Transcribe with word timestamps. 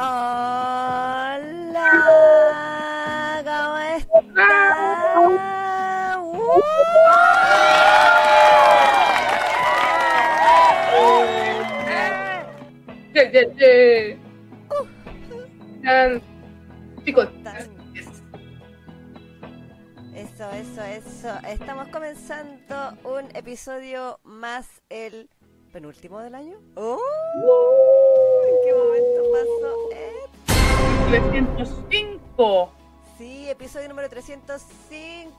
Hola, 0.00 1.90
¿cómo 3.44 3.78
estás? 3.78 4.14
Uh. 6.16 6.62
Yeah, 13.12 13.26
yeah, 13.32 13.46
yeah. 15.82 16.20
Chicos, 17.04 17.28
Eso, 20.14 20.50
eso, 20.52 20.82
eso. 20.84 21.30
Estamos 21.48 21.88
comenzando 21.88 22.96
un 23.02 23.34
episodio 23.34 24.20
más 24.22 24.80
el 24.90 25.28
penúltimo 25.72 26.20
del 26.20 26.34
año. 26.36 26.60
¡Oh! 26.76 26.98
¿En 28.48 28.54
qué 28.64 28.72
momento 28.74 29.22
pasó? 29.32 29.77
Eh, 31.10 31.20
305. 31.20 32.72
Sí, 33.16 33.48
episodio 33.48 33.88
número 33.88 34.08
305. 34.08 35.30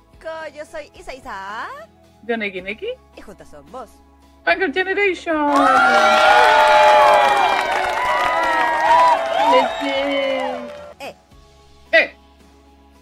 Yo 0.55 0.65
soy 0.65 0.91
Isa 0.95 1.13
Isa 1.13 1.67
Yo 2.23 2.37
Neki 2.37 2.61
Neki. 2.61 2.87
y 3.15 3.21
juntas 3.21 3.49
somos. 3.49 3.89
Hunger 4.47 4.73
Generation. 4.73 5.51
Eh, 10.99 11.15
Eh, 11.91 12.15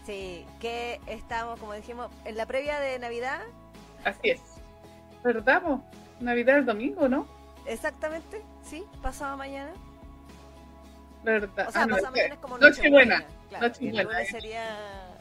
sí, 0.06 0.46
que 0.60 1.00
estamos, 1.08 1.60
como 1.60 1.74
dijimos, 1.74 2.10
en 2.26 2.38
la 2.38 2.46
previa 2.46 2.80
de 2.80 3.00
Navidad. 3.00 3.42
así 4.04 4.30
es. 4.32 4.42
¿Verdad? 5.24 5.62
Navidad 6.20 6.58
el 6.58 6.66
domingo, 6.66 7.08
¿no? 7.10 7.28
Exactamente, 7.66 8.42
sí, 8.64 8.84
pasado 9.02 9.36
mañana. 9.38 9.72
¿Verdad? 11.28 11.68
O 11.68 11.72
sea, 11.74 11.82
Ah, 11.82 11.86
no, 11.86 11.98
es 11.98 12.38
como 12.40 12.58
Nochebuena. 12.58 13.22
Claro, 13.50 13.68
Nochebuena, 13.68 14.24
sería 14.26 14.66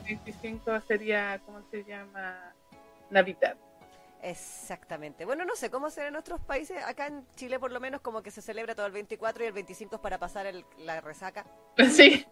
25 0.05 0.81
sería, 0.83 1.41
¿cómo 1.45 1.61
se 1.71 1.83
llama? 1.83 2.53
Navidad. 3.11 3.57
Exactamente. 4.23 5.25
Bueno, 5.25 5.45
no 5.45 5.57
sé 5.57 5.69
cómo 5.69 5.91
será 5.91 6.07
en 6.09 6.17
otros 6.17 6.41
países. 6.41 6.79
Acá 6.87 7.09
en 7.09 7.27
Chile, 7.35 7.59
por 7.59 7.73
lo 7.73 7.81
menos, 7.81 8.01
como 8.03 8.23
que 8.23 8.31
se 8.31 8.41
celebra 8.41 8.77
todo 8.77 8.87
el 8.87 8.93
24 8.93 9.43
y 9.43 9.47
el 9.49 9.53
25 9.53 9.97
es 9.97 10.01
para 10.01 10.19
pasar 10.19 10.47
el- 10.47 10.65
la 10.79 11.01
resaca. 11.01 11.45
Sí. 11.91 12.25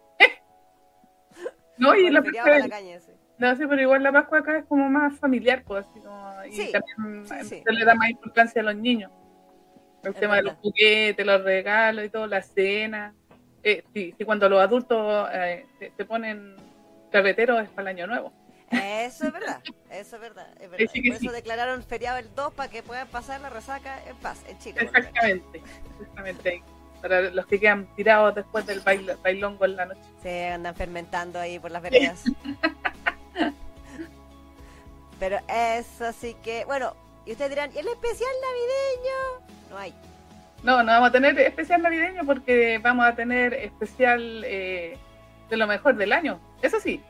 No, 1.77 1.97
y 1.97 2.08
la 2.08 2.20
la 2.20 2.69
caña, 2.69 3.00
sí. 3.00 3.11
no, 3.39 3.56
sí, 3.56 3.64
pero 3.69 3.83
igual 3.83 4.00
la 4.05 4.12
Pascua 4.12 4.39
acá 4.39 4.58
es 4.58 4.64
como 4.67 4.89
más 4.89 5.19
familiar, 5.19 5.64
pues, 5.67 5.84
así 5.84 5.98
como, 5.98 6.45
y 6.45 6.52
Sí, 6.52 6.70
también 6.72 7.27
sí, 7.27 7.34
sí. 7.48 7.62
se 7.67 7.72
le 7.72 7.84
da 7.84 7.97
más 7.97 8.11
importancia 8.11 8.62
a 8.62 8.64
los 8.67 8.77
niños. 8.77 9.11
El 10.05 10.12
Es 10.14 10.20
tema 10.20 10.36
de 10.36 10.42
los 10.42 10.55
juguetes, 10.58 11.27
los 11.27 11.42
regalos 11.42 12.05
y 12.05 12.11
todo, 12.11 12.28
la 12.28 12.42
cena. 12.42 13.12
Eh, 13.65 13.83
sí, 13.95 14.15
sí, 14.17 14.25
cuando 14.25 14.48
los 14.48 14.61
adultos 14.61 15.29
eh, 15.33 15.67
se 15.97 16.05
ponen 16.05 16.55
carreteros 17.11 17.62
es 17.62 17.70
para 17.70 17.91
el 17.91 17.97
año 17.97 18.07
nuevo. 18.07 18.33
Eso 18.70 19.27
es 19.27 19.33
verdad, 19.33 19.62
eso 19.91 20.17
es 20.17 20.23
verdad, 20.23 20.48
es 20.61 20.70
verdad. 20.70 20.87
Sí, 20.93 21.03
que 21.03 21.12
Por 21.12 21.23
eso 21.23 21.33
declararon 21.33 21.83
feriado 21.83 22.19
el 22.19 22.35
2 22.35 22.53
para 22.55 22.70
que 22.70 22.83
puedan 22.83 23.09
pasar 23.09 23.41
la 23.41 23.48
resaca 23.48 24.03
en 24.07 24.17
paz, 24.17 24.45
en 24.48 24.59
Chile. 24.59 24.83
Exactamente, 24.83 25.62
exactamente. 26.01 26.62
Para 27.01 27.20
los 27.23 27.47
que 27.47 27.61
quedan 27.61 27.87
tirados 27.97 28.35
después 28.35 28.67
del 28.67 28.81
bail, 28.81 29.11
bailongo 29.23 29.65
en 29.65 29.77
la 29.77 29.87
noche. 29.87 30.01
Se 30.23 30.48
andan 30.48 30.75
fermentando 30.75 31.39
ahí 31.39 31.59
por 31.59 31.70
las 31.70 31.83
veredas. 31.83 32.25
Pero 35.20 35.39
eso 35.48 36.12
sí 36.12 36.37
que, 36.42 36.65
bueno, 36.65 36.95
y 37.25 37.33
ustedes 37.33 37.51
dirán, 37.51 37.70
¿y 37.75 37.79
el 37.79 37.89
especial 37.89 38.31
navideño? 38.42 39.70
No 39.70 39.79
hay. 39.79 39.95
No, 40.65 40.83
no 40.83 40.93
vamos 40.93 41.11
a 41.11 41.12
tener 41.12 41.39
especial 41.39 41.83
navideño 41.83 42.25
porque 42.25 42.79
vamos 42.79 43.05
a 43.07 43.15
tener 43.15 43.53
especial 43.55 44.43
eh, 44.45 44.97
de 45.51 45.57
lo 45.57 45.67
mejor 45.67 45.95
del 45.97 46.12
año. 46.12 46.41
Eso 46.62 46.81
sí, 46.81 47.01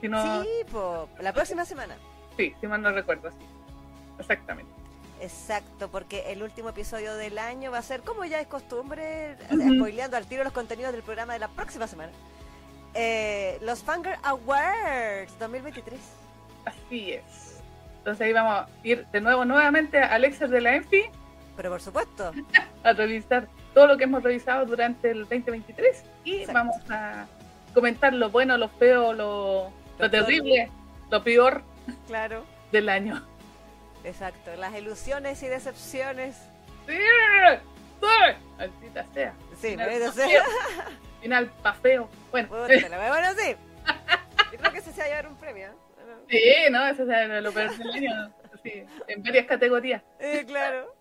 si 0.00 0.08
no, 0.08 0.42
Sí, 0.42 0.48
po, 0.70 1.08
la 1.20 1.32
próxima 1.32 1.64
semana. 1.64 1.96
sí, 2.36 2.54
si 2.60 2.66
mal 2.66 2.80
no 2.80 2.92
recuerdo, 2.92 3.30
sí. 3.32 3.36
Exactamente. 4.18 4.70
Exacto, 5.20 5.90
porque 5.90 6.32
el 6.32 6.42
último 6.42 6.70
episodio 6.70 7.14
del 7.16 7.38
año 7.38 7.70
va 7.70 7.78
a 7.78 7.82
ser, 7.82 8.00
como 8.00 8.24
ya 8.24 8.40
es 8.40 8.46
costumbre, 8.46 9.36
Ujú. 9.50 9.74
spoileando 9.74 10.16
al 10.16 10.26
tiro 10.26 10.44
los 10.44 10.52
contenidos 10.52 10.92
del 10.92 11.02
programa 11.02 11.32
de 11.34 11.40
la 11.40 11.48
próxima 11.48 11.86
semana. 11.86 12.12
eh, 12.94 13.58
los 13.62 13.82
Fanger 13.84 14.16
Awards 14.22 15.38
2023. 15.38 15.98
Así 16.64 17.12
es. 17.12 17.60
Entonces 17.98 18.26
ahí 18.26 18.32
vamos 18.32 18.54
a 18.54 18.68
ir 18.82 19.06
de 19.12 19.20
nuevo 19.20 19.44
nuevamente 19.44 19.98
a 20.00 20.14
Alexis 20.14 20.48
de 20.50 20.60
la 20.60 20.74
ENFI 20.76 21.02
Pero 21.60 21.72
por 21.72 21.82
supuesto, 21.82 22.32
a 22.84 22.92
revisar 22.94 23.46
todo 23.74 23.86
lo 23.86 23.98
que 23.98 24.04
hemos 24.04 24.22
revisado 24.22 24.64
durante 24.64 25.10
el 25.10 25.28
2023 25.28 26.04
y 26.24 26.36
Exacto. 26.36 26.52
vamos 26.54 26.76
a 26.88 27.26
comentar 27.74 28.14
lo 28.14 28.30
bueno, 28.30 28.56
lo 28.56 28.70
feo, 28.70 29.12
lo, 29.12 29.64
lo 29.64 29.72
Lo 29.98 30.10
terrible, 30.10 30.70
lo 31.10 31.22
peor 31.22 31.62
claro, 32.06 32.46
del 32.72 32.88
año. 32.88 33.22
exacto. 34.04 34.56
Las 34.56 34.74
ilusiones 34.74 35.42
y 35.42 35.48
decepciones. 35.48 36.34
¡Sí! 36.88 36.96
¡Sí! 38.00 38.06
Maldita 38.56 39.04
sea. 39.12 39.34
Sí, 39.60 39.76
Sí. 39.76 39.76
feo. 39.76 40.42
Final 41.20 41.50
pa' 41.62 41.74
feo. 41.74 42.08
Bueno, 42.30 42.48
bueno, 42.56 43.28
sí. 43.36 43.54
Yo 44.50 44.58
creo 44.58 44.72
que 44.72 44.80
se 44.80 44.92
se 44.94 45.00
va 45.00 45.04
a 45.04 45.08
llevar 45.10 45.26
un 45.26 45.36
premio. 45.36 45.66
¿eh? 45.66 45.74
sí, 46.30 46.72
¿no? 46.72 46.86
Eso 46.86 47.02
es 47.02 47.42
lo 47.42 47.52
peor 47.52 47.76
del 47.76 47.90
año. 47.90 48.34
Sí, 48.62 48.82
en 49.08 49.22
varias 49.22 49.44
categorías. 49.44 50.02
Eh, 50.20 50.44
claro. 50.46 50.99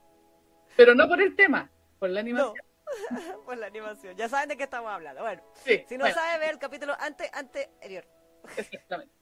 Pero 0.80 0.96
no 0.96 1.10
por 1.10 1.22
el 1.22 1.36
tema, 1.36 1.70
por 2.00 2.10
la 2.10 2.24
No. 2.24 2.30
animación. 2.30 2.66
Por 3.46 3.58
la 3.58 3.68
animación. 3.68 4.16
Ya 4.16 4.30
saben 4.30 4.48
de 4.48 4.56
qué 4.56 4.64
estamos 4.64 4.90
hablando. 4.90 5.22
Bueno, 5.22 5.44
Sí, 5.66 5.84
si 5.90 5.98
no 5.98 6.06
bueno, 6.06 6.16
sabe, 6.16 6.40
ver 6.40 6.52
el 6.52 6.58
capítulo 6.58 6.96
antes, 7.00 7.30
anterior. 7.34 8.06
exactamente. 8.56 9.14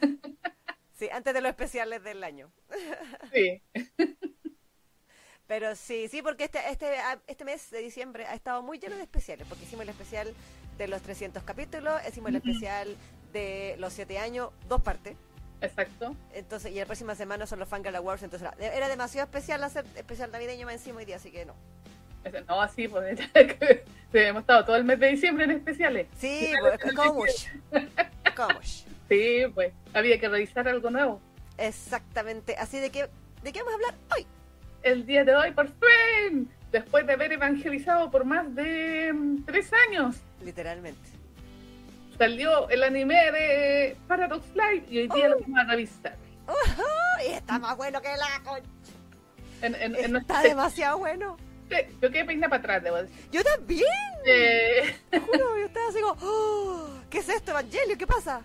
Sí, 0.92 1.08
antes 1.10 1.32
de 1.34 1.40
los 1.40 1.50
especiales 1.50 2.02
del 2.04 2.22
año. 2.24 2.52
Sí. 3.32 3.62
Pero 5.46 5.74
sí, 5.76 6.08
sí, 6.08 6.20
porque 6.22 6.44
este, 6.44 6.58
este, 6.70 6.96
este 7.28 7.44
mes 7.44 7.70
de 7.70 7.78
diciembre 7.78 8.26
ha 8.26 8.34
estado 8.34 8.62
muy 8.62 8.78
lleno 8.80 8.96
de 8.96 9.02
especiales, 9.02 9.46
porque 9.48 9.64
hicimos 9.64 9.82
el 9.84 9.90
especial 9.90 10.34
de 10.78 10.88
los 10.88 11.00
300 11.02 11.42
capítulos, 11.44 12.00
hicimos 12.08 12.30
el 12.30 12.36
especial 12.36 12.96
de 13.32 13.76
los 13.78 13.92
7 13.92 14.18
años, 14.18 14.50
dos 14.68 14.82
partes, 14.82 15.16
Exacto. 15.60 16.14
entonces 16.34 16.72
y 16.72 16.74
la 16.74 16.84
próxima 16.84 17.14
semana 17.14 17.46
son 17.46 17.58
los 17.58 17.68
Fangirl 17.68 17.96
Awards, 17.96 18.22
entonces 18.22 18.48
era, 18.58 18.74
era 18.74 18.88
demasiado 18.88 19.24
especial 19.24 19.62
hacer 19.64 19.84
especial 19.96 20.30
navideño 20.30 20.66
más 20.66 20.74
encima 20.74 20.98
hoy 20.98 21.04
día, 21.04 21.16
así 21.16 21.30
que 21.30 21.46
no. 21.46 21.54
No, 22.48 22.60
así, 22.60 22.88
pues 22.88 23.18
hemos 24.12 24.40
estado 24.40 24.64
todo 24.64 24.76
el 24.76 24.84
mes 24.84 24.98
de 24.98 25.08
diciembre 25.08 25.44
en 25.44 25.52
especiales. 25.52 26.06
Sí, 26.18 26.52
pues, 26.60 26.94
mucho. 27.12 27.50
Sí, 29.08 29.42
pues 29.54 29.72
había 29.92 30.18
que 30.18 30.28
revisar 30.28 30.66
algo 30.66 30.90
nuevo. 30.90 31.20
Exactamente, 31.58 32.56
así 32.56 32.80
de 32.80 32.90
que, 32.90 33.08
¿de 33.42 33.52
qué 33.52 33.62
vamos 33.62 33.72
a 33.72 33.76
hablar 33.76 33.94
hoy? 34.16 34.26
El 34.82 35.06
día 35.06 35.24
de 35.24 35.34
hoy, 35.34 35.50
por 35.52 35.68
fin, 35.68 36.50
después 36.72 37.06
de 37.06 37.12
haber 37.12 37.32
evangelizado 37.32 38.10
por 38.10 38.24
más 38.24 38.54
de 38.54 39.12
mm, 39.12 39.44
tres 39.44 39.70
años, 39.88 40.16
Literalmente. 40.44 41.13
Salió 42.18 42.68
el 42.68 42.82
anime 42.82 43.14
de 43.32 43.96
Paradox 44.08 44.44
Light 44.54 44.90
y 44.90 44.98
hoy 45.00 45.08
día 45.08 45.28
lo 45.28 45.40
vamos 45.40 45.58
a 45.58 45.64
revisar. 45.64 46.16
Ay, 47.18 47.28
está 47.32 47.58
más 47.58 47.76
bueno 47.76 48.00
que 48.00 48.08
la 48.08 48.42
con... 48.44 48.60
En, 49.62 49.74
en, 49.76 49.96
en 49.96 50.16
Está 50.16 50.42
demasiado 50.42 50.98
bueno. 50.98 51.36
Sí, 51.70 51.76
yo 52.02 52.10
quedé 52.10 52.24
peinada 52.26 52.50
para 52.50 52.60
atrás, 52.60 52.82
debo 52.82 52.96
decir. 53.02 53.16
Yo 53.32 53.42
también. 53.42 53.86
Eh, 54.26 54.94
Te 55.10 55.18
juro, 55.20 55.58
yo 55.58 55.64
estaba 55.66 55.88
así 55.88 56.00
como, 56.00 56.16
"Oh, 56.22 56.88
¿qué 57.08 57.18
es 57.18 57.28
esto, 57.28 57.52
Evangelio? 57.52 57.96
¿Qué 57.98 58.06
pasa? 58.06 58.42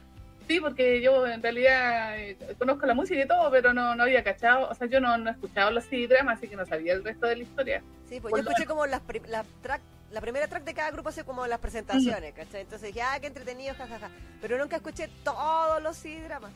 sí, 0.48 0.60
porque 0.60 1.00
yo 1.00 1.28
en 1.28 1.44
realidad 1.44 2.18
eh, 2.18 2.36
conozco 2.58 2.88
la 2.88 2.96
música 2.96 3.22
y 3.22 3.28
todo, 3.28 3.52
pero 3.52 3.72
no, 3.72 3.94
no 3.94 4.02
había 4.02 4.24
cachado, 4.24 4.68
o 4.68 4.74
sea, 4.74 4.88
yo 4.88 5.00
no, 5.00 5.16
no 5.16 5.30
he 5.30 5.34
escuchado 5.34 5.70
los 5.70 5.84
CD-dramas, 5.86 6.40
así 6.40 6.48
que 6.48 6.56
no 6.56 6.66
sabía 6.66 6.94
el 6.94 7.04
resto 7.04 7.28
de 7.28 7.36
la 7.36 7.44
historia. 7.44 7.84
Sí, 8.08 8.20
pues 8.20 8.32
Por 8.32 8.42
yo 8.44 8.50
escuché 8.50 8.66
como 8.66 8.88
las 8.88 9.02
prim- 9.02 9.26
la, 9.28 9.46
track, 9.62 9.82
la 10.12 10.22
primera 10.22 10.48
track 10.48 10.64
de 10.64 10.74
cada 10.74 10.92
grupo, 10.92 11.10
así 11.10 11.24
como 11.24 11.46
las 11.48 11.60
presentaciones, 11.60 12.34
¿cachai? 12.34 12.62
Entonces 12.62 12.88
dije, 12.88 13.02
ah, 13.02 13.18
qué 13.20 13.28
entretenido, 13.28 13.76
jajaja. 13.76 14.10
Pero 14.42 14.58
nunca 14.58 14.78
escuché 14.78 15.10
todos 15.24 15.82
los. 15.82 16.04
Exactamente. 16.06 16.50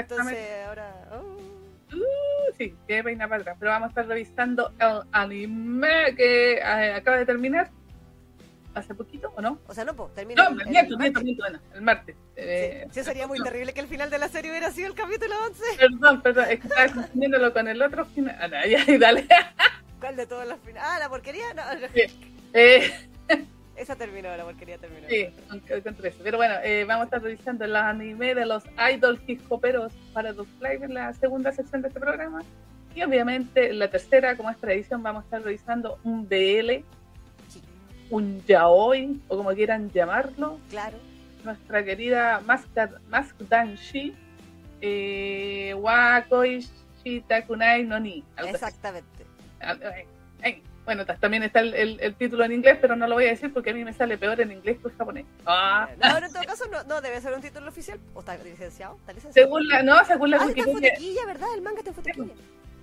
Entonces 0.00 0.66
ahora, 0.66 0.94
oh. 1.12 1.56
Uh, 1.94 2.52
sí, 2.58 2.74
quedé 2.88 3.04
peinada 3.04 3.28
para 3.28 3.40
atrás, 3.42 3.56
pero 3.60 3.70
vamos 3.70 3.86
a 3.86 3.88
estar 3.90 4.06
revisando 4.08 4.72
el 4.80 5.02
anime 5.12 6.14
que 6.16 6.54
eh, 6.54 6.92
acaba 6.94 7.18
de 7.18 7.26
terminar 7.26 7.70
hace 8.74 8.92
poquito, 8.94 9.32
¿o 9.36 9.40
no? 9.40 9.60
o 9.68 9.72
sea, 9.72 9.84
no, 9.84 9.94
pues, 9.94 10.12
termina 10.12 10.42
No, 10.42 10.50
el- 10.50 10.60
el 10.62 10.68
miento, 10.68 10.98
miento, 10.98 11.20
miento, 11.20 11.42
bueno, 11.44 11.60
el 11.74 11.80
martes. 11.82 12.16
Sí, 12.16 12.22
Eh, 12.36 12.88
sí, 12.90 13.04
sería 13.04 13.26
muy 13.28 13.40
terrible 13.40 13.72
que 13.72 13.80
el 13.80 13.86
final 13.86 14.10
de 14.10 14.18
la 14.18 14.28
serie 14.28 14.50
hubiera 14.50 14.70
sido 14.72 14.88
el 14.88 14.94
capítulo 14.94 15.34
11. 15.46 15.62
Perdón, 15.78 16.22
perdón, 16.22 16.46
es 16.50 16.60
que 16.60 16.66
estaba 16.66 16.88
confundiéndolo 16.92 17.52
con 17.52 17.68
el 17.68 17.80
otro 17.80 18.04
final. 18.04 18.36
Ah, 18.40 18.48
no, 18.48 18.66
ya, 18.66 18.84
dale. 18.98 19.26
¿Cuál 20.00 20.16
de 20.16 20.26
todas 20.26 20.46
las 20.48 20.58
finales? 20.58 20.82
Ah, 20.84 20.98
la 20.98 21.08
porquería. 21.08 21.54
No, 21.54 21.62
no. 21.74 21.86
Sí. 21.94 22.35
Eh, 22.52 22.90
Esa 23.76 23.94
terminó, 23.94 24.34
la 24.34 24.44
porquería 24.44 24.78
terminó. 24.78 25.06
sí, 25.08 25.26
con, 25.48 25.60
con 25.82 25.94
tres. 25.96 26.14
Pero 26.22 26.38
bueno, 26.38 26.54
eh, 26.64 26.84
vamos 26.88 27.02
a 27.02 27.04
estar 27.04 27.22
revisando 27.22 27.64
el 27.66 27.76
anime 27.76 28.34
de 28.34 28.46
los 28.46 28.64
idol 28.94 29.20
hip 29.26 29.40
hoperos 29.50 29.92
para 30.14 30.32
dos 30.32 30.46
live 30.60 30.86
en 30.86 30.94
la 30.94 31.12
segunda 31.12 31.52
sección 31.52 31.82
de 31.82 31.88
este 31.88 32.00
programa. 32.00 32.42
Y 32.94 33.02
obviamente 33.02 33.68
en 33.68 33.78
la 33.78 33.88
tercera, 33.90 34.34
como 34.36 34.48
es 34.50 34.56
tradición, 34.56 35.02
vamos 35.02 35.22
a 35.22 35.24
estar 35.26 35.42
revisando 35.42 35.98
un 36.04 36.26
Sí. 36.30 37.60
un 38.08 38.42
yaoi, 38.46 39.20
o 39.28 39.36
como 39.36 39.50
quieran 39.50 39.90
llamarlo. 39.90 40.58
Claro. 40.70 40.96
Nuestra 41.44 41.84
querida 41.84 42.40
Maskdanshi, 43.10 44.14
eh, 44.80 45.74
Wakoi 45.78 46.66
Shitakunai 47.04 47.84
no 47.84 48.00
Ni. 48.00 48.24
Exactamente. 48.38 49.26
Ah, 49.60 49.76
eh, 49.82 50.06
eh, 50.42 50.62
Bueno, 50.86 51.04
ta- 51.04 51.16
también 51.16 51.42
está 51.42 51.60
el, 51.60 51.74
el- 51.74 52.00
el 52.00 52.14
título 52.14 52.44
en 52.44 52.52
inglés, 52.52 52.78
pero 52.80 52.96
no 52.96 53.06
lo 53.06 53.16
voy 53.16 53.24
a 53.26 53.30
decir 53.30 53.52
porque 53.52 53.70
a 53.70 53.74
mí 53.74 53.84
me 53.84 53.92
sale 53.92 54.16
peor 54.16 54.40
en 54.40 54.52
inglés 54.52 54.78
que 54.80 54.88
en 54.88 54.96
japonés. 54.96 55.26
Ah, 55.44 55.88
No, 56.02 56.14
pero 56.14 56.26
en 56.26 56.32
todo 56.32 56.42
caso 56.44 56.64
no, 56.70 56.82
no 56.84 57.00
debe 57.00 57.20
ser 57.20 57.34
un 57.34 57.42
título 57.42 57.68
oficial. 57.68 57.98
¿O 58.14 58.20
está 58.20 58.36
licenciado? 58.38 58.96
¿Está 59.00 59.12
licenciado? 59.12 59.46
según 59.48 59.68
la, 59.68 59.82
no, 59.82 60.04
según 60.04 60.30
la 60.30 60.36
Ah, 60.38 60.46
está 60.48 60.60
Wikipedia, 60.62 60.90
Futequilla, 60.94 61.26
¿verdad? 61.26 61.48
El 61.54 61.62
manga 61.62 61.80
está 61.80 61.90
en 61.90 62.32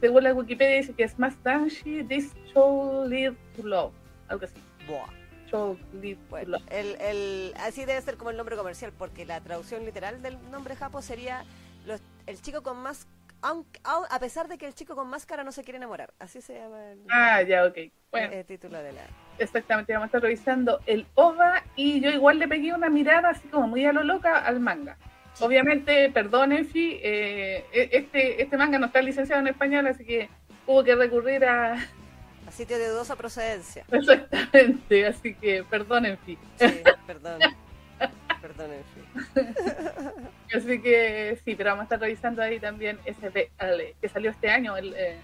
según 0.01 0.23
la 0.23 0.33
Wikipedia 0.33 0.75
dice 0.77 0.93
que 0.93 1.03
es 1.03 1.17
Maskdanshi, 1.17 2.03
this 2.03 2.33
show 2.53 3.05
lead 3.07 3.33
to 3.55 3.65
love. 3.65 3.93
Algo 4.27 4.43
así. 4.45 4.55
Buah. 4.85 5.07
Show 5.49 5.77
lead 6.01 6.17
to 6.29 6.45
love. 6.49 6.61
el, 6.71 6.97
el, 6.99 7.53
así 7.57 7.85
debe 7.85 8.01
ser 8.01 8.17
como 8.17 8.31
el 8.31 8.35
nombre 8.37 8.57
comercial, 8.57 8.91
porque 8.97 9.25
la 9.25 9.39
traducción 9.39 9.85
literal 9.85 10.21
del 10.21 10.37
nombre 10.51 10.75
japo 10.75 11.01
sería 11.01 11.45
los- 11.85 12.01
el 12.27 12.41
chico 12.41 12.63
con 12.63 12.77
más... 12.83 13.07
aunque- 13.43 13.79
au- 13.83 14.07
a 14.09 14.19
pesar 14.19 14.47
de 14.47 14.57
que 14.57 14.65
el 14.65 14.73
chico 14.73 14.95
con 14.95 15.07
máscara 15.09 15.43
no 15.43 15.51
se 15.51 15.63
quiere 15.63 15.77
enamorar. 15.77 16.13
Así 16.19 16.41
se 16.41 16.55
llama 16.55 16.91
el, 16.91 16.99
Ah, 17.11 17.41
ya, 17.43 17.65
ok. 17.65 17.77
Bueno, 18.11 18.31
el 18.33 18.45
título 18.45 18.77
de 18.81 18.91
la... 18.93 19.01
exactamente, 19.37 19.93
vamos 19.93 20.05
a 20.05 20.07
estar 20.07 20.21
revisando 20.21 20.79
el 20.85 21.05
OVA 21.15 21.63
y 21.75 21.99
yo 22.01 22.09
igual 22.09 22.39
le 22.39 22.47
pegué 22.47 22.73
una 22.73 22.89
mirada 22.89 23.29
así 23.29 23.47
como 23.47 23.67
muy 23.67 23.85
a 23.85 23.93
lo 23.93 24.03
loca 24.03 24.39
al 24.39 24.59
manga. 24.59 24.97
Sí. 25.33 25.43
Obviamente, 25.43 26.09
perdón, 26.11 26.51
Enfi, 26.51 26.99
eh, 27.01 27.65
e- 27.73 27.89
este, 27.91 28.41
este 28.41 28.55
manga 28.57 28.77
no 28.79 28.85
está 28.87 29.01
licenciado 29.01 29.41
en 29.41 29.47
español, 29.47 29.87
así 29.87 30.05
que 30.05 30.29
hubo 30.67 30.83
que 30.83 30.95
recurrir 30.95 31.43
a... 31.45 31.73
a 31.73 32.51
sitio 32.51 32.77
de 32.77 32.87
dudosa 32.89 33.15
procedencia. 33.15 33.83
Exactamente, 33.91 35.07
así 35.07 35.33
que 35.35 35.63
perdón, 35.63 36.05
Enfi. 36.05 36.37
Sí, 36.59 36.81
perdón. 37.07 37.39
Perdón, 38.41 38.71
en 38.73 38.83
fin. 38.93 39.02
Así 40.53 40.81
que 40.81 41.39
sí, 41.43 41.55
pero 41.55 41.71
vamos 41.71 41.81
a 41.81 41.85
estar 41.85 41.99
revisando 41.99 42.41
ahí 42.41 42.59
también 42.59 42.99
SBL, 43.05 43.95
que 43.99 44.09
salió 44.09 44.31
este 44.31 44.49
año. 44.49 44.77
El, 44.77 44.93
eh, 44.93 45.19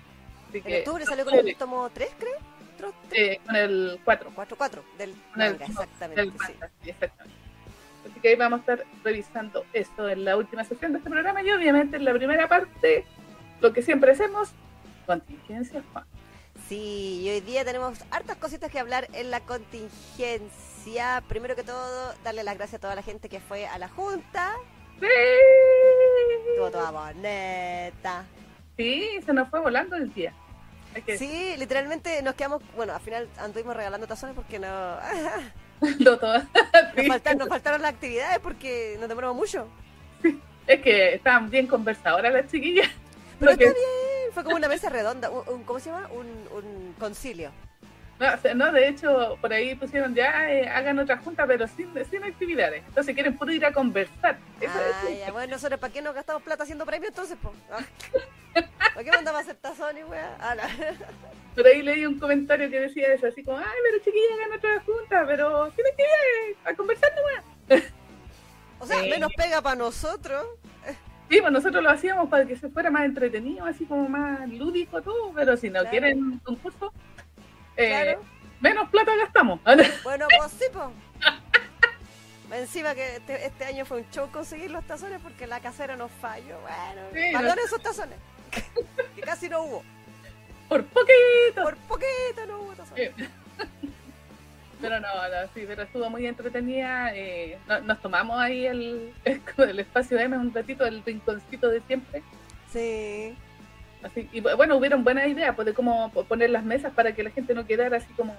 así 0.47 0.57
En 0.57 0.63
que, 0.63 0.80
octubre 0.80 1.06
salió 1.06 1.25
con 1.25 1.36
el 1.36 1.56
tomo 1.56 1.89
3, 1.89 2.09
creo. 2.19 2.94
Eh, 3.12 3.39
con 3.45 3.56
el 3.56 4.00
4. 4.06 4.31
4, 4.33 4.57
4 4.57 4.83
del 4.97 5.13
manga, 5.36 5.65
exactamente, 5.65 6.21
del 6.21 6.31
sí. 6.31 6.38
manga, 6.39 6.71
sí, 6.81 6.89
exactamente. 6.89 7.39
Así 8.09 8.19
que 8.21 8.30
ahí 8.30 8.36
vamos 8.36 8.59
a 8.59 8.62
estar 8.62 8.86
revisando 9.03 9.65
esto 9.74 10.09
en 10.09 10.24
la 10.24 10.38
última 10.38 10.63
sesión 10.63 10.94
de 10.94 11.00
este 11.00 11.09
programa 11.09 11.44
y 11.44 11.51
obviamente 11.51 11.97
en 11.97 12.06
la 12.06 12.13
primera 12.13 12.47
parte, 12.47 13.06
lo 13.59 13.74
que 13.74 13.81
siempre 13.81 14.12
hacemos, 14.13 14.51
contingencia 15.06 15.83
Juan. 15.91 16.06
Sí, 16.68 17.21
y 17.24 17.30
hoy 17.30 17.41
día 17.41 17.65
tenemos 17.65 18.00
hartas 18.12 18.38
cositas 18.38 18.71
que 18.71 18.80
hablar 18.80 19.07
en 19.13 19.31
la 19.31 19.41
contingencia. 19.41 20.69
Primero 21.28 21.56
que 21.56 21.64
todo, 21.64 22.14
darle 22.24 22.44
las 22.44 22.56
gracias 22.56 22.76
a 22.76 22.81
toda 22.81 22.96
la 22.96 23.04
gente 23.04 23.30
que 23.30 23.40
fue 23.40 23.68
a 23.68 23.78
la 23.78 23.90
junta. 23.90 24.54
Estuvo 26.52 26.72
toda 26.72 26.92
bonita. 26.92 28.26
Sí, 28.78 29.20
se 29.26 29.34
nos 29.34 29.50
fue 29.50 29.60
volando 29.60 29.96
el 29.98 30.14
día. 30.14 30.34
Sí, 31.18 31.54
literalmente 31.58 32.22
nos 32.24 32.34
quedamos, 32.36 32.64
bueno, 32.76 32.94
al 32.94 33.02
final 33.02 33.28
anduvimos 33.38 33.76
regalando 33.76 34.08
tazones 34.08 34.36
porque 34.36 34.58
no... 34.58 34.98
decirlo 35.81 36.18
todo. 36.18 36.34
Nos, 36.40 36.46
Sí, 36.96 37.08
faltaron, 37.08 37.38
nos 37.40 37.50
faltaron 37.50 37.82
las 37.82 37.94
actividades 37.94 38.40
porque 38.40 38.98
nos 39.00 39.08
demoramos 39.08 39.36
mucho. 39.38 39.68
Es 40.68 40.82
que 40.82 41.14
estaban 41.16 41.50
bien 41.50 41.68
conversadoras 41.68 42.34
las 42.34 42.50
chiquillas. 42.50 42.90
Pero 43.40 43.52
está 43.52 43.64
bien, 43.64 43.74
fue 44.34 44.44
como 44.44 44.56
una 44.56 44.68
mesa 44.68 44.90
redonda, 44.90 45.30
un, 45.30 45.48
un- 45.48 45.64
¿cómo 45.64 45.80
se 45.80 45.90
llama? 45.92 46.08
Un, 46.12 46.28
un 46.52 46.96
concilio. 47.00 47.52
No, 48.19 48.54
no, 48.56 48.71
de 48.74 48.89
hecho, 48.89 49.38
por 49.39 49.54
ahí 49.54 49.75
pusieron 49.75 50.13
ya, 50.13 50.51
eh, 50.51 50.68
hagan 50.68 51.00
otra 51.00 51.18
junta, 51.18 51.48
pero 51.48 51.66
sin, 51.68 51.89
sin 52.10 52.24
actividades. 52.24 52.83
Entonces 52.88 53.13
quieren 53.16 53.38
puro 53.38 53.51
ir 53.54 53.66
a 53.66 53.71
conversar. 53.71 54.38
Eso 54.60 54.74
Ah, 54.75 55.10
es. 55.10 55.19
ya, 55.19 55.31
bueno, 55.31 55.54
nosotros, 55.54 55.80
¿para 55.80 55.94
qué 55.94 56.01
nos 56.01 56.13
gastamos 56.13 56.44
plata 56.44 56.63
haciendo 56.63 56.86
premios 56.86 57.10
entonces, 57.10 57.38
po? 57.42 57.54
Ah. 57.71 57.80
¿Para 58.94 59.04
qué 59.06 59.12
mandamos 59.12 59.39
a 59.39 59.42
hacer 59.44 59.56
tazones, 59.56 60.04
wea? 60.10 60.36
Ah, 60.42 60.56
Por 61.56 61.66
ahí 61.66 61.81
leí 61.81 62.06
un 62.06 62.19
comentario 62.19 62.69
que 62.69 62.80
decía 62.81 63.13
eso, 63.13 63.27
así 63.27 63.44
como, 63.44 63.57
ay, 63.57 63.66
pero 63.83 63.98
chiquilla, 64.04 64.36
hagan 64.45 64.57
otra 64.57 64.81
junta, 64.86 65.24
pero 65.25 65.72
sin 65.72 65.86
actividades, 65.88 66.57
a 66.65 66.74
conversar 66.75 67.12
nomás. 67.15 67.83
O 68.80 68.86
sea, 68.86 69.01
Sí. 69.01 69.10
menos 69.10 69.31
pega 69.36 69.62
para 69.62 69.75
nosotros. 69.75 70.45
Sí, 71.30 71.39
pues 71.42 71.51
nosotros 71.54 71.83
lo 71.83 71.89
hacíamos 71.92 72.27
para 72.30 72.45
que 72.45 72.56
se 72.56 72.69
fuera 72.69 72.89
más 72.89 73.06
entretenido, 73.06 73.65
así 73.65 73.86
como 73.86 74.10
más 74.10 74.50
lúdico 74.50 75.01
todo, 75.01 75.31
pero 75.33 75.56
si 75.57 75.68
no 75.69 75.74
Claro. 75.81 75.89
quieren 75.92 76.39
concurso, 76.39 76.92
eh, 77.80 77.88
Claro. 77.90 78.24
menos 78.62 78.90
plata 78.90 79.16
gastamos. 79.16 79.60
Bueno, 80.04 80.28
pues 80.38 80.52
sí, 80.54 80.66
po. 80.74 80.92
Encima 82.56 82.96
que 82.96 83.18
este, 83.18 83.46
este 83.46 83.66
año 83.66 83.86
fue 83.86 84.00
un 84.00 84.10
show 84.10 84.30
conseguir 84.31 84.72
los 84.72 84.84
tazones 84.86 85.20
porque 85.22 85.46
la 85.46 85.60
casera 85.60 85.96
nos 85.96 86.12
falló. 86.20 86.58
Bueno, 86.62 87.02
Sí, 87.14 87.60
esos 87.66 87.81
tazones. 87.81 88.18
que 89.16 89.22
casi 89.22 89.50
no 89.50 89.62
hubo. 89.64 89.84
Por 90.68 90.84
poquito. 90.86 91.64
Por 91.64 91.76
poquito 91.78 92.46
no 92.48 92.62
hubo 92.62 92.74
tazones. 92.74 93.12
Sí. 93.18 93.26
Pero 94.82 94.98
no, 95.02 95.08
no, 95.08 95.48
sí, 95.54 95.66
pero 95.68 95.84
estuvo 95.84 96.10
muy 96.10 96.25
entretenida. 96.25 97.14
eh, 97.14 97.58
no- 97.68 97.82
nos 97.82 98.02
tomamos 98.02 98.40
ahí 98.40 98.66
el, 98.66 99.14
el, 99.25 99.80
espacio 99.80 100.18
M 100.18 100.38
un 100.38 100.54
ratito, 100.54 100.86
el 100.86 101.04
rinconcito 101.04 101.68
de 101.68 101.82
siempre. 101.82 102.24
Sí. 102.72 103.36
Así, 104.04 104.30
y 104.31 104.40
bueno, 104.40 104.78
hubieron 104.78 105.04
buenas 105.04 105.28
ideas 105.28 105.56
pues, 105.56 105.66
de 105.66 105.74
cómo 105.74 106.12
poner 106.12 106.50
las 106.50 106.63
mesas 106.63 106.94
para 106.94 107.13
que 107.13 107.24
la 107.24 107.31
gente 107.31 107.54
no 107.54 107.66
quedara 107.66 107.98
así 107.98 108.12
como. 108.13 108.34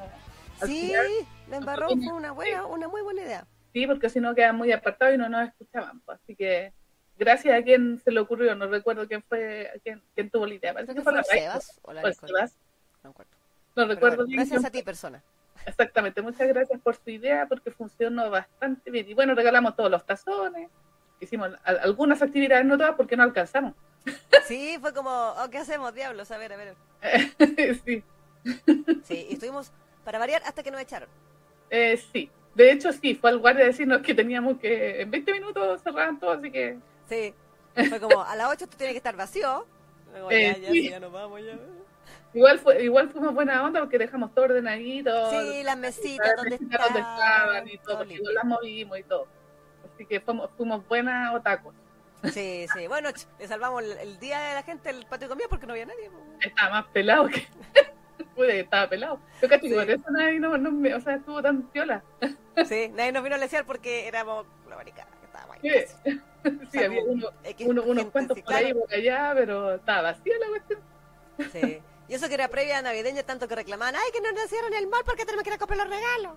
Sí, 0.64 0.88
final. 0.88 1.06
la 1.48 1.56
embarró 1.56 1.88
fue 1.88 2.12
una 2.12 2.32
buena, 2.32 2.66
una 2.66 2.88
muy 2.88 3.02
buena 3.02 3.22
idea. 3.22 3.46
Sí, 3.72 3.86
porque 3.86 4.10
si 4.10 4.20
no 4.20 4.34
quedan 4.34 4.56
muy 4.56 4.72
apartados 4.72 5.14
y 5.14 5.18
no 5.18 5.28
nos 5.28 5.48
escuchaban. 5.48 6.00
pues, 6.00 6.18
así 6.22 6.34
que 6.34 6.72
gracias 7.18 7.58
a 7.58 7.62
quien 7.62 8.00
se 8.02 8.10
le 8.10 8.20
ocurrió, 8.20 8.54
no 8.54 8.66
recuerdo 8.66 9.06
quién 9.06 9.22
fue, 9.22 9.70
quién, 9.84 10.02
quién 10.14 10.30
tuvo 10.30 10.46
la 10.46 10.54
idea. 10.54 10.72
Parece 10.72 10.94
que 10.94 11.02
fue 11.02 11.12
fue 11.12 11.18
la 11.18 11.24
Sebas 11.24 11.80
o 11.82 11.92
la 11.92 12.02
o 12.02 12.08
Nicole. 12.08 12.32
Sebas, 12.32 12.56
No 13.04 13.14
no 13.76 13.86
recuerdo 13.86 14.16
bueno, 14.16 14.32
gracias 14.34 14.64
a 14.64 14.70
ti, 14.70 14.82
persona. 14.82 15.22
Exactamente, 15.66 16.22
muchas 16.22 16.48
gracias 16.48 16.80
por 16.80 16.96
su 16.96 17.10
idea 17.10 17.46
porque 17.46 17.70
funcionó 17.70 18.30
bastante 18.30 18.90
bien. 18.90 19.08
Y 19.08 19.14
bueno, 19.14 19.34
regalamos 19.34 19.76
todos 19.76 19.90
los 19.90 20.04
tazones, 20.04 20.70
hicimos 21.20 21.50
algunas 21.64 22.22
actividades, 22.22 22.64
no 22.64 22.78
todas 22.78 22.94
porque 22.94 23.16
no 23.16 23.22
alcanzamos. 23.22 23.74
Sí, 24.46 24.78
fue 24.80 24.92
como, 24.92 25.10
oh, 25.10 25.48
¿qué 25.50 25.58
hacemos, 25.58 25.94
diablos? 25.94 26.30
A 26.30 26.38
ver, 26.38 26.52
a 26.52 26.56
ver. 26.56 26.74
sí, 27.84 28.02
Sí, 29.04 29.26
y 29.28 29.34
estuvimos 29.34 29.70
para 30.04 30.18
variar 30.18 30.42
hasta 30.44 30.62
que 30.62 30.70
nos 30.70 30.80
echaron. 30.80 31.08
eh, 31.70 31.96
sí, 32.12 32.30
de 32.54 32.72
hecho 32.72 32.92
sí, 32.92 33.14
fue 33.14 33.30
al 33.30 33.38
guardia 33.38 33.64
a 33.64 33.66
decirnos 33.68 34.02
que 34.02 34.14
teníamos 34.14 34.58
que 34.58 35.02
en 35.02 35.10
20 35.10 35.32
minutos 35.32 35.82
cerraban 35.82 36.18
todo, 36.18 36.32
así 36.32 36.50
que 36.50 36.78
Sí, 37.08 37.34
fue 37.88 38.00
como, 38.00 38.22
a 38.22 38.34
las 38.36 38.48
8 38.50 38.66
tú 38.68 38.76
tienes 38.76 38.94
que 38.94 38.98
estar 38.98 39.16
vacío. 39.16 39.66
Luego, 40.12 40.30
Eh, 40.30 40.56
ya, 40.56 40.58
ya, 40.58 40.70
sí. 40.70 40.90
ya 40.90 41.00
nos 41.00 41.12
vamos, 41.12 41.40
ya. 41.44 41.56
igual 42.34 42.58
fue 42.58 42.82
igual 42.82 43.08
fuimos 43.10 43.34
buena 43.34 43.62
onda 43.64 43.80
porque 43.80 43.98
dejamos 43.98 44.34
todo 44.34 44.46
ordenadito. 44.46 45.30
Sí, 45.30 45.62
las 45.62 45.76
mesitas, 45.78 46.26
las 46.28 46.36
donde 46.36 46.50
mesitas 46.50 46.80
donde 46.84 47.00
estaban 47.00 47.68
y 47.68 47.78
todo, 47.78 47.98
porque 47.98 48.18
las 48.34 48.44
movimos 48.44 48.98
y 48.98 49.02
todo. 49.04 49.26
Así 49.94 50.06
que 50.06 50.20
fuimos, 50.20 50.50
fuimos 50.56 50.86
buenas 50.88 51.34
otacos. 51.34 51.74
Sí, 52.32 52.66
sí. 52.74 52.86
Bueno, 52.86 53.10
le 53.38 53.48
salvamos 53.48 53.82
el, 53.82 53.92
el 53.98 54.18
día 54.18 54.38
de 54.40 54.54
la 54.54 54.62
gente 54.62 54.90
el 54.90 55.06
patio 55.06 55.26
de 55.26 55.30
comida 55.30 55.46
porque 55.48 55.66
no 55.66 55.72
había 55.72 55.86
nadie. 55.86 56.10
estaba 56.40 56.70
más 56.70 56.86
pelado 56.88 57.28
que. 57.28 57.46
Pude, 58.34 58.60
estaba 58.60 58.88
pelado. 58.88 59.20
Yo 59.40 59.48
casi 59.48 59.68
Sí. 59.68 59.74
por 59.74 59.90
eso 59.90 60.04
nadie 60.10 60.38
no, 60.38 60.56
no 60.58 60.70
me, 60.70 60.94
o 60.94 61.00
sea, 61.00 61.14
estuvo 61.16 61.42
tan 61.42 61.62
piola. 61.70 62.02
Sí, 62.66 62.88
nadie 62.94 63.12
nos 63.12 63.22
vino 63.22 63.36
a 63.36 63.38
lesear 63.38 63.64
porque 63.64 64.06
éramos 64.06 64.46
la 64.68 64.84
que 64.84 64.92
estábamos 65.24 65.56
ahí. 65.56 65.70
Sí, 66.04 66.20
sí 66.72 66.78
había 66.84 67.02
uno, 67.04 67.82
unos 67.82 68.04
cuantos 68.06 68.36
sí, 68.36 68.42
por 68.42 68.54
ahí 68.54 68.74
por 68.74 68.92
allá, 68.92 69.32
pero 69.34 69.74
estaba 69.74 70.02
vacía 70.12 70.34
la 70.38 70.48
cuestión. 70.48 70.80
Sí. 71.52 71.82
Y 72.08 72.14
eso 72.14 72.28
que 72.28 72.34
era 72.34 72.48
previa 72.48 72.78
a 72.78 72.82
navideña, 72.82 73.22
tanto 73.22 73.48
que 73.48 73.54
reclamaban, 73.54 73.94
ay, 73.96 74.10
que 74.12 74.20
no 74.20 74.32
nos 74.32 74.48
cierran 74.48 74.74
el 74.74 74.88
mal 74.88 75.02
porque 75.04 75.24
tenemos 75.24 75.42
que 75.44 75.50
ir 75.50 75.54
a 75.54 75.58
comprar 75.58 75.78
los 75.78 75.88
regalos. 75.88 76.36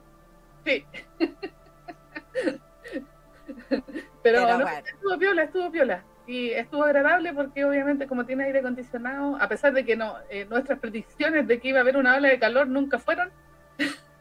Sí. 0.66 0.86
pero 4.24 4.42
Pero 4.46 4.58
no, 4.58 4.64
bueno. 4.64 4.78
estuvo 4.88 5.18
piola, 5.20 5.44
estuvo 5.44 5.72
piola. 5.72 6.04
Y 6.26 6.52
estuvo 6.52 6.84
agradable 6.86 7.34
porque 7.34 7.66
obviamente 7.66 8.08
como 8.08 8.26
tiene 8.26 8.46
aire 8.46 8.60
acondicionado, 8.60 9.38
a 9.42 9.48
pesar 9.50 9.74
de 9.74 9.84
que 9.84 9.96
no 9.98 10.16
eh, 10.30 10.46
nuestras 10.46 10.80
predicciones 10.80 11.46
de 11.48 11.60
que 11.60 11.68
iba 11.68 11.80
a 11.80 11.82
haber 11.82 11.98
una 11.98 12.16
ola 12.16 12.30
de 12.30 12.40
calor 12.40 12.68
nunca 12.68 12.98
fueron, 12.98 13.30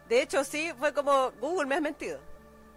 De 0.08 0.20
hecho, 0.20 0.42
sí, 0.44 0.72
fue 0.78 0.92
como, 0.92 1.30
Google, 1.40 1.66
me 1.66 1.76
has 1.76 1.80
mentido. 1.80 2.18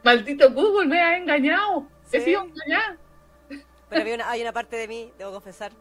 maldito 0.03 0.51
Google 0.51 0.87
me 0.87 1.01
ha 1.01 1.17
engañado. 1.17 1.87
Sí. 2.05 2.17
He 2.17 2.21
sido 2.21 2.43
engañado. 2.43 2.97
Pero 3.89 4.01
había 4.01 4.15
una, 4.15 4.29
hay 4.29 4.41
una 4.41 4.51
parte 4.53 4.75
de 4.75 4.87
mí, 4.87 5.11
debo 5.17 5.31
confesar, 5.31 5.71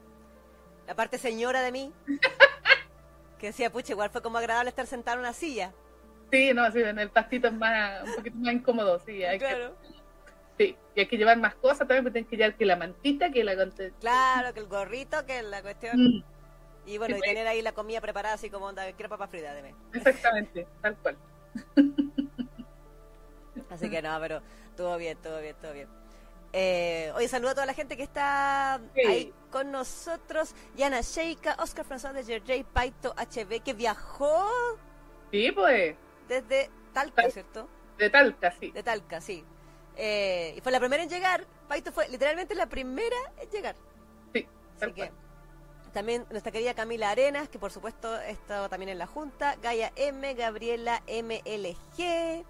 la 0.87 0.95
parte 0.95 1.19
señora 1.19 1.61
de 1.61 1.71
mí, 1.73 1.93
que 3.39 3.49
decía, 3.49 3.71
pucha, 3.71 3.93
igual 3.93 4.09
fue 4.11 4.23
como 4.23 4.39
agradable 4.39 4.71
estar 4.71 4.87
sentado 4.87 5.17
en 5.17 5.21
una 5.21 5.33
silla. 5.35 5.73
Sí, 6.33 6.53
no, 6.55 6.71
sí, 6.73 6.81
en 6.83 6.99
el 6.99 7.11
pastito 7.11 7.49
es 7.49 7.55
más, 7.55 8.03
un 8.09 8.15
poquito 8.15 8.37
más 8.39 8.55
incómodo, 8.55 8.99
sí, 9.01 9.23
hay 9.23 9.39
que, 9.39 9.45
Claro. 9.47 9.75
Sí, 10.59 10.77
y 10.95 11.01
hay 11.01 11.07
que 11.09 11.17
llevar 11.17 11.39
más 11.39 11.55
cosas 11.57 11.79
también, 11.81 12.05
porque 12.05 12.13
tienes 12.15 12.31
que 12.31 12.37
llevar 12.37 12.57
que 12.57 12.67
la 12.67 12.77
mantita, 12.77 13.31
que 13.31 13.45
la 13.45 13.55
Claro, 14.01 14.55
que 14.55 14.61
el 14.61 14.67
gorrito, 14.67 15.25
que 15.27 15.43
la 15.43 15.63
cuestión. 15.63 15.97
Mm, 16.01 16.25
Y 16.87 16.99
bueno, 16.99 17.15
Sí, 17.15 17.19
y 17.19 17.23
pues. 17.23 17.31
tener 17.31 17.47
ahí 17.47 17.63
la 17.63 17.73
comida 17.73 17.99
preparada 18.03 18.35
así 18.35 18.51
como 18.51 18.67
onda, 18.67 18.85
quiero 18.93 19.09
papa 19.09 19.27
frita, 19.27 19.55
deme. 19.55 19.75
exactamente, 19.95 20.67
tal 20.83 20.97
cual. 20.99 21.17
Así 23.71 23.89
que 23.89 24.03
no, 24.03 24.17
pero 24.21 24.43
todo 24.77 24.97
bien, 24.99 25.17
todo 25.23 25.41
bien, 25.41 25.57
todo 25.61 25.73
bien. 25.73 25.89
Eh, 26.53 27.11
oye, 27.17 27.27
saludo 27.29 27.51
a 27.51 27.55
toda 27.55 27.67
la 27.67 27.75
gente 27.75 27.97
que 27.97 28.05
está 28.05 28.81
Sí. 28.95 29.01
ahí 29.07 29.33
con 29.51 29.73
nosotros. 29.73 30.55
Yana 30.77 31.01
Sheika, 31.01 31.57
Oscar 31.59 31.85
François 31.85 32.13
de 32.13 32.23
JJ, 32.23 32.65
Paito 32.73 33.15
HB, 33.17 33.61
que 33.63 33.73
viajó 33.73 34.47
Sí, 35.33 35.51
pues, 35.53 35.97
desde 36.29 36.71
Talca, 36.93 37.23
Tal- 37.23 37.33
¿cierto? 37.33 37.69
de 37.99 38.11
Talca, 38.11 38.53
sí. 38.61 38.71
De 38.71 38.83
Talca, 38.83 39.21
sí. 39.21 39.45
Eh, 39.97 40.55
y 40.57 40.61
fue 40.61 40.73
la 40.73 40.81
primera 40.81 41.03
en 41.03 41.09
llegar. 41.09 41.47
Paito 41.69 41.93
fue 41.93 42.09
literalmente 42.09 42.55
la 42.55 42.67
primera 42.67 43.17
en 43.41 43.51
llegar. 43.51 43.77
Sí, 44.33 44.47
Así 44.81 44.93
que 44.93 45.25
también 45.95 46.27
nuestra 46.29 46.51
querida 46.51 46.75
Camila 46.75 47.11
Arenas, 47.11 47.49
que 47.49 47.59
por 47.59 47.71
supuesto 47.71 48.21
estado 48.21 48.69
también 48.69 48.89
en 48.91 48.99
la 48.99 49.07
Junta, 49.07 49.57
Gaia 49.63 49.93
M, 49.95 50.35
Gabriela 50.35 51.03
MLG, 51.07 52.45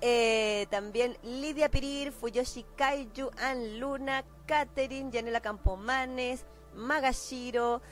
eh, 0.00 0.66
también 0.70 1.18
Lidia 1.24 1.68
Pirir, 1.70 2.12
Fuyoshi 2.12 2.64
Kaiju, 2.76 3.30
Ann 3.36 3.80
Luna, 3.80 4.24
Katherine, 4.46 5.10
Yanela 5.10 5.40
Campomanes, 5.40 6.46
Magashiro, 6.74 7.82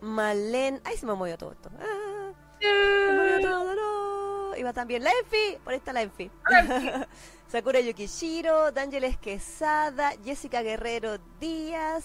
Malen, 0.00 0.80
ay 0.84 0.96
se 0.96 1.04
me 1.04 1.14
movió 1.14 1.36
todo 1.36 1.50
esto. 1.50 1.70
Ah, 1.80 2.32
se 2.60 3.12
me 3.12 3.16
movió 3.16 3.40
todo, 3.40 3.74
no. 3.74 4.01
Iba 4.56 4.72
también 4.72 5.04
la 5.04 5.10
Enfi, 5.10 5.58
por 5.62 5.72
ahí 5.72 5.78
está 5.78 5.92
la 5.92 6.02
Enfi. 6.02 6.30
Sakura 7.48 7.80
Yukishiro, 7.80 8.72
D'Angeles 8.72 9.18
Quesada, 9.18 10.12
Jessica 10.24 10.62
Guerrero 10.62 11.18
Díaz, 11.38 12.04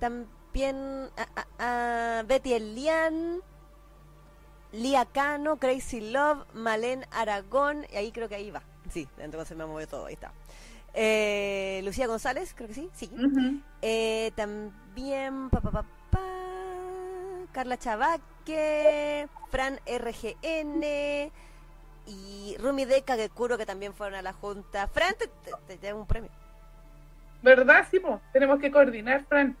también 0.00 1.08
ah, 1.16 1.28
ah, 1.36 1.46
ah, 1.58 2.22
Betty 2.26 2.52
Elian, 2.52 3.40
Lia 4.72 5.04
Cano, 5.04 5.58
Crazy 5.58 6.00
Love, 6.00 6.44
Malen 6.54 7.06
Aragón, 7.12 7.86
y 7.92 7.96
ahí 7.96 8.10
creo 8.10 8.28
que 8.28 8.34
ahí 8.34 8.50
va. 8.50 8.62
Sí, 8.90 9.08
entonces 9.18 9.56
me 9.56 9.66
movió 9.66 9.86
todo, 9.86 10.06
ahí 10.06 10.14
está. 10.14 10.32
Eh, 10.94 11.80
Lucía 11.84 12.06
González, 12.06 12.52
creo 12.54 12.68
que 12.68 12.74
sí, 12.74 12.90
sí. 12.92 13.10
Eh, 13.82 14.32
también 14.34 15.48
pa, 15.50 15.60
pa, 15.60 15.84
Carla 17.52 17.78
Chavaque, 17.78 19.28
Fran 19.50 19.78
RGN 19.86 21.30
y 22.06 22.56
Rumi 22.58 22.84
de 22.84 23.02
Kagekuro 23.02 23.56
que 23.58 23.66
también 23.66 23.94
fueron 23.94 24.16
a 24.18 24.22
la 24.22 24.32
junta. 24.32 24.88
Fran, 24.88 25.14
te, 25.18 25.76
te, 25.76 25.92
un 25.92 26.06
premio. 26.06 26.30
¿Verdad, 27.42 27.86
sí, 27.90 27.98
po? 28.00 28.20
Tenemos 28.32 28.60
que 28.60 28.70
coordinar, 28.70 29.24
Fran. 29.26 29.56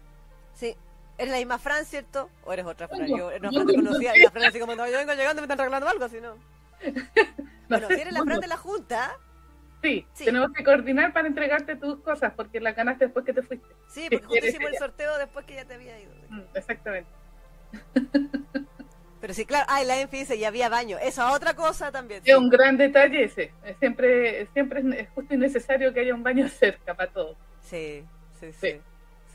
Sí. 0.54 0.76
¿Eres 1.18 1.30
la 1.32 1.38
misma 1.38 1.58
Fran, 1.58 1.84
cierto? 1.84 2.30
¿O 2.44 2.52
eres 2.52 2.64
otra 2.66 2.88
Fran? 2.88 3.02
No, 3.08 3.16
Yo, 3.16 3.30
no, 3.40 3.50
no, 3.50 3.66
te 3.66 3.76
no, 3.76 3.84
conocía 3.84 4.10
no. 4.12 4.16
y 4.16 4.22
la 4.22 4.30
Fran 4.30 4.44
así 4.44 4.58
como, 4.60 4.74
no, 4.74 4.86
yo 4.86 4.98
vengo 4.98 5.12
llegando 5.14 5.40
y 5.42 5.46
me 5.46 5.52
están 5.52 5.60
arreglando 5.60 5.88
algo, 5.88 6.04
así 6.04 6.20
no. 6.20 6.36
Bueno, 7.68 7.88
si 7.88 7.94
eres 8.00 8.12
la 8.12 8.22
Fran 8.24 8.40
de 8.40 8.46
la 8.48 8.56
junta, 8.56 9.16
Sí, 9.82 10.06
Sí. 10.14 10.24
tenemos 10.26 10.52
que 10.52 10.62
coordinar 10.62 11.12
para 11.12 11.26
entregarte 11.26 11.74
tus 11.74 11.98
cosas, 12.02 12.32
porque 12.36 12.60
las 12.60 12.76
ganaste 12.76 13.06
después 13.06 13.24
que 13.26 13.32
te 13.32 13.42
fuiste. 13.42 13.66
sí, 13.88 14.02
Si 14.10 14.10
porque 14.10 14.26
justo 14.26 14.46
hicimos 14.46 14.70
el 14.70 14.78
sorteo 14.78 15.18
después 15.18 15.44
que 15.44 15.54
ya 15.56 15.64
te 15.64 15.74
había 15.74 15.98
ido. 16.00 16.12
Mm, 16.28 16.42
exactamente. 16.54 17.10
Pero 19.22 19.34
sí, 19.34 19.46
claro, 19.46 19.64
ay, 19.68 19.86
la 19.86 20.00
Enfi 20.00 20.18
dice, 20.18 20.36
ya 20.36 20.48
había 20.48 20.68
baño. 20.68 20.98
Esa 20.98 21.30
otra 21.32 21.54
cosa 21.54 21.92
también. 21.92 22.18
Es 22.24 22.26
sí. 22.26 22.32
un 22.34 22.50
gran 22.50 22.76
detalle 22.76 23.22
ese. 23.22 23.52
Es 23.64 23.76
Siempre, 23.78 24.46
siempre 24.52 24.82
es- 25.00 25.08
justo 25.14 25.32
y 25.32 25.36
necesario 25.38 25.94
que 25.94 26.00
haya 26.00 26.12
un 26.12 26.24
baño 26.24 26.48
cerca 26.48 26.92
para 26.94 27.10
todos. 27.12 27.36
Sí, 27.60 28.04
sí, 28.40 28.52
sí. 28.52 28.72
Sí. 28.72 28.80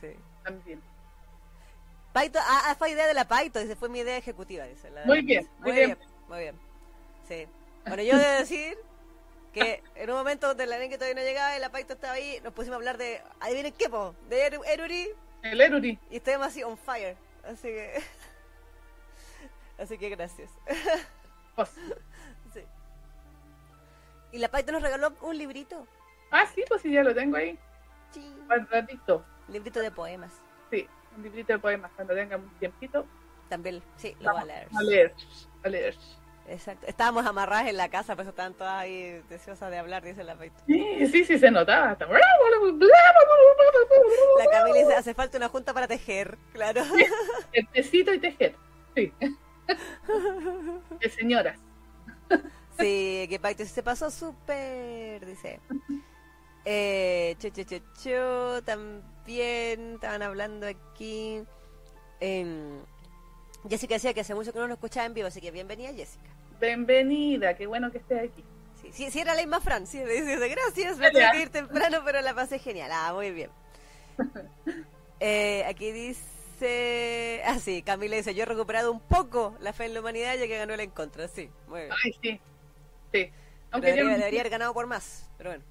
sí. 0.01 0.08
También. 0.44 0.82
Paito, 2.12 2.38
ah, 2.41 2.63
ah, 2.65 2.75
fue 2.77 2.91
idea 2.91 3.08
de 3.08 3.13
la 3.13 3.29
Paito, 3.29 3.60
dice, 3.60 3.75
fue 3.77 3.88
mi 3.89 4.00
idea 4.00 4.17
ejecutiva, 4.17 4.65
dice. 4.65 4.89
la- 4.91 5.06
Muy 5.06 5.22
bien, 5.22 5.48
muy 5.60 5.72
bien, 5.72 5.86
bien. 5.96 5.98
muy 6.27 6.39
bien. 6.39 6.56
Sí. 7.27 7.48
Bueno, 7.88 8.03
yo 8.03 8.17
debo 8.17 8.39
decir 8.39 8.77
que 9.53 9.82
en 9.96 10.10
un 10.10 10.17
momento 10.17 10.48
donde 10.50 10.65
la 10.65 10.77
que 10.79 10.98
todavía 10.98 11.15
no 11.15 11.22
llegaba 11.25 11.56
y 11.56 11.62
la 11.62 11.70
Paito 11.72 11.94
estaba 11.94 12.13
ahí, 12.13 12.41
nos 12.44 12.51
pusimos 12.53 12.74
a 12.74 12.77
hablar 12.79 12.98
de, 12.98 13.22
adivinen 13.39 13.72
qué, 13.72 13.88
po, 13.89 14.15
de 14.29 14.51
Eru- 14.51 14.65
Eruri, 14.67 15.08
El 15.44 15.62
Eruri. 15.62 15.98
y 16.12 16.17
estuvimos 16.17 16.48
así 16.48 16.62
on 16.62 16.77
fire. 16.77 17.15
Así 17.46 17.70
que... 17.70 17.94
Así 19.78 19.98
que 19.98 20.10
gracias. 20.10 20.52
Pues, 21.56 21.70
Sí. 22.54 22.62
Y 24.32 24.38
la 24.40 24.50
Paito 24.50 24.72
nos 24.72 24.82
regaló 24.82 25.14
un 25.22 25.38
librito. 25.38 25.88
Ah, 26.32 26.46
sí, 26.54 26.64
pues 26.68 26.82
sí, 26.82 26.92
ya 26.92 27.04
lo 27.04 27.14
tengo 27.16 27.38
ahí. 27.38 27.58
Sí. 28.12 28.36
Ratito. 28.70 29.24
Librito 29.48 29.80
de 29.80 29.92
poemas. 29.92 30.34
Sí, 30.72 30.88
un 31.16 31.24
librito 31.24 31.54
de 31.54 31.60
poemas. 31.60 31.92
Cuando 31.96 32.14
tenga 32.14 32.38
un 32.38 32.50
tiempito, 32.60 33.06
También, 33.50 33.82
sí, 33.96 34.16
lo 34.20 34.34
voy 34.34 34.42
a 34.42 34.46
leer. 34.46 34.68
a 34.78 34.82
leer. 34.84 35.14
A 35.64 35.70
leer. 35.70 35.96
Exacto. 36.50 36.86
Estábamos 36.88 37.26
amarradas 37.26 37.68
en 37.68 37.78
la 37.78 37.90
casa, 37.90 38.16
por 38.16 38.22
eso 38.24 38.30
estaban 38.32 38.54
todas 38.54 38.74
ahí 38.82 39.22
deseosas 39.30 39.70
de 39.72 39.78
hablar, 39.78 40.04
dice 40.04 40.24
la 40.24 40.36
Paito. 40.36 40.62
Sí, 40.68 41.08
sí, 41.08 41.26
sí, 41.26 41.38
se 41.40 41.50
notaba. 41.52 41.92
Hasta- 41.92 42.08
La 42.08 42.20
Camila 44.52 44.78
dice, 44.80 44.94
hace 44.96 45.14
falta 45.14 45.38
una 45.38 45.50
junta 45.50 45.74
para 45.74 45.88
tejer, 45.88 46.38
claro. 46.54 46.82
El 47.54 47.68
tecito 47.70 48.14
y 48.14 48.20
tejer. 48.20 48.56
Sí. 48.96 49.14
De 51.00 51.10
señoras. 51.10 51.58
Sí, 52.80 53.26
que 53.30 53.40
Paito 53.42 53.66
se 53.66 53.84
pasó 53.84 54.12
súper, 54.12 55.26
dice. 55.26 55.60
Eh, 56.66 57.36
cho, 57.40 57.50
cho, 57.50 57.64
cho, 57.64 57.78
cho, 58.04 58.64
también 58.64 59.94
estaban 59.96 60.22
hablando 60.22 60.68
aquí. 60.68 61.42
em, 62.20 62.80
Jessica 63.70 63.96
decía 63.96 64.14
que 64.14 64.22
hace 64.22 64.36
mucho 64.36 64.54
que 64.54 64.60
no 64.60 64.68
nos 64.68 64.76
escuchaba 64.76 65.06
en 65.06 65.14
vivo, 65.14 65.28
así 65.28 65.42
que 65.42 65.52
bienvenida 65.52 65.94
Jessica. 65.94 66.30
Bienvenida, 66.60 67.56
qué 67.56 67.68
bueno 67.68 67.92
que 67.92 67.98
estés 68.00 68.30
aquí. 68.30 68.44
Sí, 68.82 68.90
sí, 68.92 69.12
sí 69.12 69.20
era 69.20 69.34
la 69.34 69.42
misma 69.42 69.60
Fran, 69.60 69.88
sí, 69.88 70.00
dice, 70.00 70.38
gracias, 70.48 70.98
me 70.98 71.12
que 71.12 71.42
ir 71.42 71.50
temprano, 71.50 72.00
pero 72.06 72.22
la 72.22 72.34
pasé 72.34 72.60
genial. 72.60 72.92
Ah, 72.94 73.12
muy 73.14 73.32
bien. 73.32 73.50
Eh, 75.20 75.66
aquí 75.66 75.92
dice, 75.92 76.22
ah 77.46 77.60
sí, 77.60 77.82
Camila 77.84 78.16
dice, 78.18 78.34
yo 78.36 78.44
he 78.44 78.46
recuperado 78.46 78.92
un 78.92 79.00
poco 79.00 79.56
la 79.60 79.74
fe 79.74 79.86
en 79.86 79.94
la 79.94 80.00
humanidad 80.02 80.36
ya 80.36 80.48
que 80.48 80.58
ganó 80.58 80.74
el 80.74 80.80
en 80.82 80.92
contra, 80.92 81.28
sí, 81.28 81.50
muy 81.68 81.82
bien. 81.82 81.92
Ay, 82.04 82.14
sí. 82.22 82.42
Sí. 83.12 83.32
Aunque, 83.72 83.88
debería, 83.88 84.04
yo, 84.04 84.12
no, 84.12 84.18
debería 84.20 84.40
haber 84.42 84.52
ganado 84.52 84.74
por 84.74 84.88
más, 84.88 85.30
pero 85.38 85.50
bueno. 85.52 85.64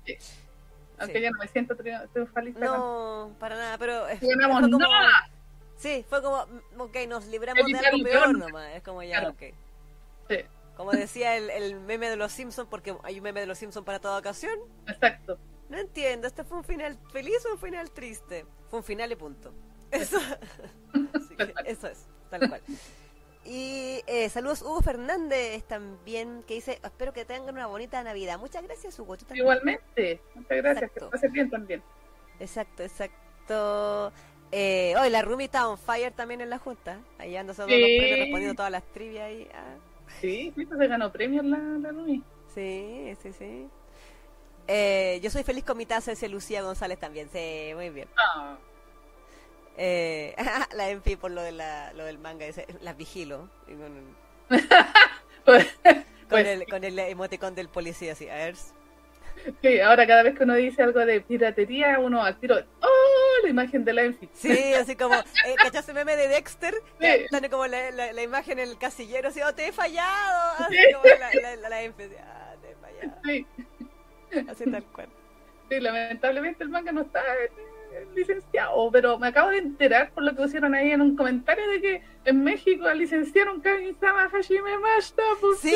aunque 0.99 1.19
sí. 1.19 1.25
yo 1.25 1.31
no 1.31 1.38
me 1.38 1.49
siento 1.49 1.75
tri- 1.76 2.09
triunfalista. 2.12 2.64
No, 2.64 3.35
para 3.38 3.57
nada, 3.57 3.78
pero... 3.78 4.09
eh, 4.09 4.19
ganamos 4.21 4.62
como- 4.62 4.78
nada. 4.78 5.31
Sí, 5.76 6.05
fue 6.09 6.23
como, 6.23 6.47
mm, 6.47 6.81
ok, 6.81 6.97
nos 7.09 7.26
libramos 7.26 7.66
de 7.66 7.78
algo 7.78 8.02
peor 8.05 8.23
peor. 8.25 8.38
nomás, 8.38 8.75
es 8.75 8.83
como 8.83 9.02
ya, 9.02 9.21
Claro. 9.21 9.31
ok. 9.35 9.43
Sí, 10.28 10.37
Como 10.76 10.90
decía 10.93 11.37
el, 11.37 11.50
el 11.50 11.81
meme 11.81 12.09
de 12.11 12.16
los 12.16 12.33
Simpsons, 12.33 12.69
porque 12.71 12.97
hay 13.02 13.19
un 13.19 13.23
meme 13.25 13.40
de 13.40 13.47
los 13.47 13.59
Simpsons 13.59 13.85
para 13.85 13.99
toda 14.00 14.19
ocasión. 14.19 14.59
exacto. 14.87 15.38
No 15.69 15.78
entiendo, 15.78 16.26
¿este 16.28 16.45
fue 16.45 16.59
un 16.59 16.64
final 16.64 16.97
feliz 17.12 17.45
o 17.47 17.52
un 17.55 17.59
final 17.59 17.90
triste? 17.90 18.47
Fue 18.71 18.78
un 18.78 18.85
final 18.85 19.11
y 19.12 19.16
punto. 19.16 19.52
Eso, 19.90 20.19
Así 21.14 21.37
que 21.37 21.55
eso 21.66 21.87
es, 21.88 22.07
tal 22.31 22.49
cual. 22.49 22.61
Y 23.45 24.02
eh, 24.09 24.28
saludos 24.28 24.62
Hugo 24.62 24.81
Fernández 24.83 25.62
también, 25.64 26.43
que 26.47 26.55
dice, 26.55 26.81
espero 26.83 27.12
que 27.12 27.25
tengan 27.25 27.55
una 27.55 27.66
bonita 27.69 28.02
Navidad. 28.02 28.38
Muchas 28.40 28.62
gracias 28.64 28.99
Hugo, 28.99 29.16
tú. 29.16 29.25
Igualmente. 29.35 30.21
Muchas 30.35 30.57
gracias. 30.57 30.83
Exacto. 30.83 31.07
Que 31.07 31.11
pases 31.12 31.33
bien 31.33 31.49
también. 31.50 31.83
Exacto, 32.40 32.83
exacto. 32.83 34.12
Eh, 34.52 34.95
hoy 35.00 35.11
la 35.11 35.23
Rumi 35.23 35.45
está 35.45 35.69
on 35.69 35.78
fire 35.78 36.12
también 36.12 36.40
en 36.40 36.50
la 36.50 36.59
junta. 36.59 36.99
Ahí 37.19 37.37
anda 37.37 37.55
todos 37.55 37.69
Sí. 37.71 37.78
los 37.81 37.88
premios 37.99 38.19
respondiendo 38.19 38.55
todas 38.57 38.73
las 38.73 38.83
trivias 38.93 39.25
ahí. 39.25 39.49
Ah, 39.55 39.76
Sí, 40.21 40.52
se 40.57 40.87
ganó 40.88 41.12
premios 41.12 41.45
la, 41.45 41.59
la 41.59 41.90
Rumi. 41.90 42.23
sí, 42.55 43.14
sí, 43.23 43.33
sí. 43.33 43.69
Eh, 44.69 45.21
yo 45.23 45.31
soy 45.31 45.45
feliz 45.45 45.62
con 45.64 45.76
mi 45.78 45.87
taza, 45.87 46.11
dice 46.11 46.28
Lucía 46.28 46.62
González 46.62 46.99
también. 46.99 47.28
Sí, 47.33 47.71
muy 47.75 47.90
bien. 47.90 48.09
Ah, 48.16 48.57
Eh, 49.76 50.35
la 50.75 50.90
Enfi 50.90 51.16
por 51.16 51.30
lo, 51.30 51.42
de 51.42 51.52
la, 51.52 51.92
lo 51.92 52.04
del 52.04 52.18
manga, 52.18 52.47
dice, 52.47 52.66
las 52.80 52.97
vigilo. 52.97 53.50
Con, 53.66 54.16
pues, 55.45 55.66
con 55.85 56.04
pues, 56.28 56.47
el, 56.47 56.66
con 56.66 56.85
el 56.85 56.99
emoticón 56.99 57.54
del 57.54 57.68
policía, 57.68 58.12
así, 58.12 58.28
a 58.28 58.35
ver. 58.37 58.56
sí, 59.62 59.80
ahora 59.80 60.06
cada 60.06 60.23
vez 60.23 60.37
que 60.37 60.45
uno 60.45 60.54
dice 60.54 60.83
algo 60.83 61.00
de 61.04 61.21
piratería, 61.21 61.99
uno 61.99 62.23
al 62.23 62.38
tiro, 62.40 62.56
¡oh! 62.80 63.42
La 63.42 63.50
imagen 63.50 63.85
de 63.85 63.92
la 63.92 64.02
Enfi. 64.04 64.28
Sí, 64.33 64.75
así 64.75 64.97
como, 64.97 65.14
eh, 65.14 65.54
¿cachaste 65.62 65.92
el 65.92 65.97
meme 65.97 66.16
de 66.16 66.28
Dexter? 66.28 66.75
Sí. 67.00 67.26
Tiene 67.28 67.50
como 67.50 67.66
la, 67.66 67.90
la, 67.90 68.12
la 68.12 68.23
imagen 68.23 68.59
en 68.59 68.68
el 68.71 68.78
casillero, 68.78 69.28
así, 69.28 69.40
oh, 69.42 69.54
te 69.54 69.68
he 69.68 69.73
fallado. 69.73 70.52
Así 70.64 70.76
Sí. 70.76 70.92
como 70.92 71.04
la, 71.21 71.35
la, 71.35 71.56
la, 71.56 71.68
la 71.68 71.83
Enfi, 71.83 72.04
así, 72.04 72.14
ah, 72.18 72.54
te 72.62 72.71
he 72.71 72.76
fallado. 72.76 73.21
Sí, 73.25 73.47
Así 74.49 74.66
tal 74.71 74.85
cual. 74.87 75.09
sí, 75.71 75.80
lamentablemente 75.80 76.64
el 76.64 76.71
manga 76.71 76.92
no 76.92 77.02
está 77.02 77.21
eh, 77.45 77.50
licenciado, 78.15 78.91
pero 78.91 79.19
me 79.19 79.29
acabo 79.29 79.50
de 79.50 79.59
enterar 79.59 80.11
por 80.11 80.25
lo 80.25 80.31
que 80.33 80.43
pusieron 80.43 80.75
ahí 80.75 80.91
en 80.91 81.00
un 81.00 81.17
comentario 81.17 81.69
de 81.69 81.81
que 81.81 82.03
en 82.25 82.43
México 82.43 82.88
licenciaron 82.93 83.61
Kamisama 83.61 84.29
Hashime 84.31 84.79
Mashita. 84.79 85.23
Pues, 85.41 85.59
¡Sí! 85.61 85.75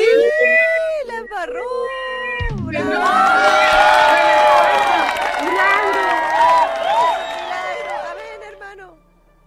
¡La 1.07 1.17
embarró! 1.17 1.63
¡Bravo! 2.63 2.89
¡Milagro! 5.41 6.01
¡Milagro! 7.49 7.93
¡Amén, 8.11 8.41
hermano! 8.51 8.97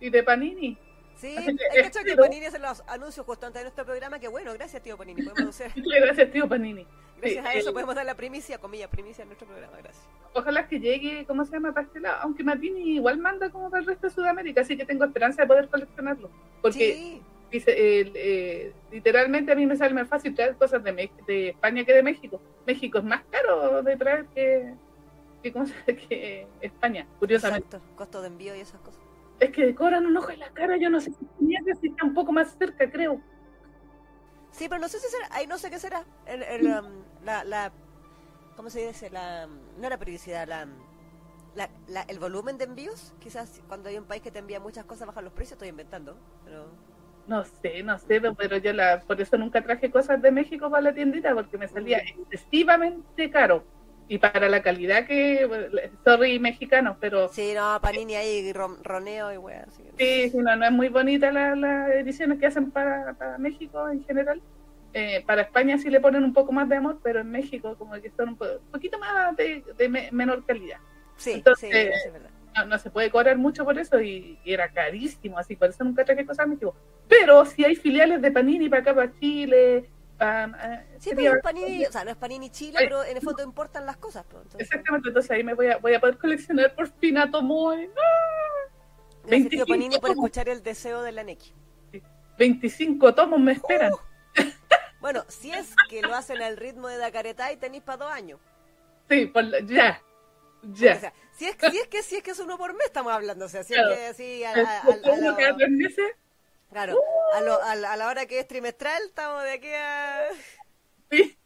Y 0.00 0.11
de 0.11 0.23
Panini. 0.23 0.66
Sí, 0.66 0.78
Así 0.78 0.84
que 1.33 1.81
hay 2.00 2.04
que 2.04 2.16
Panini 2.16 2.47
hace 2.47 2.59
los 2.59 2.83
anuncios 2.87 3.25
justo 3.26 3.47
antes 3.47 3.61
de 3.61 3.64
nuestro 3.64 3.85
programa. 3.85 4.19
Que 4.19 4.28
bueno, 4.28 4.52
gracias, 4.54 4.83
tío 4.83 4.97
Panini. 4.97 5.23
Podemos 5.23 5.49
hacer, 5.61 5.73
Muchas 5.76 6.00
gracias, 6.00 6.31
tío 6.33 6.49
Panini. 6.49 6.87
gracias 7.19 7.45
Sí, 7.45 7.49
a 7.49 7.54
eso 7.54 7.71
eh, 7.71 7.73
podemos 7.73 7.95
dar 7.95 8.07
la 8.07 8.14
primicia, 8.14 8.59
comilla, 8.59 8.88
primicia 8.88 9.23
en 9.23 9.28
nuestro 9.28 9.47
programa. 9.49 9.76
Gracias. 9.78 10.04
Ojalá 10.35 10.66
que 10.69 10.81
llegue, 10.81 11.25
¿cómo 11.26 11.45
se 11.45 11.52
llama? 11.52 11.73
Para 11.73 11.87
este 11.87 12.00
lado. 12.00 12.19
Aunque 12.23 12.43
Matini 12.45 12.97
igual 12.97 13.19
manda 13.19 13.50
como 13.50 13.71
para 13.71 13.81
el 13.83 13.87
resto 13.87 14.09
de 14.09 14.12
Sudamérica, 14.14 14.61
así 14.62 14.76
que 14.76 14.85
tengo 14.85 15.04
esperanza 15.04 15.43
de 15.43 15.49
poder 15.49 15.69
coleccionarlo. 15.69 16.31
Porque 16.61 16.93
Sí, 16.95 17.23
dice, 17.50 17.73
eh, 17.76 18.73
literalmente 18.90 19.52
a 19.52 19.54
mí 19.54 19.64
me 19.66 19.76
sale 19.76 19.95
más 19.95 20.09
fácil 20.09 20.35
traer 20.35 20.57
cosas 20.57 20.83
de, 20.83 20.93
Me- 20.93 21.11
de 21.26 21.50
España 21.50 21.85
que 21.85 21.93
de 21.93 22.02
México. 22.02 22.40
México 22.66 22.99
es 22.99 23.04
más 23.04 23.23
caro 23.31 23.83
de 23.83 23.97
traer 23.97 24.25
que, 24.35 24.75
que, 25.43 25.52
¿cómo 25.52 25.66
se 25.66 25.73
llama? 25.75 25.85
que 26.09 26.47
España, 26.61 27.07
curiosamente. 27.21 27.76
exacto. 27.76 27.95
Costo 27.97 28.21
de 28.23 28.26
envío 28.28 28.57
y 28.57 28.61
esas 28.61 28.81
cosas. 28.81 29.00
Es 29.38 29.53
que 29.53 29.75
cobran 29.76 30.07
un 30.07 30.17
ojo 30.17 30.33
en 30.33 30.41
la 30.41 30.50
cara, 30.50 30.76
yo 30.76 30.91
no 30.91 31.00
sé 31.00 31.12
si 31.12 31.25
tenía 31.38 31.61
que 31.64 31.71
está 31.88 32.05
un 32.05 32.14
poco 32.14 32.33
más 32.33 32.57
cerca, 32.59 32.91
creo. 32.91 33.23
Sí, 34.53 34.69
pero 34.69 34.81
no 34.81 34.88
sé 34.88 34.99
si 35.00 35.09
será, 35.09 35.29
ahí 35.33 35.47
no 35.47 35.59
sé 35.59 35.71
qué 35.71 35.79
será. 35.79 36.05
El, 36.26 36.43
el, 36.43 36.67
um, 36.67 37.05
la, 37.25 37.45
la, 37.45 37.73
¿cómo 38.57 38.71
se 38.71 38.87
dice? 38.87 39.11
La, 39.11 39.47
no 39.47 39.88
la 39.91 39.99
periodicidad, 39.99 40.47
la, 40.49 40.67
la, 41.55 41.71
la- 41.88 42.03
el 42.03 42.19
volumen 42.21 42.59
de 42.59 42.64
envíos. 42.64 43.14
Quizás 43.21 43.62
cuando 43.69 43.88
hay 43.88 43.99
un 43.99 44.07
país 44.07 44.23
que 44.23 44.31
te 44.31 44.41
envía 44.41 44.61
muchas 44.61 44.87
cosas 44.87 45.07
bajan 45.09 45.25
los 45.25 45.33
precios, 45.35 45.55
estoy 45.55 45.69
inventando. 45.69 46.17
Pero 46.45 46.67
No 47.26 47.45
sé, 47.45 47.83
no 47.83 47.99
sé, 47.99 48.21
pero 48.37 48.57
yo 48.59 48.73
la, 48.75 49.03
por 49.07 49.21
eso 49.21 49.38
nunca 49.38 49.62
traje 49.62 49.91
cosas 49.91 50.21
de 50.21 50.31
México 50.31 50.71
para 50.71 50.83
la 50.83 50.95
tiendita, 50.95 51.35
porque 51.35 51.57
me 51.59 51.69
salía 51.69 51.99
excesivamente 51.99 53.31
caro. 53.31 53.67
Y 54.06 54.18
para 54.18 54.49
la 54.49 54.62
calidad 54.62 55.06
que, 55.06 55.49
sorry 56.04 56.38
mexicanos, 56.38 56.96
pero 57.00 57.28
sí, 57.28 57.54
no, 57.54 57.78
Panini 57.80 58.14
ahí 58.16 58.52
ron- 58.52 58.82
roneo 58.82 59.32
y 59.32 59.38
wea. 59.38 59.64
así. 59.66 59.82
sí, 59.96 60.30
sí, 60.30 60.37
no, 60.38 60.56
no 60.56 60.64
es 60.66 60.73
muy 60.73 60.88
bonita 60.88 61.30
la- 61.32 61.54
las 61.56 61.90
ediciones 61.92 62.38
que 62.38 62.46
hacen 62.46 62.70
para, 62.70 63.14
para 63.14 63.38
México 63.38 63.88
en 63.88 64.04
general. 64.04 64.42
Eh, 64.92 65.25
para 65.26 65.42
España 65.42 65.76
sí 65.78 65.90
le 65.90 66.00
ponen 66.00 66.23
un 66.23 66.32
poco 66.32 66.52
más 66.52 66.68
de 66.68 66.76
amor, 66.76 67.00
pero 67.02 67.20
en 67.20 67.30
México 67.30 67.76
como 67.76 67.94
que 68.00 68.11
son 68.11 68.30
un, 68.30 68.37
po- 68.37 68.44
un 68.44 68.70
poquito 68.70 68.99
más 68.99 69.34
de, 69.37 69.64
de 69.76 69.88
me- 69.88 70.11
menor 70.12 70.44
calidad. 70.44 70.78
Sí, 71.16 71.32
Entonces, 71.32 71.70
sí, 71.70 71.76
eso 71.76 72.08
es 72.08 72.12
verdad. 72.12 72.30
no, 72.56 72.66
no 72.66 72.78
se 72.78 72.90
puede 72.90 73.11
cobrar 73.11 73.37
mucho 73.37 73.64
por 73.64 73.78
eso 73.78 74.00
y, 74.00 74.38
y 74.44 74.52
era 74.52 74.70
carísimo, 74.73 75.38
así 75.38 75.56
por 75.56 75.70
eso 75.70 75.82
nunca 75.84 76.04
traje 76.04 76.25
cosas 76.26 76.44
a 76.44 76.49
México. 76.49 76.76
Pero 77.08 77.44
si 77.44 77.64
hay 77.64 77.75
filiales 77.76 78.23
de 78.23 78.30
Panini 78.30 78.68
para 78.68 78.82
acá, 78.82 78.94
para 78.94 79.12
Chile, 79.18 79.90
para... 80.18 80.44
eh, 80.75 80.97
Sí, 81.00 81.11
pero 81.14 81.35
es 81.35 81.42
Panini, 81.42 81.85
o 81.87 81.92
sea, 81.92 82.04
no 82.04 82.11
es 82.11 82.16
Panini 82.16 82.50
Chile, 82.50 82.78
Ay. 82.80 82.87
pero 82.87 83.04
en 83.04 83.16
el 83.16 83.23
fondo 83.23 83.42
importan 83.42 83.85
las 83.87 83.97
cosas. 83.97 84.25
pues, 84.28 84.42
entonces- 84.44 84.61
Exactamente, 84.68 85.09
entonces 85.09 85.30
ahí 85.30 85.44
me 85.44 85.54
voy 85.54 85.66
a, 85.68 85.76
voy 85.78 85.94
a 85.94 86.00
poder 86.00 86.18
coleccionar 86.18 86.75
por 86.75 86.88
fin 86.99 87.18
a 87.18 87.30
Tomoe. 87.30 87.88
Tío 87.88 89.30
25 89.30 89.66
Panini, 89.66 89.99
por 89.99 90.11
escuchar 90.11 90.49
el 90.49 90.62
deseo 90.62 91.02
de 91.02 91.12
la 91.12 91.25
Neki. 91.25 91.52
25 92.38 93.14
tomos 93.14 93.40
me 93.40 93.52
esperan. 93.52 93.92
Bueno, 95.00 95.25
si 95.28 95.52
es 95.52 95.75
que 95.88 96.02
lo 96.02 96.14
hacen 96.14 96.42
al 96.42 96.56
ritmo 96.56 96.88
de 96.88 96.97
Dacaretá 96.97 97.54
tenéis 97.59 97.83
para 97.83 97.99
dos 97.99 98.11
años. 98.12 98.40
Sí, 99.09 99.26
por 99.26 99.44
la- 99.44 99.61
ya, 99.61 100.00
O 100.62 100.73
ya. 100.75 100.99
sea, 100.99 101.12
si 101.33 101.47
es, 101.47 101.56
si 101.61 101.78
es 101.78 101.88
que 101.88 102.02
si 102.02 102.16
es 102.16 102.23
que 102.23 102.30
es 102.30 102.38
uno 102.38 102.56
por 102.56 102.73
mes 102.73 102.87
estamos 102.87 103.12
hablando, 103.12 103.44
o 103.44 103.49
sea, 103.49 103.62
si 103.62 103.75
Claro. 103.75 103.92
es 103.92 103.99
que 103.99 104.06
así 104.06 104.44
a, 104.44 104.50
a- 104.50 104.52
a- 104.52 104.80
a 104.80 105.16
lo- 105.16 105.37
cada 105.37 105.56
tres 105.56 105.71
meses. 105.71 106.12
Claro, 106.75 107.00
a, 107.35 107.40
lo- 107.40 107.62
a 107.62 107.75
la- 107.76 107.93
a 107.93 107.97
la 107.97 108.09
hora 108.09 108.26
que 108.26 108.38
es 108.40 108.47
trimestral 108.49 109.02
estamos 109.04 109.43
de 109.45 109.52
aquí 109.52 109.69
a 109.73 110.28
Sí. 111.11 111.38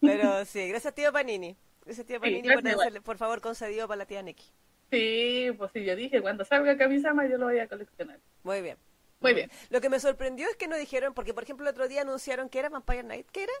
Pero 0.00 0.44
sí, 0.44 0.68
gracias 0.68 0.94
tío 0.94 1.12
Panini. 1.12 1.56
Gracias 1.84 2.06
tío 2.06 2.16
Sí, 2.16 2.20
Panini 2.20 2.42
gracias, 2.48 2.74
por, 2.74 2.82
hacerle- 2.84 3.00
por 3.00 3.16
favor 3.18 3.40
concedido 3.40 3.88
para 3.88 3.98
la 3.98 4.06
tía 4.06 4.22
Neki. 4.22 4.52
Sí, 4.90 5.50
pues 5.58 5.70
sí, 5.72 5.84
yo 5.84 5.96
dije, 5.96 6.20
cuando 6.22 6.44
salga 6.44 6.76
Kamisama 6.76 7.26
yo 7.26 7.36
lo 7.38 7.46
voy 7.46 7.58
a 7.58 7.68
coleccionar. 7.68 8.18
Muy 8.42 8.62
bien. 8.62 8.78
Muy 9.20 9.34
bien. 9.34 9.50
Lo 9.70 9.80
que 9.80 9.88
me 9.90 9.98
sorprendió 9.98 10.48
es 10.48 10.56
que 10.56 10.68
no 10.68 10.76
dijeron, 10.76 11.12
porque 11.14 11.34
por 11.34 11.42
ejemplo 11.42 11.64
el 11.66 11.70
otro 11.72 11.88
día 11.88 12.02
anunciaron 12.02 12.48
que 12.48 12.60
era 12.60 12.68
Vampire 12.68 13.02
Night, 13.02 13.26
¿qué 13.32 13.44
era? 13.44 13.52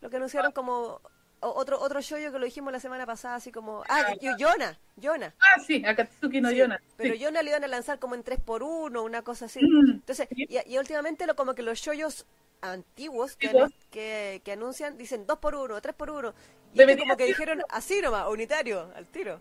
Lo 0.00 0.08
que 0.10 0.16
anunciaron 0.16 0.52
como 0.52 0.72
o- 0.78 1.02
otro 1.40 1.80
otro 1.80 2.00
shoyo 2.00 2.32
que 2.32 2.38
lo 2.38 2.44
dijimos 2.44 2.72
la 2.72 2.80
semana 2.80 3.06
pasada, 3.06 3.36
así 3.36 3.52
como, 3.52 3.82
ah, 3.88 4.14
yo, 4.20 4.36
Yona, 4.36 4.78
Yona. 4.96 5.34
Ah, 5.38 5.60
sí, 5.60 5.84
Akatsuki 5.84 6.40
no 6.40 6.50
Sí, 6.50 6.56
Yona. 6.56 6.80
Pero 6.96 7.14
Sí. 7.14 7.20
Yona 7.20 7.42
le 7.42 7.50
iban 7.50 7.64
a 7.64 7.68
lanzar 7.68 7.98
como 7.98 8.14
en 8.14 8.24
3x1, 8.24 9.02
una 9.04 9.22
cosa 9.22 9.46
así. 9.46 9.60
Mm, 9.62 9.90
Entonces, 9.96 10.28
sí. 10.34 10.46
y, 10.48 10.72
y 10.72 10.78
últimamente 10.78 11.26
lo 11.26 11.36
como 11.36 11.54
que 11.54 11.62
los 11.62 11.78
shoyos 11.78 12.26
antiguos 12.60 13.36
que, 13.36 13.52
que, 13.90 14.40
que 14.44 14.52
anuncian 14.52 14.96
dicen 14.96 15.26
2x1, 15.26 15.80
3x1. 15.80 16.34
Y 16.74 16.80
este 16.82 16.98
como 16.98 17.16
que 17.16 17.24
ser. 17.24 17.28
dijeron 17.28 17.62
así 17.68 18.00
nomás, 18.02 18.28
unitario, 18.28 18.90
al 18.94 19.06
tiro. 19.06 19.40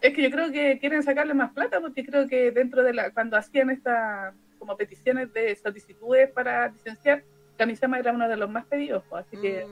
Es 0.00 0.14
que 0.14 0.22
yo 0.22 0.30
creo 0.30 0.50
que 0.50 0.78
quieren 0.80 1.02
sacarle 1.02 1.34
más 1.34 1.52
plata 1.52 1.80
porque 1.80 2.04
creo 2.04 2.26
que 2.26 2.50
dentro 2.50 2.82
de 2.82 2.92
la 2.92 3.10
cuando 3.12 3.36
hacían 3.36 3.70
estas 3.70 4.34
como 4.58 4.76
peticiones 4.76 5.32
de 5.32 5.54
solicitudes 5.56 6.30
para 6.30 6.68
licenciar, 6.68 7.24
Kamisama 7.56 7.98
era 7.98 8.12
uno 8.12 8.28
de 8.28 8.36
los 8.36 8.50
más 8.50 8.64
pedidos, 8.66 9.04
pues, 9.08 9.26
así 9.26 9.36
que 9.36 9.66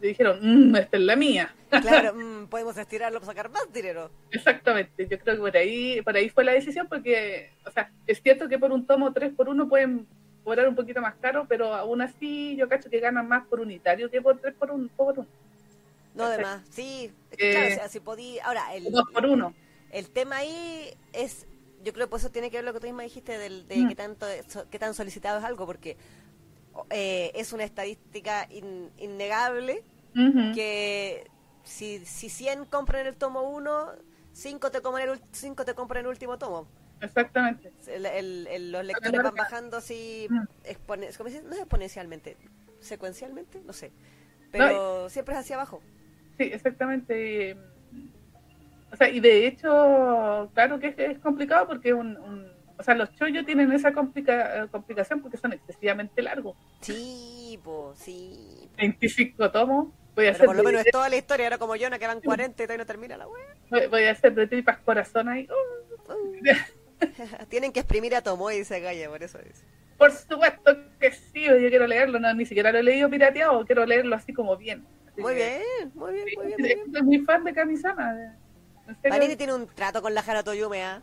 Dijeron, 0.00 0.38
"Mm, 0.42 0.76
esta 0.76 0.96
es 0.96 1.02
la 1.02 1.16
mía. 1.16 1.54
claro, 2.10 2.14
mm, 2.14 2.46
podemos 2.48 2.76
estirarlo 2.76 3.20
para 3.20 3.32
sacar 3.32 3.50
más 3.50 3.72
dinero. 3.72 4.10
Exactamente, 4.30 5.06
yo 5.08 5.18
creo 5.18 5.34
que 5.36 5.40
por 5.40 5.56
ahí 5.56 6.02
por 6.02 6.16
ahí 6.16 6.28
fue 6.28 6.44
la 6.44 6.52
decisión 6.52 6.86
porque, 6.88 7.50
o 7.66 7.70
sea, 7.70 7.90
es 8.06 8.20
cierto 8.22 8.48
que 8.48 8.58
por 8.58 8.70
un 8.72 8.86
tomo 8.86 9.12
3 9.12 9.32
por 9.34 9.48
1 9.48 9.68
pueden 9.68 10.06
cobrar 10.44 10.68
un 10.68 10.74
poquito 10.74 11.00
más 11.00 11.14
caro, 11.16 11.46
pero 11.48 11.72
aún 11.74 12.02
así 12.02 12.54
yo 12.56 12.68
cacho 12.68 12.90
que 12.90 13.00
ganan 13.00 13.26
más 13.26 13.46
por 13.46 13.60
unitario 13.60 14.10
que 14.10 14.20
por 14.20 14.38
3 14.38 14.54
por 14.54 14.70
1. 14.70 14.88
Por 14.96 15.18
uno. 15.18 15.26
No, 16.14 16.24
además, 16.24 16.62
sí. 16.70 17.10
Eh, 17.32 17.50
claro, 17.52 17.66
o 17.66 17.74
sea, 17.74 17.88
si 17.88 17.98
podí... 17.98 18.38
Ahora, 18.40 18.72
el, 18.74 18.84
2 18.92 19.04
por 19.12 19.26
1. 19.26 19.54
el 19.90 20.10
tema 20.10 20.36
ahí 20.36 20.94
es... 21.12 21.46
Yo 21.82 21.92
creo 21.92 22.06
que 22.06 22.10
por 22.10 22.20
eso 22.20 22.30
tiene 22.30 22.50
que 22.50 22.58
ver 22.58 22.64
lo 22.64 22.72
que 22.72 22.78
tú 22.80 22.86
misma 22.86 23.02
dijiste 23.02 23.36
del, 23.36 23.66
de 23.66 23.76
Mm. 23.78 23.88
qué, 23.88 23.94
tanto, 23.96 24.26
qué 24.70 24.78
tan 24.78 24.94
solicitado 24.94 25.38
es 25.38 25.44
algo, 25.44 25.66
porque 25.66 25.96
eh, 26.90 27.32
es 27.34 27.52
una 27.52 27.64
estadística 27.64 28.46
in- 28.50 28.90
innegable 28.98 29.82
que 30.54 31.28
si, 31.64 32.04
si 32.06 32.28
100 32.28 32.66
compran 32.66 33.06
el 33.06 33.16
tomo 33.16 33.42
1, 33.42 33.92
5 34.32 34.70
te 34.70 34.80
compran 34.80 35.08
el, 35.08 35.14
ul- 35.16 35.22
cinco 35.32 35.64
te 35.64 35.74
compran 35.74 36.02
el 36.04 36.08
último 36.08 36.38
tomo. 36.38 36.66
Exactamente. 37.00 37.72
El- 37.86 38.06
el- 38.06 38.46
el- 38.46 38.72
los 38.72 38.84
lectores 38.84 39.12
van 39.22 39.34
bajando 39.34 39.76
así, 39.78 40.28
expone- 40.64 41.14
¿cómo 41.16 41.28
se 41.30 41.36
dice? 41.36 41.42
no 41.48 41.52
es 41.54 41.58
exponencialmente, 41.60 42.36
secuencialmente, 42.80 43.60
no 43.64 43.72
sé. 43.72 43.92
Pero 44.52 45.08
siempre 45.10 45.34
es 45.34 45.40
hacia 45.40 45.56
abajo. 45.56 45.80
Sí, 46.38 46.44
exactamente. 46.44 47.50
y, 47.50 48.04
O 48.92 48.96
sea, 48.96 49.08
y 49.08 49.18
de 49.18 49.46
hecho, 49.48 50.50
claro 50.54 50.78
que 50.78 50.88
es, 50.88 50.98
es 50.98 51.18
complicado 51.18 51.66
porque 51.66 51.92
un, 51.92 52.16
un- 52.16 52.53
o 52.78 52.82
sea, 52.82 52.94
los 52.94 53.14
chollos 53.14 53.44
tienen 53.46 53.70
esa 53.72 53.92
complica- 53.92 54.64
eh, 54.64 54.68
complicación 54.70 55.20
porque 55.20 55.36
son 55.36 55.52
excesivamente 55.52 56.20
largos. 56.22 56.56
Sí, 56.80 57.58
po, 57.62 57.94
sí. 57.96 58.68
25 58.76 59.50
tomos. 59.50 59.88
Voy 60.14 60.26
a, 60.26 60.32
Pero 60.32 60.34
hacer 60.36 60.46
por 60.46 60.56
lo 60.56 60.62
menos 60.62 60.84
es 60.86 60.92
toda 60.92 61.08
la 61.08 61.16
historia, 61.16 61.46
era 61.46 61.58
como 61.58 61.74
Jonah, 61.76 61.98
que 61.98 62.06
van 62.06 62.20
40 62.20 62.62
y 62.62 62.66
todavía 62.66 62.82
no 62.84 62.86
termina 62.86 63.16
la 63.16 63.26
wea. 63.26 63.44
voy- 63.70 63.86
voy 63.88 64.04
a 64.04 64.12
hacer 64.12 64.32
de 64.34 64.46
tripas 64.46 64.78
corazón 64.78 65.28
ahí. 65.28 65.48
Uh, 66.08 66.44
Tienen 67.48 67.72
que 67.72 67.80
exprimir 67.80 68.14
a 68.14 68.22
Tomoe, 68.22 68.54
dice 68.56 68.80
Gaia, 68.80 69.08
por 69.08 69.22
eso 69.22 69.38
dice. 69.38 69.64
por 69.98 70.12
supuesto 70.12 70.76
que 71.00 71.10
sí, 71.12 71.42
yo 71.44 71.56
quiero 71.56 71.86
leerlo, 71.86 72.18
no, 72.20 72.32
ni 72.34 72.46
siquiera 72.46 72.70
lo 72.72 72.78
he 72.78 72.82
leído 72.82 73.10
pirateado, 73.10 73.64
quiero 73.66 73.84
leerlo 73.86 74.14
así 74.16 74.32
como 74.32 74.56
bien. 74.56 74.84
Así 75.10 75.20
Muy 75.20 75.34
que- 75.34 75.62
bien, 75.78 75.92
muy 75.94 76.12
bien, 76.12 76.24
muy 76.36 76.46
bien, 76.46 76.58
muy 76.60 76.68
bien. 76.68 76.92
Soy 76.92 77.02
muy 77.02 77.18
fan 77.20 77.44
de 77.44 77.52
Kamisama. 77.52 78.36
Panini 79.08 79.34
tiene 79.36 79.54
un 79.54 79.66
trato 79.66 80.00
con 80.02 80.14
la 80.14 80.20
Hara 80.20 80.42
Toyume, 80.42 80.82
¿ah? 80.84 81.02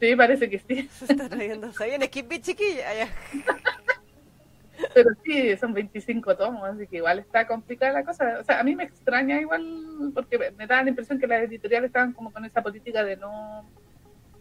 Sí, 0.00 0.16
parece 0.16 0.50
que 0.50 0.58
sí. 0.58 0.88
Se 0.92 1.12
está 1.12 1.28
trayendo. 1.28 1.72
Se 1.72 1.86
viene 1.86 2.06
Skip 2.06 2.28
Beat 2.28 2.42
chiquilla. 2.42 2.88
allá. 2.90 3.08
Pero 4.94 5.10
sí, 5.24 5.56
son 5.58 5.72
25 5.74 6.36
tomos, 6.36 6.64
así 6.64 6.86
que 6.88 6.96
igual 6.96 7.20
está 7.20 7.46
complicada 7.46 7.92
la 7.92 8.04
cosa. 8.04 8.38
O 8.40 8.44
sea, 8.44 8.58
a 8.58 8.64
mí 8.64 8.74
me 8.74 8.82
extraña 8.84 9.40
igual, 9.40 10.10
porque 10.12 10.38
me- 10.58 10.66
da 10.66 10.82
la 10.82 10.88
impresión 10.88 11.20
que 11.20 11.26
las 11.28 11.42
editoriales 11.42 11.88
estaban 11.88 12.12
como 12.12 12.32
con 12.32 12.44
esa 12.44 12.62
política 12.62 13.04
de 13.04 13.16
no 13.16 13.64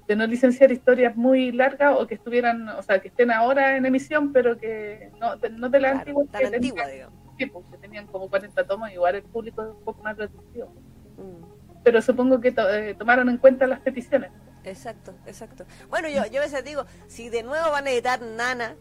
de 0.07 0.15
no 0.15 0.25
licenciar 0.25 0.71
historias 0.71 1.15
muy 1.15 1.51
largas 1.51 1.95
o 1.97 2.07
que 2.07 2.15
estuvieran, 2.15 2.67
o 2.69 2.81
sea, 2.81 2.99
que 2.99 3.07
estén 3.09 3.29
ahora 3.31 3.77
en 3.77 3.85
emisión, 3.85 4.33
pero 4.33 4.57
que 4.57 5.09
no, 5.21 5.37
de, 5.37 5.49
no 5.51 5.69
de 5.69 5.77
Claro, 5.79 5.99
antiguas 5.99 6.27
tan 6.31 6.41
que 6.41 6.47
antigua, 6.55 6.83
tenían, 6.85 6.91
digamos. 7.37 7.53
pues, 7.53 7.65
que 7.71 7.77
tenían 7.77 8.07
como 8.07 8.27
40 8.29 8.65
tomos, 8.65 8.91
igual 8.91 9.15
el 9.15 9.23
público 9.23 9.61
es 9.61 9.69
un 9.69 9.83
poco 9.85 10.01
más 10.03 10.17
reducido. 10.17 10.67
Mm. 11.17 11.81
Pero 11.83 12.01
supongo 12.01 12.41
que 12.41 12.51
to- 12.51 12.69
eh, 12.73 12.95
tomaron 12.95 13.29
en 13.29 13.37
cuenta 13.37 13.67
las 13.67 13.79
peticiones. 13.81 14.31
Exacto, 14.63 15.13
exacto. 15.25 15.65
Bueno, 15.89 16.07
yo, 16.09 16.25
yo 16.27 16.39
a 16.39 16.43
veces 16.45 16.63
digo, 16.63 16.85
si 17.07 17.29
de 17.29 17.43
nuevo 17.43 17.71
van 17.71 17.87
a 17.87 17.91
editar 17.91 18.21
Nana 18.21 18.75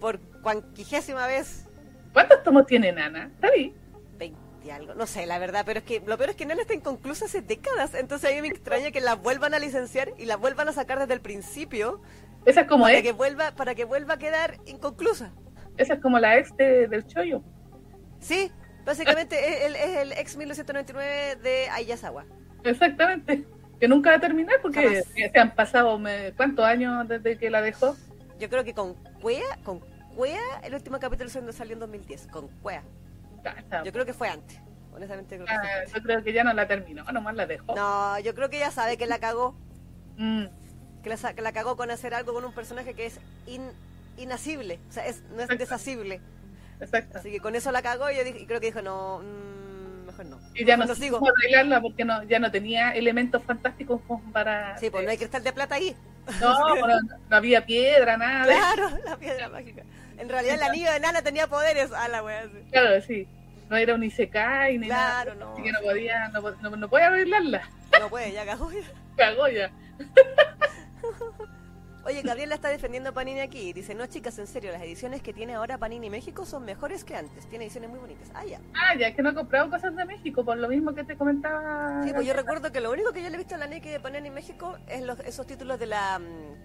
por 0.00 0.20
cuanquigésima 0.42 1.26
vez, 1.26 1.64
¿Cuántos 2.12 2.42
tomos 2.42 2.66
tiene 2.66 2.92
Nana? 2.92 3.26
¿Está 3.34 3.50
bien? 3.50 3.74
20 4.18 4.72
algo, 4.72 4.94
no 4.94 5.06
sé, 5.06 5.26
la 5.26 5.38
verdad, 5.38 5.64
pero 5.66 5.80
es 5.80 5.84
que 5.84 6.00
lo 6.06 6.16
peor 6.16 6.30
es 6.30 6.36
que 6.36 6.46
Nana 6.46 6.62
está 6.62 6.74
inconclusa 6.74 7.26
hace 7.26 7.40
décadas, 7.42 7.94
entonces 7.94 8.30
a 8.30 8.34
mí 8.34 8.40
me 8.42 8.48
extraña 8.48 8.90
que 8.90 9.00
la 9.00 9.14
vuelvan 9.14 9.52
a 9.54 9.58
licenciar 9.58 10.12
y 10.18 10.24
la 10.24 10.36
vuelvan 10.36 10.68
a 10.68 10.72
sacar 10.72 10.98
desde 10.98 11.14
el 11.14 11.20
principio 11.20 12.00
Esa 12.46 12.62
es 12.62 12.66
como 12.68 12.84
para 12.84 12.94
ex, 12.98 13.02
que 13.02 13.12
vuelva 13.12 13.50
para 13.52 13.74
que 13.74 13.84
vuelva 13.84 14.14
a 14.14 14.18
quedar 14.18 14.56
inconclusa. 14.66 15.30
esa 15.76 15.94
es 15.94 16.00
como 16.00 16.18
la 16.18 16.38
ex 16.38 16.56
de- 16.56 16.88
del 16.88 17.06
chollo. 17.06 17.42
Sí, 18.18 18.50
básicamente 18.84 19.36
es 19.58 19.64
el, 19.66 19.76
es 19.76 19.96
el 19.98 20.12
ex 20.12 20.36
1999 20.36 21.36
de 21.42 21.68
Ayasawa. 21.70 22.24
Exactamente. 22.64 23.44
Que 23.80 23.88
nunca 23.88 24.10
va 24.10 24.16
a 24.16 24.20
terminar 24.20 24.56
porque 24.62 24.82
Jamás. 24.82 25.04
se 25.32 25.38
han 25.38 25.54
pasado 25.54 25.98
me- 25.98 26.32
cuántos 26.36 26.64
años 26.64 27.06
desde 27.08 27.38
que 27.38 27.50
la 27.50 27.60
dejó. 27.62 27.96
Yo 28.38 28.48
creo 28.48 28.64
que 28.64 28.74
con 28.74 28.94
Cuea, 29.20 29.58
con 29.64 29.80
Cuea, 30.14 30.40
el 30.62 30.74
último 30.74 30.98
capítulo 30.98 31.28
salió 31.52 31.74
en 31.74 31.80
2010, 31.80 32.26
con 32.28 32.48
Cuea. 32.62 32.82
Cacha. 33.42 33.82
Yo 33.84 33.92
creo 33.92 34.04
que 34.06 34.12
fue 34.14 34.28
antes. 34.28 34.58
Honestamente 34.94 35.36
creo 35.36 35.46
que 35.46 35.54
fue 35.54 35.62
Ah, 35.70 35.78
antes. 35.80 35.92
yo 35.94 36.02
creo 36.02 36.24
que 36.24 36.32
ya 36.32 36.42
no 36.44 36.52
la 36.54 36.66
terminó, 36.66 37.04
nomás 37.04 37.34
la 37.34 37.46
dejó. 37.46 37.74
No, 37.74 38.18
yo 38.20 38.34
creo 38.34 38.48
que 38.48 38.56
ella 38.56 38.70
sabe 38.70 38.96
que 38.96 39.06
la 39.06 39.18
cagó. 39.18 39.54
Mm, 40.16 40.44
Que 41.02 41.10
la, 41.10 41.34
que 41.34 41.42
la 41.42 41.52
cagó 41.52 41.76
con 41.76 41.90
hacer 41.92 42.14
algo 42.14 42.32
con 42.34 42.44
un 42.44 42.52
personaje 42.52 42.94
que 42.94 43.06
es 43.06 43.20
in- 43.46 43.70
inasible. 44.16 44.80
O 44.88 44.92
sea, 44.92 45.06
es, 45.06 45.20
no 45.30 45.36
es 45.36 45.42
Exacto. 45.42 45.58
desasible. 45.58 46.20
exacto. 46.80 47.18
Así 47.18 47.30
que 47.30 47.38
con 47.40 47.54
eso 47.54 47.70
la 47.70 47.80
cagó 47.82 48.10
y 48.10 48.16
yo 48.16 48.24
dije- 48.24 48.40
y 48.40 48.46
creo 48.46 48.58
que 48.60 48.66
dijo, 48.66 48.82
no, 48.82 49.20
mm, 49.20 49.65
mejor 50.16 50.26
no. 50.26 50.38
Y 50.54 50.64
ya 50.64 50.76
no, 50.76 50.94
sigo. 50.94 51.18
supo 51.18 51.30
arreglarla 51.30 51.80
porque 51.80 52.04
no, 52.04 52.22
ya 52.24 52.38
no 52.38 52.50
tenía 52.50 52.90
elementos 52.92 53.42
fantásticos 53.42 54.00
para. 54.32 54.76
Sí, 54.78 54.90
pues 54.90 55.04
no 55.04 55.10
hay 55.10 55.18
cristal 55.18 55.42
de 55.42 55.52
plata 55.52 55.74
ahí. 55.74 55.94
No, 56.40 56.56
pero 56.74 57.00
no 57.28 57.36
había 57.36 57.64
piedra, 57.64 58.16
nada. 58.16 58.44
Claro, 58.44 58.98
la 59.04 59.16
piedra 59.16 59.48
mágica. 59.48 59.82
En 60.18 60.28
realidad 60.28 60.54
el 60.56 60.62
anillo 60.62 60.90
de 60.92 61.00
Nana 61.00 61.22
tenía 61.22 61.46
poderes 61.46 61.92
a 61.92 62.08
la 62.08 62.22
wea. 62.22 62.44
sí. 62.44 62.64
Claro, 62.70 63.00
sí. 63.02 63.28
No 63.68 63.76
era 63.76 63.94
un 63.94 64.04
Isekai 64.04 64.78
ni 64.78 64.86
Claro, 64.86 65.34
nada. 65.34 65.46
no. 65.46 65.52
Así 65.54 65.62
que 65.62 65.72
no 65.72 65.80
podía, 65.80 66.28
no, 66.28 66.40
no, 66.40 66.76
no 66.76 66.88
podía 66.88 67.08
arreglarla. 67.08 67.62
No 67.98 68.08
puede, 68.08 68.32
ya 68.32 68.44
cagó. 68.46 68.70
ya. 68.70 68.80
Cagó 69.16 69.48
ya. 69.48 69.70
Oye, 72.06 72.22
Gabriela 72.22 72.54
está 72.54 72.68
defendiendo 72.68 73.10
a 73.10 73.12
Panini 73.12 73.40
aquí. 73.40 73.72
Dice, 73.72 73.92
no 73.92 74.06
chicas, 74.06 74.38
en 74.38 74.46
serio, 74.46 74.70
las 74.70 74.80
ediciones 74.80 75.22
que 75.22 75.32
tiene 75.32 75.54
ahora 75.54 75.76
Panini 75.76 76.08
México 76.08 76.46
son 76.46 76.64
mejores 76.64 77.02
que 77.02 77.16
antes. 77.16 77.48
Tiene 77.48 77.64
ediciones 77.64 77.90
muy 77.90 77.98
bonitas. 77.98 78.30
Ah, 78.32 78.44
ya. 78.44 78.60
Ah, 78.74 78.94
ya 78.96 79.12
que 79.12 79.22
no 79.22 79.30
he 79.30 79.34
comprado 79.34 79.68
cosas 79.70 79.96
de 79.96 80.04
México, 80.04 80.44
por 80.44 80.56
lo 80.56 80.68
mismo 80.68 80.94
que 80.94 81.02
te 81.02 81.16
comentaba. 81.16 82.04
Sí, 82.04 82.12
pues 82.14 82.24
yo 82.24 82.32
recuerdo 82.32 82.70
que 82.70 82.80
lo 82.80 82.92
único 82.92 83.12
que 83.12 83.24
yo 83.24 83.28
le 83.28 83.34
he 83.34 83.38
visto 83.38 83.54
en 83.54 83.60
la 83.60 83.66
Nike 83.66 83.90
de 83.90 83.98
Panini 83.98 84.30
México 84.30 84.78
es 84.86 85.02
los, 85.02 85.18
esos 85.20 85.48
títulos 85.48 85.80
de 85.80 85.86
la, 85.86 86.20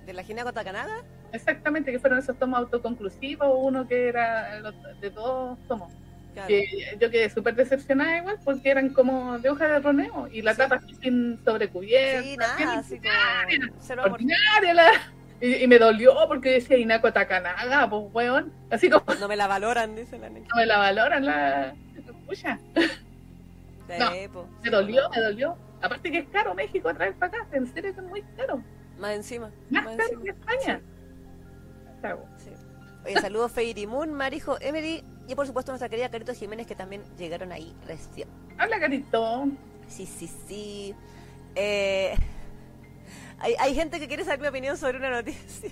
de 0.05 0.13
la 0.13 0.21
Hinako 0.21 0.53
Takanaga. 0.53 1.01
Exactamente, 1.31 1.91
que 1.91 1.97
fueron 1.99 2.19
esos 2.19 2.37
tomos 2.37 2.59
autoconclusivos, 2.59 3.47
uno 3.57 3.87
que 3.87 4.09
era 4.09 4.61
de 5.01 5.09
dos 5.09 5.57
tomos. 5.67 5.91
Claro. 6.33 6.47
Que 6.49 6.65
yo 6.99 7.09
quedé 7.09 7.29
súper 7.31 7.55
decepcionada 7.55 8.15
igual 8.17 8.37
porque 8.45 8.69
eran 8.69 8.89
como 8.93 9.39
de 9.39 9.49
hoja 9.49 9.67
de 9.67 9.79
roneo 9.79 10.27
y 10.31 10.43
la 10.43 10.51
Sí. 10.53 10.59
tapa 10.59 10.79
sin 11.01 11.43
sobrecubierta. 11.43 12.23
Sí, 12.23 12.37
nada, 12.37 12.79
así 12.79 13.01
amor. 13.91 14.11
ordinaria 14.11 14.73
la- 14.75 14.91
Y, 15.41 15.55
y 15.63 15.67
me 15.67 15.79
dolió 15.79 16.13
porque 16.27 16.51
decía 16.51 16.77
Inako 16.77 17.11
Takanaga, 17.11 17.89
pues 17.89 18.03
weón. 18.13 18.53
Así 18.69 18.89
como 18.89 19.03
No 19.19 19.27
me 19.27 19.35
la 19.35 19.47
valoran, 19.47 19.95
dice 19.95 20.17
la 20.19 20.29
Nike. 20.29 20.47
no 20.53 20.55
me 20.55 20.65
la 20.65 20.77
valoran 20.77 21.25
la. 21.25 21.75
Pucha, 22.27 22.59
No, 23.99 24.11
po, 24.31 24.45
me 24.45 24.63
sí, 24.63 24.69
dolió, 24.69 25.09
me 25.09 25.19
dolió. 25.21 25.57
Aparte 25.81 26.11
que 26.11 26.19
es 26.19 26.27
caro 26.29 26.53
México 26.53 26.93
traer 26.93 27.15
para 27.15 27.39
acá, 27.39 27.47
en 27.51 27.65
serio 27.73 27.93
que 27.93 27.99
es 27.99 28.05
muy 28.05 28.21
caro. 28.37 28.63
Más 28.99 29.13
encima. 29.15 29.51
Más 29.69 29.83
más 29.83 29.95
caro 29.97 30.21
que. 30.21 30.29
España. 30.29 30.81
Sí. 32.37 32.51
Oye, 33.05 33.19
saludos 33.19 33.51
Fairy 33.51 33.87
Moon, 33.87 34.13
Marijo, 34.13 34.57
Emery 34.61 35.03
y 35.27 35.35
por 35.35 35.47
supuesto 35.47 35.71
nuestra 35.71 35.89
querida 35.89 36.09
Carito 36.09 36.33
Jiménez 36.33 36.67
que 36.67 36.75
también 36.75 37.03
llegaron 37.17 37.51
ahí 37.51 37.75
recién. 37.85 38.27
Habla 38.57 38.79
carito. 38.79 39.47
Sí, 39.87 40.05
sí, 40.05 40.27
sí. 40.47 40.95
Eh, 41.55 42.15
hay, 43.41 43.55
hay 43.59 43.75
gente 43.75 43.99
que 43.99 44.07
quiere 44.07 44.23
saber 44.23 44.39
mi 44.41 44.47
opinión 44.47 44.77
sobre 44.77 44.97
una 44.97 45.09
noticia. 45.09 45.69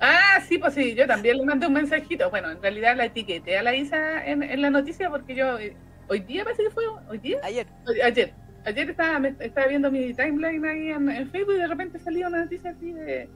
Ah, 0.00 0.40
sí, 0.48 0.58
pues 0.58 0.74
sí, 0.74 0.94
yo 0.94 1.06
también 1.06 1.36
le 1.38 1.44
mandé 1.44 1.66
un 1.66 1.72
mensajito. 1.72 2.28
Bueno, 2.30 2.50
en 2.50 2.60
realidad 2.60 2.96
la 2.96 3.04
etiqueté 3.06 3.56
a 3.58 3.62
la 3.62 3.74
Isa 3.74 4.24
en, 4.26 4.42
en 4.42 4.60
la 4.60 4.70
noticia 4.70 5.08
porque 5.08 5.34
yo, 5.34 5.58
eh, 5.58 5.76
hoy 6.08 6.20
día 6.20 6.42
parece 6.44 6.64
que 6.64 6.70
fue, 6.70 6.84
hoy 7.08 7.18
día, 7.18 7.38
Ayer. 7.44 7.66
Hoy- 7.86 8.00
ayer, 8.00 8.34
ayer 8.64 8.90
estaba, 8.90 9.18
me- 9.20 9.34
estaba 9.38 9.66
viendo 9.68 9.90
mi 9.90 10.12
timeline 10.12 10.64
ahí 10.64 10.88
en, 10.90 11.08
en 11.08 11.30
Facebook 11.30 11.54
y 11.54 11.58
de 11.58 11.66
repente 11.68 11.98
salía 12.00 12.26
una 12.28 12.42
noticia 12.42 12.70
así 12.70 12.92
de, 12.92 13.28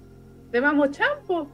de 0.51 0.61
Mamo 0.61 0.89
Champo. 0.89 1.49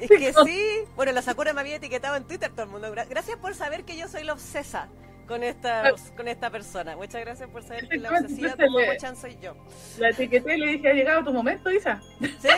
Es 0.00 0.08
que 0.08 0.32
sí. 0.44 0.60
Bueno, 0.96 1.12
la 1.12 1.22
Sakura 1.22 1.52
me 1.52 1.60
había 1.60 1.76
etiquetado 1.76 2.16
en 2.16 2.24
Twitter 2.24 2.50
todo 2.50 2.64
el 2.64 2.70
mundo. 2.70 2.92
Gra- 2.92 3.06
Gracias 3.08 3.36
por 3.38 3.54
saber 3.54 3.84
que 3.84 3.96
yo 3.96 4.08
soy 4.08 4.24
la 4.24 4.32
obsesa 4.32 4.88
con 5.28 5.44
esta, 5.44 5.92
con 6.16 6.26
esta 6.26 6.50
persona. 6.50 6.96
Muchas 6.96 7.20
gracias 7.20 7.48
por 7.50 7.62
saber 7.62 7.88
que 7.88 7.96
la 7.98 8.10
obsesiva 8.10 8.56
Mochan 8.68 9.14
soy 9.14 9.38
yo. 9.40 9.54
La 9.98 10.08
etiqueté 10.08 10.56
y 10.56 10.60
le 10.60 10.66
dije, 10.72 10.88
ha 10.88 10.94
llegado 10.94 11.24
tu 11.24 11.32
momento, 11.32 11.70
Isa. 11.70 12.00
¿Sí? 12.20 12.48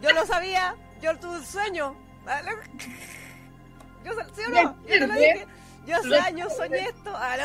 Yo 0.00 0.12
lo 0.12 0.24
sabía. 0.24 0.76
Yo 1.02 1.16
tuve 1.18 1.38
un 1.38 1.44
sueño. 1.44 1.96
Yo, 4.04 4.12
¿Sí 4.32 4.42
o 4.46 4.50
no? 4.50 4.86
Yo 4.86 5.06
lo 5.06 5.14
dije. 5.14 5.46
Yo 5.86 5.96
hace 5.96 6.18
años 6.18 6.54
soñé 6.54 6.80
esto. 6.80 7.10
Ah. 7.14 7.36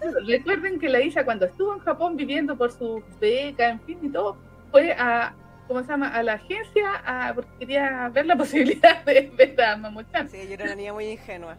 Recuerden 0.26 0.78
que 0.78 0.88
la 0.88 1.00
Isa 1.00 1.24
cuando 1.24 1.46
estuvo 1.46 1.74
en 1.74 1.80
Japón 1.80 2.16
viviendo 2.16 2.56
por 2.56 2.72
su 2.72 3.02
beca, 3.20 3.68
en 3.68 3.80
fin 3.80 3.98
y 4.02 4.08
todo, 4.08 4.38
fue 4.70 4.92
a, 4.92 5.34
¿cómo 5.66 5.82
se 5.82 5.88
llama? 5.88 6.08
A 6.08 6.22
la 6.22 6.34
agencia 6.34 7.02
a, 7.04 7.34
porque 7.34 7.50
quería 7.58 8.08
ver 8.10 8.26
la 8.26 8.36
posibilidad 8.36 9.04
de 9.04 9.32
ver 9.36 9.60
a 9.60 9.76
Mamo-chan. 9.76 10.28
Sí, 10.30 10.38
yo 10.46 10.54
era 10.54 10.64
una 10.66 10.74
niña 10.76 10.92
muy 10.92 11.06
ingenua. 11.06 11.58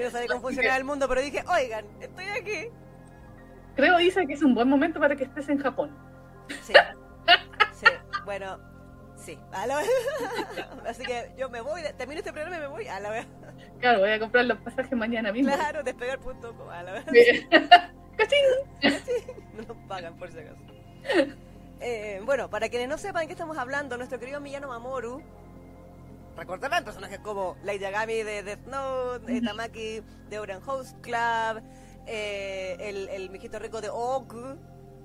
Yo 0.00 0.06
no 0.06 0.10
sabía 0.12 0.28
cómo 0.28 0.40
funcionaba 0.48 0.76
el 0.78 0.84
mundo, 0.84 1.06
pero 1.08 1.20
dije, 1.20 1.44
oigan, 1.46 1.84
estoy 2.00 2.24
aquí. 2.26 2.68
Creo, 3.76 4.00
Isa, 4.00 4.24
que 4.26 4.32
es 4.32 4.42
un 4.42 4.54
buen 4.54 4.68
momento 4.68 4.98
para 4.98 5.14
que 5.14 5.24
estés 5.24 5.48
en 5.48 5.58
Japón. 5.58 5.94
Sí, 6.62 6.72
sí, 7.72 7.86
bueno, 8.24 8.58
sí. 9.16 9.38
A 9.52 9.66
la- 9.66 9.82
Así 10.88 11.04
que 11.04 11.32
yo 11.38 11.48
me 11.50 11.60
voy, 11.60 11.82
termino 11.96 12.18
este 12.18 12.32
programa 12.32 12.56
y 12.56 12.60
me 12.60 12.66
voy 12.66 12.88
a 12.88 12.98
la 12.98 13.10
vez. 13.10 13.26
Claro, 13.78 14.00
voy 14.00 14.10
a 14.10 14.18
comprar 14.18 14.44
los 14.46 14.58
pasajes 14.58 14.92
mañana 14.92 15.32
mismo. 15.32 15.52
Claro, 15.54 15.82
despegar.com 15.82 16.68
a 16.70 16.82
la 16.82 16.92
vez. 16.92 17.04
Sí. 17.12 17.46
¡Cachín! 18.16 19.18
No 19.54 19.62
nos 19.74 19.76
pagan 19.86 20.16
por 20.16 20.30
si 20.32 20.38
acaso. 20.40 20.60
Eh, 21.80 22.20
bueno, 22.24 22.50
para 22.50 22.68
quienes 22.68 22.88
no 22.88 22.98
sepan 22.98 23.22
de 23.22 23.26
qué 23.28 23.32
estamos 23.32 23.56
hablando, 23.56 23.96
nuestro 23.96 24.18
querido 24.18 24.40
Miyano 24.40 24.68
Mamoru 24.68 25.22
recordarán 26.40 26.84
personajes 26.84 27.18
como 27.20 27.56
Light 27.64 27.80
Yagami 27.82 28.22
de 28.22 28.42
Death 28.42 28.66
Note, 28.66 29.36
eh, 29.36 29.40
Tamaki 29.42 30.00
de 30.30 30.38
Oran 30.38 30.62
Host 30.66 30.98
Club, 31.02 31.62
eh, 32.06 32.76
el, 32.80 33.08
el 33.10 33.30
mijito 33.30 33.58
rico 33.58 33.80
de 33.80 33.90
Oku. 33.90 34.56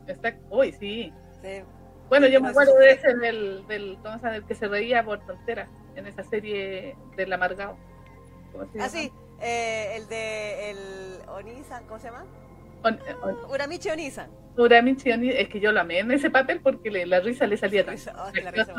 Está... 0.08 0.34
Uy, 0.50 0.72
sí. 0.72 1.12
sí. 1.42 1.62
Bueno, 2.10 2.28
yo 2.28 2.40
me 2.40 2.50
acuerdo 2.50 2.76
de 2.78 2.92
ese 2.92 3.14
del, 3.16 3.68
del, 3.68 3.98
del 4.02 4.46
que 4.46 4.56
se 4.56 4.68
reía 4.68 5.04
por 5.04 5.26
tonteras 5.26 5.70
en 5.96 6.08
esa 6.08 6.24
serie 6.24 6.96
del 7.18 7.34
amargado. 7.34 7.78
¿Cómo 8.52 8.72
se 8.72 8.80
Ah, 8.82 8.88
sí, 8.90 9.12
eh, 9.42 9.96
el 9.98 10.08
de 10.08 10.70
el 10.72 10.78
Onisan, 11.30 11.86
¿cómo 11.88 12.00
se 12.00 12.08
llama? 12.08 12.26
On- 12.84 13.00
on- 13.24 13.52
Uramichi 13.52 13.90
Onisan. 13.90 14.30
Uramichi 14.58 15.12
Oni- 15.12 15.32
es 15.32 15.50
que 15.50 15.60
yo 15.60 15.72
lo 15.74 15.82
amé 15.82 16.00
en 16.00 16.12
ese 16.12 16.30
papel 16.30 16.62
porque 16.62 16.90
le- 16.92 17.06
la 17.08 17.20
risa 17.20 17.46
le 17.48 17.58
salía 17.58 17.84
tan. 17.86 17.96
Oh, 17.96 18.28
es 18.28 18.34
que 18.34 18.42
la 18.42 18.52
risa 18.52 18.74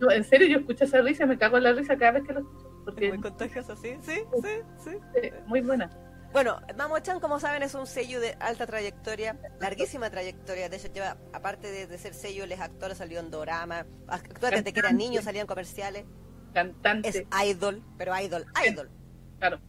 No, 0.00 0.10
en 0.10 0.24
serio, 0.24 0.48
yo 0.48 0.58
escucho 0.58 0.84
esa 0.84 1.00
risa 1.00 1.24
y 1.24 1.26
me 1.28 1.38
cago 1.38 1.56
en 1.58 1.64
la 1.64 1.72
risa 1.72 1.96
cada 1.96 2.12
vez 2.12 2.24
que 2.26 2.32
lo 2.32 2.40
escucho. 2.40 2.70
Porque 2.84 3.04
Es 3.06 3.10
muy 3.14 3.20
contagiosa, 3.20 3.76
sí, 3.76 3.96
sí, 4.02 4.20
sí, 4.42 4.48
sí. 4.84 5.30
muy 5.46 5.60
buena. 5.60 5.90
Bueno, 6.32 6.58
Mamo-chan, 6.76 7.20
como 7.20 7.38
saben, 7.38 7.62
es 7.62 7.74
un 7.74 7.86
sello 7.86 8.20
de 8.20 8.36
alta 8.40 8.66
trayectoria, 8.66 9.38
larguísima 9.60 10.10
trayectoria. 10.10 10.68
De 10.68 10.76
hecho, 10.76 10.88
lleva, 10.92 11.16
aparte 11.32 11.70
de, 11.70 11.86
de 11.86 11.96
ser 11.98 12.12
sello, 12.12 12.42
él 12.44 12.50
es 12.52 12.60
actor, 12.60 12.94
salió 12.96 13.20
en 13.20 13.30
Dorama, 13.30 13.86
actúa 14.08 14.50
desde 14.50 14.72
que 14.72 14.80
era 14.80 14.92
niño, 14.92 15.22
salía 15.22 15.42
en 15.42 15.46
comerciales. 15.46 16.04
Cantante. 16.52 17.08
Es 17.08 17.24
idol, 17.46 17.82
pero 17.96 18.20
idol, 18.20 18.44
idol. 18.68 18.90
Claro. 19.38 19.60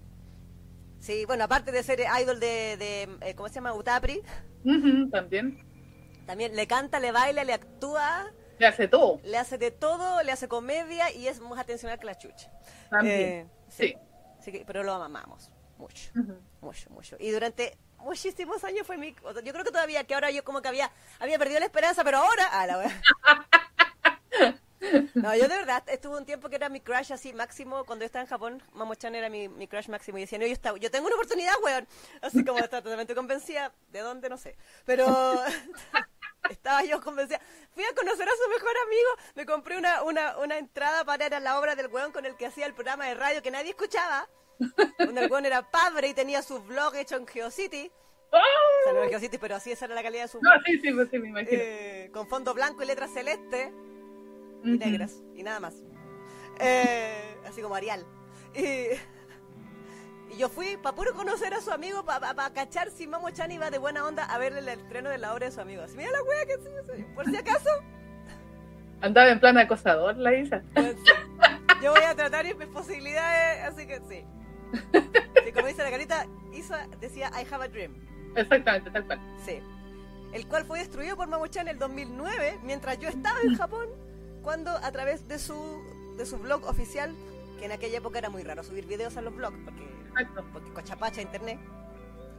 Sí, 1.00 1.26
bueno, 1.26 1.44
aparte 1.44 1.72
de 1.72 1.84
ser 1.84 2.00
idol 2.20 2.40
de, 2.40 2.78
de 2.78 3.10
eh, 3.22 3.36
¿cómo 3.36 3.48
se 3.48 3.56
llama? 3.56 3.74
Utapri, 3.74 4.22
Ujú, 4.64 5.10
también. 5.12 5.56
también 6.26 6.56
le 6.56 6.66
canta, 6.66 7.00
le 7.00 7.12
baila, 7.12 7.44
le 7.44 7.54
actúa, 7.54 8.26
Le 8.58 8.68
hace 8.68 8.88
todo. 8.88 9.20
le 9.24 9.38
hace 9.38 9.58
de 9.58 9.72
todo, 9.72 10.24
le 10.24 10.32
hace 10.32 10.48
comedia 10.48 11.12
y 11.12 11.28
es 11.28 11.40
más 11.40 11.60
atencional 11.60 12.00
que 12.00 12.06
la 12.06 12.18
chucha. 12.18 12.52
También. 12.90 13.20
Eh, 13.20 13.48
sí. 13.70 13.88
sí. 13.90 13.98
Así 14.40 14.52
que- 14.52 14.66
pero 14.66 14.84
lo 14.84 14.94
amamos 14.94 15.52
mucho. 15.78 16.12
Ujú. 16.18 16.40
Mucho, 16.62 16.90
mucho. 16.90 17.16
Y 17.20 17.32
durante 17.32 17.78
muchísimos 17.98 18.64
años 18.64 18.86
fue 18.88 18.98
mi... 18.98 19.14
Yo 19.44 19.52
creo 19.54 19.64
que 19.64 19.72
todavía, 19.72 20.04
que 20.06 20.14
ahora 20.14 20.32
yo 20.32 20.44
como 20.44 20.62
que 20.62 20.68
había 20.70 20.92
había 21.20 21.38
perdido 21.40 21.60
la 21.60 21.66
esperanza, 21.66 22.04
pero 22.04 22.18
ahora... 22.20 22.48
Ah, 22.52 22.68
la. 22.68 23.02
No, 25.16 25.34
yo 25.36 25.48
de 25.48 25.56
verdad 25.58 25.84
estuve 25.88 26.18
un 26.18 26.26
tiempo 26.26 26.48
que 26.50 26.58
era 26.58 26.70
mi 26.70 26.80
crush 26.80 27.12
así 27.12 27.34
máximo. 27.34 27.86
Cuando 27.86 28.04
yo 28.04 28.06
estaba 28.08 28.22
en 28.22 28.30
Japón, 28.30 28.62
Mamo-chan 28.74 29.16
era 29.16 29.30
mi, 29.30 29.48
mi 29.50 29.68
crush 29.68 29.88
máximo. 29.90 30.18
Y 30.20 30.22
decía, 30.22 30.38
no, 30.38 30.46
yo, 30.46 30.54
estaba, 30.54 30.78
yo 30.78 30.92
tengo 30.92 31.08
una 31.08 31.16
oportunidad, 31.16 31.54
weón. 31.64 31.88
Así 32.22 32.46
como 32.46 32.60
estaba 32.60 32.84
totalmente 32.84 33.16
convencida. 33.16 33.74
¿De 33.92 34.00
dónde? 34.02 34.30
No 34.30 34.38
sé. 34.38 34.56
Pero 34.86 35.06
estaba 36.50 36.84
yo 36.84 37.02
convencida. 37.02 37.40
Fui 37.74 37.84
a 37.84 37.94
conocer 37.96 38.28
a 38.28 38.32
su 38.32 38.50
mejor 38.50 38.74
amigo. 38.86 39.10
Me 39.36 39.46
compré 39.46 39.78
una, 39.78 40.04
una, 40.04 40.38
una 40.38 40.58
entrada 40.58 41.04
para 41.06 41.26
ir 41.26 41.34
a 41.36 41.40
la 41.40 41.60
obra 41.60 41.76
del 41.76 41.88
weón 41.88 42.12
con 42.12 42.26
el 42.26 42.36
que 42.36 42.46
hacía 42.46 42.66
el 42.66 42.74
programa 42.74 43.06
de 43.08 43.16
radio 43.16 43.42
que 43.42 43.52
nadie 43.52 43.72
escuchaba. 43.72 44.28
Donde 45.00 45.26
el 45.26 45.32
weón 45.32 45.46
era 45.46 45.70
padre 45.70 46.08
y 46.10 46.14
tenía 46.14 46.42
su 46.42 46.60
blog 46.64 46.96
hecho 46.96 47.16
en 47.18 47.28
GeoCity. 47.28 47.92
¡Oh! 48.32 48.38
O 48.38 48.84
sea, 48.84 48.94
no 48.94 49.04
en 49.04 49.10
GeoCity, 49.10 49.38
pero 49.38 49.56
así 49.56 49.72
esa 49.72 49.86
era 49.86 49.96
la 49.96 50.04
calidad 50.04 50.24
de 50.24 50.30
su 50.30 50.42
No, 50.42 50.50
sí, 50.66 50.80
sí, 50.82 50.92
pues 50.94 51.10
sí, 51.10 51.20
me 51.20 51.30
imagino. 51.30 51.52
eh, 51.54 52.10
con 52.14 52.28
fondo 52.28 52.54
blanco 52.54 52.84
y 52.84 52.86
letras 52.86 53.12
celestes 53.14 53.72
y 54.64 54.78
negras 54.78 55.14
y 55.36 55.44
nada 55.44 55.60
más. 55.60 55.76
Eh, 56.60 57.38
así 57.46 57.62
como 57.62 57.76
Arial. 57.76 58.06
Y, 58.56 58.88
Y 60.32 60.38
yo 60.38 60.50
fui 60.50 60.78
para 60.78 60.96
puro 60.96 61.14
conocer 61.14 61.54
a 61.54 61.62
su 61.62 61.72
amigo, 61.72 62.04
para 62.04 62.34
pa, 62.34 62.50
cachar 62.52 62.90
si 62.92 63.08
Mamo 63.08 63.30
Chan 63.32 63.52
iba 63.52 63.70
de 63.70 63.78
buena 63.78 64.06
onda 64.06 64.26
a 64.26 64.38
verle 64.38 64.60
el 64.60 64.68
estreno 64.70 65.10
de 65.10 65.18
la 65.18 65.34
obra 65.34 65.48
de 65.48 65.52
su 65.52 65.62
amigo. 65.62 65.84
Así, 65.84 65.96
mira 65.96 66.12
la 66.12 66.24
wea 66.24 66.46
que 66.46 67.04
por 67.14 67.26
si 67.26 67.38
acaso. 67.38 67.70
Andaba 69.02 69.30
en 69.30 69.40
plan 69.40 69.58
acosador 69.58 70.18
la 70.18 70.34
Isa. 70.36 70.64
Pues, 70.74 70.96
sí. 70.96 71.12
Yo 71.82 71.92
voy 71.92 72.04
a 72.04 72.16
tratar 72.16 72.46
mis 72.46 72.68
posibilidades, 72.68 73.64
así 73.66 73.86
que 73.86 74.00
sí. 74.10 74.26
sí 75.46 75.52
como 75.52 75.68
dice 75.68 75.84
la 75.84 75.92
carita, 75.92 76.26
Isa 76.54 76.88
decía 77.00 77.30
I 77.40 77.46
have 77.52 77.64
a 77.64 77.68
dream. 77.68 77.94
Exactamente, 78.36 78.90
tal 78.92 79.06
cual. 79.06 79.20
Sí. 79.46 79.62
El 80.34 80.48
cual 80.48 80.66
fue 80.66 80.80
destruido 80.80 81.16
por 81.16 81.28
Mamo 81.28 81.48
Chan 81.48 81.68
en 81.68 81.76
el 81.76 81.80
2009, 81.80 82.60
mientras 82.64 82.98
yo 83.00 83.08
estaba 83.08 83.40
en 83.42 83.56
Japón, 83.56 83.88
cuando 84.42 84.72
a 84.72 84.92
través 84.92 85.28
de 85.28 85.40
su, 85.40 85.82
de 86.18 86.26
su 86.26 86.38
blog 86.40 86.66
oficial, 86.66 87.16
que 87.58 87.66
en 87.66 87.72
aquella 87.72 88.00
época 88.00 88.20
era 88.20 88.30
muy 88.30 88.44
raro 88.44 88.64
subir 88.64 88.86
videos 88.86 89.16
a 89.18 89.22
los 89.22 89.34
blogs, 89.34 89.58
porque, 89.64 89.88
porque 90.54 90.72
cochapacha 90.74 91.22
internet, 91.22 91.60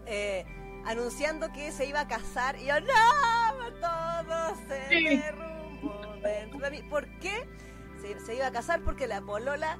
eh, 0.06 0.44
anunciando 0.84 1.52
que 1.52 1.72
se 1.72 1.86
iba 1.86 2.00
a 2.00 2.08
casar, 2.08 2.56
y 2.58 2.66
yo, 2.66 2.74
no, 2.80 3.80
todo 3.80 4.56
se 4.68 4.88
sí. 4.88 5.16
derrumbó 5.16 6.16
dentro 6.22 6.60
de 6.60 6.70
mí. 6.70 6.82
¿Por 6.88 7.06
qué? 7.18 7.46
Se, 8.00 8.18
se, 8.20 8.34
iba 8.34 8.46
a 8.46 8.52
casar 8.52 8.80
porque 8.82 9.06
la 9.06 9.20
polola, 9.20 9.78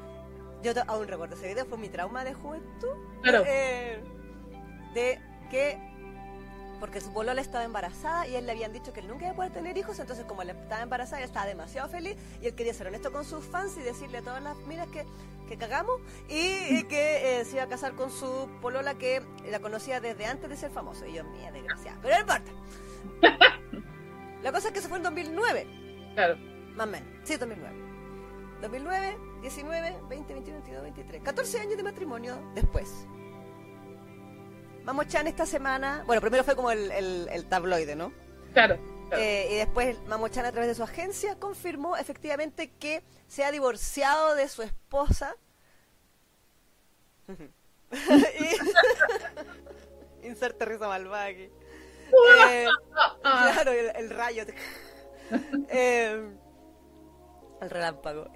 yo 0.63 0.73
aún 0.87 1.09
recuerdo 1.09 1.37
ese 1.37 1.49
video, 1.49 1.67
fue 1.67 1.79
mi 1.79 1.89
trauma 1.89 2.25
de 2.25 2.35
juventud. 2.35 2.97
Claro. 3.23 3.45
Eh, 3.47 4.03
de 4.95 5.21
que 5.51 5.79
porque 6.81 7.01
su 7.01 7.13
polola 7.13 7.41
estaba 7.41 7.65
embarazada 7.65 8.27
y 8.27 8.37
él 8.37 8.47
le 8.47 8.53
habían 8.53 8.73
dicho 8.73 8.93
que 8.93 9.01
él 9.01 9.09
nunca 9.09 9.25
iba 9.25 9.33
a 9.33 9.37
poder 9.37 9.53
tener 9.53 9.77
hijos, 9.79 9.99
entonces 9.99 10.25
como 10.25 10.43
él 10.43 10.51
estaba 10.51 10.83
embarazada, 10.83 11.19
él 11.19 11.25
estaba 11.25 11.47
demasiado 11.47 11.89
feliz 11.89 12.17
y 12.43 12.47
él 12.47 12.55
quería 12.55 12.75
ser 12.75 12.89
honesto 12.89 13.13
con 13.13 13.25
sus 13.25 13.45
fans 13.45 13.77
y 13.77 13.83
decirle 13.83 14.19
a 14.19 14.23
todas 14.23 14.43
las 14.43 14.57
miras 14.67 14.89
que, 14.89 15.05
que 15.47 15.57
cagamos 15.57 16.01
y, 16.29 16.79
y 16.79 16.85
que 16.85 17.41
eh, 17.41 17.45
se 17.45 17.57
iba 17.57 17.65
a 17.65 17.69
casar 17.69 17.95
con 17.95 18.11
su 18.11 18.49
polola 18.61 18.95
que 18.97 19.23
la 19.51 19.61
conocía 19.61 20.01
desde 20.01 20.27
antes 20.27 20.51
de 20.51 20.57
ser 20.57 20.71
famoso. 20.71 21.07
Y 21.07 21.15
yo, 21.15 21.25
mía, 21.25 21.53
desgraciada. 21.53 21.99
Pero 22.03 22.15
no 22.15 22.21
importa. 22.21 22.51
La 24.43 24.53
cosa 24.53 24.69
es 24.69 24.75
que 24.75 24.81
se 24.81 24.89
fue 24.89 24.99
en 24.99 25.05
2009. 25.05 25.67
Claro. 26.15 26.37
Más 26.75 26.87
o 26.87 26.91
menos. 26.91 27.09
Sí, 27.25 27.37
2009. 27.37 27.77
2009, 28.63 29.19
19, 29.43 29.97
20, 30.09 30.33
21, 30.35 30.59
22, 30.61 30.83
23. 30.83 31.23
14 31.23 31.61
años 31.61 31.77
de 31.77 31.83
matrimonio 31.83 32.39
después. 32.55 33.07
Mamo 34.85 35.03
Chan 35.05 35.27
esta 35.27 35.47
semana, 35.47 36.05
bueno, 36.07 36.21
primero 36.21 36.45
fue 36.45 36.55
como 36.55 36.71
el, 36.71 36.93
el, 36.93 37.29
el 37.33 37.47
tabloide, 37.47 37.97
¿no? 37.97 38.13
Claro. 38.53 38.79
Claro. 39.09 39.23
Eh, 39.23 39.49
y 39.53 39.55
después 39.57 40.01
Mamo 40.07 40.29
Chan 40.29 40.45
a 40.45 40.53
través 40.53 40.69
de 40.69 40.75
su 40.75 40.83
agencia 40.83 41.39
confirmó 41.39 41.97
efectivamente 41.97 42.71
que 42.79 43.03
se 43.27 43.45
ha 43.45 43.51
divorciado 43.51 44.35
de 44.35 44.49
su 44.49 44.63
esposa. 44.63 45.35
y... 47.31 47.37
Inserte 50.27 50.65
risa 50.65 50.89
malvada 50.89 51.25
aquí. 51.27 51.51
Eh, 52.49 52.67
claro, 53.21 53.73
el, 53.73 53.91
el 53.97 54.11
rayo. 54.11 54.45
eh, 55.69 56.31
el 57.61 57.71
relámpago. 57.71 58.31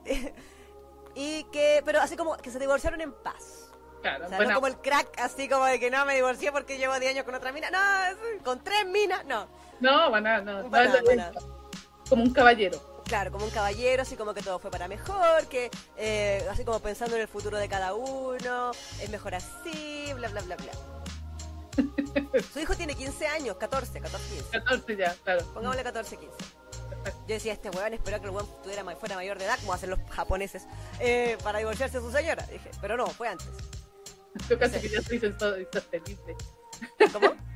y 1.15 1.45
que, 1.53 1.81
pero 1.85 2.01
así 2.01 2.17
como 2.17 2.37
que 2.39 2.51
se 2.51 2.59
divorciaron 2.59 3.01
en 3.01 3.13
paz. 3.13 3.60
Claro, 4.03 4.27
O 4.27 4.29
sea, 4.29 4.37
buena- 4.39 4.53
no 4.55 4.61
como 4.61 4.67
el 4.69 4.77
crack, 4.79 5.19
así 5.21 5.49
como 5.49 5.65
de 5.67 5.79
que 5.79 5.91
no 5.91 6.05
me 6.07 6.15
divorcié 6.15 6.53
porque 6.53 6.79
llevo 6.79 6.99
10 6.99 7.13
años 7.13 7.25
con 7.25 7.35
otra 7.35 7.53
mina. 7.53 7.71
No, 7.71 7.79
con 8.45 8.63
tres 8.65 8.87
minas, 8.87 9.25
no. 9.27 9.47
No, 9.81 10.11
bueno, 10.11 10.43
no, 10.43 10.63
no, 10.63 10.71
Para 10.71 10.89
no, 10.89 11.15
nada. 11.15 11.33
como 12.09 12.23
un 12.23 12.33
caballero. 12.33 13.03
Claro, 13.05 13.33
como 13.33 13.45
un 13.45 13.51
caballero, 13.51 14.03
así 14.03 14.17
como 14.17 14.33
que 14.35 14.41
todo 14.43 14.59
fue 14.61 14.71
para 14.71 14.87
mejor, 14.87 15.47
que 15.49 15.71
eh, 15.97 16.47
así 16.51 16.65
como 16.65 16.79
pensando 16.81 17.17
en 17.17 17.23
el 17.23 17.29
futuro 17.29 17.59
de 17.59 17.69
cada 17.69 17.95
uno, 17.95 18.71
es 19.01 19.11
mejor 19.11 19.35
así, 19.35 20.13
bla, 20.15 20.29
bla, 20.29 20.43
bla, 20.43 20.57
bla. 20.57 20.73
Su 22.53 22.61
hijo 22.61 22.75
tiene 22.77 22.95
15 22.95 23.27
años, 23.27 23.57
14, 23.57 24.01
14, 24.01 24.29
15. 24.35 24.51
14 24.51 24.97
ya, 24.97 25.15
claro. 25.25 25.45
Pongámosle 25.53 25.83
14, 25.83 26.17
15. 26.17 26.37
Yo 27.27 27.35
decía, 27.35 27.53
este 27.55 27.71
weón 27.71 27.95
espero 27.95 28.21
que 28.21 28.27
el 28.27 28.31
weón 28.31 28.47
tuviera, 28.63 28.85
fuera 28.97 29.15
mayor 29.17 29.39
de 29.39 29.47
edad, 29.47 29.59
como 29.61 29.73
hacen 29.73 29.91
los 29.91 29.99
japoneses, 30.11 30.67
eh, 31.01 31.39
para 31.43 31.59
divorciarse 31.59 31.99
de 31.99 32.05
su 32.05 32.13
señora. 32.13 32.45
Dije, 32.45 32.71
pero 32.81 32.97
no, 32.97 33.07
fue 33.07 33.29
antes. 33.29 33.49
Yo 34.49 34.59
casi 34.59 34.81
que 34.81 34.89
ya 34.89 35.01
se 35.03 35.15
dice 35.15 35.33
inso- 35.37 35.61
insostenible. 35.61 36.37
¿Cómo? 37.13 37.37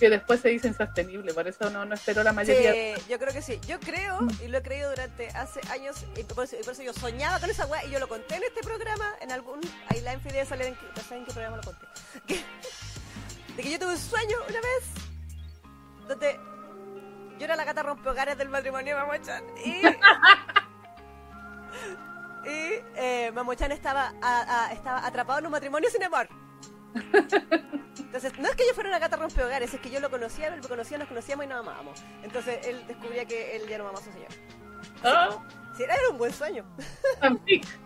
Que 0.00 0.08
después 0.08 0.40
se 0.40 0.48
dice 0.48 0.66
insostenible, 0.68 1.34
por 1.34 1.46
eso 1.46 1.68
no, 1.68 1.84
no 1.84 1.94
esperó 1.94 2.22
la 2.22 2.32
mayoría. 2.32 2.72
Sí, 2.72 3.02
yo 3.06 3.18
creo 3.18 3.34
que 3.34 3.42
sí. 3.42 3.60
Yo 3.68 3.78
creo, 3.80 4.20
y 4.42 4.48
lo 4.48 4.56
he 4.56 4.62
creído 4.62 4.88
durante 4.88 5.28
hace 5.28 5.60
años, 5.70 6.06
y 6.16 6.22
por 6.24 6.44
eso, 6.44 6.56
y 6.58 6.62
por 6.64 6.72
eso 6.72 6.82
yo 6.82 6.94
soñaba 6.94 7.38
con 7.38 7.50
esa 7.50 7.66
weá, 7.66 7.84
y 7.84 7.90
yo 7.90 7.98
lo 7.98 8.08
conté 8.08 8.36
en 8.36 8.44
este 8.44 8.62
programa, 8.62 9.14
en 9.20 9.30
algún. 9.30 9.60
Ahí 9.88 10.00
la 10.00 10.14
infidelidad 10.14 10.48
sale 10.48 10.68
en. 10.68 10.74
No 10.96 11.02
sé 11.06 11.16
en 11.16 11.26
qué 11.26 11.32
programa 11.32 11.58
lo 11.58 11.62
conté. 11.64 11.86
Que- 12.26 12.42
de 13.56 13.62
que 13.62 13.70
yo 13.72 13.78
tuve 13.78 13.90
un 13.92 13.98
sueño 13.98 14.36
una 14.48 14.60
vez, 14.62 14.84
donde 16.08 16.40
yo 17.38 17.44
era 17.44 17.54
la 17.56 17.64
gata 17.64 17.82
rompehogares 17.82 18.38
del 18.38 18.48
matrimonio 18.48 18.96
de 18.96 19.02
Mamochan, 19.02 19.44
y. 19.66 19.82
y 22.44 22.82
eh, 22.96 23.30
Mamochan 23.34 23.72
estaba, 23.72 24.12
a- 24.22 24.66
a- 24.66 24.72
estaba 24.72 25.06
atrapado 25.06 25.38
en 25.40 25.46
un 25.46 25.52
matrimonio 25.52 25.90
sin 25.90 26.02
amor. 26.04 26.28
Entonces, 27.98 28.36
no 28.38 28.48
es 28.48 28.56
que 28.56 28.66
yo 28.66 28.74
fuera 28.74 28.88
una 28.90 28.98
gata 28.98 29.16
rompehogares, 29.16 29.72
es 29.72 29.80
que 29.80 29.90
yo 29.90 30.00
lo 30.00 30.10
conocía, 30.10 30.48
él 30.48 30.60
me 30.60 30.66
conocía, 30.68 30.98
nos 30.98 31.08
conocíamos 31.08 31.44
y 31.44 31.48
nos 31.48 31.60
amábamos. 31.60 32.00
Entonces, 32.22 32.66
él 32.66 32.84
descubría 32.88 33.24
que 33.24 33.56
él 33.56 33.68
ya 33.68 33.78
no 33.78 33.84
amaba 33.84 34.00
a 34.00 34.02
su 34.02 34.12
señor. 34.12 34.28
Ah, 35.04 35.28
Sí, 35.76 35.84
era 35.84 35.94
un 36.10 36.18
buen 36.18 36.32
sueño. 36.32 36.64
fanfic. 37.20 37.66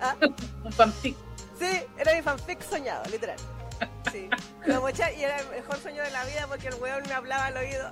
Ah, 0.00 0.16
un 0.64 0.72
fanfic. 0.72 1.16
sí, 1.58 1.80
era 1.98 2.14
mi 2.14 2.22
fanfic 2.22 2.60
soñado, 2.62 3.04
literal. 3.10 3.36
Sí. 4.10 4.28
Lo 4.66 4.80
moché 4.80 5.14
y 5.16 5.22
era 5.22 5.38
el 5.38 5.48
mejor 5.50 5.76
sueño 5.78 6.02
de 6.02 6.10
la 6.10 6.24
vida 6.24 6.46
porque 6.48 6.68
el 6.68 6.74
weón 6.76 7.02
me 7.06 7.12
hablaba 7.14 7.46
al 7.46 7.56
oído. 7.56 7.88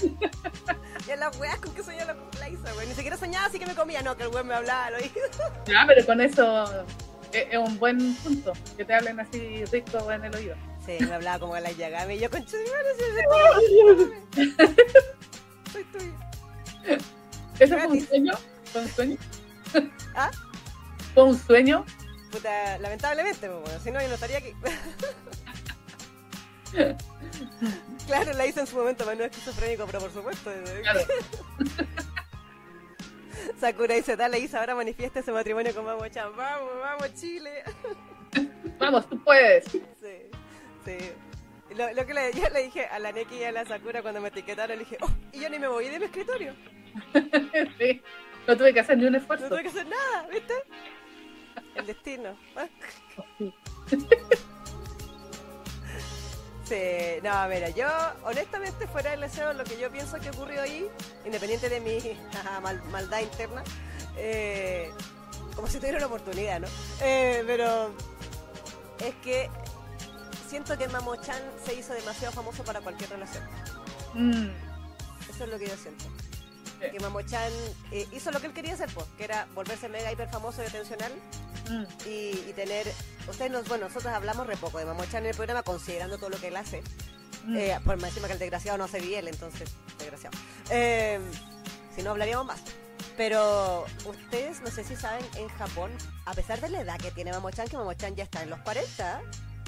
y 1.10 1.12
en 1.12 1.20
las 1.20 1.36
weas 1.38 1.58
con 1.58 1.74
que 1.74 1.82
soñaba 1.82 2.14
la, 2.14 2.38
la 2.38 2.48
hizo, 2.48 2.62
weón. 2.76 2.88
Ni 2.88 2.94
siquiera 2.94 3.16
soñaba 3.16 3.46
así 3.46 3.58
que 3.58 3.66
me 3.66 3.74
comía, 3.74 4.00
no, 4.00 4.16
que 4.16 4.22
el 4.22 4.28
weón 4.28 4.46
me 4.46 4.54
hablaba 4.54 4.86
al 4.86 4.94
oído. 4.94 5.10
Ya, 5.66 5.84
pero 5.86 6.06
con 6.06 6.20
eso 6.20 6.84
es, 7.32 7.46
es 7.50 7.58
un 7.58 7.78
buen 7.78 8.14
punto. 8.16 8.52
Que 8.76 8.84
te 8.84 8.94
hablen 8.94 9.18
así 9.18 9.64
rico 9.66 10.10
en 10.12 10.24
el 10.24 10.34
oído. 10.34 10.54
Sí, 10.86 10.96
me 11.04 11.12
hablaba 11.12 11.40
como 11.40 11.54
a 11.54 11.60
la 11.60 11.72
Yagami 11.72 12.14
y 12.14 12.20
yo 12.20 12.30
con 12.30 12.46
soy 12.46 12.60
tuyo. 15.92 16.14
¿Eso 17.58 17.76
fue 17.76 17.86
un 17.88 18.06
sueño? 18.06 18.32
¿Fue 18.72 18.82
un 18.82 18.88
sueño? 18.88 19.16
¿Ah? 20.14 20.30
¿Fue 21.12 21.24
un 21.24 21.38
sueño? 21.38 21.84
Puta, 22.30 22.78
lamentablemente, 22.78 23.48
pues, 23.48 23.60
bueno, 23.62 23.80
si 23.80 23.90
no, 23.90 24.00
yo 24.00 24.08
no 24.08 24.14
estaría 24.14 24.38
aquí. 24.38 24.54
Claro, 28.06 28.32
la 28.34 28.46
hice 28.46 28.60
en 28.60 28.66
su 28.66 28.76
momento, 28.76 29.04
pero 29.04 29.16
no 29.16 29.24
es 29.24 29.30
esquizofrénico, 29.30 29.86
pero 29.86 30.00
por 30.00 30.12
supuesto. 30.12 30.50
Claro. 30.82 31.00
Sakura 33.60 33.94
dice, 33.94 34.16
dale 34.16 34.38
Isa, 34.38 34.60
ahora 34.60 34.74
manifiesta 34.74 35.20
ese 35.20 35.32
matrimonio 35.32 35.74
con 35.74 35.84
Mamo 35.84 36.06
Chan. 36.08 36.34
Vamos, 36.36 36.70
vamos, 36.80 37.14
Chile. 37.14 37.62
Vamos, 38.78 39.08
tú 39.10 39.22
puedes. 39.22 39.64
sí, 39.66 39.82
sí. 40.84 40.96
Lo, 41.74 41.92
lo 41.92 42.06
que 42.06 42.14
le, 42.14 42.32
yo 42.32 42.48
le 42.48 42.64
dije 42.64 42.86
a 42.86 42.98
la 42.98 43.12
Neki 43.12 43.36
y 43.36 43.44
a 43.44 43.52
la 43.52 43.64
Sakura 43.64 44.02
cuando 44.02 44.20
me 44.20 44.28
etiquetaron, 44.28 44.78
le 44.78 44.84
dije, 44.84 44.96
oh, 45.02 45.10
y 45.32 45.40
yo 45.40 45.50
ni 45.50 45.58
me 45.58 45.68
voy 45.68 45.88
de 45.88 45.98
mi 45.98 46.06
escritorio. 46.06 46.54
Sí. 47.78 48.02
No 48.48 48.56
tuve 48.56 48.72
que 48.74 48.80
hacer 48.80 48.98
ni 48.98 49.04
un 49.04 49.12
No 49.12 49.18
esfuerzo. 49.18 49.48
tuve 49.48 49.62
que 49.62 49.68
hacer 49.68 49.86
nada, 49.86 50.26
¿viste? 50.28 50.54
El 51.74 51.86
destino. 51.86 52.36
Sí, 56.70 57.20
no, 57.24 57.48
mira, 57.48 57.68
yo 57.70 57.88
honestamente 58.22 58.86
fuera 58.86 59.10
del 59.10 59.22
deseo, 59.22 59.52
lo 59.54 59.64
que 59.64 59.76
yo 59.76 59.90
pienso 59.90 60.20
que 60.20 60.30
ocurrió 60.30 60.62
ahí, 60.62 60.88
independiente 61.24 61.68
de 61.68 61.80
mi 61.80 61.98
mal- 62.62 62.80
maldad 62.92 63.18
interna, 63.20 63.64
eh, 64.16 64.88
como 65.56 65.66
si 65.66 65.78
tuviera 65.78 65.96
una 65.98 66.06
oportunidad, 66.06 66.60
¿no? 66.60 66.68
Eh, 67.00 67.42
pero 67.44 67.90
es 69.00 69.14
que 69.16 69.50
siento 70.48 70.78
que 70.78 70.86
Mamo-chan 70.86 71.42
se 71.66 71.74
hizo 71.74 71.92
demasiado 71.92 72.32
famoso 72.32 72.62
para 72.62 72.80
cualquier 72.80 73.10
relación. 73.10 73.42
Mm, 74.14 74.50
Eso 75.28 75.44
es 75.44 75.50
lo 75.50 75.58
que 75.58 75.66
yo 75.66 75.76
siento. 75.76 76.04
Sí. 76.80 76.90
Que 76.90 77.00
Mamo-chan 77.00 77.52
eh, 77.92 78.06
hizo 78.12 78.30
lo 78.30 78.40
que 78.40 78.46
él 78.46 78.52
quería 78.54 78.74
hacer, 78.74 78.88
pues, 78.94 79.06
que 79.18 79.24
era 79.24 79.46
volverse 79.54 79.88
mega 79.88 80.10
hiper 80.10 80.28
famoso 80.30 80.62
y 80.62 80.66
atencional 80.66 81.12
mm, 81.68 81.84
y, 82.08 82.44
y 82.48 82.52
tener. 82.56 82.86
Ustedes 83.28 83.50
nos, 83.50 83.68
bueno, 83.68 83.86
nosotros 83.88 84.12
hablamos 84.12 84.46
re 84.46 84.56
poco 84.56 84.78
de 84.78 84.86
Mamochan 84.86 85.22
en 85.24 85.30
el 85.30 85.36
programa, 85.36 85.62
considerando 85.62 86.16
todo 86.18 86.30
lo 86.30 86.38
que 86.40 86.48
él 86.48 86.56
hace. 86.56 86.82
mm. 87.44 87.56
Eh, 87.56 87.78
por 87.84 87.96
más 87.98 88.08
encima 88.10 88.28
que 88.28 88.32
el 88.34 88.38
desgraciado 88.38 88.78
no 88.78 88.84
hace 88.84 89.00
bien, 89.00 89.28
entonces, 89.28 89.70
desgraciado. 89.98 90.36
Eh, 90.70 91.20
si 91.94 92.02
no, 92.02 92.10
hablaríamos 92.12 92.46
más. 92.46 92.60
Pero 93.16 93.84
ustedes, 94.06 94.60
no 94.62 94.70
sé 94.70 94.82
si 94.84 94.96
saben, 94.96 95.24
en 95.36 95.48
Japón, 95.48 95.90
a 96.24 96.32
pesar 96.32 96.60
de 96.60 96.70
la 96.70 96.80
edad 96.80 96.98
que 96.98 97.10
tiene 97.10 97.32
Mamochan, 97.32 97.68
que 97.68 97.76
Mamochan 97.76 98.16
ya 98.16 98.24
está 98.24 98.42
en 98.42 98.50
los 98.50 98.60
40, 98.60 99.20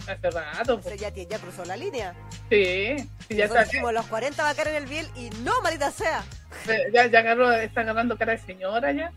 Hace 0.08 0.30
rato. 0.30 0.80
pues. 0.80 0.98
ya, 0.98 1.10
ya 1.10 1.38
cruzó 1.38 1.64
la 1.64 1.76
línea. 1.76 2.14
Sí, 2.50 2.96
sí, 3.28 3.36
ya, 3.36 3.44
Nosotros 3.44 3.48
está, 3.48 3.64
dijimos, 3.64 3.92
los 3.92 4.06
40 4.06 4.42
va 4.42 4.48
a 4.50 4.54
caer 4.54 4.68
en 4.68 4.74
el 4.76 4.86
biel 4.86 5.10
y 5.14 5.30
no, 5.44 5.60
maldita 5.60 5.90
sea. 5.90 6.24
Ya, 6.92 7.06
ya 7.06 7.18
agarró, 7.20 7.52
está 7.52 7.80
agarrando 7.82 8.16
cara 8.18 8.32
de 8.32 8.38
señora 8.38 8.92
ya. 8.92 9.12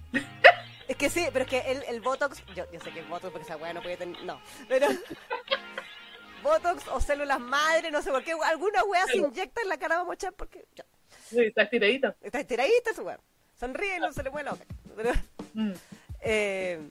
Es 0.87 0.95
que 0.97 1.09
sí, 1.09 1.25
pero 1.33 1.45
es 1.45 1.49
que 1.51 1.59
el, 1.71 1.83
el 1.87 2.01
Botox, 2.01 2.43
yo, 2.55 2.65
yo 2.71 2.79
sé 2.79 2.91
que 2.91 2.99
el 2.99 3.05
Botox 3.05 3.31
porque 3.31 3.45
esa 3.45 3.57
weá 3.57 3.73
no 3.73 3.81
puede 3.81 3.97
tener, 3.97 4.21
no, 4.23 4.39
pero 4.67 4.87
Botox 6.43 6.87
o 6.89 6.99
células 7.01 7.39
madre, 7.39 7.89
no 7.91 8.01
sé 8.01 8.11
por 8.11 8.23
qué, 8.23 8.33
alguna 8.45 8.83
weá 8.83 9.05
se 9.07 9.17
inyecta 9.17 9.61
en 9.61 9.69
la 9.69 9.77
cara 9.77 9.95
de 9.95 10.01
Mamochan 10.03 10.33
porque 10.37 10.65
ya, 10.75 10.85
Sí, 11.27 11.39
está 11.41 11.63
estiradito. 11.63 12.13
está 12.21 12.39
estiradita 12.39 12.93
su 12.93 13.01
weá. 13.01 13.19
Sonríe 13.59 13.97
y 13.97 13.99
no 13.99 14.11
se 14.11 14.21
le 14.21 14.29
mueve 14.29 14.45
la 14.45 14.51
boca. 14.51 14.65
Pero, 14.95 15.11
Mm. 15.53 15.71
eh, 16.21 16.89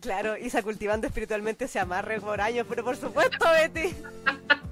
claro, 0.00 0.36
Isa 0.36 0.62
cultivando 0.62 1.06
espiritualmente 1.06 1.66
se 1.66 1.78
amarre 1.80 2.20
por 2.20 2.40
años, 2.40 2.66
pero 2.68 2.84
por 2.84 2.96
supuesto, 2.96 3.50
Betty, 3.50 3.96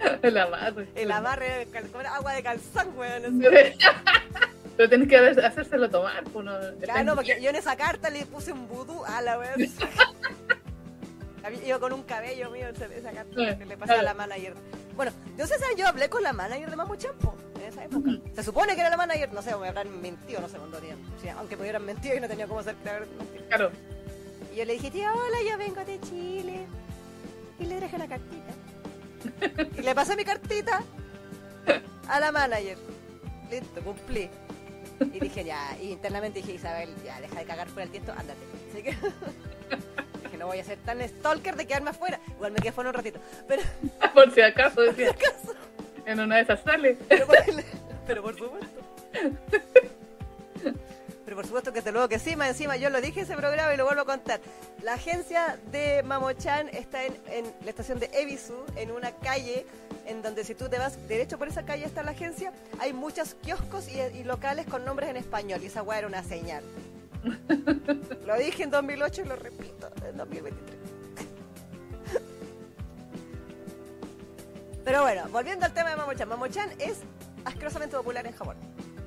La 0.22 0.46
madre. 0.46 0.88
el 0.94 1.10
amarre 1.10 1.68
con 1.92 2.06
agua 2.06 2.32
de 2.32 2.42
calzón, 2.42 2.96
weón. 2.96 3.40
Pero 4.76 4.88
tenés 4.90 5.08
que 5.08 5.16
hacérselo 5.16 5.88
tomar. 5.90 6.22
pues, 6.24 6.34
uno 6.36 6.52
Claro, 6.80 7.14
porque 7.14 7.40
yo 7.40 7.50
en 7.50 7.56
esa 7.56 7.76
carta 7.76 8.10
le 8.10 8.24
puse 8.26 8.52
un 8.52 8.68
vudú 8.68 9.04
a 9.04 9.20
la 9.22 9.38
weón. 9.38 9.60
Iba 11.66 11.78
con 11.80 11.92
un 11.94 12.02
cabello 12.02 12.50
mío 12.50 12.68
esa, 12.68 12.84
esa 12.86 13.12
carta 13.12 13.32
Sí, 13.34 13.58
que 13.58 13.64
le 13.64 13.76
pasé 13.76 13.94
a 13.94 14.02
la 14.02 14.14
manager. 14.14 14.54
Bueno, 14.94 15.10
yo 15.38 15.46
sé, 15.46 15.54
yo 15.76 15.88
hablé 15.88 16.08
con 16.10 16.22
la 16.22 16.32
manager 16.32 16.68
de 16.70 16.76
Mamu 16.76 16.96
Champo 16.96 17.34
en 17.56 17.62
esa 17.62 17.84
época. 17.84 18.10
Se 18.34 18.42
supone 18.42 18.74
que 18.74 18.80
era 18.82 18.90
la 18.90 18.96
manager, 18.98 19.32
no 19.32 19.40
sé, 19.42 19.56
me 19.56 19.68
habrán 19.68 20.00
mentido, 20.02 20.40
no 20.40 20.48
sé 20.48 20.58
cuándo 20.58 20.78
día. 20.80 20.94
Sí, 21.20 21.28
aunque 21.30 21.56
me 21.56 21.62
hubieran 21.62 21.84
mentido 21.84 22.14
y 22.14 22.20
no 22.20 22.28
tenía 22.28 22.46
cómo 22.46 22.60
hacer. 22.60 22.76
Claro. 23.48 23.70
Y 24.52 24.56
yo 24.56 24.64
le 24.64 24.74
dije, 24.74 24.90
tía, 24.90 25.12
hola, 25.12 25.38
yo 25.48 25.56
vengo 25.56 25.82
de 25.84 25.98
Chile. 26.00 26.66
Y 27.58 27.64
le 27.64 27.78
traje 27.78 27.96
una 27.96 28.08
cartita. 28.08 28.52
Y 29.76 29.82
le 29.82 29.94
pasé 29.94 30.16
mi 30.16 30.24
cartita 30.24 30.82
a 32.08 32.20
la 32.20 32.32
manager. 32.32 32.78
Listo, 33.50 33.80
cumplí. 33.82 34.28
Y 35.00 35.18
dije, 35.20 35.44
ya, 35.44 35.76
y 35.80 35.92
internamente 35.92 36.40
dije, 36.40 36.52
Isabel, 36.52 36.90
ya, 37.04 37.20
deja 37.20 37.38
de 37.38 37.44
cagar 37.46 37.68
fuera 37.68 37.84
el 37.84 37.90
tiesto, 37.90 38.12
ándate. 38.12 38.40
Así 38.70 38.82
que 38.82 38.90
dije, 40.24 40.36
no 40.38 40.46
voy 40.46 40.58
a 40.58 40.64
ser 40.64 40.78
tan 40.78 41.00
stalker 41.08 41.56
de 41.56 41.66
quedarme 41.66 41.90
afuera. 41.90 42.20
Igual 42.28 42.52
me 42.52 42.58
quedé 42.60 42.72
fuera 42.72 42.90
un 42.90 42.94
ratito. 42.94 43.18
Pero, 43.48 43.62
Por 44.14 44.30
si 44.32 44.42
acaso, 44.42 44.82
decía. 44.82 45.14
En 46.06 46.20
una 46.20 46.36
de 46.36 46.42
esas 46.42 46.62
sale. 46.62 46.96
pero, 47.08 47.26
por, 47.26 47.36
pero 48.06 48.22
por 48.22 48.36
supuesto. 48.36 48.80
Pero 51.30 51.42
por 51.42 51.46
supuesto 51.46 51.72
que 51.72 51.80
te 51.80 51.92
luego 51.92 52.08
que 52.08 52.18
sí, 52.18 52.34
más 52.34 52.48
encima 52.48 52.76
yo 52.76 52.90
lo 52.90 53.00
dije 53.00 53.20
ese 53.20 53.36
programa 53.36 53.72
y 53.72 53.76
lo 53.76 53.84
vuelvo 53.84 54.02
a 54.02 54.04
contar. 54.04 54.40
La 54.82 54.94
agencia 54.94 55.60
de 55.70 56.02
Mamochan 56.02 56.68
está 56.70 57.04
en, 57.04 57.16
en 57.28 57.44
la 57.62 57.70
estación 57.70 58.00
de 58.00 58.10
Ebisu, 58.12 58.64
en 58.74 58.90
una 58.90 59.12
calle 59.12 59.64
en 60.06 60.22
donde 60.22 60.42
si 60.42 60.56
tú 60.56 60.68
te 60.68 60.76
vas 60.76 61.06
derecho 61.06 61.38
por 61.38 61.46
esa 61.46 61.64
calle 61.64 61.84
está 61.84 62.02
la 62.02 62.10
agencia, 62.10 62.52
hay 62.80 62.92
muchos 62.92 63.34
kioscos 63.34 63.86
y, 63.86 64.00
y 64.00 64.24
locales 64.24 64.66
con 64.66 64.84
nombres 64.84 65.08
en 65.08 65.16
español 65.18 65.60
y 65.62 65.66
esa 65.66 65.84
weá 65.84 65.98
era 65.98 66.08
una 66.08 66.24
señal. 66.24 66.64
lo 68.26 68.36
dije 68.36 68.64
en 68.64 68.70
2008 68.72 69.22
y 69.22 69.24
lo 69.26 69.36
repito 69.36 69.88
en 70.04 70.16
2023. 70.16 70.80
Pero 74.84 75.02
bueno, 75.02 75.28
volviendo 75.30 75.64
al 75.64 75.72
tema 75.72 75.90
de 75.90 75.96
Mamochan. 75.96 76.28
Mamochan 76.28 76.70
es 76.80 76.98
asquerosamente 77.44 77.96
popular 77.96 78.26
en 78.26 78.32
Japón. 78.32 78.56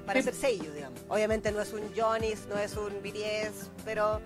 Para 0.06 0.20
Sí. 0.20 0.26
ser 0.26 0.34
Seiyu, 0.36 0.72
digamos. 0.74 1.00
Obviamente 1.08 1.52
no 1.52 1.62
es 1.62 1.72
un 1.74 1.82
Jonis, 1.96 2.46
no 2.48 2.58
es 2.58 2.76
un 2.76 2.92
BTS, 3.02 3.70
pero, 3.86 4.22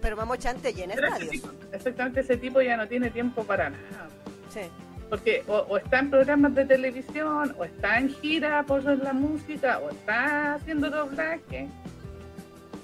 pero 0.00 0.16
Mamochan 0.16 0.58
te 0.58 0.72
llena 0.74 0.94
Pero 0.94 1.08
ese 1.08 1.16
estadios. 1.24 1.42
tipo- 1.44 1.74
exactamente 1.76 2.20
ese 2.20 2.36
tipo 2.36 2.60
ya 2.60 2.76
no 2.76 2.88
tiene 2.88 3.10
tiempo 3.10 3.44
para 3.44 3.70
nada. 3.70 4.08
Sí. 4.52 4.60
Porque 5.08 5.44
o, 5.46 5.58
o 5.68 5.76
está 5.76 5.98
en 6.00 6.10
programas 6.10 6.54
de 6.54 6.64
televisión, 6.64 7.54
o 7.58 7.64
está 7.64 7.98
en 7.98 8.08
gira 8.14 8.62
por 8.64 8.82
la 8.82 9.12
música, 9.12 9.78
o 9.78 9.90
está 9.90 10.54
haciendo 10.54 10.90
doblaje. 10.90 11.68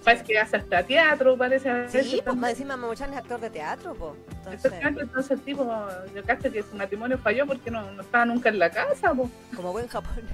Parece 0.05 0.25
que 0.25 0.39
hace 0.39 0.57
hasta 0.59 0.83
teatro, 0.85 1.37
parece. 1.37 1.89
Sí, 1.89 2.21
pues 2.25 2.37
más 2.37 2.51
encima 2.53 2.77
Mamochan 2.77 3.13
es 3.13 3.19
actor 3.19 3.41
de 3.41 3.51
teatro, 3.51 3.95
po. 3.95 4.15
Entonces, 4.31 4.65
Exactamente, 4.67 5.03
entonces 5.03 5.31
el 5.33 5.41
tipo, 5.41 5.87
yo 6.15 6.25
cacho 6.25 6.51
que 6.53 6.63
su 6.63 6.77
matrimonio 6.77 7.19
falló 7.19 7.47
porque 7.47 7.71
no, 7.71 7.91
no 7.93 8.03
estaba 8.03 8.25
nunca 8.25 8.49
en 8.49 8.59
la 8.59 8.71
casa, 8.71 9.13
po. 9.13 9.29
como 9.57 9.73
buen 9.73 9.89
japonés. 9.89 10.25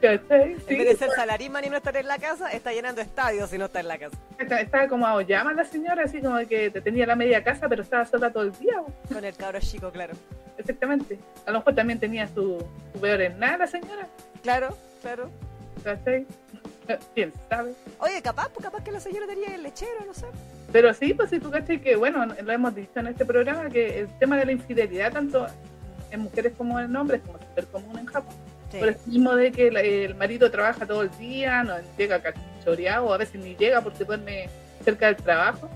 ¿Cachai? 0.00 0.52
En 0.52 0.60
Sí, 0.60 0.76
vez 0.76 0.88
de 0.88 0.96
ser 0.96 1.10
y 1.64 1.68
no 1.70 1.76
estar 1.76 1.96
en 1.96 2.06
la 2.08 2.18
casa, 2.18 2.50
está 2.50 2.72
llenando 2.72 3.00
estadios 3.02 3.52
y 3.52 3.58
no 3.58 3.66
está 3.66 3.80
en 3.80 3.88
la 3.88 3.98
casa. 3.98 4.16
Está- 4.38 4.60
Estaba 4.60 4.88
como 4.88 5.06
a 5.06 5.22
llama 5.22 5.52
la 5.52 5.64
señora, 5.64 6.04
así 6.04 6.20
como 6.20 6.38
que 6.48 6.70
te 6.70 6.80
tenía 6.80 7.06
la 7.06 7.16
media 7.16 7.44
casa, 7.44 7.68
pero 7.68 7.82
estaba 7.82 8.06
sola 8.06 8.30
todo 8.32 8.44
el 8.44 8.52
día. 8.58 8.80
Con 9.12 9.24
el 9.24 9.36
cabro 9.36 9.60
chico, 9.60 9.90
claro. 9.90 10.14
Exactamente. 10.56 11.18
A 11.46 11.50
lo 11.52 11.58
mejor 11.58 11.74
también 11.74 11.98
tenía 12.00 12.26
su, 12.28 12.64
su 12.94 13.00
peor 13.00 13.20
en 13.20 13.38
nada 13.38 13.58
la 13.58 13.66
señora. 13.66 14.06
Claro, 14.42 14.76
claro. 15.02 15.30
¿Cachai? 15.84 16.26
¿Quién 17.14 17.32
sabe? 17.48 17.72
Oye, 18.00 18.20
capaz, 18.22 18.48
pues 18.48 18.64
capaz 18.64 18.82
que 18.82 18.90
la 18.92 19.00
señora 19.00 19.26
tenía 19.26 19.54
el 19.54 19.62
lechero, 19.62 20.04
no 20.06 20.14
sé. 20.14 20.26
Pero 20.72 20.92
sí, 20.94 21.14
pues 21.14 21.30
sí, 21.30 21.38
tú 21.40 21.50
cachai 21.50 21.80
que, 21.80 21.96
bueno, 21.96 22.26
lo 22.26 22.52
hemos 22.52 22.74
dicho 22.74 22.98
en 23.00 23.08
este 23.08 23.24
programa, 23.24 23.68
que 23.70 24.00
el 24.00 24.18
tema 24.18 24.36
de 24.36 24.46
la 24.46 24.52
infidelidad, 24.52 25.12
tanto 25.12 25.46
en 26.10 26.20
mujeres 26.20 26.52
como 26.56 26.80
en 26.80 26.94
hombres, 26.96 27.20
como 27.24 27.38
súper 27.38 27.66
común 27.66 27.98
en 27.98 28.06
Japón. 28.06 28.34
Sí. 28.70 28.78
Por 28.78 28.88
el 28.88 28.96
mismo 29.06 29.34
de 29.34 29.50
que 29.52 29.68
el 30.04 30.14
marido 30.14 30.50
trabaja 30.50 30.86
todo 30.86 31.02
el 31.02 31.10
día, 31.18 31.62
no 31.64 31.74
llega 31.98 32.20
cachoreado, 32.22 33.06
o 33.06 33.12
a 33.12 33.16
veces 33.18 33.40
ni 33.40 33.56
llega 33.56 33.80
porque 33.80 34.04
duerme 34.04 34.48
cerca 34.84 35.06
del 35.06 35.16
trabajo. 35.16 35.68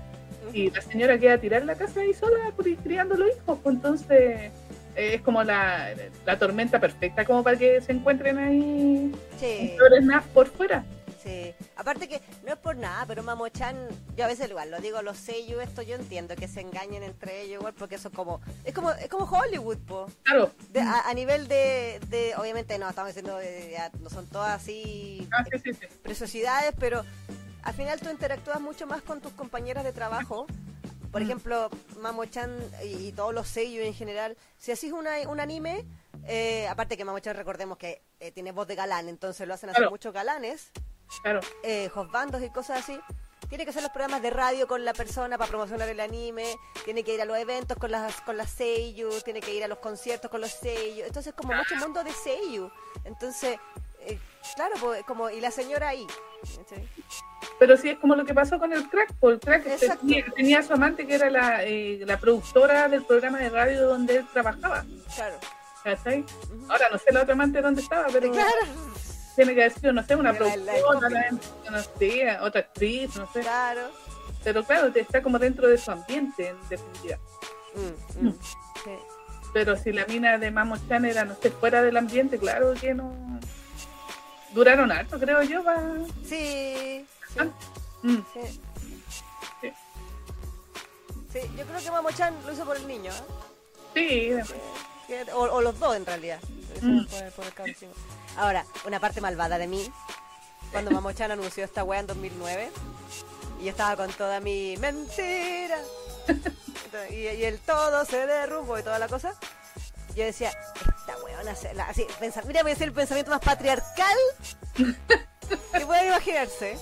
y 0.53 0.69
la 0.71 0.79
señora 0.79 1.17
queda 1.17 1.37
tirada 1.37 1.61
en 1.61 1.67
la 1.67 1.75
casa 1.75 1.99
ahí 2.01 2.13
sola 2.13 2.37
cri- 2.57 2.77
criando 2.81 3.15
los 3.17 3.27
hijos, 3.35 3.59
pues 3.61 3.75
entonces 3.75 4.51
eh, 4.95 5.15
es 5.15 5.21
como 5.21 5.43
la, 5.43 5.89
la 6.25 6.39
tormenta 6.39 6.79
perfecta 6.79 7.25
como 7.25 7.43
para 7.43 7.57
que 7.57 7.81
se 7.81 7.91
encuentren 7.91 8.37
ahí 8.37 9.11
Sí. 9.39 9.73
flores 9.75 10.03
nada 10.05 10.23
por 10.33 10.47
fuera. 10.47 10.85
Sí, 11.25 11.55
aparte 11.75 12.07
que 12.07 12.21
no 12.45 12.53
es 12.53 12.59
por 12.59 12.75
nada, 12.75 13.03
pero 13.07 13.23
Mamochan, 13.23 13.87
yo 14.15 14.25
a 14.25 14.27
veces 14.27 14.47
igual 14.47 14.69
lo 14.69 14.79
digo, 14.79 15.01
los 15.01 15.17
sellos, 15.17 15.63
esto 15.63 15.81
yo 15.81 15.95
entiendo 15.95 16.35
que 16.35 16.47
se 16.47 16.61
engañen 16.61 17.01
entre 17.01 17.41
ellos 17.41 17.55
igual, 17.61 17.73
porque 17.73 17.95
eso 17.95 18.09
es 18.09 18.13
como, 18.13 18.41
es 18.63 18.75
como, 18.75 18.91
es 18.91 19.09
como 19.09 19.25
Hollywood, 19.25 19.79
po. 19.79 20.05
Claro, 20.21 20.51
De- 20.69 20.81
a, 20.81 21.09
a 21.09 21.13
nivel 21.15 21.47
de, 21.47 21.99
de, 22.09 22.35
obviamente 22.37 22.77
no, 22.77 22.87
estamos 22.87 23.07
diciendo, 23.09 23.37
de- 23.37 23.71
ya 23.71 23.89
no 24.01 24.09
son 24.11 24.27
todas 24.27 24.61
así 24.61 25.27
Ah, 25.31 25.43
sí, 25.51 25.57
sí, 25.63 25.73
sí. 25.73 25.87
preciosidades, 26.03 26.73
pero 26.79 27.03
al 27.63 27.73
final 27.73 27.99
tú 27.99 28.11
interactúas 28.11 28.61
mucho 28.61 28.85
más 28.85 29.01
con 29.01 29.19
tus 29.19 29.33
compañeras 29.33 29.83
de 29.83 29.93
trabajo. 29.93 30.45
Por 31.11 31.21
Mm. 31.21 31.25
ejemplo, 31.25 31.69
Mamo-chan 32.01 32.51
y, 32.83 33.07
y 33.07 33.11
todos 33.13 33.33
los 33.33 33.47
sellos 33.47 33.83
en 33.83 33.95
general, 33.95 34.37
si 34.59 34.71
haces 34.73 34.91
una, 34.91 35.15
un 35.27 35.39
anime, 35.39 35.85
eh, 36.27 36.67
aparte 36.67 36.97
que 36.97 37.05
Mamo-chan 37.05 37.35
recordemos 37.35 37.79
que 37.79 38.03
eh, 38.19 38.31
tiene 38.31 38.51
voz 38.51 38.67
de 38.67 38.75
galán, 38.75 39.09
entonces 39.09 39.47
lo 39.47 39.55
hacen 39.55 39.69
hacer 39.71 39.79
Claro. 39.79 39.91
muchos 39.91 40.13
galanes, 40.13 40.71
claro. 41.21 41.39
eh, 41.63 41.89
bandos 42.11 42.41
y 42.41 42.49
cosas 42.49 42.79
así. 42.79 42.99
Tiene 43.49 43.63
que 43.63 43.69
hacer 43.69 43.83
los 43.83 43.91
programas 43.91 44.23
de 44.23 44.31
radio 44.31 44.67
con 44.67 44.83
la 44.83 44.93
persona 44.93 45.37
para 45.37 45.49
promocionar 45.49 45.87
el 45.87 45.99
anime, 45.99 46.55
tiene 46.83 47.03
que 47.03 47.13
ir 47.13 47.21
a 47.21 47.25
los 47.25 47.37
eventos 47.37 47.77
con 47.77 47.91
las 47.91 48.19
con 48.21 48.37
las 48.37 48.49
seiyuu, 48.49 49.21
tiene 49.21 49.39
que 49.39 49.53
ir 49.53 49.63
a 49.63 49.67
los 49.67 49.77
conciertos 49.77 50.31
con 50.31 50.41
los 50.41 50.51
seiyuu. 50.51 51.05
Entonces 51.05 51.33
como 51.33 51.53
mucho 51.53 51.75
mundo 51.75 52.03
de 52.03 52.11
seiyuu. 52.11 52.71
Entonces, 53.03 53.59
eh, 54.01 54.17
claro, 54.55 54.75
pues, 54.79 55.03
como 55.03 55.29
y 55.29 55.41
la 55.41 55.51
señora 55.51 55.89
ahí. 55.89 56.07
¿cachai? 56.57 56.87
Pero 57.59 57.77
sí 57.77 57.89
es 57.89 57.99
como 57.99 58.15
lo 58.15 58.25
que 58.25 58.33
pasó 58.33 58.57
con 58.57 58.73
el 58.73 58.89
crack, 58.89 59.13
porque 59.19 59.35
el 59.35 59.39
crack 59.61 59.99
tenía, 59.99 60.25
tenía 60.35 60.59
a 60.59 60.63
su 60.63 60.73
amante 60.73 61.05
que 61.05 61.15
era 61.15 61.29
la, 61.29 61.63
eh, 61.63 62.01
la 62.05 62.17
productora 62.19 62.87
del 62.89 63.03
programa 63.05 63.37
de 63.37 63.49
radio 63.49 63.87
donde 63.87 64.17
él 64.17 64.27
trabajaba. 64.33 64.85
Claro. 65.13 65.37
Ahora 65.85 66.85
no 66.91 66.97
sé 66.97 67.13
la 67.13 67.21
otra 67.21 67.33
amante 67.33 67.61
dónde 67.61 67.81
estaba, 67.81 68.07
pero 68.11 68.31
Claro, 68.31 68.65
tiene 69.35 69.53
que 69.55 69.61
haber 69.63 69.73
sido, 69.73 69.93
no 69.93 70.03
sé, 70.05 70.15
una 70.15 70.33
productora, 70.33 71.29
no 71.71 71.81
sé, 71.97 72.37
otra 72.41 72.61
actriz, 72.61 73.15
no 73.15 73.31
sé. 73.31 73.41
claro. 73.41 73.89
Pero 74.43 74.63
claro, 74.63 74.91
está 74.93 75.21
como 75.23 75.39
dentro 75.39 75.67
de 75.67 75.77
su 75.77 75.89
ambiente, 75.91 76.49
en 76.49 76.69
definitiva. 76.69 77.17
Mm, 77.75 78.27
mm. 78.27 78.33
Sí. 78.83 78.91
Pero 79.53 79.75
si 79.75 79.91
la 79.91 80.05
mina 80.05 80.37
de 80.37 80.51
Mamo 80.51 80.77
Chan 80.87 81.03
era, 81.05 81.25
no 81.25 81.35
sé, 81.41 81.49
fuera 81.49 81.81
del 81.81 81.97
ambiente, 81.97 82.37
claro 82.37 82.73
que 82.73 82.93
no. 82.93 83.11
Duraron 84.53 84.91
harto, 84.91 85.19
creo 85.19 85.41
yo, 85.43 85.63
va. 85.63 85.81
Sí, 86.27 87.05
sí, 87.33 87.39
Mm, 88.03 88.17
sí. 88.33 88.61
Sí. 89.61 89.73
Sí, 91.33 91.39
yo 91.57 91.65
creo 91.65 91.79
que 91.81 91.91
Mamo-chan 91.91 92.33
lo 92.45 92.53
hizo 92.53 92.63
por 92.65 92.77
el 92.77 92.87
niño, 92.87 93.11
¿eh? 93.95 94.41
sí, 94.45 95.21
O, 95.33 95.39
o 95.41 95.61
los 95.61 95.77
dos 95.79 95.95
en 95.95 96.05
realidad. 96.05 96.39
Lo 96.43 96.77
hizo 96.77 96.85
Mm. 96.87 97.05
por 97.07 97.23
el- 97.23 97.31
por 97.31 97.45
el. 97.45 97.75
Ahora, 98.37 98.65
una 98.85 98.99
parte 98.99 99.21
malvada 99.21 99.57
de 99.57 99.67
mí, 99.67 99.91
cuando 100.71 100.91
Mamo-chan 100.91 101.31
anunció 101.31 101.63
esta 101.63 101.83
wea 101.83 101.99
en 102.01 102.07
2009, 102.07 102.71
y 103.61 103.63
yo 103.65 103.69
estaba 103.71 103.95
con 103.95 104.11
toda 104.13 104.39
mi 104.39 104.75
mentira, 104.77 105.79
y, 107.09 107.25
el 107.43 107.59
todo 107.59 108.03
se 108.05 108.25
derrumbó 108.27 108.77
y 108.79 108.83
toda 108.83 108.99
la 108.99 109.07
cosa, 109.07 109.33
yo 110.15 110.23
decía, 110.25 110.49
esta 110.49 111.17
weona, 111.23 111.51
así, 111.87 112.07
pensa- 112.19 112.41
mira, 112.43 112.61
voy 112.63 112.71
a 112.71 112.75
el 112.75 112.91
pensamiento 112.93 113.31
más 113.31 113.41
patriarcal 113.41 114.17
que 114.75 115.85
pueden 115.85 116.07
imaginarse. 116.07 116.77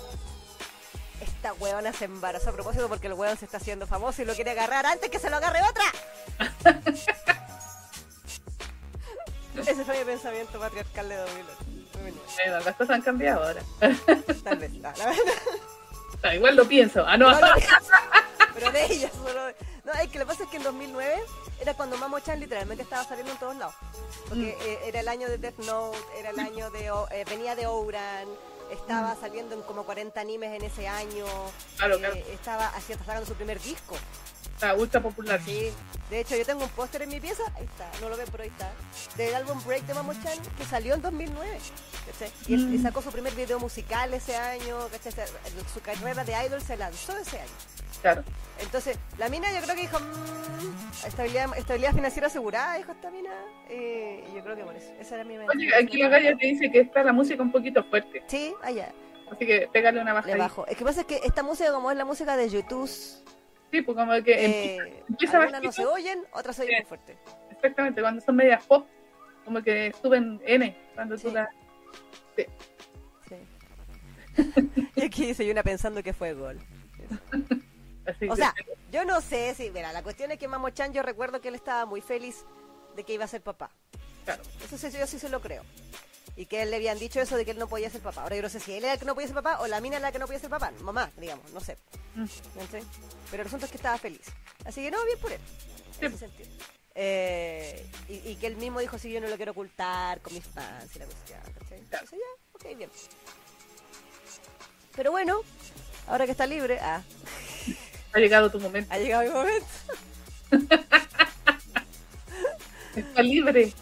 Esta 1.21 1.53
weona 1.53 1.93
se 1.93 2.05
embarazó 2.05 2.49
a 2.49 2.53
propósito 2.53 2.87
porque 2.89 3.07
el 3.07 3.13
weón 3.13 3.37
se 3.37 3.45
está 3.45 3.57
haciendo 3.57 3.85
famoso 3.87 4.21
y 4.21 4.25
lo 4.25 4.33
quiere 4.35 4.51
agarrar 4.51 4.85
antes 4.85 5.09
que 5.09 5.19
se 5.19 5.29
lo 5.29 5.37
agarre 5.37 5.59
otra. 5.69 5.83
Ese 9.57 9.85
fue 9.85 9.99
mi 9.99 10.05
pensamiento 10.05 10.59
patriarcal 10.59 11.09
de 11.09 11.15
2008. 11.17 11.57
bueno, 12.01 12.59
las 12.65 12.75
cosas 12.75 12.95
han 12.95 13.01
cambiado 13.01 13.43
ahora. 13.43 13.61
Tal 14.43 14.57
vez, 14.57 14.71
no, 14.73 14.81
la 14.81 15.05
verdad. 15.05 15.13
Ah, 16.23 16.35
igual 16.35 16.55
lo 16.55 16.65
pienso. 16.65 17.03
Ah, 17.05 17.17
no. 17.17 17.29
No, 17.29 17.39
no, 17.41 17.53
pero 18.53 18.71
de 18.71 18.85
ella 18.85 19.09
solo. 19.11 19.41
No, 19.83 19.91
es 19.93 20.09
que 20.09 20.17
lo 20.17 20.25
que 20.25 20.31
pasa 20.31 20.43
es 20.43 20.49
que 20.49 20.57
en 20.57 20.63
2009 20.63 21.21
era 21.59 21.73
cuando 21.73 21.97
Mamo 21.97 22.19
Chan 22.21 22.39
literalmente 22.39 22.83
estaba 22.83 23.03
saliendo 23.03 23.33
en 23.33 23.39
todos 23.39 23.55
lados. 23.57 23.75
Porque 24.29 24.57
eh, 24.61 24.79
era 24.85 25.01
el 25.01 25.07
año 25.09 25.27
de 25.27 25.37
Death 25.37 25.59
Note, 25.59 25.97
era 26.17 26.29
el 26.29 26.39
año 26.39 26.71
de. 26.71 26.87
Eh, 26.87 27.25
venía 27.29 27.55
de 27.55 27.67
Ouran, 27.67 28.27
estaba 28.71 29.15
saliendo 29.15 29.55
en 29.55 29.61
como 29.63 29.83
40 29.83 30.19
animes 30.19 30.55
en 30.55 30.63
ese 30.63 30.87
año. 30.87 31.25
Claro, 31.77 31.95
eh, 31.95 31.99
claro. 31.99 32.15
Estaba 32.15 32.67
hasta 32.67 32.97
sacando 32.97 33.25
su 33.25 33.33
primer 33.33 33.59
disco. 33.61 33.95
Está 34.63 34.75
ultra 34.75 35.01
popular. 35.01 35.41
Sí, 35.43 35.69
de 36.09 36.19
hecho 36.21 36.37
yo 36.37 36.45
tengo 36.45 36.63
un 36.63 36.69
póster 36.69 37.01
en 37.01 37.09
mi 37.09 37.19
pieza, 37.19 37.43
ahí 37.57 37.65
está, 37.65 37.89
no 37.99 38.07
lo 38.07 38.15
ven 38.15 38.25
pero 38.31 38.43
ahí 38.43 38.49
está, 38.49 38.71
del 39.17 39.35
álbum 39.35 39.61
Break 39.65 39.83
de 39.83 39.93
Mamo 39.93 40.13
Chan 40.13 40.39
que 40.57 40.63
salió 40.63 40.93
en 40.93 41.01
2009. 41.01 41.57
¿cachai? 42.09 42.31
Y 42.47 42.53
él 42.53 42.79
Mm. 42.79 42.81
sacó 42.83 43.01
su 43.01 43.11
primer 43.11 43.33
video 43.35 43.59
musical 43.59 44.13
ese 44.13 44.35
año, 44.37 44.77
¿cachai? 44.89 45.11
Su 45.73 45.81
carrera 45.81 46.23
de 46.23 46.33
idol 46.45 46.61
se 46.61 46.77
lanzó 46.77 47.17
ese 47.17 47.39
año. 47.41 47.49
Claro. 48.01 48.23
Entonces, 48.59 48.97
la 49.17 49.27
mina 49.29 49.51
yo 49.53 49.61
creo 49.61 49.75
que 49.75 49.81
dijo, 49.81 49.99
"Mm, 49.99 51.05
estabilidad, 51.07 51.57
estabilidad 51.57 51.93
financiera 51.93 52.27
asegurada, 52.27 52.75
dijo 52.77 52.91
esta 52.93 53.09
mina. 53.11 53.31
eh, 53.69 54.23
y 54.31 54.35
yo 54.35 54.43
creo 54.43 54.55
que 54.55 54.63
por 54.63 54.75
eso, 54.75 54.91
esa 54.99 55.15
era 55.15 55.23
mi 55.25 55.37
Oye, 55.37 55.75
aquí 55.75 55.97
la 55.97 56.07
galla 56.09 56.37
te 56.37 56.45
dice 56.45 56.69
que 56.71 56.81
está 56.81 57.03
la 57.03 57.11
música 57.13 57.41
un 57.41 57.51
poquito 57.51 57.83
fuerte. 57.85 58.23
Sí, 58.27 58.53
allá, 58.61 58.93
Así 59.31 59.45
que 59.45 59.67
pégale 59.73 59.99
una 59.99 60.11
le 60.11 60.15
bajadita. 60.15 60.37
bajo. 60.37 60.67
Es 60.67 60.77
que 60.77 60.83
pasa 60.85 61.01
es 61.01 61.07
que 61.07 61.19
esta 61.23 61.41
música, 61.43 61.71
como 61.71 61.89
es 61.91 61.97
la 61.97 62.05
música 62.05 62.37
de 62.37 62.49
YouTube, 62.49 62.89
Sí, 63.73 63.81
pues 63.81 63.97
como 63.97 64.11
que 64.23 64.33
eh, 64.77 65.03
empieza 65.09 65.39
algunas 65.39 65.63
no 65.63 65.71
se 65.71 65.83
oyen, 65.83 66.23
otras 66.31 66.55
se 66.57 66.61
oyen 66.61 66.75
Sí. 66.75 66.81
muy 66.83 66.87
fuerte. 66.89 67.17
exactamente 67.49 68.01
cuando 68.01 68.21
son 68.21 68.35
medias 68.35 68.63
pop, 68.65 68.85
como 69.45 69.63
que 69.63 69.91
suben 69.99 70.39
N 70.45 70.77
cuando 70.93 71.15
tú 71.17 71.29
Sí. 71.29 71.33
la. 71.33 71.49
Sí. 72.37 72.45
y 74.95 75.01
aquí 75.03 75.25
dice 75.25 75.49
una 75.51 75.63
pensando 75.63 76.03
que 76.03 76.13
fue 76.13 76.33
gol. 76.35 76.59
Así 78.05 78.29
O 78.29 78.35
sea, 78.35 78.53
yo 78.91 79.05
no 79.05 79.21
sé 79.21 79.55
si, 79.55 79.71
mira, 79.71 79.91
la 79.91 80.03
cuestión 80.03 80.31
es 80.31 80.37
que 80.37 80.47
Mamo 80.47 80.69
Chan, 80.69 80.93
yo 80.93 81.01
recuerdo 81.01 81.41
que 81.41 81.47
él 81.47 81.55
estaba 81.55 81.87
muy 81.87 82.01
feliz 82.01 82.45
de 82.95 83.03
que 83.03 83.13
iba 83.13 83.25
a 83.25 83.27
ser 83.27 83.41
papá. 83.41 83.71
claro. 84.23 84.43
Eso 84.63 84.77
sí, 84.77 84.95
yo 84.95 85.07
sí 85.07 85.17
se 85.17 85.29
lo 85.29 85.41
creo. 85.41 85.63
Y 86.35 86.47
que 86.47 86.63
él 86.63 86.71
le 86.71 86.77
habían 86.77 86.97
dicho 86.97 87.21
eso 87.21 87.37
de 87.37 87.45
que 87.45 87.51
él 87.51 87.59
no 87.59 87.67
podía 87.67 87.89
ser 87.89 88.01
papá. 88.01 88.23
Ahora 88.23 88.35
yo 88.35 88.41
no 88.41 88.49
sé 88.49 88.59
si 88.59 88.73
él 88.73 88.83
era 88.83 88.93
el 88.93 88.99
que 88.99 89.05
no 89.05 89.13
podía 89.13 89.27
ser 89.27 89.35
papá 89.35 89.59
o 89.61 89.67
la 89.67 89.79
mina 89.81 89.97
era 89.97 90.07
la 90.07 90.11
que 90.11 90.19
no 90.19 90.25
podía 90.25 90.39
ser 90.39 90.49
papá. 90.49 90.71
Mamá, 90.81 91.11
digamos, 91.17 91.51
no 91.51 91.59
sé. 91.59 91.77
Mm. 92.15 92.25
¿Cachai? 92.57 92.83
Pero 93.29 93.41
el 93.43 93.47
asunto 93.47 93.65
es 93.65 93.71
que 93.71 93.77
estaba 93.77 93.97
feliz. 93.97 94.25
Así 94.65 94.81
que 94.81 94.89
no, 94.89 95.03
bien 95.05 95.19
por 95.19 95.31
él. 95.31 95.39
Sí. 95.99 96.05
En 96.05 96.13
ese 96.13 96.17
sentido. 96.27 96.49
Eh, 96.95 97.85
y, 98.07 98.31
y 98.31 98.35
que 98.35 98.47
él 98.47 98.55
mismo 98.55 98.79
dijo, 98.79 98.97
sí, 98.97 99.11
yo 99.11 99.19
no 99.21 99.27
lo 99.27 99.35
quiero 99.35 99.51
ocultar 99.51 100.21
con 100.21 100.33
mis 100.33 100.43
fans 100.45 100.95
y 100.95 100.99
la 100.99 101.05
cuestión. 101.05 101.39
Entonces 101.71 102.11
ya, 102.19 102.53
ok, 102.53 102.77
bien. 102.77 102.89
Pero 104.95 105.11
bueno, 105.11 105.41
ahora 106.07 106.25
que 106.25 106.31
está 106.31 106.45
libre, 106.45 106.79
ah, 106.79 107.01
Ha 108.13 108.19
llegado 108.19 108.51
tu 108.51 108.59
momento. 108.59 108.93
ha 108.93 108.97
llegado 108.97 109.23
mi 109.23 109.29
momento. 109.29 109.67
Está 112.95 113.23
libre. 113.23 113.73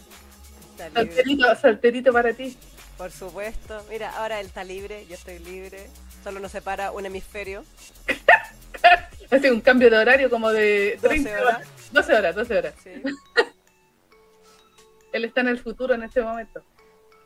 Está 0.87 1.01
libre. 1.03 1.15
Solterito, 1.15 1.55
solterito 1.55 2.13
para 2.13 2.33
ti. 2.33 2.57
Por 2.97 3.11
supuesto. 3.11 3.83
Mira, 3.89 4.11
ahora 4.17 4.39
él 4.39 4.47
está 4.47 4.63
libre, 4.63 5.05
yo 5.07 5.15
estoy 5.15 5.39
libre. 5.39 5.87
Solo 6.23 6.39
nos 6.39 6.51
separa 6.51 6.91
un 6.91 7.05
hemisferio. 7.05 7.63
Hace 9.31 9.51
un 9.51 9.61
cambio 9.61 9.89
de 9.89 9.97
horario 9.97 10.29
como 10.29 10.51
de 10.51 10.97
12 11.01 11.07
30 11.07 11.31
horas. 11.31 11.43
horas. 11.55 11.67
12 11.91 12.13
horas, 12.13 12.35
12 12.35 12.57
horas. 12.57 12.73
Sí. 12.83 13.01
Él 15.13 15.25
está 15.25 15.41
en 15.41 15.49
el 15.49 15.59
futuro 15.59 15.93
en 15.93 16.03
este 16.03 16.21
momento. 16.21 16.63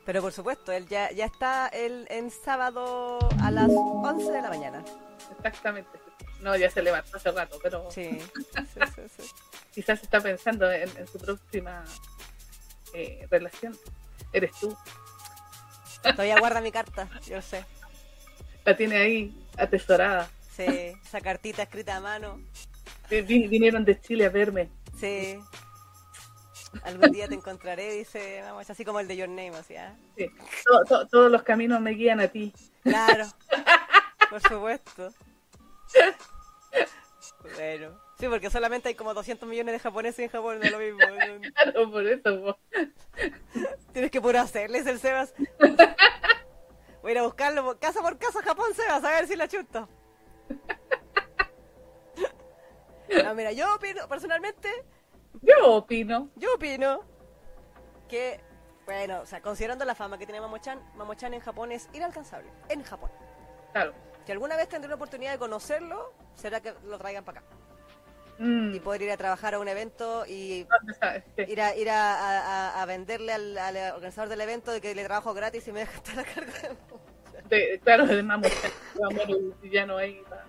Pero 0.04 0.20
por 0.22 0.32
supuesto, 0.32 0.70
él 0.70 0.86
ya, 0.88 1.10
ya 1.10 1.24
está 1.26 1.66
él 1.68 2.06
en 2.10 2.30
sábado 2.30 3.18
a 3.42 3.50
las 3.50 3.68
11 3.68 4.30
de 4.30 4.40
la 4.42 4.48
mañana. 4.48 4.84
Exactamente. 5.36 5.90
No, 6.40 6.54
ya 6.56 6.70
se 6.70 6.82
levantó 6.82 7.16
hace 7.16 7.30
rato, 7.32 7.58
pero 7.62 7.88
Sí, 7.90 8.10
sí, 8.54 8.80
sí, 8.94 9.02
sí. 9.18 9.22
quizás 9.74 10.00
está 10.02 10.20
pensando 10.20 10.70
en, 10.70 10.88
en 10.96 11.08
su 11.08 11.18
próxima 11.18 11.84
eh, 12.96 13.26
relación. 13.30 13.76
Eres 14.32 14.52
tú. 14.58 14.76
Todavía 16.02 16.38
guarda 16.38 16.60
mi 16.60 16.72
carta, 16.72 17.08
yo 17.26 17.42
sé. 17.42 17.64
La 18.64 18.76
tiene 18.76 18.96
ahí 18.96 19.46
atesorada. 19.58 20.30
Sí, 20.56 20.64
esa 20.64 21.20
cartita 21.20 21.62
escrita 21.62 21.96
a 21.96 22.00
mano. 22.00 22.40
Vi- 23.10 23.20
vi- 23.22 23.48
Vinieron 23.48 23.84
de 23.84 24.00
Chile 24.00 24.24
a 24.26 24.30
verme. 24.30 24.70
Sí. 24.98 25.38
Algún 26.82 27.12
día 27.12 27.28
te 27.28 27.34
encontraré, 27.34 27.90
dice, 27.92 28.40
vamos, 28.42 28.68
así 28.68 28.84
como 28.84 29.00
el 29.00 29.08
de 29.08 29.16
Your 29.16 29.28
Name, 29.28 29.56
así, 29.56 29.76
¿ah? 29.76 29.94
Sí. 30.16 30.26
To- 30.64 30.84
to- 30.86 31.06
todos 31.08 31.30
los 31.30 31.42
caminos 31.42 31.80
me 31.80 31.92
guían 31.92 32.20
a 32.20 32.28
ti. 32.28 32.52
Claro, 32.82 33.26
por 34.30 34.40
supuesto. 34.42 35.12
Bueno, 37.56 37.98
sí, 38.18 38.28
porque 38.28 38.50
solamente 38.50 38.88
hay 38.88 38.94
como 38.94 39.14
200 39.14 39.48
millones 39.48 39.72
de 39.74 39.78
japoneses 39.78 40.18
en 40.20 40.28
Japón, 40.30 40.58
no 40.58 40.64
es 40.64 40.72
lo 40.72 40.78
mismo. 40.78 40.98
Claro, 41.54 41.90
por 41.90 42.06
eso. 42.06 42.22
po. 42.44 42.58
Tienes 43.92 44.10
que 44.10 44.20
puro 44.20 44.38
hacerles 44.40 44.86
el 44.86 44.98
Sebas. 44.98 45.34
Voy 47.02 47.10
a 47.10 47.12
ir 47.12 47.18
a 47.18 47.22
buscarlo 47.22 47.64
por- 47.64 47.78
casa 47.78 48.02
por 48.02 48.18
casa 48.18 48.42
Japón, 48.42 48.74
Sebas, 48.74 49.04
a 49.04 49.10
ver 49.10 49.26
si 49.26 49.36
la 49.36 49.48
chuto. 49.48 49.88
No, 53.24 53.34
mira, 53.34 53.52
yo 53.52 53.72
opino, 53.74 54.08
personalmente, 54.08 54.68
Yo 55.42 55.74
opino. 55.74 56.28
yo 56.36 56.54
opino 56.54 57.00
que, 58.08 58.40
bueno, 58.84 59.20
o 59.20 59.26
sea, 59.26 59.40
considerando 59.40 59.84
la 59.84 59.94
fama 59.94 60.18
que 60.18 60.26
tiene 60.26 60.40
Mamochan, 60.40 60.80
Mamochan 60.96 61.32
en 61.34 61.40
Japón 61.40 61.72
es 61.72 61.88
inalcanzable. 61.92 62.50
En 62.68 62.82
Japón. 62.82 63.10
Claro. 63.72 63.94
Si 64.24 64.32
alguna 64.32 64.56
vez 64.56 64.68
tendré 64.68 64.88
la 64.88 64.96
oportunidad 64.96 65.32
de 65.32 65.38
conocerlo, 65.38 66.12
será 66.34 66.60
que 66.60 66.74
lo 66.84 66.98
traigan 66.98 67.24
para 67.24 67.40
acá. 67.40 67.48
Mm, 68.38 68.74
Y 68.74 68.80
poder 68.80 69.02
ir 69.02 69.10
a 69.10 69.16
trabajar 69.16 69.54
a 69.54 69.58
un 69.58 69.66
evento 69.68 70.26
y 70.26 70.66
ir 71.48 71.60
a, 71.62 71.74
ir 71.74 71.88
a, 71.90 72.82
a- 72.82 72.86
venderle 72.86 73.32
al, 73.32 73.56
al 73.56 73.76
organizador 73.94 74.28
del 74.28 74.40
evento 74.42 74.72
de 74.72 74.80
que 74.80 74.94
le 74.94 75.04
trabajo 75.04 75.32
gratis 75.32 75.66
y 75.68 75.72
me 75.72 75.80
deja 75.80 75.92
estar 75.96 76.18
a 76.18 76.24
cargo 76.24 76.52
de 76.52 77.56
De- 77.56 77.80
claro, 77.80 78.04
además, 78.04 78.40
vamos 78.94 79.22
y 79.62 79.70
ya 79.70 79.86
no 79.86 79.96
hay 79.96 80.20
para, 80.28 80.44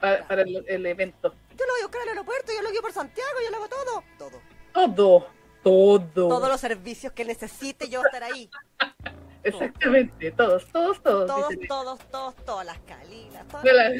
para- 0.00 0.26
para 0.28 0.42
el, 0.42 0.64
el 0.66 0.86
evento. 0.86 1.32
Yo 1.56 1.66
lo 1.66 1.72
voy 1.72 1.80
a 1.82 1.84
buscar 1.86 2.02
al 2.02 2.08
aeropuerto, 2.08 2.52
yo 2.52 2.62
lo 2.62 2.70
guío 2.70 2.82
por 2.82 2.92
Santiago, 2.92 3.30
yo 3.44 3.50
lo 3.50 3.56
hago 3.58 3.68
todo. 3.68 4.02
Todo. 4.18 4.40
Todo, 4.72 6.00
todo. 6.14 6.28
Todos 6.28 6.48
los 6.48 6.60
servicios 6.60 7.12
que 7.12 7.24
necesite, 7.24 7.88
yo 7.88 8.00
voy 8.00 8.06
a 8.06 8.08
estar 8.16 8.22
ahí. 8.24 8.50
Exactamente, 9.44 10.30
todos, 10.32 10.66
todos, 10.72 11.00
todos. 11.02 11.26
Todos, 11.26 11.54
todos, 11.68 11.98
todos, 12.10 12.34
todas 12.44 12.66
las 12.66 12.78
calinas, 12.80 13.46
todas 13.48 13.62
De 13.62 13.72
las... 13.72 13.92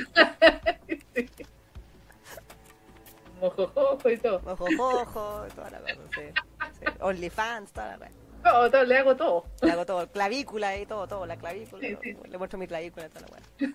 Sí. 1.14 1.28
Mojojojo 3.40 4.10
y 4.10 4.18
todo. 4.18 4.40
Mojojojo, 4.40 5.46
toda 5.54 5.70
la 5.70 5.80
cosa, 5.80 5.94
sí. 6.14 6.22
sí. 6.78 6.84
OnlyFans, 7.00 7.72
toda 7.72 7.96
la 7.96 7.98
cosa. 7.98 8.10
Todo, 8.42 8.70
todo, 8.70 8.84
le 8.84 8.96
hago 8.96 9.16
todo. 9.16 9.44
Le 9.62 9.72
hago 9.72 9.84
todo, 9.86 10.10
clavícula 10.10 10.76
y 10.76 10.86
todo, 10.86 11.06
todo, 11.08 11.26
la 11.26 11.36
clavícula. 11.36 11.86
Sí, 11.86 11.96
sí. 12.02 12.16
Le 12.28 12.38
muestro 12.38 12.58
mi 12.58 12.66
clavícula, 12.66 13.08
toda 13.08 13.26
la 13.26 13.34
weá. 13.34 13.72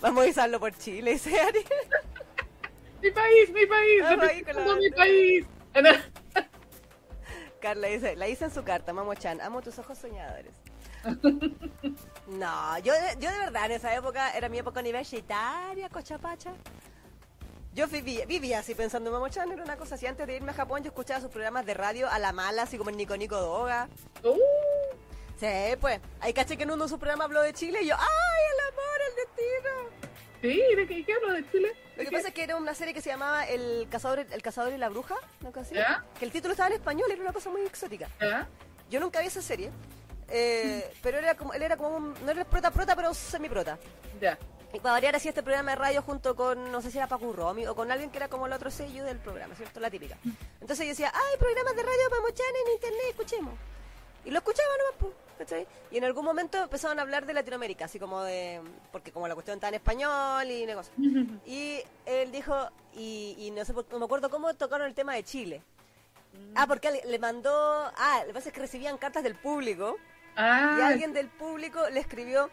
Vamos 0.00 0.26
a 0.26 0.28
usarlo 0.30 0.60
por 0.60 0.72
Chile, 0.76 1.12
dice 1.12 1.40
Ari. 1.40 1.64
Mi 3.02 3.10
país, 3.10 3.50
mi 3.52 3.66
país, 3.66 4.02
Ah, 4.04 4.08
con 4.10 4.20
representando 4.20 4.74
la 4.74 4.78
mi 4.78 4.90
país. 4.90 5.46
Ah, 5.74 5.80
no. 5.82 5.90
Carla 7.60 7.88
dice, 7.88 8.14
la 8.16 8.28
hice 8.28 8.44
en 8.44 8.50
su 8.50 8.62
carta, 8.62 8.92
Mamo 8.92 9.14
Chan, 9.14 9.40
amo 9.40 9.62
tus 9.62 9.78
ojos 9.78 9.98
soñadores. 9.98 10.54
No, 12.26 12.78
yo, 12.78 12.94
yo 13.20 13.30
de 13.30 13.38
verdad 13.38 13.66
en 13.66 13.72
esa 13.72 13.94
época, 13.94 14.30
era 14.34 14.48
mi 14.48 14.56
época 14.56 14.80
universitaria, 14.80 15.90
cochapacha. 15.90 16.54
Yo 17.74 17.88
vivía, 17.88 18.24
vivía 18.24 18.60
así 18.60 18.74
pensando 18.74 19.10
en 19.10 19.14
Mamo 19.14 19.28
Chan, 19.28 19.50
era 19.50 19.62
una 19.62 19.76
cosa 19.76 19.96
así. 19.96 20.06
Antes 20.06 20.26
de 20.26 20.36
irme 20.36 20.52
a 20.52 20.54
Japón 20.54 20.82
yo 20.82 20.88
escuchaba 20.88 21.20
sus 21.20 21.30
programas 21.30 21.66
de 21.66 21.74
radio 21.74 22.08
a 22.08 22.18
la 22.20 22.32
mala, 22.32 22.62
así 22.62 22.78
como 22.78 22.90
el 22.90 22.96
Nico 22.96 23.16
Nico 23.16 23.36
Doga. 23.36 23.88
Uh, 24.22 24.38
Sí, 25.40 25.46
pues, 25.80 26.00
ahí 26.20 26.32
caché 26.32 26.56
que 26.56 26.62
en 26.62 26.70
uno 26.70 26.84
de 26.84 26.88
sus 26.88 26.98
programas 26.98 27.24
habló 27.24 27.42
de 27.42 27.52
Chile 27.52 27.80
y 27.82 27.88
yo, 27.88 27.96
¡ay, 27.98 28.42
el 28.52 28.72
amor, 28.72 29.00
el 29.10 29.16
destino! 29.16 30.14
sí, 30.40 30.76
¿de 30.76 30.86
qué, 30.86 31.04
qué 31.04 31.12
hablo 31.12 31.32
de 31.32 31.50
Chile? 31.50 31.72
Lo 31.96 32.04
que 32.04 32.10
¿De 32.10 32.10
pasa 32.12 32.28
es 32.28 32.34
que 32.34 32.44
era 32.44 32.56
una 32.56 32.74
serie 32.74 32.94
que 32.94 33.00
se 33.02 33.10
llamaba 33.10 33.44
El 33.44 33.88
cazador, 33.90 34.20
el 34.20 34.42
cazador 34.42 34.72
y 34.72 34.78
la 34.78 34.88
bruja, 34.88 35.16
¿no? 35.40 35.52
Así, 35.60 35.74
¿Ya? 35.74 36.04
Que 36.18 36.24
el 36.24 36.30
título 36.30 36.52
estaba 36.52 36.68
en 36.68 36.74
español, 36.74 37.10
era 37.10 37.20
una 37.20 37.32
cosa 37.32 37.50
muy 37.50 37.62
exótica. 37.62 38.08
qué? 38.20 38.30
Yo 38.90 39.00
nunca 39.00 39.20
vi 39.20 39.26
esa 39.26 39.42
serie, 39.42 39.70
eh, 40.28 40.88
pero 41.02 41.18
era 41.18 41.34
como, 41.34 41.52
él 41.52 41.62
era 41.62 41.76
como 41.76 41.96
un, 41.96 42.14
no 42.24 42.30
era 42.30 42.44
prota 42.44 42.70
prota, 42.70 42.94
pero 42.94 43.12
semi 43.12 43.48
prota. 43.48 43.76
Ya. 44.20 44.38
Y 44.74 44.80
para 44.80 44.94
variar 44.94 45.14
hacía 45.14 45.28
este 45.28 45.44
programa 45.44 45.70
de 45.70 45.76
radio 45.76 46.02
junto 46.02 46.34
con, 46.34 46.72
no 46.72 46.82
sé 46.82 46.90
si 46.90 46.98
era 46.98 47.06
Paco 47.06 47.32
Romy 47.32 47.64
o 47.68 47.76
con 47.76 47.92
alguien 47.92 48.10
que 48.10 48.16
era 48.16 48.28
como 48.28 48.46
el 48.46 48.52
otro 48.52 48.72
sello 48.72 49.04
del 49.04 49.18
programa, 49.18 49.54
¿cierto? 49.54 49.78
La 49.78 49.88
típica. 49.88 50.18
Entonces 50.60 50.84
yo 50.84 50.90
decía, 50.90 51.12
ay, 51.14 51.38
programas 51.38 51.76
de 51.76 51.82
radio 51.84 52.10
para 52.10 52.22
mochar 52.22 52.46
en 52.66 52.72
internet, 52.72 53.02
escuchemos. 53.10 53.54
Y 54.24 54.30
lo 54.32 54.38
escuchaba 54.38 54.68
nomás, 54.78 54.94
pues, 54.98 55.12
¿cachai? 55.38 55.66
Y 55.92 55.98
en 55.98 56.04
algún 56.04 56.24
momento 56.24 56.58
empezaron 56.60 56.98
a 56.98 57.02
hablar 57.02 57.24
de 57.24 57.34
Latinoamérica, 57.34 57.84
así 57.84 58.00
como 58.00 58.22
de, 58.24 58.60
porque 58.90 59.12
como 59.12 59.28
la 59.28 59.34
cuestión 59.34 59.58
está 59.58 59.68
en 59.68 59.74
español 59.74 60.50
y 60.50 60.66
cosa. 60.74 60.90
Y 61.46 61.80
él 62.04 62.32
dijo, 62.32 62.68
y, 62.94 63.36
y 63.38 63.52
no 63.52 63.64
sé, 63.64 63.72
no 63.72 63.98
me 64.00 64.04
acuerdo 64.06 64.28
cómo 64.28 64.52
tocaron 64.54 64.88
el 64.88 64.94
tema 64.94 65.14
de 65.14 65.22
Chile. 65.22 65.62
Ah, 66.56 66.66
porque 66.66 66.90
le, 66.90 67.04
le 67.04 67.18
mandó, 67.20 67.52
ah, 67.96 68.18
lo 68.22 68.26
que 68.28 68.34
pasa 68.34 68.48
es 68.48 68.52
que 68.52 68.60
recibían 68.60 68.98
cartas 68.98 69.22
del 69.22 69.36
público 69.36 69.96
y 70.36 70.40
Ah, 70.40 70.88
alguien 70.88 71.12
del 71.12 71.28
público 71.28 71.88
le 71.90 72.00
escribió 72.00 72.50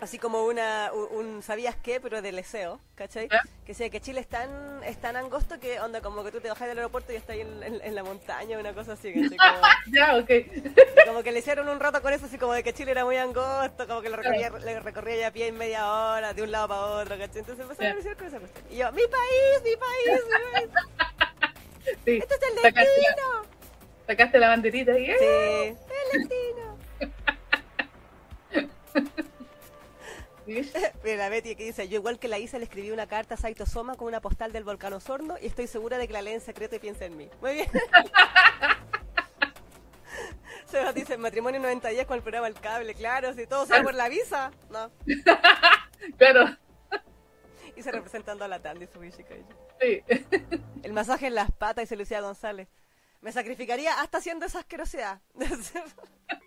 así 0.00 0.18
como 0.18 0.44
una 0.44 0.90
un, 0.92 1.26
un 1.36 1.42
¿sabías 1.42 1.76
qué? 1.76 2.00
pero 2.00 2.20
de 2.20 2.30
leseo, 2.32 2.78
¿cachai? 2.94 3.28
Que 3.64 3.72
sea 3.74 3.88
que 3.88 4.00
Chile 4.00 4.20
es 4.20 4.26
tan, 4.28 4.82
es 4.84 5.00
tan 5.00 5.16
angosto 5.16 5.58
que 5.58 5.80
onda 5.80 6.00
como 6.02 6.22
que 6.24 6.30
tú 6.30 6.40
te 6.40 6.48
bajas 6.48 6.68
del 6.68 6.76
aeropuerto 6.78 7.12
y 7.12 7.16
estás 7.16 7.30
ahí 7.34 7.40
en, 7.40 7.62
en- 7.62 7.80
en 7.82 7.94
la 7.94 8.02
montaña, 8.04 8.58
una 8.58 8.74
cosa 8.74 8.92
así, 8.92 9.12
¿cachai? 9.14 9.38
Como, 9.38 9.60
Ya, 9.92 10.16
ok. 10.16 10.30
como 11.06 11.22
que 11.22 11.32
le 11.32 11.38
hicieron 11.38 11.68
un 11.68 11.80
rato 11.80 12.02
con 12.02 12.12
eso, 12.12 12.26
así 12.26 12.36
como 12.38 12.52
de 12.52 12.62
que 12.62 12.72
Chile 12.74 12.90
era 12.90 13.04
muy 13.04 13.16
angosto, 13.16 13.86
como 13.86 14.02
que 14.02 14.10
lo 14.10 14.16
recorría, 14.16 14.50
le 14.50 14.80
recorría 14.80 15.16
ya 15.16 15.26
a 15.28 15.30
pie 15.32 15.46
en 15.48 15.56
media 15.56 15.90
hora, 15.90 16.34
de 16.34 16.42
un 16.42 16.50
lado 16.50 16.68
para 16.68 16.80
otro, 16.80 17.16
¿cachai? 17.16 17.38
Entonces 17.38 17.62
empezaron 17.64 17.92
a 17.92 17.96
decir 17.96 18.16
con 18.16 18.26
esa 18.26 18.38
cuestión. 18.38 18.64
Y 18.70 18.76
yo, 18.76 18.92
mi 18.92 19.02
país, 19.06 19.62
mi 19.64 19.76
país, 19.76 20.20
mi 20.26 20.32
país, 20.52 20.70
Sí. 22.04 22.16
este 22.18 22.34
es 22.34 22.42
el 22.42 22.54
Sacaste 22.62 22.80
la, 22.80 22.80
destino. 22.84 23.42
sacaste 24.06 24.38
la 24.38 24.48
banderita 24.48 24.98
y 24.98 25.04
¡eh! 25.10 25.76
Sí, 25.78 25.86
el 26.14 26.20
destino. 26.20 26.78
Mira, 30.46 31.16
la 31.16 31.28
Betty 31.28 31.56
que 31.56 31.64
dice, 31.64 31.88
yo 31.88 31.96
igual 31.98 32.18
que 32.18 32.28
la 32.28 32.38
Isa 32.38 32.58
le 32.58 32.64
escribí 32.64 32.90
una 32.90 33.06
carta 33.06 33.34
a 33.34 33.36
Saito 33.38 33.64
Soma 33.66 33.94
con 33.96 34.08
una 34.08 34.20
postal 34.20 34.52
del 34.52 34.64
volcán 34.64 34.92
Osorno 34.92 35.36
y 35.40 35.46
estoy 35.46 35.66
segura 35.66 35.96
de 35.98 36.06
que 36.06 36.12
la 36.12 36.22
lee 36.22 36.32
en 36.32 36.40
secreto 36.40 36.76
y 36.76 36.78
piensa 36.78 37.04
en 37.06 37.16
mí. 37.16 37.30
Muy 37.40 37.54
bien. 37.54 37.68
Sebas 40.66 40.94
dice, 40.94 41.16
matrimonio 41.16 41.60
90 41.60 41.88
días 41.90 42.06
con 42.06 42.16
el 42.16 42.22
programa 42.22 42.48
El 42.48 42.54
Cable, 42.54 42.94
claro, 42.94 43.32
si 43.34 43.46
todo 43.46 43.64
sea 43.66 43.82
por 43.82 43.94
la 43.94 44.08
visa. 44.08 44.50
No. 44.70 44.90
Claro, 46.18 46.54
Y 47.76 47.82
se 47.82 47.90
representando 47.90 48.44
a 48.44 48.48
la 48.48 48.60
Tandy 48.60 48.86
Subishika. 48.86 49.34
sí. 49.80 50.02
El 50.82 50.92
masaje 50.92 51.28
en 51.28 51.34
las 51.34 51.50
patas, 51.50 51.84
dice 51.84 51.96
Lucía 51.96 52.20
González. 52.20 52.68
Me 53.22 53.32
sacrificaría 53.32 54.00
hasta 54.00 54.18
haciendo 54.18 54.44
esa 54.44 54.58
asquerosidad. 54.58 55.22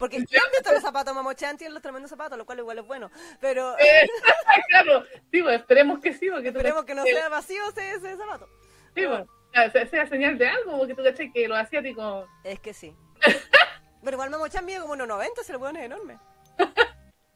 Porque 0.00 0.16
¿quién 0.24 0.42
viste 0.50 0.72
los 0.72 0.82
zapatos 0.82 1.14
Mamochan? 1.14 1.58
Tienen 1.58 1.74
los 1.74 1.82
tremendos 1.82 2.08
zapatos, 2.08 2.38
lo 2.38 2.46
cual 2.46 2.58
igual 2.58 2.78
es 2.78 2.86
bueno. 2.86 3.10
Pero 3.38 3.78
Eh, 3.78 4.08
claro, 4.68 5.04
sí, 5.30 5.42
pues, 5.42 5.60
esperemos 5.60 6.00
que 6.00 6.14
sí, 6.14 6.30
porque 6.30 6.50
tú 6.50 6.58
esperemos 6.58 6.86
que 6.86 6.94
no 6.94 7.04
sea 7.04 7.28
vacío 7.28 7.62
ese, 7.68 7.92
ese 7.92 8.16
zapato. 8.16 8.48
Sí, 8.94 9.02
pues, 9.06 9.72
sea, 9.72 9.86
sea 9.86 10.06
señal 10.06 10.38
de 10.38 10.48
algo, 10.48 10.78
porque 10.78 10.94
tú 10.94 11.04
caché 11.04 11.30
que 11.30 11.46
los 11.46 11.58
asiáticos. 11.58 12.26
Es 12.44 12.58
que 12.60 12.72
sí. 12.72 12.96
Pero 14.02 14.14
igual 14.14 14.30
Mamochan 14.30 14.64
mide 14.64 14.80
como 14.80 14.96
1,90, 14.96 15.42
se 15.44 15.52
lo 15.52 15.58
ponen 15.58 15.84
enorme. 15.84 16.18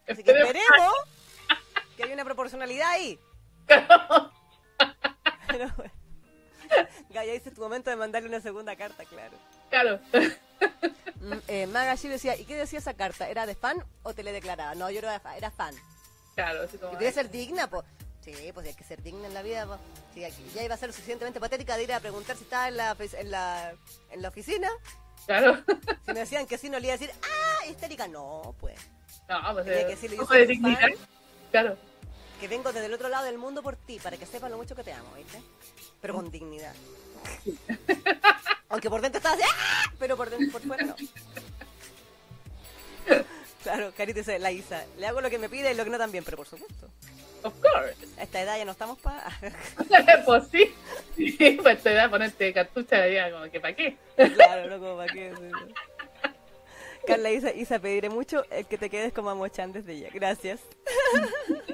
Así 0.08 0.24
que 0.24 0.32
Esperemos- 0.32 0.94
que 1.98 2.04
haya 2.04 2.14
una 2.14 2.24
proporcionalidad 2.24 2.88
ahí. 2.88 3.18
Pero 3.66 3.86
bueno. 5.76 5.92
Gaya, 7.10 7.32
dice 7.34 7.50
tu 7.50 7.60
momento 7.60 7.90
de 7.90 7.96
mandarle 7.96 8.30
una 8.30 8.40
segunda 8.40 8.74
carta, 8.74 9.04
claro. 9.04 9.36
Claro. 9.74 9.98
Mm, 11.20 11.32
eh, 11.48 11.66
Maga 11.66 11.94
Shiro 11.96 12.12
decía, 12.12 12.36
¿y 12.36 12.44
qué 12.44 12.54
decía 12.54 12.78
esa 12.78 12.94
carta? 12.94 13.28
¿Era 13.28 13.44
de 13.46 13.54
fan 13.56 13.82
o 14.04 14.14
te 14.14 14.22
le 14.22 14.30
declaraba? 14.32 14.74
No, 14.76 14.88
yo 14.90 14.98
era, 15.00 15.18
fa- 15.18 15.36
era 15.36 15.50
fan. 15.50 15.74
Claro, 16.36 16.62
así 16.62 16.78
como. 16.78 16.96
Debe 16.96 17.10
ser 17.12 17.28
digna, 17.30 17.68
pues. 17.68 17.84
Sí, 18.24 18.32
pues 18.54 18.66
hay 18.68 18.74
que 18.74 18.84
ser 18.84 19.02
digna 19.02 19.26
en 19.26 19.34
la 19.34 19.42
vida, 19.42 19.66
pues. 19.66 19.80
Sí, 20.14 20.24
aquí 20.24 20.46
ya 20.54 20.62
iba 20.62 20.74
a 20.74 20.78
ser 20.78 20.92
suficientemente 20.92 21.40
patética 21.40 21.76
de 21.76 21.82
ir 21.84 21.92
a 21.92 21.98
preguntar 22.00 22.36
si 22.36 22.44
estaba 22.44 22.68
en 22.68 22.76
la, 22.76 22.96
en 22.98 23.30
la, 23.30 23.74
en 24.10 24.22
la 24.22 24.28
oficina. 24.28 24.68
Claro. 25.26 25.56
Si 26.06 26.12
me 26.12 26.20
decían 26.20 26.46
que 26.46 26.56
sí, 26.56 26.70
no 26.70 26.78
le 26.78 26.86
iba 26.86 26.94
a 26.94 26.98
decir, 26.98 27.12
¡ah! 27.22 27.66
Histérica. 27.66 28.06
No, 28.06 28.54
pues. 28.60 28.78
No, 29.28 29.40
pues. 29.54 29.64
Tenía 29.64 29.80
eh, 29.80 29.84
que 29.86 29.90
decirle, 29.90 30.16
yo 30.18 30.26
soy 30.26 30.46
de 30.46 30.56
fan. 30.58 30.92
Claro. 31.50 31.76
Que 32.40 32.46
vengo 32.48 32.72
desde 32.72 32.86
el 32.86 32.94
otro 32.94 33.08
lado 33.08 33.24
del 33.24 33.38
mundo 33.38 33.62
por 33.62 33.76
ti, 33.76 33.98
para 33.98 34.16
que 34.16 34.26
sepas 34.26 34.50
lo 34.50 34.56
mucho 34.56 34.76
que 34.76 34.84
te 34.84 34.92
amo, 34.92 35.12
¿viste? 35.16 35.40
Pero 36.00 36.14
con 36.14 36.30
dignidad. 36.30 36.74
Aunque 38.74 38.90
por 38.90 39.00
dentro 39.00 39.18
estás 39.18 39.34
así, 39.34 39.42
¡ah! 39.44 39.92
Pero 40.00 40.16
por, 40.16 40.28
dentro, 40.30 40.50
por 40.50 40.60
fuera 40.62 40.84
no. 40.84 40.96
Claro, 43.62 43.92
Carita 43.96 44.18
dice, 44.18 44.40
la 44.40 44.50
Isa, 44.50 44.84
le 44.98 45.06
hago 45.06 45.20
lo 45.20 45.30
que 45.30 45.38
me 45.38 45.48
pide 45.48 45.70
y 45.70 45.76
lo 45.76 45.84
que 45.84 45.90
no 45.90 45.96
también, 45.96 46.24
pero 46.24 46.36
por 46.36 46.48
supuesto. 46.48 46.90
Of 47.44 47.54
course. 47.60 47.94
A 48.18 48.24
esta 48.24 48.42
edad 48.42 48.58
ya 48.58 48.64
no 48.64 48.72
estamos 48.72 48.98
para... 48.98 49.30
pues 50.26 50.44
sí. 50.50 50.74
Sí, 51.16 51.56
pues 51.62 51.84
te 51.84 51.94
da 51.94 52.10
ponerte 52.10 52.52
cartucha 52.52 53.06
ya, 53.06 53.30
como 53.30 53.48
que 53.48 53.60
¿para 53.60 53.76
qué? 53.76 53.96
claro, 54.34 54.68
no 54.68 54.80
como 54.80 54.96
para 54.96 55.12
qué. 55.12 55.32
sí, 55.38 55.44
sí. 55.44 55.74
Carla 57.06 57.30
Isa, 57.30 57.52
Isa, 57.52 57.78
pediré 57.78 58.08
mucho 58.10 58.44
el 58.50 58.66
que 58.66 58.76
te 58.76 58.90
quedes 58.90 59.12
como 59.12 59.30
Amochan 59.30 59.70
desde 59.70 60.00
ya. 60.00 60.08
Gracias. 60.12 60.60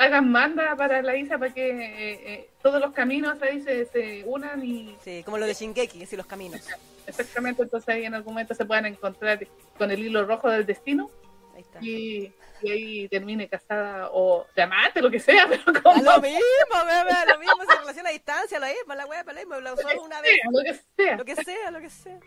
Hagan 0.00 0.30
manda 0.30 0.74
para 0.76 1.02
la 1.02 1.14
Isa 1.14 1.36
para 1.38 1.52
que 1.52 1.68
eh, 1.70 2.32
eh, 2.32 2.50
todos 2.62 2.80
los 2.80 2.92
caminos 2.92 3.40
ahí 3.42 3.60
se, 3.60 3.84
se 3.84 4.24
unan 4.24 4.64
y 4.64 4.96
Sí, 5.04 5.22
como 5.24 5.36
lo 5.36 5.44
de 5.46 5.52
Shingeki, 5.54 6.02
así 6.04 6.16
los 6.16 6.24
caminos. 6.26 6.66
exactamente 7.06 7.62
entonces 7.62 7.88
ahí 7.90 8.04
en 8.06 8.14
algún 8.14 8.32
momento 8.32 8.54
se 8.54 8.64
puedan 8.64 8.86
encontrar 8.86 9.46
con 9.76 9.90
el 9.90 9.98
hilo 10.00 10.24
rojo 10.24 10.48
del 10.48 10.64
destino 10.64 11.10
Ahí 11.54 11.60
está. 11.60 11.78
y, 11.82 12.32
y 12.62 12.70
ahí 12.70 13.08
termine 13.08 13.46
casada 13.48 14.08
o 14.12 14.46
de 14.56 14.62
amante, 14.62 15.02
lo 15.02 15.10
que 15.10 15.20
sea, 15.20 15.46
pero 15.50 15.62
A 15.66 15.82
como 15.82 16.02
lo 16.02 16.20
mismo, 16.22 16.40
weón, 16.72 17.08
a 17.14 17.24
lo 17.26 17.38
mismo, 17.38 17.62
se 17.68 17.78
relaciona 17.80 18.08
a 18.08 18.12
distancia, 18.12 18.58
lo 18.58 18.66
mismo, 18.66 18.94
la 18.94 19.04
weá, 19.06 19.22
lo 19.22 19.34
mismo, 19.34 19.60
lo 19.60 19.76
solo 19.76 20.02
una 20.02 20.20
vez. 20.22 20.32
sea, 20.40 20.46
lo 20.50 20.62
que 20.64 20.74
sea. 20.96 21.16
Lo 21.16 21.24
que 21.26 21.36
sea, 21.36 21.70
lo 21.70 21.80
que 21.80 21.90
sea. 21.90 22.18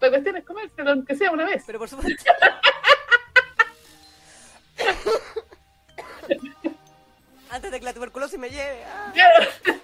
La 0.00 0.08
cuestión 0.08 0.36
es 0.38 0.44
comérselo, 0.44 0.90
aunque 0.92 1.14
sea 1.14 1.30
una 1.30 1.44
vez. 1.44 1.62
Pero 1.66 1.78
por 1.78 1.88
supuesto. 1.90 2.24
Antes 7.50 7.70
de 7.72 7.78
que 7.78 7.84
la 7.84 7.92
tuberculosis 7.92 8.38
me 8.38 8.48
lleve. 8.50 8.84
ah. 8.84 9.12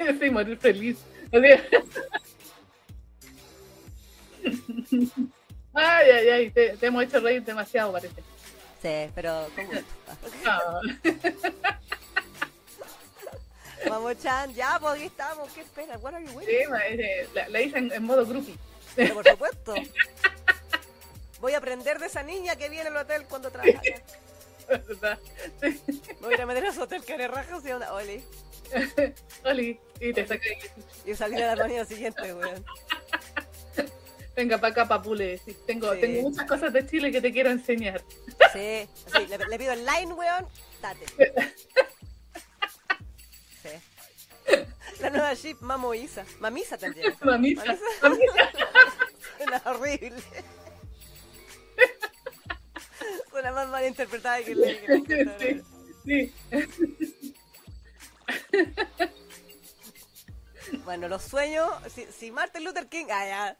sí, 0.20 0.30
morir 0.30 0.58
feliz. 0.58 0.98
Ay, 5.78 6.10
ay, 6.10 6.28
ay, 6.30 6.50
te, 6.50 6.74
te 6.78 6.86
hemos 6.86 7.04
hecho 7.04 7.20
reír 7.20 7.44
demasiado, 7.44 7.92
parece. 7.92 8.22
Sí, 8.80 9.10
pero 9.14 9.46
con 9.54 9.66
gusto. 9.66 9.84
Ah, 10.46 10.80
Vamos, 13.88 14.18
Chan, 14.22 14.54
ya, 14.54 14.78
pues 14.80 14.94
aquí 14.94 15.04
estamos. 15.04 15.52
¿Qué 15.52 15.60
esperas? 15.60 16.02
What 16.02 16.14
are 16.14 16.24
you 16.24 16.32
waiting? 16.32 16.60
sí, 16.64 16.70
ma, 16.70 16.78
eh, 16.86 17.28
la, 17.34 17.48
la 17.50 17.60
hice 17.60 17.76
en, 17.78 17.92
en 17.92 18.04
modo 18.04 18.24
groupie. 18.24 18.56
Pero 18.94 19.14
por 19.14 19.28
supuesto. 19.28 19.74
Voy 21.40 21.52
a 21.52 21.58
aprender 21.58 21.98
de 21.98 22.06
esa 22.06 22.22
niña 22.22 22.56
que 22.56 22.70
viene 22.70 22.88
al 22.88 22.96
hotel 22.96 23.26
cuando 23.28 23.50
trabaja. 23.50 23.78
Voy 26.20 26.32
a 26.32 26.34
ir 26.34 26.40
a 26.42 26.46
meter 26.46 26.66
a 26.66 26.70
hotel 26.82 27.04
carerrajas 27.04 27.64
y 27.64 27.72
onda. 27.72 27.92
Oli. 27.94 28.24
Oli, 29.44 29.78
y 30.00 30.12
te 30.12 30.26
saca 30.26 30.44
Y 31.04 31.14
salir 31.14 31.42
a 31.44 31.54
la 31.54 31.64
mañana 31.64 31.84
siguiente, 31.84 32.34
weón. 32.34 32.64
Venga 34.34 34.58
para 34.58 34.72
acá, 34.72 34.88
papule. 34.88 35.40
Tengo, 35.66 35.94
Sí. 35.94 36.00
tengo 36.00 36.22
muchas 36.28 36.46
cosas 36.46 36.72
de 36.72 36.86
Chile 36.86 37.10
que 37.10 37.20
te 37.20 37.32
quiero 37.32 37.50
enseñar. 37.50 38.02
Sí, 38.52 38.88
sí, 39.12 39.26
le, 39.28 39.38
le 39.38 39.58
pido 39.58 39.72
el 39.72 39.86
line, 39.86 40.12
weón. 40.12 40.46
Date. 40.82 41.06
Sí. 43.62 43.70
La 45.00 45.10
nueva 45.10 45.32
ship, 45.34 45.56
Mamo 45.60 45.94
Isa. 45.94 46.24
Mamisa 46.40 46.76
que 46.76 46.92
ser. 46.92 47.14
Mamisa, 47.22 47.64
mamisa. 48.02 48.50
Suena 49.36 49.62
horrible. 49.66 50.12
Suena 53.36 53.52
más 53.52 53.68
mal 53.68 53.84
interpretada 53.86 54.42
que 54.42 54.52
escritora. 54.52 55.62
Sí, 56.06 56.32
sí. 56.54 57.34
Bueno, 60.86 61.06
los 61.08 61.22
sueños. 61.22 61.68
Si, 61.94 62.06
si 62.06 62.30
Martin 62.30 62.64
Luther 62.64 62.86
King. 62.88 63.04
Ah, 63.10 63.26
ya. 63.26 63.58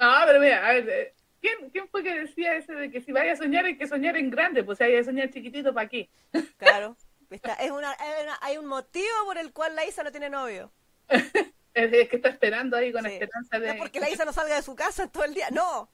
Ah, 0.00 0.24
pero 0.26 0.40
mira, 0.40 0.66
a 0.66 0.72
ver, 0.72 0.88
eh, 0.90 1.14
¿quién, 1.40 1.70
¿quién 1.70 1.86
fue 1.88 2.02
que 2.02 2.12
decía 2.18 2.56
ese 2.56 2.72
de 2.72 2.90
que 2.90 3.00
si 3.00 3.12
vaya 3.12 3.34
a 3.34 3.36
soñar 3.36 3.64
hay 3.64 3.78
que 3.78 3.86
soñar 3.86 4.16
en 4.16 4.28
grande? 4.30 4.64
Pues 4.64 4.78
si 4.78 4.84
hay 4.84 4.92
que 4.96 5.04
soñar 5.04 5.30
chiquitito, 5.30 5.72
¿para 5.72 5.88
qué? 5.88 6.10
Claro. 6.56 6.96
Está- 7.30 7.54
es 7.54 7.70
una, 7.70 7.92
es 7.92 8.24
una- 8.24 8.38
hay 8.42 8.56
un 8.56 8.66
motivo 8.66 9.06
por 9.24 9.38
el 9.38 9.52
cual 9.52 9.76
la 9.76 9.84
Isa 9.86 10.02
no 10.02 10.10
tiene 10.10 10.30
novio. 10.30 10.72
Es, 11.74 11.90
es 11.90 12.06
que 12.10 12.16
está 12.16 12.28
esperando 12.28 12.76
ahí 12.76 12.92
con 12.92 13.02
Sí. 13.02 13.12
esperanza 13.12 13.56
No 13.58 13.64
de... 13.64 13.70
es 13.70 13.76
porque 13.76 13.98
la 13.98 14.10
Isa 14.10 14.26
no 14.26 14.32
salga 14.34 14.56
de 14.56 14.60
su 14.60 14.74
casa 14.76 15.08
todo 15.08 15.24
el 15.24 15.32
día, 15.32 15.48
no. 15.50 15.90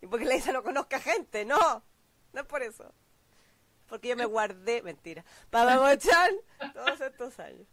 Y 0.00 0.06
porque 0.06 0.24
la 0.24 0.36
Isa 0.36 0.52
no 0.52 0.62
conozca 0.62 1.00
gente, 1.00 1.44
no. 1.44 1.84
No 2.32 2.40
es 2.40 2.46
por 2.46 2.62
eso. 2.62 2.92
Porque 3.86 4.08
yo 4.08 4.16
me 4.16 4.24
guardé, 4.24 4.82
mentira, 4.82 5.24
para 5.50 5.76
Mamochan 5.76 6.34
todos 6.74 7.00
estos 7.00 7.38
años. 7.38 7.66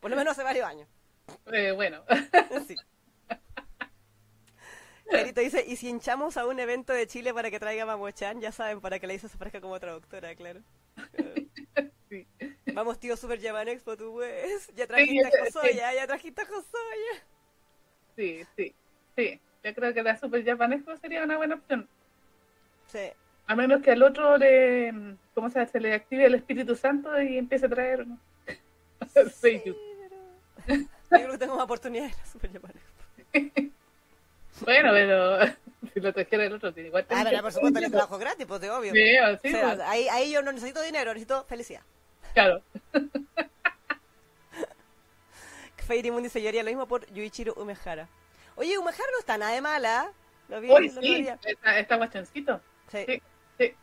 Por 0.00 0.10
lo 0.10 0.16
menos 0.16 0.32
hace 0.32 0.42
varios 0.42 0.66
años. 0.66 0.88
Eh, 1.52 1.72
bueno, 1.72 2.04
Sí. 2.66 2.74
Carito 5.10 5.40
dice, 5.40 5.64
y 5.66 5.76
si 5.76 5.88
hinchamos 5.88 6.36
a 6.36 6.46
un 6.46 6.58
evento 6.58 6.92
de 6.92 7.06
Chile 7.06 7.32
para 7.32 7.50
que 7.50 7.60
traiga 7.60 7.86
Mamochan, 7.86 8.40
ya 8.40 8.50
saben, 8.50 8.80
para 8.80 8.98
que 8.98 9.06
la 9.06 9.14
Isa 9.14 9.28
se 9.28 9.36
ofrezca 9.36 9.60
como 9.60 9.78
traductora, 9.78 10.34
claro. 10.34 10.62
sí. 12.08 12.26
Vamos, 12.74 12.98
tío 12.98 13.16
Super 13.16 13.40
Japan 13.40 13.68
Expo, 13.68 13.96
tú 13.96 14.12
pues. 14.14 14.68
Ya 14.74 14.86
trajiste 14.86 15.26
a. 15.26 15.44
Josoya, 15.44 15.94
ya 15.94 16.06
trajiste 16.06 16.42
a 16.42 16.46
Josoya. 16.46 17.26
sí, 18.16 18.44
sí, 18.56 18.74
sí. 19.16 19.40
Yo 19.64 19.74
creo 19.74 19.92
que 19.92 20.02
la 20.02 20.16
Super 20.16 20.44
Japanesco 20.44 20.96
sería 20.98 21.24
una 21.24 21.36
buena 21.36 21.56
opción. 21.56 21.88
Sí. 22.86 23.10
A 23.48 23.54
menos 23.56 23.82
que 23.82 23.90
al 23.92 24.02
otro 24.02 24.36
le, 24.38 25.16
¿cómo 25.34 25.50
se, 25.50 25.66
se 25.66 25.80
le 25.80 25.92
active 25.94 26.24
el 26.26 26.34
Espíritu 26.36 26.76
Santo 26.76 27.20
y 27.20 27.38
empiece 27.38 27.66
a 27.66 27.68
traer. 27.68 28.06
Sí. 29.40 29.62
Yo 29.64 29.74
creo 31.08 31.30
que 31.32 31.38
tengo 31.38 31.54
más 31.54 31.64
oportunidades 31.64 32.12
en 32.12 32.18
la 32.18 32.26
Super 32.26 32.52
Japan 32.52 32.72
Expo. 33.32 33.72
Bueno, 34.64 34.90
pero 34.92 35.38
si 35.94 36.00
lo 36.00 36.12
trajera 36.12 36.44
el 36.46 36.52
otro, 36.54 36.72
igual 36.76 37.04
Ah, 37.04 37.08
tenés 37.08 37.24
pero 37.30 37.42
por 37.42 37.52
supuesto 37.52 37.78
el 37.78 37.90
trabajo 37.90 38.18
gratis, 38.18 38.46
pues 38.46 38.60
de 38.60 38.70
obvio. 38.70 38.92
Sí, 38.92 39.00
sí, 39.42 39.48
O 39.48 39.58
sea, 39.58 39.74
pues, 39.76 39.80
ahí, 39.88 40.08
ahí 40.08 40.32
yo 40.32 40.42
no 40.42 40.50
necesito 40.52 40.80
dinero, 40.82 41.12
necesito 41.12 41.44
felicidad. 41.44 41.82
claro. 42.34 42.62
Fairy 45.86 46.10
Moon 46.10 46.22
dice, 46.22 46.42
yo 46.42 46.48
haría 46.48 46.62
lo 46.64 46.68
mismo 46.70 46.86
por 46.86 47.06
Yuichiro 47.12 47.54
Umehara. 47.54 48.08
Oye, 48.56 48.78
Umehara 48.78 49.04
no 49.12 49.18
está 49.18 49.38
nada 49.38 49.52
de 49.52 49.60
mala. 49.60 50.12
Lo 50.48 50.60
vi 50.60 50.70
Hoy 50.70 50.88
sí, 50.88 51.28
está, 51.44 51.78
está 51.78 51.96
guachoncito. 51.96 52.60
Sí. 52.90 53.04
Sí, 53.06 53.22
sí. 53.58 53.74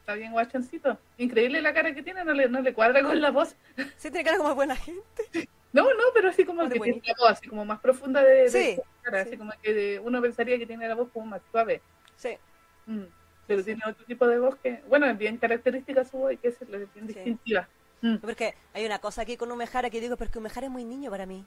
Está 0.00 0.14
bien 0.14 0.32
guachoncito. 0.32 0.98
Increíble 1.18 1.60
la 1.62 1.74
cara 1.74 1.94
que 1.94 2.02
tiene, 2.02 2.24
no 2.24 2.32
le, 2.32 2.48
no 2.48 2.60
le 2.60 2.72
cuadra 2.74 3.02
con 3.02 3.20
la 3.20 3.30
voz. 3.30 3.56
Sí, 3.96 4.10
tiene 4.10 4.24
cara 4.24 4.36
como 4.38 4.48
de 4.50 4.54
buena 4.54 4.76
gente. 4.76 5.48
No, 5.72 5.82
no, 5.84 6.04
pero 6.14 6.30
así 6.30 6.44
como 6.44 6.66
que 6.68 6.80
tiene 6.80 7.02
la 7.04 7.14
voz 7.18 7.30
así 7.32 7.48
como 7.48 7.64
más 7.64 7.80
profunda 7.80 8.22
de, 8.22 8.34
de 8.44 8.48
Sí, 8.50 8.80
cara, 9.02 9.22
sí. 9.22 9.28
así 9.28 9.36
como 9.38 9.52
que 9.62 9.74
de- 9.74 9.98
uno 10.00 10.22
pensaría 10.22 10.58
que 10.58 10.66
tiene 10.66 10.88
la 10.88 10.94
voz 10.94 11.10
como 11.12 11.26
más 11.26 11.42
suave. 11.50 11.82
Sí. 12.16 12.38
Mm, 12.86 13.02
Pero 13.46 13.62
tiene 13.62 13.82
otro 13.86 14.04
tipo 14.06 14.26
de 14.26 14.38
voz 14.38 14.56
que, 14.56 14.82
bueno, 14.88 15.06
es 15.06 15.18
bien 15.18 15.36
característica 15.36 16.02
su 16.04 16.16
voz 16.18 16.32
y 16.32 16.36
que 16.38 16.48
es 16.48 16.58
bien 16.94 17.06
distintiva. 17.06 17.68
Mm. 18.00 18.16
Porque 18.16 18.54
hay 18.72 18.86
una 18.86 18.98
cosa 19.00 19.22
aquí 19.22 19.36
con 19.36 19.52
Umehara 19.52 19.90
que 19.90 20.00
digo, 20.00 20.16
pero 20.16 20.26
es 20.28 20.32
que 20.32 20.38
Umehara 20.38 20.66
es 20.66 20.72
muy 20.72 20.84
niño 20.84 21.10
para 21.10 21.26
mí. 21.26 21.44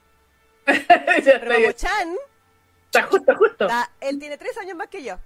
Pero 1.24 1.52
ahí. 1.52 1.64
Está 2.92 3.02
justo, 3.04 3.36
justo. 3.36 3.66
está- 3.66 3.90
él 4.00 4.18
tiene 4.18 4.36
tres 4.36 4.56
años 4.58 4.76
más 4.76 4.88
que 4.88 5.02
yo. 5.04 5.16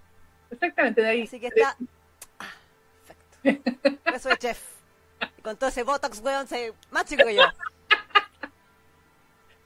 Exactamente, 0.50 1.00
de 1.00 1.08
ahí. 1.08 1.22
Así 1.22 1.40
que 1.40 1.46
está... 1.46 1.76
Ah, 2.38 2.50
perfecto. 3.06 4.02
Por 4.04 4.14
Eso 4.14 4.28
es 4.30 4.38
chef. 4.38 4.60
Y 5.38 5.42
con 5.42 5.56
todo 5.56 5.70
ese 5.70 5.82
botox, 5.82 6.20
weón, 6.20 6.46
se... 6.46 6.74
más 6.90 7.04
chico 7.06 7.24
que 7.24 7.34
yo. 7.36 7.42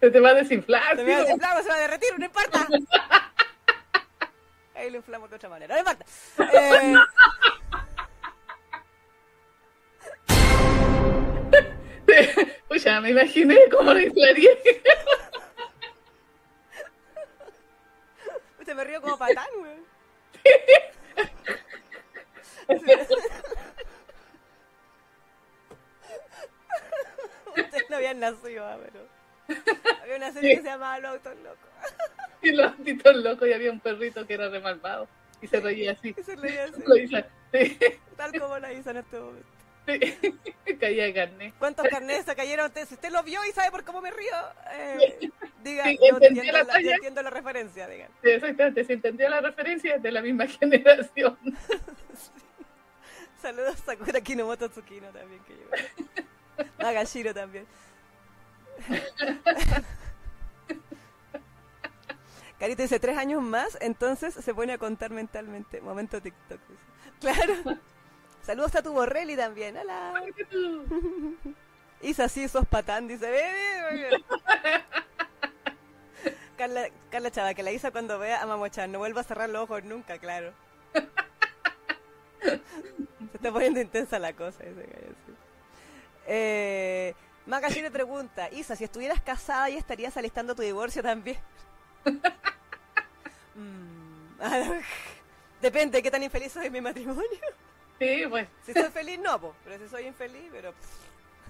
Se 0.00 0.10
te 0.12 0.20
va 0.20 0.28
a 0.30 0.34
desinflar. 0.34 0.96
Se 0.96 1.02
me 1.02 1.10
va 1.12 1.18
a 1.18 1.22
desinflar, 1.24 1.62
se 1.64 1.68
va 1.68 1.74
a 1.74 1.78
derretir, 1.80 2.18
no 2.18 2.24
importa. 2.24 2.66
Ahí 4.76 4.90
lo 4.90 4.98
inflamos 4.98 5.28
de 5.28 5.34
otra 5.36 5.48
manera, 5.48 5.74
no 5.74 5.80
importa. 5.80 6.04
Eh, 6.52 6.94
Pues 12.68 12.84
ya 12.84 13.00
me 13.00 13.10
imaginé 13.10 13.56
cómo 13.70 13.92
lo 13.92 14.00
inflaría. 14.08 14.50
Usted 18.68 18.76
me 18.76 18.84
río 18.84 19.00
como 19.00 19.16
patán, 19.16 19.46
weón. 19.62 19.86
Ustedes 27.56 27.88
no 27.88 27.96
habían 27.96 28.20
nacido, 28.20 28.66
ah, 28.66 28.78
pero... 28.84 29.08
Había 30.02 30.16
una 30.16 30.32
serie 30.32 30.56
que 30.56 30.62
se 30.62 30.68
llamaba 30.68 30.98
Los 30.98 31.12
Autos 31.12 31.36
Locos. 31.38 31.70
Y 32.42 32.52
los 32.52 32.66
antitos 32.66 33.16
locos 33.16 33.48
y 33.48 33.52
había 33.54 33.72
un 33.72 33.80
perrito 33.80 34.26
que 34.26 34.34
era 34.34 34.50
re 34.50 34.60
malvado. 34.60 35.08
Y 35.40 35.46
se 35.46 35.60
reía 35.60 35.92
así. 35.92 36.14
Y 36.16 36.22
se 36.22 36.36
leía 36.36 36.64
así, 36.64 36.82
Lo 36.86 36.96
hizo. 36.96 37.16
Sí, 37.52 37.78
tal 38.16 38.38
como 38.38 38.58
la 38.58 38.72
hizo 38.72 38.90
en 38.90 38.98
este 38.98 39.18
momento. 39.18 39.57
Caía 40.80 41.04
de 41.04 41.14
carne. 41.14 41.54
¿Cuántos 41.58 41.86
carnets 41.88 42.24
se 42.26 42.34
cayeron? 42.36 42.70
Si 42.74 42.94
usted 42.94 43.10
lo 43.10 43.22
vio 43.22 43.44
y 43.44 43.52
sabe 43.52 43.70
por 43.70 43.84
cómo 43.84 44.00
me 44.00 44.10
río, 44.10 44.34
eh, 44.72 45.30
diga, 45.62 45.84
Sí, 45.84 45.98
yo 46.00 46.18
entiendo 46.20 46.52
la 46.52 46.54
la, 46.58 46.62
yo 46.64 46.72
talla. 46.72 46.94
entiendo 46.96 47.22
la 47.22 47.30
referencia, 47.30 47.88
digan. 47.88 48.08
Sí, 48.22 48.30
exactamente, 48.30 48.84
se 48.84 48.92
entendió 48.92 49.28
la 49.28 49.40
referencia 49.40 49.96
es 49.96 50.02
de 50.02 50.12
la 50.12 50.22
misma 50.22 50.46
generación. 50.46 51.36
Saludos 53.42 53.74
a 53.74 53.92
Sakura 53.92 54.20
Kinomoto 54.20 54.68
Tsukino 54.68 55.08
también, 55.08 55.40
que 55.44 55.54
llegó. 55.54 55.70
Nagashiro 56.78 57.32
también. 57.32 57.66
Carita 62.58 62.82
dice, 62.82 62.98
tres 62.98 63.16
años 63.16 63.40
más, 63.42 63.78
entonces 63.80 64.34
se 64.34 64.54
pone 64.54 64.72
a 64.72 64.78
contar 64.78 65.10
mentalmente. 65.12 65.80
Momento 65.80 66.20
TikTok. 66.20 66.58
dice. 66.68 66.82
Claro. 67.20 67.78
Saludos 68.48 68.74
a 68.76 68.82
tu 68.82 68.94
Borrelli 68.94 69.36
también. 69.36 69.76
Hola. 69.76 70.14
Isa, 72.00 72.30
sí, 72.30 72.48
sos 72.48 72.66
patán, 72.66 73.06
dice. 73.06 73.30
"Ve, 73.30 73.42
ve, 73.42 73.82
muy 73.90 73.98
bien". 74.08 74.24
Carla, 76.56 76.88
Carla 77.10 77.30
Chava, 77.30 77.52
que 77.52 77.62
la 77.62 77.72
Isa 77.72 77.90
cuando 77.90 78.18
vea 78.18 78.40
a 78.40 78.46
Mamochan 78.46 78.90
no 78.90 79.00
vuelva 79.00 79.20
a 79.20 79.24
cerrar 79.24 79.50
los 79.50 79.64
ojos 79.64 79.84
nunca, 79.84 80.16
claro. 80.18 80.54
Se 82.42 82.54
está 83.34 83.52
poniendo 83.52 83.82
intensa 83.82 84.18
la 84.18 84.32
cosa. 84.32 84.64
Dice 84.64 84.80
gallo, 84.80 85.14
sí. 85.26 85.32
Eh, 86.26 87.14
Magashi 87.44 87.82
le 87.82 87.90
pregunta, 87.90 88.48
Isa, 88.50 88.76
si 88.76 88.84
estuvieras 88.84 89.20
casada 89.20 89.68
y 89.68 89.76
estarías 89.76 90.16
alistando 90.16 90.54
tu 90.54 90.62
divorcio 90.62 91.02
también. 91.02 91.36
Mm, 93.54 94.38
Depende 95.60 95.98
de 95.98 96.02
qué 96.04 96.12
tan 96.12 96.22
infeliz 96.22 96.52
soy 96.52 96.66
en 96.66 96.72
mi 96.72 96.80
matrimonio. 96.80 97.28
Sí, 97.98 98.24
pues, 98.28 98.46
Si 98.64 98.72
soy 98.72 98.90
feliz, 98.90 99.18
no, 99.18 99.40
po. 99.40 99.54
pero 99.64 99.78
si 99.78 99.88
soy 99.88 100.06
infeliz, 100.06 100.48
pero 100.52 100.72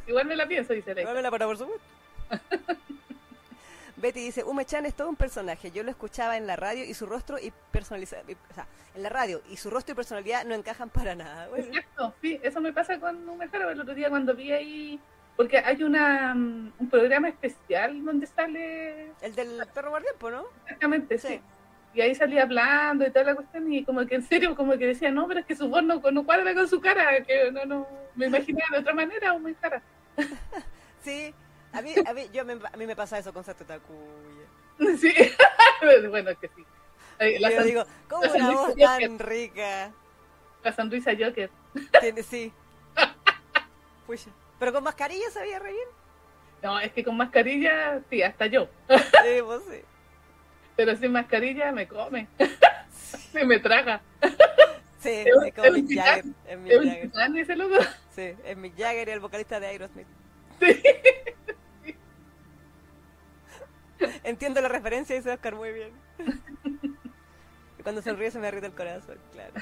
igual 0.06 0.26
me 0.26 0.36
la 0.36 0.46
pienso, 0.46 0.72
dice 0.72 0.92
igual 0.98 1.14
me 1.14 1.22
la 1.22 1.30
para, 1.30 1.46
por 1.46 1.58
supuesto. 1.58 1.86
Betty 3.96 4.20
dice, 4.20 4.44
Ume-chan 4.44 4.86
es 4.86 4.94
todo 4.94 5.08
un 5.08 5.16
personaje. 5.16 5.72
Yo 5.72 5.82
lo 5.82 5.90
escuchaba 5.90 6.36
en 6.36 6.46
la 6.46 6.54
radio 6.54 6.84
y 6.84 6.94
su 6.94 7.04
rostro 7.06 7.36
y 7.38 7.52
personalidad, 7.72 8.22
o 8.50 8.54
sea, 8.54 8.66
en 8.94 9.02
la 9.02 9.08
radio 9.08 9.42
y 9.50 9.56
su 9.56 9.70
rostro 9.70 9.92
y 9.92 9.96
personalidad 9.96 10.44
no 10.44 10.54
encajan 10.54 10.88
para 10.88 11.16
nada. 11.16 11.48
Bueno, 11.48 11.66
Exacto, 11.66 12.14
sí, 12.22 12.38
eso 12.42 12.60
me 12.60 12.72
pasa 12.72 12.98
con 13.00 13.28
un 13.28 13.38
mejor 13.38 13.62
el 13.62 13.80
otro 13.80 13.94
día 13.94 14.08
cuando 14.08 14.34
vi 14.34 14.52
ahí, 14.52 15.00
porque 15.36 15.58
hay 15.58 15.82
una 15.82 16.32
mm, 16.32 16.74
un 16.78 16.90
programa 16.90 17.28
especial 17.28 18.04
donde 18.04 18.26
sale 18.26 19.10
el 19.20 19.34
del 19.34 19.66
perro 19.74 19.90
guardián, 19.90 20.14
¿no? 20.20 20.46
exactamente, 20.64 21.18
sí. 21.18 21.28
Sí. 21.28 21.40
Y 21.98 22.00
ahí 22.00 22.14
salía 22.14 22.44
hablando 22.44 23.04
y 23.04 23.10
toda 23.10 23.24
la 23.24 23.34
cuestión, 23.34 23.72
y 23.72 23.84
como 23.84 24.06
que 24.06 24.14
en 24.14 24.22
serio, 24.22 24.54
como 24.54 24.78
que 24.78 24.86
decía, 24.86 25.10
no, 25.10 25.26
pero 25.26 25.40
es 25.40 25.46
que 25.46 25.56
su 25.56 25.68
voz 25.68 25.82
no, 25.82 26.00
no 26.12 26.24
cuadra 26.24 26.54
con 26.54 26.68
su 26.68 26.80
cara, 26.80 27.24
que 27.24 27.50
no, 27.50 27.64
no, 27.64 27.88
me 28.14 28.26
imaginaba 28.26 28.68
de 28.70 28.78
otra 28.78 28.94
manera 28.94 29.34
o 29.34 29.40
muy 29.40 29.52
cara. 29.54 29.82
Sí. 31.02 31.34
A 31.72 31.82
mí, 31.82 31.92
a 32.06 32.12
mí, 32.12 32.28
yo 32.32 32.44
me, 32.44 32.52
a 32.52 32.76
mí 32.76 32.86
me 32.86 32.94
pasa 32.94 33.18
eso 33.18 33.32
con 33.32 33.42
Sato 33.42 33.64
Takuya. 33.64 33.98
Sí, 35.00 35.12
bueno, 36.08 36.30
es 36.30 36.38
que 36.38 36.48
sí. 36.54 36.64
La, 37.40 37.50
Yo 37.50 37.64
digo, 37.64 37.84
¿cómo 38.08 38.22
la 38.22 38.32
una 38.32 38.50
voz 38.52 38.68
Joker. 38.78 39.00
tan 39.00 39.18
rica? 39.18 39.90
la 40.62 40.72
sonrisa 40.72 41.10
Joker. 41.18 41.50
Tiene, 42.00 42.22
sí. 42.22 42.52
Pucha. 44.06 44.30
Pero 44.60 44.72
con 44.72 44.84
mascarilla 44.84 45.30
se 45.30 45.40
veía 45.40 45.58
re 45.58 45.72
bien. 45.72 45.88
No, 46.62 46.78
es 46.78 46.92
que 46.92 47.02
con 47.02 47.16
mascarilla, 47.16 48.00
sí, 48.08 48.22
hasta 48.22 48.46
yo. 48.46 48.68
Sí, 48.88 49.42
pues 49.44 49.62
sí. 49.68 49.80
Pero 50.78 50.94
sin 50.96 51.10
mascarilla 51.10 51.72
me 51.72 51.88
come. 51.88 52.28
Se 53.32 53.44
me 53.44 53.58
traga. 53.58 54.00
Sí, 55.00 55.08
Es- 55.10 55.26
es 55.26 55.52
como 55.54 55.66
es 55.66 55.72
Mick 55.72 55.98
Jagger. 55.98 56.24
Es 56.46 56.58
Mick 56.58 56.72
Jagger. 56.72 57.02
titán 57.02 57.36
ese 57.36 57.56
loco. 57.56 57.74
Sí, 58.14 58.32
es 58.44 58.56
Mick 58.56 58.78
Jagger 58.78 59.08
y 59.08 59.10
el 59.10 59.18
vocalista 59.20 59.58
de 59.58 59.66
Aerosmith. 59.66 60.06
Sí. 60.60 60.82
Entiendo 64.22 64.60
la 64.60 64.68
referencia, 64.68 65.16
dice 65.16 65.32
Oscar 65.32 65.56
muy 65.56 65.72
bien. 65.72 65.90
Y 67.78 67.82
cuando 67.82 68.00
sonríe 68.00 68.30
se 68.30 68.38
me 68.38 68.44
derrite 68.46 68.66
el 68.66 68.74
corazón, 68.74 69.18
claro. 69.32 69.54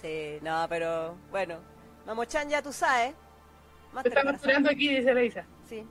Sí, 0.00 0.38
no, 0.40 0.64
pero 0.70 1.14
bueno. 1.30 1.58
Mamochan 2.06 2.48
ya 2.48 2.62
tú 2.62 2.72
sabes. 2.72 3.12
Te 3.12 3.94
Master 3.94 4.12
estamos 4.16 4.34
esperando 4.36 4.70
aquí, 4.70 4.96
dice 4.96 5.12
la 5.12 5.22
Isa. 5.22 5.44
Sí. 5.68 5.86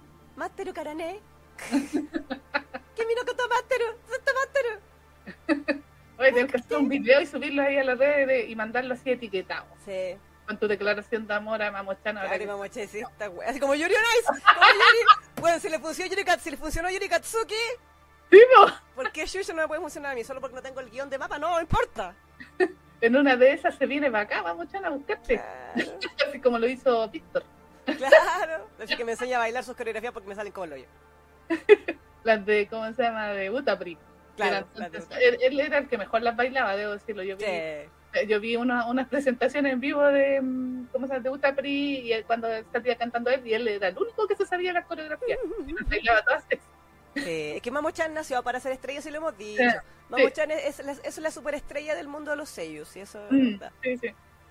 Masteru 3.00 3.00
Karané. 3.00 3.00
¿Qué 3.00 3.06
mino 3.06 3.22
que 3.26 3.34
Masteru? 3.50 3.86
¡Santa 4.10 4.32
Masteru! 4.34 5.84
Oye, 6.20 6.32
tengo 6.34 6.48
que 6.48 6.58
hacer 6.58 6.78
un 6.78 6.90
video 6.90 7.22
y 7.22 7.26
subirlo 7.26 7.62
ahí 7.64 7.78
a 7.78 7.84
las 7.84 7.98
redes 7.98 8.28
de- 8.28 8.46
y 8.48 8.56
mandarlo 8.56 8.94
así 8.94 9.10
etiquetado. 9.12 9.66
Sí. 9.86 10.18
Con 10.46 10.58
tu 10.58 10.68
declaración 10.68 11.28
de 11.28 11.34
amor 11.34 11.62
a 11.62 11.72
Mamochano. 11.72 12.20
ahora 12.20 12.38
Claro, 12.38 12.62
que- 12.64 12.88
sí, 12.88 13.00
está 13.00 13.28
güey. 13.28 13.48
Así 13.48 13.60
como 13.60 13.76
Yuri 13.76 13.94
on 13.94 14.02
Ice. 14.20 14.28
Como 14.28 14.66
Yuri. 14.68 15.42
Bueno, 15.42 15.60
si 15.60 15.70
le 15.70 15.80
funcionó 15.80 16.10
Yuri, 16.14 16.26
si 16.40 16.52
le 16.52 16.58
funcionó 16.58 16.90
Yuri 16.90 17.08
Katsuki, 17.08 17.56
Sí, 18.32 18.40
po. 18.56 18.68
¿por 18.96 19.12
qué 19.12 19.26
Shusha 19.26 19.54
no 19.54 19.62
me 19.64 19.68
puede 19.68 19.82
funcionar 19.82 20.12
a 20.12 20.16
mí? 20.16 20.24
Solo 20.24 20.42
porque 20.42 20.56
no 20.56 20.62
tengo 20.62 20.80
el 20.82 20.90
guion 20.92 21.10
de 21.10 21.18
mapa, 21.18 21.40
no, 21.40 21.50
no 21.56 21.62
importa. 21.62 22.14
En 23.02 23.16
una 23.16 23.38
de 23.38 23.54
esas 23.54 23.76
se 23.78 23.86
viene 23.86 24.12
para 24.12 24.26
acá, 24.26 24.44
Mamochano, 24.44 24.88
a 24.88 24.90
buscarte. 24.90 25.36
Claro. 25.74 26.00
Así 26.28 26.42
como 26.42 26.60
lo 26.60 26.68
hizo 26.68 27.08
Víctor. 27.08 27.44
Claro. 27.86 28.68
Así 28.84 28.98
que 28.98 29.06
me 29.06 29.14
enseña 29.14 29.38
a 29.38 29.40
bailar 29.40 29.64
sus 29.64 29.76
coreografías 29.78 30.12
porque 30.12 30.28
me 30.28 30.36
salen 30.36 30.52
como 30.52 30.66
el 30.66 30.74
hoyo. 30.74 30.86
Las 32.24 32.46
de, 32.46 32.68
¿cómo 32.68 32.92
se 32.94 33.04
llama? 33.04 33.30
De 33.30 33.50
Utapri. 33.50 33.98
Claro, 34.36 34.66
Eran- 34.76 34.92
de 34.92 35.26
él, 35.26 35.38
él 35.42 35.60
era 35.60 35.78
el 35.80 35.88
que 35.90 35.98
mejor 35.98 36.22
las 36.22 36.36
bailaba, 36.36 36.76
debo 36.76 36.94
decirlo. 36.94 37.24
Yo 37.24 37.36
vi, 37.38 37.44
Sí. 37.46 38.28
yo 38.28 38.40
vi 38.40 38.56
una- 38.56 38.88
unas 38.88 39.08
presentaciones 39.10 39.74
en 39.74 39.80
vivo 39.80 40.02
de, 40.04 40.40
mm, 40.42 40.88
¿cómo 40.92 41.08
se 41.08 41.14
llama? 41.14 41.24
De 41.24 41.30
Utapri 41.30 42.14
y 42.14 42.24
cuando 42.24 42.48
salía 42.72 42.96
cantando 42.98 43.30
él 43.30 43.46
y 43.46 43.54
él 43.54 43.68
era 43.68 43.90
el 43.90 43.98
único 43.98 44.28
que 44.28 44.36
se 44.36 44.46
sabía 44.46 44.72
las 44.74 44.86
coreografías. 44.86 45.40
Y 45.68 45.74
las 45.74 45.90
bailaba 45.90 46.22
todas. 46.24 46.44
Sí, 47.16 47.54
es 47.56 47.62
que 47.62 47.72
Mamo-chan 47.72 48.14
nació 48.14 48.42
para 48.44 48.60
ser 48.60 48.72
estrella, 48.72 49.02
si 49.02 49.10
lo 49.10 49.18
hemos 49.18 49.38
dicho. 49.38 49.62
Sí, 49.64 49.78
Mamo-chan 50.10 50.52
es, 50.52 50.80
es 50.80 50.86
la, 50.86 50.92
es 50.92 51.18
la 51.18 51.32
superestrella 51.32 51.96
del 51.96 52.08
mundo 52.08 52.32
de 52.32 52.38
los 52.38 52.50
sellos, 52.50 52.96
y 52.96 53.02
eso 53.02 53.20
es 53.26 53.32
Mm, 53.32 53.52
verdad. 53.60 53.72
sí. 53.84 54.00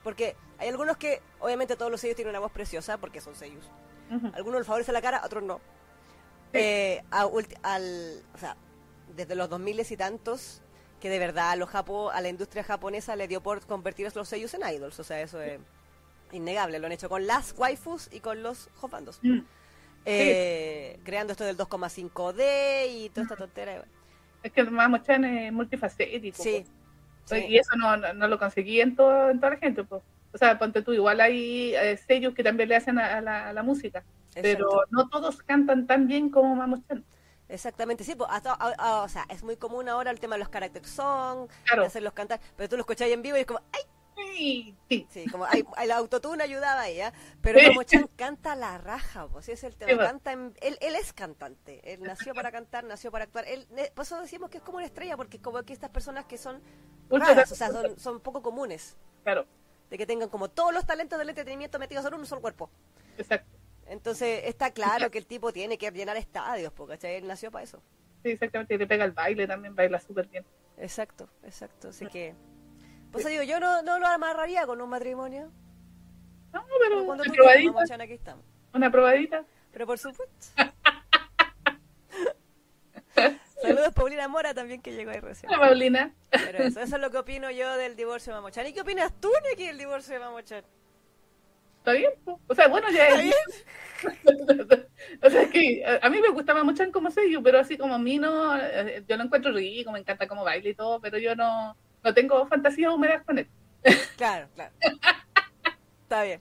Porque 0.02 0.36
hay 0.58 0.68
algunos 0.68 0.96
que, 0.96 1.20
obviamente 1.40 1.76
todos 1.76 1.90
los 1.90 2.00
sellos 2.00 2.16
tienen 2.16 2.30
una 2.30 2.40
voz 2.40 2.52
preciosa 2.52 2.98
porque 2.98 3.20
son 3.20 3.34
sellos. 3.34 3.70
Ujú. 4.10 4.30
Algunos 4.34 4.60
les 4.60 4.66
favorece 4.66 4.92
la 4.92 5.00
cara, 5.02 5.22
otros 5.24 5.42
no. 5.42 5.60
Eh, 6.52 7.02
a 7.10 7.28
al, 7.62 8.22
o 8.34 8.38
sea, 8.38 8.56
desde 9.14 9.34
los 9.34 9.48
2000 9.48 9.80
y 9.90 9.96
tantos, 9.96 10.62
que 11.00 11.08
de 11.08 11.18
verdad 11.18 11.50
a, 11.50 11.56
los 11.56 11.68
Japo, 11.68 12.10
a 12.10 12.20
la 12.20 12.28
industria 12.28 12.64
japonesa 12.64 13.16
le 13.16 13.28
dio 13.28 13.42
por 13.42 13.64
convertir 13.66 14.10
los 14.14 14.28
sellos 14.28 14.54
en 14.54 14.62
idols. 14.68 14.98
O 14.98 15.04
sea, 15.04 15.20
eso 15.20 15.40
es 15.40 15.60
innegable. 16.32 16.78
Lo 16.78 16.86
han 16.86 16.92
hecho 16.92 17.08
con 17.08 17.26
las 17.26 17.54
waifus 17.56 18.08
y 18.12 18.20
con 18.20 18.42
los 18.42 18.70
hopandos. 18.80 19.20
Mm. 19.22 19.40
Eh, 20.04 20.98
creando 21.04 21.32
esto 21.32 21.44
del 21.44 21.56
2,5D 21.56 22.86
y 22.90 23.08
toda 23.10 23.22
esta 23.22 23.36
tontera. 23.36 23.84
Es 24.42 24.52
que 24.52 24.64
Mamo-chan 24.64 25.24
es 25.24 25.52
multifacético. 25.52 26.42
Sí, 26.42 26.64
po. 26.64 27.34
sí. 27.34 27.46
Y 27.48 27.58
eso 27.58 27.76
no, 27.76 27.96
no, 27.96 28.12
no 28.14 28.28
lo 28.28 28.38
conseguí 28.38 28.80
en, 28.80 28.96
todo, 28.96 29.30
en 29.30 29.38
toda 29.38 29.50
la 29.50 29.58
gente. 29.58 29.84
po. 29.84 30.02
O 30.32 30.38
sea, 30.38 30.58
ponte 30.58 30.82
tú, 30.82 30.92
igual 30.92 31.20
hay 31.20 31.74
eh, 31.74 31.96
sellos 31.96 32.34
que 32.34 32.42
también 32.44 32.68
le 32.68 32.76
hacen 32.76 32.98
a, 32.98 33.16
a 33.18 33.20
la, 33.20 33.48
a 33.48 33.52
la 33.52 33.62
música. 33.62 34.04
Pero 34.34 34.68
no 34.90 35.08
todos 35.08 35.42
cantan 35.42 35.86
tan 35.86 36.06
bien 36.06 36.30
como 36.30 36.54
Mamo-chan. 36.54 37.04
Exactamente, 37.48 38.04
sí, 38.04 38.14
pues, 38.14 38.28
hasta- 38.30 38.52
a- 38.52 38.74
a- 38.78 39.02
o 39.02 39.08
sea, 39.08 39.24
es 39.30 39.42
muy 39.42 39.56
común 39.56 39.88
ahora 39.88 40.10
el 40.10 40.20
tema 40.20 40.34
de 40.34 40.40
los 40.40 40.50
character 40.50 40.84
song, 40.84 41.48
Claro. 41.64 41.82
de 41.82 41.86
hacerlos 41.86 42.12
cantar, 42.12 42.40
pero 42.56 42.68
tú 42.68 42.76
lo 42.76 42.82
escuchás 42.82 43.08
en 43.08 43.22
vivo 43.22 43.36
y 43.36 43.40
es 43.40 43.46
como, 43.46 43.60
¡ay! 43.72 43.80
Sí, 44.36 44.74
sí. 44.88 45.06
Sí, 45.10 45.26
como 45.30 45.44
hay, 45.46 45.64
el 45.82 45.90
autotune 45.92 46.42
ayudaba 46.42 46.82
ahí, 46.82 46.96
¿ya? 46.96 47.12
Pero 47.40 47.60
como 47.68 47.82
Chan 47.84 48.08
canta 48.16 48.54
la 48.56 48.76
raja, 48.76 49.26
pues 49.28 49.48
es 49.48 49.62
el 49.64 49.76
tema, 49.76 49.92
Sí, 49.92 49.98
canta 49.98 50.32
en- 50.32 50.54
él, 50.60 50.76
él 50.80 50.94
es 50.96 51.12
cantante, 51.12 51.80
él 51.94 52.02
nació 52.02 52.34
para 52.34 52.50
cantar, 52.52 52.84
nació 52.84 53.10
para 53.10 53.24
actuar, 53.24 53.46
él, 53.48 53.66
por 53.94 54.04
eso 54.04 54.20
decimos 54.20 54.50
que 54.50 54.58
es 54.58 54.62
como 54.62 54.76
una 54.78 54.86
estrella, 54.86 55.16
porque 55.16 55.38
es 55.38 55.42
como 55.42 55.62
que 55.62 55.72
estas 55.72 55.90
personas 55.90 56.26
que 56.26 56.36
son 56.36 56.60
raras, 57.10 57.50
o 57.50 57.54
sea, 57.54 57.68
son, 57.70 57.98
son 57.98 58.20
poco 58.20 58.42
comunes, 58.42 58.96
Claro, 59.24 59.46
de 59.90 59.98
que 59.98 60.06
tengan 60.06 60.28
como 60.28 60.48
todos 60.48 60.72
los 60.72 60.86
talentos 60.86 61.18
del 61.18 61.28
entretenimiento 61.28 61.78
metidos 61.78 62.04
en 62.06 62.14
un 62.14 62.26
solo 62.26 62.40
cuerpo. 62.40 62.70
exacto. 63.16 63.56
Entonces 63.86 64.42
está 64.44 64.70
claro 64.70 65.10
que 65.10 65.16
el 65.16 65.26
tipo 65.26 65.50
tiene 65.50 65.78
que 65.78 65.90
llenar 65.90 66.16
estadios, 66.18 66.72
porque 66.74 67.16
él 67.16 67.26
nació 67.26 67.50
para 67.50 67.64
eso. 67.64 67.82
Sí, 68.22 68.30
exactamente. 68.32 68.74
Y 68.74 68.78
le 68.78 68.86
pega 68.86 69.04
el 69.06 69.12
baile 69.12 69.46
también, 69.46 69.74
baila 69.74 69.98
súper 69.98 70.26
bien. 70.26 70.44
Exacto, 70.76 71.28
exacto. 71.42 71.88
Así 71.88 72.06
que. 72.06 72.34
Pues 73.10 73.24
digo, 73.26 73.42
yo 73.44 73.58
no, 73.58 73.80
no 73.82 73.98
lo 73.98 74.06
amarraría 74.06 74.66
con 74.66 74.82
un 74.82 74.90
matrimonio. 74.90 75.50
No, 76.52 76.62
Pero 76.82 77.06
cuando 77.06 77.22
una 77.22 77.24
tú 77.24 77.30
quieras, 77.30 77.36
probadita, 77.46 77.72
mamachana, 77.72 78.04
aquí 78.04 78.12
estamos. 78.12 78.44
una 78.74 78.90
probadita. 78.90 79.44
Pero 79.72 79.86
por 79.86 79.98
supuesto. 79.98 80.46
Saludos 83.88 83.94
Paulina 83.94 84.28
Mora 84.28 84.54
también 84.54 84.80
que 84.82 84.92
llegó 84.92 85.10
ahí 85.10 85.20
recién. 85.20 85.50
Una 85.50 85.60
Paulina. 85.60 86.14
Pero 86.30 86.58
eso, 86.64 86.80
eso 86.80 86.96
es 86.96 87.00
lo 87.02 87.10
que 87.10 87.18
opino 87.18 87.50
yo 87.50 87.76
del 87.76 87.96
divorcio 87.96 88.32
de 88.32 88.38
Mamochan. 88.40 88.66
¿Y 88.66 88.72
qué 88.72 88.80
opinas 88.82 89.12
tú, 89.20 89.30
Neki, 89.50 89.66
del 89.66 89.78
divorcio 89.78 90.14
de 90.14 90.20
Mamochan? 90.20 90.64
¿Está 91.78 91.92
bien? 91.92 92.10
O 92.46 92.54
sea, 92.54 92.68
bueno, 92.68 92.90
ya 92.90 93.08
¿Está 93.08 93.22
es. 93.22 93.66
o 95.22 95.30
sea, 95.30 95.42
es 95.42 95.50
que 95.50 95.84
a, 96.02 96.10
mí 96.10 96.20
me 96.20 96.28
gustaba 96.28 96.62
mucho 96.64 96.84
como 96.92 97.10
sello, 97.10 97.42
pero 97.42 97.58
así 97.60 97.78
como 97.78 97.94
a 97.94 97.98
mí 97.98 98.18
no. 98.18 98.56
eh, 98.58 99.02
Yo 99.08 99.16
lo 99.16 99.24
encuentro 99.24 99.52
rico, 99.52 99.92
me 99.92 100.00
encanta 100.00 100.28
cómo 100.28 100.44
baila 100.44 100.68
y 100.68 100.74
todo, 100.74 101.00
pero 101.00 101.18
yo 101.18 101.34
no, 101.34 101.76
no 102.04 102.14
tengo 102.14 102.46
fantasías 102.46 102.92
húmedas 102.92 103.24
con 103.24 103.38
él. 103.38 103.48
Claro, 104.16 104.48
claro. 104.54 104.72
Está 106.02 106.22
bien. 106.24 106.40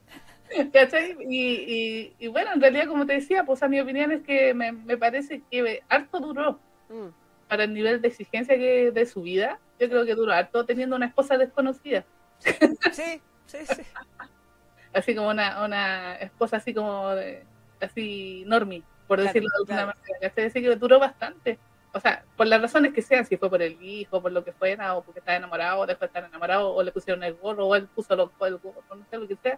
¿Cachai? 0.74 1.16
Y, 1.30 1.40
y, 1.40 2.16
y 2.20 2.28
bueno, 2.28 2.54
en 2.54 2.62
realidad, 2.62 2.88
como 2.88 3.06
te 3.06 3.14
decía, 3.14 3.44
pues 3.44 3.62
a 3.64 3.68
mi 3.68 3.80
opinión 3.80 4.12
es 4.12 4.24
que 4.24 4.54
me, 4.54 4.72
me 4.72 4.98
parece 4.98 5.42
que 5.52 5.84
harto 5.90 6.20
duró 6.20 6.60
Mm, 6.90 7.08
para 7.48 7.64
el 7.64 7.74
nivel 7.74 8.02
de 8.02 8.08
exigencia 8.10 8.56
que 8.58 8.92
de 8.92 9.06
su 9.06 9.22
vida. 9.22 9.60
Yo 9.80 9.90
creo 9.90 10.06
que 10.06 10.16
duró 10.16 10.34
harto 10.34 10.66
teniendo 10.66 10.96
una 10.96 11.06
esposa 11.08 11.38
desconocida. 11.38 12.04
Sí, 12.40 13.22
sí, 13.46 13.58
sí. 13.66 13.82
así 14.94 15.16
como 15.16 15.30
una, 15.30 15.64
una 15.64 16.16
esposa 16.16 16.58
así 16.58 16.74
como 16.74 17.10
de, 17.16 17.44
así 17.82 18.44
normie, 18.48 18.84
por 19.08 19.18
Claro, 19.18 19.28
decirlo 19.28 19.50
de 19.50 19.58
alguna 19.58 19.94
claro. 19.94 20.00
manera. 20.22 20.48
Así 20.48 20.62
que 20.62 20.76
duró 20.76 21.00
bastante. 21.00 21.60
O 21.94 22.00
sea, 22.00 22.24
por 22.36 22.48
las 22.48 22.62
razones 22.62 22.94
que 22.94 23.02
sean, 23.02 23.26
si 23.26 23.38
fue 23.38 23.50
por 23.50 23.62
el 23.62 23.82
hijo, 23.82 24.22
por 24.22 24.32
lo 24.32 24.44
que 24.44 24.52
fuera, 24.52 24.96
o 24.96 25.04
porque 25.04 25.20
estaba 25.20 25.38
enamorado, 25.38 25.80
o 25.80 25.88
dejó 25.88 26.02
de 26.02 26.06
estar 26.08 26.24
enamorado, 26.26 26.74
o 26.74 26.84
le 26.84 26.92
pusieron 26.92 27.24
el 27.24 27.34
gorro, 27.36 27.66
o 27.66 27.76
él 27.76 27.88
puso 27.88 28.14
el 28.14 28.58
gorro, 28.58 28.84
no 28.96 29.06
sé 29.10 29.18
lo 29.18 29.28
que 29.28 29.36
sea. 29.38 29.58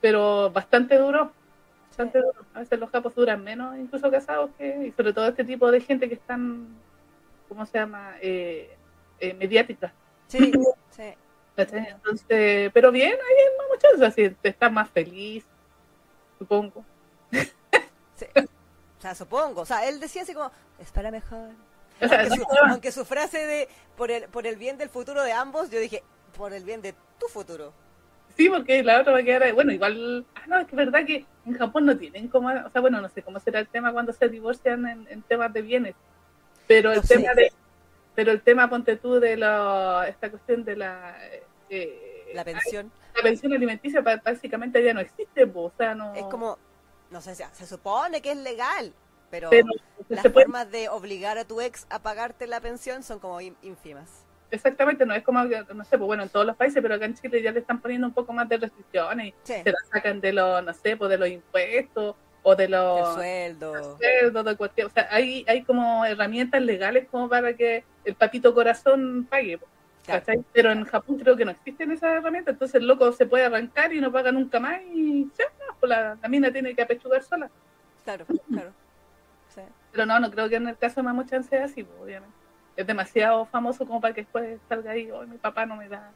Pero 0.00 0.50
bastante 0.50 0.98
duro, 0.98 1.32
A 1.98 2.60
veces 2.60 2.78
los 2.78 2.90
capos 2.90 3.14
duran 3.14 3.42
menos, 3.44 3.76
incluso 3.76 4.10
casados, 4.10 4.50
que, 4.56 4.86
y 4.86 4.92
sobre 4.92 5.12
todo 5.12 5.28
este 5.28 5.44
tipo 5.44 5.70
de 5.70 5.80
gente 5.80 6.08
que 6.08 6.14
están, 6.14 6.68
¿cómo 7.48 7.66
se 7.66 7.78
llama? 7.78 8.14
Eh, 8.20 8.76
eh, 9.18 9.34
mediática. 9.34 9.92
Sí, 10.28 10.52
sí. 10.90 11.14
Entonces, 11.56 12.70
pero 12.72 12.90
bien, 12.90 13.12
ahí 13.12 13.36
es 13.44 13.68
muchachos, 13.68 13.96
o 13.96 13.98
sea, 13.98 14.10
si 14.10 14.30
te 14.30 14.48
estás 14.48 14.72
más 14.72 14.88
feliz, 14.88 15.44
supongo. 16.38 16.84
sí. 18.16 18.26
O 18.36 19.02
sea, 19.02 19.14
supongo. 19.14 19.62
O 19.62 19.66
sea, 19.66 19.86
él 19.88 20.00
decía 20.00 20.22
así 20.22 20.32
como, 20.32 20.50
es 20.78 20.90
para 20.90 21.10
mejor. 21.10 21.50
O 22.00 22.08
sea, 22.08 22.20
Aunque 22.20 22.36
su, 22.36 22.40
no, 22.40 22.70
aunque 22.70 22.92
su 22.92 23.04
frase 23.04 23.46
de 23.46 23.68
por 23.96 24.10
el, 24.10 24.24
por 24.24 24.46
el 24.46 24.56
bien 24.56 24.78
del 24.78 24.88
futuro 24.88 25.22
de 25.22 25.32
ambos, 25.32 25.70
yo 25.70 25.78
dije, 25.78 26.02
por 26.36 26.52
el 26.52 26.64
bien 26.64 26.80
de 26.80 26.94
tu 27.18 27.26
futuro. 27.28 27.72
Sí, 28.36 28.48
porque 28.48 28.82
la 28.82 29.00
otra 29.00 29.12
va 29.12 29.18
a 29.18 29.22
quedar 29.22 29.42
ahí. 29.42 29.52
Bueno, 29.52 29.72
igual, 29.72 30.26
ah, 30.34 30.42
no, 30.46 30.58
es 30.58 30.66
que 30.66 30.72
es 30.72 30.76
verdad 30.76 31.06
que 31.06 31.24
en 31.46 31.54
Japón 31.58 31.86
no 31.86 31.96
tienen 31.96 32.28
como, 32.28 32.48
o 32.48 32.70
sea, 32.70 32.80
bueno, 32.80 33.00
no 33.00 33.08
sé 33.08 33.22
cómo 33.22 33.40
será 33.40 33.60
el 33.60 33.68
tema 33.68 33.92
cuando 33.92 34.12
se 34.12 34.28
divorcian 34.28 34.86
en, 34.86 35.06
en 35.08 35.22
temas 35.22 35.52
de 35.52 35.62
bienes, 35.62 35.94
pero 36.66 36.90
el 36.92 36.96
No 36.96 37.02
tema 37.02 37.34
de, 37.34 37.52
pero 38.14 38.32
el 38.32 38.42
tema, 38.42 38.68
ponte 38.68 38.96
tú, 38.96 39.20
de 39.20 39.36
la, 39.36 40.06
esta 40.08 40.30
cuestión 40.30 40.64
de 40.64 40.76
la, 40.76 41.16
eh, 41.68 42.32
La 42.34 42.44
pensión. 42.44 42.90
la 43.16 43.22
pensión 43.22 43.52
alimenticia 43.52 44.00
básicamente 44.00 44.82
ya 44.84 44.94
no 44.94 45.00
existe, 45.00 45.50
o 45.54 45.72
sea, 45.76 45.94
no. 45.94 46.14
Es 46.14 46.24
como, 46.24 46.58
no 47.10 47.20
sé, 47.20 47.34
se 47.34 47.66
supone 47.66 48.20
que 48.20 48.32
es 48.32 48.38
legal, 48.38 48.92
pero, 49.30 49.50
pero 49.50 49.66
las 50.08 50.22
puede 50.24 50.44
formas 50.44 50.70
de 50.70 50.88
obligar 50.88 51.38
a 51.38 51.44
tu 51.44 51.60
ex 51.60 51.86
a 51.90 52.00
pagarte 52.00 52.46
la 52.46 52.60
pensión 52.60 53.02
son 53.02 53.18
como 53.18 53.40
ín- 53.40 53.56
ínfimas. 53.62 54.24
Exactamente, 54.50 55.06
no 55.06 55.14
es 55.14 55.22
como, 55.22 55.48
que, 55.48 55.62
no 55.74 55.84
sé, 55.84 55.96
pues 55.96 56.06
bueno, 56.06 56.24
en 56.24 56.28
todos 56.28 56.44
los 56.46 56.56
países, 56.56 56.82
pero 56.82 56.94
acá 56.96 57.04
en 57.04 57.14
Chile 57.14 57.40
ya 57.42 57.52
le 57.52 57.60
están 57.60 57.80
poniendo 57.80 58.06
un 58.08 58.12
poco 58.12 58.32
más 58.32 58.48
de 58.48 58.56
restricciones 58.56 59.32
Sí, 59.44 59.54
se 59.62 59.70
la 59.70 59.78
sacan 59.92 60.20
de 60.20 60.32
los, 60.32 60.64
no 60.64 60.72
sé, 60.74 60.96
pues 60.96 61.08
de 61.10 61.18
los 61.18 61.28
impuestos 61.28 62.16
o 62.42 62.56
de 62.56 62.68
los 62.68 63.14
sueldo. 63.14 63.96
sueldos, 63.98 64.44
de 64.44 64.56
cualquier, 64.56 64.86
o 64.86 64.90
sea, 64.90 65.06
hay, 65.10 65.44
hay 65.46 65.62
como 65.62 66.04
herramientas 66.04 66.62
legales 66.62 67.06
como 67.10 67.28
para 67.28 67.54
que 67.54 67.84
el 68.04 68.14
patito 68.14 68.54
corazón 68.54 69.26
pague, 69.30 69.58
Claro. 70.04 70.24
¿cachai? 70.24 70.42
Pero 70.52 70.72
en 70.72 70.84
Japón 70.86 71.18
creo 71.18 71.36
que 71.36 71.44
no 71.44 71.50
existen 71.50 71.92
esas 71.92 72.16
herramientas, 72.16 72.54
entonces 72.54 72.80
el 72.80 72.88
loco 72.88 73.12
se 73.12 73.26
puede 73.26 73.44
arrancar 73.44 73.92
y 73.92 74.00
no 74.00 74.10
paga 74.10 74.32
nunca 74.32 74.58
más 74.58 74.80
y 74.92 75.24
ya, 75.38 75.44
no, 75.68 75.76
pues 75.78 75.90
la, 75.90 76.16
la 76.20 76.28
mina 76.28 76.50
tiene 76.50 76.74
que 76.74 76.82
apechugar 76.82 77.22
sola. 77.22 77.50
Claro, 78.04 78.24
claro. 78.50 78.72
Sí. 79.54 79.60
Pero 79.92 80.06
no, 80.06 80.18
no 80.18 80.30
creo 80.30 80.48
que 80.48 80.56
en 80.56 80.68
el 80.68 80.76
caso 80.78 80.96
de 80.96 81.02
Mamuchan 81.02 81.44
sea 81.44 81.64
así, 81.64 81.84
pues, 81.84 82.00
obviamente. 82.00 82.34
Es 82.76 82.86
demasiado 82.86 83.46
famoso 83.46 83.86
como 83.86 84.00
para 84.00 84.14
que 84.14 84.22
después 84.22 84.58
salga 84.68 84.92
ahí, 84.92 85.10
oh, 85.10 85.26
mi 85.26 85.38
papá 85.38 85.66
no 85.66 85.76
me 85.76 85.88
da. 85.88 86.10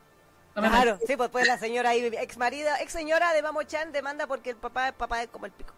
No 0.55 0.63
me 0.63 0.69
Claro, 0.69 0.99
sí, 1.07 1.17
pues, 1.17 1.31
pues 1.31 1.47
la 1.47 1.59
señora 1.59 1.91
ahí, 1.91 2.05
ex 2.21 2.39
marida, 2.39 2.81
ex 2.81 2.93
señora 2.93 3.33
de 3.33 3.43
Mamo-chan 3.43 3.93
demanda 3.93 4.27
porque 4.27 4.51
el 4.51 4.57
papá, 4.57 4.89
el 4.89 4.95
papá 4.95 5.23
es 5.23 5.29
como 5.29 5.47
el 5.47 5.53
pico. 5.53 5.75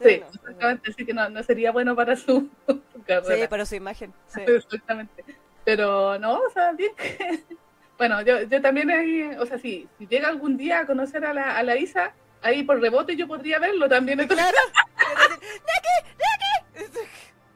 Sí, 0.00 0.18
No, 0.18 0.26
no, 0.26 0.32
exactamente, 0.32 0.90
así 0.90 1.04
que 1.04 1.12
no, 1.12 1.28
no 1.28 1.42
sería 1.42 1.72
bueno 1.72 1.94
para 1.94 2.16
su, 2.16 2.48
su 2.66 2.82
Sí, 3.06 3.46
para 3.48 3.66
su 3.66 3.74
imagen. 3.74 4.14
Sí. 4.28 4.40
Exactamente. 4.46 5.24
Pero 5.64 6.18
no, 6.18 6.38
o 6.40 6.50
sea, 6.50 6.72
bien 6.72 6.92
que... 6.96 7.44
Bueno, 7.98 8.22
yo, 8.22 8.40
yo 8.44 8.62
también 8.62 8.90
ahí, 8.90 9.30
o 9.38 9.44
sea, 9.44 9.58
sí, 9.58 9.86
si 9.98 10.06
llega 10.06 10.28
algún 10.28 10.56
día 10.56 10.80
a 10.80 10.86
conocer 10.86 11.22
a 11.26 11.34
la, 11.34 11.58
a 11.58 11.62
la 11.62 11.76
Isa, 11.76 12.14
ahí 12.40 12.62
por 12.62 12.80
rebote 12.80 13.14
yo 13.14 13.28
podría 13.28 13.58
verlo 13.58 13.90
también. 13.90 14.20
entonces, 14.20 14.46
Claro. 14.46 14.58
Decir, 14.96 15.38
¡Naki! 15.60 16.19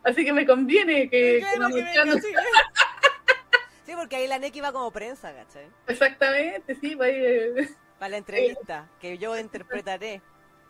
Así 0.04 0.24
que 0.24 0.32
me 0.32 0.46
conviene 0.46 1.08
que... 1.08 1.38
Claro, 1.40 1.74
que 1.74 2.20
sí. 2.20 2.28
Sí, 3.86 3.92
porque 3.94 4.16
ahí 4.16 4.26
la 4.26 4.38
Neki 4.38 4.60
va 4.62 4.72
como 4.72 4.90
prensa, 4.90 5.34
¿cachai? 5.34 5.66
Exactamente, 5.86 6.74
sí, 6.76 6.96
ahí, 7.02 7.14
eh, 7.16 7.68
Para 7.98 8.10
la 8.10 8.16
entrevista, 8.16 8.88
que 8.98 9.18
yo 9.18 9.38
interpretaré. 9.38 10.22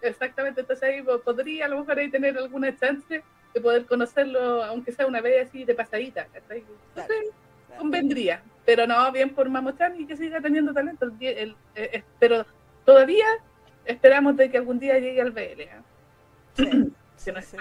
exactamente, 0.03 0.63
entonces 0.63 0.83
ahí 0.89 1.01
po- 1.01 1.21
podría 1.21 1.67
a 1.67 1.69
lo 1.69 1.79
mejor 1.81 1.97
ahí 1.99 2.11
tener 2.11 2.37
alguna 2.37 2.77
chance 2.77 3.23
de 3.55 3.61
poder 3.61 3.87
conocerlo, 3.87 4.65
aunque 4.65 4.91
sea 4.91 5.07
una 5.07 5.21
vez 5.21 5.49
así 5.49 5.65
de 5.65 5.77
pasadita, 5.77 6.27
¿cachai? 6.27 6.65
Claro. 6.93 7.13
Entonces, 7.15 7.35
convendría, 7.79 8.43
pero 8.67 8.85
no, 8.85 9.13
bien 9.13 9.33
por 9.33 9.49
Mamochan 9.49 10.01
y 10.01 10.07
que 10.07 10.17
siga 10.17 10.41
teniendo 10.41 10.73
talento, 10.75 11.07
el, 11.07 11.17
el- 11.23 11.57
eh, 11.77 11.91
eh, 11.93 12.03
pero 12.19 12.45
todavía 12.85 13.27
esperamos 13.85 14.37
de 14.37 14.51
que 14.51 14.59
algún 14.59 14.81
día 14.81 14.99
llegue 14.99 15.21
al 15.21 15.31
BL, 15.31 15.61
¿eh? 15.63 15.71
Sí, 16.57 16.65
sí, 17.17 17.31
no 17.33 17.41
sí, 17.43 17.57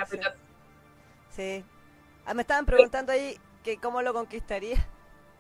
sí. 1.36 1.64
Ah, 2.26 2.34
me 2.34 2.42
estaban 2.42 2.66
preguntando 2.66 3.12
ahí 3.12 3.38
que 3.64 3.78
cómo 3.78 4.02
lo 4.02 4.14
conquistaría. 4.14 4.86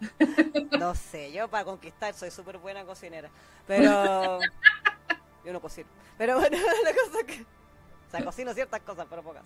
No 0.79 0.95
sé, 0.95 1.31
yo 1.31 1.47
para 1.47 1.63
conquistar 1.63 2.13
soy 2.13 2.29
súper 2.29 2.57
buena 2.57 2.83
cocinera. 2.83 3.29
Pero. 3.67 4.39
Yo 5.45 5.51
no 5.51 5.61
cocino. 5.61 5.89
Pero 6.17 6.39
bueno, 6.39 6.57
la 6.83 6.93
cosa 6.93 7.19
es 7.19 7.25
que. 7.25 7.41
O 7.41 8.11
sea, 8.11 8.23
cocino 8.23 8.53
ciertas 8.53 8.81
cosas, 8.81 9.07
pero 9.09 9.23
pocas. 9.23 9.43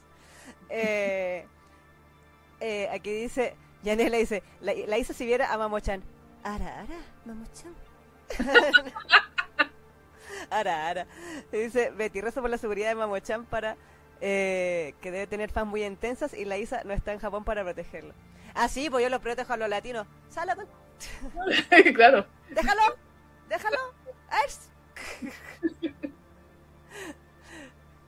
Eh, 0.69 1.45
eh, 2.59 2.89
aquí 2.91 3.11
dice. 3.11 3.55
Yanela 3.83 4.17
dice: 4.17 4.43
La, 4.61 4.73
la 4.73 4.97
hizo 4.97 5.13
si 5.13 5.25
viera 5.25 5.53
a 5.53 5.57
Mamochan. 5.57 6.03
Ara, 6.43 6.81
ara, 6.81 6.99
Mamochan. 7.25 7.75
Ara, 10.49 10.87
ara. 10.87 11.07
Dice: 11.51 11.91
Betty, 11.91 12.21
rezo 12.21 12.41
por 12.41 12.49
la 12.49 12.57
seguridad 12.57 12.89
de 12.89 12.95
Mamochan 12.95 13.45
para. 13.45 13.77
Eh, 14.21 14.93
que 15.01 15.11
debe 15.11 15.27
tener 15.27 15.51
fans 15.51 15.67
muy 15.67 15.83
intensas 15.83 16.33
y 16.33 16.45
la 16.45 16.57
Isa 16.57 16.81
no 16.85 16.93
está 16.93 17.11
en 17.13 17.19
Japón 17.19 17.43
para 17.43 17.63
protegerlo. 17.63 18.13
Ah, 18.53 18.67
sí, 18.67 18.89
pues 18.89 19.03
yo 19.03 19.09
los 19.09 19.21
protejo 19.21 19.53
a 19.53 19.57
los 19.57 19.69
latinos. 19.69 20.07
Sala 20.29 20.55
con... 20.55 20.67
claro. 21.93 22.25
Déjalo, 22.49 22.81
déjalo. 23.49 23.77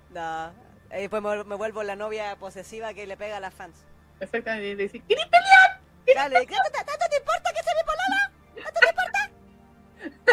No, 0.10 0.52
y 0.92 1.02
después 1.02 1.22
me, 1.22 1.44
me 1.44 1.56
vuelvo 1.56 1.84
la 1.84 1.96
novia 1.96 2.36
posesiva 2.38 2.94
que 2.96 3.06
le 3.06 3.16
pega 3.16 3.38
a 3.38 3.40
las 3.40 3.54
fans. 3.54 3.86
Exactamente. 4.20 4.68
Y 4.70 4.76
le 4.76 4.84
dice, 4.84 5.00
¿quieres 5.02 5.28
pelear? 5.28 5.80
Dale, 6.16 6.46
¿tanto, 6.48 6.72
te- 6.72 6.84
tanto 6.86 7.06
te 7.10 7.18
importa 7.18 7.52
que 7.54 7.62
sea 7.64 7.74
mi 7.76 7.84
polala? 7.86 8.32
¿Tanto 8.64 8.80
te 8.80 8.90
importa? 8.90 9.30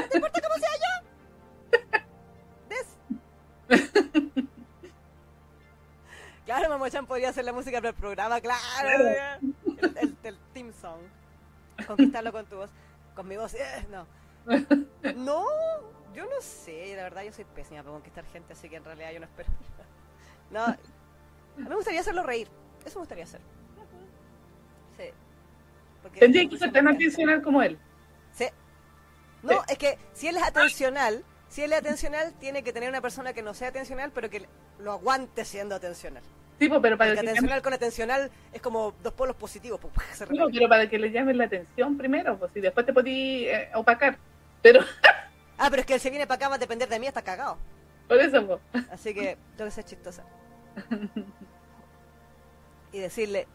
¿No 0.01 0.09
te 0.09 0.16
importa 0.16 0.41
cómo 0.41 0.55
sea 0.59 0.70
yo? 0.85 0.93
Des. 2.70 2.87
Claro, 6.47 6.69
Mamochan 6.71 7.07
podría 7.07 7.29
hacer 7.31 7.45
la 7.45 7.53
música 7.53 7.79
para 7.79 7.91
el 7.91 7.95
programa, 7.97 8.41
claro. 8.41 8.61
Claro. 8.81 9.05
El, 9.83 9.97
el, 9.99 10.17
el 10.23 10.39
team 10.55 10.73
song. 10.81 11.01
Conquistarlo 11.87 12.33
con 12.33 12.47
tu 12.47 12.57
voz. 12.57 12.71
Con 13.15 13.29
mi 13.29 13.37
voz, 13.37 13.53
eh, 13.55 13.87
no. 13.91 14.07
No, 15.17 15.45
yo 16.15 16.25
no 16.25 16.41
sé, 16.41 16.95
la 16.97 17.03
verdad 17.05 17.23
yo 17.25 17.33
soy 17.33 17.45
pésima 17.45 17.83
para 17.83 17.93
conquistar 17.95 18.25
gente, 18.27 18.53
así 18.53 18.69
que 18.69 18.77
en 18.77 18.85
realidad 18.85 19.11
yo 19.13 19.21
no 19.21 19.27
espero. 19.27 19.49
No, 20.51 20.63
a 20.65 20.77
mí 21.57 21.69
me 21.69 21.75
gustaría 21.75 22.01
hacerlo 22.01 22.23
reír, 22.23 22.49
eso 22.85 22.99
me 22.99 23.01
gustaría 23.01 23.25
hacer. 23.25 23.41
Sí. 24.97 25.11
Porque- 26.03 26.21
Tendría 26.21 26.49
que 26.49 26.57
ser 26.59 26.71
tan 26.73 26.87
atencional 26.87 27.43
como 27.43 27.61
él. 27.63 27.77
Sí. 28.33 28.47
No, 29.43 29.51
Sí. 29.55 29.59
es 29.71 29.79
que 29.79 29.99
si 30.13 30.29
él 30.29 30.37
es 30.37 30.43
atencional, 30.45 31.25
si 31.49 31.63
él 31.63 31.73
es 31.73 31.79
atencional, 31.79 32.33
tiene 32.39 32.63
que 32.63 32.73
tener 32.73 32.89
una 32.89 33.01
persona 33.01 33.33
que 33.33 33.43
no 33.43 33.55
sea 33.55 33.69
atencional, 33.69 34.11
pero 34.13 34.29
que 34.31 34.47
lo 34.79 34.93
aguante 34.93 35.45
siendo 35.45 35.75
atencional. 35.75 36.23
Tipo, 36.59 36.81
pero 36.81 36.97
para 36.97 37.11
Porque 37.11 37.23
que, 37.23 37.31
atencional 37.31 37.63
con 37.63 37.73
atencional 37.75 38.31
es 38.53 38.63
como 38.63 38.95
dos 39.03 39.13
polos 39.13 39.37
positivos. 39.37 39.79
pues, 39.81 39.93
se 40.15 40.27
pero 40.27 40.69
para 40.69 40.89
que 40.89 40.99
le 40.99 41.11
llamen 41.11 41.37
la 41.39 41.45
atención 41.45 41.97
primero, 41.99 42.39
pues 42.39 42.51
y 42.55 42.61
después 42.61 42.87
te 42.87 42.93
podí 42.93 43.47
eh, 43.47 43.71
opacar. 43.75 44.17
Pero 44.63 44.81
Ah, 45.59 45.69
pero 45.71 45.81
es 45.81 45.87
que 45.87 45.95
él 45.95 46.01
se 46.01 46.11
viene 46.11 46.27
para 46.27 46.37
acá 46.37 46.49
va 46.49 46.55
a 46.57 46.59
depender 46.59 46.89
de 46.89 46.99
mí, 46.99 47.07
está 47.07 47.23
cagado. 47.23 47.57
por 48.09 48.19
eso, 48.19 48.47
pues. 48.47 48.85
Así 48.91 49.15
que 49.15 49.39
tengo 49.57 49.69
que 49.69 49.75
ser 49.75 49.85
chistosa. 49.85 50.25
Y 52.93 52.99
decirle, 53.01 53.47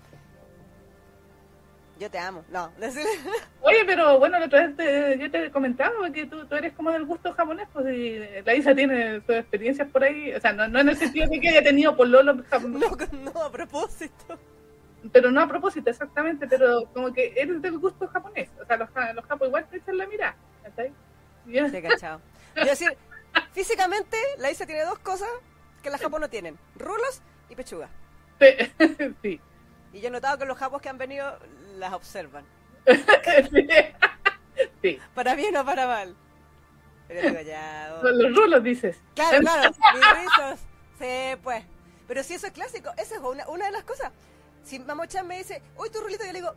yo 2.02 2.10
te 2.10 2.18
amo. 2.20 2.44
No, 2.50 2.72
Oye, 3.62 3.86
pero 3.86 4.18
bueno, 4.20 4.40
la 4.40 4.48
otra 4.48 4.68
vez 4.68 4.76
te- 4.76 5.18
yo 5.20 5.30
te 5.30 5.52
comentaba 5.52 6.12
que 6.12 6.26
tú, 6.26 6.46
tú 6.48 6.56
eres 6.56 6.74
como 6.74 6.92
del 6.92 7.06
gusto 7.06 7.32
japonés, 7.34 7.68
pues 7.72 7.86
y 7.96 8.20
la 8.44 8.56
Isa 8.56 8.74
tiene 8.74 9.22
sus 9.22 9.36
experiencias 9.36 9.88
por 9.90 10.04
ahí, 10.04 10.34
o 10.34 10.40
sea, 10.42 10.52
no, 10.52 10.68
no 10.68 10.80
en 10.80 10.90
el 10.90 10.98
sentido 10.98 11.30
de 11.30 11.40
que 11.40 11.50
haya 11.50 11.64
tenido 11.64 11.96
por 11.96 12.08
Lolo, 12.08 12.34
no, 12.34 12.44
no, 13.34 13.44
a 13.44 13.52
propósito. 13.52 14.40
pero 15.12 15.32
no 15.32 15.42
a 15.42 15.48
propósito 15.48 15.90
exactamente, 15.92 16.48
pero 16.48 16.86
como 16.94 17.14
que 17.14 17.34
eres 17.38 17.62
del 17.62 17.78
gusto 17.78 18.08
japonés, 18.08 18.50
o 18.62 18.66
sea, 18.66 18.78
los, 18.78 18.90
los 19.16 19.26
japos 19.26 19.48
igual 19.48 19.68
te 19.70 19.78
echan 19.78 19.98
la 19.98 20.08
mirada, 20.08 20.36
Sí, 21.46 21.82
cachado. 21.82 22.22
Yo 22.56 22.66
decir, 22.66 22.96
físicamente, 23.52 24.18
la 24.40 24.50
Isa 24.52 24.66
tiene 24.66 24.84
dos 24.84 25.00
cosas 25.00 25.30
que 25.84 25.90
las 25.90 26.02
japos 26.02 26.20
no 26.20 26.30
tienen: 26.30 26.58
rulos 26.76 27.22
y 27.50 27.56
pechuga. 27.56 27.90
sí, 29.22 29.40
Y 29.94 30.02
yo 30.02 30.08
he 30.08 30.12
notado 30.12 30.38
que 30.38 30.46
los 30.46 30.58
japos 30.58 30.82
que 30.82 30.90
han 30.90 30.98
venido 30.98 31.38
las 31.82 31.94
observan. 31.94 32.46
sí. 32.88 33.68
sí. 34.82 35.00
Para 35.14 35.36
bien 35.36 35.56
o 35.58 35.66
para 35.66 35.88
mal. 35.88 36.16
Pero 37.08 37.30
digo, 37.30 37.42
ya. 37.42 38.00
oh. 38.02 38.08
Los 38.08 38.36
rulos 38.36 38.64
dices. 38.64 38.98
Claro, 39.16 39.40
claro, 39.42 39.72
mis 39.94 40.14
rizos. 40.24 40.60
Sí, 40.98 41.40
pues. 41.44 41.64
Pero 42.08 42.24
si 42.24 42.36
eso 42.36 42.48
es 42.48 42.54
clásico, 42.54 42.90
esa 42.98 43.16
es 43.16 43.22
una, 43.22 43.48
una 43.50 43.66
de 43.66 43.72
las 43.72 43.84
cosas. 43.84 44.12
Si 44.64 44.80
Mamochan 44.80 45.28
me 45.28 45.38
dice, 45.38 45.62
uy, 45.78 45.90
tu 45.90 46.00
rulito, 46.00 46.24
yo 46.24 46.32
le 46.32 46.40
digo, 46.40 46.56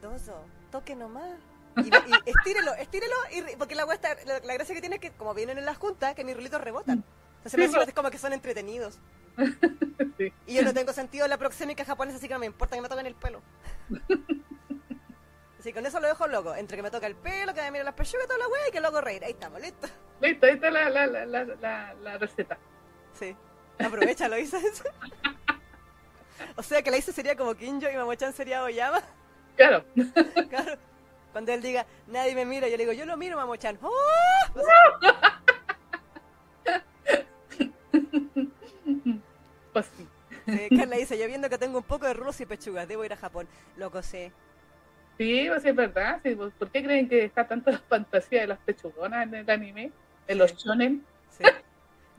Doso, 0.00 0.44
toque 0.70 0.94
nomás. 0.96 1.30
Y, 1.76 1.88
y 1.88 1.90
estírelo, 2.26 2.74
estírelo, 2.74 3.14
y, 3.30 3.56
porque 3.56 3.74
la, 3.74 3.86
huesta, 3.86 4.16
la, 4.26 4.40
la 4.40 4.54
gracia 4.54 4.74
que 4.74 4.80
tiene 4.80 4.96
es 4.96 5.00
que, 5.00 5.10
como 5.12 5.32
vienen 5.34 5.58
en 5.58 5.64
las 5.64 5.78
juntas, 5.78 6.14
que 6.14 6.24
mis 6.24 6.36
rulitos 6.36 6.60
rebotan. 6.60 7.04
Entonces 7.38 7.58
me 7.58 7.64
Sí, 7.64 7.70
siento 7.70 7.84
pues. 7.86 7.94
como 7.94 8.10
que 8.10 8.18
son 8.18 8.32
entretenidos. 8.32 8.98
Sí. 10.18 10.32
Y 10.46 10.54
yo 10.54 10.62
no 10.62 10.74
tengo 10.74 10.92
sentido 10.92 11.26
la 11.26 11.38
proxémica 11.38 11.84
japonesa, 11.84 12.18
así 12.18 12.28
que 12.28 12.34
no 12.34 12.40
me 12.40 12.46
importa 12.46 12.76
que 12.76 12.82
me 12.82 12.88
toquen 12.88 13.06
el 13.06 13.14
pelo. 13.14 13.40
Así 15.62 15.70
que 15.70 15.74
con 15.74 15.86
eso 15.86 16.00
lo 16.00 16.08
dejo 16.08 16.26
loco. 16.26 16.56
Entre 16.56 16.76
que 16.76 16.82
me 16.82 16.90
toca 16.90 17.06
el 17.06 17.14
pelo, 17.14 17.54
que 17.54 17.60
me 17.60 17.70
mira 17.70 17.84
las 17.84 17.94
pechugas, 17.94 18.26
toda 18.26 18.36
la 18.36 18.48
wea 18.48 18.68
y 18.68 18.72
que 18.72 18.80
luego 18.80 19.00
reír. 19.00 19.22
Ahí 19.22 19.30
estamos, 19.30 19.60
listo. 19.60 19.86
Listo, 20.20 20.46
ahí 20.46 20.54
está 20.54 20.72
la, 20.72 20.90
la, 20.90 21.06
la, 21.06 21.24
la, 21.24 21.94
la, 21.94 22.18
receta. 22.18 22.58
Sí. 23.12 23.36
Aprovecha, 23.78 24.28
lo 24.28 24.36
hice 24.36 24.56
eso. 24.56 24.82
O 26.56 26.62
sea 26.64 26.82
que 26.82 26.90
la 26.90 26.96
hice 26.96 27.12
sería 27.12 27.36
como 27.36 27.54
Kinjo 27.54 27.88
y 27.88 27.96
Mamochan 27.96 28.32
sería 28.32 28.64
Oyama. 28.64 29.00
Claro. 29.56 29.84
Claro. 30.50 30.76
Cuando 31.30 31.52
él 31.52 31.62
diga, 31.62 31.86
nadie 32.08 32.34
me 32.34 32.44
mira, 32.44 32.66
yo 32.66 32.76
le 32.76 32.82
digo, 32.82 32.92
yo 32.92 33.06
lo 33.06 33.16
miro, 33.16 33.36
Mamochan. 33.36 33.78
¡Oh! 33.82 33.92
Pues 39.72 39.86
sí. 39.96 40.08
Sí, 40.44 40.76
Carla 40.76 40.96
dice, 40.96 41.16
yo 41.16 41.28
viendo 41.28 41.48
que 41.48 41.56
tengo 41.56 41.78
un 41.78 41.84
poco 41.84 42.06
de 42.06 42.14
rulos 42.14 42.40
y 42.40 42.46
pechugas, 42.46 42.88
debo 42.88 43.04
ir 43.04 43.12
a 43.12 43.16
Japón. 43.16 43.46
Loco, 43.76 44.02
sé. 44.02 44.32
Sí, 45.18 45.46
pues 45.48 45.64
es 45.64 45.74
verdad. 45.74 46.20
Sí, 46.22 46.34
pues, 46.34 46.52
¿Por 46.54 46.70
qué 46.70 46.82
creen 46.82 47.08
que 47.08 47.24
está 47.24 47.46
tanto 47.46 47.70
la 47.70 47.78
fantasía 47.88 48.42
de 48.42 48.46
las 48.48 48.58
pechugonas 48.60 49.26
en 49.26 49.34
el 49.34 49.50
anime? 49.50 49.92
En 50.26 50.38
los 50.38 50.54
shonen. 50.56 51.04
Sí. 51.30 51.44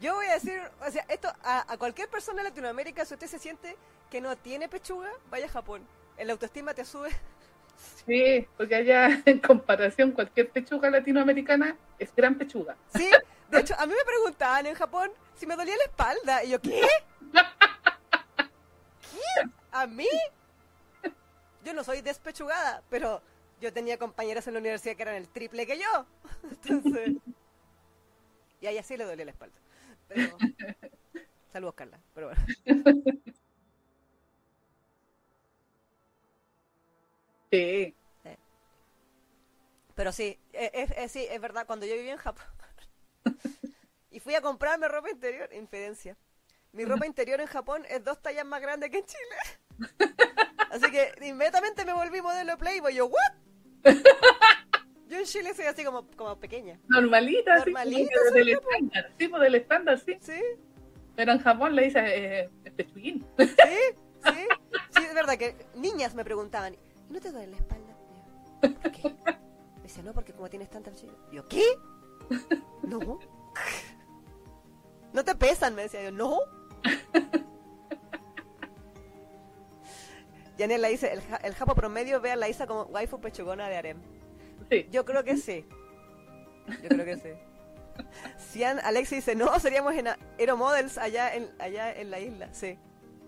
Yo 0.01 0.15
voy 0.15 0.25
a 0.25 0.33
decir, 0.33 0.59
o 0.85 0.91
sea, 0.91 1.05
esto 1.07 1.29
a, 1.43 1.71
a 1.71 1.77
cualquier 1.77 2.09
persona 2.09 2.43
de 2.43 2.49
Latinoamérica, 2.49 3.05
si 3.05 3.13
usted 3.13 3.27
se 3.27 3.39
siente 3.39 3.75
que 4.09 4.19
no 4.19 4.35
tiene 4.35 4.67
pechuga, 4.67 5.09
vaya 5.29 5.45
a 5.45 5.49
Japón. 5.49 5.87
El 6.17 6.29
autoestima 6.29 6.73
te 6.73 6.85
sube. 6.85 7.09
Sí, 8.05 8.47
porque 8.57 8.75
allá 8.75 9.21
en 9.25 9.39
comparación 9.39 10.11
cualquier 10.11 10.49
pechuga 10.49 10.89
latinoamericana 10.89 11.75
es 11.99 12.13
gran 12.15 12.35
pechuga. 12.35 12.75
Sí, 12.95 13.09
de 13.49 13.59
hecho, 13.59 13.75
a 13.77 13.85
mí 13.85 13.93
me 13.93 14.05
preguntaban 14.05 14.65
en 14.65 14.75
Japón 14.75 15.11
si 15.35 15.45
me 15.45 15.55
dolía 15.55 15.75
la 15.77 15.83
espalda. 15.83 16.43
Y 16.43 16.49
yo, 16.51 16.61
¿qué? 16.61 16.81
¿Qué? 19.11 19.49
¿A 19.71 19.87
mí? 19.87 20.07
Yo 21.63 21.73
no 21.73 21.83
soy 21.83 22.01
despechugada, 22.01 22.83
pero 22.89 23.21
yo 23.61 23.71
tenía 23.73 23.97
compañeras 23.97 24.47
en 24.47 24.53
la 24.53 24.59
universidad 24.59 24.95
que 24.95 25.03
eran 25.03 25.15
el 25.15 25.29
triple 25.29 25.65
que 25.65 25.77
yo. 25.79 26.05
Entonces, 26.43 27.13
y 28.61 28.67
a 28.67 28.71
ella 28.71 28.83
sí 28.83 28.97
le 28.97 29.05
dolía 29.05 29.25
la 29.25 29.31
espalda. 29.31 29.55
Pero, 30.07 30.37
saludos, 31.51 31.75
Carla. 31.75 31.99
Pero 32.13 32.27
bueno. 32.29 32.41
Sí. 37.51 37.95
Pero 39.95 40.11
sí, 40.11 40.39
es, 40.53 40.71
es- 40.73 40.91
es- 40.97 41.11
sí, 41.11 41.25
es 41.29 41.39
verdad, 41.41 41.65
cuando 41.67 41.85
yo 41.85 41.93
vivía 41.95 42.13
en 42.13 42.17
Japón 42.17 42.45
y 44.11 44.19
fui 44.19 44.35
a 44.35 44.41
comprarme 44.41 44.87
ropa 44.87 45.09
interior, 45.09 45.49
infidencia. 45.53 46.17
Mi 46.71 46.85
ropa 46.85 47.05
interior 47.05 47.39
en 47.41 47.47
Japón 47.47 47.85
es 47.89 48.03
dos 48.03 48.21
tallas 48.21 48.45
más 48.45 48.61
grande 48.61 48.89
que 48.89 48.97
en 48.99 49.05
Chile. 49.05 49.37
Así 50.73 50.89
que 50.89 51.13
inmediatamente 51.21 51.85
me 51.85 51.93
volví 51.93 52.19
modelo 52.19 52.57
Playboy. 52.57 52.95
Yo, 52.95 53.05
¿what? 53.05 53.83
Yo 55.07 55.19
en 55.19 55.25
Chile 55.25 55.53
soy 55.53 55.65
así 55.65 55.83
como, 55.83 56.07
como 56.15 56.39
pequeña. 56.39 56.79
Normalita, 56.87 57.57
Normalita, 57.57 58.15
soy 58.29 58.39
del 58.39 58.49
estándar. 58.49 59.11
Sí, 59.19 59.27
pues 59.27 59.41
del 59.43 59.55
estándar, 59.55 59.99
sí. 59.99 60.17
¿Sí? 60.19 60.41
Pero 61.15 61.33
en 61.33 61.39
Japón 61.39 61.75
le 61.75 61.83
dice 61.83 61.99
eh, 62.03 62.49
pechuguín. 62.75 63.23
¿Sí? 63.37 63.45
¿Sí? 64.23 64.47
Sí, 64.97 65.03
es 65.03 65.13
verdad 65.13 65.37
que 65.37 65.55
niñas 65.75 66.15
me 66.15 66.23
preguntaban, 66.23 66.75
¿no 67.09 67.19
te 67.19 67.31
duele 67.31 67.51
la 67.51 67.57
espalda? 67.57 67.95
Yo, 68.63 68.73
¿Por 68.73 68.91
qué? 68.91 69.15
Me 69.75 69.83
decía, 69.83 70.01
no, 70.01 70.13
porque 70.13 70.33
como 70.33 70.49
tienes 70.49 70.71
tanta 70.71 70.91
Yo, 71.31 71.47
¿qué? 71.47 71.63
No. 72.81 72.99
¿No 75.13 75.23
te 75.23 75.35
pesan? 75.35 75.75
Me 75.75 75.83
decía 75.83 76.03
yo, 76.03 76.11
no. 76.11 76.39
Yanela 80.57 80.87
dice, 80.89 81.11
el, 81.13 81.21
ja- 81.21 81.37
el 81.37 81.53
japo 81.55 81.75
promedio 81.75 82.21
ve 82.21 82.31
a 82.31 82.35
la 82.35 82.47
Isa 82.49 82.67
como 82.67 82.83
waifu 82.83 83.19
pechugona 83.19 83.67
de 83.69 83.77
harem. 83.77 83.97
Sí. 84.69 84.87
Yo 84.91 85.03
creo 85.05 85.23
que 85.23 85.37
sí. 85.37 85.65
Yo 86.81 86.89
creo 86.89 87.05
que 87.05 87.17
sí. 87.17 87.29
Cian 88.51 88.79
Alexi 88.79 89.15
dice, 89.17 89.35
no, 89.35 89.59
seríamos 89.59 89.93
en 89.95 90.07
Aero 90.39 90.57
Models 90.57 90.97
allá 90.97 91.33
en, 91.35 91.49
allá 91.59 91.91
en 91.93 92.09
la 92.11 92.19
isla. 92.19 92.53
Sí. 92.53 92.77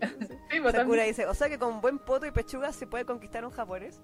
Sí, 0.50 0.60
pues, 0.60 0.74
Sakura 0.74 0.82
también. 0.84 1.06
dice, 1.08 1.26
o 1.26 1.34
sea 1.34 1.48
que 1.48 1.58
con 1.58 1.80
buen 1.80 1.98
poto 1.98 2.24
y 2.26 2.30
pechuga 2.30 2.72
se 2.72 2.86
puede 2.86 3.04
conquistar 3.04 3.44
un 3.44 3.50
japonés. 3.50 4.00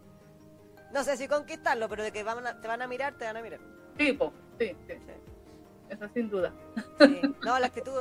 No 0.92 1.04
sé 1.04 1.16
si 1.16 1.28
conquistarlo, 1.28 1.88
pero 1.88 2.02
de 2.02 2.12
que 2.12 2.22
van 2.24 2.46
a- 2.46 2.60
te 2.60 2.66
van 2.68 2.82
a 2.82 2.86
mirar, 2.86 3.14
te 3.14 3.24
van 3.24 3.36
a 3.36 3.42
mirar. 3.42 3.60
Sí, 3.98 4.12
po. 4.12 4.32
sí, 4.58 4.76
sí. 4.88 4.94
Sí. 4.94 5.12
Eso 5.90 6.08
sin 6.14 6.28
duda. 6.30 6.52
Sí. 7.00 7.20
No, 7.44 7.58
la 7.58 7.66
actitud... 7.66 7.92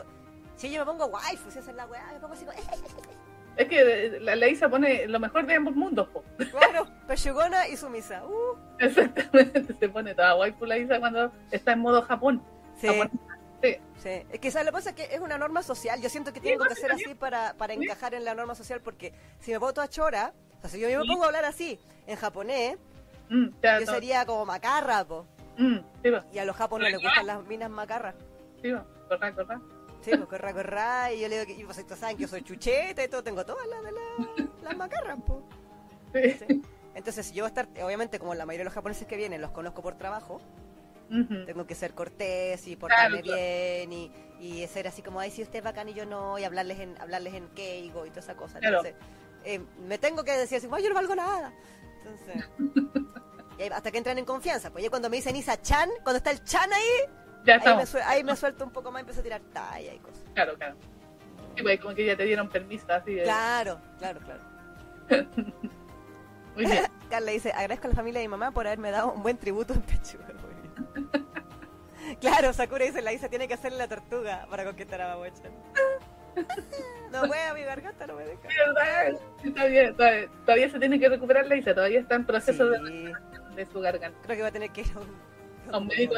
Si 0.55 0.71
yo 0.71 0.81
me 0.81 0.85
pongo 0.91 1.05
waifu, 1.05 1.49
si 1.51 1.59
esa 1.59 1.69
es 1.71 1.75
la 1.77 1.85
weá, 1.85 2.05
me 2.13 2.19
pongo 2.19 2.33
así 2.33 2.45
como... 2.45 2.57
Es 3.57 3.67
que 3.67 3.79
eh, 3.81 4.19
la, 4.21 4.35
la 4.35 4.47
Isa 4.47 4.69
pone 4.69 5.07
lo 5.07 5.19
mejor 5.19 5.45
de 5.45 5.55
ambos 5.55 5.75
mundos, 5.75 6.07
po. 6.09 6.23
Claro, 6.51 6.87
pechugona 7.07 7.67
y 7.67 7.75
sumisa. 7.77 8.23
Uh, 8.25 8.57
Exactamente. 8.79 9.73
Se 9.79 9.89
pone 9.89 10.15
toda 10.15 10.35
waifu 10.35 10.65
la 10.65 10.77
Isa 10.77 10.99
cuando 10.99 11.31
está 11.51 11.73
en 11.73 11.79
modo 11.79 12.01
Japón. 12.03 12.41
sí. 12.79 12.87
Sí. 13.63 13.77
sí. 13.97 14.09
Es 14.31 14.39
que 14.39 14.49
¿sabes? 14.49 14.65
lo 14.65 14.71
que 14.71 14.77
pasa 14.77 14.89
es 14.89 14.95
que 14.95 15.13
es 15.13 15.19
una 15.21 15.37
norma 15.37 15.61
social. 15.61 16.01
Yo 16.01 16.09
siento 16.09 16.33
que 16.33 16.39
tengo 16.39 16.63
no, 16.63 16.69
que 16.69 16.75
ser 16.75 16.91
así 16.91 17.13
para, 17.13 17.53
para 17.53 17.73
encajar 17.73 18.15
en 18.15 18.25
la 18.25 18.33
norma 18.33 18.55
social 18.55 18.81
porque 18.81 19.13
si 19.39 19.51
me 19.51 19.59
voto 19.59 19.81
a 19.81 19.87
chora, 19.87 20.33
O 20.57 20.61
sea, 20.61 20.69
si 20.71 20.79
yo 20.79 20.87
me 20.87 21.05
pongo 21.05 21.23
a 21.23 21.27
hablar 21.27 21.45
así, 21.45 21.79
en 22.07 22.15
japonés, 22.17 22.77
Mm, 23.29 23.47
ya, 23.63 23.79
yo 23.79 23.85
no, 23.85 23.91
sería 23.93 24.25
como 24.25 24.45
macarra, 24.45 25.05
po. 25.05 25.25
mm, 25.57 25.77
Y 26.33 26.39
a 26.39 26.43
los 26.43 26.55
japoneses 26.55 26.93
les 26.93 27.01
gustan 27.03 27.27
las 27.27 27.43
minas 27.45 27.69
macarras. 27.69 28.15
sí, 28.61 28.71
corra, 29.07 29.31
corra. 29.33 29.61
Sí, 30.03 30.11
pues 30.15 30.25
corra, 30.27 30.53
corra, 30.53 31.11
y 31.13 31.19
yo 31.21 31.27
le 31.27 31.35
digo 31.39 31.45
que, 31.47 31.61
y 31.61 31.63
vosotros 31.63 31.99
saben 31.99 32.17
que 32.17 32.23
yo 32.23 32.27
soy 32.27 32.41
chucheta 32.43 33.03
y 33.03 33.07
todo, 33.07 33.23
tengo 33.23 33.45
todas 33.45 33.67
las 33.67 33.83
de 33.83 33.91
la- 33.91 34.49
las 34.63 34.77
macarras, 34.77 35.17
po. 35.21 35.43
Sí. 36.13 36.61
Entonces, 36.95 37.27
si 37.27 37.33
yo 37.33 37.43
voy 37.43 37.47
a 37.55 37.61
estar, 37.61 37.67
obviamente, 37.85 38.19
como 38.19 38.33
la 38.35 38.45
mayoría 38.45 38.61
de 38.61 38.65
los 38.65 38.73
japoneses 38.73 39.07
que 39.07 39.15
vienen 39.15 39.39
los 39.41 39.51
conozco 39.51 39.81
por 39.81 39.95
trabajo, 39.97 40.41
Ujú. 41.09 41.45
tengo 41.45 41.65
que 41.67 41.75
ser 41.75 41.93
cortés 41.93 42.67
y 42.67 42.75
portarme 42.75 43.21
Claro, 43.21 43.23
claro. 43.23 43.41
bien 43.41 43.93
y, 43.93 44.11
y 44.39 44.67
ser 44.67 44.87
así 44.87 45.01
como, 45.01 45.19
ay, 45.19 45.29
si 45.31 45.41
usted 45.43 45.59
es 45.59 45.63
bacán 45.63 45.87
y 45.89 45.93
yo 45.93 46.05
no, 46.05 46.37
y 46.39 46.43
hablarles 46.43 46.79
en 46.79 46.99
hablarles 46.99 47.33
en 47.35 47.47
keigo 47.49 48.05
y 48.05 48.09
toda 48.09 48.21
esa 48.21 48.35
cosa. 48.35 48.59
Claro. 48.59 48.79
Entonces, 48.83 48.95
eh, 49.43 49.59
me 49.87 49.97
tengo 49.97 50.23
que 50.23 50.31
decir 50.33 50.57
así, 50.57 50.67
"Ay, 50.71 50.83
yo 50.83 50.89
no 50.89 50.95
valgo 50.95 51.15
nada. 51.15 51.53
Entonces, 52.03 52.49
y 53.59 53.63
hasta 53.71 53.91
que 53.91 53.97
entran 53.99 54.17
en 54.17 54.25
confianza. 54.25 54.69
Pues 54.71 54.83
ya 54.83 54.89
cuando 54.89 55.09
me 55.09 55.17
dicen 55.17 55.35
Isa-chan, 55.35 55.89
cuando 56.03 56.17
está 56.17 56.31
el 56.31 56.43
chan 56.43 56.71
ahí, 56.73 57.09
Ya 57.45 57.53
ahí 57.55 57.59
me, 57.59 57.65
estamos. 57.65 57.89
sue- 57.89 58.01
ahí 58.03 58.23
me 58.23 58.35
suelto 58.35 58.63
un 58.65 58.71
poco 58.71 58.91
más 58.91 58.99
y 58.99 59.01
empiezo 59.01 59.19
a 59.21 59.23
tirar 59.23 59.41
talla 59.53 59.93
y 59.93 59.99
cosas. 59.99 60.23
Claro, 60.33 60.55
claro. 60.55 60.75
Sí, 61.55 61.63
pues 61.63 61.79
como 61.79 61.93
que 61.95 62.05
ya 62.05 62.15
te 62.15 62.23
dieron 62.23 62.49
permiso, 62.49 62.85
así 62.93 63.13
de... 63.15 63.23
Claro, 63.23 63.79
claro, 63.99 64.19
claro. 64.21 64.41
Muy 66.55 66.65
bien. 66.65 66.85
Carla 67.09 67.31
dice, 67.31 67.51
agradezco 67.51 67.87
a 67.87 67.89
la 67.89 67.95
familia 67.95 68.21
de 68.21 68.27
mi 68.27 68.31
mamá 68.31 68.51
por 68.51 68.67
haberme 68.67 68.91
dado 68.91 69.11
un 69.11 69.21
buen 69.23 69.37
tributo 69.37 69.73
en 69.73 69.81
pechuga. 69.81 70.25
Claro, 72.19 72.51
Sakura 72.51 72.83
dice, 72.85 73.01
la 73.01 73.13
Isa 73.13 73.29
tiene 73.29 73.47
que 73.47 73.53
hacerle 73.53 73.77
la 73.77 73.87
tortuga 73.87 74.45
para 74.49 74.65
conquistar 74.65 75.01
a 75.01 75.09
Mamocha. 75.15 75.43
no 77.11 77.21
puedo, 77.27 77.53
mi 77.55 77.61
garganta 77.63 78.05
no 78.07 78.15
me 78.15 78.25
deja. 78.25 78.47
Está 79.43 79.65
bien, 79.67 79.95
todavía, 79.95 80.27
todavía 80.45 80.69
se 80.69 80.79
tiene 80.79 80.99
que 80.99 81.07
recuperar 81.09 81.47
la 81.47 81.55
Isa, 81.55 81.73
todavía 81.73 81.99
está 82.01 82.15
en 82.15 82.25
proceso 82.25 82.65
de, 82.69 82.79
Sí, 82.79 83.13
de 83.55 83.65
su 83.71 83.79
garganta. 83.79 84.17
creo 84.23 84.35
que 84.35 84.41
va 84.41 84.49
a 84.49 84.51
tener 84.51 84.71
que 84.71 84.81
ir 84.81 84.87
a 84.95 84.99
un, 84.99 85.73
A 85.73 85.77
un 85.77 85.87
médico. 85.87 86.15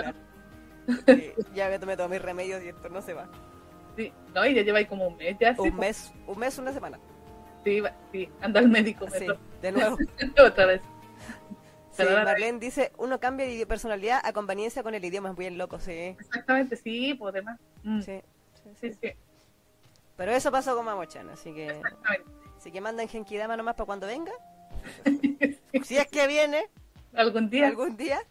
Porque 0.85 1.35
ya 1.55 1.69
me 1.69 1.79
tomé 1.79 1.95
todos 1.97 2.09
mis 2.09 2.21
remedios 2.21 2.63
y 2.63 2.69
esto 2.69 2.89
no 2.89 3.01
se 3.01 3.13
va. 3.13 3.27
Sí, 3.95 4.11
no, 4.33 4.45
y 4.45 4.55
ya 4.55 4.63
lleva 4.63 4.79
ahí 4.79 4.85
como 4.85 5.07
un 5.07 5.17
mes 5.17 5.37
ya, 5.39 5.53
sí, 5.55 5.61
Un 5.61 5.75
mes, 5.75 6.11
un 6.27 6.39
mes, 6.39 6.57
una 6.57 6.73
semana. 6.73 6.99
sí, 7.63 7.81
sí, 8.11 8.29
anda 8.41 8.59
al 8.59 8.69
médico, 8.69 9.05
Sí, 9.09 9.27
de 9.61 9.71
nuevo. 9.71 9.97
otra 10.45 10.65
vez. 10.65 10.81
Sí, 11.91 12.01
Marlene 12.03 12.57
dice, 12.57 12.91
uno 12.97 13.19
cambia 13.19 13.45
de 13.45 13.67
personalidad 13.67 14.19
a 14.23 14.33
conveniencia 14.33 14.81
con 14.81 14.95
el 14.95 15.05
idioma, 15.05 15.29
es 15.29 15.35
bien 15.35 15.59
loco, 15.59 15.79
sí. 15.79 15.91
Exactamente, 16.19 16.75
sí, 16.75 17.13
pues 17.13 17.35
demás. 17.35 17.59
Mm, 17.83 18.01
Sí, 18.01 18.19
sí, 18.55 18.69
sí, 18.81 18.89
sí. 18.93 18.97
sí, 18.99 19.09
Pero 20.17 20.31
eso 20.31 20.51
pasó 20.51 20.75
con 20.75 20.85
Mamochan, 20.85 21.29
así 21.29 21.53
que... 21.53 21.67
exactamente. 21.67 22.31
Así 22.57 22.71
que 22.71 22.81
mandan 22.81 23.07
Genkidama 23.07 23.55
nomás 23.57 23.75
para 23.75 23.85
cuando 23.85 24.07
venga. 24.07 24.31
Sí, 25.05 25.79
Si 25.83 25.97
es 25.97 26.07
que 26.07 26.25
viene 26.27 26.65
Algún 27.13 27.49
día. 27.49 27.67
algún 27.67 27.95
día. 27.95 28.21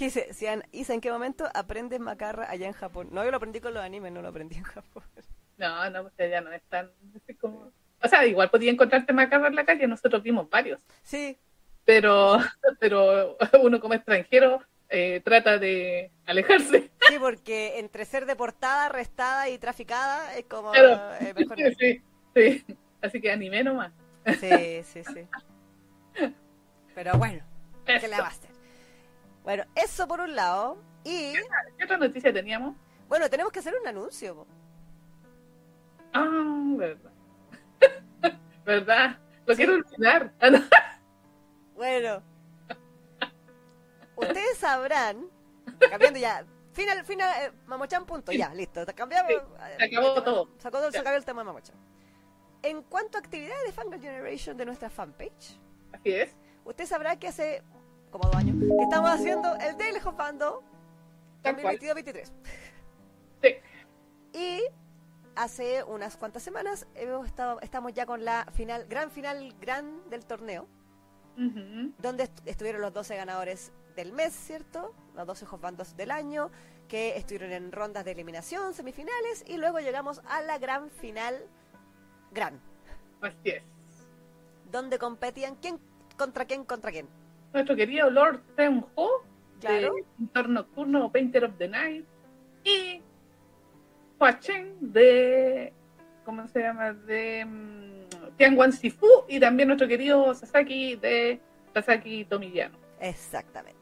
¿Qué 0.00 0.06
dice? 0.06 0.28
Isa, 0.72 0.94
¿en 0.94 1.00
qué 1.02 1.10
momento 1.12 1.44
aprendes 1.52 2.00
macarra 2.00 2.50
allá 2.50 2.66
en 2.66 2.72
Japón? 2.72 3.08
No, 3.12 3.22
yo 3.22 3.30
lo 3.30 3.36
aprendí 3.36 3.60
con 3.60 3.74
los 3.74 3.82
animes, 3.84 4.10
no 4.10 4.22
lo 4.22 4.28
aprendí 4.28 4.56
en 4.56 4.62
Japón. 4.62 5.02
No, 5.58 5.90
no, 5.90 6.04
pues 6.04 6.30
ya 6.30 6.40
no 6.40 6.50
es 6.52 6.62
tan. 6.70 6.90
así 7.14 7.34
como... 7.34 7.70
O 8.02 8.08
sea, 8.08 8.24
igual 8.24 8.48
podía 8.48 8.70
encontrarte 8.70 9.12
macarra 9.12 9.48
en 9.48 9.56
la 9.56 9.66
calle, 9.66 9.86
nosotros 9.86 10.22
vimos 10.22 10.48
varios. 10.48 10.80
Sí, 11.02 11.36
Pero, 11.84 12.38
pero 12.80 13.36
uno 13.62 13.78
como 13.78 13.92
extranjero 13.92 14.62
eh, 14.88 15.20
trata 15.22 15.58
de 15.58 16.10
alejarse. 16.24 16.90
sí, 17.06 17.18
porque 17.18 17.78
entre 17.78 18.06
ser 18.06 18.24
deportada, 18.24 18.86
arrestada 18.86 19.50
y 19.50 19.58
traficada 19.58 20.34
es 20.34 20.46
como 20.46 20.72
Claro. 20.72 21.14
eh, 21.20 21.34
mejor 21.34 21.58
no. 21.60 21.66
Sí, 21.78 22.02
sí. 22.34 22.64
Así 23.02 23.20
que 23.20 23.30
animé 23.30 23.62
nomás. 23.64 23.92
Sí, 24.40 24.82
sí, 24.82 25.02
sí. 25.04 25.28
Pero 26.94 27.18
bueno, 27.18 27.44
¿qué 27.84 27.96
Eso. 27.96 28.06
le 28.06 28.16
va 28.16 28.24
a 28.24 28.28
hacer? 28.28 28.49
Bueno, 29.50 29.64
eso 29.74 30.06
por 30.06 30.20
un 30.20 30.36
lado. 30.36 30.78
Y 31.02 31.32
¿Qué 31.76 31.84
otra 31.84 31.96
noticia 31.96 32.32
teníamos? 32.32 32.76
bueno, 33.08 33.28
tenemos 33.28 33.50
que 33.50 33.58
hacer 33.58 33.74
un 33.74 33.84
anuncio. 33.84 34.36
po. 34.36 34.46
Ah, 36.12 36.74
verdad. 36.76 37.10
¿Verdad? 38.64 39.18
Lo 39.46 39.54
Sí. 39.54 39.56
quiero 39.56 39.74
olvidar. 39.74 40.32
Ah, 40.40 40.50
no. 40.50 40.58
Bueno, 41.74 42.22
ustedes 44.14 44.56
sabrán, 44.58 45.26
cambiando 45.90 46.18
ya, 46.20 46.44
final, 46.72 47.04
final, 47.04 47.42
eh, 47.42 47.52
Mamochan 47.66 48.04
punto, 48.06 48.30
ya, 48.32 48.54
listo, 48.54 48.84
cambiamos. 48.94 49.32
Sí, 49.32 49.38
eh, 49.38 49.76
se 49.78 49.84
acabó 49.86 50.08
el 50.08 50.14
tema- 50.14 50.24
todo. 50.24 50.48
Se 50.58 50.68
acabó 50.68 51.16
el 51.16 51.24
tema 51.24 51.40
de 51.40 51.46
Mamochan. 51.46 51.76
En 52.62 52.82
cuanto 52.82 53.16
a 53.18 53.20
actividades 53.20 53.64
de 53.64 53.72
Fangirl 53.72 54.00
Generation 54.02 54.56
de 54.58 54.66
nuestra 54.66 54.90
fanpage, 54.90 55.58
Así 55.92 56.12
es. 56.12 56.36
usted 56.64 56.84
sabrá 56.86 57.18
que 57.18 57.26
hace 57.28 57.62
como 58.10 58.24
dos 58.28 58.36
años 58.36 58.56
que 58.58 58.82
estamos 58.82 59.10
haciendo 59.10 59.54
el 59.56 59.76
Daily 59.76 60.00
cual. 60.00 60.62
2022-23. 61.42 62.30
Sí. 63.42 63.54
Y 64.32 64.62
hace 65.36 65.82
unas 65.84 66.16
cuantas 66.16 66.42
semanas 66.42 66.86
hemos 66.94 67.26
estado, 67.26 67.60
estamos 67.60 67.92
ya 67.94 68.04
con 68.06 68.24
la 68.24 68.46
final, 68.52 68.86
gran 68.86 69.10
final, 69.10 69.54
gran 69.60 70.08
del 70.10 70.24
torneo. 70.26 70.66
Donde 71.36 72.24
est- 72.24 72.46
estuvieron 72.46 72.82
los 72.82 72.92
12 72.92 73.16
ganadores 73.16 73.72
del 73.96 74.12
mes, 74.12 74.34
¿cierto? 74.34 74.94
Los 75.14 75.26
12 75.26 75.46
bandos 75.58 75.96
del 75.96 76.10
año, 76.10 76.50
que 76.86 77.16
estuvieron 77.16 77.52
en 77.52 77.72
rondas 77.72 78.04
de 78.04 78.10
eliminación, 78.10 78.74
semifinales, 78.74 79.44
y 79.46 79.56
luego 79.56 79.78
llegamos 79.80 80.20
a 80.28 80.42
la 80.42 80.58
gran 80.58 80.90
final, 80.90 81.46
gran, 82.30 82.60
Así 83.22 83.36
es. 83.44 83.62
donde 84.70 84.98
competían 84.98 85.54
quién 85.56 85.80
contra 86.18 86.44
quién 86.44 86.64
contra 86.66 86.90
quién. 86.90 87.08
Nuestro 87.52 87.76
querido 87.76 88.10
Lord 88.10 88.40
Tenho, 88.56 88.88
Claro. 89.60 89.94
de 89.94 90.04
Pintor 90.16 90.48
Nocturno, 90.48 91.12
Painter 91.12 91.44
of 91.44 91.52
the 91.58 91.68
Night, 91.68 92.06
y 92.64 93.02
Hua 94.18 94.38
Chen 94.38 94.74
de. 94.80 95.72
¿Cómo 96.24 96.46
se 96.48 96.60
llama? 96.60 96.92
De 96.92 97.44
mm, 97.44 98.36
Tianguan 98.36 98.72
Sifu, 98.72 99.24
y 99.28 99.40
también 99.40 99.68
nuestro 99.68 99.88
querido 99.88 100.34
Sasaki 100.34 100.96
de 100.96 101.40
Sasaki 101.74 102.24
Tomillano. 102.24 102.78
Exactamente. 103.00 103.78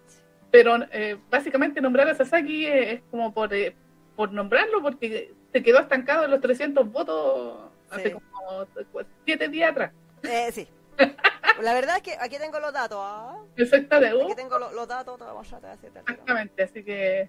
Pero 0.51 0.77
eh, 0.93 1.19
básicamente 1.31 1.81
nombrar 1.81 2.09
a 2.09 2.15
Sasaki 2.15 2.67
es, 2.67 3.03
como 3.11 3.33
por, 3.33 3.53
eh, 3.53 3.75
por 4.17 4.33
nombrarlo, 4.33 4.83
porque 4.83 5.35
se 5.53 5.63
quedó 5.63 5.81
estancado 5.81 6.25
en 6.25 6.31
los 6.31 6.41
300 6.41 6.91
votos 6.91 7.71
hace 7.91 8.13
como 8.13 8.67
7 9.25 9.49
días 9.49 9.71
atrás. 9.73 9.93
Eh, 10.23 10.51
sí. 10.53 10.69
La 11.63 11.75
verdad 11.75 11.97
es 11.97 12.03
que 12.03 12.17
aquí 12.21 12.39
tengo 12.39 12.61
los 12.61 12.73
datos. 12.73 12.99
¿ah? 13.01 13.37
Exactamente. 13.57 14.23
Aquí 14.25 14.35
tengo 14.35 14.59
lo- 14.59 14.73
los 14.73 14.87
datos, 14.89 15.19
te 15.19 15.25
vamos 15.25 15.53
a 15.53 15.61
decir, 15.61 15.91
te. 15.93 15.99
Exactamente, 16.01 16.63
así 16.63 16.85
que. 16.85 17.29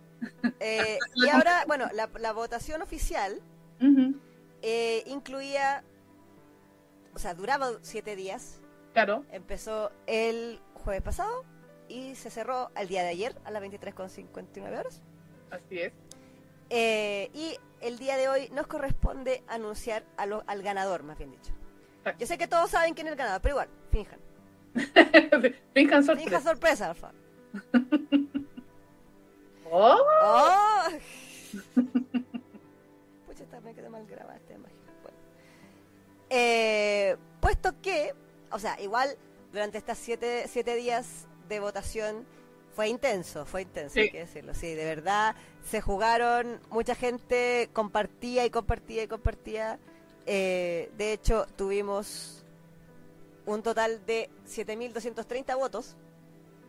Eh, 0.60 0.98
y 1.16 1.30
ahora, 1.30 1.64
bueno, 1.68 1.88
la, 1.94 2.10
la 2.20 2.32
votación 2.34 2.82
oficial 2.82 3.42
eh, 4.62 5.04
incluía, 5.08 5.84
o 7.14 7.20
sea, 7.20 7.34
duraba 7.34 7.72
siete 7.82 8.16
días, 8.16 8.62
Claro, 8.94 9.24
Empezó 9.32 9.92
el 10.08 10.60
jueves 10.74 11.04
pasado 11.04 11.46
y 11.88 12.16
se 12.16 12.30
cerró 12.32 12.72
el 12.76 12.88
día 12.88 13.04
de 13.04 13.10
ayer 13.10 13.36
a 13.46 13.52
las 13.52 13.62
23.59 13.64 14.80
horas. 14.80 15.02
así 15.52 15.80
es. 15.80 15.94
Eh, 16.72 17.30
y 17.34 17.56
el 17.82 17.98
día 18.00 18.18
de 18.18 18.28
hoy 18.30 18.50
nos 18.50 18.68
corresponde 18.68 19.44
anunciar 19.48 20.04
a 20.18 20.26
lo- 20.26 20.44
al 20.48 20.62
ganador, 20.64 21.04
más 21.04 21.18
bien 21.18 21.32
dicho. 21.32 21.54
Yo 22.18 22.26
sé 22.26 22.38
que 22.40 22.48
todos 22.48 22.72
saben 22.72 22.94
quién 22.96 23.08
es 23.08 23.12
el 23.14 23.18
ganador, 23.18 23.42
pero 23.42 23.54
igual, 23.54 23.70
finjan. 23.92 24.20
Finjan 24.74 25.54
Finjan 25.74 26.04
sorpresa. 26.04 26.42
sorpresa, 26.42 26.90
Alfa. 26.90 27.12
Oh, 29.72 30.00
¡Oh! 30.24 30.88
Pucha, 33.28 33.44
me 33.64 33.74
quedó 33.76 33.90
mal 33.90 34.06
grabada 34.08 34.38
esta 34.38 34.54
imagen. 34.54 34.76
Bueno. 35.04 35.18
Eh, 36.30 37.18
puesto 37.40 37.80
que, 37.82 38.14
o 38.52 38.58
sea, 38.60 38.80
igual 38.82 39.16
durante 39.52 39.78
estas 39.78 39.98
siete, 40.00 40.46
siete 40.48 40.76
días 40.76 41.28
de 41.48 41.60
votación 41.60 42.26
fue 42.76 42.88
intenso, 42.88 43.46
fue 43.46 43.62
intenso, 43.64 43.94
Sí. 43.94 44.00
hay 44.02 44.10
que 44.12 44.20
decirlo. 44.20 44.54
Sí, 44.56 44.74
de 44.74 44.86
verdad, 44.86 45.36
se 45.64 45.82
jugaron, 45.82 46.60
mucha 46.70 46.96
gente 46.96 47.70
compartía 47.74 48.46
y 48.46 48.50
compartía 48.50 49.04
y 49.04 49.08
compartía. 49.08 49.80
Eh, 50.26 50.92
de 50.98 51.14
hecho, 51.14 51.46
tuvimos 51.56 52.39
un 53.50 53.64
total 53.64 54.06
de 54.06 54.30
7.230 54.48 55.58
votos, 55.58 55.96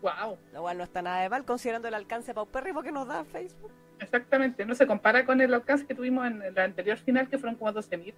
wow. 0.02 0.38
lo 0.52 0.62
cual 0.62 0.78
no 0.78 0.84
está 0.84 1.02
nada 1.02 1.22
de 1.22 1.28
mal 1.28 1.44
considerando 1.44 1.88
el 1.88 1.94
alcance 1.94 2.32
paupérrimo 2.34 2.82
que 2.82 2.90
nos 2.92 3.06
da 3.06 3.24
Facebook. 3.24 3.70
Exactamente. 3.98 4.64
No 4.64 4.74
se 4.74 4.86
compara 4.86 5.26
con 5.26 5.40
el 5.40 5.52
alcance 5.52 5.86
que 5.86 5.94
tuvimos 5.94 6.26
en 6.26 6.54
la 6.54 6.64
anterior 6.64 6.96
final, 6.98 7.28
que 7.28 7.38
fueron 7.38 7.56
como 7.56 7.70
12.000, 7.72 8.14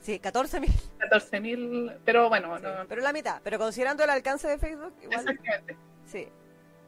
Sí, 0.00 0.18
14.000. 0.18 0.66
14.000. 0.98 1.98
Pero 2.06 2.30
bueno, 2.30 2.56
Sí, 2.56 2.62
no. 2.64 2.86
pero 2.88 3.02
la 3.02 3.12
mitad. 3.12 3.42
Pero 3.44 3.58
considerando 3.58 4.02
el 4.02 4.08
alcance 4.08 4.48
de 4.48 4.56
Facebook, 4.56 4.94
igual. 5.02 5.20
Exactamente. 5.20 5.76
Sí. 6.06 6.26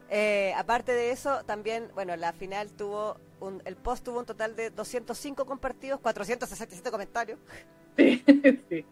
Eh, 0.09 0.51
aparte 0.57 0.93
de 0.93 1.11
eso, 1.11 1.43
también, 1.45 1.89
bueno, 1.93 2.15
la 2.15 2.33
final 2.33 2.71
tuvo, 2.73 3.17
un, 3.39 3.61
el 3.65 3.75
post 3.75 4.03
tuvo 4.03 4.17
un 4.19 4.25
total 4.25 4.55
de 4.55 4.71
205 4.71 5.45
compartidos, 5.45 5.99
467 5.99 6.89
comentarios. 6.89 7.39
Sí, 7.97 8.23
sí. 8.69 8.83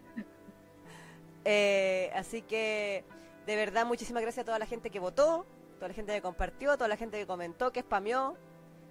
Eh, 1.46 2.12
así 2.16 2.42
que, 2.42 3.04
de 3.46 3.56
verdad, 3.56 3.86
muchísimas 3.86 4.22
gracias 4.22 4.44
a 4.44 4.46
toda 4.46 4.60
la 4.60 4.66
gente 4.66 4.90
que 4.90 5.00
votó, 5.00 5.46
toda 5.76 5.88
la 5.90 5.94
gente 5.94 6.14
que 6.14 6.22
compartió, 6.22 6.76
toda 6.78 6.88
la 6.88 6.98
gente 6.98 7.18
que 7.18 7.26
comentó, 7.26 7.72
que 7.72 7.82
spameó. 7.82 8.36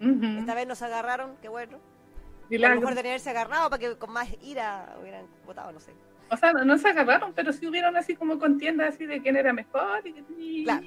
Esta 0.01 0.55
vez 0.55 0.67
nos 0.67 0.81
agarraron, 0.83 1.37
qué 1.43 1.49
bueno. 1.49 1.77
A 1.77 2.49
Milagro. 2.49 2.75
lo 2.77 2.81
mejor 2.81 2.95
de 2.95 3.01
haberse 3.09 3.31
agarrado 3.31 3.69
para 3.71 3.79
que 3.81 3.97
con 3.97 4.13
más 4.13 4.29
ira 4.43 4.97
hubieran 5.01 5.27
votado, 5.47 5.71
no 5.73 5.79
sé. 5.81 5.93
O 6.31 6.37
sea, 6.37 6.53
no, 6.53 6.65
no 6.65 6.79
se 6.79 6.89
agarraron, 6.89 7.33
pero 7.35 7.53
sí 7.53 7.67
hubieron 7.67 7.97
así 7.97 8.17
como 8.17 8.39
contiendas 8.39 8.95
así 8.95 9.05
de 9.07 9.21
quién 9.21 9.37
era 9.37 9.53
mejor 9.53 10.07
y, 10.07 10.25
y- 10.39 10.65
Claro. 10.65 10.87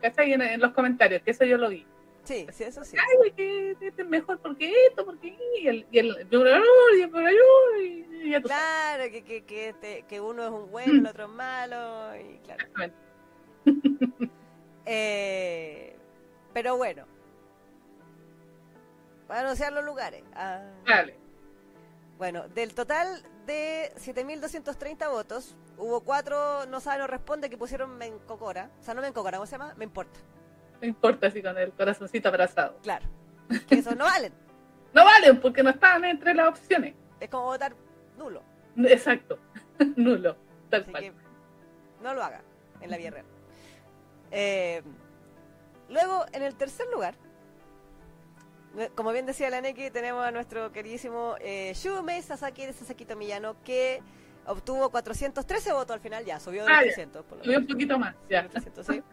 ¿cachai? 0.00 0.32
En, 0.32 0.40
en 0.42 0.60
los 0.60 0.72
comentarios, 0.72 1.22
que 1.22 1.32
eso 1.32 1.44
yo 1.44 1.58
lo 1.58 1.68
vi. 1.68 1.86
Sí, 2.26 2.46
sí, 2.52 2.64
eso 2.64 2.84
sí. 2.84 2.96
Ay, 2.98 3.16
güey, 3.18 3.32
que 3.32 3.70
este 3.80 4.02
es 4.02 4.08
mejor 4.08 4.38
porque 4.40 4.72
esto, 4.88 5.04
porque 5.06 5.36
y 5.60 5.68
el 5.68 5.86
y 5.90 5.98
el 6.00 6.26
y 8.24 8.34
el. 8.34 8.42
Claro, 8.42 9.04
que, 9.10 9.22
que, 9.24 9.44
que, 9.44 9.68
este- 9.68 10.02
que 10.08 10.20
uno 10.20 10.44
es 10.44 10.50
un 10.50 10.70
bueno, 10.70 10.92
el 10.92 11.06
otro 11.06 11.24
es 11.24 11.30
malo, 11.30 12.16
y 12.16 12.38
claro. 12.38 12.64
Exactamente. 12.64 12.96
Eh, 14.88 15.96
pero 16.52 16.76
bueno. 16.76 17.06
Voy 19.26 19.36
a 19.36 19.40
anunciar 19.40 19.72
los 19.72 19.84
lugares. 19.84 20.22
Ah, 20.34 20.62
Dale. 20.86 21.16
bueno, 22.18 22.46
del 22.50 22.72
total 22.74 23.24
de 23.46 23.90
7.230 23.96 25.10
votos, 25.10 25.56
hubo 25.76 26.02
cuatro 26.02 26.66
no 26.66 26.78
sabe, 26.80 26.98
no 27.00 27.08
responde 27.08 27.50
que 27.50 27.58
pusieron 27.58 27.98
me 27.98 28.06
encocora. 28.06 28.70
O 28.80 28.82
sea, 28.84 28.94
no 28.94 29.00
me 29.02 29.08
encocora, 29.08 29.38
¿cómo 29.38 29.46
se 29.46 29.58
llama? 29.58 29.74
Me 29.76 29.84
importa. 29.84 30.20
No 30.86 30.90
importa 30.90 31.26
así 31.26 31.42
con 31.42 31.58
el 31.58 31.72
corazoncito 31.72 32.28
abrazado. 32.28 32.78
Claro. 32.82 33.04
Que 33.68 33.76
esos 33.76 33.96
no 33.96 34.04
valen. 34.04 34.32
No 34.94 35.04
valen 35.04 35.38
porque 35.42 35.62
no 35.62 35.68
estaban 35.68 36.06
entre 36.06 36.32
las 36.32 36.48
opciones. 36.48 36.94
Es 37.20 37.28
como 37.28 37.44
votar 37.44 37.74
nulo. 38.16 38.42
Exacto. 38.78 39.38
Nulo. 39.96 40.38
Tal 40.70 40.82
Así 40.82 40.90
cual. 40.90 41.02
que 41.02 41.12
no 42.02 42.14
lo 42.14 42.22
haga 42.22 42.40
en 42.80 42.90
la 42.90 42.96
vida 42.96 43.10
real. 43.10 43.26
Eh, 44.30 44.82
luego, 45.90 46.24
en 46.32 46.42
el 46.42 46.54
tercer 46.54 46.86
lugar, 46.90 47.14
como 48.94 49.12
bien 49.12 49.26
decía 49.26 49.50
la 49.50 49.60
Neki, 49.60 49.90
tenemos 49.90 50.24
a 50.24 50.30
nuestro 50.30 50.72
queridísimo 50.72 51.34
eh, 51.40 51.72
Shumei 51.74 52.22
Sasaki 52.22 52.64
de 52.64 52.72
Sasaki 52.72 53.04
Tomillano, 53.04 53.56
que 53.64 54.02
obtuvo 54.46 54.88
413 54.90 55.72
votos 55.74 55.92
al 55.94 56.00
final, 56.00 56.24
ya 56.24 56.40
subió 56.40 56.64
de 56.64 56.72
Ah, 56.72 56.76
ya. 56.76 56.84
300. 56.84 57.24
Por 57.26 57.36
lo 57.38 57.44
Subió 57.44 57.58
un 57.58 57.66
poquito 57.66 57.98
más. 57.98 58.14
Ya. 58.30 58.48
300, 58.48 58.86
sí. 58.86 59.02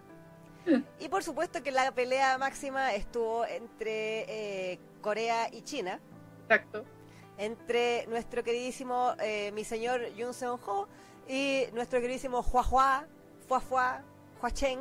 Y 1.00 1.10
por 1.10 1.24
supuesto 1.24 1.62
que 1.62 1.72
la 1.72 1.92
pelea 1.92 2.38
máxima 2.38 2.94
estuvo 2.94 3.46
entre 3.46 4.72
eh, 4.74 4.80
Corea 5.02 5.50
y 5.52 5.62
China 5.64 6.00
Exacto. 6.44 6.86
entre 7.38 8.08
nuestro 8.08 8.44
queridísimo 8.44 9.14
eh, 9.20 9.52
mi 9.54 9.64
señor 9.66 10.14
Yun 10.16 10.34
Seon 10.34 10.60
Ho 10.66 10.88
y 11.28 11.66
nuestro 11.74 12.00
queridísimo 12.00 12.40
Hua 12.42 12.66
Hua, 12.70 13.08
Hua 13.50 13.62
Hua, 13.70 14.02
Hua 14.42 14.52
Chen, 14.52 14.80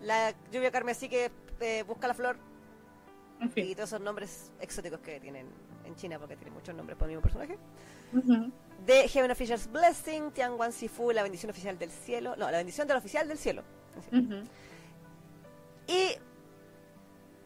la 0.00 0.34
lluvia 0.50 0.70
carmesí 0.72 1.08
que 1.08 1.30
eh, 1.60 1.84
busca 1.86 2.08
la 2.08 2.14
flor 2.14 2.36
En 3.40 3.46
y 3.48 3.50
fin. 3.50 3.74
todos 3.74 3.90
esos 3.90 4.00
nombres 4.00 4.50
exóticos 4.60 5.00
que 5.00 5.20
tienen 5.20 5.46
en 5.84 5.94
China 5.96 6.18
porque 6.18 6.36
tienen 6.36 6.54
muchos 6.54 6.74
nombres 6.74 6.96
para 6.98 7.10
el 7.12 7.16
mismo 7.18 7.22
personaje. 7.22 7.58
Ujú. 8.12 8.50
De 8.86 9.06
Heaven 9.08 9.30
Official's 9.30 9.70
Blessing, 9.70 10.32
Tian 10.32 10.54
Wan 10.54 10.72
Sifu, 10.72 11.12
la 11.12 11.22
bendición 11.22 11.50
oficial 11.50 11.78
del 11.78 11.90
cielo, 11.90 12.34
no, 12.36 12.50
la 12.50 12.58
bendición 12.58 12.88
del 12.88 12.96
oficial 12.96 13.28
del 13.28 13.38
cielo. 13.38 13.62
Y 15.86 16.16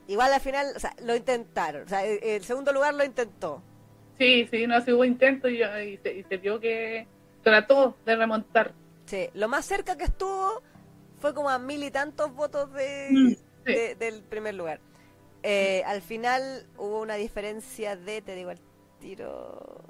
igual 0.08 0.32
al 0.32 0.40
final, 0.40 0.72
o 0.76 0.80
sea, 0.80 0.94
lo 1.02 1.14
intentaron, 1.16 1.84
o 1.84 1.88
sea, 1.88 2.04
el, 2.04 2.22
el 2.22 2.44
segundo 2.44 2.72
lugar 2.72 2.94
lo 2.94 3.04
intentó, 3.04 3.62
Sí, 4.18 4.48
sí, 4.50 4.66
no, 4.66 4.80
sí 4.80 4.92
hubo 4.92 5.04
intento 5.04 5.46
y, 5.46 5.62
y 5.62 5.98
se, 5.98 6.14
y 6.14 6.22
se 6.24 6.36
vio 6.38 6.58
que 6.58 7.06
trató 7.42 7.96
de 8.06 8.16
remontar. 8.16 8.72
Sí, 9.04 9.28
lo 9.34 9.46
más 9.46 9.66
cerca 9.66 9.96
que 9.98 10.04
estuvo 10.04 10.62
fue 11.20 11.34
como 11.34 11.50
a 11.50 11.58
mil 11.58 11.82
y 11.84 11.90
tantos 11.90 12.32
votos 12.34 12.72
de, 12.72 13.08
Mm, 13.10 13.28
sí. 13.66 13.72
de- 13.74 13.94
del 13.94 14.22
primer 14.22 14.54
lugar. 14.54 14.80
Eh, 15.42 15.82
al 15.86 16.00
final 16.00 16.66
hubo 16.78 17.00
una 17.02 17.16
diferencia 17.16 17.94
de, 17.94 18.22
te 18.22 18.34
digo 18.34 18.50
el 18.50 18.58
tiro, 19.00 19.82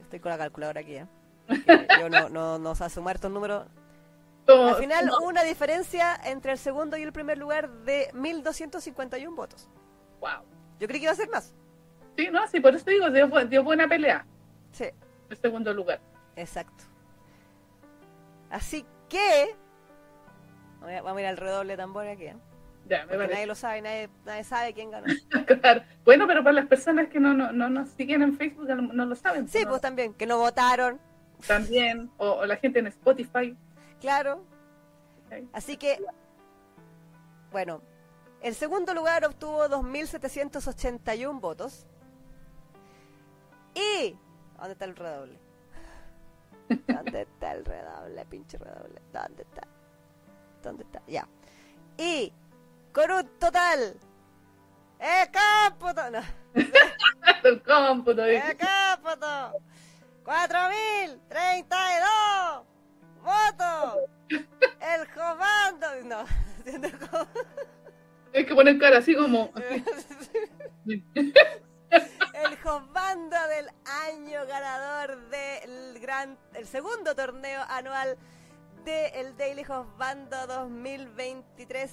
estoy 0.00 0.18
con 0.20 0.30
la 0.30 0.38
calculadora 0.38 0.80
aquí, 0.80 0.94
¿eh? 0.96 1.06
Yo 1.94 2.08
no, 2.08 2.28
no, 2.30 2.58
no 2.58 2.74
sé 2.74 2.88
sumar 2.88 3.16
estos 3.16 3.30
números. 3.30 3.66
Al 4.48 4.76
final 4.76 5.06
no, 5.06 5.18
una 5.20 5.42
diferencia 5.42 6.18
entre 6.24 6.52
el 6.52 6.58
segundo 6.58 6.96
y 6.96 7.02
el 7.02 7.12
primer 7.12 7.36
lugar 7.38 7.70
de 7.84 8.10
1.251 8.14 9.34
votos. 9.34 9.68
wow. 10.20 10.42
Yo 10.80 10.86
creí 10.86 11.00
que 11.00 11.04
iba 11.04 11.12
a 11.12 11.16
ser 11.16 11.28
más. 11.28 11.52
Sí, 12.16 12.28
no, 12.30 12.46
sí, 12.48 12.60
por 12.60 12.74
eso 12.74 12.88
digo, 12.88 13.10
dio, 13.10 13.28
bu- 13.28 13.48
dio 13.48 13.62
buena 13.64 13.88
pelea. 13.88 14.24
Sí, 14.72 14.86
El 15.28 15.36
segundo 15.36 15.72
lugar. 15.74 16.00
exacto. 16.36 16.84
Así 18.50 18.84
que... 19.08 19.54
Vamos 20.80 21.16
a 21.16 21.20
ir 21.20 21.26
al 21.26 21.36
redoble 21.36 21.72
de 21.72 21.76
tambor 21.76 22.06
aquí, 22.06 22.26
¿eh? 22.26 22.36
Ya, 22.88 23.04
me 23.06 23.16
nadie 23.18 23.44
lo 23.46 23.54
sabe, 23.54 23.82
nadie, 23.82 24.08
nadie 24.24 24.44
sabe 24.44 24.72
quién 24.72 24.90
ganó. 24.90 25.06
Claro. 25.60 25.82
Bueno, 26.04 26.26
pero 26.26 26.42
para 26.42 26.54
las 26.54 26.66
personas 26.66 27.08
que 27.08 27.20
no, 27.20 27.34
no, 27.34 27.52
no 27.52 27.68
nos 27.68 27.90
siguen 27.90 28.22
en 28.22 28.36
Facebook, 28.38 28.66
no 28.68 29.04
lo 29.04 29.14
saben. 29.16 29.48
Sí, 29.48 29.62
¿no? 29.64 29.70
pues 29.70 29.80
también, 29.82 30.14
que 30.14 30.24
no 30.26 30.38
votaron, 30.38 30.98
También, 31.46 32.10
o, 32.16 32.30
o 32.30 32.46
la 32.46 32.56
gente 32.56 32.78
en 32.78 32.86
Spotify. 32.86 33.54
Claro. 34.00 34.42
Así 35.52 35.76
que, 35.76 36.02
bueno, 37.52 37.82
el 38.40 38.54
segundo 38.54 38.94
lugar 38.94 39.24
obtuvo 39.24 39.66
2.781 39.66 41.40
votos. 41.40 41.86
Y, 43.74 44.16
¿dónde 44.56 44.72
está 44.72 44.84
el 44.84 44.96
redoble? 44.96 45.38
¿Dónde 46.86 47.22
está 47.22 47.52
el 47.52 47.64
redoble, 47.64 48.24
pinche 48.26 48.58
redoble? 48.58 49.00
¿Dónde 49.12 49.42
está? 49.42 49.62
¿Dónde 50.62 50.84
está? 50.84 51.02
Ya. 51.06 51.26
Y, 51.96 52.32
con 52.92 53.10
un 53.10 53.26
total, 53.38 53.96
¡eh, 54.98 55.30
cómputo! 55.32 56.10
No. 56.10 56.20
El 57.44 57.62
cómputo. 57.64 58.24
¡Eh, 58.24 58.42
dice. 58.42 58.56
cómputo! 58.56 59.52
¡4.032 60.24 62.64
votos! 63.22 63.98
¡El 64.28 65.06
jovando! 65.12 65.86
No, 66.04 66.24
¿entiendes 66.58 66.94
cómo? 67.10 67.26
Hay 68.34 68.46
que 68.46 68.54
poner 68.54 68.78
cara 68.78 68.98
así 68.98 69.14
como. 69.14 69.52
El 72.34 72.56
jovando 72.62 73.36
del 73.48 73.68
año 74.06 74.46
ganador 74.46 75.28
del 75.30 75.98
gran, 76.00 76.38
el 76.54 76.66
segundo 76.66 77.14
torneo 77.16 77.62
anual 77.68 78.16
del 78.84 79.36
Daily 79.36 79.64
Jovando 79.64 80.46
2023 80.46 81.90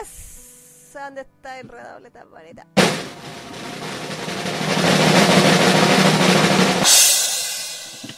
es 0.00 0.38
¿dónde 0.92 1.22
está 1.22 1.60
el 1.60 1.68
redoble 1.68 2.10
tan 2.10 2.30
bonita? 2.30 2.66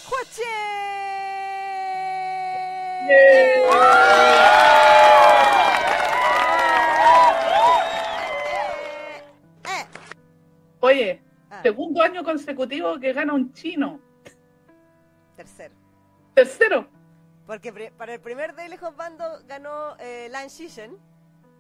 ¡Juache! 0.09 1.00
Oye, 10.81 11.23
Ah, 11.51 11.63
segundo 11.63 12.01
año 12.03 12.23
consecutivo 12.23 12.99
que 13.01 13.13
gana 13.13 13.35
un 13.35 13.53
chino. 13.53 14.01
tercero. 15.37 15.75
Tercero, 16.35 16.89
Porque 17.47 17.73
para 17.97 18.15
el 18.15 18.21
primer 18.21 18.55
Daily 18.55 18.77
Jovando 18.77 19.25
ganó 19.49 19.97
eh, 19.99 20.29
Lan 20.31 20.49
Shishen 20.49 20.97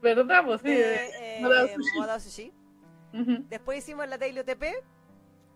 ¿verdad? 0.00 0.44
Pues 0.44 0.60
sí. 0.62 0.68
de 0.68 0.94
eh, 1.06 1.38
eh, 1.38 1.76
Modao 1.96 2.20
Sushi. 2.20 2.52
Después 3.48 3.78
hicimos 3.78 4.08
la 4.08 4.16
Daily 4.16 4.38
OTP, 4.40 4.64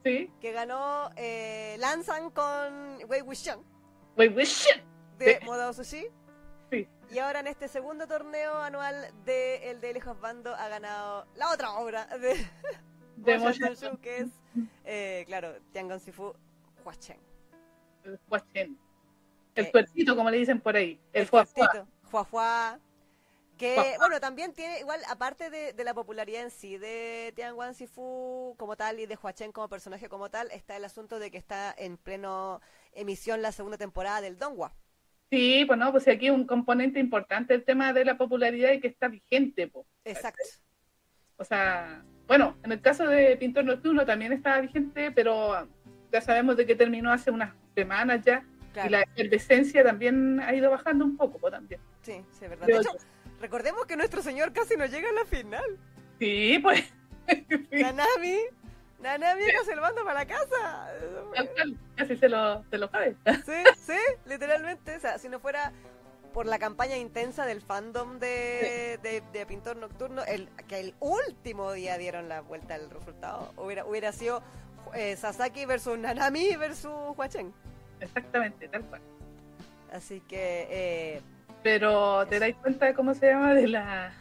Sí. 0.04 0.30
que 0.40 0.52
ganó 0.52 1.10
eh, 1.16 1.76
Lanzan 1.78 2.30
con 2.30 2.98
Wei 3.08 3.22
Wuxian 3.22 3.60
wait, 4.16 4.36
shit. 4.40 4.82
De 5.18 5.38
Sí. 5.38 5.44
Modao 5.44 5.72
Sushi. 5.72 6.06
Sí. 6.70 6.88
Y 7.10 7.18
ahora 7.18 7.40
en 7.40 7.46
este 7.46 7.68
segundo 7.68 8.06
torneo 8.06 8.56
anual 8.56 9.12
de 9.24 9.70
el 9.70 9.80
Daily 9.80 10.00
Bando 10.20 10.54
ha 10.54 10.68
ganado 10.68 11.26
la 11.36 11.50
otra 11.50 11.74
obra 11.74 12.06
de, 12.06 12.46
De 13.16 13.38
Motion. 13.38 13.96
Que 13.98 14.18
es, 14.18 14.28
eh, 14.84 15.24
claro, 15.26 15.54
Tiangon 15.72 16.00
Sifu 16.00 16.34
Huachen. 16.84 17.18
El 18.04 18.18
Huachén. 18.28 18.78
El 19.54 19.66
Eh, 19.66 20.06
como 20.16 20.30
le 20.30 20.38
dicen 20.38 20.60
por 20.60 20.76
ahí. 20.76 21.00
El, 21.12 21.22
El 21.22 21.28
fuá, 21.28 21.46
fuá. 21.46 21.68
cortito, 21.68 21.88
Hua 22.10 22.28
Hua, 22.30 22.80
Que, 23.56 23.94
bueno, 23.98 24.18
también 24.18 24.52
tiene, 24.52 24.80
igual, 24.80 25.00
aparte 25.08 25.48
de, 25.48 25.72
de 25.72 25.84
la 25.84 25.94
popularidad 25.94 26.42
en 26.42 26.50
sí 26.50 26.76
de 26.76 27.32
Tianguan 27.36 27.74
Sifu 27.74 28.56
como 28.58 28.76
tal 28.76 28.98
y 28.98 29.06
de 29.06 29.16
Huachen 29.16 29.52
como 29.52 29.68
personaje 29.68 30.08
como 30.08 30.28
tal, 30.28 30.50
está 30.50 30.76
el 30.76 30.84
asunto 30.84 31.20
de 31.20 31.30
que 31.30 31.38
está 31.38 31.72
en 31.78 31.96
pleno 31.96 32.60
emisión 32.92 33.42
la 33.42 33.52
segunda 33.52 33.78
temporada 33.78 34.20
del 34.20 34.38
Donghua. 34.38 34.74
Sí, 35.30 35.64
pues 35.66 35.78
no, 35.78 35.90
pues 35.90 36.06
aquí 36.08 36.30
un 36.30 36.46
componente 36.46 37.00
importante 37.00 37.54
el 37.54 37.64
tema 37.64 37.92
de 37.92 38.04
la 38.04 38.16
popularidad 38.16 38.72
y 38.72 38.80
que 38.80 38.88
está 38.88 39.08
vigente, 39.08 39.68
pues. 39.68 39.86
Exacto. 40.04 40.42
O 41.36 41.44
sea, 41.44 42.04
bueno, 42.26 42.56
en 42.62 42.72
el 42.72 42.80
caso 42.80 43.06
de 43.06 43.36
Pintor 43.36 43.64
Nocturno 43.64 44.06
también 44.06 44.32
estaba 44.32 44.60
vigente, 44.60 45.10
pero 45.10 45.68
ya 46.12 46.20
sabemos 46.20 46.56
de 46.56 46.66
que 46.66 46.76
terminó 46.76 47.12
hace 47.12 47.30
unas 47.30 47.52
semanas 47.74 48.22
ya. 48.24 48.44
Y 48.84 48.88
la 48.88 49.02
efervescencia 49.02 49.84
también 49.84 50.40
ha 50.40 50.52
ido 50.52 50.70
bajando 50.70 51.04
un 51.04 51.16
poco, 51.16 51.38
pues, 51.38 51.52
también. 51.52 51.80
Sí, 52.02 52.24
sí, 52.32 52.44
es 52.44 52.50
verdad. 52.50 52.66
De 52.66 52.76
hecho, 52.76 52.90
recordemos 53.40 53.86
que 53.86 53.96
nuestro 53.96 54.20
señor 54.20 54.52
casi 54.52 54.76
no 54.76 54.86
llega 54.86 55.10
a 55.10 55.12
la 55.12 55.24
final. 55.24 55.78
Sí, 56.18 56.58
pues. 56.60 56.92
Nanami, 57.70 58.38
Nanami 59.04 59.42
se 59.66 59.72
el 59.72 59.80
mando 59.82 60.02
para 60.02 60.20
la 60.20 60.26
casa. 60.26 60.88
Casi 61.94 62.16
se 62.16 62.28
lo, 62.28 62.64
se 62.70 62.78
lo 62.78 62.90
cabe. 62.90 63.14
Sí, 63.44 63.52
sí, 63.78 63.98
literalmente. 64.24 64.96
O 64.96 65.00
sea, 65.00 65.18
si 65.18 65.28
no 65.28 65.38
fuera 65.40 65.72
por 66.32 66.46
la 66.46 66.58
campaña 66.58 66.96
intensa 66.96 67.44
del 67.44 67.60
fandom 67.60 68.18
de, 68.18 68.98
de, 69.02 69.46
Pintor 69.46 69.76
Nocturno, 69.76 70.24
el, 70.24 70.48
que 70.66 70.80
el 70.80 70.94
último 71.00 71.72
día 71.72 71.98
dieron 71.98 72.30
la 72.30 72.40
vuelta 72.40 72.74
al 72.74 72.90
resultado. 72.90 73.52
Hubiera, 73.56 73.84
hubiera 73.84 74.10
sido 74.10 74.42
eh, 74.94 75.16
Sasaki 75.16 75.66
versus 75.66 75.98
Nanami 75.98 76.56
versus 76.56 77.16
Huachen. 77.16 77.52
Exactamente, 78.00 78.68
tal 78.68 78.84
cual. 78.86 79.02
Así 79.92 80.20
que... 80.22 80.66
Eh, 80.70 81.22
Pero 81.62 82.26
te 82.26 82.38
dais 82.38 82.56
cuenta 82.56 82.86
de 82.86 82.94
cómo 82.94 83.14
se 83.14 83.26
llama 83.26 83.54
de 83.54 83.68
la 83.68 84.12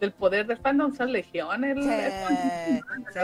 del 0.00 0.12
poder 0.12 0.46
del 0.46 0.58
fandom 0.58 0.94
son 0.94 1.12
legiones. 1.12 1.76
Sí, 1.82 2.80
sí, 3.14 3.20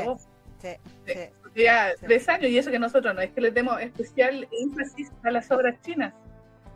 Ya 1.54 1.92
tres 2.00 2.28
años 2.28 2.50
y 2.50 2.58
eso 2.58 2.70
que 2.70 2.78
nosotros 2.78 3.14
no 3.14 3.20
es 3.20 3.30
que 3.32 3.40
les 3.40 3.52
demos 3.52 3.80
especial 3.80 4.48
énfasis 4.50 5.10
a 5.22 5.30
las 5.30 5.50
obras 5.50 5.80
chinas. 5.82 6.14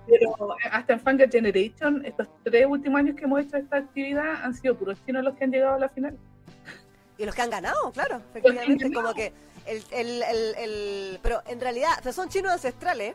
Pero 0.07 0.37
hasta 0.71 0.93
en 0.93 1.01
Fanga 1.01 1.27
Generation, 1.29 2.05
estos 2.05 2.29
tres 2.45 2.67
últimos 2.67 3.01
años 3.01 3.17
que 3.17 3.25
hemos 3.25 3.41
hecho 3.41 3.57
esta 3.57 3.79
actividad 3.79 4.45
han 4.45 4.55
sido 4.55 4.77
puros 4.77 4.99
chinos 5.05 5.25
los 5.25 5.35
que 5.35 5.45
han 5.45 5.51
llegado 5.51 5.75
a 5.75 5.79
la 5.81 5.89
final. 5.89 6.17
Y 7.19 7.25
los 7.25 7.35
que 7.35 7.43
han 7.43 7.51
ganado, 7.51 7.91
claro, 7.93 8.23
efectivamente, 8.31 8.93
como 8.93 9.15
que 9.15 9.33
el, 9.65 9.83
el, 9.91 10.23
el, 10.59 11.19
pero 11.23 11.43
en 11.47 11.61
realidad, 11.61 11.89
son 12.13 12.29
chinos 12.29 12.53
ancestrales. 12.53 13.15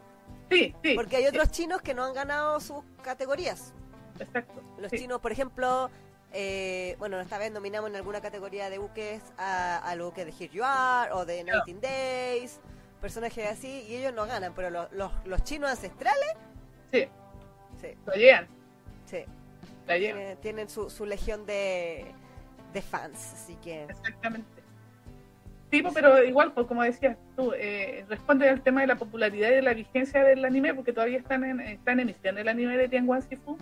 Sí, 0.50 0.76
sí. 0.84 0.96
Porque 0.96 1.18
hay 1.18 1.28
otros 1.28 1.52
chinos 1.52 1.82
que 1.82 1.94
no 1.94 2.04
han 2.04 2.14
ganado 2.14 2.60
sus 2.60 2.84
categorías. 3.04 3.74
Exacto. 4.20 4.62
Los 4.78 4.92
chinos, 4.92 5.22
por 5.22 5.32
ejemplo, 5.32 5.90
eh, 6.34 6.96
bueno, 7.00 7.20
esta 7.20 7.38
vez 7.38 7.52
nominamos 7.52 7.90
en 7.90 7.96
alguna 7.96 8.22
categoría 8.22 8.70
de 8.70 8.78
buques 8.78 9.22
a, 9.38 9.78
a 9.78 9.96
lo 9.96 10.14
que 10.14 10.26
de 10.26 10.32
Here 10.32 10.50
You 10.50 10.64
Are 10.64 11.12
o 11.14 11.26
de 11.26 11.44
19 11.44 11.82
Days, 11.82 12.60
personajes 13.00 13.50
así, 13.50 13.86
y 13.88 13.96
ellos 13.96 14.14
no 14.14 14.26
ganan, 14.26 14.54
pero 14.56 14.70
los, 14.70 14.92
los, 14.92 15.12
los 15.26 15.44
chinos 15.44 15.70
ancestrales 15.70 16.36
Sí. 16.92 17.08
Sí. 17.82 17.88
Lo 18.06 18.14
llegan. 18.14 18.48
Sí. 19.06 19.26
Tienen, 20.42 20.70
su, 20.70 20.90
su, 20.90 21.06
legión 21.06 21.46
de, 21.46 22.06
de 22.74 22.82
fans, 22.82 23.34
así 23.34 23.56
que. 23.56 23.84
Exactamente. 23.84 24.62
Sí, 25.72 25.84
pero 25.94 26.24
igual, 26.24 26.54
pues, 26.54 26.68
como 26.68 26.84
decías 26.84 27.18
tú, 27.36 27.54
eh, 27.56 28.06
responde 28.10 28.50
al 28.50 28.62
tema 28.62 28.82
de 28.82 28.88
la 28.88 28.98
popularidad 28.98 29.50
y 29.50 29.56
de 29.56 29.62
la 29.62 29.74
vigencia 29.74 30.24
del 30.24 30.44
anime, 30.44 30.74
porque 30.74 30.94
todavía 30.94 31.18
están 31.18 31.44
en, 31.44 31.62
están 31.62 32.00
en 32.00 32.10
emisión 32.10 32.38
el 32.38 32.48
anime 32.48 32.78
de 32.78 32.90
Tianguan 32.90 33.22
Sifu. 33.22 33.58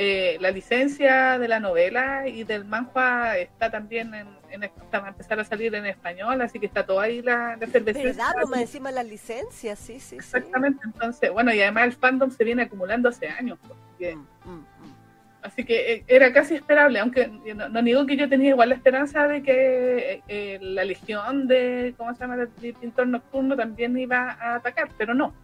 Eh, 0.00 0.38
la 0.40 0.52
licencia 0.52 1.40
de 1.40 1.48
la 1.48 1.58
novela 1.58 2.28
y 2.28 2.44
del 2.44 2.64
manhua 2.64 3.36
está 3.36 3.68
también 3.68 4.14
en, 4.14 4.28
en, 4.48 4.60
va 4.94 5.06
a 5.06 5.08
empezar 5.08 5.40
a 5.40 5.44
salir 5.44 5.74
en 5.74 5.86
español, 5.86 6.40
así 6.40 6.60
que 6.60 6.66
está 6.66 6.86
todo 6.86 7.00
ahí 7.00 7.20
la, 7.20 7.56
la 7.56 7.66
¿Verdad? 7.66 8.32
Como 8.40 8.54
encima 8.54 8.92
la 8.92 9.02
licencia, 9.02 9.74
sí, 9.74 9.98
sí. 9.98 10.14
Exactamente, 10.14 10.82
entonces, 10.84 11.32
bueno, 11.32 11.52
y 11.52 11.60
además 11.60 11.86
el 11.86 11.92
fandom 11.94 12.30
se 12.30 12.44
viene 12.44 12.62
acumulando 12.62 13.08
hace 13.08 13.26
años. 13.26 13.58
Porque, 13.66 14.14
mm, 14.14 14.20
mm, 14.44 14.58
mm. 14.58 14.94
Así 15.42 15.64
que 15.64 15.92
eh, 15.92 16.04
era 16.06 16.32
casi 16.32 16.54
esperable, 16.54 17.00
aunque 17.00 17.26
no, 17.56 17.68
no, 17.68 17.82
digo 17.82 18.06
que 18.06 18.16
yo 18.16 18.28
tenía 18.28 18.50
igual 18.50 18.68
la 18.68 18.76
esperanza 18.76 19.26
de 19.26 19.42
que 19.42 20.22
eh, 20.28 20.58
la 20.60 20.84
legión 20.84 21.48
de, 21.48 21.92
¿cómo 21.96 22.14
se 22.14 22.20
llama?, 22.20 22.36
de 22.36 22.72
pintor 22.72 23.08
nocturno 23.08 23.56
también 23.56 23.98
iba 23.98 24.30
a 24.40 24.54
atacar, 24.54 24.90
pero 24.96 25.12
no. 25.12 25.34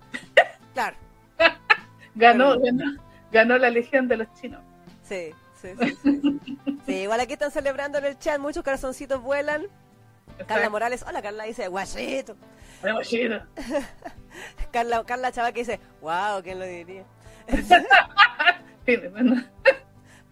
Claro. 0.74 0.96
ganó, 2.14 2.56
ganó 2.60 3.03
ganó 3.34 3.58
la 3.58 3.68
legión 3.68 4.08
de 4.08 4.16
los 4.16 4.32
chinos. 4.40 4.62
Sí, 5.02 5.34
sí, 5.60 5.70
sí. 6.02 6.40
Sí, 6.86 6.92
igual 6.92 7.20
aquí 7.20 7.32
están 7.34 7.50
celebrando 7.50 7.98
en 7.98 8.04
el 8.04 8.18
chat, 8.18 8.38
muchos 8.38 8.62
corazoncitos 8.62 9.20
vuelan. 9.20 9.66
Carla 10.46 10.70
Morales, 10.70 11.04
hola 11.06 11.20
Carla, 11.20 11.44
dice, 11.44 11.68
guachito. 11.68 12.36
Guachito. 12.80 13.42
Carla, 14.72 15.04
Carla 15.04 15.32
Chava 15.32 15.52
que 15.52 15.60
dice, 15.60 15.80
wow, 16.00 16.42
¿quién 16.42 16.58
lo 16.60 16.64
diría? 16.64 17.04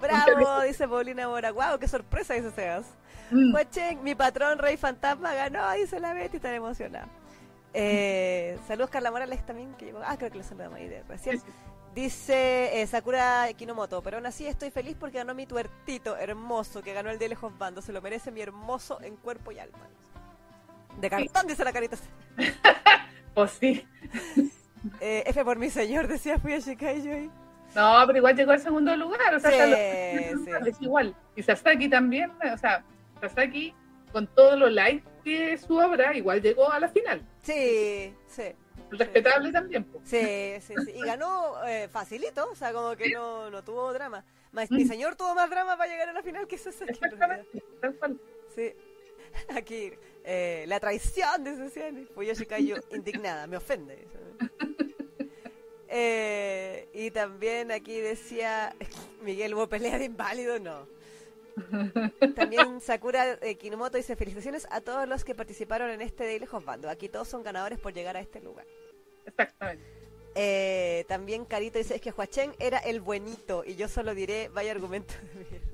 Bravo, 0.01 0.63
dice 0.63 0.89
Paulina 0.89 1.29
Mora, 1.29 1.53
wow, 1.53 1.79
qué 1.79 1.89
sorpresa, 1.89 2.35
dice 2.35 2.51
Sebas. 2.53 2.87
Mm. 3.31 3.55
mi 4.03 4.15
patrón 4.15 4.59
Rey 4.59 4.77
Fantasma 4.77 5.35
ganó, 5.35 5.71
dice 5.73 5.99
la 6.01 6.13
Betty, 6.13 6.39
tan 6.39 6.55
emocionada. 6.55 7.09
Eh, 7.75 8.59
saludos 8.69 8.91
Carla 8.91 9.11
Morales 9.11 9.45
también, 9.45 9.75
que 9.75 9.87
llegó. 9.87 10.01
Ah, 10.05 10.17
creo 10.17 10.31
que 10.31 10.39
lo 10.39 10.45
saludamos 10.45 10.79
ahí 10.79 10.89
de 10.89 11.03
recién. 11.05 11.43
Dice 11.95 12.81
eh, 12.81 12.87
Sakura 12.87 13.47
Kinomoto, 13.55 14.03
pero 14.03 14.17
aún 14.17 14.25
así 14.25 14.47
estoy 14.47 14.71
feliz 14.71 14.97
porque 14.99 15.19
ganó 15.19 15.35
mi 15.35 15.45
tuertito 15.45 16.17
hermoso 16.17 16.83
que 16.83 16.95
ganó 16.95 17.11
el 17.11 17.19
de 17.19 17.29
lejos 17.29 17.57
bando. 17.59 17.83
Se 17.83 17.93
lo 17.93 18.01
merece 18.01 18.31
mi 18.31 18.41
hermoso 18.41 18.99
en 19.03 19.17
cuerpo 19.17 19.53
y 19.53 19.59
alma. 19.59 19.79
De 20.99 21.11
cartón, 21.11 21.47
dice 21.47 21.65
la 21.65 21.73
carita. 21.73 21.97
pues 23.35 23.51
sí. 23.61 23.87
Eh, 25.01 25.23
F 25.27 25.45
por 25.45 25.59
mi 25.59 25.71
señor, 25.71 26.09
decía 26.09 26.41
fui 26.41 26.55
a 26.55 26.59
Shikai 26.59 27.31
No, 27.73 28.03
pero 28.05 28.19
igual 28.19 28.35
llegó 28.35 28.51
al 28.51 28.59
segundo 28.59 28.97
lugar. 28.97 29.33
O 29.33 29.39
sea, 29.39 29.65
sí, 29.65 30.41
es 30.67 30.83
igual. 30.83 31.15
Y 31.37 31.43
Sasaki 31.45 31.89
también, 31.89 32.33
o 32.53 32.59
sea, 32.59 32.83
Sasaki 33.21 33.73
con 34.11 34.27
todo 34.27 34.57
lo 34.57 34.69
light 34.69 35.05
que 35.23 35.57
su 35.57 35.77
obra, 35.77 36.17
igual 36.17 36.43
llegó 36.43 36.69
a 36.69 36.81
la 36.81 36.89
final. 36.89 37.23
Sí, 37.43 38.13
sí 38.27 38.57
respetable 38.99 39.53
también. 39.53 39.87
Sí, 40.05 40.55
sí, 40.61 40.75
sí. 40.85 40.93
Y 40.95 41.01
ganó 41.03 41.65
eh, 41.67 41.89
facilito, 41.89 42.51
o 42.51 42.55
sea, 42.55 42.73
como 42.73 42.97
que 42.97 43.11
no, 43.11 43.51
no 43.51 43.63
tuvo 43.63 43.93
drama. 43.93 44.25
Mi 44.53 44.85
mm. 44.85 44.89
señor 44.89 45.17
tuvo 45.17 45.35
más 45.35 45.49
drama 45.49 45.77
para 45.77 45.91
llegar 45.91 46.09
a 46.11 46.13
la 46.13 46.23
final 46.23 46.47
que 46.47 46.57
ese 46.57 46.71
Exactamente, 46.71 47.63
tal 47.81 47.95
cual. 47.97 48.21
Sí. 48.55 48.75
Aquí, 49.57 49.93
eh, 50.25 50.65
la 50.69 50.79
traición, 50.79 51.45
dice 51.45 51.71
Ciani. 51.71 52.05
Pues 52.15 52.39
yo 52.39 52.47
cayó 52.47 52.77
indignada, 52.91 53.47
me 53.47 53.57
ofende. 53.57 54.07
Eh, 55.95 56.89
y 56.95 57.11
también 57.11 57.71
aquí 57.71 58.01
decía 58.01 58.75
Miguel, 59.23 59.53
¿hubo 59.53 59.69
pelea 59.69 59.99
de 59.99 60.07
inválido? 60.07 60.59
No. 60.59 60.87
También 62.35 62.81
Sakura 62.81 63.39
eh, 63.43 63.57
Kinomoto 63.57 63.99
dice 63.99 64.17
felicitaciones 64.17 64.67
a 64.71 64.81
todos 64.81 65.07
los 65.07 65.23
que 65.23 65.35
participaron 65.35 65.91
en 65.91 66.01
este 66.01 66.25
Daily 66.25 66.49
Bando. 66.65 66.89
Aquí 66.89 67.11
todos 67.11 67.29
son 67.29 67.43
ganadores 67.43 67.79
por 67.79 67.93
llegar 67.93 68.17
a 68.17 68.21
este 68.21 68.41
lugar. 68.41 68.67
Exactamente. 69.27 69.85
Eh, 70.35 71.05
también 71.09 71.45
Carito 71.45 71.79
dice 71.79 71.97
es 71.97 72.01
que 72.01 72.11
Huachen 72.11 72.53
era 72.59 72.79
el 72.79 73.01
buenito 73.01 73.65
y 73.67 73.75
yo 73.75 73.87
solo 73.89 74.15
diré 74.15 74.49
vaya 74.49 74.73
argumento 74.73 75.15
de 75.35 75.45
mierda. 75.45 75.73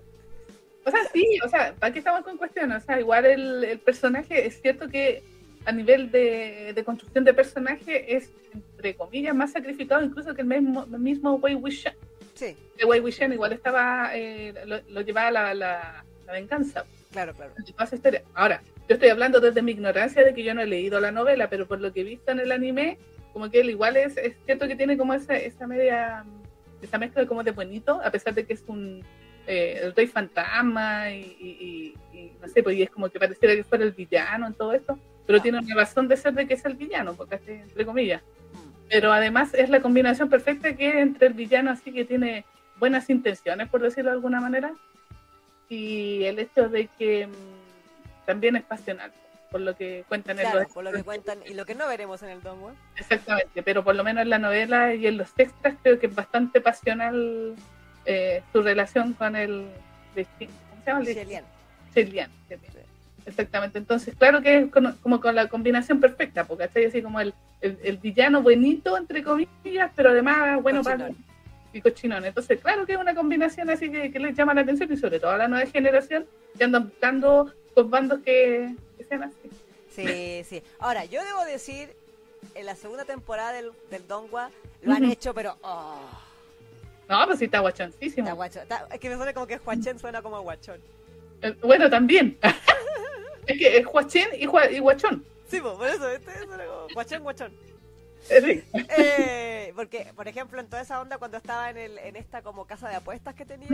O 0.85 0.91
sea, 0.91 1.01
sí, 1.13 1.39
o 1.45 1.49
sea, 1.49 1.75
¿para 1.79 1.93
qué 1.93 1.99
estamos 1.99 2.23
con 2.23 2.39
cuestiones? 2.39 2.83
O 2.83 2.87
sea, 2.87 2.99
igual 2.99 3.27
el, 3.27 3.79
personaje, 3.81 4.47
es 4.47 4.61
cierto 4.63 4.89
que 4.89 5.23
a 5.67 5.73
nivel 5.73 6.11
de, 6.11 6.83
construcción 6.85 7.25
de 7.25 7.35
personaje 7.35 8.17
es, 8.17 8.31
entre 8.55 8.95
comillas, 8.95 9.35
más 9.35 9.53
sacrificado 9.53 10.03
incluso 10.03 10.35
que 10.35 10.41
el 10.41 10.47
mismo, 10.47 10.85
el 10.91 10.99
mismo 10.99 11.35
Wei 11.35 11.55
Wuxian. 11.55 11.95
Sí. 12.35 12.57
El 12.79 12.87
Wei 12.87 13.01
Wuxian 13.01 13.35
igual 13.35 13.53
estaba, 13.53 14.13
eh, 14.15 14.55
lo, 14.89 15.01
llevaba 15.03 15.31
la, 15.31 15.55
la, 15.55 16.05
la, 16.27 16.33
venganza. 16.33 16.87
Claro, 17.13 17.35
claro. 17.35 17.53
Ahora, 18.33 18.63
yo 18.89 18.95
estoy 18.95 19.11
hablando 19.11 19.41
desde 19.41 19.61
mi 19.61 19.73
ignorancia 19.73 20.25
de 20.25 20.33
que 20.33 20.43
yo 20.43 20.55
no 20.55 20.63
he 20.63 20.67
leído 20.67 21.01
la 21.01 21.13
novela, 21.13 21.51
pero 21.51 21.67
por 21.67 21.81
lo 21.81 21.93
que 21.93 22.01
he 22.01 22.05
visto 22.05 22.33
en 22.33 22.41
el 22.41 22.51
anime, 22.51 22.97
como 23.39 23.53
que 23.53 23.61
él 23.61 23.71
igual 23.71 23.97
es, 23.97 24.17
es 24.17 24.35
cierto 24.45 24.67
que 24.67 24.75
tiene 24.75 24.99
como 24.99 25.15
esa, 25.15 25.37
esa 25.37 25.65
media, 25.69 26.25
esa 26.83 26.99
mezcla 26.99 27.25
como 27.25 27.45
de 27.45 27.53
buenito, 27.53 28.01
a 28.03 28.11
pesar 28.11 28.35
de 28.35 28.45
que 28.45 28.55
es 28.55 28.65
un 28.67 29.05
eh, 29.47 29.79
el 29.81 29.95
rey 29.95 30.09
fantasma 30.09 31.13
y, 31.13 31.95
no 32.43 32.49
sé, 32.49 32.65
pues 32.65 32.77
y 32.77 32.83
es 32.83 32.91
como 32.91 33.09
que 33.09 33.21
pareciera 33.21 33.55
que 33.55 33.63
fuera 33.63 33.85
el 33.85 33.93
villano 33.93 34.49
en 34.49 34.55
todo 34.55 34.73
esto, 34.73 34.99
pero 35.25 35.41
tiene 35.41 35.61
una 35.61 35.73
razón 35.77 36.09
de 36.09 36.17
ser 36.17 36.35
de 36.35 36.49
que 36.49 36.55
es 36.55 36.65
el 36.65 36.75
villano, 36.75 37.15
porque 37.15 37.39
entre 37.47 37.87
comillas. 37.87 38.23
Pero 38.91 39.13
además 39.13 39.55
es 39.55 39.71
la 39.71 39.81
combinación 39.81 40.29
perfecta 40.29 40.75
que 40.75 40.99
entre 40.99 41.29
el 41.29 41.35
villano 41.35 41.71
así 41.71 41.93
que 41.93 42.05
tiene 42.05 42.45
buenas 42.81 43.09
intenciones, 43.09 43.69
por 43.69 43.83
decirlo 43.83 44.11
de 44.11 44.17
alguna 44.17 44.41
manera, 44.41 44.75
y 45.69 46.25
el 46.25 46.41
hecho 46.41 46.69
de 46.69 46.89
que 46.99 47.29
mm, 47.29 48.27
también 48.27 48.57
es 48.57 48.65
pasional 48.65 49.13
por 49.51 49.61
lo 49.61 49.75
que 49.77 50.05
cuentan 50.09 50.39
en 50.39 50.53
los 50.53 50.69
por 50.69 50.85
lo 50.85 50.93
que 50.93 51.03
cuentan 51.03 51.39
y 51.47 51.55
lo 51.55 51.65
que 51.65 51.75
no 51.75 51.87
veremos 51.89 52.23
en 52.23 52.31
el 52.31 52.43
domo 52.43 52.73
exactamente 52.97 53.63
pero 53.63 53.83
por 53.83 53.95
lo 53.95 54.05
menos 54.05 54.23
en 54.23 54.31
la 54.31 54.39
novela 54.39 54.95
y 54.95 55.07
en 55.07 55.17
los 55.17 55.31
extras 55.37 55.75
creo 55.83 55.99
que 55.99 56.07
es 56.07 56.15
bastante 56.15 56.61
pasional 56.61 57.55
eh, 58.05 58.43
su 58.53 58.63
relación 58.63 59.15
con 59.15 59.37
el 59.37 59.69
¿cómo 60.15 61.05
se 61.05 61.15
llama? 61.15 61.45
Chelian. 61.95 62.31
exactamente 63.25 63.79
entonces 63.79 64.15
claro 64.17 64.43
que 64.43 64.59
es 64.59 64.67
como, 64.71 65.21
con 65.21 65.35
la 65.35 65.49
combinación 65.49 66.01
perfecta 66.01 66.45
porque 66.45 66.67
¿cachai? 66.67 66.87
así 66.87 67.03
como 67.03 67.21
el, 67.21 67.35
el, 67.61 67.97
villano 67.99 68.43
buenito 68.43 68.97
entre 68.97 69.23
comillas 69.23 69.91
pero 69.95 70.11
además 70.11 70.63
bueno 70.63 70.83
para 70.83 71.11
y 71.73 71.81
cochinón 71.81 72.25
entonces 72.25 72.61
claro 72.61 72.87
que 72.87 72.93
es 72.93 72.99
una 72.99 73.15
combinación 73.15 73.71
así 73.71 73.91
que, 73.91 74.11
que 74.11 74.19
les 74.19 74.37
llama 74.37 74.55
la 74.55 74.63
atención 74.63 74.93
y 74.93 74.97
sobre 74.97 75.21
todo 75.21 75.33
a 75.33 75.39
la 75.39 75.49
nueva 75.49 75.67
generación 75.67 76.27
que 76.57 76.65
andan 76.65 76.89
buscando 76.89 77.53
los 77.77 77.91
bandos 77.91 78.21
que, 78.21 78.75
Sí, 79.95 80.45
sí. 80.49 80.63
Ahora, 80.79 81.05
yo 81.05 81.25
debo 81.25 81.45
decir 81.45 81.93
en 82.55 82.67
la 82.67 82.77
segunda 82.77 83.05
temporada 83.05 83.53
del, 83.53 83.73
del 83.91 84.07
Dongwa 84.07 84.51
lo 84.83 84.95
han 84.95 85.05
hecho, 85.05 85.35
pero. 85.35 85.57
Oh, 85.63 85.99
No, 87.09 87.27
pues 87.27 87.39
sí 87.41 87.47
está 87.47 87.61
guachoncísimo. 87.61 88.27
está 88.27 88.35
guacho. 88.35 88.61
Está- 88.63 88.87
es 88.93 89.01
que 89.01 89.09
me 89.09 89.17
suena 89.17 89.33
como 89.35 89.47
que 89.47 89.57
Huachén 89.65 89.99
suena 89.99 90.23
como 90.23 90.41
guachón. 90.43 90.81
Eh, 91.43 91.53
Bueno, 91.63 91.89
también. 91.91 92.39
es 93.47 93.59
que 93.59 93.79
es 93.79 93.87
guachén 93.87 94.29
y, 94.35 94.43
y 94.45 94.79
guachón. 94.79 95.25
Sí, 95.51 95.61
pues, 95.61 95.75
por 95.75 95.89
eso, 95.89 96.09
este 96.11 96.45
suena 96.45 96.65
como 96.67 96.89
guachón, 96.95 97.23
guachón. 97.23 97.53
Eh. 98.31 98.65
Eh, 98.99 99.73
porque, 99.75 100.13
por 100.15 100.29
ejemplo, 100.29 100.61
en 100.61 100.67
toda 100.67 100.83
esa 100.83 101.01
onda 101.01 101.19
cuando 101.19 101.37
estaba 101.37 101.71
en, 101.71 101.77
el, 101.77 101.99
en 101.99 102.17
esta 102.17 102.43
como 102.43 102.67
casa 102.67 102.89
de 102.89 102.97
apuestas 102.97 103.35
que 103.35 103.45
tenía 103.45 103.69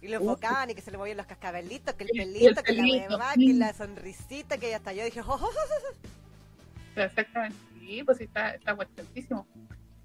y 0.00 0.08
lo 0.08 0.16
enfocaban 0.16 0.70
y 0.70 0.74
que 0.74 0.80
se 0.80 0.90
le 0.90 0.98
movían 0.98 1.16
los 1.16 1.26
cascabelitos, 1.26 1.94
que 1.94 2.04
el 2.04 2.10
y 2.12 2.20
el 2.20 2.26
pelito, 2.26 2.62
que 2.62 2.72
la 2.72 2.82
pelito, 2.82 3.08
huevada, 3.10 3.34
que 3.34 3.54
mm. 3.54 3.58
la 3.58 3.72
sonrisita, 3.74 4.58
que 4.58 4.74
hasta 4.74 4.92
yo 4.92 5.04
dije, 5.04 5.20
"Oh, 5.20 5.34
oh, 5.34 5.40
oh". 5.42 7.00
Exactamente. 7.00 7.56
Sí, 7.80 8.02
pues 8.04 8.20
está, 8.20 8.54
está. 8.54 8.76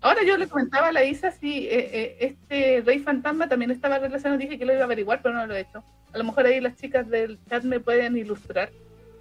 Ahora 0.02 0.24
yo 0.26 0.38
le 0.38 0.48
comentaba 0.48 0.88
a 0.88 0.92
la 0.92 1.04
Isa 1.06 1.32
si 1.32 1.66
eh, 1.68 1.90
eh, 1.94 2.18
este 2.20 2.82
Rey 2.82 3.00
Fantasma 3.00 3.48
también 3.48 3.72
estaba 3.72 4.00
relacionado, 4.00 4.38
dije 4.40 4.58
que 4.58 4.66
lo 4.66 4.74
iba 4.74 4.82
a 4.82 4.86
averiguar, 4.86 5.22
pero 5.22 5.36
no 5.36 5.48
lo 5.48 5.56
he 5.56 5.62
hecho. 5.62 5.84
A 6.12 6.18
lo 6.18 6.26
mejor 6.26 6.46
ahí 6.46 6.60
las 6.60 6.76
chicas 6.76 7.10
del 7.10 7.40
chat 7.50 7.64
me 7.64 7.80
pueden 7.80 8.18
ilustrar. 8.18 8.70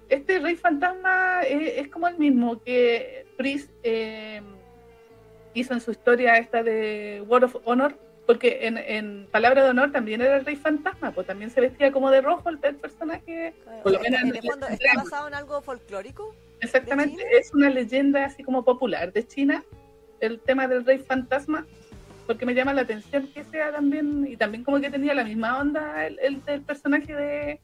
Este 0.09 0.39
Rey 0.39 0.55
Fantasma 0.55 1.43
eh, 1.43 1.79
es 1.79 1.87
como 1.87 2.07
el 2.07 2.17
mismo 2.17 2.61
que 2.61 3.25
Pris 3.37 3.69
eh, 3.83 4.41
hizo 5.53 5.73
en 5.73 5.81
su 5.81 5.91
historia 5.91 6.37
esta 6.37 6.63
de 6.63 7.23
World 7.27 7.45
of 7.45 7.57
Honor, 7.65 7.97
porque 8.25 8.59
en, 8.67 8.77
en 8.77 9.27
Palabra 9.31 9.63
de 9.63 9.69
Honor 9.71 9.91
también 9.91 10.21
era 10.21 10.37
el 10.37 10.45
Rey 10.45 10.55
Fantasma, 10.55 11.11
pues 11.11 11.27
también 11.27 11.49
se 11.51 11.61
vestía 11.61 11.91
como 11.91 12.09
de 12.09 12.21
rojo 12.21 12.49
el, 12.49 12.57
el 12.63 12.75
personaje. 12.75 13.53
Por 13.83 13.91
lo 13.91 13.97
Está- 13.99 14.09
menos 14.09 14.21
en 14.21 14.27
en 14.29 14.35
el 14.35 14.37
el 14.45 14.51
fondo, 14.51 14.67
¿está 14.67 14.83
drama. 14.85 15.03
basado 15.03 15.27
en 15.27 15.33
algo 15.33 15.61
folclórico? 15.61 16.33
Exactamente, 16.61 17.21
es 17.37 17.53
una 17.53 17.69
leyenda 17.69 18.23
así 18.25 18.43
como 18.43 18.63
popular 18.63 19.11
de 19.11 19.27
China, 19.27 19.63
el 20.21 20.39
tema 20.39 20.67
del 20.67 20.85
rey 20.85 20.99
fantasma, 20.99 21.65
porque 22.25 22.45
me 22.45 22.53
llama 22.53 22.73
la 22.73 22.83
atención 22.83 23.27
que 23.33 23.43
sea 23.43 23.71
también, 23.73 24.25
y 24.29 24.37
también 24.37 24.63
como 24.63 24.79
que 24.79 24.89
tenía 24.89 25.13
la 25.13 25.25
misma 25.25 25.59
onda 25.59 26.07
el, 26.07 26.17
el, 26.19 26.45
del 26.45 26.61
personaje 26.61 27.13
de, 27.13 27.59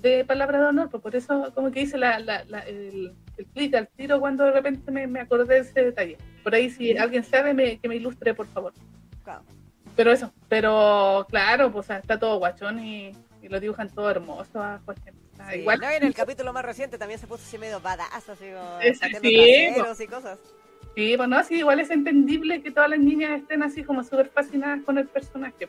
de 0.00 0.24
Palabra 0.24 0.60
de 0.60 0.66
Honor, 0.66 0.88
pues 0.90 1.02
por 1.02 1.16
eso 1.16 1.50
como 1.56 1.72
que 1.72 1.80
hice 1.80 1.98
la, 1.98 2.20
la- 2.20 2.44
la- 2.44 2.60
el, 2.60 3.12
el 3.36 3.46
clic 3.46 3.74
al 3.74 3.88
tiro 3.88 4.18
cuando 4.20 4.44
de 4.44 4.52
repente 4.52 4.90
me, 4.90 5.06
me 5.06 5.20
acordé 5.20 5.54
de 5.54 5.60
ese 5.60 5.82
detalle. 5.84 6.16
Por 6.42 6.54
ahí 6.54 6.70
si 6.70 6.96
alguien 6.96 7.24
sabe, 7.24 7.52
me, 7.54 7.78
que 7.78 7.88
me 7.88 7.96
ilustre, 7.96 8.34
por 8.34 8.46
favor. 8.46 8.72
Claro. 9.24 9.42
Pero 9.94 10.12
eso, 10.12 10.32
pero 10.48 11.26
claro, 11.28 11.72
pues 11.72 11.88
está 11.90 12.18
todo 12.18 12.38
guachón 12.38 12.78
y, 12.84 13.12
y 13.42 13.48
lo 13.48 13.58
dibujan 13.60 13.88
todo 13.88 14.10
hermoso 14.10 14.60
a. 14.62 14.80
Ah, 15.38 15.50
Sí, 15.52 15.58
igual 15.60 15.80
no, 15.80 15.90
en 15.90 16.02
el 16.02 16.14
capítulo 16.14 16.52
más 16.52 16.64
reciente 16.64 16.98
también 16.98 17.20
se 17.20 17.26
puso 17.26 17.42
así 17.44 17.56
medio 17.58 17.80
badass, 17.80 18.28
así 18.28 18.44
como 18.50 18.78
pateando 19.00 19.94
sí, 19.94 20.04
y 20.04 20.06
cosas. 20.06 20.38
Sí, 20.94 21.14
bueno, 21.16 21.44
sí, 21.44 21.56
igual 21.56 21.78
es 21.80 21.90
entendible 21.90 22.62
que 22.62 22.70
todas 22.70 22.88
las 22.88 22.98
niñas 22.98 23.40
estén 23.42 23.62
así 23.62 23.84
como 23.84 24.02
súper 24.02 24.28
fascinadas 24.30 24.80
con 24.84 24.96
el 24.96 25.06
personaje. 25.06 25.68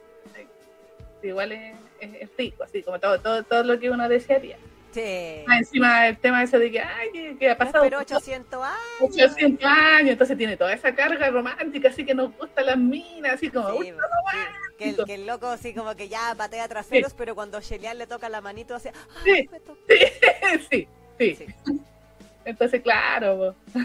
Sí, 1.22 1.27
igual 1.27 1.52
es, 1.52 1.76
es- 1.99 2.14
es 2.22 2.30
rico, 2.38 2.64
así 2.64 2.81
como 2.81 2.98
todo, 2.99 3.19
todo, 3.19 3.44
todo 3.44 3.64
lo 3.64 3.77
que 3.80 3.89
uno 3.89 4.07
desearía. 4.07 4.57
Sí. 4.93 5.43
Ah, 5.47 5.57
encima 5.59 6.07
el 6.07 6.18
tema 6.18 6.41
ese 6.43 6.57
de 6.57 6.72
que, 6.72 6.80
ay, 6.80 7.09
que, 7.11 7.38
que 7.38 7.49
ha 7.51 7.57
pasado 7.57 7.84
Pero 7.84 7.99
800 7.99 8.64
años. 8.64 8.77
800 9.01 9.64
años, 9.69 10.11
entonces 10.11 10.38
tiene 10.38 10.57
toda 10.57 10.73
esa 10.73 10.95
carga 10.95 11.30
romántica, 11.30 11.89
así 11.89 12.05
que 12.05 12.15
nos 12.15 12.35
gustan 12.38 12.65
las 12.65 12.77
minas, 12.77 13.34
así 13.34 13.49
como, 13.49 13.69
Sí, 13.81 13.91
pues. 13.93 14.05
Que, 14.77 14.89
el, 14.89 15.05
que 15.05 15.14
el 15.15 15.26
loco 15.27 15.47
así 15.47 15.73
como 15.73 15.95
que 15.95 16.07
ya 16.07 16.34
patea 16.35 16.68
traseros, 16.68 17.14
pero 17.14 17.35
cuando 17.35 17.59
Shelian 17.61 17.97
le 17.97 18.07
toca 18.07 18.30
la 18.30 18.41
manito 18.41 18.76
así, 18.76 18.89
Sí. 19.23 19.31
¡ay, 19.31 19.49
me 19.51 19.59
tocó! 19.59 19.80
sí, 20.72 20.88
sí, 21.19 21.35
Sí. 21.35 21.45
Entonces, 22.45 22.81
claro. 22.81 23.55
po. 23.73 23.81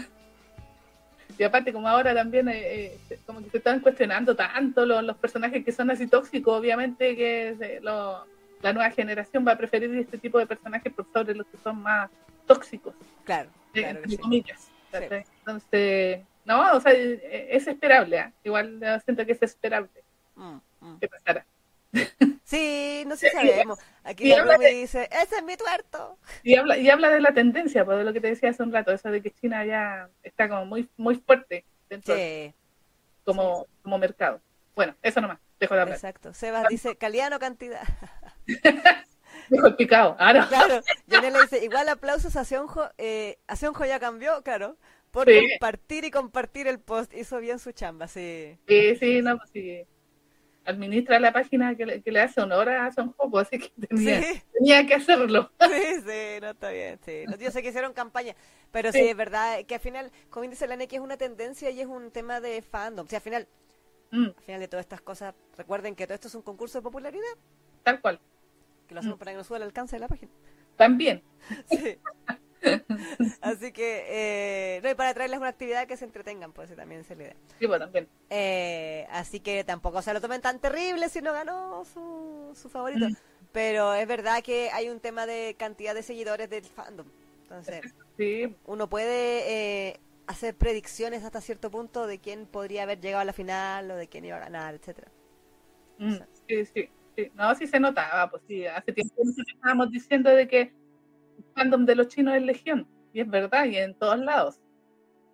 Y 1.37 1.43
aparte, 1.43 1.73
como 1.73 1.87
ahora 1.87 2.13
también, 2.13 2.47
eh, 2.47 2.93
eh, 3.09 3.19
como 3.25 3.43
que 3.43 3.49
se 3.49 3.57
están 3.57 3.79
cuestionando 3.79 4.35
tanto 4.35 4.85
los, 4.85 5.03
los 5.03 5.17
personajes 5.17 5.65
que 5.65 5.71
son 5.71 5.89
así 5.91 6.07
tóxicos, 6.07 6.59
obviamente 6.59 7.15
que 7.15 7.55
se- 7.57 7.81
lo- 7.81 8.25
la 8.63 8.73
nueva 8.73 8.89
generación 8.89 9.45
va 9.47 9.51
a 9.51 9.57
preferir 9.57 9.93
este 9.95 10.17
tipo 10.17 10.39
de 10.39 10.47
personajes 10.47 10.91
por 10.91 11.05
sobre 11.13 11.35
los 11.35 11.45
que 11.47 11.57
son 11.57 11.81
más 11.83 12.09
tóxicos, 12.47 12.95
Claro, 13.23 13.49
eh, 13.75 13.81
claro 13.81 13.99
sí. 14.07 14.17
comillas. 14.17 14.69
Entonces, 14.91 16.21
no, 16.45 16.73
o 16.73 16.79
sea, 16.79 16.91
eh, 16.93 17.47
es 17.51 17.67
esperable, 17.67 18.19
¿ah? 18.19 18.31
igual 18.43 18.81
eh, 18.81 18.99
siento 19.05 19.25
que 19.25 19.33
es 19.33 19.41
esperable 19.43 19.89
Mm, 20.35 20.57
mm. 20.81 20.99
que 20.99 21.07
pasara. 21.07 21.45
Sí, 22.45 23.03
no 23.07 23.15
sé 23.15 23.29
si 23.29 23.35
sabemos. 23.35 23.79
Aquí 24.03 24.25
Y 24.25 24.29
la 24.29 24.41
habla 24.41 24.57
de- 24.57 24.73
dice, 24.73 25.09
ese 25.11 25.37
es 25.37 25.43
mi 25.43 25.55
tuerto. 25.57 26.19
Y 26.43 26.55
habla, 26.55 26.77
y 26.77 26.89
habla 26.89 27.09
de 27.09 27.19
la 27.21 27.33
tendencia, 27.33 27.83
pues 27.85 27.97
de 27.97 28.03
lo 28.03 28.13
que 28.13 28.19
te 28.21 28.27
decía 28.27 28.49
hace 28.49 28.61
un 28.61 28.71
rato, 28.71 28.91
eso 28.91 29.09
de 29.09 29.21
que 29.21 29.31
China 29.31 29.65
ya 29.65 30.09
está 30.21 30.47
como 30.49 30.65
muy, 30.65 30.87
muy 30.97 31.15
fuerte 31.15 31.65
dentro 31.89 32.13
de- 32.13 32.53
Sí, 32.53 33.19
como, 33.23 33.65
como 33.81 33.97
mercado. 33.97 34.39
Bueno, 34.75 34.93
eso 35.01 35.21
nomás, 35.21 35.39
dejo 35.59 35.73
de 35.73 35.81
hablar. 35.81 35.95
exacto. 35.95 36.33
Sebas 36.33 36.67
dice, 36.67 36.95
calidad 36.95 37.29
no 37.31 37.39
cantidad. 37.39 37.81
Dejo 39.49 39.67
el 39.67 39.75
picado. 39.75 40.15
Ah, 40.19 40.33
no. 40.33 40.47
Claro, 40.47 40.81
Yanela 41.07 41.41
dice, 41.41 41.63
igual 41.63 41.89
aplausos 41.89 42.35
a 42.35 42.45
Sionjo, 42.45 42.89
eh, 42.97 43.37
a 43.47 43.55
Sionjo 43.55 43.85
ya 43.85 43.99
cambió, 43.99 44.41
claro, 44.43 44.77
por 45.11 45.27
Sí. 45.27 45.39
compartir 45.51 46.05
y 46.05 46.11
compartir 46.11 46.67
el 46.67 46.79
post, 46.79 47.13
hizo 47.13 47.39
bien 47.39 47.59
su 47.59 47.71
chamba, 47.71 48.07
sí. 48.07 48.57
Sí, 48.67 48.95
sí, 48.95 49.21
no, 49.21 49.37
pues 49.37 49.49
sí. 49.51 49.85
Administra 50.65 51.19
la 51.19 51.33
página 51.33 51.75
que 51.75 51.85
le, 51.85 52.01
que 52.01 52.11
le 52.11 52.21
hace 52.21 52.39
honor 52.41 52.69
a 52.69 52.89
Son 52.93 53.11
Jopo, 53.13 53.39
así 53.39 53.59
que 53.59 53.69
tenía, 53.87 54.21
Sí, 54.21 54.41
tenía 54.53 54.85
que 54.87 54.93
hacerlo. 54.95 55.51
sí, 55.59 56.01
sí, 56.05 56.39
no 56.41 56.49
está 56.51 56.69
bien, 56.71 56.99
sí. 57.05 57.25
No, 57.27 57.35
yo 57.35 57.51
sé 57.51 57.61
que 57.61 57.69
hicieron 57.69 57.91
campaña, 57.93 58.33
pero 58.71 58.91
sí. 58.93 58.99
Sí. 58.99 59.09
es 59.09 59.17
verdad 59.17 59.65
que 59.65 59.75
al 59.75 59.81
final, 59.81 60.11
como 60.29 60.49
dice 60.49 60.65
la 60.67 60.75
NX, 60.77 60.93
es 60.93 60.99
una 61.01 61.17
tendencia 61.17 61.69
y 61.69 61.81
es 61.81 61.87
un 61.87 62.11
tema 62.11 62.39
de 62.39 62.61
fandom. 62.61 63.05
O 63.05 63.09
sea, 63.09 63.17
al 63.17 63.23
final, 63.23 63.47
Mm, 64.11 64.27
al 64.37 64.43
final 64.43 64.61
de 64.61 64.67
todas 64.67 64.85
estas 64.85 65.01
cosas, 65.01 65.33
recuerden 65.57 65.95
que 65.95 66.05
todo 66.05 66.13
esto 66.15 66.27
es 66.27 66.35
un 66.35 66.43
concurso 66.43 66.77
de 66.77 66.83
popularidad, 66.83 67.23
tal 67.83 67.99
cual. 67.99 68.19
Que 68.87 68.93
lo 68.95 68.99
hacemos 69.01 69.17
Mm. 69.17 69.19
para 69.19 69.31
que 69.31 69.37
nos 69.37 69.47
suba 69.47 69.57
el 69.57 69.63
alcance 69.63 69.95
de 69.95 69.99
la 70.01 70.07
página. 70.07 70.31
También. 70.77 71.23
Sí. 71.67 71.99
Así 73.41 73.73
que, 73.73 74.05
eh, 74.77 74.81
no, 74.83 74.89
y 74.89 74.95
para 74.95 75.13
traerles 75.13 75.39
una 75.39 75.49
actividad 75.49 75.85
que 75.87 75.97
se 75.97 76.05
entretengan, 76.05 76.53
pues 76.53 76.73
también 76.75 77.01
es 77.01 77.09
la 77.09 77.15
idea. 77.15 77.35
Sí, 77.59 77.67
pues 77.67 77.79
también. 77.79 78.07
Eh, 78.29 79.05
así 79.11 79.39
que 79.41 79.63
tampoco 79.65 80.01
se 80.01 80.13
lo 80.13 80.21
tomen 80.21 80.41
tan 80.41 80.59
terrible 80.59 81.09
si 81.09 81.21
no 81.21 81.33
ganó 81.33 81.83
su, 81.85 82.51
su 82.55 82.69
favorito. 82.69 83.09
Mm. 83.09 83.15
Pero 83.51 83.93
es 83.93 84.07
verdad 84.07 84.41
que 84.43 84.69
hay 84.71 84.89
un 84.89 84.99
tema 85.01 85.25
de 85.25 85.55
cantidad 85.59 85.93
de 85.93 86.03
seguidores 86.03 86.49
del 86.49 86.63
fandom. 86.63 87.07
Entonces, 87.43 87.93
Sí, 88.17 88.55
uno 88.65 88.89
puede 88.89 89.89
eh, 89.91 89.99
hacer 90.27 90.55
predicciones 90.55 91.23
hasta 91.23 91.41
cierto 91.41 91.69
punto 91.71 92.07
de 92.07 92.19
quién 92.19 92.45
podría 92.47 92.83
haber 92.83 92.99
llegado 93.01 93.21
a 93.21 93.25
la 93.25 93.33
final 93.33 93.91
o 93.91 93.95
de 93.97 94.07
quién 94.07 94.25
iba 94.25 94.37
a 94.37 94.39
ganar, 94.39 94.73
etcétera. 94.75 95.11
mm, 95.97 96.15
sí, 96.47 96.65
sí, 96.65 96.89
sí. 97.15 97.31
No, 97.35 97.53
sí 97.55 97.67
se 97.67 97.79
notaba, 97.79 98.29
pues 98.29 98.43
sí. 98.47 98.65
Hace 98.65 98.91
tiempo 98.91 99.15
estábamos 99.47 99.91
diciendo 99.91 100.29
de 100.29 100.47
que 100.47 100.61
el 100.61 101.45
fandom 101.55 101.85
de 101.85 101.95
los 101.95 102.07
chinos 102.07 102.35
es 102.35 102.43
legión. 102.43 102.87
Y 103.13 103.21
es 103.21 103.29
verdad, 103.29 103.65
y 103.65 103.77
en 103.77 103.93
todos 103.95 104.19
lados. 104.19 104.59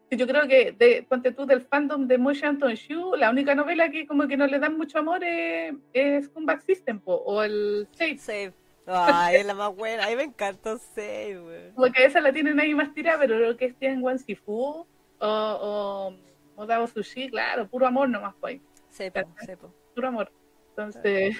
Sí, 0.10 0.18
yo 0.18 0.28
creo 0.28 0.48
que, 0.48 0.72
de, 0.72 1.06
ponte 1.08 1.32
tú, 1.32 1.46
del 1.46 1.62
fandom 1.62 2.08
de 2.08 2.18
Mo 2.18 2.34
Shanton 2.34 2.74
Shu, 2.74 3.16
la 3.16 3.30
única 3.30 3.54
novela 3.54 3.90
que 3.90 4.08
como 4.08 4.28
que 4.28 4.38
no 4.38 4.48
le 4.48 4.60
dan 4.60 4.76
mucho 4.78 5.00
amor 5.00 5.24
es, 5.24 5.74
es 5.94 6.30
Comeback 6.30 6.62
System, 6.62 7.00
po, 7.00 7.16
o 7.16 7.44
el 7.44 7.88
Save. 7.92 8.18
Save. 8.18 8.54
Ay, 8.88 9.38
es 9.38 9.46
la 9.46 9.54
más 9.54 9.76
buena. 9.76 10.06
A 10.06 10.10
mí 10.10 10.16
me 10.16 10.24
encantó 10.24 10.78
Save. 10.80 11.74
Como 11.76 11.92
que 11.92 12.06
esa 12.06 12.22
la 12.22 12.34
tienen 12.34 12.60
ahí 12.60 12.74
más 12.74 12.92
tirada, 12.94 13.20
pero 13.20 13.38
lo 13.38 13.56
que 13.56 13.66
es 13.66 13.76
Tian 13.76 14.02
Wan 14.02 14.18
Sifu 14.18 14.88
o, 15.20 15.28
o 15.28 16.16
Modao 16.56 16.88
Sushi, 16.88 17.30
claro, 17.30 17.70
puro 17.70 17.86
amor 17.86 18.10
nomás, 18.10 18.34
pues, 18.40 18.60
Sepo, 18.90 19.22
sepo. 19.46 19.74
puro 19.94 20.08
amor. 20.08 20.32
Entonces, 20.70 21.38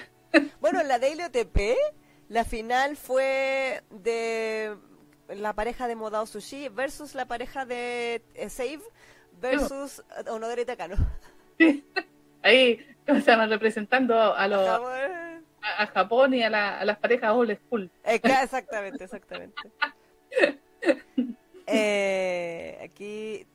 Bueno, 0.60 0.80
en 0.80 0.88
la 0.88 0.98
Daily 0.98 1.22
OTP, 1.24 1.76
la 2.28 2.44
final 2.44 2.96
fue 2.96 3.82
de 3.90 4.76
la 5.28 5.52
pareja 5.54 5.88
de 5.88 5.96
Modao 5.96 6.26
Sushi 6.26 6.68
versus 6.68 7.14
la 7.14 7.26
pareja 7.26 7.64
de 7.64 8.22
eh, 8.34 8.48
Save 8.50 8.80
versus 9.40 10.02
Onodori 10.28 10.64
Takano. 10.64 10.96
ahí, 12.42 12.84
¿cómo 13.06 13.20
se? 13.20 13.34
Representando 13.46 14.14
a, 14.34 14.46
los, 14.48 14.68
a, 14.68 15.82
a 15.82 15.86
Japón 15.88 16.34
y 16.34 16.42
a, 16.42 16.50
la- 16.50 16.78
a 16.78 16.84
las 16.84 16.98
parejas 16.98 17.32
old 17.32 17.56
school. 17.66 17.90
Eh, 18.04 18.20
Exactamente, 18.22 19.04
exactamente. 19.04 19.62
Eh, 21.72 22.78
aquí 22.82 23.46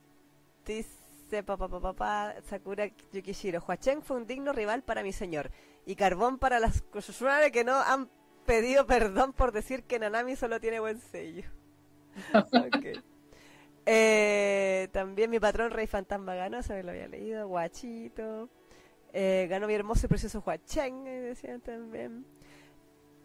dice 0.66 1.44
papá 1.44 1.68
papá 1.68 1.82
papá 1.82 2.36
Sakura 2.46 2.88
Yukishiro. 3.12 3.60
Huacheng 3.68 4.02
fue 4.02 4.16
un 4.16 4.26
digno 4.26 4.54
rival 4.54 4.84
para 4.84 5.04
mi 5.04 5.12
señor. 5.12 5.52
Y 5.86 5.96
carbón 5.96 6.40
para 6.40 6.60
las 6.60 6.82
Koshushuare 6.82 7.52
que 7.52 7.64
no 7.64 7.76
han 7.76 8.10
pedido 8.46 8.86
perdón 8.86 9.34
por 9.34 9.52
decir 9.52 9.84
que 9.84 10.00
Nanami 10.00 10.36
solo 10.36 10.60
tiene 10.60 10.80
buen 10.80 11.00
sello. 11.00 11.44
Ok. 12.34 13.04
Eh, 13.88 14.88
también 14.94 15.30
mi 15.30 15.40
patrón 15.40 15.70
Rey 15.70 15.86
Fantasma 15.86 16.34
ganó, 16.34 16.64
se 16.64 16.82
lo 16.82 16.92
había 16.92 17.08
leído. 17.08 17.48
Guachito. 17.48 18.50
Eh, 19.14 19.48
ganó 19.50 19.68
mi 19.68 19.74
hermoso 19.74 20.06
y 20.06 20.10
precioso 20.10 20.44
Huacheng, 20.46 21.04
decían 21.04 21.62
también. 21.62 22.26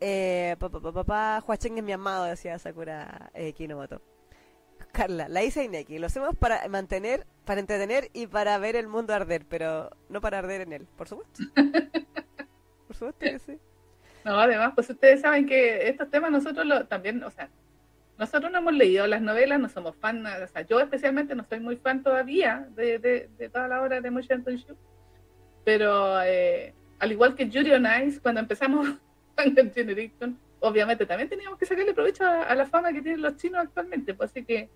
Eh, 0.01 0.57
papá, 0.59 0.81
papá, 0.81 1.05
papá, 1.05 1.45
Huacheng 1.47 1.79
es 1.79 1.85
mi 1.85 1.93
amado, 1.93 2.25
decía 2.25 2.59
Sakura 2.59 3.31
eh, 3.35 3.53
Kinomoto. 3.53 4.01
Carla, 4.93 5.29
la 5.29 5.43
Isa 5.43 5.63
Ineki. 5.63 5.99
Lo 5.99 6.07
hacemos 6.07 6.37
para 6.37 6.67
mantener, 6.69 7.27
para 7.45 7.61
entretener 7.61 8.09
y 8.13 8.27
para 8.27 8.57
ver 8.59 8.77
el 8.77 8.87
mundo 8.87 9.15
arder, 9.15 9.47
pero 9.47 9.91
no 10.09 10.21
para 10.21 10.39
arder 10.39 10.63
en 10.63 10.73
él, 10.73 10.87
por 10.97 11.09
supuesto. 11.09 11.43
por 12.91 12.97
supuesto 12.97 13.21
que 13.21 13.39
sí. 13.39 13.57
No, 14.25 14.41
además, 14.41 14.73
pues 14.75 14.91
ustedes 14.91 15.21
saben 15.21 15.47
que 15.47 15.89
estos 15.89 16.11
temas 16.11 16.33
nosotros 16.33 16.67
lo, 16.67 16.87
también, 16.87 17.23
o 17.23 17.31
sea, 17.31 17.49
nosotros 18.19 18.51
no 18.51 18.59
hemos 18.59 18.75
leído 18.75 19.07
las 19.07 19.23
novelas, 19.23 19.61
no 19.61 19.69
somos 19.69 19.95
fan, 19.95 20.27
o 20.27 20.47
sea, 20.49 20.63
yo 20.63 20.81
especialmente 20.81 21.37
no 21.37 21.45
soy 21.45 21.61
muy 21.61 21.77
fan 21.77 22.03
todavía 22.03 22.67
de, 22.75 22.99
de, 22.99 23.49
toda 23.49 23.69
la 23.69 23.81
obra 23.81 24.01
de 24.01 24.11
Moshe 24.11 24.37
Shu, 24.37 24.77
pero 25.65 26.21
eh, 26.23 26.75
al 26.99 27.13
igual 27.13 27.37
que 27.37 27.49
Yuri 27.49 27.71
on 27.71 27.87
Ice, 28.05 28.21
cuando 28.21 28.41
empezamos 28.41 28.89
con 29.37 29.73
Generation, 29.73 30.37
obviamente 30.59 31.07
también 31.07 31.29
teníamos 31.29 31.61
que 31.61 31.67
sacarle 31.67 31.95
provecho 31.95 32.25
a, 32.27 32.53
la 32.57 32.67
fama 32.67 32.93
que 32.93 33.03
tienen 33.03 33.23
los 33.23 33.37
chinos 33.37 33.61
actualmente, 33.63 34.15
pues 34.15 34.31
así 34.31 34.45
que, 34.45 34.69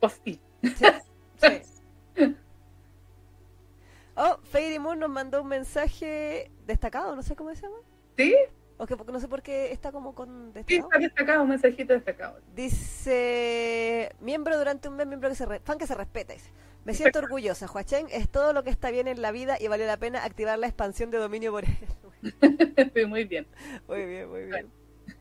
pues 0.00 0.20
sí. 0.24 0.40
Oh, 4.16 4.38
Fairy 4.44 4.78
Moon 4.78 4.98
nos 4.98 5.10
mandó 5.10 5.42
un 5.42 5.48
mensaje 5.48 6.50
destacado, 6.66 7.14
no 7.14 7.22
sé 7.22 7.36
cómo 7.36 7.54
se 7.54 7.62
llama. 7.62 7.76
¿Sí? 8.16 8.34
O 8.78 8.86
que 8.86 8.96
no 8.96 9.20
sé 9.20 9.28
por 9.28 9.42
qué 9.42 9.72
está 9.72 9.92
como 9.92 10.14
con 10.14 10.52
destacado. 10.52 10.66
Sí, 10.68 10.74
está 10.76 10.98
destacado, 10.98 11.42
un 11.42 11.48
mensajito 11.50 11.92
destacado. 11.92 12.40
Dice, 12.54 14.14
miembro 14.20 14.58
durante 14.58 14.88
un 14.88 14.96
mes, 14.96 15.06
miembro 15.06 15.28
que 15.28 15.34
se 15.34 15.46
fan 15.60 15.78
que 15.78 15.86
se 15.86 15.94
respeta. 15.94 16.32
Dice, 16.32 16.50
me 16.84 16.94
siento 16.94 17.18
orgullosa, 17.18 17.66
Huachén 17.72 18.06
es 18.10 18.28
todo 18.28 18.52
lo 18.52 18.62
que 18.62 18.70
está 18.70 18.90
bien 18.90 19.08
en 19.08 19.20
la 19.20 19.32
vida 19.32 19.56
y 19.60 19.68
vale 19.68 19.86
la 19.86 19.96
pena 19.96 20.24
activar 20.24 20.58
la 20.58 20.66
expansión 20.66 21.10
de 21.10 21.18
dominio 21.18 21.52
por 21.52 21.64
él. 21.64 21.76
sí, 22.94 23.04
muy 23.06 23.24
bien. 23.24 23.46
Muy 23.88 24.06
bien, 24.06 24.30
muy 24.30 24.44
bien. 24.44 24.70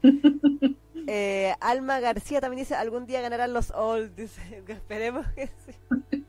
Eh, 1.08 1.54
Alma 1.60 2.00
García 2.00 2.42
también 2.42 2.64
dice, 2.64 2.74
algún 2.74 3.06
día 3.06 3.22
ganarán 3.22 3.54
los 3.54 3.70
Old. 3.70 4.16
Dice, 4.16 4.64
esperemos 4.68 5.28
que 5.36 5.48
sí. 5.48 6.26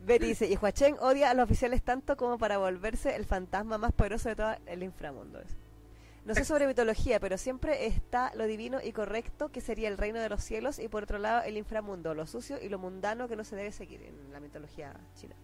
Betty 0.00 0.26
dice, 0.26 0.46
y 0.46 0.56
Huachén 0.56 0.96
odia 1.00 1.30
a 1.30 1.34
los 1.34 1.44
oficiales 1.44 1.82
tanto 1.82 2.16
como 2.16 2.38
para 2.38 2.58
volverse 2.58 3.14
el 3.16 3.24
fantasma 3.24 3.78
más 3.78 3.92
poderoso 3.92 4.28
de 4.28 4.36
todo 4.36 4.54
el 4.66 4.82
inframundo. 4.82 5.40
No 6.24 6.34
sé 6.34 6.44
sobre 6.46 6.66
mitología, 6.66 7.20
pero 7.20 7.36
siempre 7.36 7.86
está 7.86 8.32
lo 8.34 8.46
divino 8.46 8.78
y 8.82 8.92
correcto, 8.92 9.50
que 9.50 9.60
sería 9.60 9.88
el 9.88 9.98
reino 9.98 10.20
de 10.20 10.30
los 10.30 10.42
cielos, 10.42 10.78
y 10.78 10.88
por 10.88 11.02
otro 11.02 11.18
lado 11.18 11.42
el 11.42 11.58
inframundo, 11.58 12.14
lo 12.14 12.26
sucio 12.26 12.56
y 12.62 12.70
lo 12.70 12.78
mundano 12.78 13.28
que 13.28 13.36
no 13.36 13.44
se 13.44 13.56
debe 13.56 13.72
seguir 13.72 14.02
en 14.02 14.32
la 14.32 14.40
mitología 14.40 14.94
china. 15.14 15.34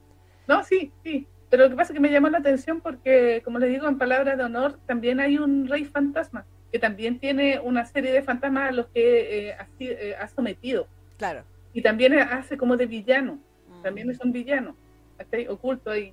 No, 0.48 0.64
sí, 0.64 0.90
sí. 1.04 1.26
Pero 1.50 1.64
lo 1.64 1.70
que 1.70 1.76
pasa 1.76 1.92
es 1.92 1.96
que 1.96 2.00
me 2.00 2.10
llamó 2.10 2.30
la 2.30 2.38
atención 2.38 2.80
porque, 2.80 3.42
como 3.44 3.58
les 3.58 3.70
digo, 3.70 3.88
en 3.88 3.98
palabras 3.98 4.38
de 4.38 4.44
honor, 4.44 4.78
también 4.86 5.20
hay 5.20 5.36
un 5.36 5.68
rey 5.68 5.84
fantasma, 5.84 6.46
que 6.72 6.78
también 6.78 7.18
tiene 7.18 7.60
una 7.60 7.84
serie 7.84 8.12
de 8.12 8.22
fantasmas 8.22 8.70
a 8.70 8.72
los 8.72 8.86
que 8.86 9.50
eh, 9.50 9.56
eh, 9.80 10.16
ha 10.18 10.28
sometido. 10.28 10.86
Claro. 11.18 11.44
Y 11.74 11.82
también 11.82 12.14
hace 12.18 12.56
como 12.56 12.76
de 12.76 12.86
villano 12.86 13.38
también 13.82 14.10
es 14.10 14.20
un 14.20 14.32
villano, 14.32 14.76
¿cachai? 15.16 15.48
Oculto 15.48 15.90
ahí, 15.90 16.12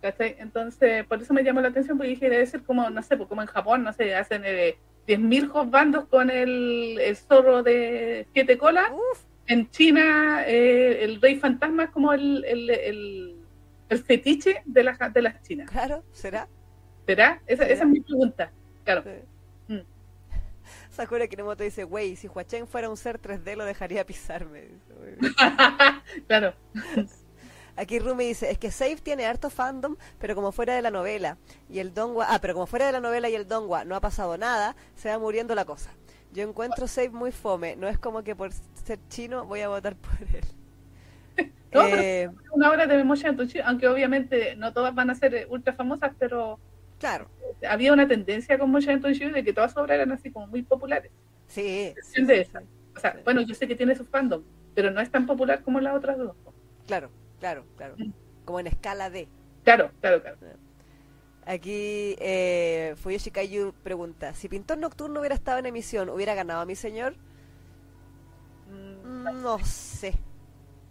¿cachai? 0.00 0.36
Entonces, 0.38 1.04
por 1.06 1.20
eso 1.20 1.34
me 1.34 1.42
llamó 1.42 1.60
la 1.60 1.68
atención, 1.68 1.96
porque 1.96 2.10
dije, 2.10 2.28
debe 2.28 2.46
ser 2.46 2.62
como, 2.62 2.88
no 2.90 3.02
sé, 3.02 3.16
pues 3.16 3.28
como 3.28 3.42
en 3.42 3.48
Japón, 3.48 3.84
no 3.84 3.92
sé, 3.92 4.14
hacen 4.14 4.42
eh, 4.44 4.76
10.000 5.06 5.70
bandos 5.70 6.06
con 6.06 6.30
el, 6.30 6.98
zorro 7.28 7.62
de 7.62 8.26
siete 8.32 8.58
colas. 8.58 8.90
En 9.46 9.70
China, 9.70 10.44
eh, 10.46 11.04
el 11.04 11.20
rey 11.20 11.36
fantasma 11.36 11.84
es 11.84 11.90
como 11.90 12.12
el, 12.12 12.44
el, 12.46 12.70
el, 13.88 13.98
fetiche 14.04 14.62
de, 14.64 14.84
la, 14.84 14.92
de 15.12 15.22
las 15.22 15.42
chinas. 15.42 15.70
Claro, 15.70 16.02
¿será? 16.12 16.48
¿Será? 17.06 17.42
Esa, 17.46 17.64
esa 17.64 17.84
es 17.84 17.88
mi 17.88 18.00
pregunta, 18.00 18.50
claro. 18.84 19.02
Mm. 19.02 19.33
Sakura 20.94 21.26
Kinemoto 21.26 21.64
dice, 21.64 21.84
güey, 21.84 22.14
si 22.16 22.28
Huacheng 22.28 22.66
fuera 22.66 22.88
un 22.88 22.96
ser 22.96 23.20
3D 23.20 23.56
lo 23.56 23.64
dejaría 23.64 24.06
pisarme. 24.06 24.68
claro. 26.28 26.54
Aquí 27.76 27.98
Rumi 27.98 28.26
dice, 28.26 28.50
es 28.50 28.58
que 28.58 28.70
Save 28.70 28.96
tiene 28.96 29.26
harto 29.26 29.50
fandom, 29.50 29.96
pero 30.20 30.36
como 30.36 30.52
fuera 30.52 30.76
de 30.76 30.82
la 30.82 30.92
novela 30.92 31.38
y 31.68 31.80
el 31.80 31.92
Dongwa, 31.92 32.26
ah, 32.28 32.38
pero 32.40 32.54
como 32.54 32.66
fuera 32.66 32.86
de 32.86 32.92
la 32.92 33.00
novela 33.00 33.28
y 33.28 33.34
el 33.34 33.48
Dongwa 33.48 33.84
no 33.84 33.96
ha 33.96 34.00
pasado 34.00 34.38
nada, 34.38 34.76
se 34.94 35.08
va 35.08 35.18
muriendo 35.18 35.56
la 35.56 35.64
cosa. 35.64 35.90
Yo 36.32 36.44
encuentro 36.44 36.86
Save 36.86 37.10
muy 37.10 37.32
fome, 37.32 37.74
no 37.74 37.88
es 37.88 37.98
como 37.98 38.22
que 38.22 38.36
por 38.36 38.52
ser 38.52 39.00
chino 39.08 39.44
voy 39.46 39.62
a 39.62 39.68
votar 39.68 39.96
por 39.96 40.12
él. 40.22 40.44
No, 41.74 41.84
eh, 41.88 42.30
una 42.52 42.70
obra 42.70 42.86
de 42.86 42.96
memoria, 42.96 43.34
aunque 43.64 43.88
obviamente 43.88 44.54
no 44.54 44.72
todas 44.72 44.94
van 44.94 45.10
a 45.10 45.16
ser 45.16 45.48
ultra 45.50 45.72
famosas, 45.72 46.12
pero 46.20 46.60
claro, 47.04 47.28
había 47.68 47.92
una 47.92 48.08
tendencia 48.08 48.58
con 48.58 48.70
Motion 48.70 49.02
de 49.02 49.44
que 49.44 49.52
todas 49.52 49.72
sus 49.72 49.82
obras 49.82 49.96
eran 49.96 50.12
así 50.12 50.30
como 50.30 50.46
muy 50.46 50.62
populares. 50.62 51.12
Sí. 51.46 51.94
de 52.16 52.40
esa. 52.40 52.62
O 52.96 52.98
sea, 52.98 53.20
bueno, 53.24 53.42
yo 53.42 53.54
sé 53.54 53.68
que 53.68 53.76
tiene 53.76 53.94
su 53.94 54.06
fandom, 54.06 54.42
pero 54.74 54.90
no 54.90 55.02
es 55.02 55.10
tan 55.10 55.26
popular 55.26 55.62
como 55.62 55.80
las 55.80 55.94
otras 55.94 56.16
dos. 56.16 56.34
Claro, 56.86 57.10
claro, 57.40 57.66
claro. 57.76 57.94
Mm. 57.98 58.12
Como 58.46 58.60
en 58.60 58.68
escala 58.68 59.10
de. 59.10 59.28
Claro, 59.64 59.90
claro, 60.00 60.22
claro. 60.22 60.38
Aquí 61.44 62.16
eh, 62.20 62.94
Fuyoshi 62.96 63.30
Kaiju 63.30 63.74
pregunta, 63.82 64.32
si 64.32 64.48
Pintor 64.48 64.78
Nocturno 64.78 65.20
hubiera 65.20 65.34
estado 65.34 65.58
en 65.58 65.66
emisión, 65.66 66.08
¿hubiera 66.08 66.34
ganado 66.34 66.62
a 66.62 66.64
mi 66.64 66.74
señor? 66.74 67.16
Mm, 68.70 69.42
no 69.42 69.58
sé. 69.58 70.14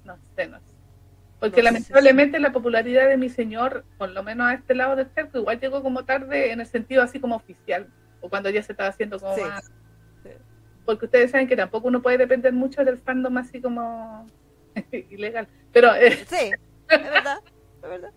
No 0.05 0.15
sé, 0.35 0.47
no 0.47 0.59
sé. 0.59 0.72
Porque 1.43 1.61
lamentablemente 1.61 2.39
la 2.39 2.53
popularidad 2.53 3.09
de 3.09 3.17
mi 3.17 3.27
señor, 3.27 3.83
por 3.97 4.09
lo 4.11 4.23
menos 4.23 4.47
a 4.47 4.53
este 4.53 4.75
lado 4.75 4.95
del 4.95 5.09
cerco, 5.09 5.39
igual 5.39 5.59
llegó 5.59 5.83
como 5.83 6.05
tarde 6.05 6.53
en 6.53 6.61
el 6.61 6.65
sentido 6.65 7.03
así 7.03 7.19
como 7.19 7.35
oficial, 7.35 7.89
o 8.21 8.29
cuando 8.29 8.49
ya 8.49 8.63
se 8.63 8.71
estaba 8.71 8.87
haciendo 8.87 9.19
como 9.19 9.35
más... 9.35 9.69
Porque 10.85 11.03
ustedes 11.03 11.31
saben 11.31 11.49
que 11.49 11.57
tampoco 11.57 11.89
uno 11.89 12.01
puede 12.01 12.17
depender 12.17 12.53
mucho 12.53 12.85
del 12.85 12.97
fandom 12.97 13.35
así 13.35 13.59
como 13.59 14.25
ilegal. 15.09 15.49
Pero... 15.73 15.93
Eh, 15.95 16.13
sí, 16.25 16.51
es 16.87 17.03
verdad, 17.03 17.39
es 17.75 17.89
verdad. 17.89 18.11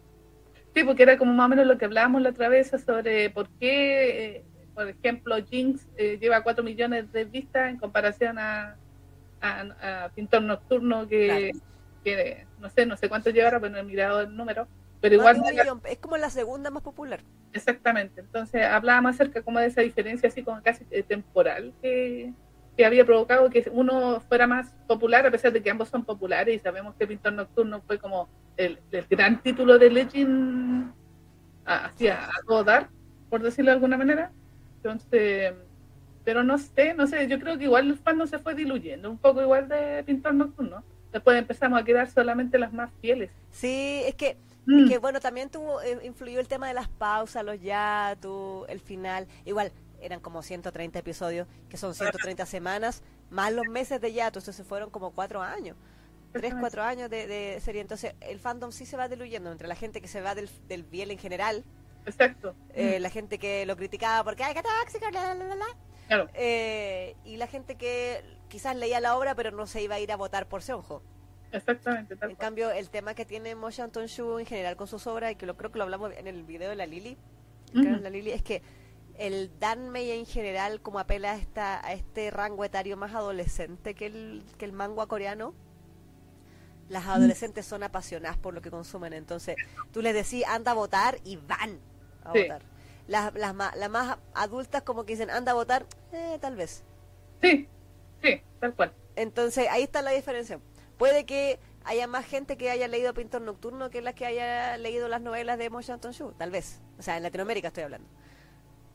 Sí, 0.72 0.84
porque 0.84 1.02
era 1.02 1.18
como 1.18 1.32
más 1.32 1.46
o 1.46 1.48
menos 1.48 1.66
lo 1.66 1.78
que 1.78 1.86
hablábamos 1.86 2.22
la 2.22 2.30
otra 2.30 2.48
vez 2.48 2.70
sobre 2.86 3.30
por 3.30 3.48
qué, 3.58 4.36
eh, 4.36 4.44
por 4.72 4.88
ejemplo, 4.88 5.34
Jinx 5.44 5.84
eh, 5.96 6.16
lleva 6.20 6.44
4 6.44 6.62
millones 6.62 7.10
de 7.10 7.24
vistas 7.24 7.70
en 7.70 7.78
comparación 7.78 8.38
a, 8.38 8.76
a, 9.40 10.10
Pintor 10.14 10.42
Nocturno 10.42 11.08
que 11.08 11.50
que 12.06 12.46
no 12.66 12.70
sé, 12.70 12.84
no 12.84 12.96
sé 12.96 13.08
cuánto 13.08 13.30
llevará, 13.30 13.60
pero 13.60 13.72
no 13.72 13.78
he 13.78 13.84
mirado 13.84 14.20
el 14.20 14.36
número, 14.36 14.66
pero 15.00 15.14
igual... 15.14 15.40
Es 15.84 15.98
como 15.98 16.16
la 16.16 16.30
segunda 16.30 16.70
más 16.70 16.82
popular. 16.82 17.20
Exactamente, 17.52 18.20
entonces 18.20 18.64
hablábamos 18.64 19.14
acerca 19.14 19.42
como 19.42 19.60
de 19.60 19.66
esa 19.66 19.82
diferencia 19.82 20.28
así 20.28 20.42
como 20.42 20.60
casi 20.62 20.84
temporal 21.04 21.72
que, 21.80 22.32
había 22.84 23.06
provocado 23.06 23.48
que 23.48 23.70
uno 23.72 24.20
fuera 24.20 24.46
más 24.46 24.74
popular, 24.86 25.26
a 25.26 25.30
pesar 25.30 25.52
de 25.52 25.62
que 25.62 25.70
ambos 25.70 25.88
son 25.88 26.04
populares 26.04 26.56
y 26.56 26.58
sabemos 26.58 26.94
que 26.96 27.06
Pintor 27.06 27.32
Nocturno 27.32 27.80
fue 27.82 27.98
como 27.98 28.28
el, 28.56 28.78
gran 29.08 29.40
título 29.40 29.78
de 29.78 29.90
Legend 29.90 30.92
hacia 31.64 32.28
a, 32.28 32.62
dar, 32.64 32.90
por 33.30 33.42
decirlo 33.42 33.70
de 33.70 33.76
alguna 33.76 33.96
manera. 33.96 34.30
Entonces, 34.76 35.54
pero 36.24 36.44
no 36.44 36.58
sé, 36.58 36.92
no 36.92 37.06
sé, 37.06 37.26
yo 37.28 37.38
creo 37.38 37.56
que 37.56 37.64
igual 37.64 37.86
el 37.86 37.96
fandom 37.96 38.26
se 38.26 38.38
fue 38.38 38.54
diluyendo, 38.54 39.10
un 39.10 39.18
poco 39.18 39.40
igual 39.40 39.68
de 39.68 40.02
Pintor 40.04 40.34
Nocturno 40.34 40.84
después 41.16 41.38
empezamos 41.38 41.80
a 41.80 41.84
quedar 41.84 42.10
solamente 42.10 42.58
las 42.58 42.72
más 42.72 42.90
fieles. 43.00 43.30
Sí, 43.50 44.02
es 44.04 44.14
que, 44.14 44.36
mm. 44.66 44.88
que 44.88 44.98
bueno, 44.98 45.20
también 45.20 45.50
tuvo, 45.50 45.80
eh, 45.80 45.98
influyó 46.04 46.40
el 46.40 46.48
tema 46.48 46.68
de 46.68 46.74
las 46.74 46.88
pausas, 46.88 47.44
los 47.44 47.60
ya, 47.60 48.16
el 48.68 48.80
final. 48.80 49.26
Igual, 49.44 49.72
eran 50.00 50.20
como 50.20 50.42
130 50.42 50.98
episodios, 50.98 51.48
que 51.70 51.76
son 51.76 51.94
130 51.94 52.44
semanas, 52.46 53.02
más 53.30 53.52
los 53.52 53.66
meses 53.66 54.00
de 54.00 54.12
yato, 54.12 54.38
entonces 54.38 54.56
se 54.56 54.64
fueron 54.64 54.90
como 54.90 55.12
cuatro 55.12 55.42
años. 55.42 55.76
Tres, 56.32 56.54
cuatro 56.60 56.82
años 56.82 57.08
de, 57.08 57.58
serie. 57.62 57.80
Entonces, 57.80 58.14
el 58.20 58.38
fandom 58.38 58.70
sí 58.70 58.84
se 58.84 58.98
va 58.98 59.08
diluyendo 59.08 59.50
entre 59.50 59.68
la 59.68 59.74
gente 59.74 60.02
que 60.02 60.08
se 60.08 60.20
va 60.20 60.34
del, 60.34 60.50
del 60.68 60.82
biel 60.82 61.10
en 61.10 61.18
general. 61.18 61.64
Exacto. 62.04 62.54
Eh, 62.74 63.00
la 63.00 63.08
gente 63.08 63.38
que 63.38 63.64
lo 63.64 63.74
criticaba 63.74 64.22
porque, 64.22 64.44
ay, 64.44 64.52
qué 64.52 64.62
tóxico, 64.62 65.10
la, 65.10 65.34
la, 65.34 65.54
la, 65.54 65.66
Claro. 66.06 66.28
Eh, 66.34 67.16
y 67.24 67.36
la 67.36 67.46
gente 67.46 67.76
que 67.76 68.22
quizás 68.48 68.76
leía 68.76 69.00
la 69.00 69.16
obra, 69.16 69.34
pero 69.34 69.50
no 69.50 69.66
se 69.66 69.82
iba 69.82 69.96
a 69.96 70.00
ir 70.00 70.12
a 70.12 70.16
votar 70.16 70.48
por 70.48 70.62
Seonjo. 70.62 71.02
Exactamente. 71.52 72.16
en 72.20 72.36
cambio, 72.36 72.70
el 72.70 72.90
tema 72.90 73.14
que 73.14 73.24
tiene 73.24 73.54
Motion 73.54 73.90
Tonshu 73.90 74.38
en 74.38 74.46
general 74.46 74.76
con 74.76 74.86
sus 74.86 75.06
obras, 75.06 75.32
y 75.32 75.36
que 75.36 75.46
lo 75.46 75.56
creo 75.56 75.70
que 75.70 75.78
lo 75.78 75.84
hablamos 75.84 76.12
en 76.16 76.26
el 76.26 76.42
video 76.42 76.70
de 76.70 76.76
la 76.76 76.86
Lili, 76.86 77.16
la 77.72 78.10
Lili 78.10 78.30
es 78.30 78.42
que 78.42 78.62
el 79.18 79.50
Danmei 79.58 80.10
en 80.10 80.26
general 80.26 80.80
como 80.80 80.98
apela 80.98 81.32
a, 81.32 81.36
esta, 81.36 81.84
a 81.84 81.92
este 81.92 82.30
rango 82.30 82.64
etario 82.64 82.96
más 82.96 83.14
adolescente 83.14 83.94
que 83.94 84.06
el, 84.06 84.44
que 84.58 84.64
el 84.64 84.72
manga 84.72 85.06
coreano, 85.06 85.54
las 86.88 87.06
adolescentes 87.06 87.66
son 87.66 87.82
apasionadas 87.82 88.36
por 88.38 88.54
lo 88.54 88.60
que 88.60 88.70
consumen, 88.70 89.12
entonces 89.12 89.56
tú 89.92 90.02
les 90.02 90.14
decís 90.14 90.44
anda 90.46 90.72
a 90.72 90.74
votar 90.74 91.18
y 91.24 91.36
van 91.36 91.80
a 92.24 92.32
votar. 92.32 92.62
Las, 93.06 93.34
las, 93.34 93.54
las, 93.54 93.90
más 93.90 94.18
adultas 94.34 94.82
como 94.82 95.04
que 95.04 95.12
dicen 95.12 95.30
anda 95.30 95.52
a 95.52 95.54
votar, 95.54 95.86
eh, 96.12 96.38
tal 96.40 96.56
vez. 96.56 96.84
Sí, 97.40 97.68
Sí, 98.22 98.42
tal 98.60 98.74
cual. 98.74 98.92
Entonces, 99.14 99.68
ahí 99.70 99.82
está 99.82 100.02
la 100.02 100.10
diferencia. 100.10 100.60
Puede 100.98 101.24
que 101.24 101.58
haya 101.84 102.06
más 102.06 102.26
gente 102.26 102.56
que 102.56 102.70
haya 102.70 102.88
leído 102.88 103.14
Pintor 103.14 103.42
Nocturno 103.42 103.90
que 103.90 104.00
las 104.00 104.14
que 104.14 104.26
haya 104.26 104.76
leído 104.76 105.08
las 105.08 105.20
novelas 105.20 105.58
de 105.58 105.70
Mo 105.70 105.80
Shu, 105.82 106.32
tal 106.32 106.50
vez. 106.50 106.80
O 106.98 107.02
sea, 107.02 107.16
en 107.16 107.22
Latinoamérica 107.22 107.68
estoy 107.68 107.84
hablando. 107.84 108.08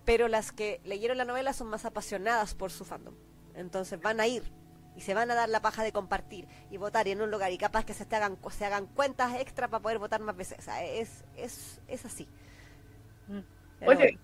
Pero 0.06 0.28
las 0.28 0.52
que 0.52 0.82
leyeron 0.84 1.18
la 1.18 1.26
novela 1.26 1.54
son 1.54 1.68
más 1.68 1.86
apasionadas 1.86 2.56
por 2.56 2.72
su 2.72 2.86
fandom. 2.86 3.16
Entonces 3.56 4.02
van 4.02 4.20
a 4.20 4.28
ir 4.28 4.52
y 4.96 5.02
se 5.02 5.14
van 5.14 5.30
a 5.32 5.36
dar 5.36 5.48
la 5.48 5.62
paja 5.62 5.84
de 5.84 5.92
compartir 5.92 6.48
y 6.70 6.78
votar 6.78 7.08
y 7.08 7.12
en 7.12 7.22
un 7.22 7.32
lugar 7.32 7.52
y 7.52 7.58
capaz 7.58 7.86
que 7.86 7.94
se 7.94 8.06
te 8.06 8.16
hagan 8.16 8.38
se 8.50 8.66
hagan 8.66 8.88
cuentas 8.88 9.40
extra 9.40 9.68
para 9.68 9.82
poder 9.82 10.00
votar 10.00 10.22
más 10.22 10.36
veces. 10.36 10.60
O 10.60 10.62
sea, 10.64 10.84
es 10.84 11.24
es 11.38 11.80
es 11.88 12.06
así. 12.06 12.28
Mm. 13.28 13.40
Oye, 13.86 14.18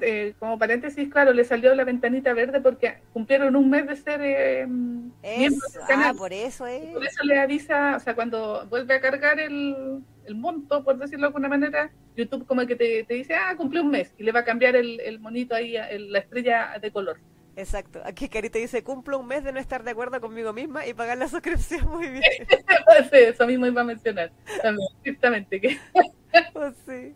eh, 0.00 0.34
como 0.38 0.58
paréntesis, 0.58 1.08
claro, 1.10 1.32
le 1.32 1.44
salió 1.44 1.74
la 1.74 1.84
ventanita 1.84 2.34
verde 2.34 2.60
porque 2.60 2.98
cumplieron 3.12 3.56
un 3.56 3.70
mes 3.70 3.86
de 3.86 3.96
ser 3.96 4.20
eh, 4.22 4.66
miembros 4.66 5.72
del 5.72 5.86
canal. 5.86 6.14
Ah, 6.14 6.18
por 6.18 6.32
eso 6.32 6.66
es. 6.66 6.92
Por 6.92 7.04
eso 7.04 7.24
le 7.24 7.38
avisa, 7.38 7.96
o 7.96 8.00
sea, 8.00 8.14
cuando 8.14 8.66
vuelve 8.68 8.94
a 8.94 9.00
cargar 9.00 9.40
el, 9.40 10.02
el 10.26 10.34
monto, 10.34 10.84
por 10.84 10.98
decirlo 10.98 11.22
de 11.22 11.28
alguna 11.28 11.48
manera, 11.48 11.90
YouTube 12.16 12.46
como 12.46 12.66
que 12.66 12.76
te, 12.76 13.04
te 13.04 13.14
dice, 13.14 13.34
ah, 13.34 13.54
cumplió 13.56 13.82
un 13.82 13.90
mes, 13.90 14.12
y 14.18 14.24
le 14.24 14.32
va 14.32 14.40
a 14.40 14.44
cambiar 14.44 14.76
el, 14.76 15.00
el 15.00 15.20
monito 15.20 15.54
ahí, 15.54 15.76
la 15.90 16.18
estrella 16.18 16.78
de 16.80 16.90
color. 16.90 17.18
Exacto. 17.58 18.00
Aquí 18.04 18.28
Carita 18.28 18.56
dice, 18.56 18.84
cumplo 18.84 19.18
un 19.18 19.26
mes 19.26 19.42
de 19.42 19.52
no 19.52 19.58
estar 19.58 19.82
de 19.82 19.90
acuerdo 19.90 20.20
conmigo 20.20 20.52
misma 20.52 20.86
y 20.86 20.94
pagar 20.94 21.18
la 21.18 21.26
suscripción 21.26 21.88
muy 21.90 22.08
bien. 22.08 22.22
sí, 23.10 23.16
eso 23.16 23.46
mismo 23.46 23.66
iba 23.66 23.80
a 23.80 23.84
mencionar. 23.84 24.30
También, 24.62 24.88
justamente 25.04 25.60
que... 25.60 25.76
pues 26.52 26.76
sí. 26.86 27.14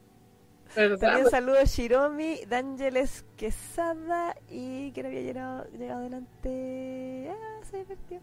También 0.74 1.28
saludos 1.31 1.70
Shiromi, 1.70 2.44
D'Angeles 2.49 3.24
Quesada 3.36 4.35
y 4.51 4.90
¿quién 4.93 5.07
había 5.07 5.20
llegado, 5.20 5.66
llegado 5.78 6.01
adelante? 6.01 7.31
Ah, 7.31 7.65
se 7.65 7.78
divertió. 7.78 8.20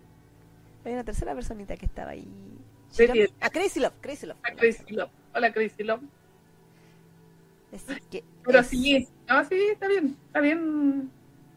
Hay 0.86 0.94
una 0.94 1.04
tercera 1.04 1.36
personita 1.36 1.78
que 1.78 1.86
estaba 1.86 2.12
ahí. 2.12 2.28
A 3.42 3.46
ah, 3.46 3.50
Crazy 3.52 3.80
Love, 3.80 3.94
Crazy 4.02 4.26
Love. 4.26 4.38
A 4.44 4.56
Crazy 4.56 4.94
Love. 4.94 5.12
Hola 5.36 5.54
Crazy 5.54 5.84
Love. 5.84 6.02
que 8.10 8.24
Pero 8.44 8.64
sí, 8.64 9.08
no, 9.28 9.46
sí, 9.46 9.56
está 9.72 9.88
bien, 9.88 10.18
está 10.26 10.40
bien. 10.40 11.12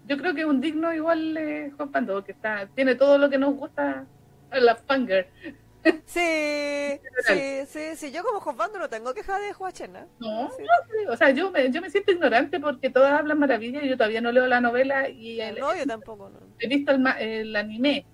Yo 0.06 0.18
creo 0.18 0.34
que 0.34 0.40
es 0.40 0.46
un 0.46 0.60
digno 0.60 0.92
igual 0.92 1.36
eh, 1.38 1.72
Juan 1.76 1.90
Pando, 1.90 2.22
que 2.22 2.32
está, 2.32 2.66
tiene 2.74 2.96
todo 2.96 3.16
lo 3.16 3.30
que 3.30 3.38
nos 3.38 3.54
gusta 3.54 4.04
a 4.50 4.60
la 4.60 4.76
Fanger. 4.76 5.28
Sí, 6.04 7.00
sí, 7.26 7.66
sí, 7.66 7.96
sí, 7.96 8.12
yo 8.12 8.22
como 8.22 8.40
Josbando 8.40 8.78
no 8.78 8.88
tengo 8.88 9.14
queja 9.14 9.38
de 9.38 9.52
Juachena. 9.52 10.06
No, 10.20 10.44
no, 10.44 11.12
o 11.12 11.16
sea, 11.16 11.30
yo 11.30 11.50
me, 11.50 11.70
yo 11.70 11.80
me 11.80 11.90
siento 11.90 12.12
ignorante 12.12 12.60
porque 12.60 12.90
todas 12.90 13.12
hablan 13.12 13.38
maravilla 13.38 13.82
y 13.82 13.88
yo 13.88 13.96
todavía 13.96 14.20
no 14.20 14.30
leo 14.30 14.46
la 14.46 14.60
novela 14.60 15.08
y 15.08 15.40
el, 15.40 15.58
no, 15.58 15.74
yo 15.74 15.86
tampoco, 15.86 16.28
no. 16.28 16.38
he 16.58 16.68
visto 16.68 16.92
el, 16.92 17.04
el, 17.18 17.56
anime, 17.56 18.06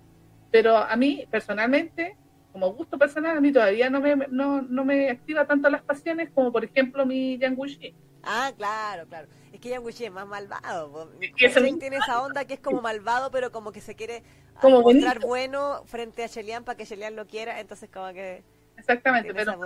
pero 0.51 0.77
a 0.77 0.95
mí 0.95 1.27
personalmente, 1.29 2.17
como 2.51 2.73
gusto 2.73 2.97
personal, 2.97 3.37
a 3.37 3.41
mí 3.41 3.51
todavía 3.51 3.89
no 3.89 4.01
me, 4.01 4.15
no, 4.15 4.61
no 4.61 4.85
me 4.85 5.09
activa 5.09 5.45
tanto 5.45 5.69
las 5.69 5.83
pasiones 5.83 6.31
como 6.31 6.51
por 6.51 6.63
ejemplo 6.63 7.05
mi 7.05 7.37
Yangushi. 7.37 7.93
Ah, 8.23 8.51
claro, 8.55 9.07
claro. 9.07 9.27
Es 9.51 9.59
que 9.59 9.69
Yanguchi 9.69 10.05
es 10.05 10.11
más 10.11 10.27
malvado. 10.27 11.11
tiene 11.37 11.97
esa 11.97 12.21
onda 12.21 12.45
que 12.45 12.55
es 12.55 12.59
como 12.59 12.81
malvado, 12.81 13.31
pero 13.31 13.51
como 13.51 13.71
que 13.71 13.81
se 13.81 13.95
quiere 13.95 14.23
como 14.61 14.81
mostrar 14.81 15.19
bueno 15.19 15.83
frente 15.85 16.23
a 16.23 16.29
Chelian 16.29 16.63
para 16.63 16.77
que 16.77 16.85
Chelian 16.85 17.15
lo 17.15 17.27
quiera, 17.27 17.59
entonces 17.59 17.89
como 17.89 18.11
que... 18.13 18.43
Exactamente, 18.77 19.33
pero 19.33 19.59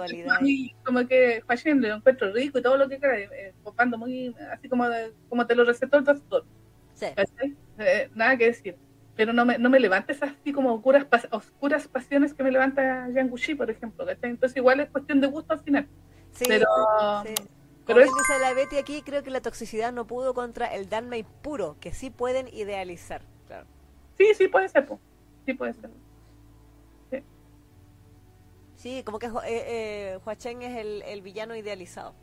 como 0.84 1.08
que 1.08 1.44
Fashion 1.48 1.80
lo 1.82 1.96
encuentro 1.96 2.32
rico 2.32 2.58
y 2.58 2.62
todo 2.64 2.78
lo 2.78 2.90
que 2.90 2.98
quiera, 2.98 3.20
eh, 3.20 3.54
muy 3.96 4.36
así 4.52 4.68
como, 4.68 4.86
como 5.30 5.46
te 5.46 5.54
lo 5.54 5.64
recetó 5.66 5.98
el 5.98 6.04
doctor. 6.04 6.46
Sí. 6.96 7.06
Eh, 7.78 8.10
nada 8.16 8.38
que 8.38 8.46
decir. 8.46 8.76
Pero 9.16 9.32
no 9.32 9.46
me, 9.46 9.60
no 9.60 9.70
me 9.70 9.80
levantes 9.80 10.24
así 10.24 10.52
como 10.52 10.74
oscuras, 10.74 11.06
oscuras 11.30 11.88
pasiones 11.88 12.34
que 12.34 12.42
me 12.42 12.50
levanta 12.50 13.08
Yanguchi, 13.10 13.54
por 13.54 13.70
ejemplo. 13.70 14.04
Entonces 14.10 14.58
igual 14.58 14.80
es 14.80 14.90
cuestión 14.90 15.22
de 15.22 15.28
gusto 15.28 15.54
al 15.54 15.60
final. 15.60 15.88
Sí, 16.32 16.46
pero... 16.48 16.66
Sí 17.24 17.36
como 17.86 18.00
dice 18.00 18.40
la 18.40 18.54
Betty 18.54 18.78
aquí, 18.78 19.02
creo 19.02 19.24
que 19.24 19.30
la 19.30 19.42
toxicidad 19.42 19.92
no 19.92 20.08
pudo 20.08 20.34
contra 20.34 20.68
el 20.68 20.90
Danmei 20.90 21.24
puro, 21.24 21.78
que 21.80 21.94
sí 21.94 22.10
pueden 22.10 22.48
idealizar. 22.48 23.22
Claro. 23.48 23.68
Sí, 24.18 24.34
sí 24.36 24.48
puede 24.48 24.70
ser, 24.70 24.88
sí 25.46 25.54
puede 25.54 25.74
ser. 25.74 25.90
Sí, 27.12 27.24
sí 28.76 29.04
como 29.04 29.20
que 29.20 29.28
eh, 29.28 29.32
eh, 29.46 30.20
Huacheng 30.26 30.62
es 30.62 30.78
el, 30.78 31.02
el, 31.04 31.22
villano 31.22 31.56
idealizado. 31.56 32.14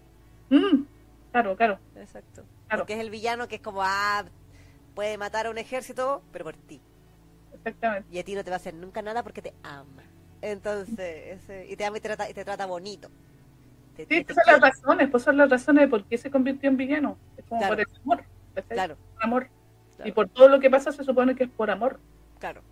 Mm, 0.48 0.84
claro, 1.32 1.56
claro. 1.56 1.78
Exacto. 1.96 2.44
Porque 2.70 2.94
es 2.94 3.00
el 3.00 3.10
villano 3.10 3.48
que 3.48 3.56
es 3.56 3.60
como, 3.60 3.82
ah, 3.82 4.24
puede 4.94 5.18
matar 5.18 5.46
a 5.46 5.50
un 5.50 5.58
ejército, 5.58 6.22
pero 6.32 6.44
por 6.44 6.56
ti. 6.56 6.80
Exactamente. 7.52 8.08
Y 8.10 8.18
a 8.18 8.24
ti 8.24 8.34
no 8.34 8.44
te 8.44 8.50
va 8.50 8.56
a 8.56 8.58
hacer 8.58 8.74
nunca 8.74 9.02
nada 9.02 9.22
porque 9.22 9.42
te 9.42 9.52
ama. 9.62 10.04
Entonces, 10.40 11.42
ese, 11.42 11.66
y 11.68 11.76
te 11.76 11.84
ama 11.84 11.98
y 11.98 12.00
te 12.00 12.08
trata, 12.08 12.30
y 12.30 12.34
te 12.34 12.44
trata 12.44 12.66
bonito. 12.66 13.10
Sí, 14.08 14.26
esas 14.28 14.36
son 14.36 14.44
las 14.46 14.60
razones, 14.60 15.08
pues 15.10 15.22
son 15.22 15.36
las 15.36 15.50
razones 15.50 15.82
de 15.82 15.88
por 15.88 16.04
qué 16.04 16.18
se 16.18 16.30
convirtió 16.30 16.68
en 16.68 16.76
villano. 16.76 17.18
Es 17.36 17.44
como 17.46 17.66
por 17.66 17.80
el 17.80 17.86
amor. 18.02 18.24
Claro. 18.68 18.96
Por 19.14 19.24
amor. 19.24 19.48
Y 20.04 20.12
por 20.12 20.28
todo 20.28 20.48
lo 20.48 20.60
que 20.60 20.70
pasa 20.70 20.92
se 20.92 21.04
supone 21.04 21.34
que 21.34 21.44
es 21.44 21.50
por 21.50 21.70
amor. 21.70 22.00
Claro. 22.38 22.62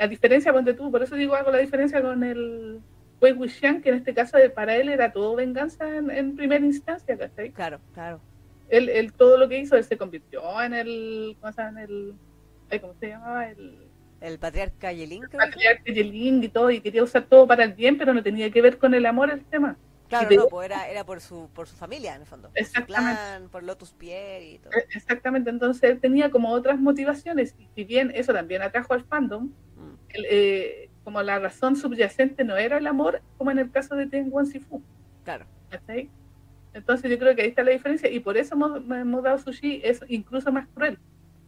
A 0.00 0.06
diferencia, 0.06 0.52
ponte 0.52 0.74
tú, 0.74 0.90
por 0.90 1.02
eso 1.02 1.14
digo 1.14 1.34
hago 1.34 1.50
la 1.50 1.58
diferencia 1.58 2.00
con 2.00 2.24
el 2.24 2.80
Wei 3.20 3.32
Wuxian, 3.32 3.82
que 3.82 3.90
en 3.90 3.96
este 3.96 4.14
caso 4.14 4.38
para 4.54 4.76
él 4.76 4.88
era 4.88 5.12
todo 5.12 5.36
venganza 5.36 5.96
en, 5.96 6.36
primera 6.36 6.64
instancia, 6.64 7.18
¿cachai? 7.18 7.50
Claro, 7.50 7.80
claro. 7.92 8.20
Él, 8.68 8.88
él, 8.88 9.12
todo 9.12 9.36
lo 9.36 9.48
que 9.48 9.58
hizo, 9.58 9.76
él 9.76 9.84
se 9.84 9.96
convirtió 9.96 10.62
en 10.62 10.74
el, 10.74 11.36
¿cómo 11.40 11.52
se 11.52 11.62
llama? 11.62 11.82
En 11.82 11.90
el, 11.90 12.80
¿cómo 12.80 12.94
se 12.94 13.08
llamaba? 13.08 13.48
El, 13.48 13.88
el 14.20 14.38
patriarca 14.38 14.92
Yelin. 14.92 15.22
El 15.24 15.30
patriarca 15.30 15.92
Yelin 15.92 16.42
y 16.42 16.48
todo, 16.48 16.70
y 16.70 16.80
quería 16.80 17.02
usar 17.02 17.24
todo 17.24 17.46
para 17.46 17.64
el 17.64 17.74
bien, 17.74 17.98
pero 17.98 18.14
no 18.14 18.22
tenía 18.22 18.50
que 18.50 18.62
ver 18.62 18.78
con 18.78 18.94
el 18.94 19.06
amor 19.06 19.30
el 19.30 19.44
tema. 19.44 19.76
Claro, 20.08 20.28
no, 20.34 20.48
pues 20.48 20.66
era, 20.66 20.88
era 20.88 21.04
por 21.04 21.20
su 21.20 21.48
por 21.54 21.68
su 21.68 21.76
familia, 21.76 22.14
en 22.14 22.22
el 22.22 22.26
fondo. 22.26 22.50
Exactamente. 22.54 23.10
Por, 23.10 23.26
plan, 23.26 23.48
por 23.50 23.62
Lotus 23.62 23.92
Pierre 23.92 24.52
y 24.52 24.58
todo. 24.58 24.72
E, 24.72 24.86
exactamente, 24.94 25.50
entonces 25.50 25.82
él 25.90 26.00
tenía 26.00 26.30
como 26.30 26.50
otras 26.50 26.80
motivaciones, 26.80 27.54
y 27.58 27.68
si 27.74 27.84
bien 27.84 28.10
eso 28.14 28.32
también 28.32 28.62
atrajo 28.62 28.94
al 28.94 29.04
fandom, 29.04 29.44
mm. 29.76 29.94
eh, 30.14 30.90
como 31.04 31.22
la 31.22 31.38
razón 31.38 31.76
subyacente 31.76 32.44
no 32.44 32.56
era 32.56 32.78
el 32.78 32.86
amor, 32.86 33.22
como 33.36 33.50
en 33.50 33.58
el 33.58 33.70
caso 33.70 33.96
de 33.96 34.06
Ten 34.06 34.28
Wan 34.30 34.46
Sifu. 34.46 34.82
Claro. 35.24 35.46
Entonces 36.74 37.10
yo 37.10 37.18
creo 37.18 37.34
que 37.34 37.42
ahí 37.42 37.48
está 37.48 37.62
la 37.62 37.72
diferencia, 37.72 38.10
y 38.10 38.20
por 38.20 38.36
eso 38.36 38.56
Modao 38.56 39.38
Sushi 39.38 39.80
es 39.84 40.00
incluso 40.08 40.52
más 40.52 40.66
cruel. 40.68 40.98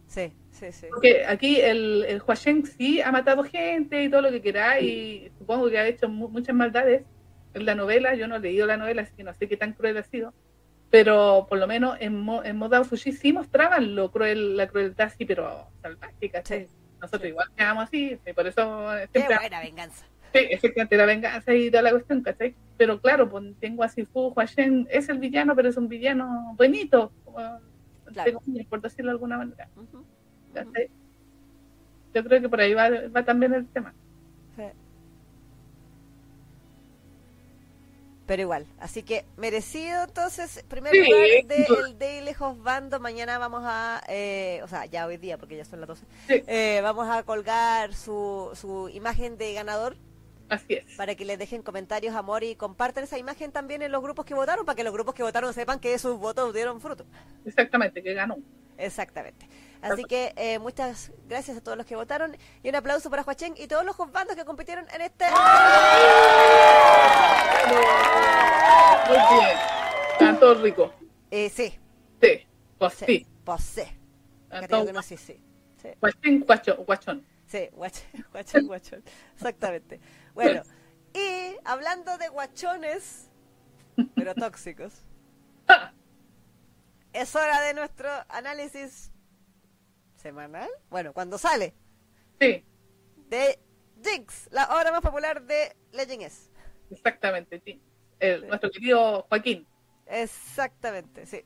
Sí, 0.07 0.33
sí, 0.51 0.71
sí. 0.71 0.87
Porque 0.89 1.25
aquí 1.25 1.61
el, 1.61 2.05
el 2.07 2.21
Huasheng 2.21 2.65
sí 2.65 3.01
ha 3.01 3.11
matado 3.11 3.43
gente 3.43 4.03
y 4.03 4.09
todo 4.09 4.21
lo 4.21 4.29
que 4.29 4.41
quiera, 4.41 4.79
y 4.79 5.31
supongo 5.37 5.69
que 5.69 5.79
ha 5.79 5.87
hecho 5.87 6.09
muchas 6.09 6.53
maldades, 6.55 7.03
en 7.53 7.65
la 7.65 7.75
novela, 7.75 8.15
yo 8.15 8.27
no 8.27 8.35
he 8.35 8.39
leído 8.39 8.65
la 8.65 8.77
novela, 8.77 9.01
así 9.01 9.13
que 9.15 9.23
no 9.23 9.33
sé 9.33 9.47
qué 9.47 9.57
tan 9.57 9.73
cruel 9.73 9.97
ha 9.97 10.03
sido, 10.03 10.33
pero 10.89 11.45
por 11.49 11.57
lo 11.57 11.67
menos 11.67 11.97
en, 11.99 12.19
Mo, 12.19 12.43
en 12.43 12.57
Modao 12.57 12.83
Fushi 12.83 13.11
sí 13.11 13.33
mostraban 13.33 13.95
lo 13.95 14.11
cruel, 14.11 14.57
la 14.57 14.67
crueldad 14.67 15.07
así, 15.07 15.25
pero 15.25 15.67
salvaje, 15.81 16.29
¿cachai? 16.29 16.67
Nosotros 16.99 17.29
igual 17.29 17.47
quedamos 17.55 17.85
así, 17.85 18.19
y 18.25 18.33
por 18.33 18.47
eso... 18.47 18.89
Qué 19.11 19.23
buena 19.23 19.59
venganza. 19.59 20.05
Sí, 20.33 20.39
efectivamente, 20.49 20.97
la 20.97 21.05
venganza 21.05 21.53
y 21.53 21.69
toda 21.69 21.83
la 21.83 21.91
cuestión, 21.91 22.21
¿cachai? 22.21 22.55
Pero 22.77 23.01
claro, 23.01 23.29
pues, 23.29 23.43
tengo 23.59 23.83
así, 23.83 24.05
Fu 24.05 24.33
Huashen 24.35 24.87
es 24.89 25.09
el 25.09 25.17
villano, 25.17 25.55
pero 25.55 25.69
es 25.69 25.77
un 25.77 25.87
villano 25.87 26.53
bonito, 26.57 27.11
claro. 28.13 28.41
por 28.69 28.81
decirlo 28.81 29.11
de 29.11 29.15
alguna 29.15 29.37
manera. 29.37 29.67
Yo 32.13 32.23
creo 32.23 32.41
que 32.41 32.49
por 32.49 32.59
ahí 32.59 32.73
va, 32.73 32.89
va 33.15 33.23
también 33.23 33.53
el 33.53 33.67
tema. 33.67 33.93
Pero 38.31 38.43
igual. 38.43 38.65
Así 38.79 39.03
que 39.03 39.25
merecido 39.35 40.05
entonces, 40.05 40.63
primer 40.69 40.95
lugar 40.95 41.45
del 41.47 41.99
Daily 41.99 42.31
Bando. 42.59 42.97
Mañana 43.01 43.37
vamos 43.37 43.61
a, 43.65 44.01
eh, 44.07 44.61
o 44.63 44.69
sea, 44.69 44.85
ya 44.85 45.05
hoy 45.05 45.17
día, 45.17 45.37
porque 45.37 45.57
ya 45.57 45.65
son 45.65 45.81
las 45.81 45.89
12, 45.89 46.05
eh, 46.29 46.79
vamos 46.81 47.09
a 47.09 47.23
colgar 47.23 47.93
su, 47.93 48.49
su 48.53 48.87
imagen 48.87 49.37
de 49.37 49.51
ganador. 49.51 49.97
Así 50.47 50.75
es. 50.75 50.85
Para 50.95 51.15
que 51.15 51.25
les 51.25 51.37
dejen 51.39 51.61
comentarios, 51.61 52.15
amor, 52.15 52.45
y 52.45 52.55
compartan 52.55 53.03
esa 53.03 53.17
imagen 53.17 53.51
también 53.51 53.81
en 53.81 53.91
los 53.91 54.01
grupos 54.01 54.23
que 54.25 54.33
votaron, 54.33 54.65
para 54.65 54.77
que 54.77 54.85
los 54.85 54.93
grupos 54.93 55.13
que 55.13 55.23
votaron 55.23 55.53
sepan 55.53 55.81
que 55.81 55.99
sus 55.99 56.17
votos 56.17 56.53
dieron 56.53 56.79
fruto. 56.79 57.05
Exactamente, 57.43 58.01
que 58.01 58.13
ganó. 58.13 58.37
Exactamente. 58.77 59.45
Así 59.81 60.03
que 60.03 60.33
eh, 60.35 60.59
muchas 60.59 61.11
gracias 61.27 61.57
a 61.57 61.61
todos 61.61 61.77
los 61.77 61.85
que 61.85 61.95
votaron 61.95 62.37
y 62.63 62.69
un 62.69 62.75
aplauso 62.75 63.09
para 63.09 63.23
Juachén 63.23 63.55
y 63.57 63.67
todos 63.67 63.83
los 63.83 63.97
bandos 63.97 64.35
que 64.35 64.45
compitieron 64.45 64.85
en 64.93 65.01
este. 65.01 65.25
Muy 69.07 69.39
bien. 69.39 69.57
Están 70.13 70.39
todos 70.39 70.61
ricos. 70.61 70.91
Eh, 71.31 71.49
sí. 71.49 71.77
Sí. 72.21 72.47
Pues 72.77 72.93
sí. 72.93 73.27
Pues 73.43 73.61
sí. 73.61 73.83
No, 74.69 75.01
sí, 75.01 75.17
sí. 75.17 75.41
Guachín, 75.99 76.41
guachón, 76.41 76.83
guachón. 76.85 77.25
Sí, 77.47 77.69
guachón, 77.73 78.67
guachón. 78.67 79.03
Exactamente. 79.33 79.99
Bueno, 80.33 80.61
y 81.13 81.55
hablando 81.65 82.17
de 82.17 82.29
guachones, 82.29 83.29
pero 84.15 84.35
tóxicos, 84.35 84.93
es 87.13 87.35
hora 87.35 87.61
de 87.61 87.73
nuestro 87.73 88.09
análisis 88.29 89.11
semanal. 90.15 90.69
Bueno, 90.89 91.13
cuando 91.13 91.37
sale. 91.37 91.73
Sí. 92.39 92.63
De 93.27 93.59
Jinx, 94.03 94.47
la 94.51 94.65
obra 94.65 94.91
más 94.91 95.01
popular 95.01 95.43
de 95.43 95.75
Legend 95.91 96.23
S. 96.23 96.50
Exactamente, 96.91 97.61
sí. 97.65 97.81
Nuestro 98.47 98.69
querido 98.69 99.25
Joaquín. 99.29 99.65
Exactamente, 100.05 101.25
sí. 101.25 101.43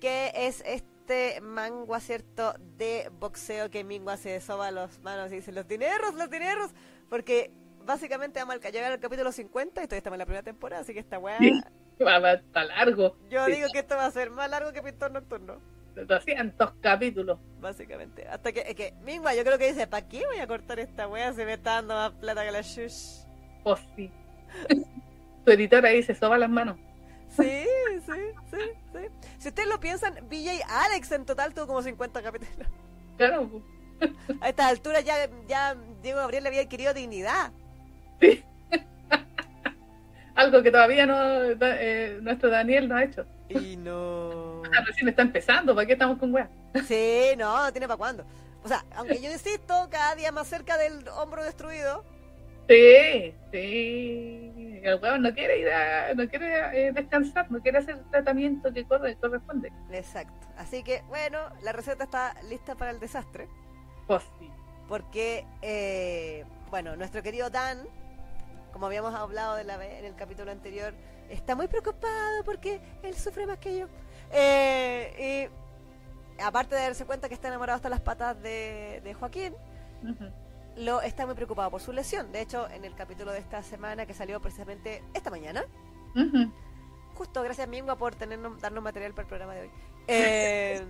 Que 0.00 0.32
es 0.34 0.62
este 0.66 1.40
mangua, 1.40 2.00
¿cierto? 2.00 2.54
De 2.76 3.10
boxeo 3.18 3.70
que 3.70 3.84
Mingua 3.84 4.16
se 4.16 4.40
soba 4.40 4.70
las 4.70 4.98
manos 5.00 5.32
y 5.32 5.36
dice, 5.36 5.52
los 5.52 5.66
dineros, 5.66 6.14
los 6.14 6.30
dineros. 6.30 6.70
Porque 7.08 7.50
básicamente 7.84 8.38
vamos 8.40 8.56
a 8.64 8.70
llegar 8.70 8.92
al 8.92 9.00
capítulo 9.00 9.32
50 9.32 9.82
y 9.82 9.84
todavía 9.86 9.98
estamos 9.98 10.14
en 10.16 10.18
la 10.20 10.26
primera 10.26 10.42
temporada, 10.44 10.82
así 10.82 10.92
que 10.94 11.00
esta 11.00 11.18
weá... 11.18 11.38
Sí, 11.38 11.60
va, 12.04 12.18
va, 12.18 12.40
va 12.56 12.64
largo. 12.64 13.16
Yo 13.30 13.44
Sí. 13.46 13.52
digo 13.52 13.68
que 13.72 13.80
esto 13.80 13.96
va 13.96 14.06
a 14.06 14.10
ser 14.10 14.30
más 14.30 14.48
largo 14.50 14.72
que 14.72 14.82
Pintor 14.82 15.10
Nocturno. 15.10 15.60
200 15.94 16.72
capítulos. 16.80 17.38
Básicamente. 17.60 18.26
Hasta 18.26 18.50
que, 18.52 18.74
que 18.74 18.94
Mingua 19.02 19.34
yo 19.34 19.44
creo 19.44 19.58
que 19.58 19.68
dice, 19.68 19.86
¿para 19.86 20.08
qué 20.08 20.24
voy 20.26 20.38
a 20.38 20.46
cortar 20.46 20.80
esta 20.80 21.06
weá? 21.06 21.32
Se 21.34 21.44
me 21.44 21.54
está 21.54 21.72
dando 21.74 21.94
más 21.94 22.12
plata 22.12 22.44
que 22.44 22.50
la 22.52 22.62
shush. 22.62 23.21
Pues 23.62 23.80
sí. 23.96 24.10
Su 25.44 25.50
editor 25.50 25.84
ahí 25.86 26.02
se 26.02 26.14
soba 26.14 26.38
las 26.38 26.50
manos. 26.50 26.76
Sí, 27.28 27.64
sí, 28.06 28.12
sí, 28.50 28.58
sí. 28.92 28.98
Si 29.38 29.48
ustedes 29.48 29.68
lo 29.68 29.80
piensan, 29.80 30.14
BJ 30.28 30.62
Alex 30.68 31.12
en 31.12 31.24
total 31.24 31.54
tuvo 31.54 31.66
como 31.66 31.82
50 31.82 32.22
capítulos. 32.22 32.68
Claro. 33.16 33.62
A 34.40 34.48
estas 34.48 34.66
alturas 34.66 35.04
ya, 35.04 35.14
ya 35.46 35.76
Diego 36.02 36.18
Gabriel 36.18 36.42
le 36.42 36.48
había 36.48 36.62
adquirido 36.62 36.92
dignidad. 36.94 37.52
sí. 38.20 38.42
Algo 40.34 40.62
que 40.62 40.70
todavía 40.70 41.04
no 41.06 41.14
eh, 41.60 42.18
nuestro 42.22 42.48
Daniel 42.50 42.88
no 42.88 42.96
ha 42.96 43.04
hecho. 43.04 43.26
Y 43.48 43.76
no. 43.76 44.62
Ah, 44.64 44.82
Recién 44.86 45.08
está 45.08 45.22
empezando, 45.22 45.74
¿para 45.74 45.86
qué 45.86 45.92
estamos 45.92 46.18
con 46.18 46.32
weá? 46.32 46.48
Sí, 46.86 47.34
no, 47.36 47.64
no 47.64 47.70
tiene 47.72 47.86
para 47.86 47.98
cuándo. 47.98 48.24
O 48.64 48.68
sea, 48.68 48.84
aunque 48.96 49.20
yo 49.20 49.30
insisto, 49.30 49.88
cada 49.90 50.14
día 50.14 50.32
más 50.32 50.48
cerca 50.48 50.78
del 50.78 51.06
hombro 51.08 51.44
destruido. 51.44 52.04
Sí, 52.68 53.34
sí. 53.50 54.80
El 54.82 54.98
weón 55.00 55.22
no 55.22 55.32
quiere 55.34 55.58
ir 55.60 55.68
a, 55.70 56.14
no 56.14 56.28
quiere 56.28 56.88
eh, 56.88 56.92
descansar, 56.92 57.50
no 57.50 57.60
quiere 57.60 57.78
hacer 57.78 57.96
el 57.96 58.10
tratamiento 58.10 58.72
que 58.72 58.84
corre, 58.84 59.16
corresponde. 59.16 59.72
Exacto. 59.92 60.46
Así 60.56 60.82
que, 60.82 61.02
bueno, 61.08 61.38
la 61.62 61.72
receta 61.72 62.04
está 62.04 62.34
lista 62.48 62.74
para 62.74 62.90
el 62.90 62.98
desastre. 63.00 63.48
Pues 64.06 64.22
sí. 64.38 64.50
Porque, 64.88 65.46
eh, 65.62 66.44
bueno, 66.70 66.96
nuestro 66.96 67.22
querido 67.22 67.48
Dan, 67.50 67.86
como 68.72 68.86
habíamos 68.86 69.14
hablado 69.14 69.54
de 69.56 69.64
la, 69.64 69.76
ve- 69.76 69.98
en 69.98 70.04
el 70.04 70.14
capítulo 70.16 70.50
anterior, 70.50 70.94
está 71.30 71.54
muy 71.54 71.68
preocupado 71.68 72.42
porque 72.44 72.80
él 73.02 73.14
sufre 73.14 73.46
más 73.46 73.58
que 73.58 73.78
yo. 73.78 73.86
Eh, 74.32 75.48
y 76.38 76.42
aparte 76.42 76.74
de 76.74 76.82
darse 76.82 77.04
cuenta 77.06 77.28
que 77.28 77.34
está 77.34 77.48
enamorado 77.48 77.76
hasta 77.76 77.88
las 77.88 78.00
patas 78.00 78.40
de, 78.42 79.00
de 79.04 79.14
Joaquín, 79.14 79.54
Ujú. 80.02 80.24
Lo 80.76 81.02
está 81.02 81.26
muy 81.26 81.34
preocupado 81.34 81.70
por 81.70 81.80
su 81.80 81.92
lesión. 81.92 82.32
De 82.32 82.40
hecho, 82.40 82.68
en 82.70 82.84
el 82.84 82.94
capítulo 82.94 83.32
de 83.32 83.38
esta 83.38 83.62
semana 83.62 84.06
que 84.06 84.14
salió 84.14 84.40
precisamente 84.40 85.02
esta 85.14 85.30
mañana, 85.30 85.64
justo 87.14 87.42
gracias 87.42 87.68
Mingua 87.68 87.96
por 87.96 88.14
tenernos, 88.14 88.60
darnos 88.60 88.82
material 88.82 89.12
para 89.12 89.22
el 89.22 89.28
programa 89.28 89.54
de 89.54 89.60
hoy. 89.62 89.70
Eh, 90.08 90.84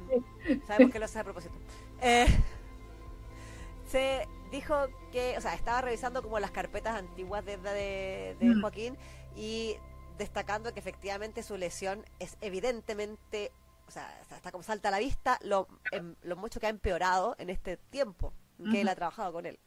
sabemos 0.66 0.90
que 0.90 0.98
lo 0.98 1.04
hace 1.04 1.18
a 1.18 1.24
propósito. 1.24 1.54
Eh, 2.00 2.26
se 3.86 4.26
dijo 4.50 4.74
que, 5.10 5.36
o 5.36 5.40
sea, 5.40 5.54
estaba 5.54 5.82
revisando 5.82 6.22
como 6.22 6.38
las 6.40 6.50
carpetas 6.50 6.96
antiguas 6.96 7.44
de, 7.44 7.56
de, 7.58 8.36
de. 8.40 8.60
Joaquín 8.60 8.96
y 9.36 9.76
destacando 10.18 10.72
que 10.72 10.80
efectivamente 10.80 11.42
su 11.42 11.56
lesión 11.58 12.04
es 12.18 12.36
evidentemente, 12.40 13.52
o 13.86 13.90
sea, 13.90 14.18
está 14.34 14.50
como 14.50 14.62
salta 14.64 14.88
a 14.88 14.92
la 14.92 14.98
vista 14.98 15.38
lo, 15.42 15.68
em- 15.90 16.16
lo 16.22 16.36
mucho 16.36 16.58
que 16.60 16.66
ha 16.66 16.70
empeorado 16.70 17.34
en 17.38 17.50
este 17.50 17.76
tiempo 17.76 18.32
que 18.70 18.80
él 18.82 18.88
ha 18.88 18.94
trabajado 18.94 19.32
con 19.32 19.44
él. 19.44 19.58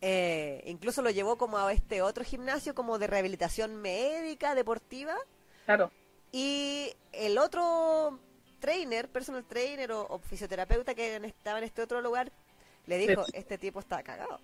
Eh, 0.00 0.62
incluso 0.66 1.00
lo 1.02 1.10
llevó 1.10 1.38
como 1.38 1.56
a 1.58 1.72
este 1.72 2.02
otro 2.02 2.22
gimnasio 2.24 2.74
como 2.74 2.98
de 2.98 3.06
rehabilitación 3.06 3.76
médica, 3.76 4.54
deportiva, 4.54 5.14
Claro. 5.64 5.90
y 6.32 6.92
el 7.12 7.38
otro 7.38 8.20
trainer, 8.60 9.08
personal 9.08 9.44
trainer 9.44 9.92
o, 9.92 10.06
o 10.06 10.18
fisioterapeuta 10.18 10.94
que 10.94 11.16
estaba 11.16 11.58
en 11.58 11.64
este 11.64 11.82
otro 11.82 12.00
lugar, 12.02 12.30
le 12.86 12.98
dijo, 12.98 13.24
Sí. 13.24 13.32
este 13.34 13.58
tipo 13.58 13.80
está 13.80 14.02
cagado. 14.02 14.38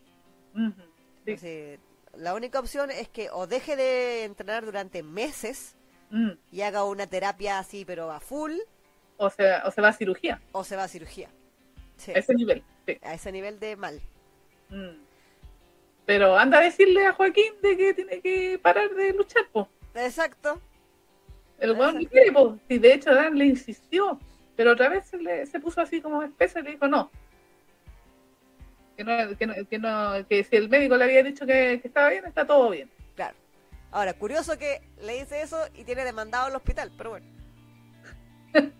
Sí. 1.26 1.78
La 2.16 2.34
única 2.34 2.58
opción 2.58 2.90
es 2.90 3.08
que 3.08 3.30
o 3.30 3.46
deje 3.46 3.76
de 3.76 4.24
entrenar 4.24 4.64
durante 4.64 5.02
meses 5.02 5.76
Mm. 6.10 6.32
y 6.50 6.60
haga 6.60 6.84
una 6.84 7.06
terapia 7.06 7.58
así, 7.58 7.84
pero 7.86 8.10
a 8.10 8.20
full, 8.20 8.52
O, 9.16 9.30
sea, 9.30 9.62
o 9.64 9.70
se 9.70 9.80
va 9.80 9.88
a 9.88 9.92
cirugía, 9.94 10.42
o 10.52 10.62
se 10.64 10.76
va 10.76 10.84
a 10.84 10.88
cirugía. 10.88 11.30
Sí, 11.96 12.10
a 12.10 12.18
ese 12.18 12.34
nivel. 12.34 12.62
A 13.02 13.14
ese 13.14 13.30
nivel 13.32 13.58
de 13.60 13.76
mal. 13.76 14.00
Mm. 14.68 14.90
Pero 16.06 16.36
anda 16.36 16.58
a 16.58 16.62
decirle 16.62 17.06
a 17.06 17.12
Joaquín 17.12 17.52
de 17.62 17.76
que 17.76 17.94
tiene 17.94 18.20
que 18.20 18.58
parar 18.60 18.90
de 18.94 19.12
luchar, 19.12 19.46
po. 19.52 19.68
Exacto. 19.94 20.60
El 21.58 21.72
weón 21.72 22.02
no 22.02 22.08
quiere, 22.08 22.32
po. 22.32 22.58
Si 22.68 22.78
de 22.78 22.94
hecho 22.94 23.14
Dan 23.14 23.38
le 23.38 23.46
insistió, 23.46 24.18
pero 24.56 24.72
otra 24.72 24.88
vez 24.88 25.06
se, 25.06 25.16
le- 25.18 25.46
se 25.46 25.60
puso 25.60 25.80
así 25.80 26.00
como 26.00 26.22
espeso 26.22 26.58
y 26.58 26.62
le 26.62 26.70
dijo 26.72 26.88
no. 26.88 27.10
Que 28.96 29.04
no, 29.04 29.36
que 29.38 29.46
no, 29.46 29.54
que 29.68 29.78
no, 29.78 30.26
que 30.28 30.44
si 30.44 30.56
el 30.56 30.68
médico 30.68 30.96
le 30.96 31.04
había 31.04 31.22
dicho 31.22 31.46
que, 31.46 31.78
que 31.80 31.88
estaba 31.88 32.10
bien, 32.10 32.26
está 32.26 32.46
todo 32.46 32.70
bien. 32.70 32.90
Claro. 33.14 33.36
Ahora, 33.90 34.12
curioso 34.14 34.58
que 34.58 34.82
le 35.02 35.20
dice 35.20 35.40
eso 35.42 35.58
y 35.74 35.84
tiene 35.84 36.04
demandado 36.04 36.46
al 36.46 36.56
hospital, 36.56 36.90
pero 36.96 37.10
bueno. 37.10 37.26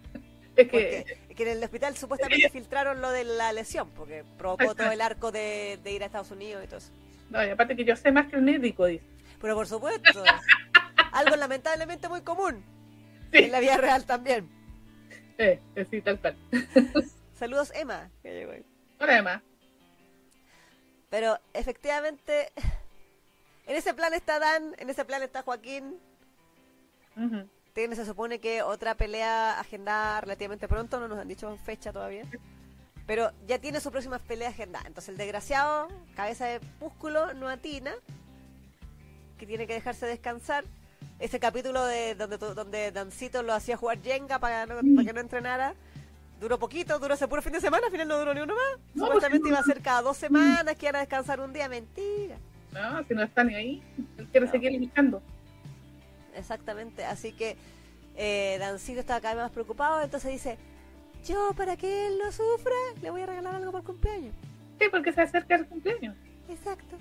Es 0.55 0.69
que, 0.69 0.99
es 1.31 1.35
que 1.35 1.43
en 1.45 1.57
el 1.57 1.65
hospital 1.65 1.97
supuestamente 1.97 2.51
filtraron 2.53 3.01
lo 3.01 3.11
de 3.11 3.25
la 3.25 3.55
lesión, 3.55 3.89
porque 3.97 4.23
provocó 4.37 4.75
todo 4.75 4.93
el 4.93 5.01
arco 5.01 5.33
de, 5.33 5.79
de 5.83 5.93
ir 5.93 6.03
a 6.03 6.07
Estados 6.07 6.31
Unidos 6.31 6.63
y 6.63 6.67
todo 6.67 6.77
eso. 6.77 6.93
No, 7.33 7.45
y 7.45 7.51
aparte 7.51 7.75
que 7.77 7.85
yo 7.85 7.97
sé 7.97 8.13
más 8.13 8.27
que 8.29 8.37
el 8.37 8.43
médico, 8.43 8.87
dice. 8.87 9.05
Pero 9.41 9.55
por 9.57 9.67
supuesto, 9.67 10.23
algo 11.13 11.37
lamentablemente 11.37 12.09
muy 12.09 12.21
común 12.23 12.63
Sí. 13.33 13.39
en 13.39 13.53
la 13.53 13.61
vida 13.61 13.77
real 13.79 14.05
también. 14.05 14.49
Eh, 15.39 15.59
eh, 15.75 15.87
sí, 15.91 16.01
tal 16.03 16.21
cual. 16.21 16.37
Saludos, 17.35 17.73
Emma, 17.75 18.11
que 18.23 18.33
llegó 18.33 18.53
ahí. 18.53 18.65
Ahora 18.99 19.15
además, 19.15 19.43
Pero 21.11 21.39
efectivamente, 21.55 22.53
en 23.67 23.77
ese 23.77 23.95
plan 23.95 24.13
está 24.15 24.39
Dan, 24.39 24.75
en 24.79 24.91
ese 24.91 25.05
plan 25.05 25.23
está 25.23 25.43
Joaquín. 25.43 25.99
ujú, 27.17 27.49
Tiene, 27.73 27.97
se 27.97 28.05
supone 28.05 28.39
que 28.39 28.63
otra 28.63 28.95
pelea 28.95 29.59
agendada 29.59 30.21
relativamente 30.21 30.69
pronto, 30.69 31.01
no 31.01 31.09
nos 31.09 31.19
han 31.19 31.29
dicho 31.29 31.57
fecha 31.65 31.93
todavía. 31.93 32.25
Pero 33.07 33.33
ya 33.47 33.59
tiene 33.59 33.81
su 33.81 33.91
próxima 33.91 34.19
pelea 34.19 34.51
agendada. 34.51 34.87
Entonces 34.87 35.11
el 35.11 35.17
desgraciado, 35.17 35.89
cabeza 36.15 36.47
de 36.47 36.61
músculo, 36.81 37.35
no 37.35 37.49
atina, 37.49 37.93
que 39.39 39.47
tiene 39.47 39.67
que 39.67 39.75
dejarse 39.75 40.07
descansar. 40.07 40.65
Ese 41.19 41.39
capítulo 41.39 41.85
de 41.85 42.15
donde, 42.17 42.37
donde 42.39 42.91
Dancito 42.93 43.43
lo 43.43 43.53
hacía 43.55 43.77
jugar 43.77 44.01
Jenga 44.03 44.39
para, 44.39 44.67
no- 44.67 44.81
para 44.97 45.07
que 45.07 45.13
no 45.13 45.21
entrenara, 45.21 45.75
duró 46.41 46.59
poquito, 46.59 46.99
duró 46.99 47.15
ese 47.15 47.29
puro 47.29 47.43
fin 47.43 47.53
de 47.53 47.61
semana, 47.61 47.87
al 47.87 47.93
final 47.93 48.09
no 48.09 48.19
duró 48.19 48.35
ni 48.35 48.41
uno 48.41 48.55
más. 48.55 48.81
No, 48.95 49.05
Supuestamente 49.07 49.41
pues, 49.43 49.51
iba 49.53 49.59
a 49.61 49.63
ser 49.65 49.81
cada 49.83 50.03
dos 50.03 50.17
semanas, 50.17 50.75
que 50.77 50.87
iban 50.87 50.97
a 50.97 51.01
descansar 51.01 51.39
un 51.41 51.53
día, 51.53 51.69
mentira. 51.69 52.37
no, 52.73 53.05
si 53.05 53.15
no 53.15 53.23
está 53.23 53.45
ni 53.45 53.55
ahí, 53.55 53.83
él 54.19 54.27
quiere 54.33 54.47
No. 54.47 54.53
seguir 54.53 54.73
luchando. 54.81 55.23
Exactamente, 56.35 57.05
así 57.05 57.33
que 57.33 57.57
eh, 58.17 58.57
Dancito 58.59 58.99
estaba 59.01 59.21
cada 59.21 59.35
vez 59.35 59.43
más 59.45 59.53
preocupado, 59.53 60.03
entonces 60.03 60.33
dice, 60.33 60.59
yo 61.27 61.53
para 61.57 61.77
que 61.77 62.07
él 62.09 62.19
no 62.19 62.31
sufra, 62.33 62.75
le 63.01 63.11
voy 63.11 63.23
a 63.23 63.27
regalar 63.27 63.55
algo 63.55 63.73
por 63.73 63.83
cumpleaños. 63.85 64.35
Sí, 64.81 64.87
porque 64.91 65.13
se 65.13 65.21
acerca 65.23 65.55
el 65.57 65.67
cumpleaños. 65.67 66.17
Exacto. 66.49 66.97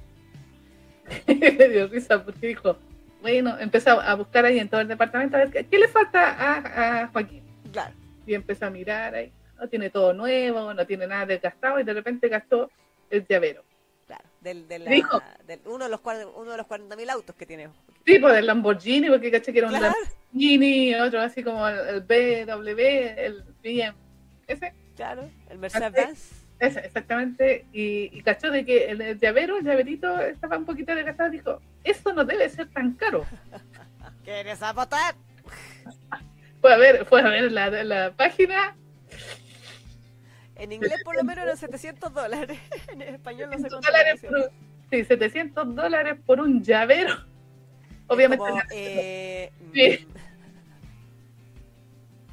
le 1.27 1.69
dio 1.69 1.88
risa 1.88 2.23
porque 2.23 2.48
dijo, 2.48 2.77
bueno, 3.22 3.57
empezó 3.60 3.99
a 3.99 4.14
buscar 4.15 4.45
ahí 4.45 4.60
en 4.60 4.69
todo 4.69 4.81
el 4.81 4.88
departamento 4.88 5.35
a 5.35 5.39
ver 5.39 5.52
qué, 5.52 5.65
qué 5.65 5.80
le 5.80 5.88
falta 5.88 6.31
a, 6.31 7.02
a 7.03 7.07
Joaquín. 7.07 7.43
Claro. 7.72 7.93
Y 8.26 8.34
empezó 8.34 8.65
a 8.68 8.69
mirar 8.69 9.15
ahí, 9.15 9.31
no 9.60 9.68
tiene 9.68 9.89
todo 9.89 10.14
nuevo, 10.14 10.73
no 10.73 10.85
tiene 10.85 11.07
nada 11.07 11.26
desgastado 11.26 11.80
y 11.80 11.84
de 11.84 11.93
repente 11.93 12.27
gastó 12.30 12.69
el 13.10 13.26
llavero. 13.27 13.64
Claro, 14.07 14.23
del, 14.41 14.68
de 14.68 14.80
la- 14.80 14.91
Dijo. 14.91 15.22
del- 15.48 15.61
uno 15.65 15.85
de 15.85 15.89
los 15.89 16.02
uno 16.35 16.52
de 16.52 16.57
los 16.57 16.68
40.000 16.68 17.10
autos 17.10 17.35
que 17.35 17.45
tiene. 17.45 17.69
Sí, 18.06 18.19
pues 18.19 18.34
del 18.35 18.45
Lamborghini, 18.48 19.10
porque 19.10 19.31
caché 19.31 19.52
que 19.53 19.60
era 19.60 19.68
un 19.69 19.73
Claro, 19.76 19.93
Lamborghini, 20.31 20.95
otro 20.95 21.22
así 21.22 21.43
como 21.43 21.68
el, 21.68 21.77
el 21.88 22.02
BW, 22.02 22.80
el 22.80 23.43
BM, 23.64 23.93
ese, 24.53 24.73
claro, 24.95 25.30
el 25.49 25.57
Mercedes. 25.57 26.45
ese, 26.60 26.80
exactamente, 26.80 27.65
y, 27.73 28.10
y 28.18 28.22
cachó 28.23 28.52
de 28.52 28.65
que 28.65 28.86
el, 28.91 29.02
el 29.02 29.19
llavero, 29.19 29.57
el 29.57 29.64
llaverito 29.65 30.19
estaba 30.22 30.57
un 30.57 30.65
poquito 30.65 30.94
desgastado, 30.95 31.30
dijo, 31.30 31.61
esto 31.84 32.14
no 32.14 32.23
debe 32.26 32.48
ser 32.49 32.68
tan 32.69 32.94
caro. 32.94 33.26
¿Quieres 34.23 34.61
apostar? 34.61 35.15
Fue 36.61 36.73
a 36.73 36.78
ver, 36.78 37.06
fue 37.06 37.22
a 37.22 37.30
ver 37.30 37.52
la, 37.52 37.69
la 37.84 38.11
página, 38.14 38.76
En 40.56 40.72
inglés 40.72 41.02
por 41.03 41.15
lo 41.15 41.23
menos 41.23 41.44
eran 41.44 41.57
700 41.57 42.14
dólares. 42.14 42.60
En 42.94 43.02
español 43.02 43.49
no 43.49 43.57
sé 43.57 43.64
700 43.64 43.69
cuánto. 43.69 43.88
dólares 43.91 44.22
por, 44.22 44.52
sí, 44.91 45.06
700 45.06 45.76
dólares 45.76 46.18
por 46.26 46.40
un 46.40 46.61
llavero. 46.64 47.15
Obviamente, 48.07 48.45
Como, 48.45 48.61
eh, 48.72 49.52
Sí. 49.73 50.06
mm, 50.07 50.14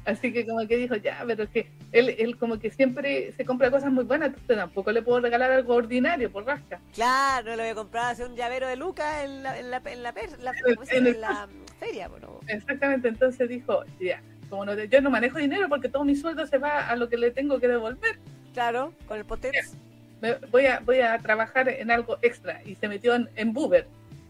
así 0.05 0.31
que 0.33 0.45
como 0.45 0.67
que 0.67 0.77
dijo, 0.77 0.95
ya, 0.97 1.23
pero 1.25 1.43
es 1.43 1.49
que 1.49 1.69
él, 1.91 2.15
él 2.19 2.37
como 2.37 2.59
que 2.59 2.69
siempre 2.71 3.31
se 3.33 3.45
compra 3.45 3.71
cosas 3.71 3.91
muy 3.91 4.03
buenas, 4.03 4.29
entonces 4.29 4.57
tampoco 4.57 4.91
le 4.91 5.01
puedo 5.01 5.19
regalar 5.21 5.51
algo 5.51 5.75
ordinario 5.75 6.31
por 6.31 6.45
rasca. 6.45 6.79
Claro, 6.93 7.55
lo 7.55 7.63
voy 7.63 7.71
a 7.71 7.75
comprar 7.75 8.11
hacer 8.11 8.27
un 8.27 8.35
llavero 8.35 8.67
de 8.67 8.75
Lucas 8.75 9.23
en 9.23 9.43
la, 9.43 9.59
en 9.59 9.71
la, 9.71 9.81
en 9.85 10.03
la, 10.03 10.13
per- 10.13 10.39
la- 10.39 10.53
¿cómo 10.75 10.85
se 10.85 10.97
En 10.97 11.07
el- 11.07 11.21
la, 11.21 11.47
feria. 11.79 12.07
Bueno, 12.07 12.39
Exactamente, 12.47 13.07
entonces 13.07 13.47
dijo, 13.49 13.83
ya, 13.99 14.21
como 14.49 14.65
no, 14.65 14.73
yo 14.83 15.01
no 15.01 15.09
manejo 15.09 15.37
dinero 15.39 15.67
porque 15.69 15.89
todo 15.89 16.03
mi 16.03 16.15
sueldo 16.15 16.45
se 16.45 16.57
va 16.57 16.87
a 16.89 16.95
lo 16.95 17.09
que 17.09 17.17
le 17.17 17.31
tengo 17.31 17.59
que 17.59 17.67
devolver. 17.67 18.19
Claro, 18.53 18.93
con 19.07 19.17
el 19.17 19.25
Potex. 19.25 19.75
Me- 20.21 20.35
voy 20.51 20.65
a 20.65 20.79
voy 20.81 20.99
a 20.99 21.17
trabajar 21.19 21.69
en 21.69 21.89
algo 21.91 22.17
extra 22.21 22.61
y 22.65 22.75
se 22.75 22.87
metió 22.87 23.15
en, 23.15 23.29
en. 23.35 23.53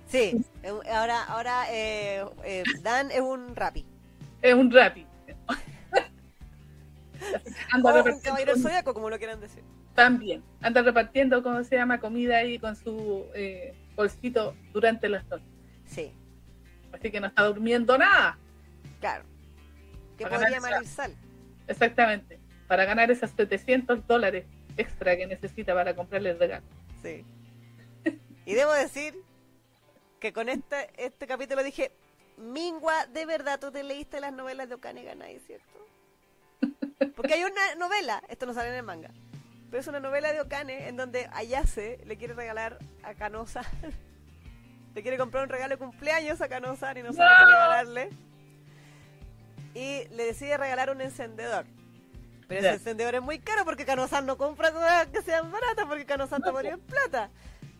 Sí, 0.08 0.40
eh, 0.64 0.72
ahora, 0.92 1.24
ahora 1.26 1.66
eh, 1.72 2.24
eh, 2.44 2.64
Dan 2.82 3.12
es 3.12 3.22
un 3.22 3.56
rapi. 3.56 3.86
Es 4.42 4.54
un 4.54 4.72
rapi. 4.72 5.06
Anda 7.72 7.90
O 7.90 7.92
un 7.92 7.96
repartiendo 7.98 8.22
caballero 8.24 8.54
del 8.54 8.62
zodiaco, 8.64 8.94
como 8.94 9.10
lo 9.10 9.18
quieran 9.18 9.40
decir. 9.40 9.64
también. 9.96 10.44
Anda 10.62 10.82
repartiendo, 10.82 11.44
¿cómo 11.44 11.64
se 11.64 11.76
llama? 11.76 12.00
Comida 12.00 12.38
ahí 12.38 12.58
con 12.60 12.76
su 12.76 13.26
eh, 13.36 13.74
bolsito 13.96 14.56
durante 14.74 15.10
las 15.10 15.26
noches. 15.28 15.48
Sí, 15.86 16.14
Así 16.92 17.12
que 17.12 17.20
no 17.20 17.28
está 17.28 17.44
durmiendo 17.44 17.98
nada. 17.98 18.38
claro. 19.00 19.24
Que 20.18 20.26
podría 20.28 20.50
ganar 20.50 20.72
malir 20.72 20.88
sal. 20.88 21.16
Exactamente. 21.68 22.40
Para 22.68 22.84
ganar 22.86 23.10
esos 23.10 23.30
700 23.32 24.06
dólares 24.06 24.46
extra 24.76 25.16
que 25.16 25.26
necesita 25.28 25.74
para 25.74 25.96
comprarle 25.96 26.32
el 26.32 26.40
regalo. 26.40 26.66
Sí. 27.02 27.24
Y 28.46 28.54
debo 28.54 28.74
decir 28.74 29.14
que 30.20 30.34
con 30.34 30.50
este, 30.50 30.90
este 30.98 31.26
capítulo 31.28 31.64
dije, 31.64 31.92
Mingua, 32.38 33.06
de 33.08 33.26
verdad 33.26 33.60
tú 33.60 33.72
te 33.72 33.84
leíste 33.84 34.20
las 34.20 34.34
novelas 34.34 34.68
de 34.68 34.76
Okane 34.76 35.04
Ganai, 35.04 35.40
¿cierto? 35.40 35.86
Porque 37.16 37.34
hay 37.34 37.44
una 37.44 37.76
novela, 37.76 38.22
esto 38.28 38.46
no 38.46 38.54
sale 38.54 38.70
en 38.70 38.76
el 38.76 38.84
manga, 38.84 39.10
pero 39.70 39.80
es 39.82 39.88
una 39.88 40.00
novela 40.00 40.34
de 40.34 40.42
Okane 40.42 40.88
en 40.88 40.98
donde 40.98 41.30
Ayase 41.34 42.00
le 42.06 42.18
quiere 42.18 42.34
regalar 42.34 42.78
a 43.04 43.14
Kanosa, 43.14 43.62
le 44.96 45.02
quiere 45.02 45.18
comprar 45.18 45.44
un 45.44 45.50
regalo 45.50 45.76
de 45.76 45.80
cumpleaños 45.80 46.42
a 46.42 46.50
Kanosa 46.50 46.98
y 46.98 47.04
no 47.04 47.14
sabe 47.14 47.30
qué 47.40 47.46
regalarle. 47.46 48.10
Y 49.76 50.08
le 50.10 50.26
decide 50.26 50.58
regalar 50.58 50.90
un 50.90 51.00
encendedor. 51.02 51.66
Pero 52.48 52.62
ese 52.62 52.74
encendedor 52.74 53.14
es 53.16 53.22
muy 53.22 53.38
caro 53.40 53.64
porque 53.64 53.86
Kanosan 53.86 54.26
no 54.26 54.36
compra 54.38 54.72
cosas 54.72 55.08
que 55.08 55.22
sean 55.22 55.52
baratas 55.52 55.86
porque 55.86 56.06
Kanosan 56.06 56.42
te 56.42 56.52
ponía 56.52 56.72
en 56.72 56.80
plata. 56.80 57.30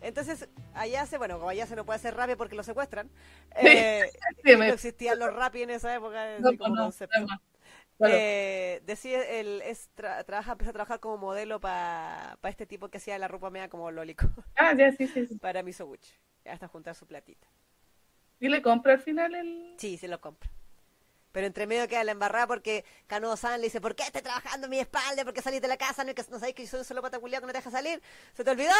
Entonces, 0.00 0.48
Ayase, 0.74 1.18
bueno, 1.18 1.38
como 1.38 1.48
Ayase 1.50 1.74
no 1.76 1.84
puede 1.84 1.98
ser 1.98 2.14
rápido 2.16 2.38
porque 2.38 2.54
lo 2.54 2.62
secuestran, 2.62 3.10
eh, 3.56 4.08
Sí, 4.44 4.52
no 4.52 4.58
me- 4.58 4.68
existían 4.70 5.18
los 5.18 5.34
rapi 5.34 5.62
en 5.62 5.70
esa 5.70 5.92
época 5.94 6.38
no, 6.38 6.48
así 6.48 6.56
como 6.56 6.76
no, 6.76 6.82
concepto. 6.84 7.20
no. 7.20 7.26
Claro. 8.00 8.24
Eh, 8.24 8.80
decide, 8.86 9.40
el, 9.40 9.62
es 9.62 9.90
tra- 9.96 10.24
trabaja, 10.24 10.52
empieza 10.52 10.70
a 10.70 10.72
trabajar 10.72 11.00
como 11.00 11.18
modelo 11.18 11.60
para 11.60 12.38
este 12.44 12.66
tipo 12.66 12.88
que 12.90 12.98
hacía 12.98 13.18
la 13.18 13.28
ropa 13.28 13.50
media 13.50 13.68
como 13.70 13.90
lólico, 13.90 14.26
Ah, 14.56 14.74
ya, 14.76 14.92
sí, 14.92 15.08
sí, 15.08 15.26
sí. 15.26 15.40
para 15.40 15.62
Misoguchi, 15.62 16.12
hasta 16.46 16.68
juntar 16.68 16.94
su 16.94 17.06
platita. 17.06 17.48
¿Y 18.40 18.48
le 18.48 18.60
compra 18.60 18.94
al 18.94 18.98
final 19.00 19.36
el...? 19.36 19.78
Sí, 19.78 19.96
se 19.98 20.06
lo 20.08 20.20
compra. 20.20 20.50
Pero 21.32 21.46
entre 21.46 21.66
medio 21.66 21.86
queda 21.86 22.02
la 22.04 22.12
embarrada 22.12 22.46
porque 22.46 22.84
Kano-san 23.06 23.60
le 23.60 23.66
dice, 23.66 23.80
¿por 23.80 23.94
qué 23.94 24.02
estás 24.02 24.22
trabajando 24.22 24.66
en 24.66 24.70
mi 24.70 24.80
espalda? 24.80 25.24
¿Por 25.24 25.32
qué 25.32 25.42
salís 25.42 25.60
de 25.62 25.68
la 25.68 25.76
casa? 25.76 26.02
¿No, 26.02 26.10
es 26.10 26.16
que, 26.16 26.22
no 26.30 26.38
sabéis 26.38 26.56
que 26.56 26.64
yo 26.64 26.70
soy 26.70 26.80
un 26.80 26.84
solo 26.84 27.02
pata 27.02 27.18
culiao 27.20 27.40
que 27.40 27.46
no 27.46 27.52
te 27.52 27.58
deja 27.58 27.70
salir? 27.70 28.02
¿Se 28.34 28.42
te 28.42 28.50
olvidó? 28.50 28.74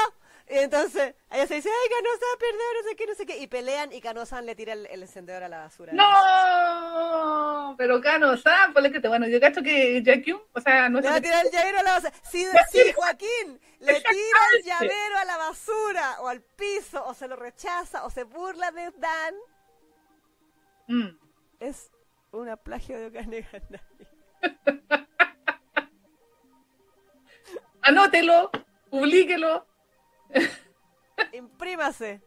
Y 0.48 0.58
entonces 0.58 1.14
ella 1.30 1.46
se 1.46 1.54
dice, 1.54 1.68
ay, 1.68 1.88
Kano-san, 1.90 2.38
perdón, 2.38 2.60
no 2.82 2.88
sé 2.88 2.96
qué, 2.96 3.06
no 3.06 3.14
sé 3.14 3.26
qué. 3.26 3.38
Y 3.38 3.46
pelean 3.46 3.92
y 3.92 4.00
Kano-san 4.00 4.46
le 4.46 4.54
tira 4.56 4.72
el, 4.72 4.86
el 4.86 5.02
encendedor 5.02 5.44
a 5.44 5.48
la 5.48 5.58
basura. 5.58 5.92
¡No! 5.92 7.76
Pero 7.78 8.00
Cano, 8.00 8.36
¿sabes? 8.36 8.74
Ponle 8.74 8.90
que 8.90 9.00
te... 9.00 9.08
Bueno, 9.08 9.28
yo 9.28 9.40
cacho 9.40 9.62
que 9.62 10.02
Jakyun, 10.04 10.40
o 10.52 10.60
sea, 10.60 10.88
no 10.88 11.00
Le 11.00 11.08
va 11.08 11.14
a 11.14 11.16
sé... 11.18 11.22
tirar 11.22 11.46
el 11.46 11.52
llavero 11.52 11.78
a 11.78 11.82
la 11.82 11.92
basura. 11.94 12.12
Sí, 12.30 12.46
sí, 12.70 12.92
Joaquín, 12.94 13.60
le 13.80 13.94
tira 13.94 14.40
el 14.58 14.64
llavero 14.64 15.18
a 15.18 15.24
la 15.24 15.36
basura 15.36 16.16
o 16.20 16.28
al 16.28 16.40
piso 16.40 17.04
o 17.06 17.14
se 17.14 17.28
lo 17.28 17.36
rechaza 17.36 18.04
o 18.04 18.10
se 18.10 18.24
burla 18.24 18.70
de 18.72 18.90
Dan. 18.98 19.34
Mm. 20.88 21.18
Es 21.60 21.90
una 22.32 22.56
plagio 22.56 22.98
de 22.98 23.06
Okane 23.06 23.46
Ganai. 23.52 23.80
Anótelo, 27.82 28.50
publíquelo, 28.90 29.66
Imprímase. 31.32 32.20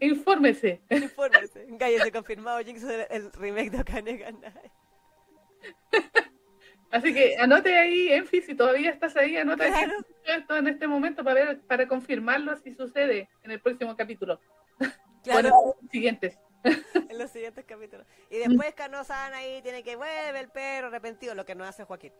infórmese. 0.00 0.80
Infórmese. 0.90 1.66
Cállese 1.78 2.12
confirmado, 2.12 2.58
Jinx 2.60 2.84
el, 3.10 3.32
remake 3.32 3.70
de 3.70 3.80
Okane 3.80 4.16
Ganai. 4.16 4.72
Así 6.90 7.12
que 7.12 7.36
anote 7.38 7.76
ahí, 7.76 8.12
Enfi, 8.12 8.40
si 8.40 8.54
todavía 8.54 8.90
estás 8.90 9.14
ahí, 9.16 9.36
anota 9.36 9.66
Claro. 9.66 9.92
esto 10.24 10.56
en 10.56 10.68
este 10.68 10.86
momento 10.86 11.22
para 11.22 11.34
ver, 11.44 11.60
para 11.62 11.86
confirmarlo 11.86 12.56
si 12.56 12.72
sucede 12.74 13.28
en 13.42 13.50
el 13.50 13.60
próximo 13.60 13.94
capítulo. 13.96 14.40
Claro, 15.22 15.50
Bueno, 15.50 15.74
siguientes. 15.90 16.38
en 17.08 17.18
los 17.18 17.30
siguientes 17.30 17.64
capítulos. 17.64 18.06
Y 18.30 18.38
después 18.38 18.74
Kano-san 18.74 19.32
ahí 19.34 19.62
tiene 19.62 19.82
que 19.82 19.96
vuelve 19.96 20.38
el 20.40 20.48
perro 20.48 20.88
arrepentido, 20.88 21.34
lo 21.34 21.44
que 21.44 21.54
no 21.54 21.64
hace 21.64 21.84
Joaquín. 21.84 22.12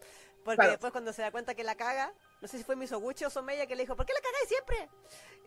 Porque 0.44 0.56
Claro. 0.56 0.70
después 0.70 0.92
cuando 0.92 1.12
se 1.12 1.22
da 1.22 1.30
cuenta 1.30 1.54
que 1.54 1.64
la 1.64 1.74
caga, 1.74 2.12
no 2.40 2.48
sé 2.48 2.58
si 2.58 2.64
fue 2.64 2.76
Misoguchi 2.76 3.24
o 3.24 3.30
Someya 3.30 3.66
que 3.66 3.74
le 3.76 3.82
dijo, 3.82 3.96
¿por 3.96 4.06
qué 4.06 4.12
la 4.14 4.20
cagáis 4.20 4.48
siempre? 4.48 4.88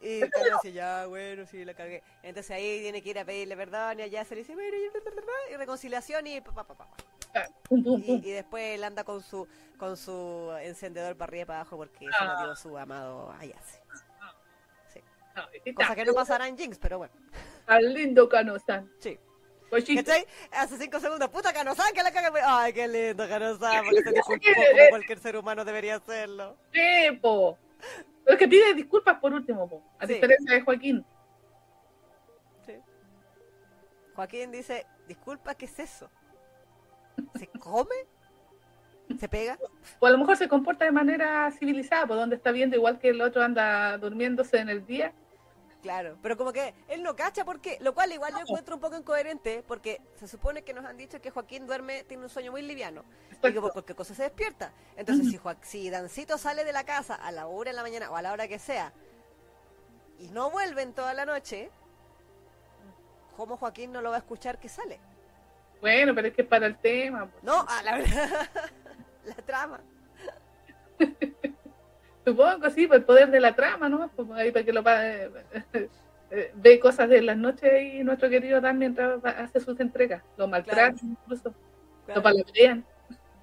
Y 0.02 0.20
Kano 0.30 0.58
dice, 0.62 0.74
ya, 0.74 1.06
bueno, 1.08 1.46
sí, 1.46 1.64
la 1.64 1.74
cagué. 1.74 2.04
Entonces 2.24 2.52
ahí 2.52 2.82
tiene 2.82 3.02
que 3.02 3.10
ir 3.10 3.20
a 3.20 3.26
pedirle 3.26 3.56
perdón 3.56 4.00
y 4.00 4.04
allá 4.04 4.26
se 4.26 4.36
le 4.36 4.42
dice, 4.42 4.54
bueno, 4.54 4.76
y, 5.50 5.56
reconciliación 5.56 6.28
y 6.28 6.42
pa, 6.42 6.52
pa, 6.52 6.64
pa, 6.66 6.76
pa, 6.76 6.88
pa. 6.88 6.98
Ah, 7.34 7.48
pum, 7.70 7.82
pum, 7.84 8.04
Y, 8.06 8.16
y 8.28 8.32
después 8.32 8.76
él 8.76 8.84
anda 8.84 9.06
con 9.06 9.22
su 9.24 9.48
con 9.78 9.96
su 9.96 10.52
encendedor 10.62 11.16
para 11.16 11.30
arriba 11.30 11.42
y 11.44 11.46
para 11.46 11.60
abajo 11.62 11.78
porque 11.78 12.00
se 12.00 12.06
lo 12.06 12.32
Ah. 12.32 12.44
dio 12.44 12.56
su 12.58 12.78
amado 12.78 13.32
Ayase. 13.40 13.82
Sí. 14.94 15.02
No, 15.36 15.44
y 15.64 15.74
Cosa 15.74 15.96
que 15.96 16.04
no 16.06 16.14
pasará 16.14 16.48
en 16.50 16.58
Jinx, 16.58 16.78
pero 16.78 16.98
bueno. 16.98 17.14
Al 17.68 17.94
lindo 17.94 18.28
Cano-san. 18.30 18.90
Sí. 19.00 19.18
¿Cachai? 19.96 20.26
Hace 20.52 20.78
cinco 20.78 21.00
segundos, 21.00 21.30
puta 21.30 21.54
Kanosan, 21.54 21.94
que 21.94 22.04
la 22.04 22.12
caga. 22.12 22.32
Ay, 22.46 22.74
qué 22.74 22.88
lindo 22.90 23.26
Kanosan, 23.28 23.86
porque 23.86 24.02
se 24.04 24.12
disculpó 24.12 24.46
como 24.54 24.90
cualquier 24.90 25.20
ser 25.20 25.38
humano 25.38 25.64
debería 25.64 25.96
hacerlo. 25.96 26.58
Sí, 26.74 27.12
po. 27.22 27.58
Pero 28.26 28.34
es 28.36 28.38
que 28.40 28.48
pide 28.50 28.74
disculpas 28.74 29.18
por 29.20 29.34
último, 29.34 29.70
po. 29.70 29.82
A 29.98 30.06
Sí. 30.06 30.16
diferencia 30.16 30.54
de 30.56 30.62
Joaquín. 30.62 31.06
Sí. 32.66 32.74
Joaquín 34.14 34.52
dice, 34.52 34.86
disculpa, 35.08 35.56
¿qué 35.56 35.66
es 35.66 35.80
eso? 35.80 36.10
¿Se 37.36 37.48
come? 37.48 37.96
¿Se 39.20 39.28
pega? 39.30 39.58
O 40.00 40.08
a 40.08 40.10
lo 40.10 40.18
mejor 40.18 40.36
se 40.38 40.48
comporta 40.48 40.86
de 40.86 40.92
manera 40.92 41.50
civilizada, 41.52 42.06
por 42.08 42.18
donde 42.18 42.36
está 42.36 42.52
viendo 42.52 42.76
igual 42.76 43.00
que 43.00 43.10
el 43.10 43.22
otro 43.22 43.42
anda 43.42 43.98
durmiéndose 43.98 44.58
en 44.58 44.70
el 44.70 44.86
día. 44.86 45.14
Claro, 45.82 46.16
pero 46.22 46.38
como 46.38 46.54
que 46.54 46.76
él 46.90 47.02
no 47.02 47.16
cacha 47.16 47.44
porque, 47.44 47.78
lo 47.82 47.96
cual 47.96 48.12
igual 48.12 48.34
yo 48.34 48.40
encuentro 48.42 48.76
un 48.76 48.82
poco 48.82 48.96
incoherente, 48.98 49.64
porque 49.68 50.00
se 50.16 50.28
supone 50.28 50.62
que 50.64 50.74
nos 50.74 50.86
han 50.86 50.96
dicho 50.96 51.20
que 51.20 51.32
Joaquín 51.32 51.66
duerme, 51.66 52.04
tiene 52.04 52.22
un 52.24 52.30
sueño 52.30 52.52
muy 52.52 52.62
liviano, 52.62 53.04
y 53.32 53.52
que 53.52 53.60
por 53.60 53.74
cualquier 53.74 53.96
cosa 53.96 54.14
se 54.14 54.22
despierta. 54.22 54.72
Entonces, 54.96 55.30
si, 55.32 55.38
Joa- 55.40 55.58
si 55.64 55.90
Dancito 55.90 56.38
sale 56.38 56.64
de 56.64 56.72
la 56.72 56.84
casa 56.84 57.16
a 57.16 57.32
la 57.32 57.48
hora 57.48 57.72
de 57.72 57.78
la 57.78 57.82
mañana 57.82 58.12
o 58.12 58.16
a 58.16 58.22
la 58.22 58.32
hora 58.32 58.48
que 58.48 58.60
sea, 58.60 58.94
y 60.20 60.28
no 60.30 60.52
vuelven 60.52 60.94
toda 60.94 61.16
la 61.16 61.26
noche, 61.26 61.72
¿cómo 63.36 63.58
Joaquín 63.58 63.92
no 63.92 64.02
lo 64.02 64.12
va 64.12 64.18
a 64.18 64.20
escuchar 64.20 64.60
que 64.60 64.70
sale? 64.70 65.00
Bueno, 65.80 66.14
pero 66.14 66.28
es 66.28 66.36
que 66.36 66.44
es 66.44 66.48
para 66.48 66.68
el 66.68 66.78
tema. 66.78 67.26
po. 67.26 67.40
No, 67.42 67.66
a 67.68 67.82
la 67.82 67.98
verdad, 67.98 68.50
la 69.26 69.34
trama. 69.36 69.82
Supongo, 72.26 72.70
sí, 72.70 72.88
por 72.88 72.98
el 72.98 73.04
poder 73.04 73.32
de 73.32 73.40
la 73.40 73.56
trama, 73.56 73.90
¿no? 73.90 74.10
Pues 74.16 74.30
ahí 74.32 74.52
para 74.52 74.64
que 74.66 74.74
lo 74.74 74.84
eh, 74.88 75.32
eh, 76.32 76.52
ve 76.56 76.80
cosas 76.80 77.10
de 77.10 77.22
las 77.22 77.38
noches 77.38 77.72
y 77.82 78.04
nuestro 78.04 78.30
querido 78.30 78.62
Dan 78.62 78.78
mientras 78.78 79.24
hace 79.26 79.60
sus 79.60 79.80
entregas. 79.80 80.24
Lo 80.38 80.48
maltratan 80.48 80.98
incluso, 81.02 81.50
lo 81.50 81.56
Claro. 82.06 82.24
palabrean. 82.24 82.86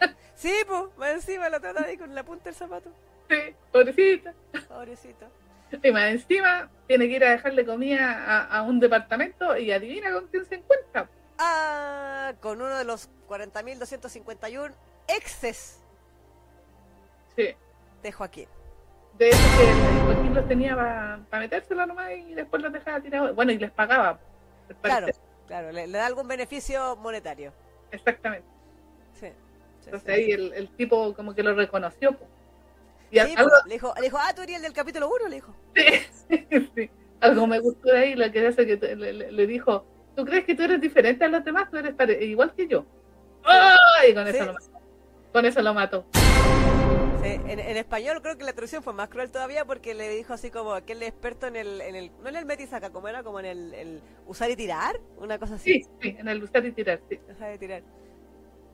Sí, 0.35 0.53
pues, 0.69 0.85
más 0.97 1.11
encima 1.11 1.49
lo 1.49 1.61
trata 1.61 1.85
ahí 1.85 1.97
con 1.97 2.15
la 2.15 2.23
punta 2.23 2.45
del 2.45 2.55
zapato. 2.55 2.91
Sí, 3.29 3.37
pobrecita. 3.73 4.33
Pobrecito. 4.69 5.27
Y 5.83 5.91
más 5.91 6.05
encima 6.13 6.71
tiene 6.87 7.09
que 7.09 7.17
ir 7.17 7.25
a 7.25 7.31
dejarle 7.33 7.67
comida 7.67 8.13
a, 8.13 8.59
a 8.59 8.63
un 8.63 8.79
departamento 8.79 9.57
y 9.57 9.73
adivina 9.73 10.13
con 10.13 10.29
quién 10.29 10.47
se 10.47 10.55
encuentra. 10.55 11.09
Ah, 11.39 12.35
con 12.41 12.63
uno 12.63 12.77
de 12.77 12.85
los 12.85 13.11
40.251 13.29 14.73
exes 15.09 15.81
Sí. 17.35 17.55
de 18.03 18.13
Joaquín. 18.13 18.49
De 19.19 19.31
esos 19.31 19.57
que 19.57 19.71
el 19.71 20.01
Joaquín 20.05 20.35
los 20.35 20.49
tenía 20.49 20.77
para 20.77 21.41
metérselo 21.43 21.87
nomás 21.87 22.11
y 22.13 22.35
después 22.35 22.63
los 22.63 22.73
dejaba 22.73 23.01
tirados. 23.01 23.35
Bueno, 23.35 23.53
y 23.53 23.59
les 23.59 23.71
pagaba. 23.71 24.19
Claro, 24.83 25.09
claro, 25.47 25.73
le, 25.73 25.87
le 25.87 25.99
da 25.99 26.07
algún 26.07 26.29
beneficio 26.29 26.95
monetario. 26.97 27.53
Exactamente. 27.91 28.47
Sí. 29.15 29.27
sí, 29.81 29.87
Entonces 29.87 30.07
sí. 30.07 30.13
ahí 30.13 30.31
el, 30.31 30.53
el 30.53 30.69
tipo 30.77 31.15
como 31.15 31.35
que 31.35 31.43
lo 31.43 31.55
reconoció. 31.55 32.17
Y 33.11 33.19
Sí, 33.19 33.35
algo, 33.37 33.51
pues, 33.51 33.65
le, 33.67 33.73
dijo, 33.75 33.95
le 33.97 34.03
dijo, 34.03 34.19
ah, 34.21 34.33
tú 34.35 34.43
eres 34.43 34.57
el 34.57 34.63
del 34.63 34.73
capítulo 34.75 35.09
1, 35.09 35.29
le 35.29 35.35
dijo. 35.37 35.55
sí, 36.77 36.91
algo 37.21 37.47
me 37.47 37.59
gustó 37.59 37.89
de 37.91 37.99
ahí, 37.99 38.15
lo 38.15 38.31
que 38.31 38.47
hace 38.47 38.67
que 38.67 38.77
te- 38.77 38.95
le, 38.95 39.13
le- 39.33 39.47
dijo, 39.47 39.85
¿tú 40.15 40.25
crees 40.27 40.45
que 40.45 40.55
tú 40.55 40.63
eres 40.63 40.81
diferente 40.81 41.25
a 41.25 41.29
los 41.29 41.43
demás? 41.45 41.69
Tú 41.71 41.79
eres 41.79 41.95
igual 42.23 42.53
que 42.55 42.69
yo. 42.69 42.85
¡Ay! 43.45 44.15
con 44.15 44.29
eso 44.29 44.39
Sí. 44.39 44.45
lo 44.45 44.53
mató. 44.53 44.71
Con 45.33 45.47
eso 45.47 45.63
lo 45.63 45.75
mató. 45.75 46.05
Sí, 47.23 47.29
en, 47.29 47.59
en 47.59 47.77
español 47.77 48.23
creo 48.23 48.39
que 48.39 48.45
la 48.45 48.53
traducción 48.53 48.83
fue 48.83 48.93
más 48.93 49.09
cruel 49.09 49.31
todavía 49.31 49.65
porque 49.65 49.93
le 49.95 50.09
dijo 50.09 50.33
así 50.33 50.51
como 50.51 50.77
es 50.77 50.85
experto 50.89 51.47
en 51.49 51.57
el, 51.57 51.81
en 51.81 51.97
el 51.97 52.13
no 52.23 52.29
en 52.29 52.37
el 52.37 52.47
metisaca, 52.47 52.91
como 52.91 53.09
era 53.09 53.23
como 53.23 53.41
en 53.41 53.47
el, 53.47 53.75
el 53.75 54.01
usar 54.27 54.51
y 54.51 54.57
tirar, 54.57 55.01
una 55.19 55.39
cosa 55.39 55.55
así. 55.57 55.83
Sí, 55.83 55.89
sí, 56.01 56.17
en 56.19 56.29
el 56.29 56.43
usar 56.43 56.65
y 56.65 56.73
tirar, 56.73 57.01
sí. 57.09 57.19
Usar 57.29 57.55
y 57.55 57.59
tirar. 57.59 57.83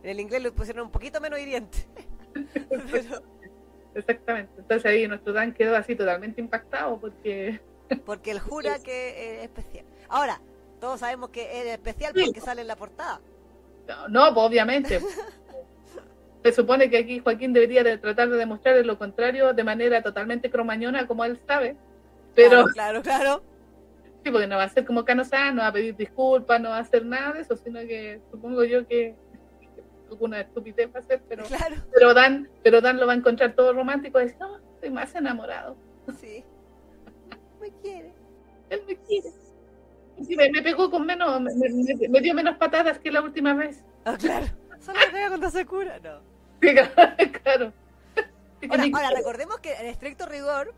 En 0.03 0.11
el 0.11 0.21
inglés 0.21 0.43
lo 0.43 0.53
pusieron 0.53 0.85
un 0.87 0.93
poquito 0.93 1.21
menos 1.21 1.39
hiriente. 1.41 1.79
Pero- 2.93 3.23
Exactamente. 3.95 4.53
Entonces 4.59 4.85
ahí 4.91 5.07
nuestro 5.07 5.33
Dan 5.33 5.55
quedó 5.55 5.77
así 5.77 5.95
totalmente 5.95 6.41
impactado 6.41 6.99
porque... 6.99 7.61
porque 8.05 8.33
él 8.33 8.41
jura 8.41 8.79
que 8.81 9.37
es 9.39 9.45
especial. 9.45 9.85
Ahora, 10.09 10.41
todos 10.81 11.01
sabemos 11.01 11.31
que 11.31 11.61
es 11.61 11.67
especial 11.67 12.13
Sí. 12.15 12.25
porque 12.27 12.41
sale 12.41 12.61
en 12.63 12.67
la 12.67 12.77
portada. 12.77 13.21
No, 13.87 14.09
no, 14.09 14.35
pues 14.35 14.47
obviamente. 14.47 15.01
Se 16.45 16.53
supone 16.53 16.91
que 16.91 16.99
aquí 16.99 17.19
Joaquín 17.21 17.53
debería 17.53 17.83
de 17.83 17.97
tratar 17.99 18.29
de 18.29 18.37
demostrar 18.37 18.77
lo 18.85 18.99
contrario 18.99 19.53
de 19.55 19.65
manera 19.65 20.03
totalmente 20.03 20.51
cromañona, 20.51 21.07
como 21.07 21.25
él 21.25 21.41
sabe. 21.47 21.77
Pero 22.35 22.67
Claro, 22.67 23.01
claro, 23.01 23.03
claro. 23.03 23.43
sí, 24.25 24.31
porque 24.31 24.47
no 24.47 24.57
va 24.57 24.65
a 24.65 24.69
ser 24.69 24.85
como 24.85 25.05
Cano-san, 25.05 25.57
no 25.57 25.63
va 25.63 25.69
a 25.69 25.73
pedir 25.73 25.97
disculpas, 25.97 26.61
no 26.61 26.69
va 26.71 26.77
a 26.77 26.81
hacer 26.81 27.05
nada 27.07 27.33
de 27.33 27.41
eso, 27.41 27.57
sino 27.57 27.81
que 27.81 28.21
supongo 28.31 28.63
yo 28.65 28.87
que 28.87 29.17
alguna 30.11 30.41
estupidez 30.41 30.89
va 30.95 30.99
a 30.99 31.03
hacer, 31.03 31.23
pero, 31.29 31.45
Claro, 31.45 31.77
pero 31.93 32.13
Dan, 32.15 32.49
pero 32.63 32.81
Dan 32.83 32.99
lo 33.01 33.07
va 33.07 33.15
a 33.15 33.17
encontrar 33.17 33.55
todo 33.55 33.73
romántico 33.73 34.21
y 34.21 34.25
decir, 34.25 34.39
no, 34.39 34.59
estoy 34.75 34.91
más 34.91 35.15
enamorado. 35.15 35.77
sí. 36.21 36.45
Me 37.61 37.71
quiere. 37.83 38.13
Él 38.69 38.83
me 38.87 38.97
quiere. 38.97 39.31
Sí, 40.23 40.37
me, 40.37 40.51
me 40.51 40.61
pegó 40.63 40.91
con 40.91 41.07
menos, 41.07 41.41
me, 41.41 41.51
me- 41.55 42.09
me 42.09 42.21
dio 42.21 42.35
menos 42.35 42.59
patadas 42.59 42.99
que 42.99 43.11
la 43.11 43.23
última 43.23 43.55
vez. 43.55 43.83
Ah, 44.05 44.17
claro. 44.19 44.47
Solo 44.81 44.99
me 45.01 45.07
pega 45.11 45.29
cuando 45.29 45.49
se 45.49 45.65
cura, 45.65 45.99
no. 46.01 46.34
Claro. 47.43 47.73
Ahora, 48.71 48.85
ahora, 48.95 49.11
recordemos 49.11 49.59
que 49.59 49.75
en 49.75 49.87
estricto 49.87 50.27
rigor 50.27 50.73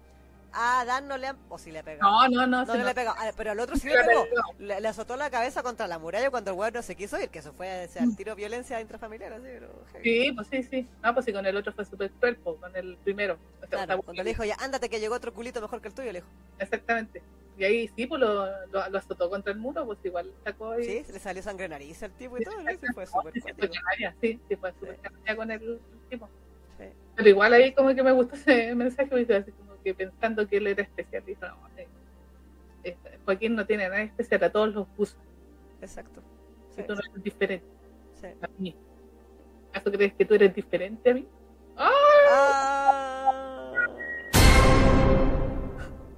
a 0.52 0.85
Dan 0.85 1.09
no 1.09 1.16
le 1.18 1.27
han... 1.28 1.36
O 1.48 1.59
sí 1.59 1.70
le 1.70 1.81
ha 1.81 1.82
pegado. 1.82 2.10
No, 2.10 2.28
no, 2.28 2.47
no. 2.47 2.64
No, 2.64 2.74
no 2.77 2.85
le 2.85 2.94
pegó, 2.94 3.12
Ah, 3.16 3.31
pero 3.36 3.51
al 3.52 3.60
otro 3.60 3.77
sí 3.77 3.89
le 3.89 4.02
pegó. 4.05 4.24
pegó. 4.24 4.43
Le, 4.59 4.81
le 4.81 4.89
azotó 4.89 5.16
la 5.16 5.31
cabeza 5.31 5.62
contra 5.62 5.86
la 5.86 5.98
muralla 5.98 6.31
cuando 6.31 6.51
el 6.52 6.56
weón 6.59 6.73
no 6.74 6.82
se 6.82 6.94
quiso 6.97 7.20
ir, 7.20 7.28
que 7.28 7.40
eso 7.40 7.52
fue 7.52 7.85
ese, 7.85 7.98
al 8.01 8.16
tiro 8.16 8.35
violencia 8.35 8.81
intrafamiliar, 8.81 9.32
así, 9.35 9.44
pero... 9.44 9.68
Sí, 10.02 10.32
pues 10.32 10.48
sí, 10.48 10.62
sí. 10.62 10.89
No, 11.02 11.12
pues 11.14 11.27
sí, 11.27 11.32
con 11.32 11.44
el 11.47 11.56
otro 11.56 11.73
fue 11.73 11.85
súper 11.85 12.10
cruel, 12.12 12.36
pues, 12.36 12.56
con 12.59 12.74
el 12.77 12.97
primero. 13.05 13.39
O 13.62 13.66
Claro, 13.66 14.02
cuando 14.02 14.23
le 14.23 14.28
dijo 14.31 14.44
ya, 14.44 14.56
ándate 14.60 14.89
que 14.89 15.01
llegó 15.01 15.14
otro 15.14 15.32
culito 15.35 15.60
mejor 15.60 15.81
que 15.81 15.89
el 15.89 15.94
tuyo, 15.94 16.12
le 16.12 16.20
dijo. 16.20 16.28
Exactamente. 16.59 17.23
Y 17.59 17.64
ahí 17.64 17.89
sí, 17.97 18.06
pues 18.06 18.20
lo, 18.20 18.44
lo, 18.66 18.89
lo 18.90 18.98
azotó 18.98 19.31
contra 19.31 19.51
el 19.51 19.59
muro, 19.59 19.86
pues 19.86 19.98
igual 20.05 20.31
sacó 20.44 20.78
y... 20.78 20.85
Sí, 20.85 21.05
le 21.10 21.18
salió 21.18 21.43
sangre 21.43 21.68
nariz 21.68 22.02
al 22.02 22.12
tipo 22.12 22.36
y 22.39 22.44
todo, 22.44 22.60
¿no? 22.60 22.70
Sí, 22.70 22.78
fue 22.94 23.06
súper 23.06 23.32
Sí, 23.32 23.40
sí, 23.40 24.05
sí, 24.20 24.40
sí, 24.48 24.56
fue 24.56 24.73
súper 24.73 24.97
canalla 24.98 25.36
con 25.36 25.51
el, 25.51 25.62
el 25.62 25.81
tipo. 26.10 26.28
Sí. 26.78 26.85
Pero 27.16 27.28
igual 27.31 27.55
ahí 27.55 27.73
como 27.73 27.94
que 27.94 28.02
me 28.02 28.12
gustó 28.12 28.35
ese 28.36 28.74
mensaje, 28.74 29.35
así 29.35 29.52
como 29.52 29.74
que 29.86 29.94
pensando 29.94 30.48
que 30.48 30.56
él 30.56 30.66
era 30.66 30.82
especial, 30.82 31.22
dijo, 31.24 31.46
no, 31.46 31.56
eh, 31.76 31.86
eh, 32.82 32.96
Joaquín 33.24 33.54
no 33.54 33.64
tiene 33.64 33.88
nada 33.88 34.02
especial, 34.02 34.42
a 34.42 34.50
todos 34.50 34.74
los 34.74 34.88
puso, 34.88 35.16
Exacto. 35.80 36.20
si 36.70 36.80
Sí, 36.80 36.86
tú 36.88 36.94
no 36.94 37.00
eres 37.00 37.22
diferente 37.22 37.66
sí. 38.20 38.26
a 38.42 38.48
mí. 38.58 38.74
¿Acaso 39.72 39.92
crees 39.92 40.14
que 40.14 40.24
tú 40.24 40.34
eres 40.34 40.52
diferente 40.52 41.10
a 41.10 41.14
mí? 41.14 41.28
¡Ah! 41.76 41.92
Ah. 42.32 43.72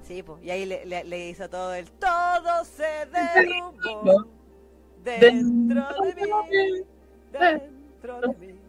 Sí, 0.02 0.22
pues, 0.22 0.42
y 0.42 0.50
ahí 0.50 0.64
le, 0.64 0.86
le, 0.86 1.04
le 1.04 1.28
hizo 1.28 1.50
todo 1.50 1.74
el 1.74 1.90
todo 1.90 2.64
se 2.64 3.04
derrumbó 3.12 4.26
dentro 5.04 5.86
de 6.04 6.14
mí, 6.14 6.86
dentro 7.30 8.20
de 8.22 8.28
mí. 8.38 8.60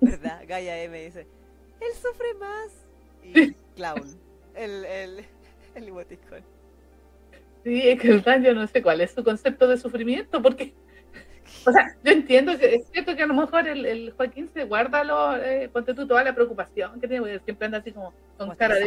¿Verdad? 0.00 0.42
Gaia 0.48 0.82
M 0.82 1.04
dice, 1.04 1.28
él 1.80 1.92
sufre 1.94 2.34
más. 2.34 2.86
Y 3.22 3.52
clown, 3.76 4.18
el, 4.54 4.84
el, 4.84 5.24
el 5.74 5.88
emoticón. 5.88 6.42
Sí, 7.64 7.88
es 7.88 8.00
que 8.00 8.08
el 8.08 8.22
Dan 8.22 8.42
yo 8.42 8.54
no 8.54 8.66
sé 8.66 8.82
cuál 8.82 9.00
es 9.00 9.10
su 9.10 9.22
concepto 9.22 9.66
de 9.66 9.76
sufrimiento, 9.76 10.40
porque, 10.40 10.72
o 11.66 11.72
sea, 11.72 11.96
yo 12.02 12.12
entiendo 12.12 12.56
que 12.56 12.76
es 12.76 12.86
cierto 12.90 13.14
que 13.16 13.22
a 13.22 13.26
lo 13.26 13.34
mejor 13.34 13.66
el, 13.68 13.84
el 13.84 14.12
Joaquín 14.12 14.48
se 14.48 14.64
guarda, 14.64 15.04
lo, 15.04 15.36
eh, 15.36 15.68
ponte 15.68 15.92
tú 15.92 16.06
toda 16.06 16.24
la 16.24 16.34
preocupación 16.34 17.00
que 17.00 17.08
tiene, 17.08 17.20
porque 17.20 17.40
siempre 17.44 17.66
anda 17.66 17.78
así 17.78 17.92
como 17.92 18.12
con 18.36 18.46
Como 18.46 18.56
cara 18.56 18.76
de, 18.76 18.86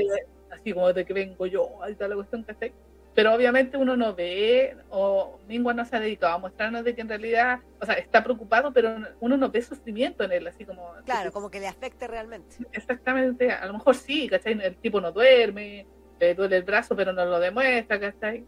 así 0.50 0.74
como 0.74 0.92
de 0.92 1.06
que 1.06 1.14
vengo 1.14 1.46
yo, 1.46 1.70
y 1.90 1.94
toda 1.94 2.10
la 2.10 2.16
cuestión, 2.16 2.44
¿cachai? 2.44 2.72
Pero 3.14 3.34
obviamente 3.34 3.76
uno 3.76 3.98
no 3.98 4.16
ve, 4.16 4.78
o 4.90 5.40
Mingua 5.48 5.74
no 5.74 5.84
se 5.84 5.96
ha 5.96 6.00
dedicado 6.00 6.36
a 6.36 6.38
mostrarnos 6.38 6.86
de 6.86 6.96
que 6.96 7.02
en 7.02 7.10
realidad, 7.10 7.60
o 7.82 7.86
sea, 7.86 7.96
está 7.96 8.24
preocupado, 8.24 8.72
pero 8.72 8.96
uno 9.20 9.36
no 9.36 9.50
ve 9.52 9.62
sufrimiento 9.62 10.24
en 10.24 10.32
él, 10.32 10.48
así 10.48 10.64
como... 10.64 10.94
Claro, 11.06 11.32
como 11.34 11.52
que 11.52 11.60
le 11.60 11.68
afecte 11.68 12.08
realmente. 12.08 12.56
Exactamente, 12.72 13.52
a 13.52 13.66
lo 13.66 13.74
mejor 13.74 13.96
sí, 13.96 14.30
¿cachai? 14.30 14.54
El 14.62 14.78
tipo 14.78 15.02
no 15.02 15.12
duerme, 15.12 15.86
le 16.22 16.36
duele 16.36 16.58
el 16.58 16.64
brazo, 16.64 16.96
pero 16.96 17.12
no 17.12 17.26
lo 17.26 17.40
demuestra, 17.40 18.00
¿cachai? 18.00 18.46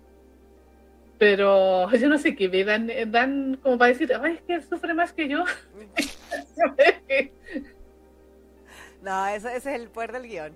Pero 1.18 1.91
yo 1.98 2.07
no 2.07 2.18
sé 2.18 2.34
qué 2.34 2.48
ve, 2.48 2.64
dan, 2.64 2.90
dan 3.07 3.60
como 3.61 3.77
para 3.77 3.90
decir, 3.90 4.14
ay, 4.22 4.35
es 4.35 4.41
que 4.44 4.53
él 4.53 4.64
sufre 4.64 4.94
más 4.94 5.11
que 5.11 5.27
yo. 5.27 5.44
No, 9.02 9.27
eso, 9.27 9.49
ese 9.49 9.76
es 9.76 9.81
el 9.81 9.90
poder 9.90 10.14
del 10.14 10.27
guion. 10.30 10.56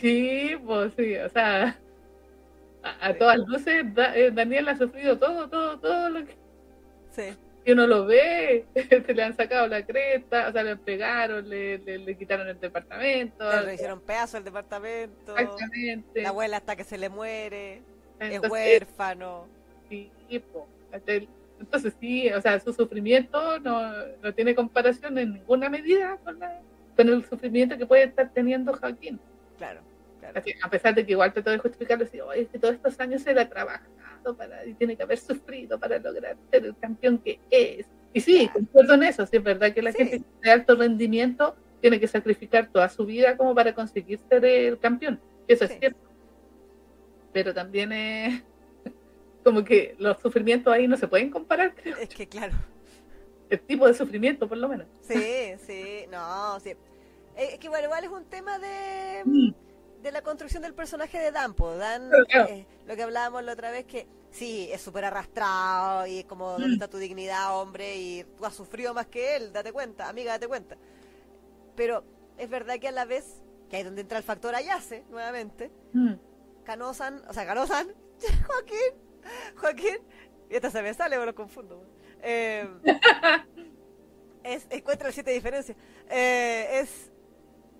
sí, 0.00 0.56
pues 0.64 0.92
sí, 0.96 1.16
o 1.16 1.28
sea, 1.28 1.76
a, 3.00 3.14
todas 3.14 3.38
luces, 3.38 3.94
Da- 3.94 4.16
eh, 4.16 4.30
Daniel 4.30 4.68
ha 4.68 4.76
sufrido 4.76 5.18
todo, 5.18 5.48
todo, 5.48 5.78
todo 5.78 6.08
lo 6.10 6.24
que, 6.26 6.36
Sí. 7.10 7.34
que 7.64 7.72
uno 7.72 7.86
lo 7.86 8.06
ve, 8.06 8.66
se 9.06 9.14
le 9.14 9.22
han 9.22 9.36
sacado 9.36 9.66
la 9.66 9.84
cresta, 9.84 10.48
o 10.48 10.52
sea, 10.52 10.62
le 10.62 10.76
pegaron, 10.76 11.48
le, 11.48 11.78
le, 11.78 11.98
le 11.98 12.16
quitaron 12.16 12.48
el 12.48 12.58
departamento. 12.60 13.44
Le 13.62 13.74
hicieron 13.74 14.00
pedazo 14.00 14.38
el 14.38 14.44
departamento. 14.44 15.36
Exactamente. 15.36 16.22
La 16.22 16.28
abuela 16.30 16.58
hasta 16.58 16.76
que 16.76 16.84
se 16.84 16.98
le 16.98 17.08
muere. 17.08 17.82
Es 18.18 18.32
Entonces, 18.34 18.50
huérfano. 18.50 19.46
Sí, 19.88 20.10
entonces 21.58 21.94
sí, 22.00 22.30
o 22.32 22.40
sea, 22.40 22.58
su 22.60 22.72
sufrimiento 22.72 23.58
no, 23.60 23.92
no 24.22 24.34
tiene 24.34 24.54
comparación 24.54 25.16
en 25.18 25.34
ninguna 25.34 25.68
medida 25.68 26.18
con, 26.24 26.38
la- 26.38 26.60
con 26.96 27.08
el 27.08 27.24
sufrimiento 27.24 27.76
que 27.78 27.86
puede 27.86 28.04
estar 28.04 28.30
teniendo 28.32 28.74
Joaquín. 28.76 29.18
Claro, 29.58 29.80
A 30.62 30.70
pesar 30.70 30.94
de 30.94 31.04
que 31.06 31.12
igual 31.12 31.32
trató 31.32 31.50
de 31.50 31.58
justificarlo, 31.58 32.06
oye, 32.26 32.42
es 32.42 32.48
que 32.48 32.58
todos 32.58 32.74
estos 32.74 32.98
años 33.00 33.26
él 33.26 33.38
ha 33.38 33.48
trabajado 33.48 34.36
para, 34.36 34.64
y 34.66 34.74
tiene 34.74 34.96
que 34.96 35.02
haber 35.02 35.18
sufrido 35.18 35.78
para 35.78 35.98
lograr 35.98 36.36
ser 36.50 36.64
el 36.66 36.76
campeón 36.76 37.18
que 37.18 37.38
es. 37.50 37.86
Y 38.12 38.20
sí, 38.20 38.48
concuerdo 38.52 38.94
en 38.94 39.02
eso, 39.04 39.26
sí 39.26 39.36
es 39.36 39.42
verdad 39.42 39.72
que 39.72 39.82
la 39.82 39.92
Sí. 39.92 39.98
gente 39.98 40.22
de 40.42 40.50
alto 40.50 40.74
rendimiento 40.76 41.54
tiene 41.80 42.00
que 42.00 42.08
sacrificar 42.08 42.68
toda 42.72 42.88
su 42.88 43.04
vida 43.04 43.36
como 43.36 43.54
para 43.54 43.74
conseguir 43.74 44.18
ser 44.28 44.44
el 44.44 44.78
campeón. 44.78 45.20
Eso 45.46 45.66
Sí. 45.66 45.72
es 45.74 45.78
cierto. 45.80 46.00
Pero 47.32 47.52
también 47.52 47.92
es 47.92 48.42
como 49.44 49.62
que 49.64 49.94
los 49.98 50.18
sufrimientos 50.20 50.72
ahí 50.72 50.88
no 50.88 50.96
se 50.96 51.06
pueden 51.08 51.30
comparar, 51.30 51.74
creo. 51.74 51.96
Es 51.98 52.08
que 52.08 52.26
claro. 52.26 52.54
El 53.48 53.60
tipo 53.60 53.86
de 53.86 53.94
sufrimiento, 53.94 54.48
por 54.48 54.58
lo 54.58 54.68
menos. 54.68 54.86
Sí, 55.02 55.52
sí, 55.58 56.06
no, 56.10 56.58
sí. 56.60 56.72
Es 57.36 57.58
que 57.58 57.68
bueno, 57.68 57.84
igual 57.84 58.02
es 58.04 58.10
un 58.10 58.24
tema 58.24 58.58
de, 58.58 59.22
Mm. 59.24 59.50
De 60.06 60.12
la 60.12 60.22
construcción 60.22 60.62
del 60.62 60.74
personaje 60.74 61.18
de 61.18 61.30
Dan. 61.32 61.54
po. 61.54 61.74
Dan, 61.76 62.10
eh, 62.48 62.66
lo 62.86 62.96
que 62.96 63.02
hablábamos 63.02 63.42
la 63.44 63.52
otra 63.52 63.70
vez, 63.70 63.84
que 63.86 64.06
sí, 64.30 64.68
es 64.72 64.80
súper 64.80 65.04
arrastrado 65.04 66.06
y 66.06 66.20
es 66.20 66.24
como, 66.24 66.50
¿dónde 66.52 66.68
Mm. 66.68 66.72
está 66.74 66.88
tu 66.88 66.98
dignidad, 66.98 67.60
hombre? 67.60 67.96
Y 67.96 68.24
tú 68.36 68.44
has 68.46 68.54
sufrido 68.54 68.94
más 68.94 69.06
que 69.06 69.36
él, 69.36 69.52
date 69.52 69.72
cuenta, 69.72 70.08
amiga, 70.08 70.32
date 70.32 70.46
cuenta. 70.48 70.76
Pero 71.74 72.04
es 72.38 72.48
verdad 72.48 72.78
que 72.78 72.88
a 72.88 72.92
la 72.92 73.04
vez, 73.04 73.42
que 73.68 73.76
ahí 73.76 73.80
es 73.82 73.86
donde 73.86 74.02
entra 74.02 74.18
el 74.18 74.24
factor 74.24 74.54
Ayase, 74.54 75.04
nuevamente, 75.10 75.70
Mm. 75.92 76.14
Canosan, 76.64 77.22
o 77.28 77.32
sea, 77.32 77.46
Canosan, 77.46 77.88
Joaquín, 78.46 78.94
Joaquín, 79.56 79.98
y 80.50 80.54
esta 80.56 80.70
se 80.70 80.82
me 80.82 80.94
sale, 80.94 81.18
me 81.18 81.26
lo 81.26 81.34
confundo. 81.34 81.82
Eh, 82.22 82.68
es, 84.44 84.66
encuentra 84.70 85.08
las 85.08 85.14
siete 85.14 85.30
diferencias. 85.32 85.76
Eh, 86.08 86.80
es 86.80 87.10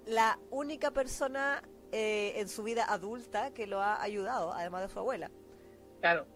la 0.06 0.38
única 0.50 0.90
persona 0.90 1.62
eh, 1.98 2.40
en 2.40 2.48
su 2.50 2.62
vida 2.62 2.84
adulta 2.86 3.52
que 3.54 3.66
lo 3.66 3.80
ha 3.80 4.02
ayudado, 4.02 4.52
además 4.52 4.82
de 4.82 4.88
su 4.92 4.98
abuela. 4.98 5.30
Claro. 6.00 6.26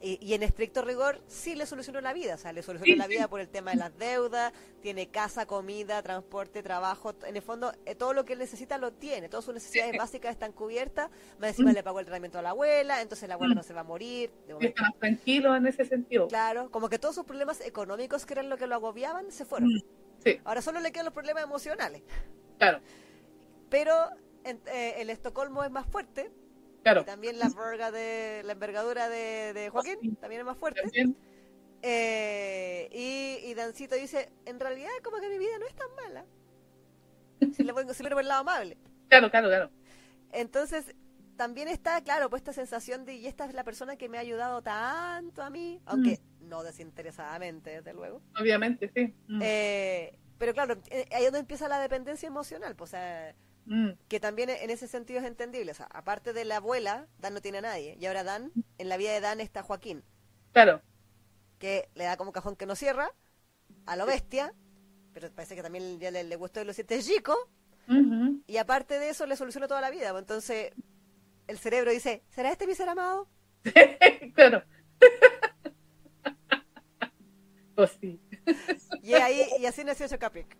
Y, 0.00 0.18
y 0.20 0.34
en 0.34 0.42
estricto 0.42 0.82
rigor 0.82 1.20
sí 1.28 1.54
le 1.54 1.64
solucionó 1.66 2.00
la 2.00 2.12
vida, 2.12 2.34
o 2.34 2.38
sea, 2.38 2.52
le 2.52 2.62
solucionó 2.62 2.92
Sí, 2.94 2.98
la 2.98 3.04
sí. 3.04 3.10
vida 3.10 3.28
por 3.28 3.40
el 3.40 3.48
tema 3.48 3.70
de 3.72 3.76
las 3.76 3.96
deudas, 3.98 4.52
tiene 4.80 5.08
casa, 5.10 5.46
comida, 5.46 6.02
transporte, 6.02 6.60
trabajo, 6.62 7.14
en 7.24 7.36
el 7.36 7.42
fondo 7.42 7.72
eh, 7.86 7.94
todo 7.94 8.12
lo 8.14 8.24
que 8.24 8.32
él 8.32 8.38
necesita 8.40 8.78
lo 8.78 8.92
tiene, 8.94 9.28
todas 9.28 9.44
sus 9.44 9.54
necesidades 9.54 9.92
Sí. 9.92 9.98
básicas 9.98 10.32
están 10.32 10.50
cubiertas, 10.52 11.08
más 11.38 11.50
encima 11.50 11.70
Mm. 11.70 11.74
le 11.74 11.82
pagó 11.84 12.00
el 12.00 12.06
tratamiento 12.06 12.38
a 12.38 12.42
la 12.42 12.50
abuela, 12.50 13.00
entonces 13.02 13.28
la 13.28 13.34
abuela 13.34 13.54
Mm. 13.54 13.58
no 13.58 13.62
se 13.62 13.74
va 13.74 13.80
a 13.82 13.84
morir, 13.84 14.32
de 14.48 14.56
está 14.66 14.82
más 14.82 14.98
tranquilo 14.98 15.54
en 15.54 15.66
ese 15.68 15.84
sentido. 15.84 16.26
claro, 16.26 16.68
como 16.72 16.88
que 16.88 16.98
todos 16.98 17.14
sus 17.14 17.24
problemas 17.24 17.60
económicos 17.60 18.26
que 18.26 18.32
eran 18.34 18.48
lo 18.48 18.56
que 18.56 18.66
lo 18.66 18.74
agobiaban 18.74 19.30
se 19.30 19.44
fueron. 19.44 19.68
Mm. 19.68 19.82
Sí, 20.24 20.40
Ahora 20.44 20.62
solo 20.62 20.80
le 20.80 20.90
quedan 20.90 21.04
los 21.04 21.14
problemas 21.14 21.44
emocionales, 21.44 22.02
claro, 22.58 22.80
pero 23.68 23.94
en- 24.44 24.60
eh, 24.66 24.94
el 24.98 25.10
Estocolmo 25.10 25.64
es 25.64 25.70
más 25.70 25.86
fuerte, 25.86 26.30
claro. 26.82 27.02
y 27.02 27.04
también 27.04 27.38
la, 27.38 27.48
verga 27.50 27.90
de, 27.90 28.42
la 28.44 28.52
envergadura 28.52 29.08
de, 29.08 29.52
de 29.52 29.70
Joaquín 29.70 30.16
también 30.16 30.40
es 30.40 30.46
más 30.46 30.56
fuerte. 30.58 30.82
También, 30.82 31.16
Eh, 31.84 32.88
y, 32.92 33.50
y 33.50 33.54
Dancito 33.54 33.96
dice, 33.96 34.30
en 34.46 34.60
realidad 34.60 34.90
como 35.02 35.18
que 35.20 35.28
mi 35.28 35.38
vida 35.38 35.58
no 35.58 35.66
es 35.66 35.74
tan 35.74 35.88
mala. 35.96 36.24
Si 37.56 37.64
le 37.64 37.74
pongo, 37.74 37.92
si 37.92 38.02
miro 38.04 38.14
por 38.14 38.22
el 38.22 38.28
lado 38.28 38.42
amable. 38.42 38.78
claro, 39.08 39.30
claro, 39.30 39.48
claro. 39.48 39.70
Entonces, 40.30 40.94
también 41.36 41.66
está, 41.68 42.00
claro, 42.02 42.30
pues 42.30 42.40
esta 42.42 42.52
sensación 42.52 43.04
de, 43.04 43.14
y 43.14 43.26
esta 43.26 43.46
es 43.46 43.54
la 43.54 43.64
persona 43.64 43.96
que 43.96 44.08
me 44.08 44.16
ha 44.16 44.20
ayudado 44.20 44.62
tanto 44.62 45.42
a 45.42 45.50
mí, 45.50 45.80
aunque 45.86 46.20
Mm. 46.40 46.48
no 46.48 46.62
desinteresadamente, 46.62 47.70
desde 47.70 47.92
luego. 47.94 48.22
Obviamente, 48.40 48.90
sí. 48.94 49.12
Mm, 49.28 49.40
Eh, 49.42 50.18
pero 50.38 50.52
claro, 50.54 50.80
eh, 50.90 51.06
ahí 51.12 51.24
es 51.24 51.32
donde 51.32 51.40
empieza 51.40 51.68
la 51.68 51.80
dependencia 51.80 52.26
emocional, 52.28 52.76
pues, 52.76 52.90
o 52.90 52.92
sea, 52.92 53.34
mm, 53.66 53.90
que 54.08 54.20
también 54.20 54.50
en 54.50 54.70
ese 54.70 54.88
sentido 54.88 55.20
es 55.20 55.26
entendible. 55.26 55.72
O 55.72 55.74
sea, 55.74 55.86
aparte 55.92 56.32
de 56.32 56.44
la 56.44 56.56
abuela, 56.56 57.06
Dan 57.18 57.34
no 57.34 57.40
tiene 57.40 57.58
a 57.58 57.62
nadie. 57.62 57.96
Y 58.00 58.06
ahora 58.06 58.24
Dan, 58.24 58.52
en 58.78 58.88
la 58.88 58.96
vida 58.96 59.12
de 59.12 59.20
Dan 59.20 59.40
está 59.40 59.62
Joaquín, 59.62 60.04
Claro. 60.52 60.82
que 61.58 61.88
le 61.94 62.04
da 62.04 62.16
como 62.16 62.30
un 62.30 62.34
cajón 62.34 62.56
que 62.56 62.66
no 62.66 62.76
cierra, 62.76 63.10
a 63.86 63.96
lo 63.96 64.06
bestia, 64.06 64.54
pero 65.14 65.30
parece 65.32 65.54
que 65.56 65.62
también 65.62 65.98
ya 66.00 66.10
le, 66.10 66.24
le 66.24 66.36
gustó 66.36 66.60
de 66.60 66.66
los 66.66 66.74
siete 66.76 67.00
chicos, 67.02 67.36
y 68.46 68.56
aparte 68.56 68.98
de 68.98 69.10
eso 69.10 69.26
le 69.26 69.36
soluciona 69.36 69.68
toda 69.68 69.80
la 69.80 69.90
vida. 69.90 70.10
pues, 70.12 70.22
Entonces, 70.22 70.72
el 71.46 71.58
cerebro 71.58 71.90
dice, 71.90 72.22
¿será 72.30 72.50
este 72.50 72.66
mi 72.66 72.74
ser 72.74 72.88
amado? 72.88 73.28
claro. 74.34 74.62
pues 77.74 77.98
sí. 78.00 78.20
Y 79.02 79.14
ahí 79.14 79.42
y 79.58 79.66
así 79.66 79.84
nació 79.84 80.06
Chocapic, 80.08 80.56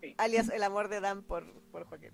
Sí. 0.00 0.14
alias 0.18 0.48
el 0.50 0.62
amor 0.62 0.88
de 0.88 1.00
Dan 1.00 1.22
por, 1.22 1.44
por 1.70 1.84
Joaquín. 1.84 2.10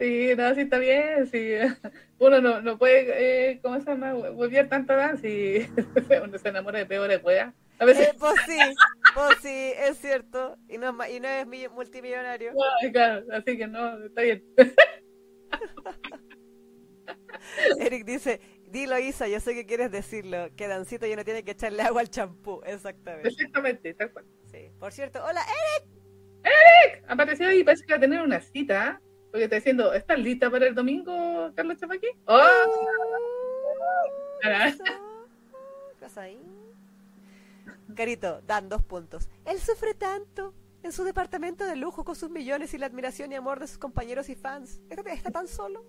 Sí, 0.00 0.30
no, 0.36 0.54
sí 0.54 0.62
está 0.62 0.78
bien, 0.78 1.26
sí. 1.26 1.52
Uno 2.18 2.40
no, 2.40 2.60
no 2.62 2.78
puede, 2.78 3.50
eh, 3.50 3.60
¿cómo 3.62 3.78
se 3.80 3.86
llama? 3.86 4.14
Volver 4.14 4.68
tanto 4.68 4.92
a 4.94 5.16
si 5.16 5.66
uno 6.24 6.38
se 6.38 6.48
enamora 6.48 6.78
de 6.80 6.86
peores 6.86 7.22
weas. 7.22 7.54
A 7.78 7.84
veces, 7.84 8.08
Eh, 8.08 8.14
pues 8.18 8.34
sí, 8.46 8.58
pues 9.14 9.36
sí, 9.42 9.72
es 9.76 9.98
cierto. 9.98 10.56
Y 10.68 10.78
no 10.78 10.96
y 11.08 11.20
no 11.20 11.28
es 11.28 11.46
mi- 11.46 11.68
multimillonario. 11.68 12.52
Ay, 12.82 12.92
claro, 12.92 13.24
así 13.32 13.56
que 13.56 13.66
no, 13.66 14.04
está 14.04 14.22
bien. 14.22 14.44
Eric 17.78 18.04
dice, 18.04 18.40
dilo 18.68 18.98
Isa, 18.98 19.28
yo 19.28 19.40
sé 19.40 19.54
que 19.54 19.66
quieres 19.66 19.90
decirlo, 19.90 20.48
que 20.56 20.68
Dancito 20.68 21.06
ya 21.06 21.16
no 21.16 21.24
tiene 21.24 21.44
que 21.44 21.52
echarle 21.52 21.82
agua 21.82 22.00
al 22.00 22.10
champú, 22.10 22.60
exactamente. 22.64 23.28
Exactamente, 23.28 23.94
tal 23.94 24.12
cual. 24.12 24.24
Sí. 24.50 24.70
Por 24.78 24.92
cierto, 24.92 25.22
hola, 25.24 25.40
Eric. 25.42 25.93
Apareció 27.08 27.48
ahí, 27.48 27.62
parece 27.62 27.84
que 27.84 27.92
va 27.92 27.98
a 27.98 28.00
tener 28.00 28.22
una 28.22 28.40
cita, 28.40 29.00
porque 29.30 29.44
está 29.44 29.56
diciendo, 29.56 29.92
¿estás 29.92 30.18
lista 30.18 30.50
para 30.50 30.66
el 30.66 30.74
domingo, 30.74 31.50
Carlos 31.54 31.78
Chapaqui? 31.78 32.08
¡Oh! 32.26 32.40
Ah. 34.44 34.72
¿Qué 34.72 35.96
pasa 36.00 36.22
ahí? 36.22 36.40
Carito, 37.94 38.40
dan 38.42 38.68
dos 38.68 38.82
puntos. 38.82 39.28
Él 39.44 39.58
sufre 39.58 39.94
tanto 39.94 40.54
en 40.82 40.92
su 40.92 41.04
departamento 41.04 41.64
de 41.64 41.76
lujo 41.76 42.04
con 42.04 42.16
sus 42.16 42.30
millones 42.30 42.74
y 42.74 42.78
la 42.78 42.86
admiración 42.86 43.32
y 43.32 43.36
amor 43.36 43.60
de 43.60 43.66
sus 43.66 43.78
compañeros 43.78 44.28
y 44.28 44.34
fans. 44.34 44.80
¿Está, 44.90 45.12
está 45.12 45.30
tan 45.30 45.48
solo? 45.48 45.84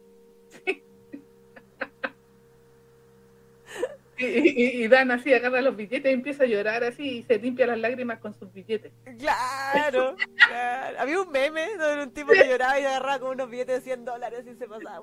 Y, 4.18 4.26
y- 4.26 4.84
y 4.84 4.88
Dan 4.88 5.12
así, 5.12 5.34
agarra 5.34 5.62
los 5.62 5.76
billetes 5.76 6.10
y 6.10 6.14
empieza 6.14 6.44
a 6.44 6.48
llorar 6.48 6.84
así 6.84 7.18
y 7.20 7.24
se 7.24 7.38
limpia 7.38 7.68
las 7.68 7.78
lágrimas 7.80 8.20
con 8.20 8.34
sus 8.34 8.52
billetes. 8.54 8.92
Claro, 9.20 10.16
claro. 10.48 10.98
Había 11.00 11.22
un 11.22 11.32
meme 11.32 11.68
donde 11.78 12.04
un 12.04 12.12
tipo 12.12 12.32
que 12.32 12.48
lloraba 12.48 12.80
y 12.80 12.86
agarraba 12.86 13.20
con 13.20 13.30
unos 13.32 13.50
billetes 13.50 13.76
de 13.78 13.82
100 13.82 14.06
dólares 14.06 14.46
y 14.50 14.56
se 14.56 14.68
pasaba. 14.68 15.02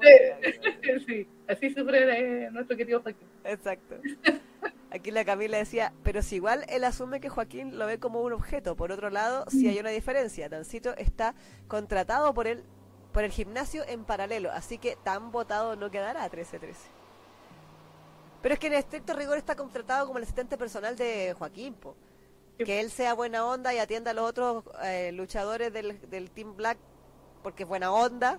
Sí, 1.07 1.29
así 1.49 1.71
sufre 1.75 2.45
eh, 2.47 2.51
nuestro 2.51 2.77
querido 2.77 3.03
Joaquín. 3.03 3.29
Exacto. 3.45 3.97
Aquí 4.91 5.11
la 5.11 5.25
Camila 5.25 5.57
decía, 5.59 5.93
pero 6.03 6.23
si 6.23 6.37
igual 6.37 6.65
él 6.69 6.85
asume 6.85 7.21
que 7.21 7.29
Joaquín 7.31 7.79
lo 7.79 7.87
ve 7.87 7.99
como 7.99 8.21
un 8.23 8.33
objeto. 8.33 8.77
Por 8.77 8.93
otro 8.93 9.11
lado, 9.11 9.45
sí 9.49 9.67
hay 9.69 9.79
una 9.79 9.91
diferencia. 9.91 10.49
Dancito 10.49 10.95
está 10.97 11.35
contratado 11.67 12.35
por 12.35 12.47
el, 12.47 12.63
por 13.13 13.25
el 13.25 13.31
gimnasio 13.31 13.85
en 13.89 14.05
paralelo, 14.05 14.51
así 14.53 14.77
que 14.79 14.97
tan 15.03 15.33
votado 15.33 15.77
no 15.77 15.91
quedará 15.91 16.31
13-13. 16.31 16.75
Pero 18.43 18.55
es 18.55 18.59
que 18.59 18.67
en 18.67 18.75
estricto 18.75 19.15
rigor 19.15 19.39
está 19.39 19.55
contratado 19.55 20.07
como 20.07 20.19
el 20.19 20.25
asistente 20.25 20.59
personal 20.59 20.97
de 20.97 21.35
Joaquín, 21.39 21.75
po. 21.75 21.97
Sí. 22.59 22.65
Que 22.65 22.81
él 22.81 22.91
sea 22.91 23.15
buena 23.15 23.47
onda 23.47 23.73
y 23.73 23.79
atienda 23.79 24.11
a 24.11 24.15
los 24.15 24.29
otros 24.29 24.65
eh, 24.83 25.11
luchadores 25.13 25.73
del, 25.73 25.99
del 26.11 26.31
Team 26.31 26.57
Black 26.57 26.77
porque 27.43 27.63
es 27.63 27.69
buena 27.69 27.93
onda. 27.93 28.39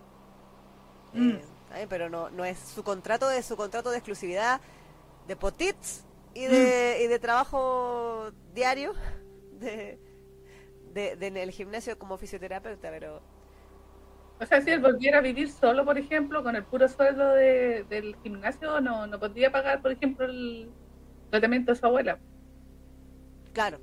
Mm. 1.13 1.31
Eh, 1.75 1.87
pero 1.89 2.09
no, 2.09 2.29
no 2.29 2.45
es 2.45 2.59
su 2.59 2.83
contrato, 2.83 3.31
es 3.31 3.45
su 3.45 3.55
contrato 3.55 3.89
de 3.89 3.97
exclusividad 3.97 4.61
de 5.27 5.35
potits 5.35 6.03
y 6.33 6.45
de, 6.45 7.01
y 7.03 7.07
de 7.07 7.19
trabajo 7.19 8.31
diario 8.53 8.93
de, 9.59 9.99
de, 10.91 11.15
de 11.15 11.27
en 11.27 11.37
el 11.37 11.51
gimnasio 11.51 11.97
como 11.97 12.17
fisioterapeuta, 12.17 12.89
pero 12.89 13.21
O 14.39 14.45
sea, 14.45 14.61
si 14.61 14.71
él 14.71 14.81
volviera 14.81 15.19
a 15.19 15.21
vivir 15.21 15.49
solo, 15.51 15.85
por 15.85 15.97
ejemplo, 15.97 16.43
con 16.43 16.55
el 16.55 16.65
puro 16.65 16.87
sueldo 16.89 17.29
de- 17.33 17.85
del 17.85 18.15
gimnasio, 18.17 18.81
no, 18.81 19.07
no 19.07 19.19
podría 19.19 19.51
pagar, 19.51 19.81
por 19.81 19.91
ejemplo, 19.91 20.25
el 20.25 20.75
tratamiento 21.29 21.71
de 21.71 21.77
su 21.79 21.85
abuela. 21.85 22.19
claro. 23.53 23.79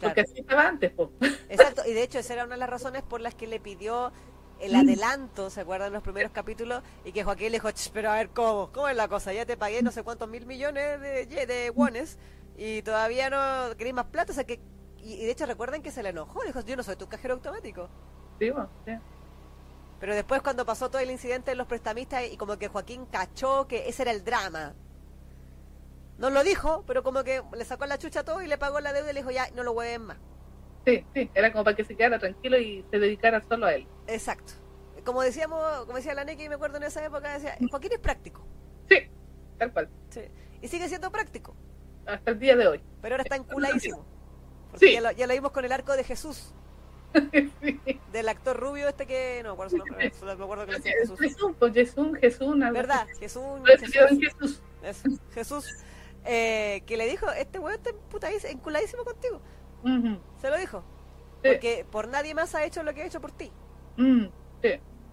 Porque 0.00 0.20
así 0.20 0.34
estaba 0.40 0.68
antes, 0.68 0.92
po. 0.92 1.12
Exacto, 1.48 1.82
y 1.86 1.92
de 1.92 2.02
hecho 2.02 2.18
esa 2.18 2.32
era 2.34 2.44
una 2.44 2.54
de 2.54 2.60
las 2.60 2.70
razones 2.70 3.02
por 3.02 3.20
las 3.20 3.34
que 3.34 3.46
le 3.46 3.60
pidió 3.60 4.12
el 4.58 4.74
adelanto, 4.74 5.50
¿se 5.50 5.60
acuerdan 5.60 5.92
los 5.92 6.02
primeros 6.02 6.32
capítulos? 6.32 6.82
Y 7.04 7.12
que 7.12 7.24
Joaquín 7.24 7.46
le 7.48 7.58
dijo, 7.58 7.70
"Ch, 7.70 7.90
pero 7.92 8.10
a 8.10 8.14
ver, 8.16 8.30
¿cómo? 8.30 8.70
¿Cómo 8.72 8.88
es 8.88 8.96
la 8.96 9.08
cosa? 9.08 9.32
Ya 9.32 9.44
te 9.46 9.56
pagué 9.56 9.82
no 9.82 9.90
sé 9.92 10.02
cuántos 10.04 10.28
mil 10.28 10.46
millones 10.46 11.00
de, 11.00 11.26
de 11.46 11.70
wones 11.70 12.18
y 12.56 12.82
todavía 12.82 13.30
no 13.30 13.76
queréis 13.76 13.94
más 13.94 14.06
plata, 14.06 14.32
o 14.32 14.34
sea 14.34 14.44
que... 14.44 14.60
Y, 14.98 15.14
y 15.14 15.24
de 15.26 15.32
hecho 15.32 15.44
recuerden 15.46 15.82
que 15.82 15.90
se 15.90 16.02
le 16.02 16.10
enojó, 16.10 16.40
le 16.42 16.48
dijo, 16.48 16.60
yo 16.62 16.76
no 16.76 16.82
soy 16.82 16.96
tu 16.96 17.08
cajero 17.08 17.34
automático. 17.34 17.90
Sí, 18.38 18.50
po, 18.52 18.68
sí. 18.84 18.92
Pero 20.04 20.14
después 20.14 20.42
cuando 20.42 20.66
pasó 20.66 20.90
todo 20.90 21.00
el 21.00 21.10
incidente 21.10 21.52
de 21.52 21.54
los 21.54 21.66
prestamistas 21.66 22.30
y 22.30 22.36
como 22.36 22.58
que 22.58 22.68
Joaquín 22.68 23.06
cachó 23.06 23.66
que 23.66 23.88
ese 23.88 24.02
era 24.02 24.10
el 24.10 24.22
drama. 24.22 24.74
No 26.18 26.28
lo 26.28 26.44
dijo, 26.44 26.84
pero 26.86 27.02
como 27.02 27.24
que 27.24 27.40
le 27.56 27.64
sacó 27.64 27.86
la 27.86 27.96
chucha 27.96 28.20
a 28.20 28.22
todo 28.22 28.42
y 28.42 28.46
le 28.46 28.58
pagó 28.58 28.80
la 28.80 28.92
deuda 28.92 29.10
y 29.12 29.14
le 29.14 29.20
dijo, 29.20 29.30
ya, 29.30 29.48
no 29.54 29.62
lo 29.62 29.72
hueven 29.72 30.02
más. 30.02 30.18
sí, 30.84 31.06
sí, 31.14 31.30
era 31.32 31.50
como 31.52 31.64
para 31.64 31.74
que 31.74 31.84
se 31.84 31.96
quedara 31.96 32.18
tranquilo 32.18 32.58
y 32.58 32.84
se 32.90 32.98
dedicara 32.98 33.42
solo 33.48 33.64
a 33.64 33.72
él. 33.76 33.88
Exacto. 34.06 34.52
Como 35.06 35.22
decíamos, 35.22 35.86
como 35.86 35.96
decía 35.96 36.12
la 36.12 36.24
Neki, 36.26 36.50
me 36.50 36.56
acuerdo 36.56 36.76
en 36.76 36.82
esa 36.82 37.02
época, 37.02 37.32
decía, 37.32 37.56
Joaquín 37.70 37.92
es 37.94 37.98
práctico. 37.98 38.46
Sí, 38.90 39.10
tal 39.56 39.72
cual, 39.72 39.88
Sí. 40.10 40.20
Y 40.60 40.68
sigue 40.68 40.86
siendo 40.90 41.10
práctico, 41.10 41.56
hasta 42.04 42.30
el 42.30 42.38
día 42.38 42.56
de 42.56 42.68
hoy. 42.68 42.82
pero 43.00 43.14
ahora 43.14 43.22
está 43.22 43.36
enculadísimo. 43.36 44.04
Porque 44.70 44.86
Sí. 44.86 44.92
ya, 44.92 45.00
lo, 45.00 45.12
ya 45.12 45.26
lo 45.26 45.32
vimos 45.32 45.50
con 45.52 45.64
el 45.64 45.72
arco 45.72 45.96
de 45.96 46.04
Jesús, 46.04 46.52
Sí. 47.62 47.80
del 48.12 48.28
actor 48.28 48.56
rubio 48.58 48.88
este 48.88 49.06
que... 49.06 49.40
No 49.42 49.50
me 49.50 49.52
acuerdo 49.54 49.70
su 49.70 49.76
nombre, 49.78 50.12
solo 50.12 50.36
me 50.36 50.44
acuerdo 50.44 50.66
que 50.66 50.72
le 50.72 50.78
decía 50.78 50.92
Jesús. 51.00 51.18
Jesús, 51.20 51.52
pues 51.58 51.74
Jesús, 51.74 52.08
Jesús, 52.20 52.58
¿Verdad? 52.72 53.06
Jesús, 53.18 53.42
Jesús. 53.66 54.18
Jesús. 54.20 54.62
Eso, 54.82 55.08
Jesús, 55.32 55.66
eh, 56.24 56.82
que 56.86 56.96
le 56.96 57.06
dijo, 57.06 57.30
este 57.32 57.58
weón 57.58 57.74
está 57.76 57.90
emputadísimo- 57.90 58.50
enculadísimo 58.50 59.04
contigo. 59.04 59.40
Se 60.40 60.50
lo 60.50 60.56
dijo. 60.58 60.82
Sí. 61.42 61.48
Porque 61.50 61.86
por 61.90 62.08
nadie 62.08 62.34
más 62.34 62.54
ha 62.54 62.64
hecho 62.64 62.82
lo 62.82 62.94
que 62.94 63.02
ha 63.02 63.06
hecho 63.06 63.20
por 63.20 63.32
ti. 63.32 63.50
mm, 63.96 64.24
sí. 64.62 64.70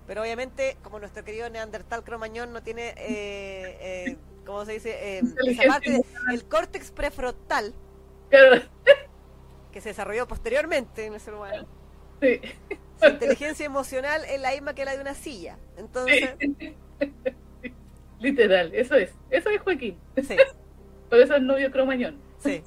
Pero 0.08 0.22
obviamente, 0.24 0.78
como 0.82 1.00
nuestro 1.00 1.24
querido 1.24 1.50
Neandertal 1.50 2.04
Cromañón 2.04 2.52
no 2.52 2.62
tiene, 2.64 2.90
eh, 2.98 3.78
eh, 4.08 4.18
¿cómo 4.46 4.66
se 4.66 4.74
dice? 4.74 5.18
Eh, 5.20 5.22
esa 5.46 5.64
parte, 5.68 5.92
de- 5.92 6.04
el 6.34 6.46
córtex 6.46 6.92
prefrontal, 6.92 7.74
que 9.72 9.80
se 9.82 9.90
desarrolló 9.90 10.28
posteriormente 10.28 11.06
en 11.06 11.14
el 11.14 11.20
ser 11.20 11.34
humano. 11.36 11.66
Sí. 12.22 12.42
Su 13.02 13.08
inteligencia 13.08 13.66
emocional 13.66 14.24
es 14.26 14.40
la 14.40 14.52
misma 14.52 14.76
que 14.76 14.86
la 14.86 14.96
de 14.96 15.02
una 15.02 15.16
silla. 15.16 15.58
Entonces, 15.78 16.36
Literal, 18.20 18.74
eso 18.76 18.96
es. 18.96 19.12
Eso 19.32 19.50
es 19.50 19.60
Joaquín. 19.62 20.00
sí, 20.16 20.38
Por 21.10 21.20
eso 21.20 21.36
es 21.36 21.42
novio 21.42 21.72
cromañón. 21.72 22.22
sí. 22.40 22.64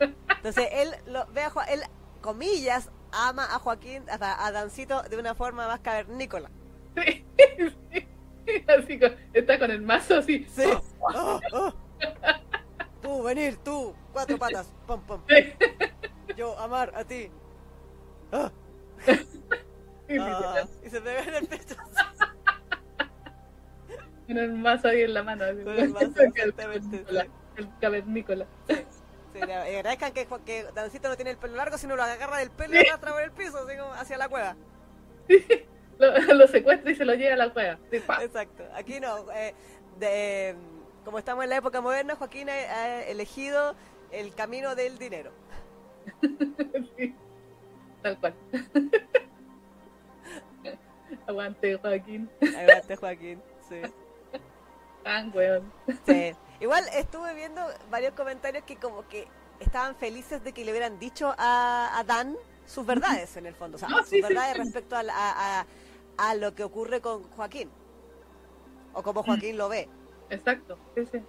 Entonces, 0.00 0.68
él, 0.70 0.90
lo, 1.06 1.26
ve 1.32 1.40
a, 1.42 1.64
él, 1.72 1.80
comillas, 2.20 2.90
ama 3.10 3.44
a 3.52 3.58
Joaquín, 3.58 4.04
a, 4.08 4.46
a 4.46 4.52
Dancito, 4.52 5.02
de 5.02 5.16
una 5.16 5.34
forma 5.34 5.66
más 5.66 5.80
cavernícola. 5.80 6.50
Sí, 6.94 7.24
sí. 7.90 8.06
Así 8.68 8.98
que 8.98 9.16
está 9.32 9.58
con 9.58 9.70
el 9.70 9.82
mazo 9.82 10.18
así. 10.18 10.46
Sí. 10.48 10.62
Oh, 11.00 11.40
oh. 11.52 11.72
Tú, 13.02 13.22
venir, 13.22 13.56
tú, 13.58 13.94
cuatro 14.12 14.38
patas, 14.38 14.72
pum. 14.86 15.00
Sí, 15.28 15.52
Yo, 16.36 16.58
amar 16.58 16.92
a 16.94 17.04
ti. 17.04 17.30
Ah, 18.30 18.52
ah, 20.20 20.64
y 20.84 20.90
se 20.90 21.00
pega 21.00 21.22
en 21.22 21.34
el 21.34 21.46
pecho. 21.46 21.76
Con 24.26 24.36
el 24.38 24.52
mazo 24.52 24.88
ahí 24.88 25.02
en 25.02 25.14
la 25.14 25.22
mano. 25.22 25.44
Con 25.64 25.78
el 25.78 25.90
mazo, 25.90 26.04
El 26.20 26.28
exactamente, 26.28 26.52
cavernícola, 26.52 27.26
El 27.56 27.78
cavernícola. 27.80 28.46
Sí, 29.32 29.40
le 29.40 29.54
agradezcan 29.54 30.12
que, 30.12 30.26
que 30.44 30.64
Dancito 30.74 31.08
no 31.08 31.16
tiene 31.16 31.30
el 31.32 31.38
pelo 31.38 31.56
largo, 31.56 31.78
sino 31.78 31.96
lo 31.96 32.02
agarra 32.02 32.38
del 32.38 32.50
pelo 32.50 32.74
y 32.74 32.78
lo 32.78 32.84
arrastra 32.84 33.12
por 33.12 33.22
el 33.22 33.32
piso, 33.32 33.58
así 33.58 33.76
como 33.76 33.92
hacia 33.92 34.18
la 34.18 34.28
cueva. 34.28 34.56
Lo, 35.98 36.12
lo 36.34 36.46
secuestra 36.46 36.92
y 36.92 36.94
se 36.94 37.04
lo 37.04 37.12
lleva 37.14 37.34
a 37.34 37.36
la 37.36 37.52
cueva. 37.52 37.76
Sí. 37.90 37.96
Exacto. 37.96 38.62
Aquí 38.72 39.00
no. 39.00 39.32
eh, 39.32 39.52
de, 39.98 40.54
como 41.04 41.18
estamos 41.18 41.42
en 41.42 41.50
la 41.50 41.56
época 41.56 41.80
moderna, 41.80 42.14
Joaquín 42.14 42.48
ha, 42.48 42.52
ha 42.52 43.02
elegido 43.02 43.74
el 44.12 44.32
camino 44.32 44.76
del 44.76 44.96
dinero. 44.98 45.32
Sí. 46.96 47.14
Tal 48.02 48.18
cual. 48.18 48.34
Aguante, 51.26 51.76
Joaquín. 51.78 52.30
Adelante, 52.40 52.96
Joaquín. 52.96 53.42
Sí. 53.68 53.80
Tan 55.04 55.32
weón. 55.34 55.72
Sí. 56.06 56.32
Igual 56.60 56.84
estuve 56.94 57.34
viendo 57.34 57.62
varios 57.90 58.14
comentarios 58.14 58.64
que 58.64 58.76
como 58.76 59.06
que 59.08 59.28
estaban 59.60 59.94
felices 59.96 60.42
de 60.42 60.52
que 60.52 60.64
le 60.64 60.70
hubieran 60.72 60.98
dicho 60.98 61.34
a, 61.38 61.98
a 61.98 62.04
Dan 62.04 62.36
sus 62.66 62.84
verdades 62.84 63.36
en 63.36 63.46
el 63.46 63.54
fondo, 63.54 63.76
o 63.76 63.78
sea, 63.78 63.88
No, 63.92 63.98
sus 63.98 64.08
sí, 64.08 64.20
verdades 64.20 64.54
sí. 64.54 64.58
respecto 64.62 64.96
a, 64.96 65.02
la- 65.02 65.14
a, 65.14 65.60
a- 65.60 65.66
a 66.18 66.34
lo 66.34 66.54
que 66.54 66.64
ocurre 66.64 67.00
con 67.00 67.22
Joaquín 67.30 67.70
o 68.92 69.02
como 69.02 69.22
Joaquín 69.22 69.56
lo 69.56 69.68
ve. 69.68 69.88
Exacto, 70.30 70.76
sí, 70.94 71.06
sí. 71.06 71.22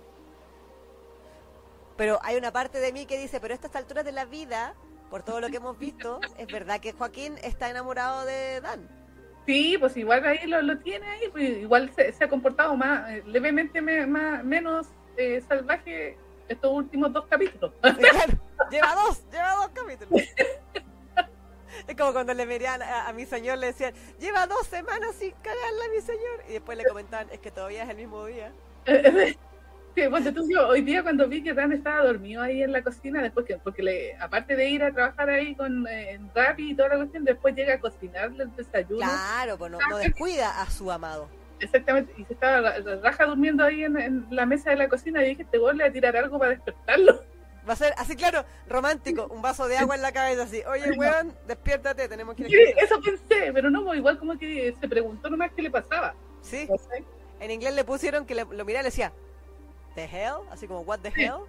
Pero 1.96 2.20
hay 2.24 2.38
una 2.38 2.52
parte 2.52 2.80
de 2.80 2.91
mí 2.91 3.06
que 3.06 3.18
dice, 3.20 3.40
pero 3.40 3.54
a 3.54 3.56
estas 3.56 3.76
alturas 3.76 4.04
de 4.04 4.12
la 4.14 4.26
vida, 4.26 4.74
por 5.10 5.23
todo 5.23 5.40
lo 5.41 5.49
que 5.49 5.57
hemos 5.57 5.77
visto, 5.77 6.19
es 6.38 6.48
verdad 6.48 6.80
que 6.80 6.94
Joaquín 6.94 7.36
está 7.44 7.69
enamorado 7.69 8.26
de 8.26 8.61
Dan. 8.61 8.88
Sí, 9.45 9.77
pues 9.80 9.98
igual 9.98 10.26
ahí 10.26 10.45
lo, 10.48 10.61
lo 10.61 10.77
tiene 10.80 11.07
ahí, 11.07 11.27
pues 11.31 11.49
igual 11.49 11.91
se, 11.95 12.11
se 12.14 12.23
ha 12.23 12.30
comportado 12.30 12.76
más, 12.76 13.10
eh, 13.11 13.23
levemente 13.26 13.81
me- 13.81 14.06
más, 14.06 14.44
menos 14.44 14.88
eh, 15.18 15.41
salvaje 15.48 16.18
estos 16.48 16.72
últimos 16.72 17.11
dos 17.14 17.26
capítulos. 17.27 17.72
Claro, 17.81 18.38
lleva 18.69 18.94
dos, 18.95 19.23
lleva 19.31 19.56
dos 19.56 19.69
capítulos. 19.73 20.22
Es 21.88 21.95
como 21.95 22.11
cuando 22.14 22.34
le 22.34 22.45
verían 22.45 22.81
a, 22.84 23.07
a 23.07 23.14
mi 23.14 23.26
señor, 23.26 23.57
le 23.57 23.68
decían, 23.68 23.94
lleva 24.19 24.45
dos 24.48 24.68
semanas 24.68 25.15
sin 25.15 25.31
cagarla 25.31 25.84
mi 25.95 26.02
señor. 26.02 26.44
Y 26.49 26.53
después 26.53 26.77
le 26.77 26.84
comentaban, 26.86 27.27
es 27.31 27.40
que 27.40 27.49
todavía 27.52 27.84
es 27.84 27.90
el 27.90 27.95
mismo 27.98 28.26
día. 28.26 28.52
Tú, 30.34 30.48
yo 30.50 30.68
hoy 30.68 30.82
día 30.82 31.04
cuando 31.04 31.28
vi 31.28 31.44
que 31.44 31.54
Dan 31.54 31.74
estaba 31.74 32.04
dormido 32.06 32.42
ahí 32.42 32.64
en 32.64 32.72
la 32.72 32.82
cocina, 32.82 33.22
después 33.22 33.46
que, 33.46 33.58
porque 33.58 33.84
le, 33.84 34.16
aparte 34.18 34.56
de 34.56 34.70
ir 34.70 34.84
a 34.84 34.92
trabajar 34.92 35.30
ahí 35.30 35.56
con 35.56 35.86
eh, 35.88 36.20
Rappi 36.34 36.72
y 36.72 36.76
toda 36.76 36.90
la 36.90 36.96
cuestión, 36.98 37.26
después 37.26 37.56
llega 37.56 37.74
a 37.76 37.80
cocinarle 37.80 38.44
el 38.44 38.56
desayuno. 38.56 39.00
Claro, 39.06 39.58
pues 39.58 39.72
no, 39.72 39.78
no 39.90 39.98
descuida 39.98 40.62
a 40.62 40.70
su 40.70 40.92
amado. 40.92 41.30
Exactamente, 41.60 42.14
y 42.18 42.24
se 42.24 42.34
estaba 42.34 42.62
ra- 42.62 42.80
ra- 42.80 43.02
raja 43.02 43.26
durmiendo 43.26 43.64
ahí 43.66 43.84
en, 43.84 44.00
en 44.00 44.26
la 44.30 44.46
mesa 44.46 44.70
de 44.70 44.78
la 44.78 44.88
cocina 44.88 45.22
y 45.26 45.30
dije, 45.30 45.42
este 45.44 45.58
gol 45.58 45.78
le 45.78 45.84
va 45.84 45.90
a 45.90 45.94
tirar 45.94 46.16
algo 46.16 46.40
para 46.40 46.52
despertarlo. 46.52 47.22
Va 47.68 47.74
a 47.74 47.76
ser 47.76 47.94
así, 47.98 48.16
claro, 48.16 48.46
romántico, 48.68 49.28
un 49.30 49.42
vaso 49.44 49.68
de 49.68 49.78
agua 49.78 49.94
en 49.96 50.02
la 50.02 50.12
cabeza, 50.14 50.44
así, 50.44 50.64
oye, 50.66 50.92
weón, 50.98 51.36
despiértate, 51.46 52.08
tenemos 52.08 52.34
que 52.36 52.44
ir 52.44 52.48
Sí, 52.50 52.56
escribir". 52.56 52.84
eso 52.84 53.00
pensé, 53.02 53.52
pero 53.54 53.70
no, 53.70 53.84
pues 53.84 53.98
igual 54.00 54.18
como 54.18 54.40
que 54.40 54.74
se 54.80 54.88
preguntó 54.88 55.30
nomás 55.30 55.52
qué 55.56 55.62
le 55.62 55.70
pasaba. 55.70 56.16
Sí, 56.42 56.68
en 57.42 57.52
inglés 57.52 57.76
le 57.76 57.84
pusieron 57.84 58.26
que 58.26 58.34
le- 58.34 58.46
lo 58.46 58.66
miraba 58.66 58.80
y 58.80 58.84
le 58.84 58.90
decía, 58.90 59.12
¿the 59.95 60.03
hell? 60.06 60.36
Así 60.52 60.68
como, 60.68 60.82
¿what 60.82 60.99
the 60.99 61.10
hell? 61.16 61.41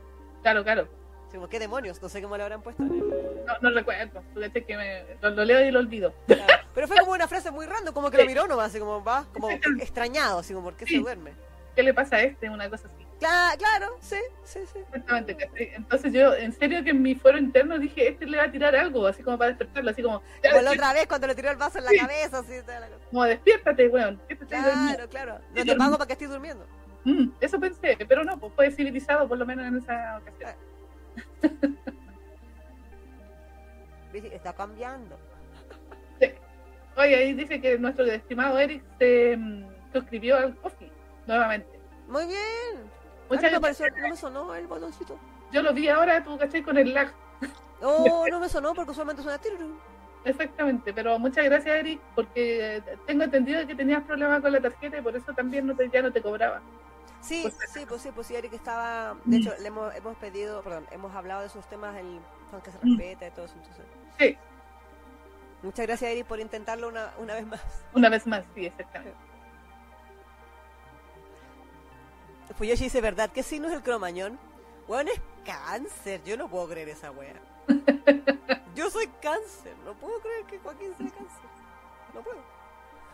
Claro, 0.43 0.62
claro. 0.65 0.89
Así 1.29 1.37
como, 1.37 1.49
¿qué 1.49 1.59
demonios? 1.59 2.01
No 2.03 2.09
sé 2.09 2.21
cómo 2.23 2.37
le 2.37 2.43
habrán 2.43 2.62
puesto. 2.62 2.83
el- 2.83 3.45
No, 3.47 3.55
no 3.62 3.71
recuerdo, 3.71 4.23
es 4.41 4.65
que 4.65 4.77
me, 4.77 5.05
lo, 5.21 5.31
lo 5.31 5.45
leo 5.45 5.61
y 5.67 5.71
lo 5.71 5.79
olvido. 5.81 6.12
Claro. 6.27 6.55
Pero 6.75 6.89
fue 6.89 6.97
como 6.99 7.12
una 7.12 7.29
frase 7.29 7.51
muy 7.51 7.67
random, 7.67 7.93
como 7.95 8.11
que 8.11 8.19
lo 8.19 8.27
miró 8.27 8.47
nomás, 8.47 8.69
así 8.69 8.79
como 8.79 9.03
va, 9.03 9.27
como 9.33 9.51
extrañado, 9.51 10.39
así 10.39 10.55
como, 10.55 10.67
¿por 10.67 10.77
qué 10.77 10.87
se 10.87 10.93
Sí. 10.93 10.99
duerme? 11.01 11.33
¿Qué 11.77 11.83
le 11.85 11.95
pasa 11.95 12.17
a 12.17 12.23
este? 12.23 12.49
Una 12.51 12.69
cosa 12.69 12.89
así. 12.89 13.07
Cla- 13.21 13.57
claro, 13.59 13.97
sí, 14.01 14.17
sí, 14.45 14.61
sí. 14.73 14.79
Exactamente. 14.79 15.49
Entonces 15.77 16.12
yo, 16.12 16.35
en 16.35 16.53
serio, 16.53 16.83
que 16.83 16.91
en 16.91 17.03
mi 17.03 17.15
fuero 17.15 17.39
interno 17.39 17.79
dije, 17.79 18.09
este 18.09 18.27
le 18.27 18.39
va 18.39 18.45
a 18.45 18.51
tirar 18.51 18.75
algo, 18.75 19.07
así 19.07 19.23
como 19.23 19.37
para 19.39 19.51
despertarlo, 19.51 19.91
así 19.91 20.03
como, 20.03 20.23
Como 20.43 20.62
la 20.62 20.71
otra 20.73 20.93
vez 20.95 21.07
cuando 21.07 21.27
le 21.27 21.35
tiró 21.35 21.51
el 21.51 21.57
vaso 21.57 21.79
en 21.79 21.85
la 21.85 21.91
Sí. 21.91 21.99
cabeza, 21.99 22.39
así, 22.39 22.61
toda 22.65 22.81
la 22.81 22.87
cosa. 22.89 23.05
como 23.11 23.25
despiértate, 23.25 23.89
weón. 23.89 24.21
Claro, 24.49 25.09
claro. 25.09 25.39
No 25.55 25.65
te 25.65 25.77
pago 25.77 25.93
para 25.99 26.07
que 26.07 26.12
estés 26.15 26.31
durmiendo. 26.31 26.67
Mm, 27.05 27.31
eso 27.41 27.59
pensé, 27.59 27.97
pero 28.09 28.25
no, 28.25 28.39
pues 28.39 28.53
fue 28.55 28.71
civilizado 28.71 29.27
por 29.29 29.39
lo 29.39 29.47
menos 29.47 29.67
en 29.67 29.79
esa 29.79 30.19
ocasión. 30.19 30.55
Está 34.13 34.53
cambiando. 34.53 35.17
Oye, 36.97 37.17
ahí 37.17 37.33
dice 37.33 37.61
que 37.61 37.79
nuestro 37.79 38.05
estimado 38.05 38.59
Eric 38.59 38.83
se 38.99 39.37
mm, 39.37 39.65
suscribió 39.93 40.37
al 40.37 40.57
coffee 40.57 40.91
nuevamente. 41.27 41.81
Muy 42.09 42.27
bien. 42.27 42.91
Muchas 43.31 43.53
no, 43.53 43.61
gracias. 43.61 43.93
no 43.97 44.09
me 44.09 44.17
sonó 44.17 44.55
el 44.55 44.67
botoncito. 44.67 45.19
Yo 45.53 45.63
lo 45.63 45.73
vi 45.73 45.89
ahora, 45.89 46.23
tú 46.23 46.37
caché 46.37 46.63
con 46.63 46.77
el 46.79 46.93
lag. 46.93 47.13
Oh, 47.83 48.27
no 48.31 48.41
me 48.41 48.49
sonó 48.51 48.75
porque 48.75 48.91
usualmente 48.91 49.23
suena 49.23 49.39
tiruru. 49.39 49.75
Exactamente, 50.27 50.93
pero 50.93 51.19
muchas 51.19 51.47
gracias 51.47 51.77
Eric, 51.77 51.99
porque 52.15 52.83
tengo 53.07 53.25
entendido 53.25 53.67
que 53.67 53.75
tenías 53.75 54.05
problemas 54.05 54.43
con 54.43 54.53
la 54.53 54.61
tarjeta 54.61 54.99
y 54.99 55.01
por 55.01 55.17
eso 55.17 55.33
también 55.33 55.67
no 55.67 55.75
te, 55.75 55.89
ya 55.89 56.03
no 56.03 56.13
te 56.13 56.21
cobraba. 56.21 56.61
Sí, 57.21 57.41
Pues- 57.43 57.55
sí, 57.73 57.85
pues 57.87 58.03
sí, 58.03 58.11
pues 58.15 58.27
sí, 58.27 58.35
Eric 58.35 58.53
estaba. 58.55 59.17
De 59.25 59.37
hecho, 59.37 59.53
le 59.61 59.69
hemos, 59.69 59.95
hemos 59.95 60.17
pedido, 60.17 60.63
perdón, 60.63 60.87
hemos 60.91 61.15
hablado 61.15 61.43
de 61.43 61.49
esos 61.49 61.67
temas, 61.69 61.95
el 61.97 62.19
fan 62.51 62.61
que 62.63 62.71
se 62.73 62.79
Mm. 62.79 62.97
respeta 62.99 63.27
y 63.27 63.31
todo 63.33 63.45
eso. 63.45 63.55
Entonces. 63.57 63.85
Sí. 64.19 64.39
Muchas 65.63 65.87
gracias, 65.87 66.11
Eric, 66.11 66.27
por 66.27 66.41
intentarlo 66.41 66.89
una, 66.89 67.13
una 67.19 67.35
vez 67.35 67.47
más. 67.47 67.61
Una 67.93 68.09
vez 68.09 68.27
más, 68.27 68.45
sí, 68.55 68.67
exactamente. 68.67 69.17
Fuyoshi 72.57 72.85
dice, 72.85 73.01
¿verdad? 73.01 73.31
¿Qué 73.33 73.43
signo 73.43 73.69
es 73.69 73.75
el 73.75 73.83
cromañón? 73.83 74.39
Weón, 74.89 75.09
es 75.09 75.21
cáncer. 75.45 76.23
Yo 76.25 76.37
no 76.37 76.49
puedo 76.49 76.69
creer 76.69 76.89
esa 76.89 77.11
wea. 77.11 77.35
Yo 78.75 78.91
soy 78.91 79.07
cáncer. 79.23 79.75
No 79.85 79.95
puedo 79.95 80.19
creer 80.21 80.45
que 80.47 80.59
Joaquín 80.59 80.89
sea 80.97 81.09
cáncer. 81.11 81.51
No 82.15 82.23
puedo. 82.23 82.39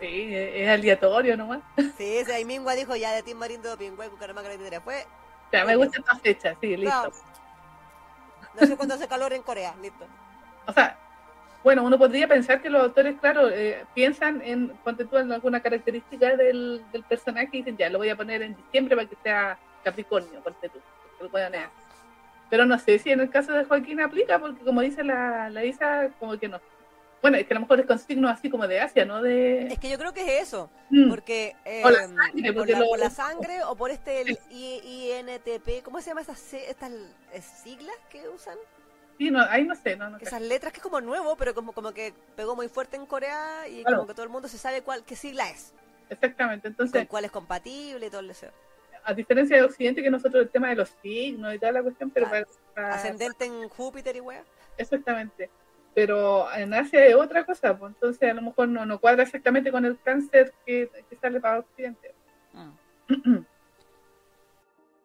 Sí, 0.01 0.29
es 0.35 0.69
aleatorio 0.69 1.37
nomás. 1.37 1.61
Sí, 1.97 2.17
ese 2.19 2.35
ahí 2.35 2.45
Mingua 2.45 2.75
dijo 2.75 2.95
ya 2.97 3.13
de 3.13 3.23
Tim 3.23 3.39
Marín 3.39 3.63
de 3.63 3.77
Pingüe, 3.77 4.09
Cucaramaca, 4.11 4.53
etcétera. 4.53 4.81
Fue, 4.81 5.07
Ya, 5.53 5.65
me 5.65 5.77
gusta 5.77 5.99
esta 5.99 6.17
fecha, 6.17 6.55
sí, 6.61 6.77
listo. 6.77 7.13
no 8.61 8.67
sé 8.67 8.77
cuándo 8.77 8.95
hace 8.95 9.09
calor 9.09 9.33
en 9.33 9.43
Corea, 9.43 9.75
listo. 9.81 10.07
O 10.67 10.73
sea, 10.73 10.99
bueno, 11.65 11.83
uno 11.83 11.99
podría 11.99 12.29
pensar 12.29 12.61
que 12.61 12.71
los 12.71 12.83
autores, 12.83 13.17
claro, 13.21 13.49
eh, 13.49 13.85
piensan 13.95 14.43
en, 14.43 14.73
en 14.85 15.33
alguna 15.33 15.61
característica 15.61 16.37
del, 16.37 16.85
del 16.93 17.03
personaje 17.05 17.49
y 17.53 17.59
dicen, 17.59 17.77
ya, 17.77 17.89
lo 17.91 17.99
voy 17.99 18.09
a 18.11 18.17
poner 18.17 18.43
en 18.43 18.55
diciembre 18.57 18.97
para 18.97 19.09
que 19.09 19.17
sea 19.23 19.59
Capricornio, 19.83 20.41
ponte 20.43 20.69
tú. 20.69 20.79
porque 21.09 21.25
lo 21.25 21.31
puedan 21.31 21.53
leer. 21.53 21.69
Pero 22.51 22.67
no 22.67 22.79
sé 22.79 22.99
si 22.99 23.11
en 23.11 23.21
el 23.21 23.31
caso 23.31 23.53
de 23.53 23.65
Joaquín 23.65 24.01
aplica, 24.01 24.39
porque 24.39 24.63
como 24.63 24.81
dice 24.81 25.03
la, 25.03 25.49
la 25.51 25.65
Isa, 25.65 26.11
como 26.21 26.39
que 26.39 26.49
no. 26.49 26.61
Bueno, 27.23 27.39
es 27.39 27.47
que 27.47 27.55
a 27.55 27.57
lo 27.57 27.61
mejor 27.63 27.81
es 27.81 27.87
con 27.87 27.99
signos 27.99 28.31
así 28.31 28.49
como 28.51 28.69
de 28.69 28.79
Asia, 28.81 29.05
¿no? 29.05 29.21
De... 29.23 29.67
Es 29.69 29.79
que 29.79 29.89
yo 29.89 29.99
creo 29.99 30.13
que 30.13 30.39
es 30.39 30.49
eso, 30.49 30.71
Mm, 30.91 31.09
porque 31.09 31.57
eh, 31.65 31.81
Por 31.83 31.93
la 31.93 32.07
sangre, 32.07 32.53
por, 32.53 32.55
porque 32.55 32.73
la, 32.73 32.79
lo- 32.81 32.87
por 32.89 32.99
la 33.01 33.11
sangre 33.11 33.63
o 33.65 33.75
por 33.75 33.91
este 33.91 34.21
el 34.21 34.39
INTP, 34.51 35.83
¿cómo 35.83 36.01
se 36.01 36.11
llama 36.11 36.21
estas, 36.21 36.39
se- 36.39 36.71
estas 36.71 36.93
eh, 37.33 37.43
siglas 37.43 37.97
que 38.11 38.29
usan? 38.29 38.57
sí, 39.19 39.31
no, 39.31 39.41
ahí 39.49 39.65
no 39.65 39.75
sé, 39.75 39.97
no, 39.97 40.11
no. 40.11 40.19
Esas 40.19 40.43
letras 40.43 40.73
que 40.73 40.77
es 40.79 40.83
como 40.83 41.01
nuevo, 41.01 41.37
pero 41.37 41.55
como, 41.55 41.73
como 41.73 41.93
que 41.93 42.13
pegó 42.37 42.55
muy 42.55 42.69
fuerte 42.69 42.97
en 42.97 43.07
Corea 43.07 43.67
y 43.67 43.83
Claro. 43.83 43.97
como 43.97 44.07
que 44.09 44.15
todo 44.15 44.25
el 44.25 44.29
mundo 44.31 44.47
se 44.47 44.59
sabe 44.59 44.83
cuál 44.83 45.05
qué 45.05 45.17
sigla 45.17 45.49
es, 45.51 45.73
Exactamente, 46.11 46.63
con 46.69 46.73
entonces, 46.73 47.09
cuál 47.09 47.25
es 47.25 47.31
compatible 47.33 48.07
y 48.07 48.11
todo 48.11 48.21
el 48.21 48.29
deseo. 48.29 48.53
a 49.05 49.15
diferencia 49.15 49.57
de 49.57 49.63
Occidente, 49.63 50.03
que 50.03 50.11
nosotros 50.11 50.43
el 50.45 50.51
tema 50.51 50.69
de 50.69 50.77
los 50.77 50.91
signos 51.03 51.53
y 51.55 51.59
toda 51.59 51.73
la 51.73 51.83
cuestión, 51.83 52.11
pero 52.11 52.29
Claro. 52.29 52.47
para- 52.75 52.89
para- 52.91 52.95
Ascendente 52.97 53.45
en 53.47 53.69
Júpiter 53.69 54.15
y 54.17 54.21
wea. 54.21 54.45
Exactamente. 54.77 55.51
Pero 55.97 56.47
en 56.55 56.75
Asia 56.75 57.07
es 57.07 57.15
otra 57.15 57.47
cosa, 57.47 57.75
pues 57.79 57.95
entonces 57.95 58.31
a 58.31 58.35
lo 58.35 58.43
mejor 58.43 58.69
no, 58.69 58.85
no 58.85 59.01
cuadra 59.01 59.23
exactamente 59.23 59.73
con 59.73 59.83
el 59.87 59.99
cáncer 60.03 60.53
que, 60.67 60.91
que 61.09 61.17
sale 61.17 61.41
para 61.41 61.61
Occidente. 61.61 62.15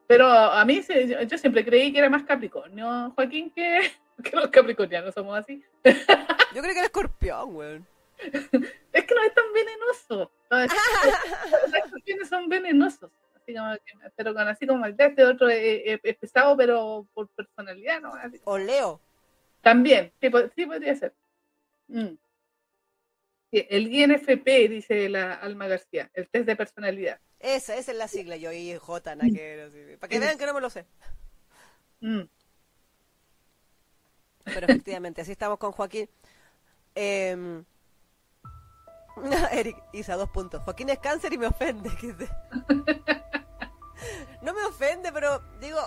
Pero 0.06 0.28
a 0.28 0.66
mí 0.66 0.82
yo, 1.30 1.38
siempre 1.38 1.64
creí 1.64 1.94
que 1.94 2.00
era 2.00 2.10
más 2.10 2.24
Capricornio, 2.24 3.12
Joaquín, 3.16 3.50
que, 3.52 3.90
que 4.24 4.36
los 4.36 4.48
capricornianos 4.50 5.14
somos 5.14 5.38
así. 5.40 5.64
Yo 5.86 6.62
creo 6.62 6.64
que 6.64 6.72
era 6.72 6.84
escorpión, 6.84 7.56
weón. 7.56 7.88
Es 8.94 9.06
que 9.06 9.16
no 9.16 9.24
es 9.24 9.34
tan 9.34 9.46
venenoso. 9.54 10.32
No, 10.52 10.60
es- 10.60 10.72
Los 11.64 11.74
escorpiones 11.74 12.28
son 12.28 12.50
venenosos. 12.50 13.10
Así 13.34 13.56
como 13.56 13.74
pero 14.18 14.34
con 14.34 14.48
así 14.48 14.68
como 14.68 14.86
el 14.86 14.98
de 14.98 15.06
este 15.06 15.24
otro 15.24 15.48
es 15.50 16.00
pesado, 16.18 16.58
pero 16.58 17.08
por 17.14 17.30
personalidad, 17.30 18.02
¿no? 18.02 18.14
Así. 18.14 18.42
O 18.44 18.58
Leo. 18.58 19.00
También, 19.62 20.12
sí, 20.20 20.30
po- 20.30 20.50
sí 20.56 20.66
podría 20.66 20.96
ser. 20.96 21.16
Mm. 21.88 22.16
El 23.52 23.94
INFP, 23.94 24.70
dice 24.70 25.10
la 25.10 25.34
Alma 25.34 25.68
García, 25.68 26.10
el 26.14 26.30
test 26.30 26.46
de 26.46 26.56
personalidad. 26.56 27.20
Esa, 27.40 27.76
esa 27.76 27.92
es 27.92 27.98
la 27.98 28.08
sigla, 28.08 28.38
yo 28.38 28.52
y 28.52 28.76
J, 28.78 29.18
que 29.34 29.62
así. 29.64 29.98
Para 30.00 30.10
que 30.10 30.20
vean 30.20 30.38
que 30.38 30.46
no 30.46 30.54
me 30.54 30.62
lo 30.62 30.70
sé. 30.70 30.86
Mm. 32.00 32.22
Pero 34.46 34.68
efectivamente, 34.68 35.22
así 35.22 35.32
estamos 35.34 35.58
con 35.58 35.72
Joaquín. 35.72 36.10
Eh, 36.96 37.64
Eric, 39.52 39.78
Isa, 39.94 40.16
dos 40.16 40.30
puntos. 40.30 40.62
Joaquín 40.64 40.90
es 40.90 41.00
cáncer 41.00 41.34
y 41.34 41.38
me 41.38 41.48
ofende. 41.48 41.90
No 44.42 44.54
me 44.56 44.64
ofende, 44.66 45.12
pero 45.12 45.40
digo, 45.60 45.78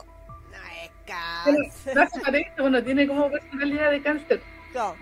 cáncer. 1.05 2.09
parece, 2.25 2.53
bueno, 2.61 2.83
tiene 2.83 3.07
como 3.07 3.31
personalidad 3.31 3.91
de 3.91 4.03
cáncer. 4.03 4.43
No, 4.75 4.95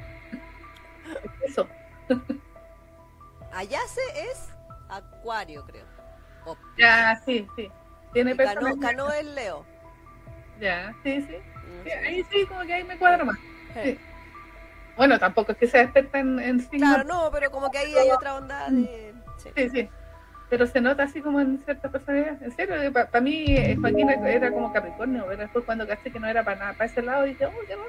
Eso. 1.46 1.68
Ayase 3.52 4.00
es 4.30 4.48
acuario, 4.88 5.64
creo. 5.64 5.84
O- 6.46 6.56
Ya, 6.78 7.20
sí, 7.24 7.46
sí. 7.56 7.70
Tiene 8.12 8.36
Cano, 8.36 8.50
personalidad. 8.52 8.90
Cano 8.90 9.12
es 9.12 9.24
Leo. 9.26 9.64
Ya, 10.60 10.94
sí, 11.02 11.20
sí. 11.22 11.36
Mm, 11.36 11.84
Sí, 11.84 11.90
sí. 11.90 11.90
Ahí 11.90 12.24
sí, 12.30 12.46
como 12.46 12.60
que 12.62 12.74
ahí 12.74 12.84
me 12.84 12.98
cuadra 12.98 13.24
más. 13.24 13.36
Sí. 13.82 13.98
Bueno, 14.96 15.18
tampoco 15.18 15.52
es 15.52 15.58
que 15.58 15.66
sea 15.66 15.82
experta 15.82 16.18
en, 16.18 16.38
en 16.38 16.60
signos. 16.60 16.94
Claro, 16.94 17.04
no, 17.04 17.30
pero 17.32 17.50
como 17.50 17.70
que 17.70 17.78
ahí 17.78 17.94
hay 17.96 18.10
otra 18.10 18.36
onda 18.36 18.68
de... 18.70 19.14
sí. 19.38 19.50
Sí, 19.56 19.70
sí. 19.70 19.88
Pero 20.52 20.66
se 20.66 20.82
nota 20.82 21.04
así 21.04 21.22
como 21.22 21.40
en 21.40 21.58
ciertas 21.64 21.90
personalidades. 21.90 22.42
En 22.42 22.54
serio, 22.54 22.92
para 22.92 23.20
mí 23.22 23.46
eh, 23.48 23.74
Joaquín 23.80 24.10
era 24.10 24.50
como 24.50 24.70
Capricornio, 24.70 25.24
pero 25.26 25.40
después 25.40 25.64
cuando 25.64 25.86
caché 25.86 26.10
que 26.12 26.20
no 26.20 26.26
era 26.26 26.44
para 26.44 26.58
nada, 26.58 26.72
para 26.74 26.84
ese 26.84 27.00
lado, 27.00 27.22
dije, 27.22 27.46
oh, 27.46 27.52
qué 27.66 27.74
raro. 27.74 27.88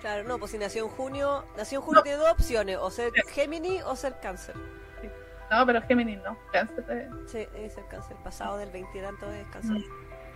Claro, 0.00 0.24
no, 0.26 0.38
pues 0.38 0.52
si 0.52 0.56
nació 0.56 0.84
en 0.86 0.90
junio, 0.90 1.44
nació 1.58 1.80
en 1.80 1.84
junio 1.84 2.02
tiene 2.02 2.16
dos 2.16 2.30
opciones, 2.30 2.78
o 2.78 2.90
ser 2.90 3.12
Géminis 3.34 3.82
o 3.82 3.94
ser 3.94 4.14
Cáncer. 4.22 4.54
Sí. 5.02 5.08
No, 5.50 5.66
pero 5.66 5.82
Géminis 5.82 6.18
no, 6.22 6.34
Cáncer. 6.50 6.82
Eh. 6.88 7.10
Sí, 7.26 7.46
es 7.54 7.76
el 7.76 7.86
Cáncer, 7.88 8.16
pasado 8.24 8.56
del 8.56 8.70
20 8.70 8.98
y 8.98 9.02
tanto 9.02 9.30
es 9.30 9.46
Cáncer. 9.48 9.76
Mm, 9.76 9.84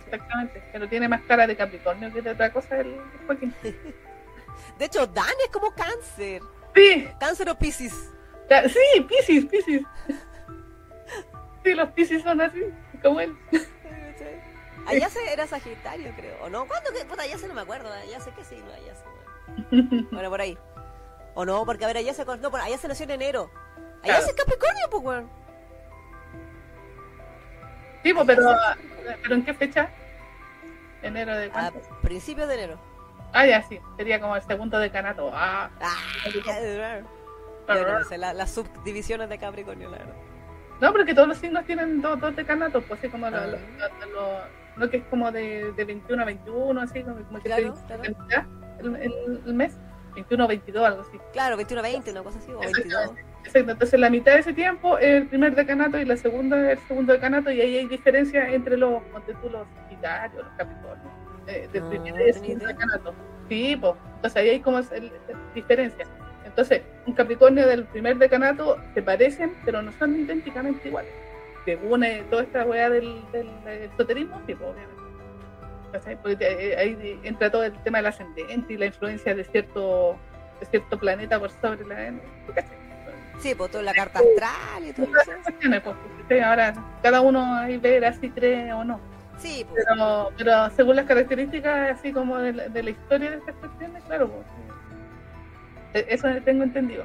exactamente, 0.05 0.63
pero 0.71 0.87
tiene 0.87 1.07
más 1.07 1.23
cara 1.23 1.47
de 1.47 1.55
Capricornio 1.55 2.13
que 2.13 2.21
de 2.21 2.29
otra 2.29 2.53
cosa 2.53 2.81
el 2.81 3.01
Joaquín. 3.25 3.51
de 4.77 4.85
hecho, 4.85 5.07
Dan 5.07 5.25
es 5.43 5.49
como 5.51 5.71
Cáncer. 5.71 6.39
Sí. 6.75 7.07
Cáncer 7.19 7.49
o 7.49 7.57
Pisces. 7.57 8.11
Sí, 8.67 9.01
Pisces, 9.09 9.45
Pisces. 9.45 9.81
Sí, 11.63 11.73
los 11.73 11.89
Pisces 11.89 12.23
son 12.23 12.41
así, 12.41 12.61
como 13.01 13.19
él. 13.19 13.35
Allá 14.85 15.09
se 15.09 15.31
era 15.31 15.47
Sagitario, 15.47 16.11
creo. 16.15 16.35
¿O 16.41 16.49
no? 16.49 16.65
¿Cuándo? 16.65 16.91
Que, 16.91 17.05
puta, 17.05 17.23
se 17.23 17.47
no 17.47 17.53
me 17.53 17.61
acuerdo. 17.61 17.89
Ya 18.09 18.19
sé 18.19 18.31
que 18.31 18.43
sí, 18.43 18.61
no, 18.65 18.73
allá 18.73 18.93
se. 18.95 19.05
Bueno, 20.11 20.29
por 20.29 20.41
ahí. 20.41 20.57
O 21.35 21.45
no, 21.45 21.65
porque 21.65 21.85
a 21.85 21.87
ver, 21.87 21.97
allá 21.97 22.13
se. 22.13 22.25
No, 22.25 22.51
por 22.51 22.59
allá 22.59 22.77
se 22.77 22.87
nació 22.87 23.05
en 23.05 23.11
enero. 23.11 23.49
Allá 24.03 24.21
se 24.21 24.35
Capricornio, 24.35 24.89
pues, 24.91 25.03
weón. 25.03 25.29
Sí, 28.03 28.13
pues, 28.13 28.25
pero, 28.27 28.55
pero 29.21 29.35
¿en 29.35 29.45
qué 29.45 29.53
fecha? 29.53 29.89
Enero 31.01 31.35
de 31.37 31.49
cuánto? 31.49 31.79
A 31.79 32.01
principios 32.01 32.47
de 32.49 32.55
enero. 32.55 32.77
Ah, 33.31 33.45
ya 33.45 33.63
sí, 33.63 33.79
sería 33.97 34.19
como 34.19 34.35
el 34.35 34.43
segundo 34.43 34.77
decanato. 34.77 35.31
Ah, 35.33 35.69
ah 35.81 35.95
las 38.33 38.51
subdivisiones 38.51 39.29
de 39.29 39.37
Capricornio, 39.37 39.89
la 39.89 39.97
verdad. 39.99 40.15
No, 40.83 40.91
pero 40.91 41.05
que 41.05 41.13
todos 41.13 41.29
los 41.29 41.37
signos 41.37 41.63
tienen 41.63 42.01
dos, 42.01 42.19
dos 42.19 42.35
decanatos, 42.35 42.83
pues 42.85 42.99
así 42.99 43.09
como 43.09 43.29
lo, 43.29 43.37
lo, 44.75 44.89
que 44.89 44.97
es 44.97 45.03
como 45.05 45.31
de, 45.31 45.71
de 45.71 45.85
21 45.85 46.21
a 46.21 46.25
21, 46.25 46.81
así 46.81 47.03
como, 47.03 47.15
que 47.15 47.23
claro, 47.43 47.73
claro. 47.87 48.03
El, 48.79 49.39
el, 49.45 49.53
mes, 49.53 49.77
21 50.13 50.43
o 50.43 50.47
22, 50.49 50.85
algo 50.85 51.01
así. 51.03 51.17
Claro, 51.31 51.55
21 51.55 51.79
a 51.79 51.83
20, 51.83 52.11
una 52.11 52.23
cosa 52.23 52.39
así, 52.39 52.51
o 52.51 52.59
22. 52.59 53.13
Exacto, 53.45 53.71
entonces 53.71 53.97
la 53.97 54.09
mitad 54.09 54.33
de 54.33 54.39
ese 54.39 54.51
tiempo 54.51 54.97
es 54.97 55.21
el 55.21 55.27
primer 55.29 55.55
decanato 55.55 55.97
y 55.97 56.03
la 56.03 56.17
segunda 56.17 56.73
es 56.73 56.79
el 56.79 56.87
segundo 56.89 57.13
decanato 57.13 57.49
y 57.49 57.61
ahí 57.61 57.77
hay 57.77 57.87
diferencia 57.87 58.49
entre 58.49 58.75
los, 58.75 59.01
los 59.13 59.67
Sagitarios, 59.83 60.43
los 60.43 60.53
Capricornios, 60.57 61.13
eh, 61.47 61.69
del 61.71 61.83
primer 61.83 62.27
y 62.27 62.33
segundo 62.33 62.65
decanato. 62.65 63.13
Sí, 63.47 63.77
pues, 63.79 63.93
entonces 64.15 64.35
ahí 64.35 64.49
hay 64.49 64.59
como 64.59 64.79
el, 64.79 65.11
diferencia. 65.55 66.05
Entonces, 66.45 66.81
un 67.05 67.13
Capricornio 67.13 67.67
del 67.67 67.85
primer 67.85 68.17
decanato 68.17 68.77
se 68.93 69.01
parecen, 69.01 69.55
pero 69.65 69.81
no 69.81 69.91
son 69.93 70.19
idénticamente 70.19 70.87
iguales. 70.87 71.11
Según 71.65 71.93
une 71.93 72.23
toda 72.29 72.43
esta 72.43 72.65
weá 72.65 72.89
del, 72.89 73.21
del, 73.31 73.49
esoterismo, 73.67 74.41
sí, 74.45 74.55
pues, 74.55 74.69
obviamente. 74.69 75.03
Porque 76.21 76.75
ahí 76.77 77.19
entra 77.23 77.51
todo 77.51 77.63
el 77.63 77.73
tema 77.83 77.99
del 77.99 78.07
ascendente 78.07 78.73
y 78.73 78.77
la 78.77 78.87
influencia 78.87 79.35
de 79.35 79.43
cierto, 79.43 80.17
de 80.59 80.65
cierto 80.65 80.97
planeta 80.97 81.39
por 81.39 81.51
sobre 81.51 81.85
la. 81.85 82.13
Sí, 83.39 83.55
pues 83.55 83.71
toda 83.71 83.83
la 83.83 83.93
carta 83.93 84.19
astral 84.19 84.87
y 84.87 84.93
todo 84.93 85.05
eso. 85.05 85.95
Pues, 86.27 86.43
ahora, 86.43 86.73
cada 87.01 87.21
uno 87.21 87.55
ahí 87.55 87.77
ve 87.77 88.01
si 88.19 88.29
cree 88.29 88.73
o 88.73 88.83
no. 88.83 88.99
Sí, 89.37 89.65
pues. 89.69 89.85
pero, 89.87 90.31
pero 90.37 90.69
según 90.71 90.95
las 90.95 91.05
características, 91.05 91.99
así 91.99 92.11
como 92.11 92.37
de 92.37 92.53
la, 92.53 92.67
de 92.69 92.83
la 92.83 92.89
historia 92.89 93.31
de 93.31 93.37
estas 93.37 93.55
cuestiones, 93.55 94.03
claro, 94.03 94.29
pues, 94.29 94.45
eso 95.93 96.27
tengo 96.43 96.63
entendido. 96.63 97.03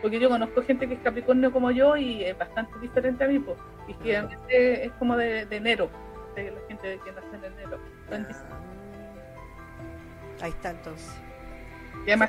Porque 0.00 0.18
yo 0.18 0.28
conozco 0.28 0.62
gente 0.62 0.88
que 0.88 0.94
es 0.94 1.00
Capricornio 1.00 1.52
como 1.52 1.70
yo 1.70 1.96
y 1.96 2.24
es 2.24 2.36
bastante 2.36 2.78
diferente 2.78 3.24
a 3.24 3.28
mí, 3.28 3.38
pues. 3.38 3.58
Y 3.86 3.94
que 3.94 4.84
es 4.84 4.92
como 4.98 5.16
de, 5.16 5.46
enero, 5.50 5.90
de 6.34 6.50
la 6.50 6.60
gente 6.68 6.98
que 7.04 7.12
nace 7.12 7.36
en 7.36 7.44
enero. 7.44 7.78
Ah. 8.10 8.60
Ahí 10.40 10.50
está 10.50 10.70
entonces. 10.70 11.12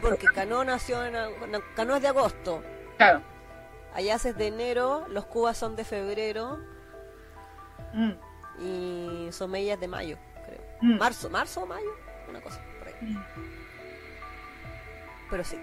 Porque 0.01 0.25
Cano 0.25 0.63
nació 0.65 1.05
en. 1.05 1.15
Cano 1.75 1.95
es 1.95 2.01
de 2.01 2.07
agosto. 2.09 2.61
Claro. 2.97 3.21
Allá 3.93 4.15
es 4.15 4.37
de 4.37 4.47
enero, 4.47 5.05
los 5.09 5.25
cubas 5.25 5.57
son 5.57 5.75
de 5.75 5.85
febrero. 5.85 6.59
Mm. 7.93 8.11
Y 8.59 9.27
Someya 9.31 9.75
es 9.75 9.79
de 9.79 9.87
mayo, 9.87 10.17
creo. 10.45 10.61
Mm. 10.81 10.97
Marzo, 10.97 11.29
marzo 11.29 11.63
o 11.63 11.65
mayo, 11.65 11.89
una 12.29 12.41
cosa 12.41 12.61
por 12.79 12.87
ahí. 12.87 12.95
Mm 13.01 13.51
pero 15.31 15.43
sí. 15.43 15.57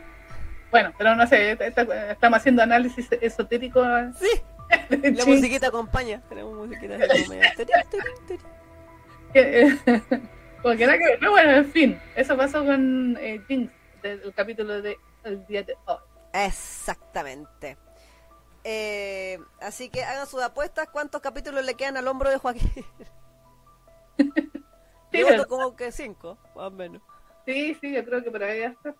Bueno, 0.70 0.92
pero 0.98 1.14
no 1.14 1.26
sé, 1.26 1.52
estamos 1.52 2.38
haciendo 2.38 2.62
análisis 2.62 3.08
esotérico. 3.20 3.82
Sí, 4.18 4.42
la 5.14 5.24
musiquita 5.24 5.68
acompaña. 5.68 6.20
Tenemos 6.28 6.66
musiquita 6.66 6.98
nada 6.98 7.14
que 10.98 11.18
no, 11.20 11.30
bueno, 11.30 11.50
en 11.52 11.70
fin, 11.70 12.00
eso 12.16 12.36
pasó 12.36 12.64
con 12.64 13.16
eh, 13.20 13.40
Jinx 13.46 13.72
del 14.02 14.32
capítulo 14.34 14.82
de 14.82 14.98
El 15.24 15.46
día 15.46 15.62
de 15.62 15.76
hoy. 15.86 15.98
Exactamente. 16.32 17.76
Eh, 18.64 19.38
así 19.60 19.88
que 19.88 20.02
hagan 20.04 20.26
sus 20.26 20.42
apuestas. 20.42 20.88
¿Cuántos 20.90 21.20
capítulos 21.20 21.64
le 21.64 21.74
quedan 21.74 21.96
al 21.96 22.08
hombro 22.08 22.30
de 22.30 22.38
Joaquín? 22.38 22.70
sí, 25.12 25.22
como 25.48 25.76
que 25.76 25.92
cinco, 25.92 26.38
más 26.54 26.66
o 26.66 26.70
menos. 26.70 27.02
Sí, 27.46 27.74
sí, 27.80 27.92
yo 27.92 28.04
creo 28.04 28.22
que 28.22 28.30
por 28.30 28.42
ahí 28.42 28.60
ya 28.60 28.68
está 28.68 28.94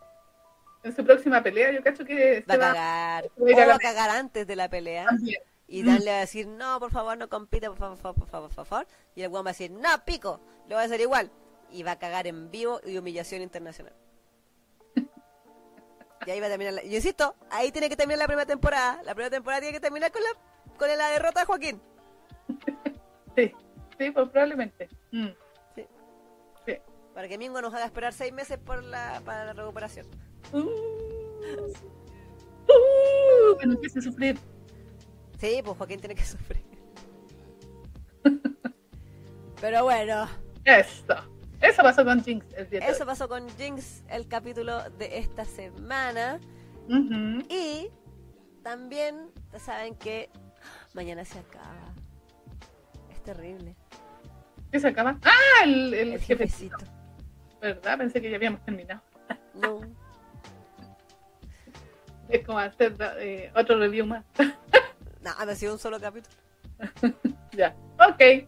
en 0.83 0.95
su 0.95 1.05
próxima 1.05 1.43
pelea, 1.43 1.73
yo 1.73 1.83
cacho 1.83 2.05
que 2.05 2.45
va 2.49 2.55
a 2.55 2.59
cagar. 2.59 3.25
Va, 3.39 3.67
va 3.67 3.75
a 3.75 3.79
cagar 3.79 4.11
antes 4.11 4.47
de 4.47 4.57
la 4.57 4.69
pelea. 4.69 5.07
Y 5.67 5.83
Dan 5.83 6.03
le 6.03 6.11
va 6.11 6.17
a 6.17 6.21
decir, 6.21 6.47
no, 6.47 6.81
por 6.81 6.91
favor, 6.91 7.19
no 7.19 7.29
compita, 7.29 7.69
por 7.69 7.77
favor, 7.77 7.99
por 8.15 8.27
favor, 8.27 8.51
por 8.55 8.65
favor. 8.65 8.87
Y 9.15 9.23
el 9.23 9.29
weón 9.31 9.45
va 9.45 9.51
a 9.51 9.53
decir, 9.53 9.71
no, 9.71 9.89
pico, 10.07 10.41
lo 10.67 10.77
va 10.77 10.83
a 10.83 10.85
hacer 10.85 11.01
igual. 11.01 11.31
Y 11.71 11.83
va 11.83 11.93
a 11.93 11.99
cagar 11.99 12.27
en 12.27 12.51
vivo 12.51 12.81
y 12.87 12.97
humillación 12.97 13.43
internacional. 13.43 13.93
y 16.27 16.31
ahí 16.31 16.41
va 16.41 16.47
a 16.47 16.51
terminar. 16.51 16.73
La... 16.73 16.83
Yo 16.83 16.97
insisto, 16.97 17.35
ahí 17.51 17.71
tiene 17.71 17.91
que 17.91 17.97
terminar 17.97 18.21
la 18.21 18.27
primera 18.27 18.47
temporada. 18.47 19.03
La 19.03 19.15
primera 19.15 19.31
temporada 19.31 19.61
tiene 19.61 19.75
que 19.75 19.81
terminar 19.81 20.11
con 20.11 20.23
la, 20.23 20.29
con 20.79 20.89
la 20.89 21.09
derrota 21.11 21.41
de 21.41 21.47
Joaquín. 21.47 21.83
sí, 23.37 23.53
sí, 23.99 24.11
pues 24.11 24.29
probablemente. 24.31 24.89
Mm. 25.11 25.29
Sí. 25.75 25.87
sí. 26.65 26.77
Para 27.13 27.29
que 27.29 27.37
Mingo 27.37 27.61
nos 27.61 27.75
haga 27.75 27.85
esperar 27.85 28.15
seis 28.15 28.33
meses 28.33 28.57
por 28.57 28.83
la, 28.83 29.21
para 29.23 29.45
la 29.45 29.53
recuperación. 29.53 30.07
Uh, 30.53 30.59
uh, 32.69 33.57
que 33.59 33.65
empiece 33.65 33.99
a 33.99 34.03
sufrir. 34.03 34.39
Sí, 35.39 35.61
pues 35.65 35.77
Joaquín 35.77 36.01
tiene 36.01 36.15
que 36.15 36.25
sufrir. 36.25 36.65
Pero 39.61 39.85
bueno. 39.85 40.29
Eso. 40.65 41.15
Eso 41.61 41.83
pasó 41.83 42.05
con 42.05 42.23
Jinx 42.23 42.47
el 42.55 42.71
día 42.71 42.79
Eso 42.81 43.05
pasó 43.05 43.29
con 43.29 43.49
Jinx 43.57 44.05
el 44.09 44.29
capítulo 44.29 44.89
de 44.91 45.19
esta 45.19 45.45
semana. 45.45 46.41
Y 47.49 47.91
también 48.63 49.31
saben 49.59 49.95
que 49.97 50.31
mañana 50.95 51.25
se 51.25 51.39
acaba. 51.39 51.95
Es 53.11 53.23
terrible. 53.23 53.77
¿Qué 54.73 54.81
se 54.81 54.89
acaba? 54.89 55.19
Ah, 55.23 55.65
el, 55.65 55.95
el, 55.95 56.21
jefecito. 56.21 56.77
¿Verdad? 57.61 57.99
Pensé 57.99 58.21
que 58.21 58.31
ya 58.31 58.37
habíamos 58.37 58.63
terminado. 58.65 59.03
No. 59.55 59.81
Es 62.29 62.45
como 62.47 62.59
hacer 62.59 62.95
eh, 63.19 63.53
otro 63.55 63.79
review 63.79 64.07
más. 64.07 64.25
no, 65.23 65.31
ha 65.31 65.55
sido 65.55 65.73
un 65.73 65.79
solo 65.79 66.01
capítulo. 66.01 66.35
ya, 67.53 67.75
ok. 67.99 68.47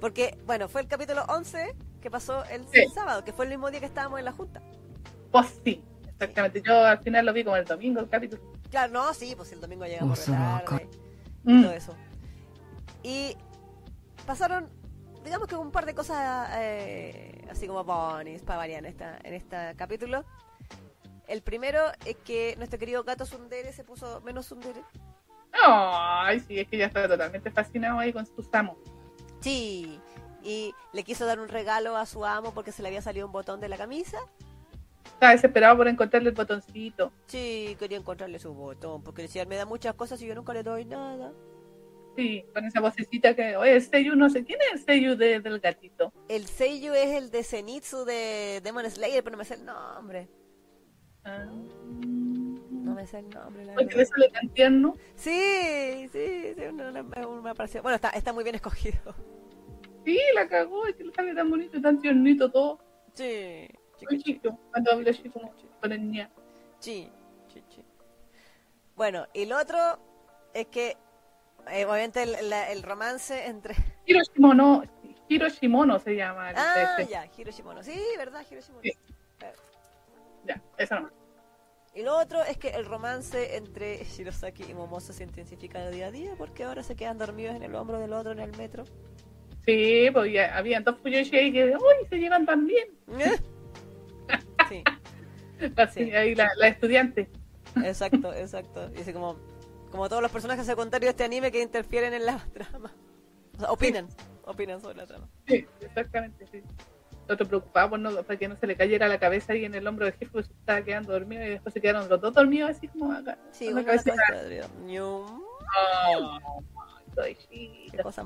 Porque, 0.00 0.38
bueno, 0.44 0.68
fue 0.68 0.82
el 0.82 0.88
capítulo 0.88 1.24
11 1.28 1.74
que 2.02 2.10
pasó 2.10 2.44
el 2.44 2.66
sábado, 2.92 3.24
que 3.24 3.32
fue 3.32 3.46
el 3.46 3.50
mismo 3.52 3.70
día 3.70 3.80
que 3.80 3.86
estábamos 3.86 4.18
en 4.18 4.26
la 4.26 4.32
junta. 4.32 4.60
Pues 5.32 5.60
sí, 5.64 5.82
exactamente. 6.06 6.62
Yo 6.62 6.84
al 6.84 6.98
final 6.98 7.24
lo 7.24 7.32
vi 7.32 7.42
como 7.42 7.56
el 7.56 7.64
domingo, 7.64 8.00
el 8.00 8.08
capítulo. 8.08 8.42
Claro, 8.70 8.92
no, 8.92 9.14
sí, 9.14 9.34
pues 9.34 9.50
el 9.52 9.60
domingo 9.60 9.86
llegamos 9.86 10.24
tarde 10.26 10.88
y 11.46 11.62
todo 11.62 11.72
mm. 11.72 11.74
eso. 11.74 11.96
Y 13.02 13.36
pasaron, 14.26 14.68
digamos 15.24 15.48
que 15.48 15.56
un 15.56 15.70
par 15.70 15.86
de 15.86 15.94
cosas 15.94 16.50
eh, 16.56 17.46
así 17.50 17.66
como 17.66 17.84
bonis 17.84 18.42
para 18.42 18.58
variar 18.58 18.80
en, 18.80 18.86
esta, 18.86 19.18
en 19.22 19.34
este 19.34 19.74
capítulo. 19.76 20.24
El 21.26 21.42
primero 21.42 21.80
es 22.04 22.16
que 22.16 22.54
nuestro 22.56 22.78
querido 22.78 23.02
gato 23.04 23.24
Sundere 23.24 23.72
se 23.72 23.84
puso 23.84 24.20
menos 24.20 24.46
Sundere. 24.46 24.82
Ay, 25.66 26.40
sí, 26.40 26.58
es 26.58 26.68
que 26.68 26.76
ya 26.78 26.86
está 26.86 27.08
totalmente 27.08 27.50
fascinado 27.50 27.98
ahí 27.98 28.12
con 28.12 28.26
sus 28.26 28.52
amos. 28.52 28.76
Sí, 29.40 30.00
y 30.42 30.74
le 30.92 31.04
quiso 31.04 31.26
dar 31.26 31.40
un 31.40 31.48
regalo 31.48 31.96
a 31.96 32.06
su 32.06 32.24
amo 32.24 32.52
porque 32.52 32.72
se 32.72 32.82
le 32.82 32.88
había 32.88 33.02
salido 33.02 33.26
un 33.26 33.32
botón 33.32 33.60
de 33.60 33.68
la 33.68 33.76
camisa. 33.76 34.18
Estaba 35.04 35.32
desesperado 35.32 35.76
por 35.76 35.88
encontrarle 35.88 36.30
el 36.30 36.34
botoncito. 36.34 37.12
Sí, 37.26 37.76
quería 37.78 37.98
encontrarle 37.98 38.38
su 38.38 38.52
botón, 38.52 39.02
porque 39.02 39.22
decía, 39.22 39.46
me 39.46 39.56
da 39.56 39.64
muchas 39.64 39.94
cosas 39.94 40.20
y 40.20 40.26
yo 40.26 40.34
nunca 40.34 40.52
le 40.52 40.62
doy 40.62 40.84
nada. 40.84 41.32
Sí, 42.16 42.44
con 42.52 42.64
esa 42.64 42.80
vocecita 42.80 43.34
que, 43.34 43.56
oye, 43.56 43.74
el 43.74 43.82
Seiyu, 43.82 44.14
no 44.16 44.28
sé, 44.28 44.44
¿quién 44.44 44.60
es 44.60 44.72
el 44.72 44.84
Seiyu 44.84 45.16
del 45.16 45.60
gatito? 45.60 46.12
El 46.28 46.46
Seiyu 46.46 46.92
es 46.94 47.10
el 47.16 47.30
de 47.30 47.42
Zenitsu 47.42 48.04
de 48.04 48.60
Demon 48.62 48.88
Slayer, 48.90 49.24
pero 49.24 49.32
no 49.32 49.38
me 49.38 49.44
sé 49.44 49.54
el 49.54 49.64
nombre. 49.64 50.28
Ah. 51.24 51.46
No 52.70 52.94
me 52.94 53.06
sé 53.06 53.18
el 53.20 53.30
nombre, 53.30 53.64
la 53.64 53.72
Porque 53.74 53.86
verdad. 53.86 53.98
le 54.00 54.06
sale 54.06 54.28
tan 54.30 54.48
tierno. 54.50 54.94
Sí, 55.16 56.08
sí, 56.12 56.54
sí, 56.56 56.62
una- 56.70 56.88
una- 56.90 57.02
una- 57.28 57.40
me 57.42 57.50
ha 57.50 57.54
parecido- 57.54 57.82
Bueno, 57.82 57.96
está, 57.96 58.10
está 58.10 58.32
muy 58.32 58.44
bien 58.44 58.56
escogido. 58.56 59.14
Sí, 60.04 60.18
la 60.34 60.46
cagó, 60.48 60.86
es 60.86 60.94
que 60.96 61.04
le 61.04 61.12
sale 61.14 61.34
tan 61.34 61.48
bonito 61.50 61.78
y 61.78 61.82
tan 61.82 61.98
tiernito 61.98 62.50
todo. 62.50 62.78
Sí, 63.14 63.66
Muy 64.10 64.22
chico, 64.22 64.58
cuando 64.70 64.92
habla 64.92 65.10
así 65.10 65.28
como 65.30 65.50
con 65.80 65.92
el 65.92 66.10
ña. 66.10 66.28
sí, 66.78 67.10
sí, 67.52 67.62
sí. 67.70 67.82
Bueno, 68.96 69.26
y 69.32 69.46
lo 69.46 69.58
otro 69.58 69.78
es 70.52 70.66
que, 70.66 70.96
eh, 71.70 71.84
obviamente, 71.86 72.22
el, 72.22 72.50
la- 72.50 72.70
el 72.70 72.82
romance 72.82 73.46
entre... 73.46 73.74
Hiroshimono, 74.06 74.82
Hiroshimono 75.28 75.98
se 75.98 76.16
llama. 76.16 76.50
el 76.50 76.56
Ah, 76.58 76.96
este. 76.98 77.10
ya, 77.10 77.26
Hiroshimono. 77.38 77.82
Sí, 77.82 77.98
¿verdad? 78.18 78.44
Hiroshimono. 78.50 78.82
Sí. 78.82 78.92
Ya, 80.46 80.60
eso 80.78 80.94
nomás. 80.96 81.12
Y 81.94 82.02
lo 82.02 82.18
otro 82.18 82.42
es 82.42 82.56
que 82.58 82.70
el 82.70 82.84
romance 82.86 83.56
entre 83.56 84.02
Shirosaki 84.04 84.64
y 84.64 84.74
Momosa 84.74 85.12
se 85.12 85.22
intensifica 85.22 85.88
día 85.90 86.08
a 86.08 86.10
día 86.10 86.34
porque 86.36 86.64
ahora 86.64 86.82
se 86.82 86.96
quedan 86.96 87.18
dormidos 87.18 87.54
en 87.54 87.62
el 87.62 87.74
hombro 87.76 88.00
del 88.00 88.12
otro 88.12 88.32
en 88.32 88.40
el 88.40 88.56
metro. 88.56 88.84
Sí, 89.64 90.08
pues 90.12 90.32
ya 90.32 90.56
habían 90.58 90.82
dos 90.84 90.98
Fuyoshi 91.00 91.36
ahí 91.36 91.52
que, 91.52 91.66
uy, 91.66 92.08
se 92.10 92.16
llevan 92.18 92.44
tan 92.46 92.66
bien. 92.66 92.88
Sí, 94.68 94.82
Así, 95.76 96.04
Sí. 96.06 96.12
ahí 96.12 96.34
la, 96.34 96.50
la 96.56 96.68
estudiante. 96.68 97.28
exacto, 97.84 98.32
exacto. 98.32 98.90
Y 98.96 99.00
así 99.02 99.12
como, 99.12 99.36
como 99.90 100.08
todos 100.08 100.22
los 100.22 100.32
personajes 100.32 100.64
secundarios 100.66 101.08
de 101.08 101.10
este 101.10 101.24
anime 101.24 101.52
que 101.52 101.60
interfieren 101.62 102.12
en 102.14 102.24
la 102.26 102.38
trama. 102.52 102.92
O 103.56 103.60
sea, 103.60 103.70
opinan, 103.70 104.08
opinan 104.44 104.80
sobre 104.80 104.96
la 104.96 105.06
trama. 105.06 105.28
Sí, 105.46 105.66
exactamente, 105.80 106.46
sí. 106.50 106.62
El 107.26 107.32
otro 107.34 107.46
preocupado 107.48 107.90
por 107.90 107.98
no, 107.98 108.10
para 108.22 108.38
que 108.38 108.48
no 108.48 108.56
se 108.56 108.66
le 108.66 108.76
cayera 108.76 109.08
la 109.08 109.18
cabeza 109.18 109.52
ahí 109.54 109.64
en 109.64 109.74
el 109.74 109.86
hombro 109.86 110.04
del 110.04 110.14
jefe, 110.14 110.30
pues 110.32 110.50
estaba 110.50 110.82
quedando 110.82 111.12
dormido 111.12 111.42
y 111.44 111.48
después 111.50 111.72
se 111.72 111.80
quedaron 111.80 112.08
los 112.08 112.20
dos 112.20 112.34
dormidos 112.34 112.70
así 112.70 112.88
como 112.88 113.12
acá. 113.12 113.38
Sí, 113.50 113.66
cabecita. 113.84 114.14
cabeza 114.16 114.54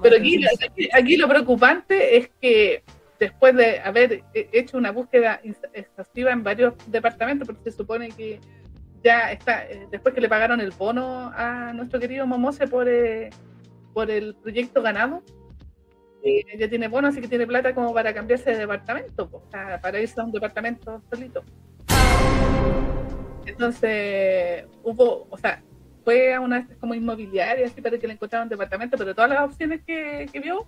Pero 0.02 0.16
aquí, 0.16 0.44
aquí, 0.64 0.88
aquí 0.92 1.16
lo 1.16 1.28
preocupante 1.28 2.16
es 2.16 2.30
que 2.40 2.82
después 3.20 3.54
de 3.54 3.80
haber 3.80 4.24
he- 4.34 4.48
hecho 4.52 4.78
una 4.78 4.90
búsqueda 4.92 5.40
exhaustiva 5.72 6.32
en 6.32 6.42
varios 6.42 6.74
departamentos, 6.86 7.46
porque 7.46 7.70
se 7.70 7.76
supone 7.76 8.08
que 8.10 8.40
ya 9.04 9.30
está, 9.32 9.64
eh, 9.66 9.86
después 9.90 10.14
que 10.14 10.20
le 10.20 10.28
pagaron 10.28 10.60
el 10.60 10.70
bono 10.72 11.30
a 11.34 11.72
nuestro 11.72 12.00
querido 12.00 12.26
Momose 12.26 12.66
por, 12.66 12.88
eh, 12.88 13.30
por 13.92 14.10
el 14.10 14.34
proyecto 14.36 14.82
ganado, 14.82 15.22
eh, 16.22 16.44
ya 16.58 16.68
tiene 16.68 16.88
bono, 16.88 17.08
así 17.08 17.20
que 17.20 17.28
tiene 17.28 17.46
plata 17.46 17.74
como 17.74 17.92
para 17.94 18.12
cambiarse 18.14 18.50
de 18.50 18.58
departamento, 18.58 19.28
pues, 19.28 19.44
para 19.80 20.00
irse 20.00 20.20
a 20.20 20.24
un 20.24 20.32
departamento 20.32 21.02
solito. 21.10 21.42
Entonces, 23.46 24.64
hubo, 24.82 25.26
o 25.30 25.38
sea, 25.38 25.62
fue 26.04 26.34
a 26.34 26.40
una 26.40 26.68
como 26.80 26.94
inmobiliaria, 26.94 27.66
así 27.66 27.80
para 27.80 27.98
que 27.98 28.06
le 28.06 28.14
encontraran 28.14 28.46
un 28.46 28.50
departamento, 28.50 28.96
pero 28.96 29.14
todas 29.14 29.30
las 29.30 29.40
opciones 29.40 29.80
que, 29.86 30.28
que 30.32 30.40
vio 30.40 30.66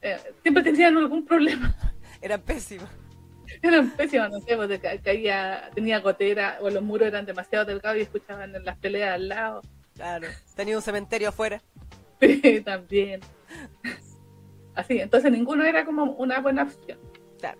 eh, 0.00 0.16
siempre 0.42 0.62
tenían 0.62 0.96
algún 0.96 1.24
problema. 1.24 1.74
Eran 2.20 2.40
pésimas. 2.40 2.88
Eran 3.62 3.90
pésimas, 3.90 4.30
no 4.30 4.40
sé, 4.40 4.56
de 4.56 4.78
ca- 4.78 4.98
caía, 4.98 5.70
tenía 5.74 6.00
gotera, 6.00 6.58
o 6.60 6.70
los 6.70 6.82
muros 6.82 7.08
eran 7.08 7.24
demasiado 7.24 7.64
delgados 7.64 7.98
y 7.98 8.02
escuchaban 8.02 8.54
en 8.54 8.64
las 8.64 8.76
peleas 8.78 9.14
al 9.14 9.28
lado. 9.28 9.62
Claro. 9.94 10.28
Tenía 10.54 10.76
un 10.76 10.82
cementerio 10.82 11.28
afuera. 11.30 11.60
Sí, 12.20 12.60
también. 12.62 13.20
Así, 14.78 15.00
entonces 15.00 15.32
ninguno 15.32 15.64
era 15.64 15.84
como 15.84 16.04
una 16.12 16.38
buena 16.40 16.62
opción. 16.62 17.00
Claro. 17.40 17.58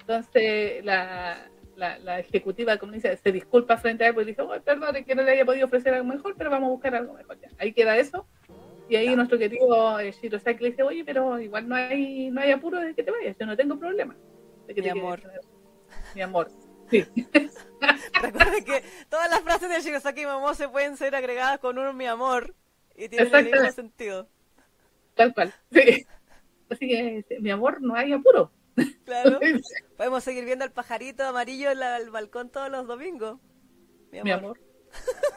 Entonces 0.00 0.84
la, 0.84 1.48
la, 1.76 1.96
la 2.00 2.18
ejecutiva 2.18 2.76
como 2.76 2.90
dice, 2.90 3.16
se 3.16 3.30
disculpa 3.30 3.76
frente 3.76 4.02
a 4.02 4.08
él, 4.08 4.14
pues 4.14 4.26
dice, 4.26 4.42
oh, 4.42 4.50
perdón, 4.60 5.04
que 5.04 5.14
no 5.14 5.22
le 5.22 5.30
haya 5.30 5.44
podido 5.44 5.66
ofrecer 5.66 5.94
algo 5.94 6.08
mejor, 6.08 6.34
pero 6.36 6.50
vamos 6.50 6.66
a 6.66 6.70
buscar 6.72 6.94
algo 6.96 7.14
mejor. 7.14 7.38
Ya. 7.40 7.48
Ahí 7.58 7.72
queda 7.72 7.96
eso. 7.96 8.26
Y 8.88 8.96
ahí 8.96 9.14
nuestro 9.14 9.38
querido 9.38 10.00
eh, 10.00 10.10
Shirosaki 10.10 10.64
le 10.64 10.70
dice, 10.70 10.82
oye, 10.82 11.04
pero 11.04 11.38
igual 11.38 11.68
no 11.68 11.76
hay, 11.76 12.30
no 12.32 12.40
hay 12.40 12.50
apuro 12.50 12.80
de 12.80 12.94
que 12.96 13.04
te 13.04 13.12
vayas, 13.12 13.36
yo 13.38 13.46
no 13.46 13.56
tengo 13.56 13.78
problema. 13.78 14.16
De 14.66 14.74
que 14.74 14.80
Mi 14.82 14.86
te 14.86 14.90
amor. 14.90 15.20
quedes. 15.20 15.40
Mi 16.16 16.20
amor. 16.22 16.50
Sí, 16.90 17.04
Recuerden 18.20 18.64
que 18.64 18.82
todas 19.08 19.30
las 19.30 19.40
frases 19.40 19.70
de 19.70 19.80
Shirosaki 19.80 20.26
Momose 20.26 20.68
pueden 20.68 20.96
ser 20.96 21.14
agregadas 21.14 21.60
con 21.60 21.78
un 21.78 21.96
mi 21.96 22.06
amor 22.06 22.54
y 22.96 23.08
tienen 23.08 23.32
el 23.34 23.44
mismo 23.52 23.70
sentido. 23.70 24.28
tal 25.14 25.32
cual. 25.32 25.54
Sí. 25.72 26.04
Así 26.70 26.88
que, 26.88 27.18
este, 27.18 27.40
mi 27.40 27.50
amor, 27.50 27.80
no 27.82 27.94
hay 27.94 28.12
apuro. 28.12 28.50
Claro. 29.04 29.38
Podemos 29.96 30.24
seguir 30.24 30.44
viendo 30.44 30.64
al 30.64 30.72
pajarito 30.72 31.24
amarillo 31.24 31.70
en 31.70 31.78
la- 31.80 31.98
el 31.98 32.10
balcón 32.10 32.50
todos 32.50 32.70
los 32.70 32.86
domingos. 32.86 33.38
Mi 34.10 34.18
amor. 34.18 34.24
Mi 34.24 34.30
amor. 34.32 34.60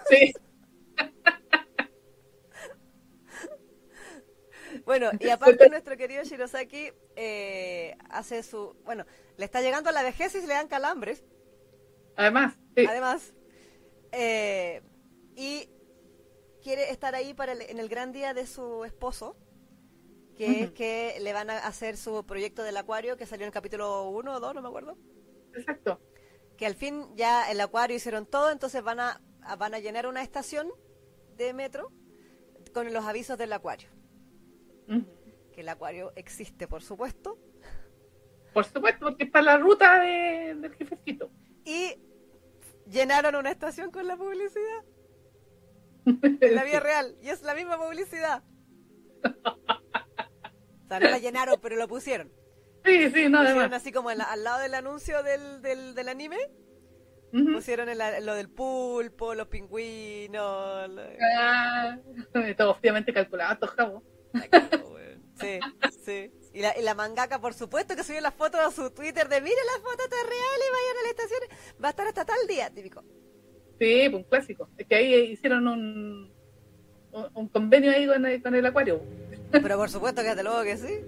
Sí. 0.09 0.33
Bueno, 4.85 5.09
y 5.19 5.29
aparte 5.29 5.69
nuestro 5.69 5.97
querido 5.97 6.23
Shirosaki 6.23 6.91
eh, 7.15 7.97
hace 8.09 8.43
su... 8.43 8.75
Bueno, 8.85 9.05
le 9.37 9.45
está 9.45 9.61
llegando 9.61 9.89
a 9.89 9.93
la 9.93 10.03
vejez 10.03 10.35
y 10.35 10.41
se 10.41 10.47
le 10.47 10.53
dan 10.53 10.67
calambres, 10.67 11.23
Además, 12.15 12.55
sí. 12.75 12.85
además. 12.87 13.33
eh, 14.11 14.81
y 15.35 15.69
quiere 16.63 16.89
estar 16.91 17.13
ahí 17.15 17.33
para 17.33 17.51
el- 17.53 17.61
en 17.61 17.79
el 17.79 17.89
gran 17.89 18.11
día 18.11 18.33
de 18.33 18.47
su 18.47 18.83
esposo, 18.85 19.37
que 20.37 20.63
es 20.63 20.71
que 20.71 21.17
le 21.21 21.33
van 21.33 21.49
a 21.49 21.57
hacer 21.57 21.97
su 21.97 22.23
proyecto 22.25 22.63
del 22.63 22.77
acuario, 22.77 23.17
que 23.17 23.25
salió 23.25 23.43
en 23.45 23.47
el 23.47 23.53
capítulo 23.53 24.09
1 24.09 24.35
o 24.35 24.39
2, 24.39 24.55
no 24.55 24.61
me 24.61 24.67
acuerdo. 24.67 24.97
Exacto. 25.53 25.99
que 26.55 26.65
al 26.65 26.75
fin 26.75 27.05
ya 27.15 27.51
el 27.51 27.59
acuario 27.61 27.95
hicieron 27.97 28.25
todo, 28.25 28.51
entonces 28.51 28.81
van 28.83 28.99
a, 28.99 29.21
van 29.57 29.73
a 29.73 29.79
llenar 29.79 30.05
una 30.07 30.21
estación 30.23 30.71
de 31.35 31.53
metro 31.53 31.91
con 32.73 32.91
los 32.93 33.05
avisos 33.05 33.37
del 33.37 33.53
acuario. 33.53 33.89
Que 35.51 35.61
el 35.61 35.69
acuario 35.69 36.13
existe, 36.15 36.67
por 36.67 36.81
supuesto. 36.83 37.37
Por 38.53 38.65
supuesto, 38.65 39.05
porque 39.07 39.23
es 39.25 39.31
para 39.31 39.43
la 39.45 39.57
ruta 39.57 39.99
de- 39.99 40.55
del 40.55 40.73
jefecito. 40.75 41.29
Y 41.65 41.95
llenaron 42.89 43.35
una 43.35 43.51
estación 43.51 43.91
con 43.91 44.05
la 44.07 44.15
publicidad. 44.17 44.83
En 46.41 46.55
la 46.55 46.63
vida 46.63 46.79
real. 46.79 47.17
Y 47.21 47.29
es 47.29 47.41
la 47.43 47.53
misma 47.53 47.77
publicidad. 47.77 48.43
O 50.87 50.89
sea, 50.89 50.99
no 50.99 51.09
la 51.09 51.17
llenaron, 51.19 51.59
pero 51.61 51.75
lo 51.75 51.87
pusieron. 51.87 52.31
Sí, 52.85 53.09
sí, 53.11 53.27
no, 53.27 53.39
Pusieron 53.39 53.73
así 53.73 53.91
como 53.91 54.09
la- 54.13 54.23
al 54.23 54.45
lado 54.45 54.61
del 54.61 54.73
anuncio 54.73 55.21
del, 55.21 55.61
del, 55.61 55.93
del 55.93 56.07
anime. 56.07 56.37
Ujú. 57.33 57.51
Pusieron 57.55 57.89
en 57.89 57.97
la- 57.97 58.21
lo 58.21 58.33
del 58.33 58.49
pulpo, 58.49 59.35
los 59.35 59.47
pingüinos. 59.49 60.89
lo- 60.89 61.01
Ah, 61.37 61.97
todo 62.57 62.71
obviamente 62.71 63.11
calculado, 63.11 63.67
jabos. 63.67 64.03
Sí, 65.39 65.59
sí. 66.03 66.31
Y 66.53 66.61
la, 66.61 66.77
y 66.79 66.81
la 66.81 66.95
mangaka, 66.95 67.39
por 67.41 67.53
supuesto, 67.53 67.95
que 67.95 68.03
subió 68.03 68.21
las 68.21 68.33
fotos 68.33 68.61
a 68.61 68.71
su 68.71 68.89
Twitter 68.91 69.27
de 69.27 69.41
mire 69.41 69.55
las 69.65 69.81
fotos 69.83 70.07
reales, 70.09 70.67
vayan 70.71 70.97
a 70.97 71.03
la 71.03 71.09
estación, 71.09 71.39
va 71.83 71.87
a 71.87 71.91
estar 71.91 72.07
hasta 72.07 72.25
tal 72.25 72.47
día, 72.47 72.69
típico. 72.69 73.03
Sí, 73.79 74.07
pues 74.09 74.13
un 74.13 74.23
clásico. 74.23 74.69
Es 74.77 74.87
que 74.87 74.95
ahí 74.95 75.13
hicieron 75.33 75.67
un, 75.67 76.33
un, 77.11 77.29
un 77.33 77.49
convenio 77.49 77.91
ahí 77.91 78.07
con 78.07 78.25
el, 78.25 78.41
con 78.41 78.55
el 78.55 78.65
acuario. 78.65 79.01
Pero 79.51 79.77
por 79.77 79.89
supuesto 79.89 80.21
que 80.21 80.29
desde 80.29 80.43
luego 80.43 80.63
que 80.63 80.77
sí. 80.77 80.99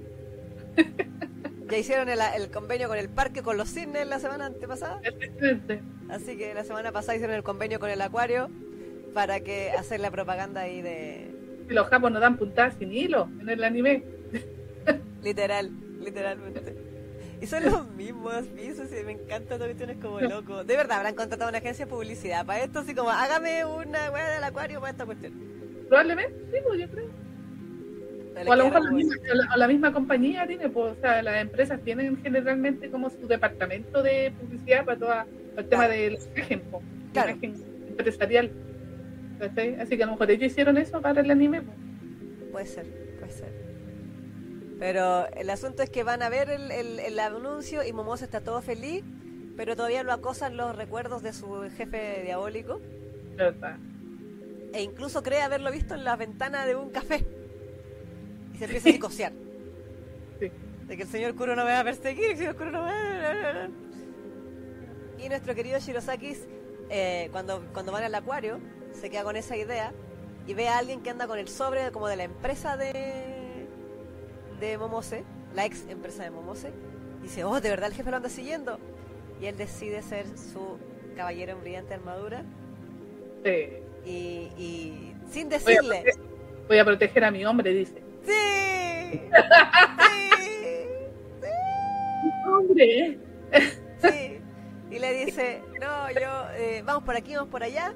Ya 1.69 1.77
hicieron 1.77 2.09
el, 2.09 2.19
el 2.35 2.49
convenio 2.49 2.87
con 2.87 2.97
el 2.97 3.09
parque, 3.09 3.43
con 3.43 3.57
los 3.57 3.69
cisnes 3.69 4.07
la 4.07 4.19
semana 4.19 4.47
antepasada. 4.47 5.01
Así 6.09 6.35
que 6.37 6.53
la 6.53 6.63
semana 6.63 6.91
pasada 6.91 7.15
hicieron 7.15 7.35
el 7.35 7.43
convenio 7.43 7.79
con 7.79 7.89
el 7.89 8.01
acuario 8.01 8.49
para 9.13 9.41
que 9.41 9.71
hacer 9.71 9.99
la 9.99 10.11
propaganda 10.11 10.61
ahí 10.61 10.81
de... 10.81 11.35
Los 11.67 11.87
japos 11.87 12.11
nos 12.11 12.21
dan 12.21 12.37
puntadas 12.37 12.75
sin 12.79 12.91
hilo 12.91 13.29
en 13.39 13.49
el 13.49 13.63
anime. 13.63 14.03
Literal, 15.21 15.69
literalmente. 15.99 16.75
Y 17.41 17.45
son 17.45 17.63
los 17.65 17.87
mismos 17.91 18.45
pisos 18.55 18.87
y 18.91 19.03
me 19.05 19.13
encanta 19.13 19.53
esta 19.53 19.65
cuestión, 19.65 19.89
es 19.91 19.97
como 19.97 20.19
loco. 20.19 20.63
De 20.63 20.75
verdad, 20.75 20.97
habrán 20.97 21.15
contratado 21.15 21.49
una 21.49 21.59
agencia 21.59 21.85
de 21.85 21.91
publicidad 21.91 22.45
para 22.45 22.63
esto, 22.63 22.79
así 22.79 22.93
como, 22.93 23.09
hágame 23.11 23.63
una 23.65 24.11
weá 24.11 24.29
del 24.29 24.43
acuario 24.43 24.79
para 24.79 24.91
esta 24.91 25.05
cuestión. 25.05 25.33
Probablemente, 25.87 26.37
sí, 26.51 26.57
pues 26.65 26.79
yo 26.79 26.89
creo. 26.89 27.07
O 28.47 28.51
a 28.53 28.55
lo 28.55 28.65
mejor 28.65 28.83
la 28.85 28.91
misma, 28.91 29.15
la, 29.33 29.57
la 29.57 29.67
misma 29.67 29.91
compañía 29.93 30.47
tiene, 30.47 30.69
pues, 30.69 30.97
o 30.97 31.01
sea, 31.01 31.21
las 31.21 31.41
empresas 31.41 31.81
tienen 31.81 32.17
generalmente 32.21 32.89
como 32.89 33.09
su 33.09 33.27
departamento 33.27 34.01
de 34.01 34.33
publicidad 34.39 34.85
para, 34.85 34.97
toda, 34.99 35.25
para 35.55 35.61
el 35.61 35.67
tema 35.69 35.87
de 35.87 36.11
la 36.11 36.17
imagen, 36.35 36.61
Claro. 37.13 37.31
imagen 37.31 37.55
empresarial. 37.89 38.51
¿Cachai? 39.39 39.75
Así 39.79 39.97
que 39.97 40.03
a 40.03 40.05
lo 40.05 40.13
mejor 40.13 40.31
ellos 40.31 40.51
hicieron 40.51 40.77
eso 40.77 41.01
para 41.01 41.21
el 41.21 41.31
anime. 41.31 41.61
po. 41.61 41.71
Puede 42.51 42.65
ser, 42.65 42.85
puede 43.19 43.31
ser. 43.31 43.49
Pero 44.79 45.27
el 45.35 45.49
asunto 45.49 45.83
es 45.83 45.89
que 45.89 46.03
van 46.03 46.21
a 46.21 46.29
ver 46.29 46.49
el, 46.49 46.71
el, 46.71 46.99
el 46.99 47.19
anuncio 47.19 47.83
y 47.85 47.91
Momosa 47.93 48.25
está 48.25 48.41
todo 48.41 48.61
feliz, 48.61 49.03
pero 49.57 49.75
todavía 49.75 50.03
lo 50.03 50.13
acosan 50.13 50.55
los 50.55 50.75
recuerdos 50.75 51.21
de 51.23 51.33
su 51.33 51.69
jefe 51.75 52.21
diabólico 52.23 52.79
verdad. 53.35 53.75
e 54.73 54.81
incluso 54.83 55.21
cree 55.23 55.41
haberlo 55.41 55.69
visto 55.71 55.95
en 55.95 56.05
la 56.05 56.15
ventana 56.15 56.65
de 56.65 56.75
un 56.75 56.89
café. 56.91 57.25
Se 58.59 58.65
empieza 58.65 58.89
a 58.89 58.91
psicosear. 58.91 59.31
Sí. 60.39 60.51
De 60.87 60.97
que 60.97 61.03
el 61.03 61.09
señor 61.09 61.33
Kuro 61.35 61.55
no 61.55 61.63
me 61.63 61.71
va 61.71 61.79
a 61.79 61.83
perseguir, 61.83 62.31
el 62.31 62.37
señor 62.37 62.55
Kuro 62.57 62.71
no 62.71 62.83
me 62.83 62.91
va 62.91 63.51
a... 63.51 63.69
Y 65.17 65.29
nuestro 65.29 65.55
querido 65.55 65.79
Shirosaki 65.79 66.35
eh, 66.89 67.29
cuando, 67.31 67.63
cuando 67.73 67.91
van 67.91 68.03
al 68.03 68.15
acuario, 68.15 68.59
se 68.91 69.09
queda 69.09 69.23
con 69.23 69.37
esa 69.37 69.55
idea 69.55 69.93
y 70.45 70.53
ve 70.53 70.67
a 70.67 70.77
alguien 70.77 71.01
que 71.01 71.09
anda 71.09 71.25
con 71.27 71.39
el 71.39 71.47
sobre 71.47 71.91
como 71.91 72.07
de 72.07 72.17
la 72.17 72.23
empresa 72.25 72.75
de, 72.75 73.67
de 74.59 74.77
Momose, 74.77 75.23
la 75.55 75.65
ex 75.65 75.87
empresa 75.87 76.23
de 76.23 76.31
Momose. 76.31 76.71
Y 77.19 77.23
dice, 77.23 77.45
oh, 77.45 77.61
¿de 77.61 77.69
verdad 77.69 77.87
el 77.87 77.93
jefe 77.95 78.09
lo 78.11 78.17
anda 78.17 78.29
siguiendo? 78.29 78.77
Y 79.41 79.45
él 79.45 79.55
decide 79.55 80.01
ser 80.01 80.25
su 80.37 80.77
caballero 81.15 81.53
en 81.53 81.61
brillante 81.61 81.93
armadura. 81.93 82.43
Sí. 83.45 83.67
Y, 84.05 84.51
y 84.57 85.15
sin 85.29 85.47
Voy 85.47 85.55
a, 85.55 85.59
decirle, 85.59 86.03
voy 86.67 86.77
a 86.77 86.85
proteger 86.85 87.23
a 87.23 87.31
mi 87.31 87.45
hombre, 87.45 87.73
dice. 87.73 88.08
¡Sí! 88.25 89.21
¡Sí! 90.41 91.51
¡Hombre! 92.47 93.19
Sí. 94.01 94.41
Y 94.91 94.99
le 94.99 95.25
dice, 95.25 95.61
no, 95.79 96.11
yo, 96.11 96.49
eh, 96.55 96.81
vamos 96.85 97.03
por 97.03 97.15
aquí, 97.15 97.35
vamos 97.35 97.49
por 97.49 97.63
allá. 97.63 97.93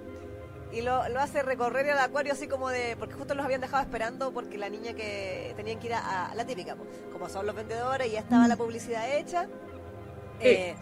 Y 0.72 0.82
lo, 0.82 1.08
lo 1.10 1.20
hace 1.20 1.44
recorrer 1.44 1.88
el 1.88 1.98
acuario 1.98 2.34
así 2.34 2.48
como 2.48 2.70
de, 2.70 2.96
porque 2.98 3.14
justo 3.14 3.36
los 3.36 3.46
habían 3.46 3.62
dejado 3.62 3.84
esperando 3.84 4.32
porque 4.34 4.58
la 4.58 4.70
niña 4.70 4.94
que 4.94 5.54
tenían 5.56 5.80
que 5.80 5.88
ir 5.88 5.94
a, 5.94 6.32
a 6.32 6.36
la 6.36 6.46
típica, 6.46 6.76
pues, 6.76 6.90
como 7.12 7.30
son 7.30 7.46
los 7.46 7.56
vendedores 7.56 8.08
y 8.08 8.12
ya 8.12 8.20
estaba 8.20 8.48
la 8.48 8.56
publicidad 8.56 9.16
hecha. 9.16 9.48
Sí. 10.42 10.74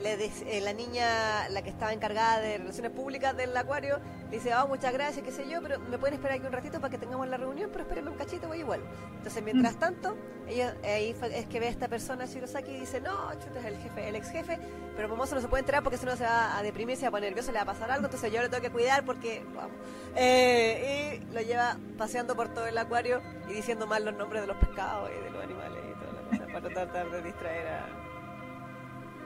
Le 0.00 0.16
dice- 0.16 0.56
eh, 0.56 0.60
la 0.60 0.72
niña, 0.72 1.48
la 1.50 1.62
que 1.62 1.70
estaba 1.70 1.92
encargada 1.92 2.40
de 2.40 2.58
relaciones 2.58 2.90
públicas 2.92 3.36
del 3.36 3.54
acuario, 3.56 4.00
dice, 4.30 4.54
oh, 4.54 4.66
muchas 4.66 4.92
gracias, 4.92 5.24
qué 5.24 5.30
sé 5.32 5.48
yo, 5.48 5.60
pero 5.62 5.78
me 5.78 5.98
pueden 5.98 6.14
esperar 6.14 6.38
aquí 6.38 6.46
un 6.46 6.52
ratito 6.52 6.80
para 6.80 6.90
que 6.90 6.98
tengamos 6.98 7.28
la 7.28 7.36
reunión, 7.36 7.68
pero 7.70 7.82
espérenme 7.82 8.10
un 8.10 8.16
cachito, 8.16 8.48
voy 8.48 8.60
igual. 8.60 8.80
Entonces, 9.18 9.42
mientras 9.42 9.76
tanto, 9.76 10.16
ella, 10.48 10.74
ahí 10.84 11.14
es 11.34 11.46
que 11.46 11.60
ve 11.60 11.66
a 11.66 11.70
esta 11.70 11.88
persona, 11.88 12.24
Shirosaki, 12.26 12.70
y 12.72 12.80
dice, 12.80 13.00
no, 13.00 13.32
chuta, 13.34 13.60
es 13.60 13.66
el 13.66 13.76
jefe, 13.76 14.08
el 14.08 14.16
ex 14.16 14.30
jefe, 14.30 14.58
pero 14.96 15.08
Momoso 15.08 15.34
no 15.34 15.40
se 15.40 15.48
puede 15.48 15.60
enterar 15.60 15.82
porque 15.82 15.98
si 15.98 16.06
no 16.06 16.16
se 16.16 16.24
va 16.24 16.56
a 16.56 16.62
deprimir, 16.62 16.96
se 16.96 17.02
va 17.02 17.08
a 17.08 17.10
poner 17.12 17.30
nervioso, 17.30 17.52
le 17.52 17.58
va 17.58 17.62
a 17.62 17.66
pasar 17.66 17.90
algo, 17.90 18.06
entonces 18.06 18.32
yo 18.32 18.40
le 18.40 18.48
tengo 18.48 18.62
que 18.62 18.70
cuidar 18.70 19.04
porque, 19.04 19.42
vamos. 19.54 19.72
Eh, 20.16 21.20
y 21.30 21.34
lo 21.34 21.40
lleva 21.42 21.76
paseando 21.98 22.34
por 22.34 22.48
todo 22.48 22.66
el 22.66 22.76
acuario 22.78 23.20
y 23.48 23.52
diciendo 23.52 23.86
mal 23.86 24.04
los 24.04 24.14
nombres 24.14 24.40
de 24.42 24.46
los 24.48 24.56
pescados 24.56 25.10
y 25.10 25.24
de 25.24 25.30
los 25.30 25.42
animales 25.44 25.78
y 25.88 25.98
toda 26.00 26.12
la 26.12 26.28
cosa, 26.30 26.52
para 26.52 26.74
tratar 26.74 27.10
de 27.10 27.22
distraer 27.22 27.68
a, 27.68 27.86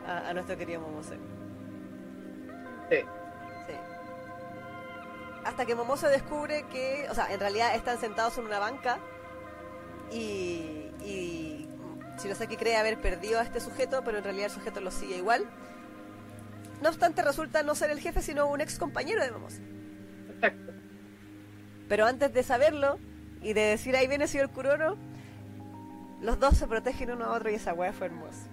a, 0.06 0.28
a 0.28 0.34
nuestro 0.34 0.56
querido 0.56 0.80
Momose. 0.80 1.14
Sí. 2.90 2.98
Sí. 3.66 3.74
Hasta 5.44 5.66
que 5.66 5.74
Momoso 5.74 6.08
descubre 6.08 6.64
que, 6.70 7.06
o 7.10 7.14
sea, 7.14 7.32
en 7.32 7.40
realidad 7.40 7.74
están 7.74 7.98
sentados 7.98 8.38
en 8.38 8.46
una 8.46 8.58
banca 8.58 8.98
y, 10.10 10.90
y 11.02 11.68
Shirosaki 12.18 12.56
cree 12.56 12.76
haber 12.76 13.00
perdido 13.00 13.40
a 13.40 13.42
este 13.42 13.60
sujeto, 13.60 14.02
pero 14.04 14.18
en 14.18 14.24
realidad 14.24 14.46
el 14.46 14.52
sujeto 14.52 14.80
lo 14.80 14.90
sigue 14.90 15.16
igual. 15.16 15.44
No 16.82 16.88
obstante, 16.88 17.22
resulta 17.22 17.62
no 17.62 17.74
ser 17.74 17.90
el 17.90 18.00
jefe, 18.00 18.22
sino 18.22 18.46
un 18.46 18.60
ex 18.60 18.78
compañero 18.78 19.22
de 19.22 19.30
Momoso. 19.30 19.60
Exacto. 20.34 20.72
Pero 21.88 22.06
antes 22.06 22.32
de 22.32 22.42
saberlo 22.42 22.98
y 23.42 23.52
de 23.52 23.62
decir 23.62 23.96
ahí 23.96 24.06
viene 24.06 24.26
señor 24.26 24.50
Kurono, 24.50 24.96
los 26.20 26.38
dos 26.38 26.56
se 26.56 26.66
protegen 26.66 27.10
uno 27.10 27.26
a 27.26 27.32
otro 27.32 27.50
y 27.50 27.54
esa 27.54 27.74
weá 27.74 27.92
fue 27.92 28.06
hermosa. 28.06 28.46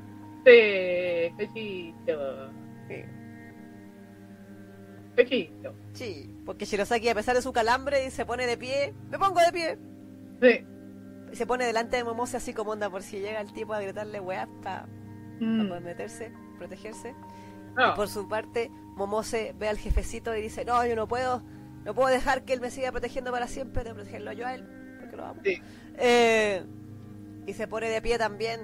Sí, 0.45 1.33
pechito. 1.37 2.51
Sí. 2.87 3.03
Pechito. 5.15 5.73
Sí, 5.93 6.35
porque 6.45 6.65
Shirosaki 6.65 7.09
a 7.09 7.15
pesar 7.15 7.35
de 7.35 7.41
su 7.41 7.51
calambre 7.51 8.09
se 8.11 8.25
pone 8.25 8.47
de 8.47 8.57
pie, 8.57 8.93
me 9.09 9.19
pongo 9.19 9.39
de 9.41 9.51
pie, 9.51 9.77
Sí. 10.41 10.65
y 11.31 11.35
se 11.35 11.45
pone 11.45 11.65
delante 11.65 11.97
de 11.97 12.03
Momose 12.03 12.37
así 12.37 12.53
como 12.53 12.71
onda 12.71 12.89
por 12.89 13.03
si 13.03 13.19
llega 13.19 13.41
el 13.41 13.51
tipo 13.53 13.73
a 13.73 13.81
gritarle 13.81 14.19
weá 14.19 14.47
para 14.63 14.87
Mm. 15.39 15.83
meterse, 15.83 16.31
protegerse. 16.57 17.13
No. 17.75 17.91
Y 17.91 17.95
por 17.95 18.07
su 18.07 18.27
parte, 18.27 18.69
Momose 18.95 19.53
ve 19.57 19.67
al 19.69 19.77
jefecito 19.77 20.35
y 20.35 20.41
dice, 20.41 20.65
no, 20.65 20.85
yo 20.85 20.95
no 20.95 21.07
puedo, 21.07 21.41
no 21.83 21.93
puedo 21.93 22.09
dejar 22.09 22.43
que 22.43 22.53
él 22.53 22.61
me 22.61 22.69
siga 22.69 22.91
protegiendo 22.91 23.31
para 23.31 23.47
siempre, 23.47 23.83
tengo 23.83 23.95
que 23.95 24.01
protegerlo 24.03 24.31
yo 24.33 24.45
a 24.47 24.55
él, 24.55 24.65
porque 24.99 25.17
lo 25.17 25.25
amo. 25.25 25.41
Sí. 25.43 25.61
Eh, 25.97 26.63
y 27.47 27.53
se 27.53 27.67
pone 27.67 27.89
de 27.89 28.01
pie 28.01 28.17
también 28.17 28.59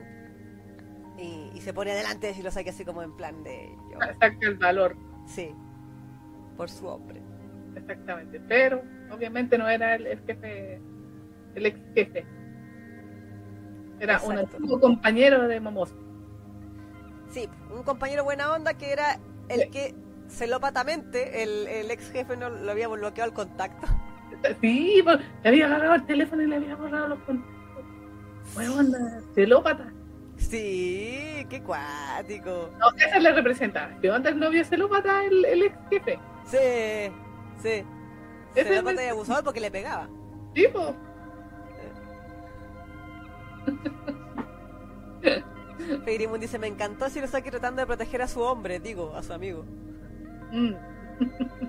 y, 1.18 1.52
y 1.53 1.61
se 1.61 1.73
pone 1.73 1.94
delante 1.95 2.27
de 2.27 2.34
Shirosaki 2.34 2.69
así 2.69 2.85
como 2.85 3.02
en 3.02 3.15
plan 3.15 3.44
de 3.44 3.76
yo, 3.91 3.99
Saca 3.99 4.38
el 4.41 4.56
valor. 4.56 4.95
sí, 5.26 5.53
por 6.56 6.69
su 6.69 6.88
hombre. 6.88 7.22
Exactamente. 7.76 8.39
Pero 8.48 8.81
obviamente 9.11 9.57
no 9.57 9.69
era 9.69 9.95
el, 9.95 10.07
el 10.07 10.19
jefe, 10.26 10.81
el 11.56 11.65
ex 11.65 11.80
jefe. 11.94 12.26
Era 13.99 14.19
un 14.22 14.38
antiguo 14.38 14.80
compañero 14.80 15.48
de 15.48 15.60
Momoso. 15.60 15.95
Sí, 17.30 17.48
un 17.76 17.84
compañero 17.84 18.23
buena 18.23 18.53
onda 18.53 18.73
que 18.76 18.91
era 18.91 19.19
el 19.49 19.61
Sí. 19.61 19.69
que 19.69 19.95
celópatamente 20.30 21.44
el, 21.44 21.68
el 21.68 21.91
ex 21.91 22.11
jefe 22.11 22.35
no 22.38 22.49
lo 22.49 22.72
había 22.72 22.88
bloqueado 22.88 23.30
el 23.30 23.35
contacto. 23.35 23.88
Sí, 24.61 25.02
pues, 25.03 25.19
le 25.44 25.49
había 25.49 25.65
agarrado 25.65 25.95
el 25.95 26.06
teléfono 26.06 26.44
y 26.44 26.48
le 26.48 26.57
había 26.57 26.76
borrado 26.76 27.07
los 27.07 27.19
contactos. 27.19 27.56
Fue 28.44 28.68
onda, 28.69 29.19
celópata. 29.34 29.91
Sí, 30.38 31.45
qué 31.49 31.61
cuático. 31.64 32.69
No, 32.80 32.85
esa 32.97 33.18
es 33.18 33.23
la 33.23 33.31
representación 33.34 34.23
del 34.23 34.39
novio 34.39 34.64
celópata, 34.64 35.23
el, 35.26 35.43
el 35.45 35.64
ex 35.64 35.76
jefe. 35.89 36.19
Sí, 36.45 37.11
sí. 37.61 37.84
Ese 38.55 38.61
es 38.61 38.68
Celópata 38.68 39.01
el- 39.01 39.07
y 39.07 39.09
abusador 39.09 39.43
porque 39.43 39.59
le 39.59 39.72
pegaba. 39.72 40.07
Pues. 40.53 40.95
Feirimund 46.05 46.41
dice, 46.41 46.59
me 46.59 46.68
encantó 46.68 47.07
Shirosaki 47.07 47.49
tratando 47.51 47.81
de 47.81 47.88
proteger 47.88 48.22
a 48.22 48.27
su 48.27 48.41
hombre, 48.41 48.80
digo, 48.80 49.14
a 49.15 49.23
su 49.23 49.34
amigo. 49.34 49.64
Mm. 50.51 50.73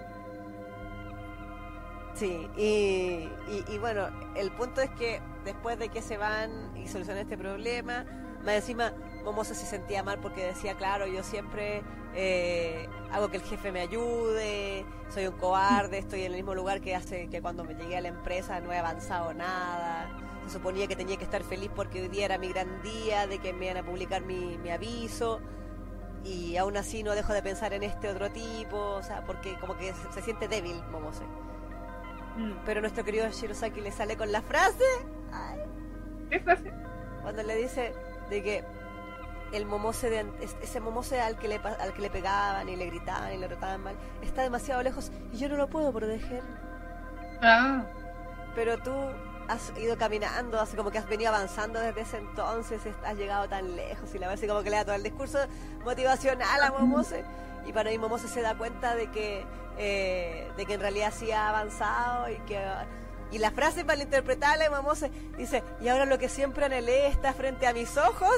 Sí, 2.14 2.48
y, 2.56 3.28
y, 3.48 3.64
y 3.68 3.78
bueno, 3.78 4.08
el 4.34 4.50
punto 4.50 4.80
es 4.80 4.90
que 4.90 5.20
después 5.44 5.78
de 5.78 5.88
que 5.88 6.02
se 6.02 6.16
van 6.16 6.50
y 6.76 6.88
solucionan 6.88 7.22
este 7.22 7.38
problema, 7.38 8.04
más 8.48 8.56
encima 8.56 8.92
Momosa 9.24 9.54
se 9.54 9.66
sentía 9.66 10.02
mal 10.02 10.18
porque 10.20 10.42
decía, 10.42 10.74
claro, 10.74 11.06
yo 11.06 11.22
siempre 11.22 11.82
eh, 12.14 12.88
hago 13.12 13.28
que 13.28 13.36
el 13.36 13.42
jefe 13.42 13.70
me 13.72 13.80
ayude, 13.80 14.86
soy 15.10 15.26
un 15.26 15.36
cobarde, 15.36 15.98
estoy 15.98 16.22
en 16.22 16.32
el 16.32 16.36
mismo 16.36 16.54
lugar 16.54 16.80
que 16.80 16.94
hace 16.94 17.28
que 17.28 17.42
cuando 17.42 17.62
me 17.62 17.74
llegué 17.74 17.98
a 17.98 18.00
la 18.00 18.08
empresa 18.08 18.58
no 18.60 18.72
he 18.72 18.78
avanzado 18.78 19.34
nada. 19.34 20.08
Se 20.46 20.54
suponía 20.54 20.86
que 20.86 20.96
tenía 20.96 21.18
que 21.18 21.24
estar 21.24 21.42
feliz 21.42 21.70
porque 21.76 22.00
hoy 22.00 22.08
día 22.08 22.24
era 22.24 22.38
mi 22.38 22.48
gran 22.48 22.80
día, 22.80 23.26
de 23.26 23.38
que 23.38 23.52
me 23.52 23.66
iban 23.66 23.76
a 23.76 23.82
publicar 23.82 24.22
mi, 24.22 24.56
mi 24.56 24.70
aviso. 24.70 25.40
Y 26.24 26.56
aún 26.56 26.78
así 26.78 27.02
no 27.02 27.14
dejo 27.14 27.34
de 27.34 27.42
pensar 27.42 27.74
en 27.74 27.82
este 27.82 28.08
otro 28.08 28.30
tipo, 28.30 28.78
o 28.78 29.02
sea, 29.02 29.26
porque 29.26 29.58
como 29.60 29.76
que 29.76 29.92
se, 29.92 30.12
se 30.14 30.22
siente 30.22 30.48
débil, 30.48 30.82
Momose. 30.90 31.24
Mm. 32.38 32.52
Pero 32.64 32.80
nuestro 32.80 33.04
querido 33.04 33.28
Shirosaki 33.28 33.82
le 33.82 33.92
sale 33.92 34.16
con 34.16 34.32
la 34.32 34.40
frase 34.40 34.84
ay, 35.32 35.60
¿Qué 36.30 36.40
frase? 36.40 36.72
cuando 37.22 37.42
le 37.42 37.56
dice 37.56 37.92
de 38.30 38.42
que 38.42 38.64
el 39.52 39.64
momose 39.66 40.10
de 40.10 40.18
an- 40.20 40.34
es- 40.40 40.56
ese 40.62 40.80
momose 40.80 41.20
al 41.20 41.38
que 41.38 41.48
le 41.48 41.56
al 41.56 41.92
que 41.94 42.02
le 42.02 42.10
pegaban 42.10 42.68
y 42.68 42.76
le 42.76 42.86
gritaban 42.86 43.32
y 43.32 43.38
le 43.38 43.48
trataban 43.48 43.82
mal 43.82 43.96
está 44.22 44.42
demasiado 44.42 44.82
lejos 44.82 45.10
y 45.32 45.38
yo 45.38 45.48
no 45.48 45.56
lo 45.56 45.68
puedo 45.68 45.92
proteger. 45.92 46.42
Ah, 47.42 47.84
Pero 48.54 48.78
tú 48.78 48.92
has 49.48 49.72
ido 49.78 49.96
caminando, 49.96 50.60
así 50.60 50.76
como 50.76 50.90
que 50.90 50.98
has 50.98 51.08
venido 51.08 51.30
avanzando 51.30 51.80
desde 51.80 52.00
ese 52.02 52.18
entonces, 52.18 52.82
has 53.04 53.16
llegado 53.16 53.48
tan 53.48 53.76
lejos 53.76 54.14
y 54.14 54.18
la 54.18 54.26
verdad 54.28 54.38
así 54.42 54.48
como 54.48 54.62
que 54.62 54.70
le 54.70 54.76
da 54.76 54.84
todo 54.84 54.94
el 54.96 55.02
discurso 55.02 55.38
motivacional 55.84 56.62
a 56.62 56.70
Momose 56.72 57.24
y 57.66 57.72
para 57.72 57.90
mí 57.90 57.98
Momose 57.98 58.28
se 58.28 58.42
da 58.42 58.56
cuenta 58.58 58.94
de 58.94 59.10
que 59.10 59.46
eh, 59.78 60.50
de 60.56 60.66
que 60.66 60.74
en 60.74 60.80
realidad 60.80 61.12
sí 61.16 61.30
ha 61.30 61.48
avanzado 61.48 62.28
y 62.28 62.36
que 62.40 62.58
y 63.30 63.38
la 63.38 63.50
frase 63.50 63.84
malinterpretada 63.84 64.56
de 64.58 64.70
Momose 64.70 65.10
dice 65.36 65.62
y 65.80 65.88
ahora 65.88 66.06
lo 66.06 66.18
que 66.18 66.28
siempre 66.28 66.64
anhelé 66.64 67.08
está 67.08 67.32
frente 67.34 67.66
a 67.66 67.72
mis 67.72 67.96
ojos 67.96 68.32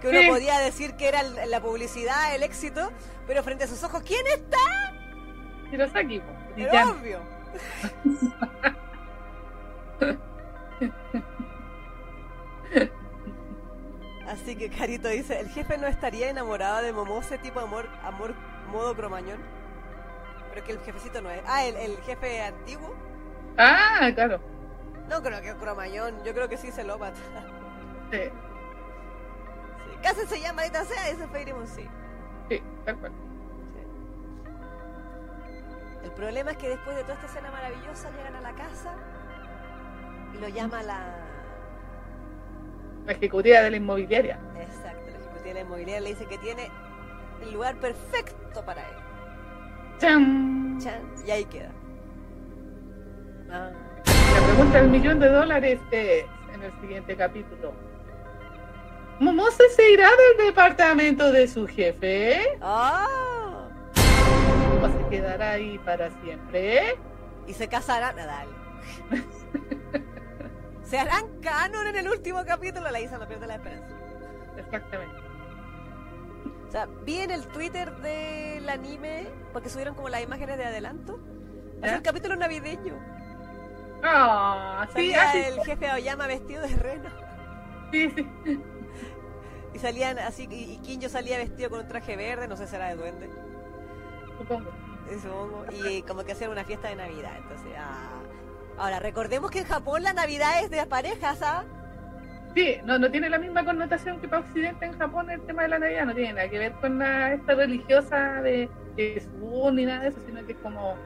que 0.00 0.08
uno 0.08 0.20
Sí. 0.20 0.28
podía 0.28 0.58
decir 0.60 0.94
que 0.96 1.08
era 1.08 1.22
la 1.22 1.60
publicidad, 1.60 2.34
el 2.34 2.42
éxito, 2.44 2.90
pero 3.26 3.42
frente 3.42 3.64
a 3.64 3.66
sus 3.66 3.82
ojos, 3.82 4.02
¿quién 4.04 4.24
está? 4.28 4.58
Hirosaki, 5.72 6.22
brillante. 6.54 7.00
obvio. 7.00 7.20
Así 14.28 14.56
que 14.56 14.68
Carito 14.68 15.08
dice, 15.08 15.40
el 15.40 15.48
jefe 15.48 15.78
no 15.78 15.86
estaría 15.86 16.28
enamorado 16.28 16.82
de 16.82 16.92
Momose 16.92 17.38
tipo 17.38 17.60
amor, 17.60 17.88
amor 18.04 18.34
modo 18.70 18.94
cromañón. 18.94 19.38
Pero 20.52 20.66
que 20.66 20.72
el 20.72 20.80
jefecito 20.80 21.22
no 21.22 21.30
es. 21.30 21.40
Ah, 21.46 21.64
el, 21.64 21.76
el 21.76 21.96
jefe 22.02 22.42
antiguo. 22.42 22.94
Ah, 23.58 24.10
claro. 24.14 24.40
No 25.08 25.22
creo 25.22 25.40
que 25.42 25.54
cromañón, 25.56 26.14
yo 26.24 26.32
creo 26.32 26.48
que 26.48 26.56
sí 26.56 26.70
celópata. 26.70 27.16
Sí, 28.10 28.18
Sí. 28.18 28.30
Cásense 30.02 30.40
ya, 30.40 30.52
maldita 30.52 30.84
sea, 30.84 31.10
dice 31.10 31.26
Feirimon, 31.28 31.66
sí. 31.66 31.88
sí, 32.48 32.62
tal 32.84 32.96
cual. 32.98 33.12
sí. 33.74 33.80
El 36.04 36.10
problema 36.12 36.52
es 36.52 36.56
que 36.56 36.68
después 36.68 36.96
de 36.96 37.02
toda 37.02 37.14
esta 37.14 37.26
escena 37.26 37.50
maravillosa 37.50 38.08
llegan 38.16 38.36
a 38.36 38.40
la 38.40 38.52
casa 38.52 38.94
y 40.34 40.38
lo 40.38 40.48
llama 40.48 40.82
la... 40.84 41.16
La 43.06 43.12
ejecutiva 43.12 43.60
de 43.60 43.70
la 43.70 43.76
inmobiliaria. 43.78 44.38
Exacto, 44.60 45.10
la 45.10 45.16
ejecutiva 45.18 45.44
de 45.44 45.54
la 45.54 45.60
inmobiliaria 45.60 46.00
le 46.00 46.10
dice 46.10 46.26
que 46.26 46.38
tiene 46.38 46.70
el 47.42 47.52
lugar 47.52 47.74
perfecto 47.76 48.64
para 48.64 48.82
él. 48.88 48.96
¡Chan! 49.98 50.78
Chan, 50.80 51.02
y 51.26 51.30
ahí 51.30 51.44
queda. 51.46 51.72
Ah. 53.50 53.70
La 54.34 54.46
pregunta 54.46 54.80
del 54.80 54.90
millón 54.90 55.20
de 55.20 55.28
dólares 55.28 55.80
es 55.90 56.24
en 56.52 56.62
el 56.62 56.80
siguiente 56.80 57.16
capítulo. 57.16 57.72
¿Momose 59.20 59.68
se 59.70 59.90
irá 59.90 60.08
del 60.08 60.46
departamento 60.46 61.32
de 61.32 61.48
su 61.48 61.66
jefe? 61.66 62.58
Ah. 62.60 63.68
¿O 64.82 64.88
se 64.88 65.08
quedará 65.10 65.52
ahí 65.52 65.78
para 65.78 66.10
siempre? 66.22 66.96
Y 67.46 67.54
se 67.54 67.68
casarán. 67.68 68.18
Ah, 68.18 68.26
dale. 68.26 69.24
se 70.84 70.98
harán 70.98 71.40
canon 71.40 71.86
en 71.86 71.96
el 71.96 72.08
último 72.08 72.44
capítulo. 72.44 72.90
La 72.90 73.00
Isa 73.00 73.18
no 73.18 73.26
pierde 73.26 73.46
la 73.46 73.56
esperanza. 73.56 73.96
Exactamente. 74.56 75.16
O 76.68 76.70
sea, 76.70 76.86
vi 77.04 77.18
en 77.18 77.30
el 77.30 77.46
Twitter 77.46 77.90
del 77.96 78.68
anime, 78.68 79.26
porque 79.54 79.70
subieron 79.70 79.94
como 79.94 80.10
las 80.10 80.22
imágenes 80.22 80.58
de 80.58 80.66
adelanto. 80.66 81.18
Es 81.82 81.92
el 81.92 82.02
capítulo 82.02 82.36
navideño. 82.36 83.17
Ah, 84.02 84.86
sí, 84.94 85.12
Salía 85.12 85.48
el 85.48 85.60
jefe 85.64 85.88
Aoyama 85.88 86.26
vestido 86.26 86.62
de 86.62 86.76
reno. 86.76 87.10
Sí, 87.92 88.10
sí. 88.10 88.28
Y 89.74 89.78
salían 89.78 90.18
así, 90.18 90.48
y 90.50 90.72
y 90.72 90.78
Kinjo 90.78 91.08
salía 91.08 91.38
vestido 91.38 91.70
con 91.70 91.80
un 91.80 91.88
traje 91.88 92.16
verde, 92.16 92.48
no 92.48 92.56
sé 92.56 92.66
si 92.66 92.76
era 92.76 92.88
de 92.88 92.96
duende. 92.96 93.28
Supongo. 94.38 94.70
supongo, 95.22 95.64
Y 95.72 96.02
como 96.02 96.24
que 96.24 96.32
hacían 96.32 96.50
una 96.50 96.64
fiesta 96.64 96.88
de 96.88 96.96
Navidad. 96.96 97.32
Entonces, 97.36 97.72
ah. 97.78 98.18
Ahora, 98.78 99.00
recordemos 99.00 99.50
que 99.50 99.60
en 99.60 99.64
Japón 99.66 100.04
la 100.04 100.12
Navidad 100.12 100.62
es 100.62 100.70
de 100.70 100.86
parejas, 100.86 101.42
¿ah? 101.42 101.64
Sí, 102.54 102.76
no, 102.84 102.98
no 102.98 103.10
tiene 103.10 103.28
la 103.28 103.38
misma 103.38 103.64
connotación 103.64 104.20
que 104.20 104.28
para 104.28 104.42
Occidente 104.42 104.86
en 104.86 104.98
Japón 104.98 105.30
el 105.30 105.40
tema 105.42 105.62
de 105.62 105.68
la 105.68 105.78
Navidad, 105.78 106.06
no 106.06 106.14
tiene 106.14 106.32
nada 106.32 106.48
que 106.48 106.58
ver 106.58 106.72
con 106.80 106.98
la, 106.98 107.34
esta 107.34 107.54
religiosa 107.54 108.40
de, 108.42 108.70
Sun 109.20 109.76
ni 109.76 109.84
nada 109.84 110.02
de 110.04 110.08
eso, 110.08 110.18
sino 110.26 110.44
que 110.44 110.52
es 110.52 110.58
como 110.58 110.96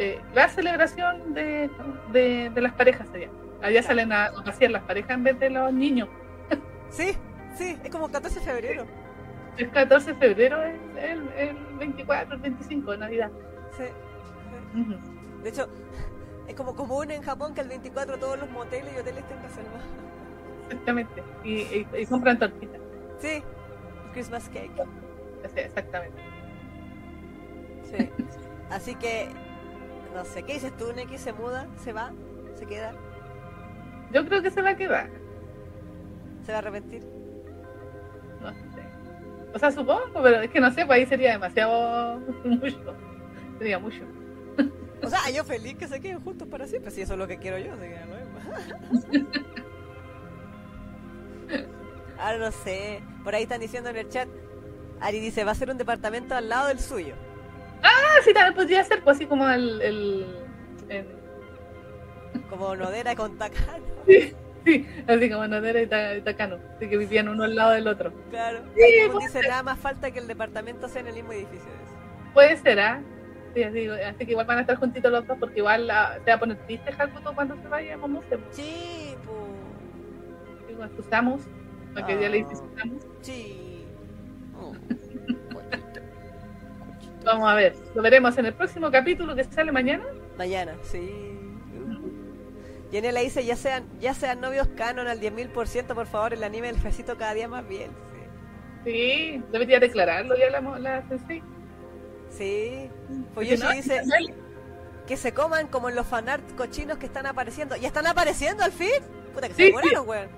eh, 0.00 0.18
la 0.34 0.48
celebración 0.48 1.34
de, 1.34 1.70
de, 2.10 2.50
de 2.50 2.60
las 2.60 2.72
parejas 2.72 3.06
allá. 3.14 3.28
Allá 3.62 3.82
salen 3.82 4.12
a, 4.12 4.26
a 4.26 4.42
pasear 4.42 4.70
las 4.70 4.82
parejas 4.84 5.10
en 5.10 5.24
vez 5.24 5.38
de 5.38 5.50
los 5.50 5.72
niños. 5.72 6.08
Sí, 6.88 7.12
sí, 7.54 7.78
es 7.84 7.90
como 7.90 8.08
14 8.10 8.40
de 8.40 8.44
febrero. 8.44 8.86
El 9.58 9.70
14 9.70 10.14
de 10.14 10.18
febrero 10.18 10.62
es 10.62 10.74
el, 10.96 11.28
el 11.36 11.56
24, 11.78 12.34
el 12.36 12.40
25 12.40 12.92
de 12.92 12.98
Navidad. 12.98 13.30
Sí. 13.76 13.84
sí. 14.74 14.96
De 15.42 15.48
hecho, 15.50 15.68
es 16.48 16.54
como 16.54 16.74
común 16.74 17.10
en 17.10 17.22
Japón 17.22 17.52
que 17.54 17.60
el 17.60 17.68
24 17.68 18.18
todos 18.18 18.38
los 18.38 18.50
moteles 18.50 18.92
y 18.96 18.98
hoteles 19.00 19.22
estén 19.22 19.42
reservados. 19.42 19.86
Exactamente. 20.64 21.22
Y, 21.44 21.52
y, 21.60 21.86
y 21.98 22.06
compran 22.06 22.38
tortitas. 22.38 22.80
Sí, 23.18 23.42
Christmas 24.14 24.48
cake. 24.48 24.72
Sí, 25.54 25.60
exactamente. 25.60 26.22
Sí. 27.84 28.10
Así 28.70 28.94
que, 28.94 29.28
no 30.14 30.24
sé, 30.24 30.42
¿qué 30.42 30.54
dices 30.54 30.76
tú, 30.76 30.92
Neki? 30.92 31.18
¿Se 31.18 31.32
muda? 31.32 31.66
¿Se 31.82 31.92
va? 31.92 32.12
¿Se 32.54 32.66
queda? 32.66 32.92
Yo 34.12 34.24
creo 34.26 34.42
que 34.42 34.50
se 34.50 34.62
va 34.62 34.70
a 34.70 34.76
quedar. 34.76 35.08
¿Se 36.44 36.52
va 36.52 36.58
a 36.58 36.58
arrepentir? 36.58 37.04
No 38.40 38.52
sé. 38.52 38.82
O 39.52 39.58
sea, 39.58 39.70
supongo, 39.70 40.22
pero 40.22 40.40
es 40.40 40.50
que 40.50 40.60
no 40.60 40.70
sé, 40.70 40.86
pues 40.86 40.98
ahí 40.98 41.06
sería 41.06 41.32
demasiado 41.32 42.18
mucho. 42.44 42.94
Sería 43.58 43.78
mucho. 43.78 44.02
O 45.02 45.08
sea, 45.08 45.30
yo 45.30 45.44
feliz 45.44 45.76
que 45.76 45.88
se 45.88 46.00
queden 46.00 46.20
juntos 46.20 46.46
para 46.48 46.66
siempre, 46.66 46.90
si 46.90 47.00
eso 47.00 47.14
es 47.14 47.18
lo 47.18 47.26
que 47.26 47.38
quiero 47.38 47.58
yo, 47.58 47.72
así 47.72 47.82
que 47.82 48.00
no. 48.06 48.16
Ahora 52.20 52.38
no 52.38 52.52
sé, 52.52 53.02
por 53.24 53.34
ahí 53.34 53.44
están 53.44 53.60
diciendo 53.60 53.88
en 53.88 53.96
el 53.96 54.08
chat, 54.08 54.28
Ari 55.00 55.20
dice, 55.20 55.44
va 55.44 55.52
a 55.52 55.54
ser 55.54 55.70
un 55.70 55.78
departamento 55.78 56.34
al 56.34 56.50
lado 56.50 56.68
del 56.68 56.78
suyo. 56.78 57.14
Ah, 57.82 58.18
sí, 58.24 58.32
también 58.34 58.54
podría 58.54 58.84
ser, 58.84 59.02
pues 59.02 59.16
así 59.16 59.26
como 59.26 59.48
el. 59.48 59.80
el, 59.82 60.26
el- 60.88 61.06
Como 62.48 62.74
Nodera 62.76 63.14
con 63.14 63.38
Takano. 63.38 63.84
sí, 64.06 64.86
así 65.06 65.30
como 65.30 65.46
Nodera 65.46 65.80
y, 65.82 65.86
Ta- 65.86 66.16
y 66.16 66.22
Takano. 66.22 66.58
Así 66.76 66.88
que 66.88 66.96
vivían 66.96 67.28
uno 67.28 67.44
al 67.44 67.54
lado 67.54 67.72
del 67.72 67.88
otro. 67.88 68.12
Claro. 68.30 68.60
Sí, 68.76 68.82
como 69.06 69.12
puede 69.14 69.26
dice, 69.26 69.48
nada 69.48 69.62
más 69.62 69.78
falta 69.78 70.10
que 70.10 70.18
el 70.18 70.26
departamento 70.26 70.88
sea 70.88 71.00
en 71.00 71.08
el 71.08 71.14
mismo 71.14 71.32
edificio. 71.32 71.70
Puede 72.34 72.56
ser, 72.58 72.80
¿ah? 72.80 73.00
Sí, 73.54 73.62
así, 73.64 73.88
así 73.88 74.24
que 74.26 74.30
igual 74.32 74.46
van 74.46 74.58
a 74.58 74.60
estar 74.60 74.76
juntitos 74.76 75.10
los 75.10 75.26
dos, 75.26 75.36
porque 75.40 75.58
igual 75.58 75.86
la- 75.88 76.18
se 76.24 76.30
va 76.30 76.34
a 76.36 76.38
poner 76.38 76.56
triste 76.66 76.94
Hakuto 76.96 77.34
cuando 77.34 77.56
se 77.56 77.66
vaya 77.68 77.94
a 77.94 77.96
Momose. 77.96 78.38
pues. 78.38 78.56
Sí, 78.56 79.14
pues. 79.24 80.68
Digo, 80.68 80.82
asustamos. 80.84 81.42
Porque 81.94 82.20
ya 82.20 82.28
le 82.28 82.36
dice 82.38 82.50
Ah. 82.50 82.54
asustamos. 82.54 83.02
Sí. 83.22 83.66
Vamos 87.24 87.50
a 87.50 87.54
ver, 87.54 87.74
lo 87.94 88.02
veremos 88.02 88.36
en 88.38 88.46
el 88.46 88.54
próximo 88.54 88.90
capítulo 88.90 89.34
que 89.34 89.44
sale 89.44 89.72
mañana. 89.72 90.04
Mañana, 90.38 90.74
sí. 90.82 91.36
Yanela 92.90 93.20
dice, 93.20 93.44
ya 93.44 93.54
sean, 93.56 93.84
ya 94.00 94.14
sean 94.14 94.40
novios 94.40 94.66
canon 94.76 95.06
al 95.06 95.20
10.000%, 95.20 95.94
por 95.94 96.06
favor, 96.06 96.32
el 96.34 96.42
anime 96.42 96.68
del 96.68 96.76
jefecito 96.76 97.16
cada 97.16 97.34
día 97.34 97.46
más 97.46 97.66
bien. 97.68 97.90
Sí, 98.84 99.40
debería 99.52 99.78
declararlo 99.78 100.34
ya 100.36 100.50
la, 100.50 100.78
la 100.78 101.08
sensei. 101.08 101.42
Sí. 102.30 102.88
sí. 103.08 103.24
Fuyoshi 103.34 103.62
no, 103.62 103.70
dice 103.72 104.00
que 105.06 105.16
se 105.16 105.34
coman 105.34 105.66
como 105.68 105.88
en 105.88 105.96
los 105.96 106.06
fanart 106.06 106.54
cochinos 106.56 106.96
que 106.98 107.06
están 107.06 107.26
apareciendo. 107.26 107.76
¿Ya 107.76 107.88
están 107.88 108.06
apareciendo 108.06 108.64
al 108.64 108.72
fin? 108.72 108.88
Puta 109.34 109.48
que 109.48 109.54
se 109.54 109.62
Sí. 109.62 109.66
demoraron, 109.68 110.08
weón. 110.08 110.28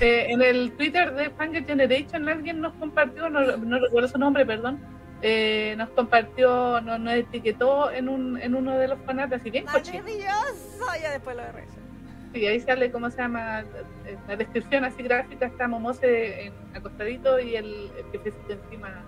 eh, 0.00 0.26
en 0.30 0.40
el 0.42 0.72
Twitter 0.72 1.12
de 1.14 1.30
Fangirl 1.30 1.66
Generation 1.66 2.28
alguien 2.28 2.60
nos 2.60 2.72
compartió, 2.74 3.28
no, 3.28 3.40
no 3.56 3.78
recuerdo 3.78 4.08
su 4.08 4.18
nombre, 4.18 4.46
perdón, 4.46 4.80
eh, 5.22 5.74
nos 5.76 5.88
compartió, 5.90 6.80
nos, 6.80 6.98
nos 7.00 7.14
etiquetó 7.14 7.90
en, 7.90 8.08
un, 8.08 8.40
en 8.40 8.54
uno 8.54 8.76
de 8.78 8.88
los 8.88 8.98
fanarts 9.06 9.34
así 9.34 9.50
bien 9.50 9.66
cochino. 9.66 9.98
Maravilloso. 10.02 10.86
Ya 11.02 11.10
después 11.12 11.36
lo 11.36 11.42
de 11.42 12.40
Y 12.40 12.46
ahí 12.46 12.60
sale, 12.60 12.90
¿cómo 12.90 13.10
se 13.10 13.18
llama? 13.18 13.60
En 13.60 14.18
la 14.28 14.36
descripción 14.36 14.84
así 14.84 15.02
gráfica 15.02 15.46
está 15.46 15.68
Momose 15.68 16.46
en- 16.46 16.54
acostadito 16.74 17.38
y 17.38 17.56
el, 17.56 17.90
el 17.98 18.04
jefecito 18.12 18.52
encima 18.52 19.02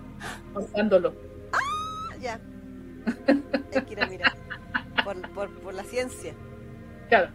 montándolo. 0.53 1.13
Ah, 1.51 2.15
ya. 2.19 2.39
Hay 3.75 3.81
que 3.81 3.93
ir 3.93 4.01
a 4.03 4.07
mirar. 4.07 4.33
Por, 5.03 5.21
por, 5.31 5.49
por 5.59 5.73
la 5.73 5.83
ciencia. 5.83 6.33
Claro. 7.09 7.29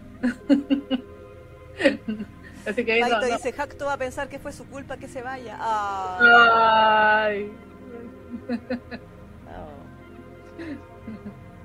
así 2.66 2.84
que 2.84 2.92
ahí 2.92 3.00
no, 3.00 3.08
Paito 3.08 3.26
no. 3.28 3.36
dice, 3.36 3.52
Jacto 3.52 3.86
va 3.86 3.94
a 3.94 3.98
pensar 3.98 4.28
que 4.28 4.38
fue 4.38 4.52
su 4.52 4.66
culpa 4.66 4.96
que 4.96 5.08
se 5.08 5.22
vaya. 5.22 5.56
Ah. 5.60 7.24
Ay, 7.26 7.52
Oh. 9.50 9.88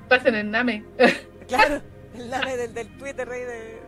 pasen 0.08 0.36
en 0.36 0.52
Name. 0.52 0.86
Claro, 1.48 1.82
el 2.16 2.30
nave 2.30 2.56
del, 2.56 2.74
del 2.74 2.88
Twitter 2.98 3.28
rey 3.28 3.42
de... 3.42 3.82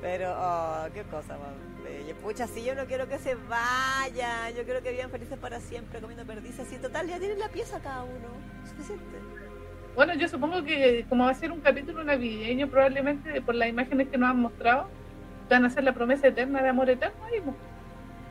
Pero, 0.00 0.34
oh, 0.38 0.86
qué 0.94 1.02
cosa 1.02 1.36
bella. 1.82 2.14
Pucha, 2.22 2.46
sí, 2.46 2.64
yo 2.64 2.74
no 2.76 2.86
quiero 2.86 3.08
que 3.08 3.18
se 3.18 3.34
vaya. 3.34 4.50
Yo 4.50 4.64
quiero 4.64 4.82
que 4.82 4.92
vivan 4.92 5.10
felices 5.10 5.36
para 5.36 5.58
siempre 5.60 6.00
comiendo 6.00 6.24
perdices. 6.24 6.72
Y 6.72 6.76
total, 6.76 7.08
ya 7.08 7.18
tienen 7.18 7.40
la 7.40 7.48
pieza 7.48 7.80
cada 7.80 8.04
uno. 8.04 8.28
Suficiente. 8.64 9.04
Bueno, 9.96 10.14
yo 10.14 10.28
supongo 10.28 10.62
que 10.62 11.06
como 11.08 11.24
va 11.24 11.30
a 11.30 11.34
ser 11.34 11.50
un 11.50 11.60
capítulo 11.60 12.04
navideño, 12.04 12.68
probablemente 12.68 13.40
por 13.40 13.54
las 13.54 13.68
imágenes 13.68 14.08
que 14.08 14.18
nos 14.18 14.30
han 14.30 14.40
mostrado, 14.40 14.88
van 15.48 15.64
a 15.64 15.68
hacer 15.68 15.84
la 15.84 15.92
promesa 15.92 16.28
eterna 16.28 16.62
de 16.62 16.68
amor 16.68 16.90
eterno 16.90 17.24
ahí, 17.24 17.42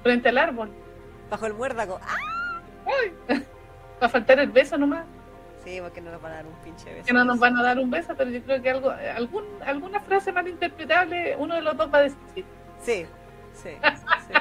frente 0.03 0.29
al 0.29 0.37
árbol. 0.37 0.69
Bajo 1.29 1.45
el 1.45 1.53
muérdago. 1.53 1.99
¡Ah! 2.01 2.61
Ay, 2.85 3.13
va 4.01 4.05
a 4.07 4.09
faltar 4.09 4.39
el 4.39 4.51
beso 4.51 4.77
nomás, 4.77 5.05
Sí, 5.63 5.79
porque 5.81 5.99
no 5.99 6.11
nos 6.11 6.21
van 6.21 6.33
a 6.33 6.35
dar 6.35 6.45
un 6.45 6.53
pinche 6.63 6.93
beso. 6.93 7.05
que 7.07 7.13
no 7.13 7.25
nos 7.25 7.39
van 7.39 7.57
a 7.57 7.63
dar 7.63 7.79
un 7.79 7.89
beso, 7.89 8.13
pero 8.15 8.29
yo 8.29 8.39
creo 8.43 8.61
que 8.61 8.69
algo, 8.69 8.91
algún, 8.91 9.43
alguna 9.65 9.99
frase 9.99 10.31
malinterpretable, 10.31 11.35
uno 11.37 11.55
de 11.55 11.61
los 11.61 11.75
dos 11.75 11.91
va 11.91 11.97
a 11.99 12.01
decir. 12.01 12.45
sí. 12.81 13.05
Sí, 13.53 13.71
sí, 13.73 14.33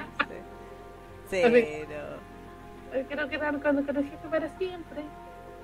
sí. 1.31 1.37
Eh, 2.93 3.07
Creo 3.09 3.29
que 3.29 3.35
eran 3.37 3.59
cuando 3.61 3.85
con 3.85 3.97
el 3.97 4.05
jefe 4.05 4.29
para 4.29 4.49
siempre. 4.57 5.03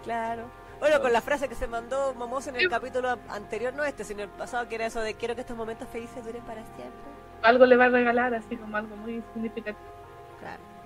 Claro. 0.02 0.44
Bueno, 0.80 1.00
con 1.00 1.12
la 1.12 1.20
frase 1.20 1.48
que 1.48 1.54
se 1.54 1.68
mandó 1.68 2.12
Momos 2.14 2.46
en 2.48 2.56
el 2.56 2.68
capítulo 2.68 3.18
anterior, 3.28 3.72
no 3.74 3.84
este, 3.84 4.02
sino 4.02 4.22
el 4.22 4.28
pasado, 4.30 4.66
que 4.68 4.74
era 4.76 4.86
eso 4.86 5.00
de 5.00 5.14
quiero 5.14 5.34
que 5.36 5.42
estos 5.42 5.56
momentos 5.56 5.86
felices 5.90 6.24
duren 6.24 6.42
para 6.42 6.62
siempre. 6.74 7.10
Algo 7.42 7.66
le 7.66 7.76
va 7.76 7.84
a 7.84 7.88
regalar, 7.90 8.34
así 8.34 8.56
como 8.56 8.76
algo 8.76 8.96
muy 8.96 9.22
significativo. 9.34 9.78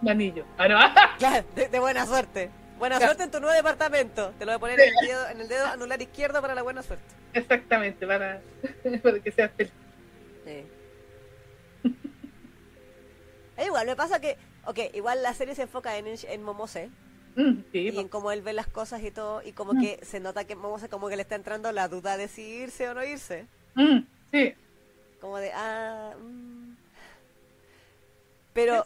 Un 0.05 0.11
anillo. 0.11 0.45
Ah, 0.59 0.69
no. 0.69 0.79
Claro, 1.19 1.47
de, 1.55 1.69
de 1.69 1.79
buena 1.81 2.05
suerte. 2.07 2.51
Buena 2.79 2.97
Claro. 2.99 3.13
suerte 3.13 3.25
en 3.25 3.31
tu 3.31 3.41
nuevo 3.41 3.55
departamento. 3.57 4.35
Te 4.39 4.45
lo 4.45 4.51
voy 4.53 4.57
a 4.57 4.59
poner 4.59 4.81
en 4.81 4.89
el 4.89 5.07
dedo, 5.09 5.29
en 5.31 5.41
el 5.41 5.49
dedo 5.49 5.67
anular 5.67 6.03
izquierdo 6.03 6.43
para 6.43 6.55
la 6.55 6.63
buena 6.63 6.83
suerte. 6.83 7.07
Exactamente, 7.33 8.07
para, 8.07 8.43
para 9.03 9.19
que 9.21 9.33
seas 9.33 9.51
feliz. 9.57 9.73
Sí. 10.45 10.65
Eh, 13.57 13.67
igual, 13.67 13.87
me 13.87 13.95
pasa 13.95 14.21
que, 14.21 14.37
ok, 14.67 14.81
igual 14.95 15.23
la 15.23 15.33
serie 15.33 15.55
se 15.55 15.63
enfoca 15.63 15.97
en, 15.97 16.07
en 16.09 16.43
Momose 16.43 16.91
Mm, 17.37 17.63
sí, 17.73 17.79
y 17.91 17.99
en 18.01 18.09
cómo 18.09 18.31
él 18.33 18.43
ve 18.43 18.53
las 18.53 18.67
cosas 18.67 19.01
y 19.05 19.13
todo, 19.13 19.43
y 19.45 19.53
como 19.53 19.75
Mm. 19.75 19.81
que 19.81 20.01
se 20.05 20.19
nota 20.19 20.45
que 20.45 20.57
Momose 20.57 20.89
como 20.89 21.09
que 21.09 21.15
le 21.17 21.23
está 21.23 21.37
entrando 21.37 21.71
la 21.71 21.87
duda 21.87 22.17
de 22.17 22.27
si 22.27 22.43
irse 22.43 22.89
o 22.89 22.95
no 22.95 23.05
irse. 23.05 23.47
mm, 23.77 23.99
sí. 24.33 24.55
Como 25.21 25.39
de, 25.39 25.53
ah. 25.55 26.15
Pero 28.53 28.85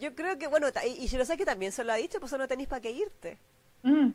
yo 0.00 0.14
creo 0.14 0.36
que, 0.38 0.48
bueno, 0.48 0.66
y, 0.86 1.04
y 1.04 1.06
Shirosaki 1.06 1.44
también 1.44 1.72
se 1.72 1.84
lo 1.84 1.92
ha 1.92 1.96
dicho, 1.96 2.18
pues 2.18 2.32
no 2.32 2.48
tenéis 2.48 2.68
para 2.68 2.80
qué 2.80 2.90
irte. 2.90 3.38
Mm, 3.82 4.10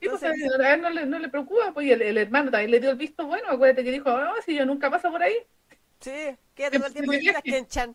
Sí, 0.00 0.08
pues, 0.08 0.22
Entonces- 0.22 0.60
a 0.60 0.74
él 0.74 0.80
no 0.80 0.88
le, 0.90 1.04
no 1.04 1.18
le 1.18 1.28
preocupa, 1.28 1.72
pues 1.74 1.86
y 1.86 1.92
el, 1.92 2.00
el 2.00 2.16
hermano 2.16 2.50
también 2.50 2.70
le 2.70 2.80
dio 2.80 2.90
el 2.90 2.96
visto 2.96 3.26
bueno, 3.26 3.50
acuérdate 3.50 3.84
que 3.84 3.90
dijo, 3.92 4.10
no, 4.10 4.32
si 4.46 4.56
yo 4.56 4.64
nunca 4.64 4.90
paso 4.90 5.10
por 5.10 5.22
ahí, 5.22 5.34
Sí, 6.00 6.34
quédate 6.54 6.78
todo 6.78 6.86
el 6.86 6.92
tiempo 6.94 7.12
que 7.12 7.18
quieras, 7.18 7.42
Ken-chan. 7.42 7.94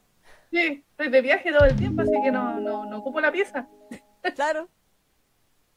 sí, 0.52 0.84
estoy 0.92 1.10
de 1.10 1.22
viaje 1.22 1.52
todo 1.52 1.66
el 1.66 1.76
tiempo, 1.76 2.04
así 2.04 2.12
que 2.24 2.32
no, 2.32 2.60
no, 2.60 2.86
no 2.86 2.98
ocupo 3.00 3.20
la 3.20 3.32
pieza. 3.32 3.68
Claro, 4.36 4.70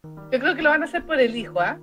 Yo 0.02 0.38
creo 0.38 0.54
que 0.54 0.60
lo 0.62 0.68
van 0.70 0.82
a 0.82 0.84
hacer 0.84 1.06
por 1.06 1.18
el 1.18 1.34
hijo, 1.34 1.58
¿ah? 1.60 1.80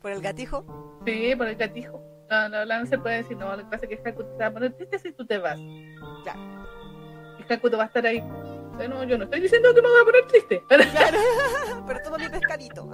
por 0.00 0.12
el 0.12 0.20
gatijo. 0.20 1.00
Sí, 1.04 1.34
por 1.34 1.48
el 1.48 1.56
gatijo. 1.56 2.00
No, 2.30 2.48
no, 2.48 2.64
no 2.64 2.86
se 2.86 2.98
puede 2.98 3.16
decir, 3.18 3.36
no, 3.36 3.56
lo 3.56 3.64
que 3.64 3.70
pasa 3.70 3.86
es 3.86 4.00
que 4.00 4.44
a 4.44 4.50
poner 4.52 4.72
triste 4.74 4.98
si 5.00 5.12
tú 5.12 5.26
te 5.26 5.38
vas. 5.38 5.58
Claro. 6.22 6.53
Y 7.48 7.52
Hakuto 7.52 7.76
va 7.76 7.84
a 7.84 7.86
estar 7.86 8.06
ahí. 8.06 8.20
No, 8.88 9.04
yo 9.04 9.16
no 9.16 9.24
estoy 9.24 9.40
diciendo 9.40 9.72
que 9.74 9.82
me 9.82 9.88
voy 9.88 10.00
a 10.00 10.04
poner 10.04 10.26
triste. 10.26 10.64
Claro, 10.66 10.84
pero 11.86 12.02
toma 12.02 12.18
mi 12.18 12.28
pescadito. 12.28 12.90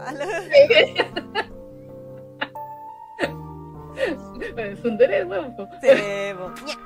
es 4.56 4.84
un 4.84 4.98
derecho, 4.98 5.28
huevo. 5.28 5.56
Sí, 5.80 6.34
po. 6.36 6.52
Ña. 6.66 6.76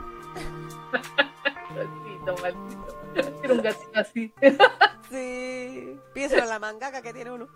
Maldito, 1.75 2.37
maldito. 2.43 3.41
Quiero 3.41 3.55
un 3.55 3.63
gatito 3.63 4.01
así. 4.01 4.35
Sí, 5.11 6.01
piensa 6.13 6.39
en 6.39 6.49
la 6.49 6.59
mangaka 6.59 7.03
que 7.03 7.13
tiene 7.13 7.31
uno. 7.33 7.49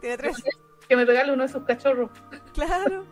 tiene 0.00 0.16
tres. 0.16 0.42
Que 0.88 0.96
me 0.96 1.04
regale 1.04 1.32
uno 1.32 1.42
de 1.44 1.48
sus 1.48 1.64
cachorros. 1.64 2.10
Claro. 2.54 3.04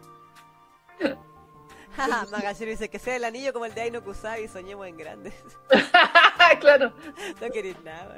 Magashiro 2.30 2.70
dice 2.70 2.88
que 2.88 2.98
sea 2.98 3.16
el 3.16 3.24
anillo 3.24 3.52
como 3.52 3.66
el 3.66 3.74
de 3.74 3.82
Aino 3.82 4.02
Kusai 4.02 4.44
y 4.44 4.48
soñemos 4.48 4.86
en 4.86 4.96
grandes. 4.96 5.34
claro. 6.60 6.92
No 7.40 7.50
querés 7.50 7.82
nada. 7.82 8.16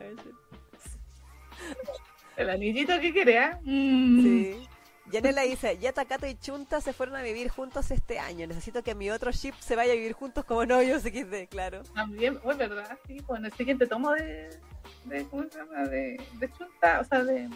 El 2.36 2.50
anillito 2.50 2.98
que 3.00 3.12
quiere, 3.12 3.38
¿ah? 3.38 3.58
Mm. 3.62 4.22
Sí. 4.22 4.68
Yanela 5.12 5.42
dice, 5.42 5.76
ya 5.78 5.92
Takato 5.92 6.26
y 6.26 6.34
Chunta 6.36 6.80
se 6.80 6.94
fueron 6.94 7.16
a 7.16 7.22
vivir 7.22 7.50
juntos 7.50 7.90
este 7.90 8.18
año. 8.18 8.46
Necesito 8.46 8.82
que 8.82 8.94
mi 8.94 9.10
otro 9.10 9.30
ship 9.30 9.54
se 9.60 9.76
vaya 9.76 9.92
a 9.92 9.96
vivir 9.96 10.14
juntos 10.14 10.44
como 10.44 10.64
novios 10.64 11.02
XD, 11.02 11.48
claro. 11.50 11.82
También, 11.94 12.40
oh, 12.42 12.56
verdad, 12.56 12.98
sí, 13.06 13.18
pues 13.26 13.40
en 13.40 13.46
el 13.46 13.52
siguiente 13.52 13.86
tomo 13.86 14.12
de, 14.12 14.58
de 15.04 15.26
¿cómo 15.28 15.42
se 15.50 15.58
llama? 15.58 15.84
De, 15.84 16.18
de 16.38 16.52
Chunta, 16.52 17.00
o 17.00 17.04
sea, 17.04 17.22
de, 17.24 17.48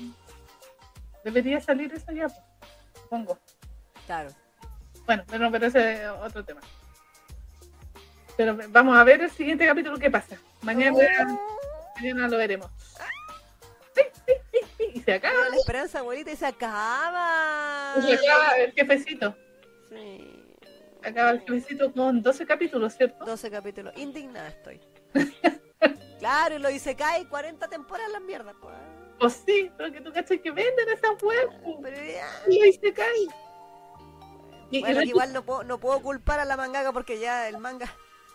debería 1.25 1.59
salir 1.61 1.93
eso 1.95 2.13
ya, 2.13 2.29
pues, 2.29 2.71
supongo. 3.01 3.39
Claro. 4.05 4.31
Bueno, 5.07 5.25
pero, 5.29 5.51
pero 5.51 5.67
ese 5.67 6.03
es 6.03 6.09
otro 6.09 6.45
tema. 6.45 6.61
Pero 8.37 8.59
vamos 8.69 8.97
a 8.97 9.05
ver 9.05 9.23
el 9.23 9.31
siguiente 9.31 9.67
capítulo 9.67 9.97
qué 9.99 10.11
pasa. 10.11 10.37
Mañana, 10.63 10.99
mañana 11.97 12.29
lo 12.29 12.37
veremos. 12.37 12.71
Sí, 13.95 14.03
sí, 14.27 14.33
sí, 14.53 14.59
sí, 14.77 14.85
Y 14.95 15.01
se 15.01 15.15
acaba, 15.15 15.35
Pero 15.39 15.51
la 15.51 15.57
esperanza 15.57 15.99
abuelita 16.01 16.31
y 16.33 16.37
se 16.37 16.47
acaba. 16.47 17.95
se 18.03 18.15
acaba 18.15 18.59
el 18.59 18.73
jefecito. 18.73 19.35
Sí. 19.89 20.43
Se 21.03 21.09
acaba 21.09 21.31
el 21.31 21.41
jefecito 21.41 21.93
con 21.93 22.21
12 22.21 22.47
capítulos, 22.47 22.95
¿cierto? 22.95 23.25
12 23.25 23.51
capítulos. 23.51 23.95
Indignada 23.97 24.49
estoy. 24.49 24.81
claro, 26.19 26.57
y 26.57 26.59
lo 26.59 26.69
dice 26.69 26.95
Kai, 26.95 27.25
40 27.27 27.69
temporadas 27.69 28.13
la 28.13 28.21
mierda. 28.21 28.53
Pues. 28.61 28.75
Pues 29.19 29.43
sí, 29.47 29.71
pero 29.79 29.91
que 29.91 30.01
tú 30.03 30.13
cachas 30.13 30.39
que 30.43 30.51
venden 30.51 30.89
esas 30.91 31.13
pues. 31.19 31.39
Pero 31.83 31.97
ya. 31.97 32.29
Y 32.51 32.61
ahí 32.61 32.73
se 32.75 32.93
cae. 32.93 33.29
Y, 34.71 34.81
Bueno, 34.81 35.03
igual 35.03 35.33
no 35.33 35.43
puedo, 35.45 35.63
no 35.65 35.79
puedo 35.79 36.01
culpar 36.01 36.41
a 36.41 36.45
la 36.45 36.57
mangaka 36.57 36.93
porque 36.93 37.19
ya 37.19 37.49
el 37.49 37.59
manga. 37.59 37.93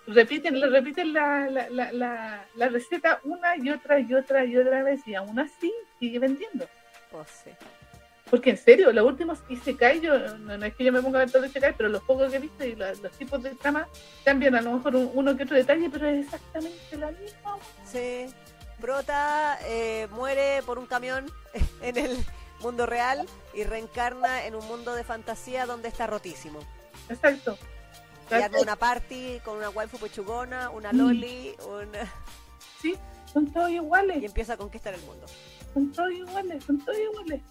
repiten, 0.07 0.59
repiten 0.61 1.13
la, 1.13 1.47
la, 1.49 1.69
la, 1.91 2.45
la, 2.55 2.69
receta 2.69 3.19
una 3.23 3.55
y 3.57 3.69
otra 3.69 3.99
y 3.99 4.13
otra 4.13 4.45
y 4.45 4.57
otra 4.57 4.83
vez 4.83 5.05
y 5.07 5.13
aún 5.15 5.37
así 5.39 5.73
sigue 5.99 6.19
vendiendo. 6.19 6.67
Pues 7.11 7.27
sí. 7.43 7.51
Porque 8.29 8.51
en 8.51 8.57
serio, 8.57 8.93
los 8.93 9.05
últimos 9.05 9.39
Isekai, 9.49 9.99
yo, 9.99 10.17
no, 10.37 10.57
no 10.57 10.65
es 10.65 10.73
que 10.73 10.85
yo 10.85 10.93
me 10.93 11.01
ponga 11.01 11.19
a 11.19 11.25
ver 11.25 11.31
todo 11.31 11.45
Isekai, 11.45 11.73
pero 11.75 11.89
los 11.89 12.01
pocos 12.03 12.31
que 12.31 12.37
he 12.37 12.39
visto 12.39 12.63
y 12.65 12.75
los 12.75 13.01
tipos 13.17 13.43
de 13.43 13.49
trama 13.55 13.87
cambian 14.23 14.55
a 14.55 14.61
lo 14.61 14.71
mejor 14.73 14.95
un- 14.95 15.11
uno 15.13 15.35
que 15.35 15.43
otro 15.43 15.57
detalle, 15.57 15.89
pero 15.89 16.07
es 16.07 16.23
exactamente 16.25 16.95
la 16.97 17.11
misma. 17.11 17.57
Sí. 17.83 18.27
Prota 18.79 19.59
eh, 19.65 20.07
muere 20.11 20.61
por 20.65 20.79
un 20.79 20.85
camión 20.87 21.25
en 21.81 21.97
el 21.97 22.17
mundo 22.61 22.85
real 22.85 23.25
y 23.53 23.63
reencarna 23.63 24.45
en 24.45 24.55
un 24.55 24.65
mundo 24.67 24.93
de 24.95 25.03
fantasía 25.03 25.65
donde 25.65 25.87
está 25.89 26.07
rotísimo. 26.07 26.59
Exacto. 27.09 27.57
Y 28.29 28.33
arma 28.35 28.61
una 28.61 28.75
party 28.77 29.39
con 29.43 29.57
una 29.57 29.69
waifu 29.69 29.97
pechugona, 29.97 30.69
una 30.69 30.93
Mm. 30.93 30.97
loli, 30.97 31.55
una... 31.67 32.09
Sí, 32.81 32.95
son 33.31 33.51
todos 33.51 33.69
y 33.69 33.75
iguales, 33.75 34.23
empieza 34.23 34.53
a 34.53 34.57
conquistar 34.57 34.93
el 34.93 35.01
mundo. 35.01 35.25
son 35.73 35.91
todos 35.91 36.11
iguales, 36.11 36.63
son 36.63 36.79
todos 36.79 36.97
iguales. 36.97 37.41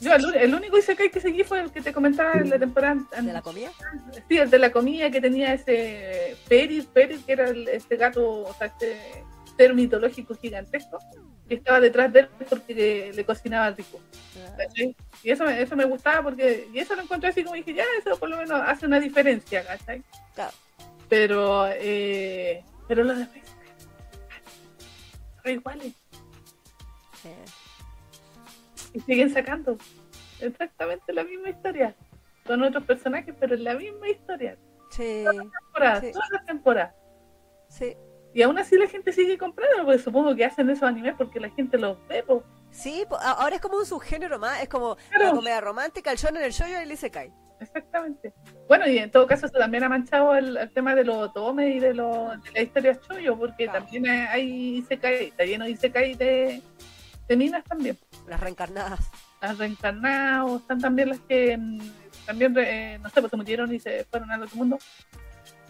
Yo, 0.00 0.14
el, 0.14 0.34
el 0.34 0.54
único 0.54 0.78
Isekai 0.78 1.10
que 1.10 1.20
seguí 1.20 1.44
fue 1.44 1.60
el 1.60 1.70
que 1.70 1.82
te 1.82 1.92
comentaba 1.92 2.32
en 2.32 2.48
la 2.48 2.58
temporada 2.58 2.96
¿De 3.20 3.32
la 3.34 3.42
comida? 3.42 3.70
Sí, 4.28 4.38
el 4.38 4.48
de 4.48 4.58
la 4.58 4.72
comida 4.72 5.10
que 5.10 5.20
tenía 5.20 5.52
ese 5.52 6.36
Peris, 6.48 6.86
Peris, 6.86 7.22
que 7.24 7.32
era 7.32 7.50
el- 7.50 7.68
este 7.68 7.96
gato, 7.96 8.44
o 8.44 8.54
sea, 8.54 8.68
este 8.68 9.24
ser 9.58 9.74
mitológico 9.74 10.34
gigantesco, 10.34 10.98
que 11.50 11.56
estaba 11.56 11.80
detrás 11.80 12.12
de 12.12 12.20
él 12.20 12.28
porque 12.48 12.72
le, 12.74 13.12
le 13.12 13.24
cocinaba 13.24 13.70
rico. 13.72 14.00
¿cachai? 14.56 14.94
Y 15.24 15.30
eso, 15.32 15.44
me- 15.44 15.60
eso 15.60 15.74
me 15.74 15.84
gustaba 15.84 16.22
porque, 16.22 16.68
y 16.72 16.78
eso 16.78 16.94
lo 16.94 17.02
encontré 17.02 17.28
así 17.30 17.42
como 17.42 17.56
dije, 17.56 17.74
ya, 17.74 17.84
eso 17.98 18.16
por 18.18 18.28
lo 18.30 18.36
menos 18.36 18.60
hace 18.64 18.86
una 18.86 19.00
diferencia, 19.00 19.66
¿cachai? 19.66 20.02
Claro. 20.36 20.52
Pero, 21.08 21.66
eh, 21.72 22.62
pero 22.86 23.02
los 23.02 23.18
demás 23.18 23.34
son 25.42 25.52
iguales 25.52 25.92
Sí. 27.20 27.28
y 28.94 29.00
siguen 29.00 29.30
sacando 29.34 29.76
exactamente 30.40 31.12
la 31.12 31.24
misma 31.24 31.50
historia. 31.50 31.96
Son 32.46 32.62
otros 32.62 32.84
personajes, 32.84 33.34
pero 33.40 33.56
es 33.56 33.60
la 33.60 33.74
misma 33.74 34.08
historia. 34.08 34.56
Sí, 34.90 35.24
Temporadas, 35.24 36.00
Sí. 36.04 36.12
todas 36.12 36.30
las 36.30 36.46
temporadas. 36.46 36.94
sí. 37.68 37.96
Y 38.32 38.42
aún 38.42 38.58
así 38.58 38.76
la 38.76 38.86
gente 38.86 39.12
sigue 39.12 39.36
comprando, 39.38 39.84
porque 39.84 39.98
supongo 39.98 40.34
que 40.36 40.44
hacen 40.44 40.70
esos 40.70 40.84
animes 40.84 41.14
porque 41.18 41.40
la 41.40 41.50
gente 41.50 41.78
los 41.78 41.96
ve, 42.08 42.22
po. 42.22 42.44
Sí, 42.70 43.04
ahora 43.20 43.56
es 43.56 43.60
como 43.60 43.76
un 43.78 43.86
subgénero 43.86 44.38
más, 44.38 44.62
es 44.62 44.68
como 44.68 44.96
Claro. 45.08 45.24
la 45.26 45.30
comedia 45.32 45.60
romántica, 45.60 46.12
el 46.12 46.18
shonen, 46.18 46.42
el 46.42 46.52
shoyo 46.52 46.78
y 46.78 46.82
el 46.82 46.92
isekai. 46.92 47.32
Exactamente. 47.58 48.32
Bueno, 48.68 48.86
y 48.88 48.98
en 48.98 49.10
todo 49.10 49.26
caso 49.26 49.46
eso 49.46 49.58
también 49.58 49.82
ha 49.84 49.88
manchado 49.88 50.34
el, 50.34 50.56
el 50.56 50.72
tema 50.72 50.94
de 50.94 51.04
los 51.04 51.16
otomes 51.16 51.74
y 51.74 51.80
de, 51.80 51.92
los 51.92 52.40
de 52.44 52.50
las 52.52 52.62
historias 52.62 53.00
chollo, 53.00 53.36
porque 53.36 53.64
Claro. 53.64 53.80
también 53.84 54.06
hay, 54.06 54.76
isekai, 54.78 55.26
está 55.26 55.44
lleno 55.44 55.64
de 55.64 55.72
isekai 55.72 56.14
de, 56.14 56.62
de 57.28 57.36
minas 57.36 57.64
también. 57.64 57.98
Las 58.28 58.40
reencarnadas. 58.40 59.10
Las 59.42 59.58
reencarnados, 59.58 60.60
están 60.62 60.80
también 60.80 61.08
las 61.10 61.20
que 61.20 61.56
mm, 61.58 61.80
también, 62.26 62.54
eh, 62.58 62.98
no 63.02 63.08
sé, 63.10 63.20
pues 63.20 63.30
se 63.30 63.36
murieron 63.36 63.74
y 63.74 63.80
se 63.80 64.04
fueron 64.04 64.30
al 64.30 64.42
otro 64.44 64.56
mundo. 64.56 64.78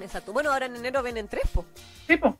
Exacto. 0.00 0.32
Bueno, 0.32 0.52
ahora 0.52 0.66
en 0.66 0.76
enero 0.76 1.02
vienen 1.02 1.28
tres, 1.28 1.48
po. 1.52 1.64
Sí, 2.06 2.16
po. 2.16 2.38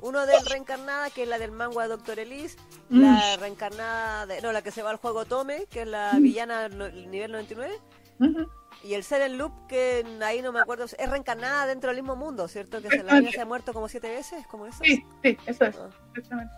Uno 0.00 0.26
del 0.26 0.44
reencarnada, 0.46 1.10
que 1.10 1.22
es 1.22 1.28
la 1.28 1.38
del 1.38 1.52
manga 1.52 1.82
de 1.82 1.88
Doctor 1.88 2.18
Elise. 2.18 2.56
Mm. 2.88 3.00
La 3.02 3.36
reencarnada, 3.36 4.26
de, 4.26 4.40
no, 4.42 4.52
la 4.52 4.62
que 4.62 4.70
se 4.70 4.82
va 4.82 4.90
al 4.90 4.96
juego 4.96 5.24
Tome, 5.24 5.66
que 5.70 5.82
es 5.82 5.88
la 5.88 6.12
Mm. 6.14 6.22
villana 6.22 6.68
no- 6.68 6.88
nivel 6.88 7.30
99. 7.32 7.74
Ujú. 8.18 8.46
Y 8.84 8.94
el 8.94 9.04
Seven 9.04 9.38
Loop, 9.38 9.52
que 9.68 10.04
ahí 10.24 10.42
no 10.42 10.50
me 10.50 10.58
acuerdo, 10.60 10.84
es 10.84 11.10
reencarnada 11.10 11.66
dentro 11.66 11.90
del 11.90 12.02
mismo 12.02 12.16
mundo, 12.16 12.48
¿cierto? 12.48 12.82
Que 12.82 12.88
se, 12.88 13.02
la 13.04 13.20
se 13.30 13.40
ha 13.40 13.44
muerto 13.46 13.72
como 13.72 13.88
siete 13.88 14.08
veces, 14.10 14.44
como 14.48 14.66
eso. 14.66 14.82
Sí, 14.82 15.04
sí, 15.22 15.36
eso 15.46 15.64
es. 15.66 15.76
Ah. 15.76 15.88
Exactamente. 16.16 16.52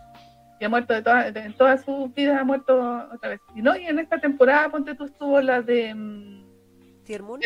Y 0.59 0.65
ha 0.65 0.69
muerto 0.69 0.93
de 0.93 1.01
todas, 1.03 1.31
de- 1.33 1.39
en 1.41 1.55
toda 1.57 1.77
su 1.77 2.07
vida 2.15 2.39
ha 2.39 2.43
muerto 2.43 2.75
otra 3.13 3.29
vez. 3.29 3.41
Y 3.53 3.61
no, 3.61 3.75
y 3.75 3.85
en 3.85 3.99
esta 3.99 4.19
temporada, 4.19 4.69
ponte 4.69 4.95
tú, 4.95 5.03
estuvo 5.05 5.39
la 5.41 5.61
de. 5.61 5.93
mm, 5.93 7.03
Tier 7.03 7.21
Moon. 7.21 7.39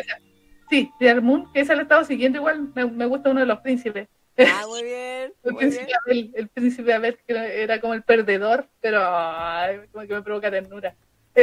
Sí, 0.69 0.91
de 0.99 1.19
Moon, 1.21 1.51
que 1.53 1.61
esa 1.61 1.73
la 1.73 1.81
he 1.81 1.83
estado 1.83 2.03
siguiendo 2.03 2.37
igual. 2.37 2.71
Me, 2.75 2.85
me 2.85 3.05
gusta 3.05 3.29
uno 3.31 3.39
de 3.39 3.45
los 3.45 3.59
príncipes. 3.59 4.07
Ah, 4.37 4.65
muy 4.67 4.83
bien, 4.83 5.33
El 5.43 5.53
muy 5.53 5.65
bien. 5.65 5.71
príncipe, 5.71 5.93
Abel, 6.05 6.31
el 6.35 6.47
príncipe 6.47 6.93
Abel, 6.93 7.19
que 7.27 7.63
era 7.63 7.81
como 7.81 7.93
el 7.93 8.03
perdedor, 8.03 8.67
pero 8.79 9.01
ay, 9.03 9.81
como 9.91 10.07
que 10.07 10.13
me 10.13 10.21
provoca 10.21 10.49
ternura. 10.51 10.95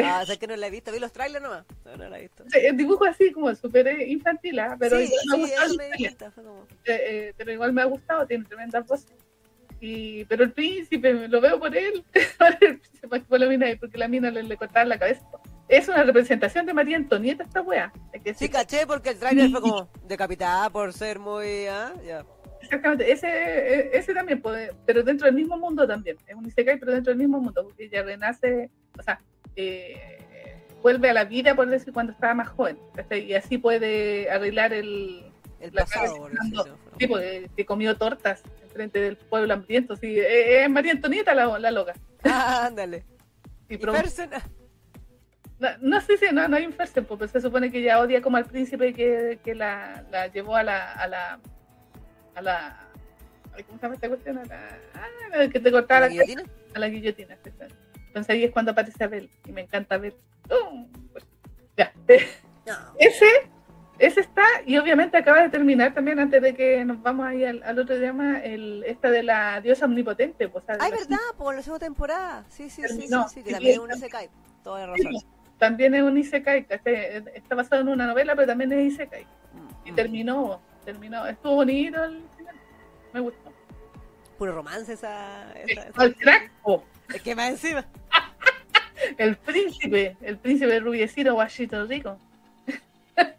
Ah, 0.02 0.20
o 0.22 0.26
sea 0.26 0.36
que 0.36 0.46
no 0.46 0.56
la 0.56 0.66
he 0.66 0.70
visto, 0.70 0.92
vi 0.92 0.98
los 0.98 1.12
trailers 1.12 1.42
nomás. 1.42 1.64
No, 1.84 1.96
no 1.96 2.08
la 2.08 2.18
he 2.18 2.22
visto. 2.22 2.44
Sí, 2.48 2.58
El 2.62 2.76
dibujo 2.76 3.04
así 3.06 3.32
como 3.32 3.54
súper 3.54 4.00
infantil, 4.08 4.58
¿ah? 4.58 4.76
pero, 4.78 4.98
sí, 4.98 5.10
igual 5.24 5.76
me 5.78 5.90
sí, 5.96 6.16
como... 6.34 6.66
Eh, 6.84 7.00
eh, 7.08 7.34
pero 7.36 7.52
igual 7.52 7.72
me 7.72 7.82
ha 7.82 7.86
gustado, 7.86 8.26
tiene 8.26 8.44
tremendas 8.44 8.86
voces. 8.86 9.12
Y, 9.80 10.24
pero 10.24 10.44
el 10.44 10.52
príncipe, 10.52 11.28
lo 11.28 11.40
veo 11.40 11.58
por 11.58 11.74
él, 11.76 12.04
por 13.28 13.40
la 13.40 13.46
mina, 13.46 13.66
porque 13.78 13.98
la 13.98 14.08
mina 14.08 14.30
le, 14.30 14.42
le 14.42 14.56
cortaba 14.56 14.84
la 14.84 14.98
cabeza. 14.98 15.26
Es 15.68 15.88
una 15.88 16.04
representación 16.04 16.64
de 16.66 16.72
María 16.74 16.96
Antonieta 16.96 17.42
esta 17.44 17.60
wea. 17.60 17.92
hay 18.14 18.20
que 18.20 18.34
Sí, 18.34 18.46
decir. 18.46 18.50
caché 18.50 18.86
porque 18.86 19.10
el 19.10 19.18
trailer 19.18 19.50
fue 19.50 19.60
como 19.60 19.88
decapitada 20.06 20.70
por 20.70 20.92
ser 20.92 21.18
muy... 21.18 21.66
¿ah? 21.66 21.92
Ya. 22.06 22.24
Exactamente, 22.62 23.10
ese, 23.12 23.28
eh, 23.28 23.90
ese 23.92 24.12
también, 24.14 24.40
puede- 24.42 24.72
pero 24.86 25.02
dentro 25.02 25.26
del 25.26 25.34
mismo 25.34 25.56
mundo 25.56 25.86
también. 25.86 26.16
Es 26.26 26.34
un 26.34 26.46
Isekai, 26.46 26.78
pero 26.78 26.92
dentro 26.92 27.10
del 27.12 27.18
mismo 27.18 27.40
mundo, 27.40 27.62
porque 27.64 27.84
ella 27.84 28.02
renace, 28.02 28.70
o 28.98 29.02
sea, 29.02 29.20
eh, 29.54 30.62
vuelve 30.82 31.10
a 31.10 31.14
la 31.14 31.24
vida, 31.24 31.54
por 31.54 31.68
decir, 31.68 31.92
cuando 31.92 32.12
estaba 32.12 32.34
más 32.34 32.48
joven. 32.48 32.78
¿cachai? 32.94 33.24
Y 33.24 33.34
así 33.34 33.58
puede 33.58 34.30
arreglar 34.30 34.72
el 34.72 35.32
El 35.60 35.74
La 35.74 35.82
pasado, 35.84 36.16
por 36.16 36.30
decirlo. 36.32 36.64
Como- 36.64 36.96
tipo 36.98 37.18
de, 37.18 37.50
que 37.56 37.64
comió 37.66 37.96
tortas 37.96 38.42
enfrente 38.62 39.00
del 39.00 39.16
pueblo 39.16 39.52
hambriento. 39.54 39.96
Sí, 39.96 40.18
eh, 40.18 40.62
es 40.64 40.70
María 40.70 40.92
Antonieta 40.92 41.34
la, 41.34 41.58
la 41.58 41.70
loca. 41.70 41.94
Ah, 42.24 42.66
ándale. 42.66 43.04
Y 43.68 43.74
Y 43.74 43.78
no, 45.58 45.68
no 45.80 46.00
sé 46.00 46.16
si 46.18 46.26
no, 46.34 46.46
no 46.48 46.56
hay 46.56 46.66
un 46.66 46.72
Fersen, 46.72 47.04
pues, 47.04 47.18
pero 47.18 47.30
se 47.30 47.40
supone 47.40 47.70
que 47.70 47.78
ella 47.78 48.00
odia 48.00 48.20
como 48.20 48.36
al 48.36 48.44
príncipe 48.44 48.92
que, 48.92 49.38
que 49.42 49.54
la, 49.54 50.04
la 50.10 50.26
llevó 50.28 50.56
a 50.56 50.62
la, 50.62 50.92
a 50.92 51.08
la 51.08 51.40
a 52.34 52.42
la 52.42 52.86
¿cómo 53.66 53.78
se 53.78 53.82
llama 53.82 53.94
esta 53.94 54.08
cuestión? 54.08 54.38
A 54.38 54.44
la, 54.44 54.78
ah, 54.94 55.06
la 55.38 55.48
que 55.48 55.60
te 55.60 55.72
cortaba 55.72 56.00
¿la 56.00 56.08
guillotina? 56.08 56.44
a 56.74 56.78
la 56.78 56.88
guillotina. 56.88 57.38
Entonces 58.08 58.34
ahí 58.34 58.44
es 58.44 58.50
cuando 58.50 58.72
aparece 58.72 59.02
Abel 59.04 59.30
y 59.46 59.52
me 59.52 59.62
encanta 59.62 59.96
ver. 59.98 60.14
ya. 61.76 61.92
No. 62.66 62.74
Ese, 62.98 63.26
ese 63.98 64.20
está, 64.20 64.42
y 64.66 64.76
obviamente 64.76 65.16
acaba 65.16 65.40
de 65.42 65.48
terminar 65.48 65.94
también, 65.94 66.18
antes 66.18 66.42
de 66.42 66.54
que 66.54 66.84
nos 66.84 67.00
vamos 67.02 67.26
ahí 67.26 67.44
al, 67.44 67.62
al 67.62 67.78
otro 67.78 67.98
tema, 67.98 68.40
el, 68.40 68.82
esta 68.86 69.10
de 69.10 69.22
la 69.22 69.60
diosa 69.60 69.86
omnipotente. 69.86 70.48
Pues, 70.48 70.64
Ay, 70.80 70.90
verdad, 70.90 71.18
por 71.38 71.54
la 71.54 71.62
segunda 71.62 71.86
temporada. 71.86 72.44
Sí, 72.48 72.68
sí, 72.68 72.82
sí, 72.88 73.02
sí, 73.02 73.08
sí, 73.28 73.42
que 73.42 73.52
también 73.52 73.70
es 73.70 73.76
sí, 73.76 73.78
un 73.80 73.90
Isekai. 73.92 74.28
Toda 74.62 74.86
la 74.86 74.94
Sí, 74.96 75.04
razón. 75.04 75.35
También 75.58 75.94
es 75.94 76.02
un 76.02 76.18
Isekai, 76.18 76.64
¿cachai? 76.66 77.24
está 77.34 77.54
basado 77.54 77.80
en 77.82 77.88
una 77.88 78.06
novela, 78.06 78.34
pero 78.34 78.46
también 78.46 78.72
es 78.72 78.92
Isekai. 78.92 79.26
Y 79.84 79.92
Mm. 79.92 79.94
terminó, 79.94 80.60
terminó, 80.84 81.26
estuvo 81.26 81.54
bonito 81.56 82.02
el 82.04 82.22
final, 82.36 82.54
me 83.12 83.20
gustó. 83.20 83.52
Puro 84.38 84.52
romance 84.52 84.92
esa. 84.92 85.52
esa, 85.54 85.90
crack, 86.18 86.50
oh, 86.62 86.82
Es 87.14 87.22
que 87.22 87.34
más 87.34 87.50
encima. 87.50 87.84
el 89.18 89.36
príncipe, 89.36 90.16
el 90.20 90.36
príncipe 90.38 90.78
rubiecito 90.80 91.32
guachito 91.34 91.86
rico. 91.86 92.18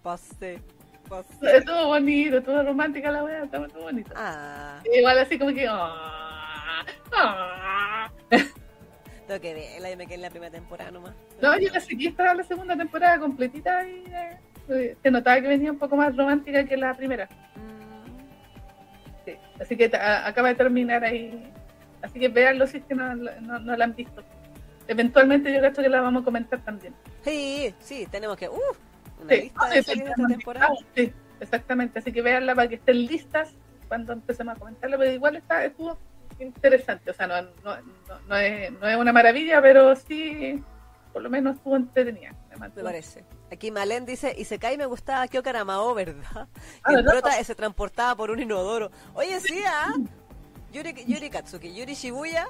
Pase. 0.01 0.59
Pase. 1.07 1.57
Estuvo 1.57 1.85
bonito, 1.87 2.37
estuvo 2.39 2.63
romántica 2.63 3.11
la 3.11 3.23
wea, 3.23 3.43
estuvo 3.43 3.65
estuvo 3.65 3.83
bonito. 3.83 4.11
Ah, 4.15 4.81
Igual 4.97 5.19
así 5.19 5.37
como 5.37 5.53
que. 5.53 5.67
ah, 5.69 6.83
ah. 7.13 8.09
Tengo 9.27 9.41
que 9.41 9.53
verla, 9.53 9.89
yo 9.91 9.97
me 9.97 10.05
quedé 10.05 10.15
en 10.15 10.21
la 10.21 10.29
primera 10.29 10.51
temporada 10.51 10.91
nomás. 10.91 11.13
No, 11.41 11.59
yo 11.59 11.69
la 11.71 11.79
seguí 11.79 12.07
hasta 12.07 12.33
la 12.33 12.43
segunda 12.43 12.75
temporada 12.77 13.19
completita 13.19 13.87
y 13.87 14.03
eh, 14.69 14.95
se 15.01 15.11
notaba 15.11 15.41
que 15.41 15.47
venía 15.47 15.71
un 15.71 15.77
poco 15.79 15.95
más 15.95 16.15
romántica 16.15 16.63
que 16.65 16.77
la 16.77 16.95
primera. 16.95 17.25
Mm, 17.55 17.87
Sí. 19.25 19.35
Así 19.59 19.75
que 19.75 19.85
acaba 19.93 20.47
de 20.49 20.55
terminar 20.55 21.03
ahí. 21.03 21.51
Así 22.01 22.19
que 22.19 22.29
véanlo 22.29 22.65
si 22.67 22.77
es 22.77 22.83
que 22.85 22.95
no, 22.95 23.13
no, 23.15 23.59
no 23.59 23.75
la 23.75 23.83
han 23.85 23.93
visto. 23.95 24.23
Eventualmente 24.87 25.51
yo 25.51 25.59
creo 25.59 25.73
que 25.73 25.89
la 25.89 25.99
vamos 26.01 26.21
a 26.21 26.25
comentar 26.25 26.59
también. 26.63 26.93
Sí, 27.23 27.73
sí, 27.79 28.07
tenemos 28.09 28.37
que. 28.37 28.47
Uh, 28.47 28.55
una 29.21 29.33
Sí, 29.35 29.41
lista 29.41 29.69
de 29.69 29.83
series 29.83 30.05
de 30.05 30.11
esta 30.11 30.27
temporada. 30.27 30.69
sí, 30.95 31.11
exactamente. 31.41 31.99
Así 31.99 32.13
que 32.13 32.21
véanla 32.21 32.55
para 32.55 32.69
que 32.69 32.75
estén 32.75 33.05
listas 33.05 33.53
cuando 33.89 34.13
empecemos 34.13 34.55
a 34.55 34.59
comentarla. 34.59 34.97
Pero 34.97 35.11
igual 35.11 35.35
está, 35.35 35.65
estuvo 35.65 35.97
interesante. 36.39 37.11
O 37.11 37.13
sea, 37.13 37.27
no, 37.27 37.41
no, 37.41 37.49
no, 37.63 37.77
no 38.27 38.35
es, 38.37 38.71
no 38.71 38.87
es 38.87 38.95
una 38.97 39.13
maravilla, 39.13 39.61
pero 39.61 39.95
sí, 39.95 40.63
por 41.13 41.21
lo 41.21 41.29
menos 41.29 41.55
estuvo 41.57 41.75
entretenida. 41.75 42.33
Me 42.59 42.69
parece. 42.83 43.23
Aquí 43.51 43.69
Malen 43.71 44.05
dice, 44.05 44.33
y 44.35 44.45
se 44.45 44.57
cae 44.57 44.77
me 44.77 44.87
gustaba 44.87 45.27
Kyo 45.27 45.43
Karamao, 45.43 45.93
¿verdad? 45.93 46.47
Ah, 46.83 47.39
Y 47.39 47.43
se 47.43 47.53
transportaba 47.55 48.15
por 48.15 48.31
un 48.31 48.39
inodoro. 48.39 48.89
Oye, 49.13 49.39
sí, 49.39 49.61
¿ah? 49.65 49.93
Yuri, 50.73 50.93
Yuri 51.05 51.29
Katsuki, 51.29 51.71
Yuri 51.73 51.93
Shibuya, 51.93 52.49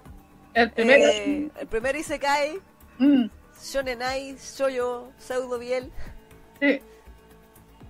El 0.53 0.71
primero. 0.71 1.03
eh, 1.11 1.51
el 1.59 1.67
primer 1.67 1.95
Isekai, 1.97 2.57
mm, 2.99 3.25
Shonen 3.61 4.01
Ai, 4.01 4.37
Shoujo, 4.37 5.11
Pseudo 5.17 5.59
Biel, 5.59 5.91
sí, 6.59 6.79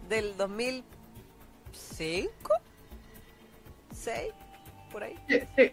del 0.10 0.36
2005, 0.38 2.52
6, 3.94 4.30
por 4.92 5.04
ahí. 5.04 5.16
sí, 5.30 5.40
sí. 5.56 5.72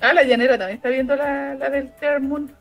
Ah, 0.00 0.12
la 0.12 0.22
llanera 0.22 0.58
también 0.58 0.76
está 0.76 0.88
viendo 0.90 1.16
la, 1.16 1.54
la 1.54 1.70
del 1.70 1.92
Third 1.96 2.20
Moon. 2.22 2.54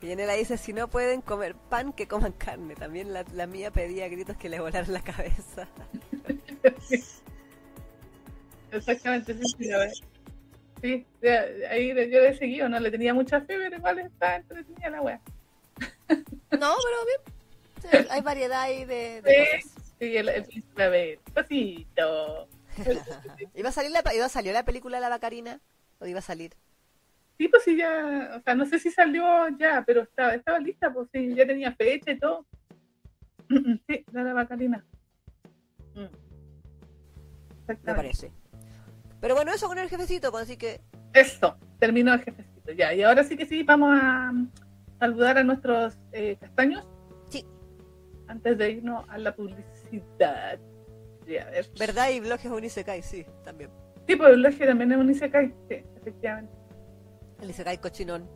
Él 0.00 0.28
dice, 0.38 0.56
si 0.56 0.72
no 0.72 0.88
pueden 0.88 1.20
comer 1.20 1.54
pan, 1.54 1.92
que 1.92 2.06
coman 2.08 2.32
carne. 2.32 2.74
También 2.76 3.12
la, 3.12 3.24
la 3.34 3.46
mía 3.46 3.70
pedía 3.70 4.06
a 4.06 4.08
gritos 4.08 4.36
que 4.36 4.48
le 4.48 4.60
volaran 4.60 4.92
la 4.92 5.02
cabeza. 5.02 5.68
Exactamente, 8.72 9.34
sí, 9.34 9.42
sí, 9.58 9.64
la 9.68 9.78
verdad. 9.78 9.94
Sí, 10.80 11.06
ahí 11.70 11.88
yo 11.88 12.20
le 12.20 12.36
seguido, 12.38 12.68
no 12.68 12.78
le 12.78 12.90
tenía 12.90 13.12
mucha 13.12 13.40
fe, 13.40 13.56
pero 13.58 13.76
igual 13.76 13.98
está 13.98 14.36
entretenida 14.36 14.90
la 14.90 15.02
wea. 15.02 15.20
No, 16.08 16.74
pero 16.76 17.06
bien. 17.06 17.20
Sí, 17.82 17.88
hay 18.10 18.20
variedad 18.20 18.62
ahí 18.62 18.84
de, 18.84 19.22
de 19.22 19.30
Sí, 19.30 19.36
cosas. 19.68 19.94
sí, 19.98 20.16
el, 20.16 20.28
el 20.28 20.44
príncipe 20.44 20.82
Abel, 20.84 21.18
pasito. 21.34 22.48
¿Iba 23.54 23.68
a 23.68 23.72
salir 23.72 23.90
la, 23.90 24.02
iba 24.14 24.24
a 24.24 24.28
salir 24.28 24.52
la 24.52 24.64
película 24.64 25.00
La 25.00 25.08
Bacarina? 25.08 25.60
¿O 26.00 26.06
iba 26.06 26.18
a 26.20 26.22
salir? 26.22 26.54
Sí, 27.38 27.46
pues 27.48 27.62
sí, 27.62 27.76
ya, 27.76 28.36
o 28.36 28.42
sea, 28.42 28.54
no 28.56 28.66
sé 28.66 28.80
si 28.80 28.90
salió 28.90 29.24
ya, 29.58 29.84
pero 29.86 30.02
estaba, 30.02 30.34
estaba 30.34 30.58
lista, 30.58 30.92
pues 30.92 31.08
sí, 31.12 31.34
ya 31.34 31.46
tenía 31.46 31.72
fecha 31.72 32.10
y 32.10 32.18
todo. 32.18 32.44
Sí, 33.88 34.04
la 34.12 34.24
de 34.24 34.32
Bacalina. 34.34 34.84
Mm. 35.94 36.28
Me 37.68 37.94
parece. 37.94 38.32
Pero 39.20 39.34
bueno, 39.34 39.52
eso 39.52 39.68
con 39.68 39.78
el 39.78 39.88
jefecito, 39.88 40.30
pues 40.30 40.44
así 40.44 40.56
que... 40.56 40.80
Eso, 41.12 41.56
terminó 41.78 42.12
el 42.14 42.22
jefecito, 42.22 42.72
ya. 42.72 42.92
Y 42.94 43.02
ahora 43.02 43.24
sí 43.24 43.36
que 43.36 43.46
sí, 43.46 43.62
vamos 43.62 43.98
a 44.00 44.32
mm, 44.32 44.50
saludar 44.98 45.38
a 45.38 45.44
nuestros 45.44 45.98
eh, 46.12 46.36
castaños. 46.40 46.86
Sí. 47.28 47.44
Antes 48.26 48.58
de 48.58 48.70
irnos 48.70 49.08
a 49.08 49.18
la 49.18 49.34
publicidad. 49.34 50.58
¿Verdad? 51.78 52.10
Y 52.10 52.20
blogs 52.20 52.44
un 52.46 52.64
Isekai, 52.64 53.02
sí, 53.02 53.26
también. 53.44 53.70
Sí, 54.06 54.16
pues 54.16 54.36
Logia 54.38 54.66
también 54.66 54.92
es 54.92 54.98
un 54.98 55.10
Isekai. 55.10 55.54
Sí, 55.68 55.84
efectivamente. 56.00 56.52
El 57.42 57.50
Isekai 57.50 57.78
cochinón. 57.78 58.28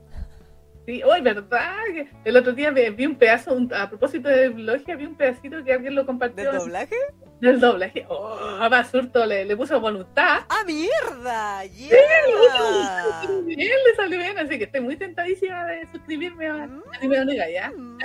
Sí, 0.85 1.01
hoy, 1.05 1.21
¿verdad? 1.21 1.77
Que 1.95 2.09
El 2.25 2.37
otro 2.37 2.53
día 2.53 2.71
vi, 2.73 3.07
un 3.07 3.15
pedazo, 3.15 3.55
un- 3.55 3.73
a 3.73 3.89
propósito 3.89 4.29
de 4.29 4.49
Logia, 4.51 4.97
vi 4.97 5.07
un 5.07 5.17
pedacito 5.17 5.63
que 5.65 5.73
alguien 5.73 5.95
lo 5.95 6.05
compartió 6.05 6.45
¿Del 6.51 6.59
doblaje? 6.61 6.97
del 7.41 7.61
doblaje. 7.61 8.05
Oh, 8.09 8.37
a 8.61 8.69
Basurto 8.69 9.25
le, 9.25 9.45
le 9.45 9.57
puso 9.57 9.81
voluntad. 9.81 10.41
¡Ah, 10.49 10.63
mierda! 10.67 11.65
Le 11.65 11.71
¡Yeah! 11.71 11.99
salió 13.21 13.43
bien, 13.45 13.59
le 13.87 13.95
salió 13.97 14.19
bien, 14.19 14.39
así 14.39 14.59
que 14.59 14.65
estoy 14.65 14.81
muy 14.81 14.97
tentadísima 14.97 15.65
de 15.67 15.87
suscribirme 15.93 16.49
a 16.49 16.67
Mm. 16.67 16.83
Anime 16.95 17.21
Oniga, 17.21 17.49
¿ya? 17.51 17.71
Mm. 17.71 17.99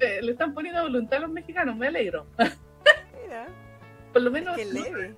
Eh, 0.00 0.20
le 0.22 0.32
están 0.32 0.54
poniendo 0.54 0.82
voluntad 0.82 1.18
a 1.18 1.22
los 1.22 1.30
mexicanos, 1.30 1.76
me 1.76 1.88
alegro. 1.88 2.26
Mira, 3.22 3.46
Por 4.12 4.22
lo 4.22 4.30
menos 4.30 4.56
qué 4.56 4.64
leve. 4.64 5.14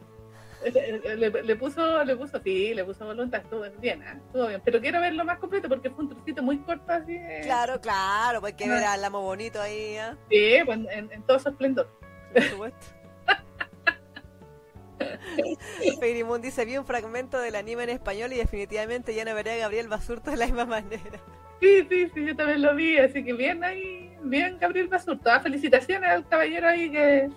le, 0.65 1.17
le- 1.17 1.43
le 1.43 1.57
puso, 1.57 2.05
le 2.05 2.17
puso, 2.17 2.41
sí, 2.43 2.75
le 2.75 2.85
puso 2.85 3.05
voluntad, 3.07 3.41
estuvo 3.43 3.63
bien, 3.81 4.03
¿ah? 4.03 4.19
estuvo 4.27 4.47
bien. 4.49 4.61
Pero 4.65 4.81
quiero 4.81 5.01
verlo 5.01 5.25
más 5.25 5.39
completo 5.39 5.69
porque 5.69 5.91
fue 5.91 6.05
un 6.05 6.11
trocito 6.11 6.43
muy 6.43 6.59
corto 6.59 6.93
así. 6.93 7.15
eh. 7.17 7.41
Claro, 7.45 7.81
claro, 7.81 8.41
pues 8.41 8.53
hay 8.53 8.57
que 8.57 8.69
ver 8.69 8.85
al 8.85 9.05
amo 9.05 9.23
bonito 9.23 9.61
ahí, 9.61 9.97
¿ah? 9.97 10.17
Sí, 10.31 10.57
pues, 10.65 10.79
en, 10.91 11.11
en 11.13 11.23
todo 11.23 11.39
su 11.39 11.49
esplendor. 11.51 11.89
Por 12.33 12.43
supuesto. 12.43 12.87
Dice, 16.43 16.65
vi 16.65 16.77
un 16.79 16.87
fragmento 16.87 17.39
del 17.39 17.57
anime 17.57 17.85
en 17.85 17.91
español 17.91 18.33
y 18.33 18.37
definitivamente 18.37 19.15
ya 19.15 19.25
no 19.25 19.35
veré 19.35 19.53
a 19.53 19.57
Gabriel 19.57 19.89
Basurto 19.89 20.31
de 20.31 20.37
la 20.37 20.47
misma 20.47 20.65
manera. 20.67 21.21
Sí, 21.61 21.87
sí, 21.89 22.11
sí, 22.15 22.27
yo 22.27 22.37
también 22.37 22.63
lo 22.63 22.75
vi, 22.75 22.99
así 22.99 23.25
que 23.25 23.33
bien 23.33 23.65
ahí, 23.65 24.15
bien 24.23 24.59
Gabriel 24.59 24.89
Basurto. 24.89 25.31
Felicitaciones 25.41 26.11
al 26.11 26.29
caballero 26.29 26.69
ahí 26.69 26.91
que, 26.91 27.29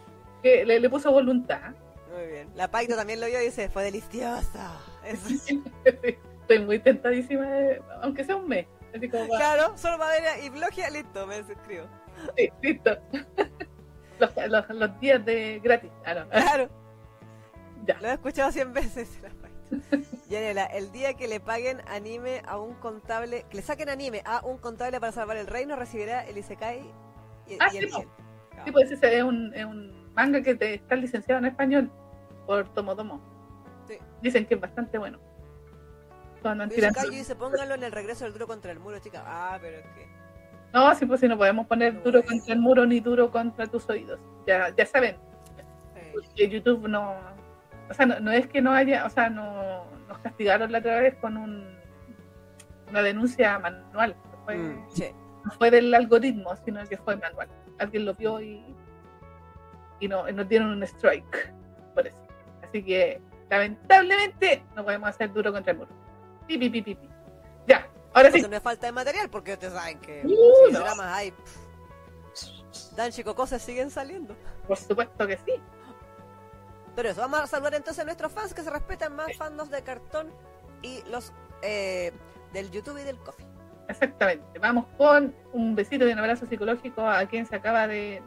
que 0.43 0.65
le, 0.65 0.80
le 0.80 0.89
puso 0.89 1.11
voluntad. 1.11 1.72
Muy 2.14 2.27
bien. 2.27 2.49
La 2.56 2.69
Paito 2.69 2.95
también 2.95 3.22
lo 3.22 3.27
vio 3.27 3.41
y 3.41 3.45
dice, 3.45 3.69
fue 3.69 3.83
deliciosa. 3.83 4.77
Estoy 5.85 6.59
muy 6.65 6.80
tentadísima, 6.80 7.45
de- 7.45 7.81
aunque 8.01 8.23
sea 8.23 8.35
un 8.35 8.48
mes. 8.48 8.65
Así 8.95 9.07
como, 9.07 9.27
Claro, 9.27 9.77
solo 9.77 9.98
va 9.99 10.09
a 10.09 10.19
ver 10.19 10.43
y 10.43 10.49
blogia, 10.49 10.89
listo, 10.89 11.25
me 11.27 11.38
suscribo. 11.43 11.85
sí, 12.38 12.49
listo. 12.61 12.98
Los, 14.19 14.31
los, 14.49 14.69
los 14.72 14.99
días 14.99 15.23
de 15.23 15.61
gratis. 15.64 15.89
Ah, 16.06 16.14
no. 16.14 16.30
Claro, 16.30 16.69
Ya. 17.85 17.98
lo 18.01 18.09
he 18.09 18.14
escuchado 18.14 18.51
100 18.51 18.73
veces. 18.73 19.17
La. 19.22 19.30
Yanela, 20.30 20.66
el 20.66 20.91
día 20.91 21.16
que 21.16 21.27
le 21.27 21.40
paguen 21.40 21.82
anime 21.88 22.43
a 22.48 22.59
un 22.59 22.75
contable, 22.75 23.45
que 23.49 23.58
le 23.58 23.64
saquen 23.64 23.90
anime 23.90 24.22
a 24.25 24.45
un 24.45 24.58
contable 24.59 24.99
para 24.99 25.11
salvar 25.11 25.38
el 25.38 25.48
reino, 25.48 25.75
recibirá 25.75 26.24
el 26.25 26.38
Isekai 26.38 26.82
y, 27.48 27.58
Ah, 27.59 27.69
y 27.74 27.77
el 27.77 27.85
sí, 27.90 27.91
po. 27.91 27.99
gel. 28.01 28.08
Sí, 28.66 28.72
pues 28.72 28.91
ese 28.91 29.17
es 29.17 29.24
un, 29.24 29.51
es 29.56 29.66
un 29.66 30.14
manga 30.14 30.41
que 30.41 30.53
te, 30.53 30.75
está 30.75 30.95
licenciado 30.95 31.40
en 31.40 31.45
español 31.45 31.91
por 32.45 32.69
Tomotomo. 32.74 33.19
Sí. 33.88 33.98
Dicen 34.22 34.45
que 34.45 34.53
es 34.56 34.61
bastante 34.61 34.98
bueno. 34.99 35.19
Cuando 36.41 36.66
yo 36.67 37.09
dice, 37.09 37.35
póngalo 37.35 37.75
en 37.75 37.83
el 37.83 37.91
regreso 37.91 38.24
del 38.24 38.33
duro 38.33 38.48
contra 38.48 38.72
el 38.72 38.80
muro, 38.80 38.99
chica. 38.99 39.24
Ah, 39.25 39.58
pero 39.59 39.77
es 39.77 39.83
que... 39.95 40.08
No, 40.72 40.93
sí, 40.95 41.06
pues 41.06 41.19
si 41.19 41.27
no 41.27 41.38
podemos 41.38 41.66
poner 41.67 41.95
No 41.95 42.01
duro 42.01 42.19
es. 42.19 42.25
contra 42.25 42.53
el 42.53 42.59
muro 42.59 42.85
ni 42.85 42.99
duro 42.99 43.32
contra 43.32 43.66
tus 43.67 43.90
oídos. 43.90 44.19
Ya, 44.45 44.74
ya 44.75 44.85
saben, 44.85 45.17
porque 46.14 46.48
YouTube 46.48 46.88
no. 46.88 47.16
O 47.90 47.93
sea, 47.93 48.06
no, 48.06 48.19
no 48.19 48.32
es 48.32 48.48
que 48.48 48.61
no 48.61 48.72
haya. 48.72 49.06
O 49.06 49.09
sea, 49.09 49.30
no 49.30 49.83
nos 50.10 50.18
castigaron 50.20 50.72
la 50.72 50.80
otra 50.80 51.00
vez 51.00 51.16
con 51.22 51.38
un, 51.38 51.78
una 52.90 53.02
denuncia 53.02 53.58
manual. 53.60 54.16
No 54.32 54.44
fue, 54.44 54.58
mm, 54.58 54.86
sí. 54.92 55.06
no 55.46 55.52
fue 55.52 55.72
del 55.72 55.94
algoritmo, 55.94 56.56
sino 56.66 56.84
que 56.86 56.98
fue 56.98 57.16
manual. 57.16 57.48
Alguien 57.78 58.06
lo 58.06 58.14
vio 58.16 58.42
y, 58.42 58.76
y 60.02 60.08
no, 60.08 60.28
y 60.28 60.34
nos 60.34 60.50
dieron 60.50 60.70
un 60.70 60.84
strike 60.84 61.54
por 61.94 62.06
eso. 62.08 62.18
Así 62.68 62.84
que, 62.84 63.22
lamentablemente, 63.50 64.64
no 64.76 64.84
podemos 64.84 65.10
hacer 65.10 65.32
duro 65.32 65.54
contra 65.54 65.72
el 65.72 65.78
muro. 65.78 65.92
Pi, 66.48 66.58
pi, 66.58 66.82
pi. 66.82 66.98
Ya, 67.68 67.88
ahora 68.14 68.32
sí. 68.32 68.42
No 68.42 68.56
es 68.56 68.64
falta 68.64 68.88
de 68.88 68.92
material, 68.92 69.30
porque 69.30 69.54
ustedes 69.54 69.74
saben 69.74 70.00
que 70.00 70.24
Uh, 70.26 70.72
no. 70.74 70.84
hay. 71.04 71.34
Dan 72.96 73.12
chico 73.12 73.36
cosas 73.36 73.62
siguen 73.62 73.90
saliendo. 73.90 74.36
Por 74.68 74.78
supuesto 74.78 75.26
que 75.28 75.38
sí. 75.38 75.54
Pero 76.95 77.09
eso, 77.09 77.22
vamos 77.22 77.40
a 77.40 77.48
saludar 77.48 77.76
entonces 77.76 78.01
a 78.01 78.06
nuestros 78.06 78.32
fans 78.32 78.53
que 78.53 78.61
se 78.61 78.69
respetan 78.69 79.16
más 79.16 79.35
fandos 79.38 79.69
de 79.69 79.82
cartón 79.84 80.32
y 80.82 81.01
los 81.09 81.34
eh, 81.61 82.11
del 82.53 82.72
YouTube 82.72 82.98
y 83.00 83.03
del 83.03 83.18
coffee. 83.18 83.45
Exactamente. 83.88 84.59
Vamos 84.59 84.85
con 84.98 85.34
un 85.53 85.76
besito 85.76 86.08
y 86.08 86.11
un 86.11 86.19
abrazo 86.19 86.45
psicológico 86.45 87.08
a 87.08 87.26
quien 87.26 87.45
se 87.45 87.56
acaba 87.56 87.88
de 87.88 88.22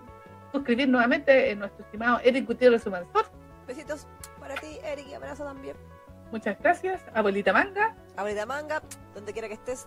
suscribir 0.51 0.89
nuevamente, 0.89 1.51
en 1.51 1.61
nuestro 1.61 1.85
estimado 1.85 2.21
Eric 2.23 2.47
Gutiérrez 2.47 2.83
Sumansor. 2.83 3.27
Besitos 3.67 4.07
para 4.41 4.55
ti, 4.57 4.79
Eric, 4.85 5.07
y 5.09 5.15
abrazo 5.15 5.45
también. 5.45 5.77
Muchas 6.31 6.59
gracias. 6.59 7.03
Abuelita 7.15 7.53
Manga, 7.53 7.95
Abrida 8.17 8.45
Manga, 8.45 8.83
donde 9.15 9.33
quiera 9.33 9.49
que 9.49 9.55
estés. 9.55 9.87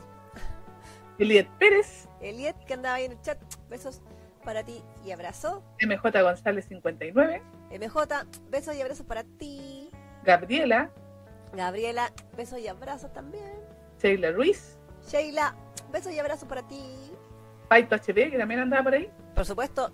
Eliet 1.17 1.49
Pérez, 1.59 2.07
Eliet, 2.21 2.55
que 2.65 2.73
andaba 2.73 2.95
ahí 2.95 3.05
en 3.05 3.13
el 3.13 3.21
chat. 3.21 3.37
Besos 3.69 4.01
para 4.45 4.63
ti 4.63 4.81
y 5.03 5.11
abrazo. 5.11 5.63
MJ 5.81 6.21
González 6.21 6.65
59, 6.69 7.41
MJ, 7.71 8.25
besos 8.49 8.75
y 8.75 8.81
abrazos 8.81 9.05
para 9.05 9.23
ti. 9.23 9.89
Gabriela, 10.23 10.89
Gabriela, 11.53 12.11
besos 12.37 12.59
y 12.59 12.67
abrazos 12.67 13.11
también. 13.13 13.51
Sheila 14.01 14.31
Ruiz, 14.31 14.77
Sheila, 15.07 15.55
besos 15.91 16.13
y 16.13 16.19
abrazos 16.19 16.47
para 16.47 16.61
ti. 16.67 17.11
Paito 17.67 17.95
HB, 17.95 18.31
que 18.31 18.37
también 18.37 18.59
andaba 18.61 18.83
por 18.83 18.93
ahí, 18.93 19.09
Por 19.33 19.45
supuesto, 19.45 19.91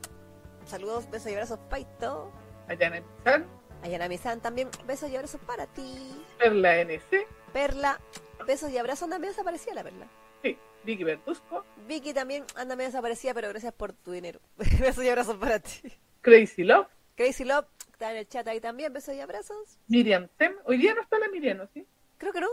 saludos, 0.66 1.10
besos 1.10 1.32
y 1.32 1.34
abrazos, 1.34 1.60
Paito. 1.70 2.32
Ayana 2.68 3.02
Pizan, 3.02 3.46
Ayanami-san 3.84 4.40
también, 4.42 4.70
besos 4.86 5.10
y 5.10 5.16
abrazos 5.16 5.42
para 5.42 5.66
ti. 5.68 6.24
Perla 6.38 6.82
NC, 6.82 7.26
Perla, 7.54 8.00
besos 8.46 8.70
y 8.72 8.78
abrazos, 8.78 9.04
anda 9.04 9.18
medio 9.20 9.32
desaparecida 9.32 9.74
la 9.76 9.84
Perla. 9.84 10.08
sí, 10.44 10.58
Vicky 10.84 11.04
Bertusco, 11.04 11.64
Vicky 11.88 12.14
también 12.14 12.44
anda 12.56 12.76
medio 12.76 12.90
desaparecida, 12.90 13.34
pero 13.34 13.50
gracias 13.50 13.74
por 13.74 13.94
tu 13.94 14.12
dinero. 14.12 14.40
besos 14.80 15.04
y 15.04 15.10
abrazos 15.10 15.36
para 15.38 15.60
ti. 15.60 15.82
Crazy 16.22 16.64
Love, 16.64 16.88
Crazy 17.16 17.44
Love, 17.46 17.66
está 17.92 18.12
en 18.12 18.18
el 18.18 18.28
chat 18.28 18.48
ahí 18.48 18.60
también, 18.60 18.92
besos 18.94 19.14
y 19.16 19.20
abrazos. 19.22 19.78
Miriam 19.88 20.28
Tem. 20.38 20.56
Hoy 20.66 20.78
día 20.78 20.94
no 20.94 21.02
está 21.02 21.20
la 21.20 21.28
Miriam, 21.30 21.58
¿no? 21.58 21.68
¿sí? 21.74 21.86
Creo 22.18 22.34
que 22.34 22.42
no. 22.42 22.48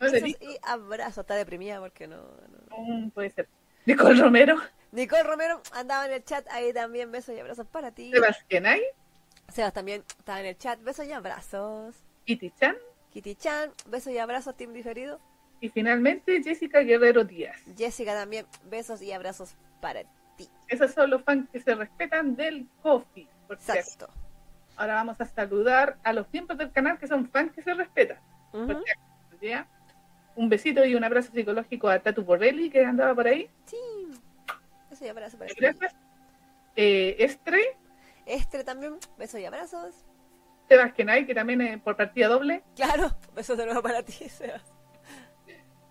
Besos 0.00 0.28
y 0.28 0.36
abrazos, 0.62 1.18
está 1.18 1.34
deprimida 1.34 1.80
porque 1.80 2.06
no, 2.06 2.16
no- 2.16 2.76
Mm, 2.78 3.10
puede 3.10 3.30
ser. 3.30 3.48
Nicole 3.84 4.20
Romero, 4.20 4.56
Nicole 4.92 5.22
Romero 5.24 5.60
andaba 5.72 6.06
en 6.06 6.12
el 6.12 6.24
chat 6.24 6.46
ahí 6.50 6.72
también, 6.72 7.10
besos 7.10 7.34
y 7.34 7.40
abrazos 7.40 7.66
para 7.66 7.90
ti. 7.92 8.10
Sebastián 8.12 8.66
Ay, 8.66 8.82
Sebas 9.52 9.72
también 9.72 10.04
estaba 10.18 10.40
en 10.40 10.46
el 10.46 10.56
chat, 10.56 10.80
besos 10.82 11.04
y 11.06 11.12
abrazos. 11.12 11.96
Kitty 12.24 12.50
Chan 12.52 12.76
Kitty 13.12 13.34
Chan, 13.34 13.70
besos 13.88 14.12
y 14.12 14.18
abrazos, 14.18 14.56
team 14.56 14.72
diferido. 14.72 15.20
Y 15.62 15.68
finalmente 15.68 16.42
Jessica 16.42 16.80
Guerrero 16.80 17.24
Díaz. 17.24 17.56
Jessica 17.78 18.14
también, 18.14 18.46
besos 18.68 19.00
y 19.00 19.12
abrazos 19.12 19.54
para 19.80 20.02
ti. 20.36 20.48
Esos 20.66 20.90
son 20.90 21.08
los 21.08 21.22
fans 21.22 21.48
que 21.50 21.60
se 21.60 21.74
respetan 21.76 22.34
del 22.34 22.66
coffee. 22.82 23.28
Por 23.46 23.58
cierto. 23.58 23.80
Exacto. 23.80 24.08
Ahora 24.76 24.94
vamos 24.94 25.20
a 25.20 25.24
saludar 25.24 25.98
a 26.02 26.12
los 26.12 26.26
miembros 26.32 26.58
del 26.58 26.72
canal 26.72 26.98
que 26.98 27.06
son 27.06 27.28
fans 27.28 27.52
que 27.52 27.62
se 27.62 27.72
respetan. 27.74 28.18
Ujú. 28.52 28.66
Por 28.66 28.82
cierto, 28.82 29.02
¿ya? 29.40 29.68
Un 30.34 30.48
besito 30.48 30.84
y 30.84 30.96
un 30.96 31.04
abrazo 31.04 31.30
psicológico 31.32 31.88
a 31.88 32.00
Tatu 32.00 32.24
Borrelli 32.24 32.68
que 32.68 32.84
andaba 32.84 33.14
por 33.14 33.28
ahí. 33.28 33.48
Sí. 33.66 33.76
Besos 34.90 35.06
y 35.06 35.08
abrazos 35.08 35.38
para. 35.38 35.52
Gracias. 35.56 35.94
Eh, 36.74 37.16
Estre, 37.20 37.62
Estre 38.26 38.64
también, 38.64 38.96
besos 39.16 39.38
y 39.38 39.44
abrazos. 39.44 39.94
Sebastián 40.68 41.10
Ay, 41.10 41.24
que 41.24 41.34
también 41.34 41.60
es 41.60 41.80
por 41.80 41.96
partida 41.96 42.26
doble. 42.26 42.64
Claro, 42.74 43.16
besos 43.32 43.56
de 43.56 43.66
nuevo 43.66 43.82
para 43.82 44.02
ti, 44.02 44.28
Sebas. 44.28 44.71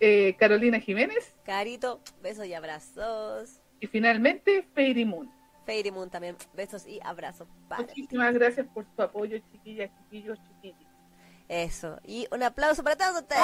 Eh, 0.01 0.35
Carolina 0.37 0.79
Jiménez 0.79 1.35
Carito, 1.43 2.01
besos 2.21 2.45
y 2.47 2.53
abrazos. 2.53 3.61
y 3.79 3.87
finalmente 3.87 4.67
Fairy 4.73 5.05
Moon. 5.05 5.31
Fairy 5.65 5.91
Moon 5.91 6.09
también, 6.09 6.35
besos 6.53 6.85
y 6.87 6.99
abrazos 7.03 7.47
para 7.69 7.85
ti. 7.85 8.01
Muchísimas 8.01 8.33
gracias 8.33 8.67
por 8.73 8.85
su 8.95 9.01
apoyo, 9.01 9.37
chiquillas, 9.51 9.91
chiquillos, 9.99 10.39
chiquillos. 10.47 10.91
Eso. 11.47 11.99
Y 12.03 12.27
un 12.31 12.41
aplauso 12.43 12.83
para 12.83 12.95
todos 12.95 13.21
ustedes. 13.21 13.43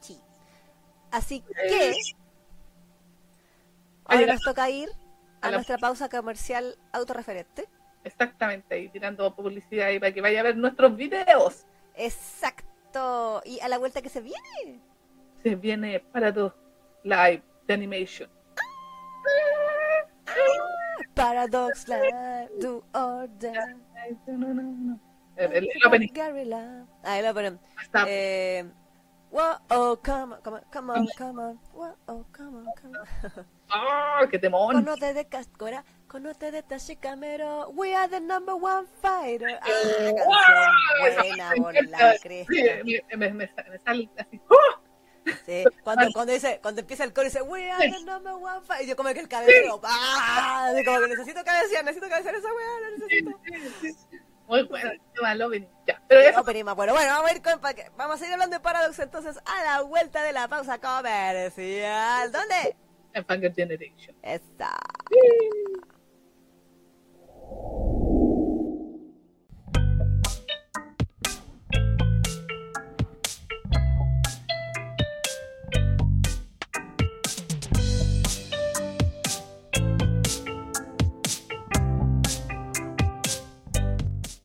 Sí. 0.00 0.18
Así 1.10 1.40
que 1.40 1.94
ahora 4.04 4.26
nos 4.26 4.42
toca 4.42 4.70
ir 4.70 4.88
a 5.40 5.50
nuestra 5.50 5.76
pausa 5.78 6.08
comercial 6.08 6.78
autorreferente. 6.92 7.68
Exactamente, 8.04 8.74
ahí 8.74 8.88
tirando 8.88 9.34
publicidad 9.34 9.88
ahí 9.88 9.98
para 9.98 10.12
que 10.12 10.20
vaya 10.20 10.40
a 10.40 10.44
ver 10.44 10.56
nuestros 10.56 10.96
videos. 10.96 11.66
Exacto. 11.94 13.42
Y 13.44 13.60
a 13.60 13.68
la 13.68 13.78
vuelta 13.78 14.00
que 14.02 14.08
se 14.08 14.20
viene. 14.20 14.80
Se 15.42 15.54
viene 15.56 16.00
para 16.00 16.32
dos 16.32 16.52
live 17.02 17.42
de 17.66 17.74
animation. 17.74 18.30
Paradox 21.14 21.88
Live, 21.88 22.48
do 22.60 22.84
or 22.94 23.28
die. 23.38 23.52
No, 24.26 24.36
no, 24.54 24.62
no. 24.62 25.00
El, 25.36 25.52
el- 25.52 25.68
el 25.72 25.86
opening 25.86 26.12
lo 26.14 27.34
ponen. 27.34 27.60
está 27.82 28.04
Eh, 28.08 28.64
wow, 29.30 29.56
oh, 29.70 29.98
come 30.02 30.34
on, 30.34 30.40
come 30.42 30.56
on, 30.56 30.64
come 30.70 30.92
on, 30.92 31.08
come 31.16 31.42
on. 31.42 31.60
Wow, 31.74 31.96
oh, 32.06 32.24
come 32.32 32.58
on, 32.58 32.66
come 32.80 32.94
on. 32.96 33.46
¡Ah, 33.70 34.26
qué 34.30 34.38
temón! 34.38 34.84
De 35.14 35.28
Cascora, 35.28 35.84
de 36.52 36.62
Tashikamero. 36.62 37.70
We 37.70 37.94
are 37.94 38.08
the 38.08 38.20
number 38.20 38.54
one 38.54 38.86
fighter. 39.02 39.58
Ah, 39.62 39.68
cuando, 45.84 46.10
cuando, 46.12 46.32
dice, 46.32 46.58
cuando 46.62 46.80
empieza 46.80 47.04
el 47.04 47.12
coro 47.12 47.26
y 47.26 47.30
dice, 47.30 47.42
we 47.42 47.70
are 47.70 47.90
the 47.90 48.02
number 48.04 48.32
one 48.32 48.60
fighter. 48.62 48.86
Y 48.86 48.88
yo 48.88 48.96
como 48.96 49.12
que 49.12 49.20
el 49.20 49.28
cabeceo, 49.28 49.80
¡ah! 49.84 50.70
Como 50.84 51.00
que 51.00 51.08
necesito 51.08 51.44
cabecear, 51.44 51.84
necesito 51.84 52.08
cabecear 52.08 52.34
esa 52.34 52.48
weá, 52.54 52.80
la 52.80 52.90
necesito. 52.96 53.30
Muy 54.46 54.62
bueno. 54.62 54.90
Ya, 55.86 56.00
pero 56.08 56.32
vamos 56.34 57.30
a 57.30 57.34
ir 57.34 57.42
con, 57.42 57.60
pa' 57.60 57.74
que- 57.74 57.90
vamos 57.96 58.16
a 58.16 58.18
seguir 58.18 58.32
hablando 58.32 58.56
de 58.56 58.60
Paradox 58.60 58.98
entonces 58.98 59.38
a 59.44 59.64
la 59.64 59.82
vuelta 59.82 60.22
de 60.22 60.32
la 60.32 60.48
pausa 60.48 60.78
comercial. 60.78 62.32
¿Dónde? 62.32 62.76
and 63.14 63.26
Pankaj 63.26 63.56
Generation. 63.56 64.14
Yes, 64.24 64.40
sir. 64.58 64.76